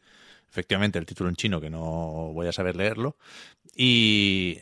efectivamente, 0.50 0.98
el 0.98 1.06
título 1.06 1.28
en 1.30 1.36
chino, 1.36 1.60
que 1.60 1.70
no 1.70 2.30
voy 2.34 2.46
a 2.48 2.52
saber 2.52 2.76
leerlo, 2.76 3.16
y 3.76 4.60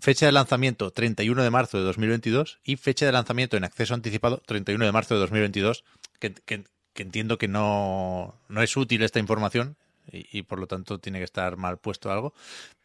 fecha 0.00 0.26
de 0.26 0.32
lanzamiento 0.32 0.90
31 0.92 1.42
de 1.42 1.50
marzo 1.50 1.78
de 1.78 1.84
2022 1.84 2.60
y 2.64 2.76
fecha 2.76 3.06
de 3.06 3.12
lanzamiento 3.12 3.56
en 3.56 3.64
acceso 3.64 3.94
anticipado 3.94 4.38
31 4.46 4.84
de 4.84 4.92
marzo 4.92 5.14
de 5.14 5.20
2022, 5.20 5.84
que, 6.18 6.32
que- 6.34 6.64
que 6.94 7.02
entiendo 7.02 7.38
que 7.38 7.48
no, 7.48 8.34
no 8.48 8.62
es 8.62 8.76
útil 8.76 9.02
esta 9.02 9.18
información 9.18 9.76
y, 10.10 10.26
y 10.38 10.42
por 10.42 10.58
lo 10.58 10.66
tanto 10.66 10.98
tiene 10.98 11.18
que 11.18 11.24
estar 11.24 11.56
mal 11.56 11.78
puesto 11.78 12.12
algo, 12.12 12.34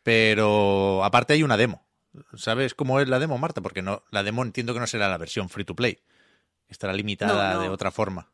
pero 0.03 1.03
aparte 1.03 1.33
hay 1.33 1.43
una 1.43 1.57
demo. 1.57 1.85
¿Sabes 2.35 2.73
cómo 2.73 2.99
es 3.01 3.09
la 3.09 3.19
demo, 3.19 3.37
Marta? 3.37 3.61
Porque 3.61 3.81
no, 3.81 4.03
la 4.11 4.23
demo 4.23 4.43
entiendo 4.43 4.73
que 4.73 4.79
no 4.79 4.87
será 4.87 5.09
la 5.09 5.17
versión 5.17 5.49
free 5.49 5.65
to 5.65 5.75
play. 5.75 5.99
Estará 6.69 6.93
limitada 6.93 7.53
No, 7.53 7.57
no. 7.57 7.61
de 7.63 7.69
otra 7.69 7.91
forma. 7.91 8.31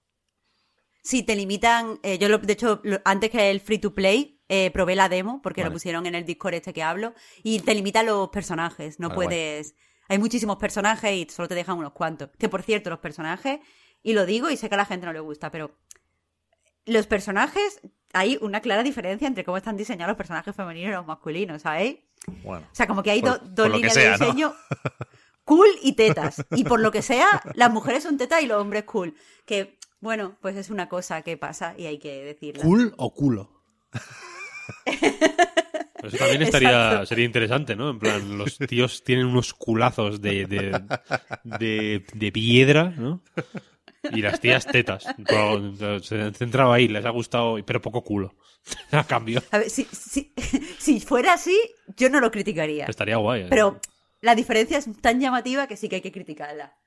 Sí, 1.03 1.23
te 1.23 1.35
limitan. 1.35 1.99
eh, 2.03 2.17
yo, 2.17 2.29
lo- 2.29 2.37
de 2.37 2.53
hecho, 2.53 2.79
lo- 2.83 3.01
antes 3.05 3.29
que 3.29 3.49
el 3.51 3.59
free 3.59 3.77
to 3.79 3.93
play, 3.93 4.41
eh, 4.47 4.71
probé 4.71 4.95
la 4.95 5.09
demo 5.09 5.41
porque 5.41 5.61
Vale. 5.61 5.69
lo 5.69 5.73
pusieron 5.73 6.05
en 6.05 6.15
el 6.15 6.25
Discord 6.25 6.53
este 6.55 6.73
que 6.73 6.81
hablo. 6.83 7.13
Y 7.43 7.59
te 7.59 7.75
limitan 7.75 8.05
los 8.05 8.29
personajes. 8.29 8.99
No 8.99 9.09
Vale, 9.09 9.15
guay. 9.15 9.27
puedes. 9.27 9.75
Hay 10.09 10.17
muchísimos 10.17 10.57
personajes 10.57 11.11
y 11.13 11.27
solo 11.33 11.47
te 11.47 11.55
dejan 11.55 11.77
unos 11.77 11.91
cuantos. 11.93 12.29
Que 12.39 12.49
por 12.49 12.61
cierto, 12.63 12.89
los 12.89 12.99
personajes, 12.99 13.59
y 14.01 14.13
lo 14.13 14.25
digo 14.25 14.49
y 14.49 14.57
sé 14.57 14.69
que 14.69 14.75
a 14.75 14.77
la 14.77 14.85
gente 14.85 15.05
no 15.05 15.13
le 15.13 15.19
gusta, 15.19 15.49
pero 15.51 15.77
los 16.85 17.07
personajes, 17.07 17.81
hay 18.13 18.37
una 18.41 18.61
clara 18.61 18.83
diferencia 18.83 19.27
entre 19.27 19.43
cómo 19.43 19.57
están 19.57 19.77
diseñados 19.77 20.09
los 20.11 20.17
personajes 20.17 20.55
femeninos 20.55 20.89
y 20.91 20.93
los 20.95 21.05
masculinos, 21.05 21.61
¿sabéis? 21.61 21.99
Bueno, 22.43 22.65
O 22.71 22.75
sea, 22.75 22.87
como 22.87 23.01
que 23.03 23.11
hay 23.11 23.21
Por- 23.21 23.31
do- 23.31 23.39
por 23.39 23.53
dos 23.55 23.69
líneas 23.71 23.93
sea, 23.93 24.17
de 24.17 24.33
¿no? 24.33 24.53
cool 25.45 25.67
y 25.81 25.93
tetas. 25.93 26.43
Y 26.51 26.63
por 26.63 26.79
lo 26.79 26.91
que 26.91 27.01
sea, 27.01 27.27
las 27.55 27.71
mujeres 27.71 28.03
son 28.03 28.17
tetas 28.17 28.41
y 28.43 28.47
los 28.47 28.61
hombres 28.61 28.83
cool. 28.83 29.15
Que, 29.45 29.77
bueno, 29.99 30.37
pues 30.41 30.55
es 30.57 30.69
una 30.69 30.89
cosa 30.89 31.21
que 31.21 31.37
pasa 31.37 31.73
y 31.77 31.85
hay 31.85 31.97
que 31.99 32.23
decirla. 32.23 32.63
¿Cool 32.63 32.93
o 32.97 33.13
culo? 33.13 33.63
Eso 36.03 36.17
también 36.17 36.41
estaría, 36.41 36.83
Exacto. 36.85 37.05
sería 37.05 37.25
interesante, 37.25 37.75
¿no? 37.75 37.89
En 37.91 37.99
plan, 37.99 38.37
los 38.37 38.57
tíos 38.57 39.03
tienen 39.03 39.25
unos 39.25 39.53
culazos 39.53 40.21
de, 40.21 40.45
de, 40.45 40.81
de, 41.43 42.05
de 42.13 42.31
piedra, 42.31 42.93
¿no? 42.97 43.21
Y 44.11 44.21
las 44.21 44.41
tías 44.41 44.65
tetas. 44.65 45.05
Se 46.01 46.21
han 46.21 46.33
centrado 46.33 46.73
ahí, 46.73 46.89
les 46.89 47.05
ha 47.05 47.09
gustado, 47.09 47.55
pero 47.65 47.81
poco 47.81 48.03
culo. 48.03 48.35
A 48.91 49.05
cambio, 49.05 49.41
A 49.51 49.59
ver, 49.59 49.69
si, 49.69 49.85
si, 49.85 50.33
si 50.77 50.99
fuera 50.99 51.33
así, 51.33 51.57
yo 51.95 52.09
no 52.09 52.19
lo 52.19 52.31
criticaría. 52.31 52.85
estaría 52.85 53.15
guay. 53.17 53.43
¿eh? 53.43 53.47
Pero 53.49 53.79
la 54.23 54.35
diferencia 54.35 54.77
es 54.77 54.87
tan 55.01 55.19
llamativa 55.19 55.67
que 55.67 55.77
sí 55.77 55.89
que 55.89 55.95
hay 55.97 56.01
que 56.01 56.11
criticarla. 56.11 56.77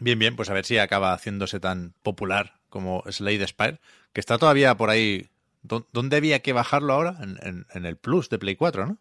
bien, 0.00 0.18
bien, 0.18 0.36
pues 0.36 0.50
a 0.50 0.54
ver 0.54 0.64
si 0.64 0.78
acaba 0.78 1.12
haciéndose 1.12 1.58
tan 1.60 1.94
popular 2.02 2.60
como 2.68 3.02
Slade 3.10 3.46
Spire, 3.46 3.80
que 4.12 4.20
está 4.20 4.38
todavía 4.38 4.76
por 4.76 4.90
ahí. 4.90 5.30
¿Dó- 5.62 5.88
¿Dónde 5.92 6.16
había 6.16 6.40
que 6.42 6.52
bajarlo 6.52 6.92
ahora? 6.92 7.16
En, 7.22 7.38
en- 7.42 7.66
en 7.72 7.86
el 7.86 7.96
Plus 7.96 8.28
de 8.28 8.38
Play 8.38 8.56
4, 8.56 8.86
¿no? 8.86 8.98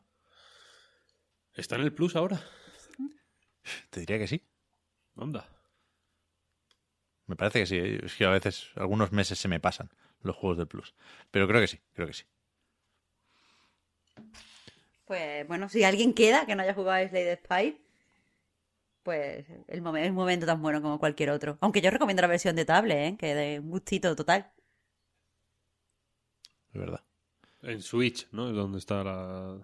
¿Está 1.55 1.75
en 1.75 1.81
el 1.81 1.93
Plus 1.93 2.15
ahora? 2.15 2.41
Te 3.89 3.99
diría 3.99 4.17
que 4.17 4.27
sí. 4.27 4.41
Anda. 5.17 5.45
Me 7.27 7.35
parece 7.35 7.59
que 7.61 7.65
sí. 7.65 7.77
Es 8.03 8.15
que 8.15 8.25
a 8.25 8.29
veces 8.29 8.69
algunos 8.75 9.11
meses 9.11 9.39
se 9.39 9.47
me 9.47 9.59
pasan 9.59 9.89
los 10.21 10.35
juegos 10.35 10.57
del 10.57 10.67
Plus. 10.67 10.93
Pero 11.31 11.47
creo 11.47 11.59
que 11.61 11.67
sí, 11.67 11.79
creo 11.93 12.07
que 12.07 12.13
sí. 12.13 12.23
Pues 15.05 15.47
bueno, 15.47 15.69
si 15.69 15.83
alguien 15.83 16.13
queda 16.13 16.45
que 16.45 16.55
no 16.55 16.63
haya 16.63 16.73
jugado 16.73 17.05
a 17.05 17.07
Slade 17.09 17.37
Spire, 17.37 17.81
pues 19.03 19.45
el, 19.67 19.81
momen- 19.81 20.03
es 20.03 20.09
un 20.09 20.15
momento 20.15 20.45
tan 20.45 20.61
bueno 20.61 20.81
como 20.81 20.99
cualquier 20.99 21.29
otro. 21.31 21.57
Aunque 21.61 21.81
yo 21.81 21.89
recomiendo 21.91 22.21
la 22.21 22.27
versión 22.27 22.55
de 22.55 22.65
tablet, 22.65 23.13
¿eh? 23.13 23.17
que 23.17 23.35
de 23.35 23.59
un 23.59 23.69
gustito 23.69 24.15
total. 24.15 24.51
Es 26.73 26.79
verdad. 26.79 27.01
En 27.61 27.81
Switch, 27.81 28.27
¿no? 28.31 28.49
Es 28.49 28.55
donde 28.55 28.79
está 28.79 29.03
la... 29.03 29.59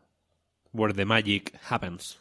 Where 0.73 0.93
the 0.93 1.05
magic 1.05 1.59
happens. 1.69 2.19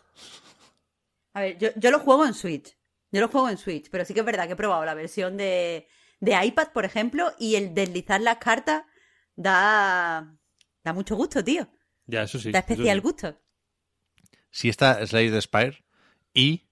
A 1.35 1.41
ver, 1.41 1.59
yo, 1.59 1.69
yo 1.77 1.91
lo 1.91 2.01
juego 2.01 2.27
en 2.27 2.35
Switch. 2.35 2.77
Yo 3.11 3.21
lo 3.21 3.29
juego 3.29 3.49
en 3.49 3.59
Switch, 3.59 3.89
pero 3.91 4.05
sí 4.05 4.15
que 4.15 4.21
es 4.21 4.27
verdad 4.27 4.47
que 4.47 4.53
he 4.53 4.57
probado 4.57 4.85
la 4.85 4.95
versión 4.95 5.37
de, 5.37 5.89
de 6.21 6.47
iPad, 6.47 6.69
por 6.73 6.85
ejemplo, 6.85 7.33
y 7.39 7.55
el 7.57 7.75
deslizar 7.75 8.21
las 8.21 8.39
cartas 8.39 8.85
da, 9.37 10.37
da 10.85 10.93
mucho 10.93 11.17
gusto, 11.17 11.43
tío. 11.43 11.69
Ya, 12.09 12.23
eso 12.25 12.39
sí. 12.41 12.51
da 12.51 12.59
especial 12.61 12.97
sí. 12.99 13.03
gusto. 13.03 13.39
Sí 14.51 14.69
está 14.69 15.07
Slade 15.07 15.41
Spire 15.41 15.85
y 16.35 16.65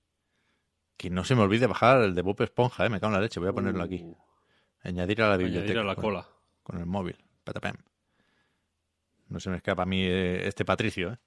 que 0.97 1.11
no 1.11 1.25
se 1.25 1.35
me 1.35 1.43
olvide 1.43 1.67
bajar 1.67 2.01
el 2.03 2.15
de 2.15 2.23
Bob 2.23 2.41
Esponja, 2.43 2.87
¿eh? 2.87 2.89
me 2.89 2.99
cago 2.99 3.13
en 3.13 3.19
la 3.19 3.21
leche, 3.21 3.39
voy 3.39 3.51
a 3.51 3.53
ponerlo 3.53 3.85
aquí. 3.85 4.05
Añadir 4.81 5.23
a 5.23 5.29
la 5.29 5.37
biblioteca. 5.37 5.63
Uh. 5.63 5.73
Añadir 5.73 5.79
a 5.79 5.85
la 5.85 5.95
con- 5.95 6.05
cola. 6.05 6.29
Con 6.63 6.79
el 6.79 6.87
móvil. 6.87 7.17
Patapam. 7.45 7.77
No 9.29 9.39
se 9.39 9.51
me 9.51 9.57
escapa 9.57 9.83
a 9.83 9.87
mí 9.87 10.03
eh, 10.03 10.49
este 10.49 10.65
Patricio, 10.65 11.13
¿eh? 11.13 11.19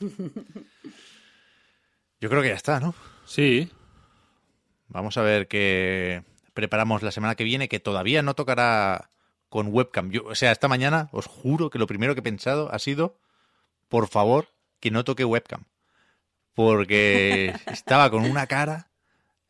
Yo 2.20 2.28
creo 2.28 2.42
que 2.42 2.48
ya 2.48 2.54
está, 2.54 2.80
¿no? 2.80 2.94
Sí. 3.24 3.70
Vamos 4.88 5.16
a 5.18 5.22
ver 5.22 5.48
qué 5.48 6.24
preparamos 6.54 7.02
la 7.02 7.10
semana 7.10 7.34
que 7.34 7.44
viene, 7.44 7.68
que 7.68 7.80
todavía 7.80 8.22
no 8.22 8.34
tocará 8.34 9.10
con 9.52 9.68
webcam. 9.70 10.10
Yo, 10.10 10.24
o 10.24 10.34
sea, 10.34 10.50
esta 10.50 10.66
mañana 10.66 11.10
os 11.12 11.26
juro 11.26 11.68
que 11.68 11.78
lo 11.78 11.86
primero 11.86 12.14
que 12.14 12.20
he 12.20 12.22
pensado 12.22 12.72
ha 12.72 12.78
sido, 12.78 13.18
por 13.90 14.08
favor, 14.08 14.48
que 14.80 14.90
no 14.90 15.04
toque 15.04 15.26
webcam. 15.26 15.64
Porque 16.54 17.54
estaba 17.66 18.10
con 18.10 18.24
una 18.24 18.46
cara 18.46 18.88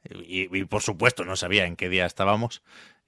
y, 0.02 0.58
y, 0.58 0.64
por 0.64 0.82
supuesto 0.82 1.24
no 1.24 1.36
sabía 1.36 1.66
en 1.66 1.76
qué 1.76 1.88
día 1.88 2.04
estábamos 2.04 2.64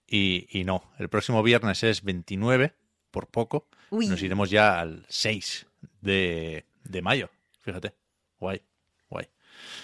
y, 0.06 0.46
y 0.56 0.62
no. 0.62 0.84
El 1.00 1.08
próximo 1.08 1.42
viernes 1.42 1.82
es 1.82 2.04
29, 2.04 2.76
por 3.10 3.26
poco. 3.26 3.66
Uy. 3.90 4.06
Nos 4.06 4.22
iremos 4.22 4.50
ya 4.50 4.78
al 4.78 5.04
6 5.08 5.66
de, 6.00 6.64
de 6.84 7.02
mayo. 7.02 7.28
Fíjate. 7.62 7.92
Guay, 8.38 8.62
guay. 9.10 9.26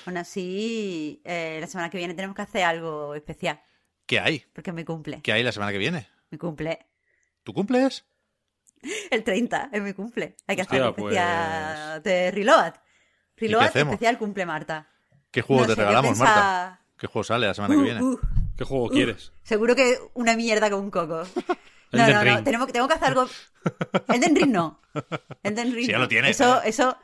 Aún 0.07 0.17
así, 0.17 1.21
eh, 1.25 1.59
la 1.61 1.67
semana 1.67 1.91
que 1.91 1.99
viene 1.99 2.15
tenemos 2.15 2.37
que 2.37 2.43
hacer 2.43 2.63
algo 2.63 3.17
especial, 3.17 3.61
¿Qué 4.07 4.21
hay? 4.21 4.45
porque 4.53 4.71
me 4.71 4.85
cumple. 4.85 5.23
¿Qué 5.23 5.33
hay 5.33 5.43
la 5.43 5.51
semana 5.51 5.73
que 5.73 5.79
viene? 5.79 6.07
Mi 6.31 6.39
cumple. 6.39 6.87
¿Tu 7.43 7.53
cumples? 7.53 8.05
El 9.11 9.25
30 9.25 9.71
es 9.73 9.83
mi 9.83 9.93
cumple. 9.93 10.37
Hay 10.47 10.57
que 10.57 10.63
Hostia, 10.63 10.89
hacer 10.89 10.99
especial 10.99 12.03
de 12.03 12.31
Reload. 12.31 12.73
Reload 13.37 13.77
especial 13.77 14.19
cumple 14.19 14.47
Marta. 14.47 14.89
¿Qué 15.31 15.43
juego 15.43 15.63
No 15.63 15.69
te 15.69 15.75
sé, 15.75 15.81
regalamos, 15.81 16.11
pensaba- 16.19 16.35
Marta? 16.35 16.81
¿Qué 16.99 17.07
juego 17.07 17.25
sale 17.25 17.47
la 17.47 17.55
semana 17.55 17.75
que 17.75 17.81
Uh, 17.81 17.85
viene? 17.85 18.03
uh, 18.03 18.19
¿Qué 18.57 18.65
juego 18.65 18.85
uh, 18.87 18.91
quieres? 18.91 19.33
Seguro 19.43 19.75
que 19.77 19.99
una 20.15 20.37
mierda 20.37 20.71
con 20.71 20.81
un 20.81 20.91
coco. 20.91 21.23
No, 21.93 22.07
no, 22.07 22.23
no. 22.23 22.45
Tenemos, 22.45 22.71
tengo 22.73 22.87
que 22.87 22.95
hacer 22.95 23.09
algo. 23.09 23.27
Elden 24.07 24.37
Ring 24.37 24.53
no. 24.53 24.81
Elden 25.43 25.73
Ring 25.75 25.87
Sí, 25.87 25.91
ya 25.91 25.99
lo 25.99 26.07
tienes, 26.07 26.41
Eso, 26.41 26.63
eso. 26.63 26.97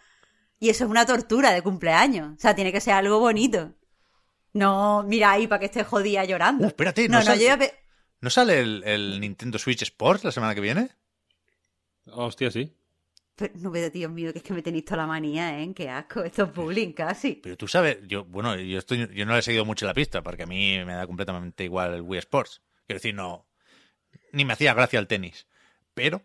Y 0.60 0.70
eso 0.70 0.84
es 0.84 0.90
una 0.90 1.05
tortura 1.05 1.50
de 1.50 1.60
cumpleaños. 1.60 2.36
O 2.36 2.39
sea, 2.40 2.55
tiene 2.55 2.70
que 2.70 2.81
ser 2.81 2.94
algo 2.94 3.18
bonito. 3.18 3.73
No, 4.52 5.02
mira 5.02 5.32
ahí 5.32 5.48
para 5.48 5.58
que 5.58 5.66
esté 5.66 5.82
jodida 5.82 6.24
llorando. 6.24 6.68
Espérate, 6.68 7.08
no, 7.08 7.18
no 7.18 7.24
no, 7.24 7.34
yo 7.34 7.42
ya 7.47 7.58
pe- 7.58 7.74
¿No 8.20 8.30
sale 8.30 8.60
el, 8.60 8.82
el 8.84 9.20
Nintendo 9.20 9.58
Switch 9.58 9.82
Sports 9.82 10.24
la 10.24 10.32
semana 10.32 10.54
que 10.54 10.60
viene? 10.60 10.90
Hostia, 12.06 12.50
sí. 12.50 12.72
Pero, 13.36 13.52
no 13.58 13.70
veo, 13.70 13.90
Dios 13.90 14.10
mío, 14.10 14.32
que 14.32 14.38
es 14.38 14.44
que 14.44 14.54
me 14.54 14.62
tenéis 14.62 14.86
toda 14.86 14.98
la 14.98 15.06
manía, 15.06 15.60
¿eh? 15.60 15.72
Qué 15.74 15.90
asco. 15.90 16.22
Esto 16.22 16.44
es 16.44 16.54
bullying 16.54 16.92
casi. 16.92 17.34
Pero 17.34 17.56
tú 17.56 17.68
sabes, 17.68 17.98
yo, 18.06 18.24
bueno, 18.24 18.56
yo 18.56 18.78
estoy, 18.78 19.08
yo 19.14 19.26
no 19.26 19.34
le 19.34 19.40
he 19.40 19.42
seguido 19.42 19.66
mucho 19.66 19.84
la 19.84 19.92
pista, 19.92 20.22
porque 20.22 20.44
a 20.44 20.46
mí 20.46 20.82
me 20.84 20.94
da 20.94 21.06
completamente 21.06 21.64
igual 21.64 21.94
el 21.94 22.00
Wii 22.00 22.18
Sports. 22.20 22.62
Quiero 22.86 22.96
decir, 22.96 23.14
no, 23.14 23.46
ni 24.32 24.44
me 24.44 24.54
hacía 24.54 24.72
gracia 24.72 24.98
el 24.98 25.06
tenis. 25.06 25.46
Pero 25.92 26.22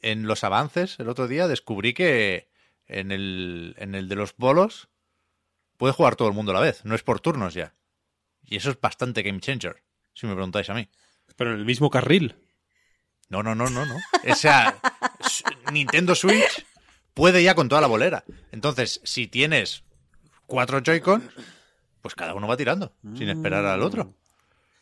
en 0.00 0.26
los 0.26 0.44
avances, 0.44 1.00
el 1.00 1.08
otro 1.08 1.26
día 1.26 1.48
descubrí 1.48 1.94
que 1.94 2.50
en 2.86 3.12
el, 3.12 3.74
en 3.78 3.94
el 3.94 4.08
de 4.08 4.16
los 4.16 4.36
bolos 4.36 4.88
puede 5.78 5.94
jugar 5.94 6.16
todo 6.16 6.28
el 6.28 6.34
mundo 6.34 6.52
a 6.52 6.54
la 6.54 6.60
vez, 6.60 6.84
no 6.84 6.94
es 6.94 7.02
por 7.02 7.20
turnos 7.20 7.54
ya. 7.54 7.74
Y 8.44 8.56
eso 8.56 8.70
es 8.70 8.80
bastante 8.80 9.22
game 9.22 9.40
changer, 9.40 9.82
si 10.14 10.26
me 10.26 10.34
preguntáis 10.34 10.68
a 10.70 10.74
mí. 10.74 10.88
Pero 11.36 11.52
en 11.52 11.58
el 11.58 11.64
mismo 11.64 11.90
carril. 11.90 12.36
No, 13.28 13.42
no, 13.42 13.54
no, 13.54 13.68
no, 13.68 13.84
no. 13.84 13.96
O 14.30 14.34
sea, 14.36 14.76
Nintendo 15.72 16.14
Switch 16.14 16.64
puede 17.14 17.42
ya 17.42 17.54
con 17.54 17.68
toda 17.68 17.80
la 17.80 17.86
bolera. 17.88 18.24
Entonces, 18.52 19.00
si 19.04 19.26
tienes 19.26 19.82
cuatro 20.46 20.80
Joy-Con, 20.80 21.28
pues 22.02 22.14
cada 22.14 22.34
uno 22.34 22.46
va 22.46 22.56
tirando, 22.56 22.92
sin 23.16 23.28
esperar 23.28 23.64
al 23.64 23.82
otro. 23.82 24.14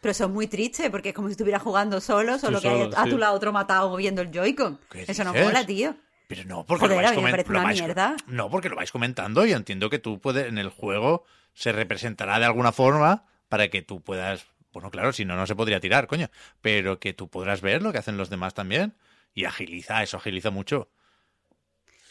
Pero 0.00 0.12
eso 0.12 0.24
es 0.24 0.30
muy 0.30 0.46
triste, 0.46 0.90
porque 0.90 1.08
es 1.10 1.14
como 1.14 1.28
si 1.28 1.32
estuviera 1.32 1.58
jugando 1.58 1.98
solo, 2.00 2.38
solo 2.38 2.60
que 2.60 2.68
solo, 2.68 2.84
hay 2.84 2.92
a 2.94 3.04
sí. 3.04 3.10
tu 3.10 3.16
lado 3.18 3.34
otro 3.34 3.52
matado 3.52 3.88
moviendo 3.88 4.20
el 4.20 4.30
Joy-Con. 4.30 4.78
¿Qué 4.90 5.04
Eso 5.08 5.24
no 5.24 5.32
mola, 5.32 5.64
tío. 5.64 5.96
Pero 6.28 6.44
no, 6.44 6.64
porque 6.66 6.86
Joder, 6.86 6.96
lo 6.98 7.02
vais, 7.02 7.08
a 7.08 7.10
mí 7.12 7.16
me 7.16 7.28
comen- 7.28 7.30
parece 7.32 7.52
lo 7.52 7.58
una 7.60 7.68
vais- 7.70 7.80
mierda. 7.80 8.16
No, 8.26 8.50
porque 8.50 8.68
lo 8.68 8.76
vais 8.76 8.92
comentando 8.92 9.46
y 9.46 9.52
entiendo 9.52 9.88
que 9.88 9.98
tú 9.98 10.20
puedes, 10.20 10.46
en 10.48 10.58
el 10.58 10.68
juego 10.68 11.24
se 11.54 11.72
representará 11.72 12.38
de 12.38 12.44
alguna 12.44 12.72
forma 12.72 13.24
para 13.48 13.68
que 13.68 13.80
tú 13.80 14.02
puedas, 14.02 14.44
bueno, 14.74 14.90
claro, 14.90 15.12
si 15.14 15.24
no, 15.24 15.36
no 15.36 15.46
se 15.46 15.56
podría 15.56 15.80
tirar, 15.80 16.06
coño, 16.06 16.28
pero 16.60 17.00
que 17.00 17.14
tú 17.14 17.28
podrás 17.28 17.62
ver 17.62 17.80
lo 17.82 17.92
que 17.92 17.98
hacen 17.98 18.18
los 18.18 18.28
demás 18.28 18.52
también 18.52 18.94
y 19.32 19.46
agiliza, 19.46 20.02
eso 20.02 20.18
agiliza 20.18 20.50
mucho. 20.50 20.90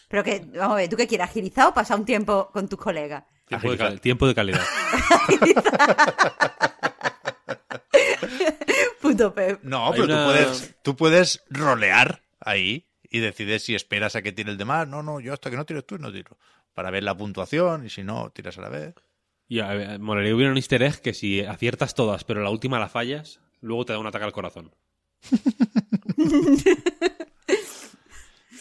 Pero 0.07 0.23
que, 0.23 0.39
vamos 0.55 0.73
a 0.73 0.77
ver, 0.77 0.89
¿tú 0.89 0.97
qué 0.97 1.07
quieres? 1.07 1.27
¿Agilizar 1.29 1.67
o 1.67 1.73
pasar 1.73 1.99
un 1.99 2.05
tiempo 2.05 2.49
con 2.51 2.67
tus 2.67 2.79
colegas? 2.79 3.23
Tiempo 3.45 3.71
de, 3.71 3.77
cal- 3.77 4.01
tiempo 4.01 4.27
de 4.27 4.35
calidad. 4.35 4.63
Puto 9.01 9.33
Pep. 9.33 9.59
No, 9.63 9.91
pero 9.91 10.05
una- 10.05 10.23
tú, 10.23 10.29
puedes, 10.31 10.75
tú 10.81 10.95
puedes 10.95 11.43
rolear 11.49 12.21
ahí 12.39 12.85
y 13.09 13.19
decides 13.19 13.63
si 13.63 13.75
esperas 13.75 14.15
a 14.15 14.21
que 14.21 14.31
tire 14.31 14.51
el 14.51 14.57
demás. 14.57 14.87
No, 14.87 15.03
no, 15.03 15.19
yo 15.19 15.33
hasta 15.33 15.49
que 15.49 15.57
no 15.57 15.65
tires 15.65 15.85
tú 15.85 15.97
no 15.97 16.11
tiro. 16.11 16.37
Para 16.73 16.89
ver 16.91 17.03
la 17.03 17.15
puntuación 17.15 17.85
y 17.85 17.89
si 17.89 18.03
no, 18.03 18.29
tiras 18.31 18.57
a 18.57 18.61
la 18.61 18.69
vez. 18.69 18.95
Y 19.53 19.59
a 19.59 19.67
ver, 19.73 19.99
molaría 19.99 20.33
hubiera 20.33 20.51
un 20.51 20.57
easter 20.57 20.81
egg 20.81 20.99
que 20.99 21.13
si 21.13 21.41
aciertas 21.41 21.93
todas, 21.93 22.23
pero 22.23 22.41
la 22.41 22.49
última 22.49 22.79
la 22.79 22.89
fallas, 22.89 23.39
luego 23.61 23.85
te 23.85 23.93
da 23.93 23.99
un 23.99 24.07
ataque 24.07 24.25
al 24.25 24.31
corazón. 24.33 24.73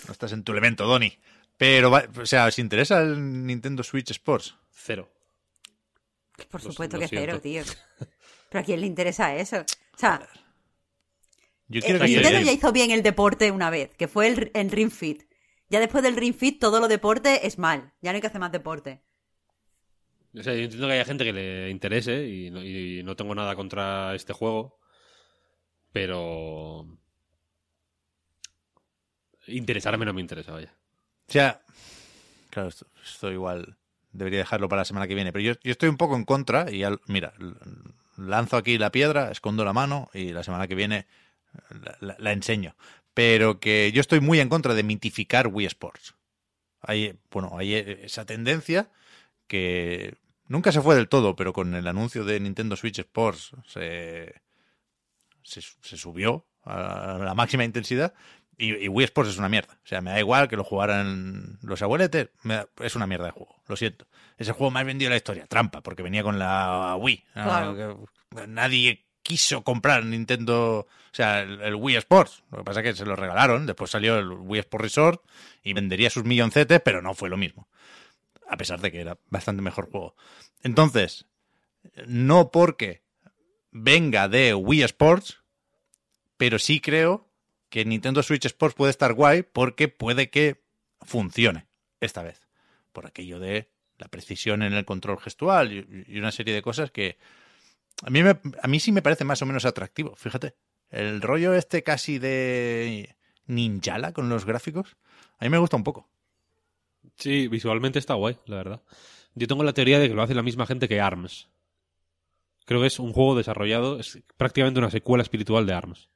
No 0.06 0.12
estás 0.12 0.32
en 0.32 0.42
tu 0.42 0.52
elemento, 0.52 0.84
Donny. 0.84 1.16
Pero, 1.56 1.90
va- 1.90 2.04
o 2.20 2.26
sea, 2.26 2.46
¿os 2.46 2.58
interesa 2.58 3.00
el 3.00 3.46
Nintendo 3.46 3.82
Switch 3.84 4.10
Sports? 4.10 4.54
Cero. 4.70 5.08
Por 6.50 6.62
Lo- 6.62 6.70
supuesto 6.72 6.96
lo 6.96 7.02
que 7.02 7.08
cero, 7.08 7.40
tío. 7.40 7.62
Pero 8.50 8.60
a 8.60 8.64
quién 8.64 8.80
le 8.80 8.86
interesa 8.86 9.34
eso. 9.36 9.58
O 9.60 9.98
sea, 9.98 10.28
Yo 11.68 11.78
eh, 11.78 11.82
quiero 11.84 12.00
que 12.00 12.06
Nintendo 12.08 12.40
ya 12.40 12.52
hizo 12.52 12.72
bien 12.72 12.90
el 12.90 13.02
deporte 13.04 13.50
una 13.52 13.70
vez, 13.70 13.94
que 13.96 14.08
fue 14.08 14.26
el, 14.26 14.50
el 14.54 14.70
Ring 14.70 14.90
Fit. 14.90 15.22
Ya 15.70 15.78
después 15.80 16.02
del 16.02 16.16
Ring 16.16 16.34
Fit, 16.34 16.58
todo 16.60 16.80
lo 16.80 16.88
deporte 16.88 17.46
es 17.46 17.56
mal. 17.58 17.92
Ya 18.02 18.10
no 18.10 18.16
hay 18.16 18.20
que 18.20 18.26
hacer 18.26 18.40
más 18.40 18.52
deporte. 18.52 19.00
O 20.38 20.42
sea, 20.42 20.54
yo 20.54 20.60
entiendo 20.62 20.86
que 20.86 20.94
haya 20.94 21.04
gente 21.04 21.24
que 21.24 21.32
le 21.32 21.70
interese 21.70 22.26
y 22.28 22.50
no, 22.50 22.62
y 22.64 23.02
no 23.02 23.16
tengo 23.16 23.34
nada 23.34 23.54
contra 23.54 24.14
este 24.14 24.32
juego, 24.32 24.78
pero 25.92 26.86
interesarme 29.46 30.04
no 30.06 30.12
me 30.14 30.20
interesa, 30.20 30.52
vaya. 30.52 30.72
O 31.28 31.32
sea, 31.32 31.62
claro, 32.50 32.68
esto, 32.68 33.32
igual 33.32 33.76
debería 34.12 34.40
dejarlo 34.40 34.68
para 34.68 34.80
la 34.82 34.84
semana 34.86 35.06
que 35.08 35.14
viene, 35.14 35.32
pero 35.32 35.42
yo, 35.42 35.52
yo 35.62 35.72
estoy 35.72 35.88
un 35.88 35.96
poco 35.96 36.16
en 36.16 36.24
contra 36.24 36.70
y 36.70 36.82
al- 36.84 37.00
mira, 37.06 37.32
lanzo 38.16 38.56
aquí 38.56 38.78
la 38.78 38.92
piedra, 38.92 39.30
escondo 39.30 39.64
la 39.64 39.72
mano 39.72 40.10
y 40.12 40.32
la 40.32 40.42
semana 40.42 40.66
que 40.68 40.74
viene 40.74 41.06
la- 42.00 42.16
la 42.18 42.32
enseño. 42.32 42.76
Pero 43.14 43.60
que 43.60 43.92
yo 43.92 44.00
estoy 44.00 44.20
muy 44.20 44.40
en 44.40 44.48
contra 44.48 44.74
de 44.74 44.82
mitificar 44.82 45.48
Wii 45.48 45.66
Sports. 45.66 46.14
Hay, 46.80 47.18
bueno, 47.30 47.52
hay 47.58 47.74
esa 47.74 48.24
tendencia 48.26 48.90
que 49.46 50.16
nunca 50.48 50.72
se 50.72 50.80
fue 50.80 50.94
del 50.94 51.08
todo, 51.08 51.34
pero 51.36 51.52
con 51.52 51.74
el 51.74 51.86
anuncio 51.86 52.24
de 52.24 52.38
Nintendo 52.40 52.76
Switch 52.76 52.98
Sports 52.98 53.52
se, 53.66 54.34
se, 55.42 55.60
se 55.60 55.96
subió 55.96 56.46
a 56.64 57.18
la 57.22 57.34
máxima 57.34 57.64
intensidad 57.64 58.14
y, 58.58 58.74
y 58.84 58.88
Wii 58.88 59.04
Sports 59.06 59.30
es 59.32 59.38
una 59.38 59.48
mierda. 59.48 59.74
O 59.82 59.86
sea, 59.86 60.00
me 60.00 60.10
da 60.10 60.20
igual 60.20 60.48
que 60.48 60.56
lo 60.56 60.64
jugaran 60.64 61.58
los 61.62 61.82
abueletes, 61.82 62.28
me 62.42 62.54
da- 62.54 62.68
es 62.80 62.94
una 62.94 63.06
mierda 63.06 63.26
de 63.26 63.30
juego, 63.32 63.56
lo 63.66 63.76
siento. 63.76 64.06
Es 64.38 64.46
el 64.48 64.54
juego 64.54 64.70
más 64.70 64.84
vendido 64.84 65.08
de 65.08 65.14
la 65.14 65.16
historia, 65.18 65.46
trampa, 65.46 65.80
porque 65.82 66.02
venía 66.02 66.22
con 66.22 66.38
la 66.38 66.96
Wii. 66.98 67.24
Nadie 68.48 69.04
quiso 69.22 69.62
comprar 69.62 70.04
Nintendo, 70.04 70.80
o 70.80 70.88
sea, 71.14 71.42
el, 71.42 71.60
el 71.62 71.74
Wii 71.74 71.96
Sports. 71.96 72.42
Lo 72.50 72.58
que 72.58 72.64
pasa 72.64 72.80
es 72.80 72.84
que 72.86 72.94
se 72.94 73.04
lo 73.06 73.14
regalaron, 73.16 73.66
después 73.66 73.90
salió 73.90 74.18
el 74.18 74.28
Wii 74.28 74.60
Sports 74.60 74.82
Resort 74.82 75.22
y 75.62 75.72
vendería 75.72 76.10
sus 76.10 76.24
milloncetes, 76.24 76.80
pero 76.84 77.02
no 77.02 77.14
fue 77.14 77.28
lo 77.28 77.36
mismo. 77.36 77.68
A 78.52 78.56
pesar 78.58 78.80
de 78.82 78.92
que 78.92 79.00
era 79.00 79.18
bastante 79.30 79.62
mejor 79.62 79.90
juego. 79.90 80.14
Entonces, 80.62 81.26
no 82.06 82.50
porque 82.50 83.02
venga 83.70 84.28
de 84.28 84.52
Wii 84.54 84.82
Sports, 84.82 85.38
pero 86.36 86.58
sí 86.58 86.78
creo 86.80 87.30
que 87.70 87.86
Nintendo 87.86 88.22
Switch 88.22 88.44
Sports 88.44 88.74
puede 88.76 88.90
estar 88.90 89.14
guay 89.14 89.42
porque 89.42 89.88
puede 89.88 90.28
que 90.28 90.62
funcione 91.00 91.66
esta 92.00 92.22
vez. 92.22 92.46
Por 92.92 93.06
aquello 93.06 93.40
de 93.40 93.70
la 93.96 94.08
precisión 94.08 94.62
en 94.62 94.74
el 94.74 94.84
control 94.84 95.18
gestual 95.18 95.72
y, 95.72 96.18
una 96.18 96.30
serie 96.30 96.52
de 96.54 96.60
cosas 96.60 96.90
que 96.90 97.16
a 98.04 98.10
mí, 98.10 98.22
me- 98.22 98.38
a 98.62 98.68
mí 98.68 98.80
sí 98.80 98.92
me 98.92 99.00
parece 99.00 99.24
más 99.24 99.40
o 99.40 99.46
menos 99.46 99.64
atractivo, 99.64 100.14
fíjate. 100.14 100.56
El 100.90 101.22
rollo 101.22 101.54
este 101.54 101.82
casi 101.82 102.18
de 102.18 103.16
ninjala 103.46 104.12
con 104.12 104.28
los 104.28 104.44
gráficos, 104.44 104.96
a 105.38 105.44
mí 105.46 105.48
me 105.48 105.56
gusta 105.58 105.76
un 105.78 105.84
poco. 105.84 106.10
Sí, 107.16 107.48
visualmente 107.48 107.98
está 107.98 108.14
guay, 108.14 108.36
la 108.46 108.56
verdad. 108.56 108.82
Yo 109.34 109.46
tengo 109.46 109.64
la 109.64 109.72
teoría 109.72 109.98
de 109.98 110.08
que 110.08 110.14
lo 110.14 110.22
hace 110.22 110.34
la 110.34 110.42
misma 110.42 110.66
gente 110.66 110.88
que 110.88 111.00
ARMS. 111.00 111.48
Creo 112.64 112.80
que 112.80 112.86
es 112.86 112.98
un 112.98 113.12
juego 113.12 113.36
desarrollado, 113.36 113.98
es 113.98 114.18
prácticamente 114.36 114.78
una 114.78 114.90
secuela 114.90 115.22
espiritual 115.22 115.66
de 115.66 115.72
ARMS. 115.74 116.08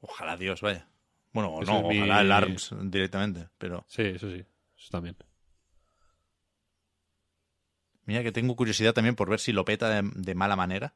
Ojalá 0.00 0.36
Dios, 0.36 0.60
vaya. 0.60 0.88
Bueno, 1.32 1.50
o 1.50 1.62
Eso 1.62 1.72
no, 1.72 1.88
mi- 1.88 1.98
ojalá 1.98 2.20
el 2.20 2.32
ARMS 2.32 2.74
directamente, 2.84 3.48
pero 3.58 3.84
Sí, 3.88 4.02
eso 4.02 4.30
sí, 4.30 4.44
eso 4.76 4.88
también. 4.90 5.16
mira 8.04 8.22
que 8.22 8.32
tengo 8.32 8.56
curiosidad 8.56 8.94
también 8.94 9.14
por 9.16 9.28
ver 9.28 9.40
si 9.40 9.52
lo 9.52 9.64
peta 9.64 9.88
de, 9.90 10.10
de 10.14 10.34
mala 10.34 10.56
manera 10.56 10.94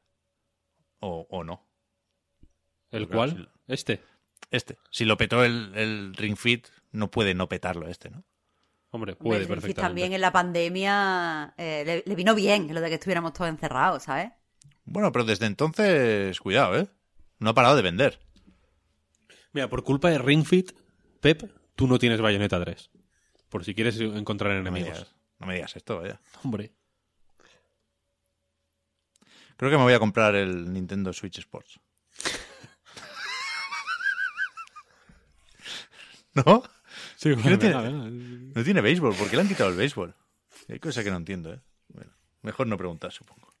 o, 0.99 1.27
o 1.29 1.43
no. 1.43 1.65
¿El 2.91 3.07
Claro, 3.07 3.31
cual? 3.33 3.51
Este. 3.67 4.01
Este, 4.51 4.77
si 4.91 5.05
lo 5.05 5.17
petó 5.17 5.43
el, 5.43 5.71
el 5.75 6.13
Ring 6.15 6.35
Fit, 6.37 6.67
no 6.91 7.09
puede 7.09 7.33
no 7.33 7.47
petarlo 7.49 7.87
este, 7.87 8.09
¿no? 8.09 8.23
Hombre, 8.95 9.13
Hombre, 9.13 9.15
puede 9.15 9.39
Fit 9.41 9.47
perfectamente. 9.49 9.81
también 9.81 10.13
en 10.13 10.21
la 10.21 10.31
pandemia 10.31 11.53
eh, 11.57 11.83
le, 11.85 12.03
le 12.05 12.15
vino 12.15 12.35
bien 12.35 12.73
lo 12.73 12.79
de 12.79 12.89
que 12.89 12.95
estuviéramos 12.95 13.33
todos 13.33 13.49
encerrados, 13.49 14.03
¿sabes? 14.03 14.31
Bueno, 14.85 15.11
pero 15.11 15.25
desde 15.25 15.47
entonces, 15.47 16.39
cuidado, 16.39 16.77
¿eh? 16.77 16.87
No 17.39 17.49
ha 17.49 17.53
parado 17.55 17.75
de 17.75 17.81
vender. 17.81 18.19
Mira, 19.51 19.67
por 19.67 19.83
culpa 19.83 20.09
de 20.09 20.19
Ring 20.19 20.45
Fit, 20.45 20.73
Pep, 21.21 21.51
tú 21.75 21.87
no 21.87 21.97
tienes 21.97 22.21
Bayonetta 22.21 22.63
3. 22.63 22.91
Por 23.49 23.65
si 23.65 23.73
quieres 23.73 23.99
encontrar 23.99 24.53
No 24.53 24.61
me 24.61 24.69
enemigos. 24.79 24.99
digas, 24.99 25.15
no 25.39 25.47
me 25.47 25.55
digas 25.55 25.75
esto, 25.75 25.99
vaya. 25.99 26.21
Hombre. 26.43 26.71
Creo 29.57 29.71
que 29.71 29.77
me 29.77 29.83
voy 29.83 29.93
a 29.93 29.99
comprar 29.99 30.35
el 30.35 30.71
Nintendo 30.71 31.11
Switch 31.13 31.39
Sports. 31.39 31.79
¿No? 36.33 36.63
Sí, 37.23 37.29
no 37.35 37.57
tiene- 37.59 38.51
No 38.55 38.63
tiene 38.63 38.81
béisbol. 38.81 39.15
¿Por 39.15 39.29
qué 39.29 39.35
le 39.37 39.41
han 39.43 39.47
quitado 39.47 39.69
el 39.69 39.75
béisbol? 39.77 40.13
Hay 40.69 40.79
cosas 40.79 41.03
que 41.03 41.09
no 41.11 41.17
entiendo, 41.17 41.53
¿eh? 41.53 41.59
Bueno, 41.87 42.11
mejor 42.41 42.67
no 42.67 42.77
preguntar, 42.77 43.11
supongo. 43.11 43.53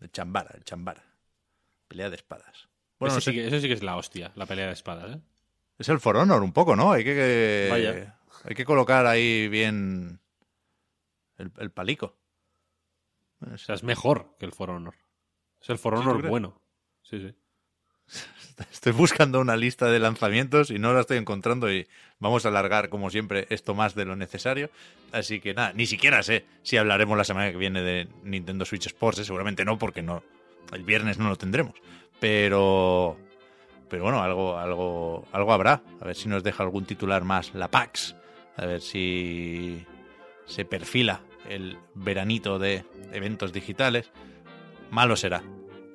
El 0.00 0.10
chambara, 0.10 0.50
el 0.54 0.64
chambara. 0.64 1.02
Pelea 1.88 2.10
de 2.10 2.16
espadas. 2.16 2.68
Bueno, 2.98 3.14
no 3.14 3.18
eso, 3.18 3.24
sé, 3.24 3.30
sí 3.30 3.36
que, 3.36 3.46
eso 3.46 3.60
sí 3.60 3.68
que 3.68 3.74
es 3.74 3.82
la 3.82 3.96
hostia, 3.96 4.32
la 4.34 4.46
pelea 4.46 4.66
de 4.66 4.72
espadas, 4.72 5.16
¿eh? 5.16 5.20
es 5.78 5.88
el 5.88 6.00
For 6.00 6.16
Honor 6.16 6.42
un 6.42 6.52
poco, 6.52 6.74
¿no? 6.76 6.92
Hay 6.92 7.04
que, 7.04 7.14
que- 7.14 7.68
Vaya. 7.70 8.18
hay 8.44 8.54
que 8.56 8.64
colocar 8.64 9.06
ahí 9.06 9.48
bien 9.48 10.20
el, 11.36 11.52
el 11.58 11.70
palico. 11.70 12.16
Bueno, 13.38 13.54
O 13.54 13.58
sea, 13.58 13.76
es 13.76 13.84
mejor 13.84 14.34
que 14.38 14.46
el 14.46 14.52
For 14.52 14.70
Honor. 14.70 14.94
Es 15.60 15.70
el 15.70 15.78
For 15.78 15.96
¿Sí, 15.96 16.02
tú 16.02 16.10
Honor 16.10 16.28
bueno. 16.28 16.60
Sí, 17.02 17.20
sí. 17.20 17.34
Estoy 18.72 18.92
buscando 18.92 19.40
una 19.40 19.56
lista 19.56 19.86
de 19.86 19.98
lanzamientos 19.98 20.70
y 20.70 20.78
no 20.78 20.92
la 20.92 21.00
estoy 21.00 21.18
encontrando 21.18 21.72
y 21.72 21.86
vamos 22.18 22.44
a 22.44 22.48
alargar, 22.48 22.88
como 22.88 23.10
siempre, 23.10 23.46
esto 23.50 23.74
más 23.74 23.94
de 23.94 24.04
lo 24.04 24.16
necesario. 24.16 24.70
Así 25.12 25.40
que 25.40 25.54
nada, 25.54 25.72
ni 25.72 25.86
siquiera 25.86 26.22
sé 26.22 26.44
si 26.62 26.76
hablaremos 26.76 27.16
la 27.16 27.24
semana 27.24 27.50
que 27.50 27.56
viene 27.56 27.82
de 27.82 28.08
Nintendo 28.24 28.64
Switch 28.64 28.86
Sports, 28.86 29.20
¿eh? 29.20 29.24
seguramente 29.24 29.64
no, 29.64 29.78
porque 29.78 30.02
no 30.02 30.22
el 30.72 30.84
viernes 30.84 31.18
no 31.18 31.28
lo 31.28 31.36
tendremos. 31.36 31.74
Pero 32.20 33.16
pero 33.88 34.02
bueno, 34.02 34.22
algo, 34.22 34.58
algo, 34.58 35.26
algo 35.32 35.52
habrá. 35.52 35.82
A 36.00 36.04
ver 36.04 36.16
si 36.16 36.28
nos 36.28 36.42
deja 36.42 36.62
algún 36.62 36.84
titular 36.84 37.24
más 37.24 37.54
la 37.54 37.68
PAX. 37.68 38.14
A 38.56 38.66
ver 38.66 38.80
si 38.80 39.86
se 40.46 40.64
perfila 40.64 41.20
el 41.48 41.78
veranito 41.94 42.58
de 42.58 42.84
eventos 43.12 43.52
digitales. 43.52 44.10
Malo 44.90 45.16
será 45.16 45.42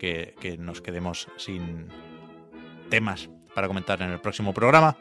que, 0.04 0.36
que 0.42 0.58
nos 0.58 0.82
quedemos 0.82 1.30
sin 1.38 1.88
temas 2.90 3.30
para 3.56 3.70
comentar 3.70 4.02
en 4.02 4.12
el 4.12 4.20
próximo 4.20 4.54
programa. 4.54 4.98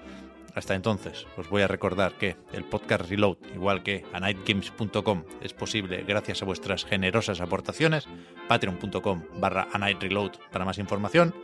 Hasta 0.55 0.76
entonces, 0.76 1.26
os 1.36 1.48
voy 1.48 1.62
a 1.62 1.66
recordar 1.66 2.12
que 2.12 2.36
el 2.52 2.62
podcast 2.62 3.10
Reload, 3.10 3.36
igual 3.52 3.82
que 3.82 4.05
a 4.12 4.20
nightgames.com, 4.20 5.24
es 5.40 5.55
posible 5.55 6.05
gracias 6.06 6.42
a 6.42 6.44
vuestras 6.44 6.84
generosas 6.84 7.40
aportaciones. 7.40 8.06
Patreon.com 8.47 9.24
barra 9.40 9.66
a 9.72 9.78
night 9.78 10.00
reload 10.00 10.34
para 10.52 10.64
más 10.64 10.78
información. 10.78 11.34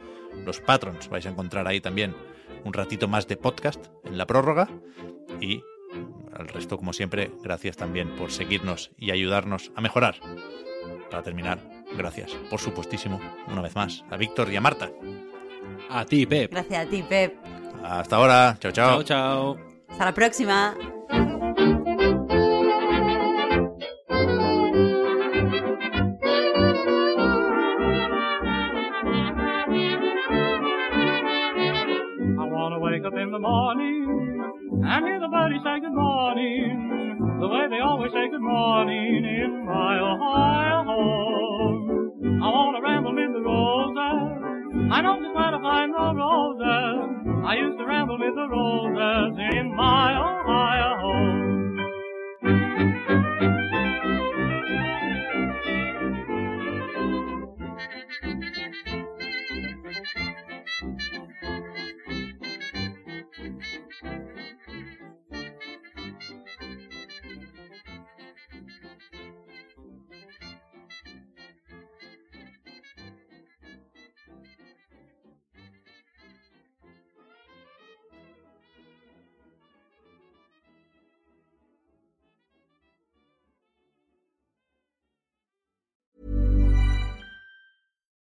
Los 0.47 0.61
patrons 0.61 1.09
vais 1.09 1.27
a 1.27 1.31
encontrar 1.31 1.67
ahí 1.67 1.81
también 1.81 2.15
un 2.65 2.73
ratito 2.73 3.09
más 3.09 3.27
de 3.27 3.39
podcast 3.39 3.87
en 4.05 4.19
la 4.19 4.27
prórroga. 4.27 4.69
Y 5.41 5.65
al 6.33 6.47
resto, 6.47 6.77
como 6.77 6.93
siempre, 6.93 7.33
gracias 7.43 7.77
también 7.77 8.15
por 8.15 8.31
seguirnos 8.31 8.93
y 8.97 9.11
ayudarnos 9.11 9.73
a 9.75 9.81
mejorar. 9.81 10.15
Para 11.11 11.25
terminar, 11.25 11.78
gracias, 11.97 12.33
por 12.51 12.61
supuestísimo, 12.61 13.21
una 13.51 13.63
vez 13.63 13.75
más, 13.75 14.05
a 14.11 14.17
Víctor 14.17 14.51
y 14.53 14.57
a 14.57 14.61
Marta. 14.61 14.91
A 15.91 16.05
ti, 16.05 16.27
Pep. 16.27 16.51
Gracias 16.53 16.87
a 16.87 16.89
ti, 16.89 17.03
Pep. 17.03 17.35
Hasta 17.83 18.17
ahora, 18.17 18.57
chao, 18.61 18.73
chao. 18.73 19.03
Chao, 19.03 19.05
chao. 19.05 19.57
Hasta 19.89 20.05
la 20.05 20.13
próxima. 20.13 20.75
I 31.49 32.45
want 32.45 32.75
to 32.75 32.79
wake 32.81 33.05
up 33.05 33.15
in 33.15 33.31
the 33.33 33.39
morning 33.39 34.83
and 34.85 35.05
hear 35.07 35.21
the 35.21 35.29
birdies 35.29 35.63
say 35.65 35.81
good 35.81 35.95
morning, 35.95 37.39
the 37.41 37.49
way 37.49 37.67
they 37.71 37.81
always 37.81 38.13
say 38.13 38.29
good 38.31 38.43
morning 38.43 39.25
in 39.25 39.65
my 39.65 39.99
Ohio 39.99 40.85
home. 40.85 41.58
I 42.41 42.47
want 42.51 42.77
to 42.77 42.83
ramble 42.83 43.19
in 43.19 43.33
the 43.33 43.41
roses. 43.43 44.93
I 44.93 45.03
know 45.03 45.19
just 45.19 45.35
where 45.35 45.51
to 45.51 45.59
find 45.59 45.93
the 45.93 46.15
roses. 46.15 47.27
I 47.45 47.57
used 47.57 47.79
to 47.79 47.85
ramble 47.85 48.19
with 48.19 48.35
the 48.37 48.47
roses 48.47 49.39
in 49.59 49.75
my 49.75 50.15
Ohio 50.15 50.99
home. 51.03 51.79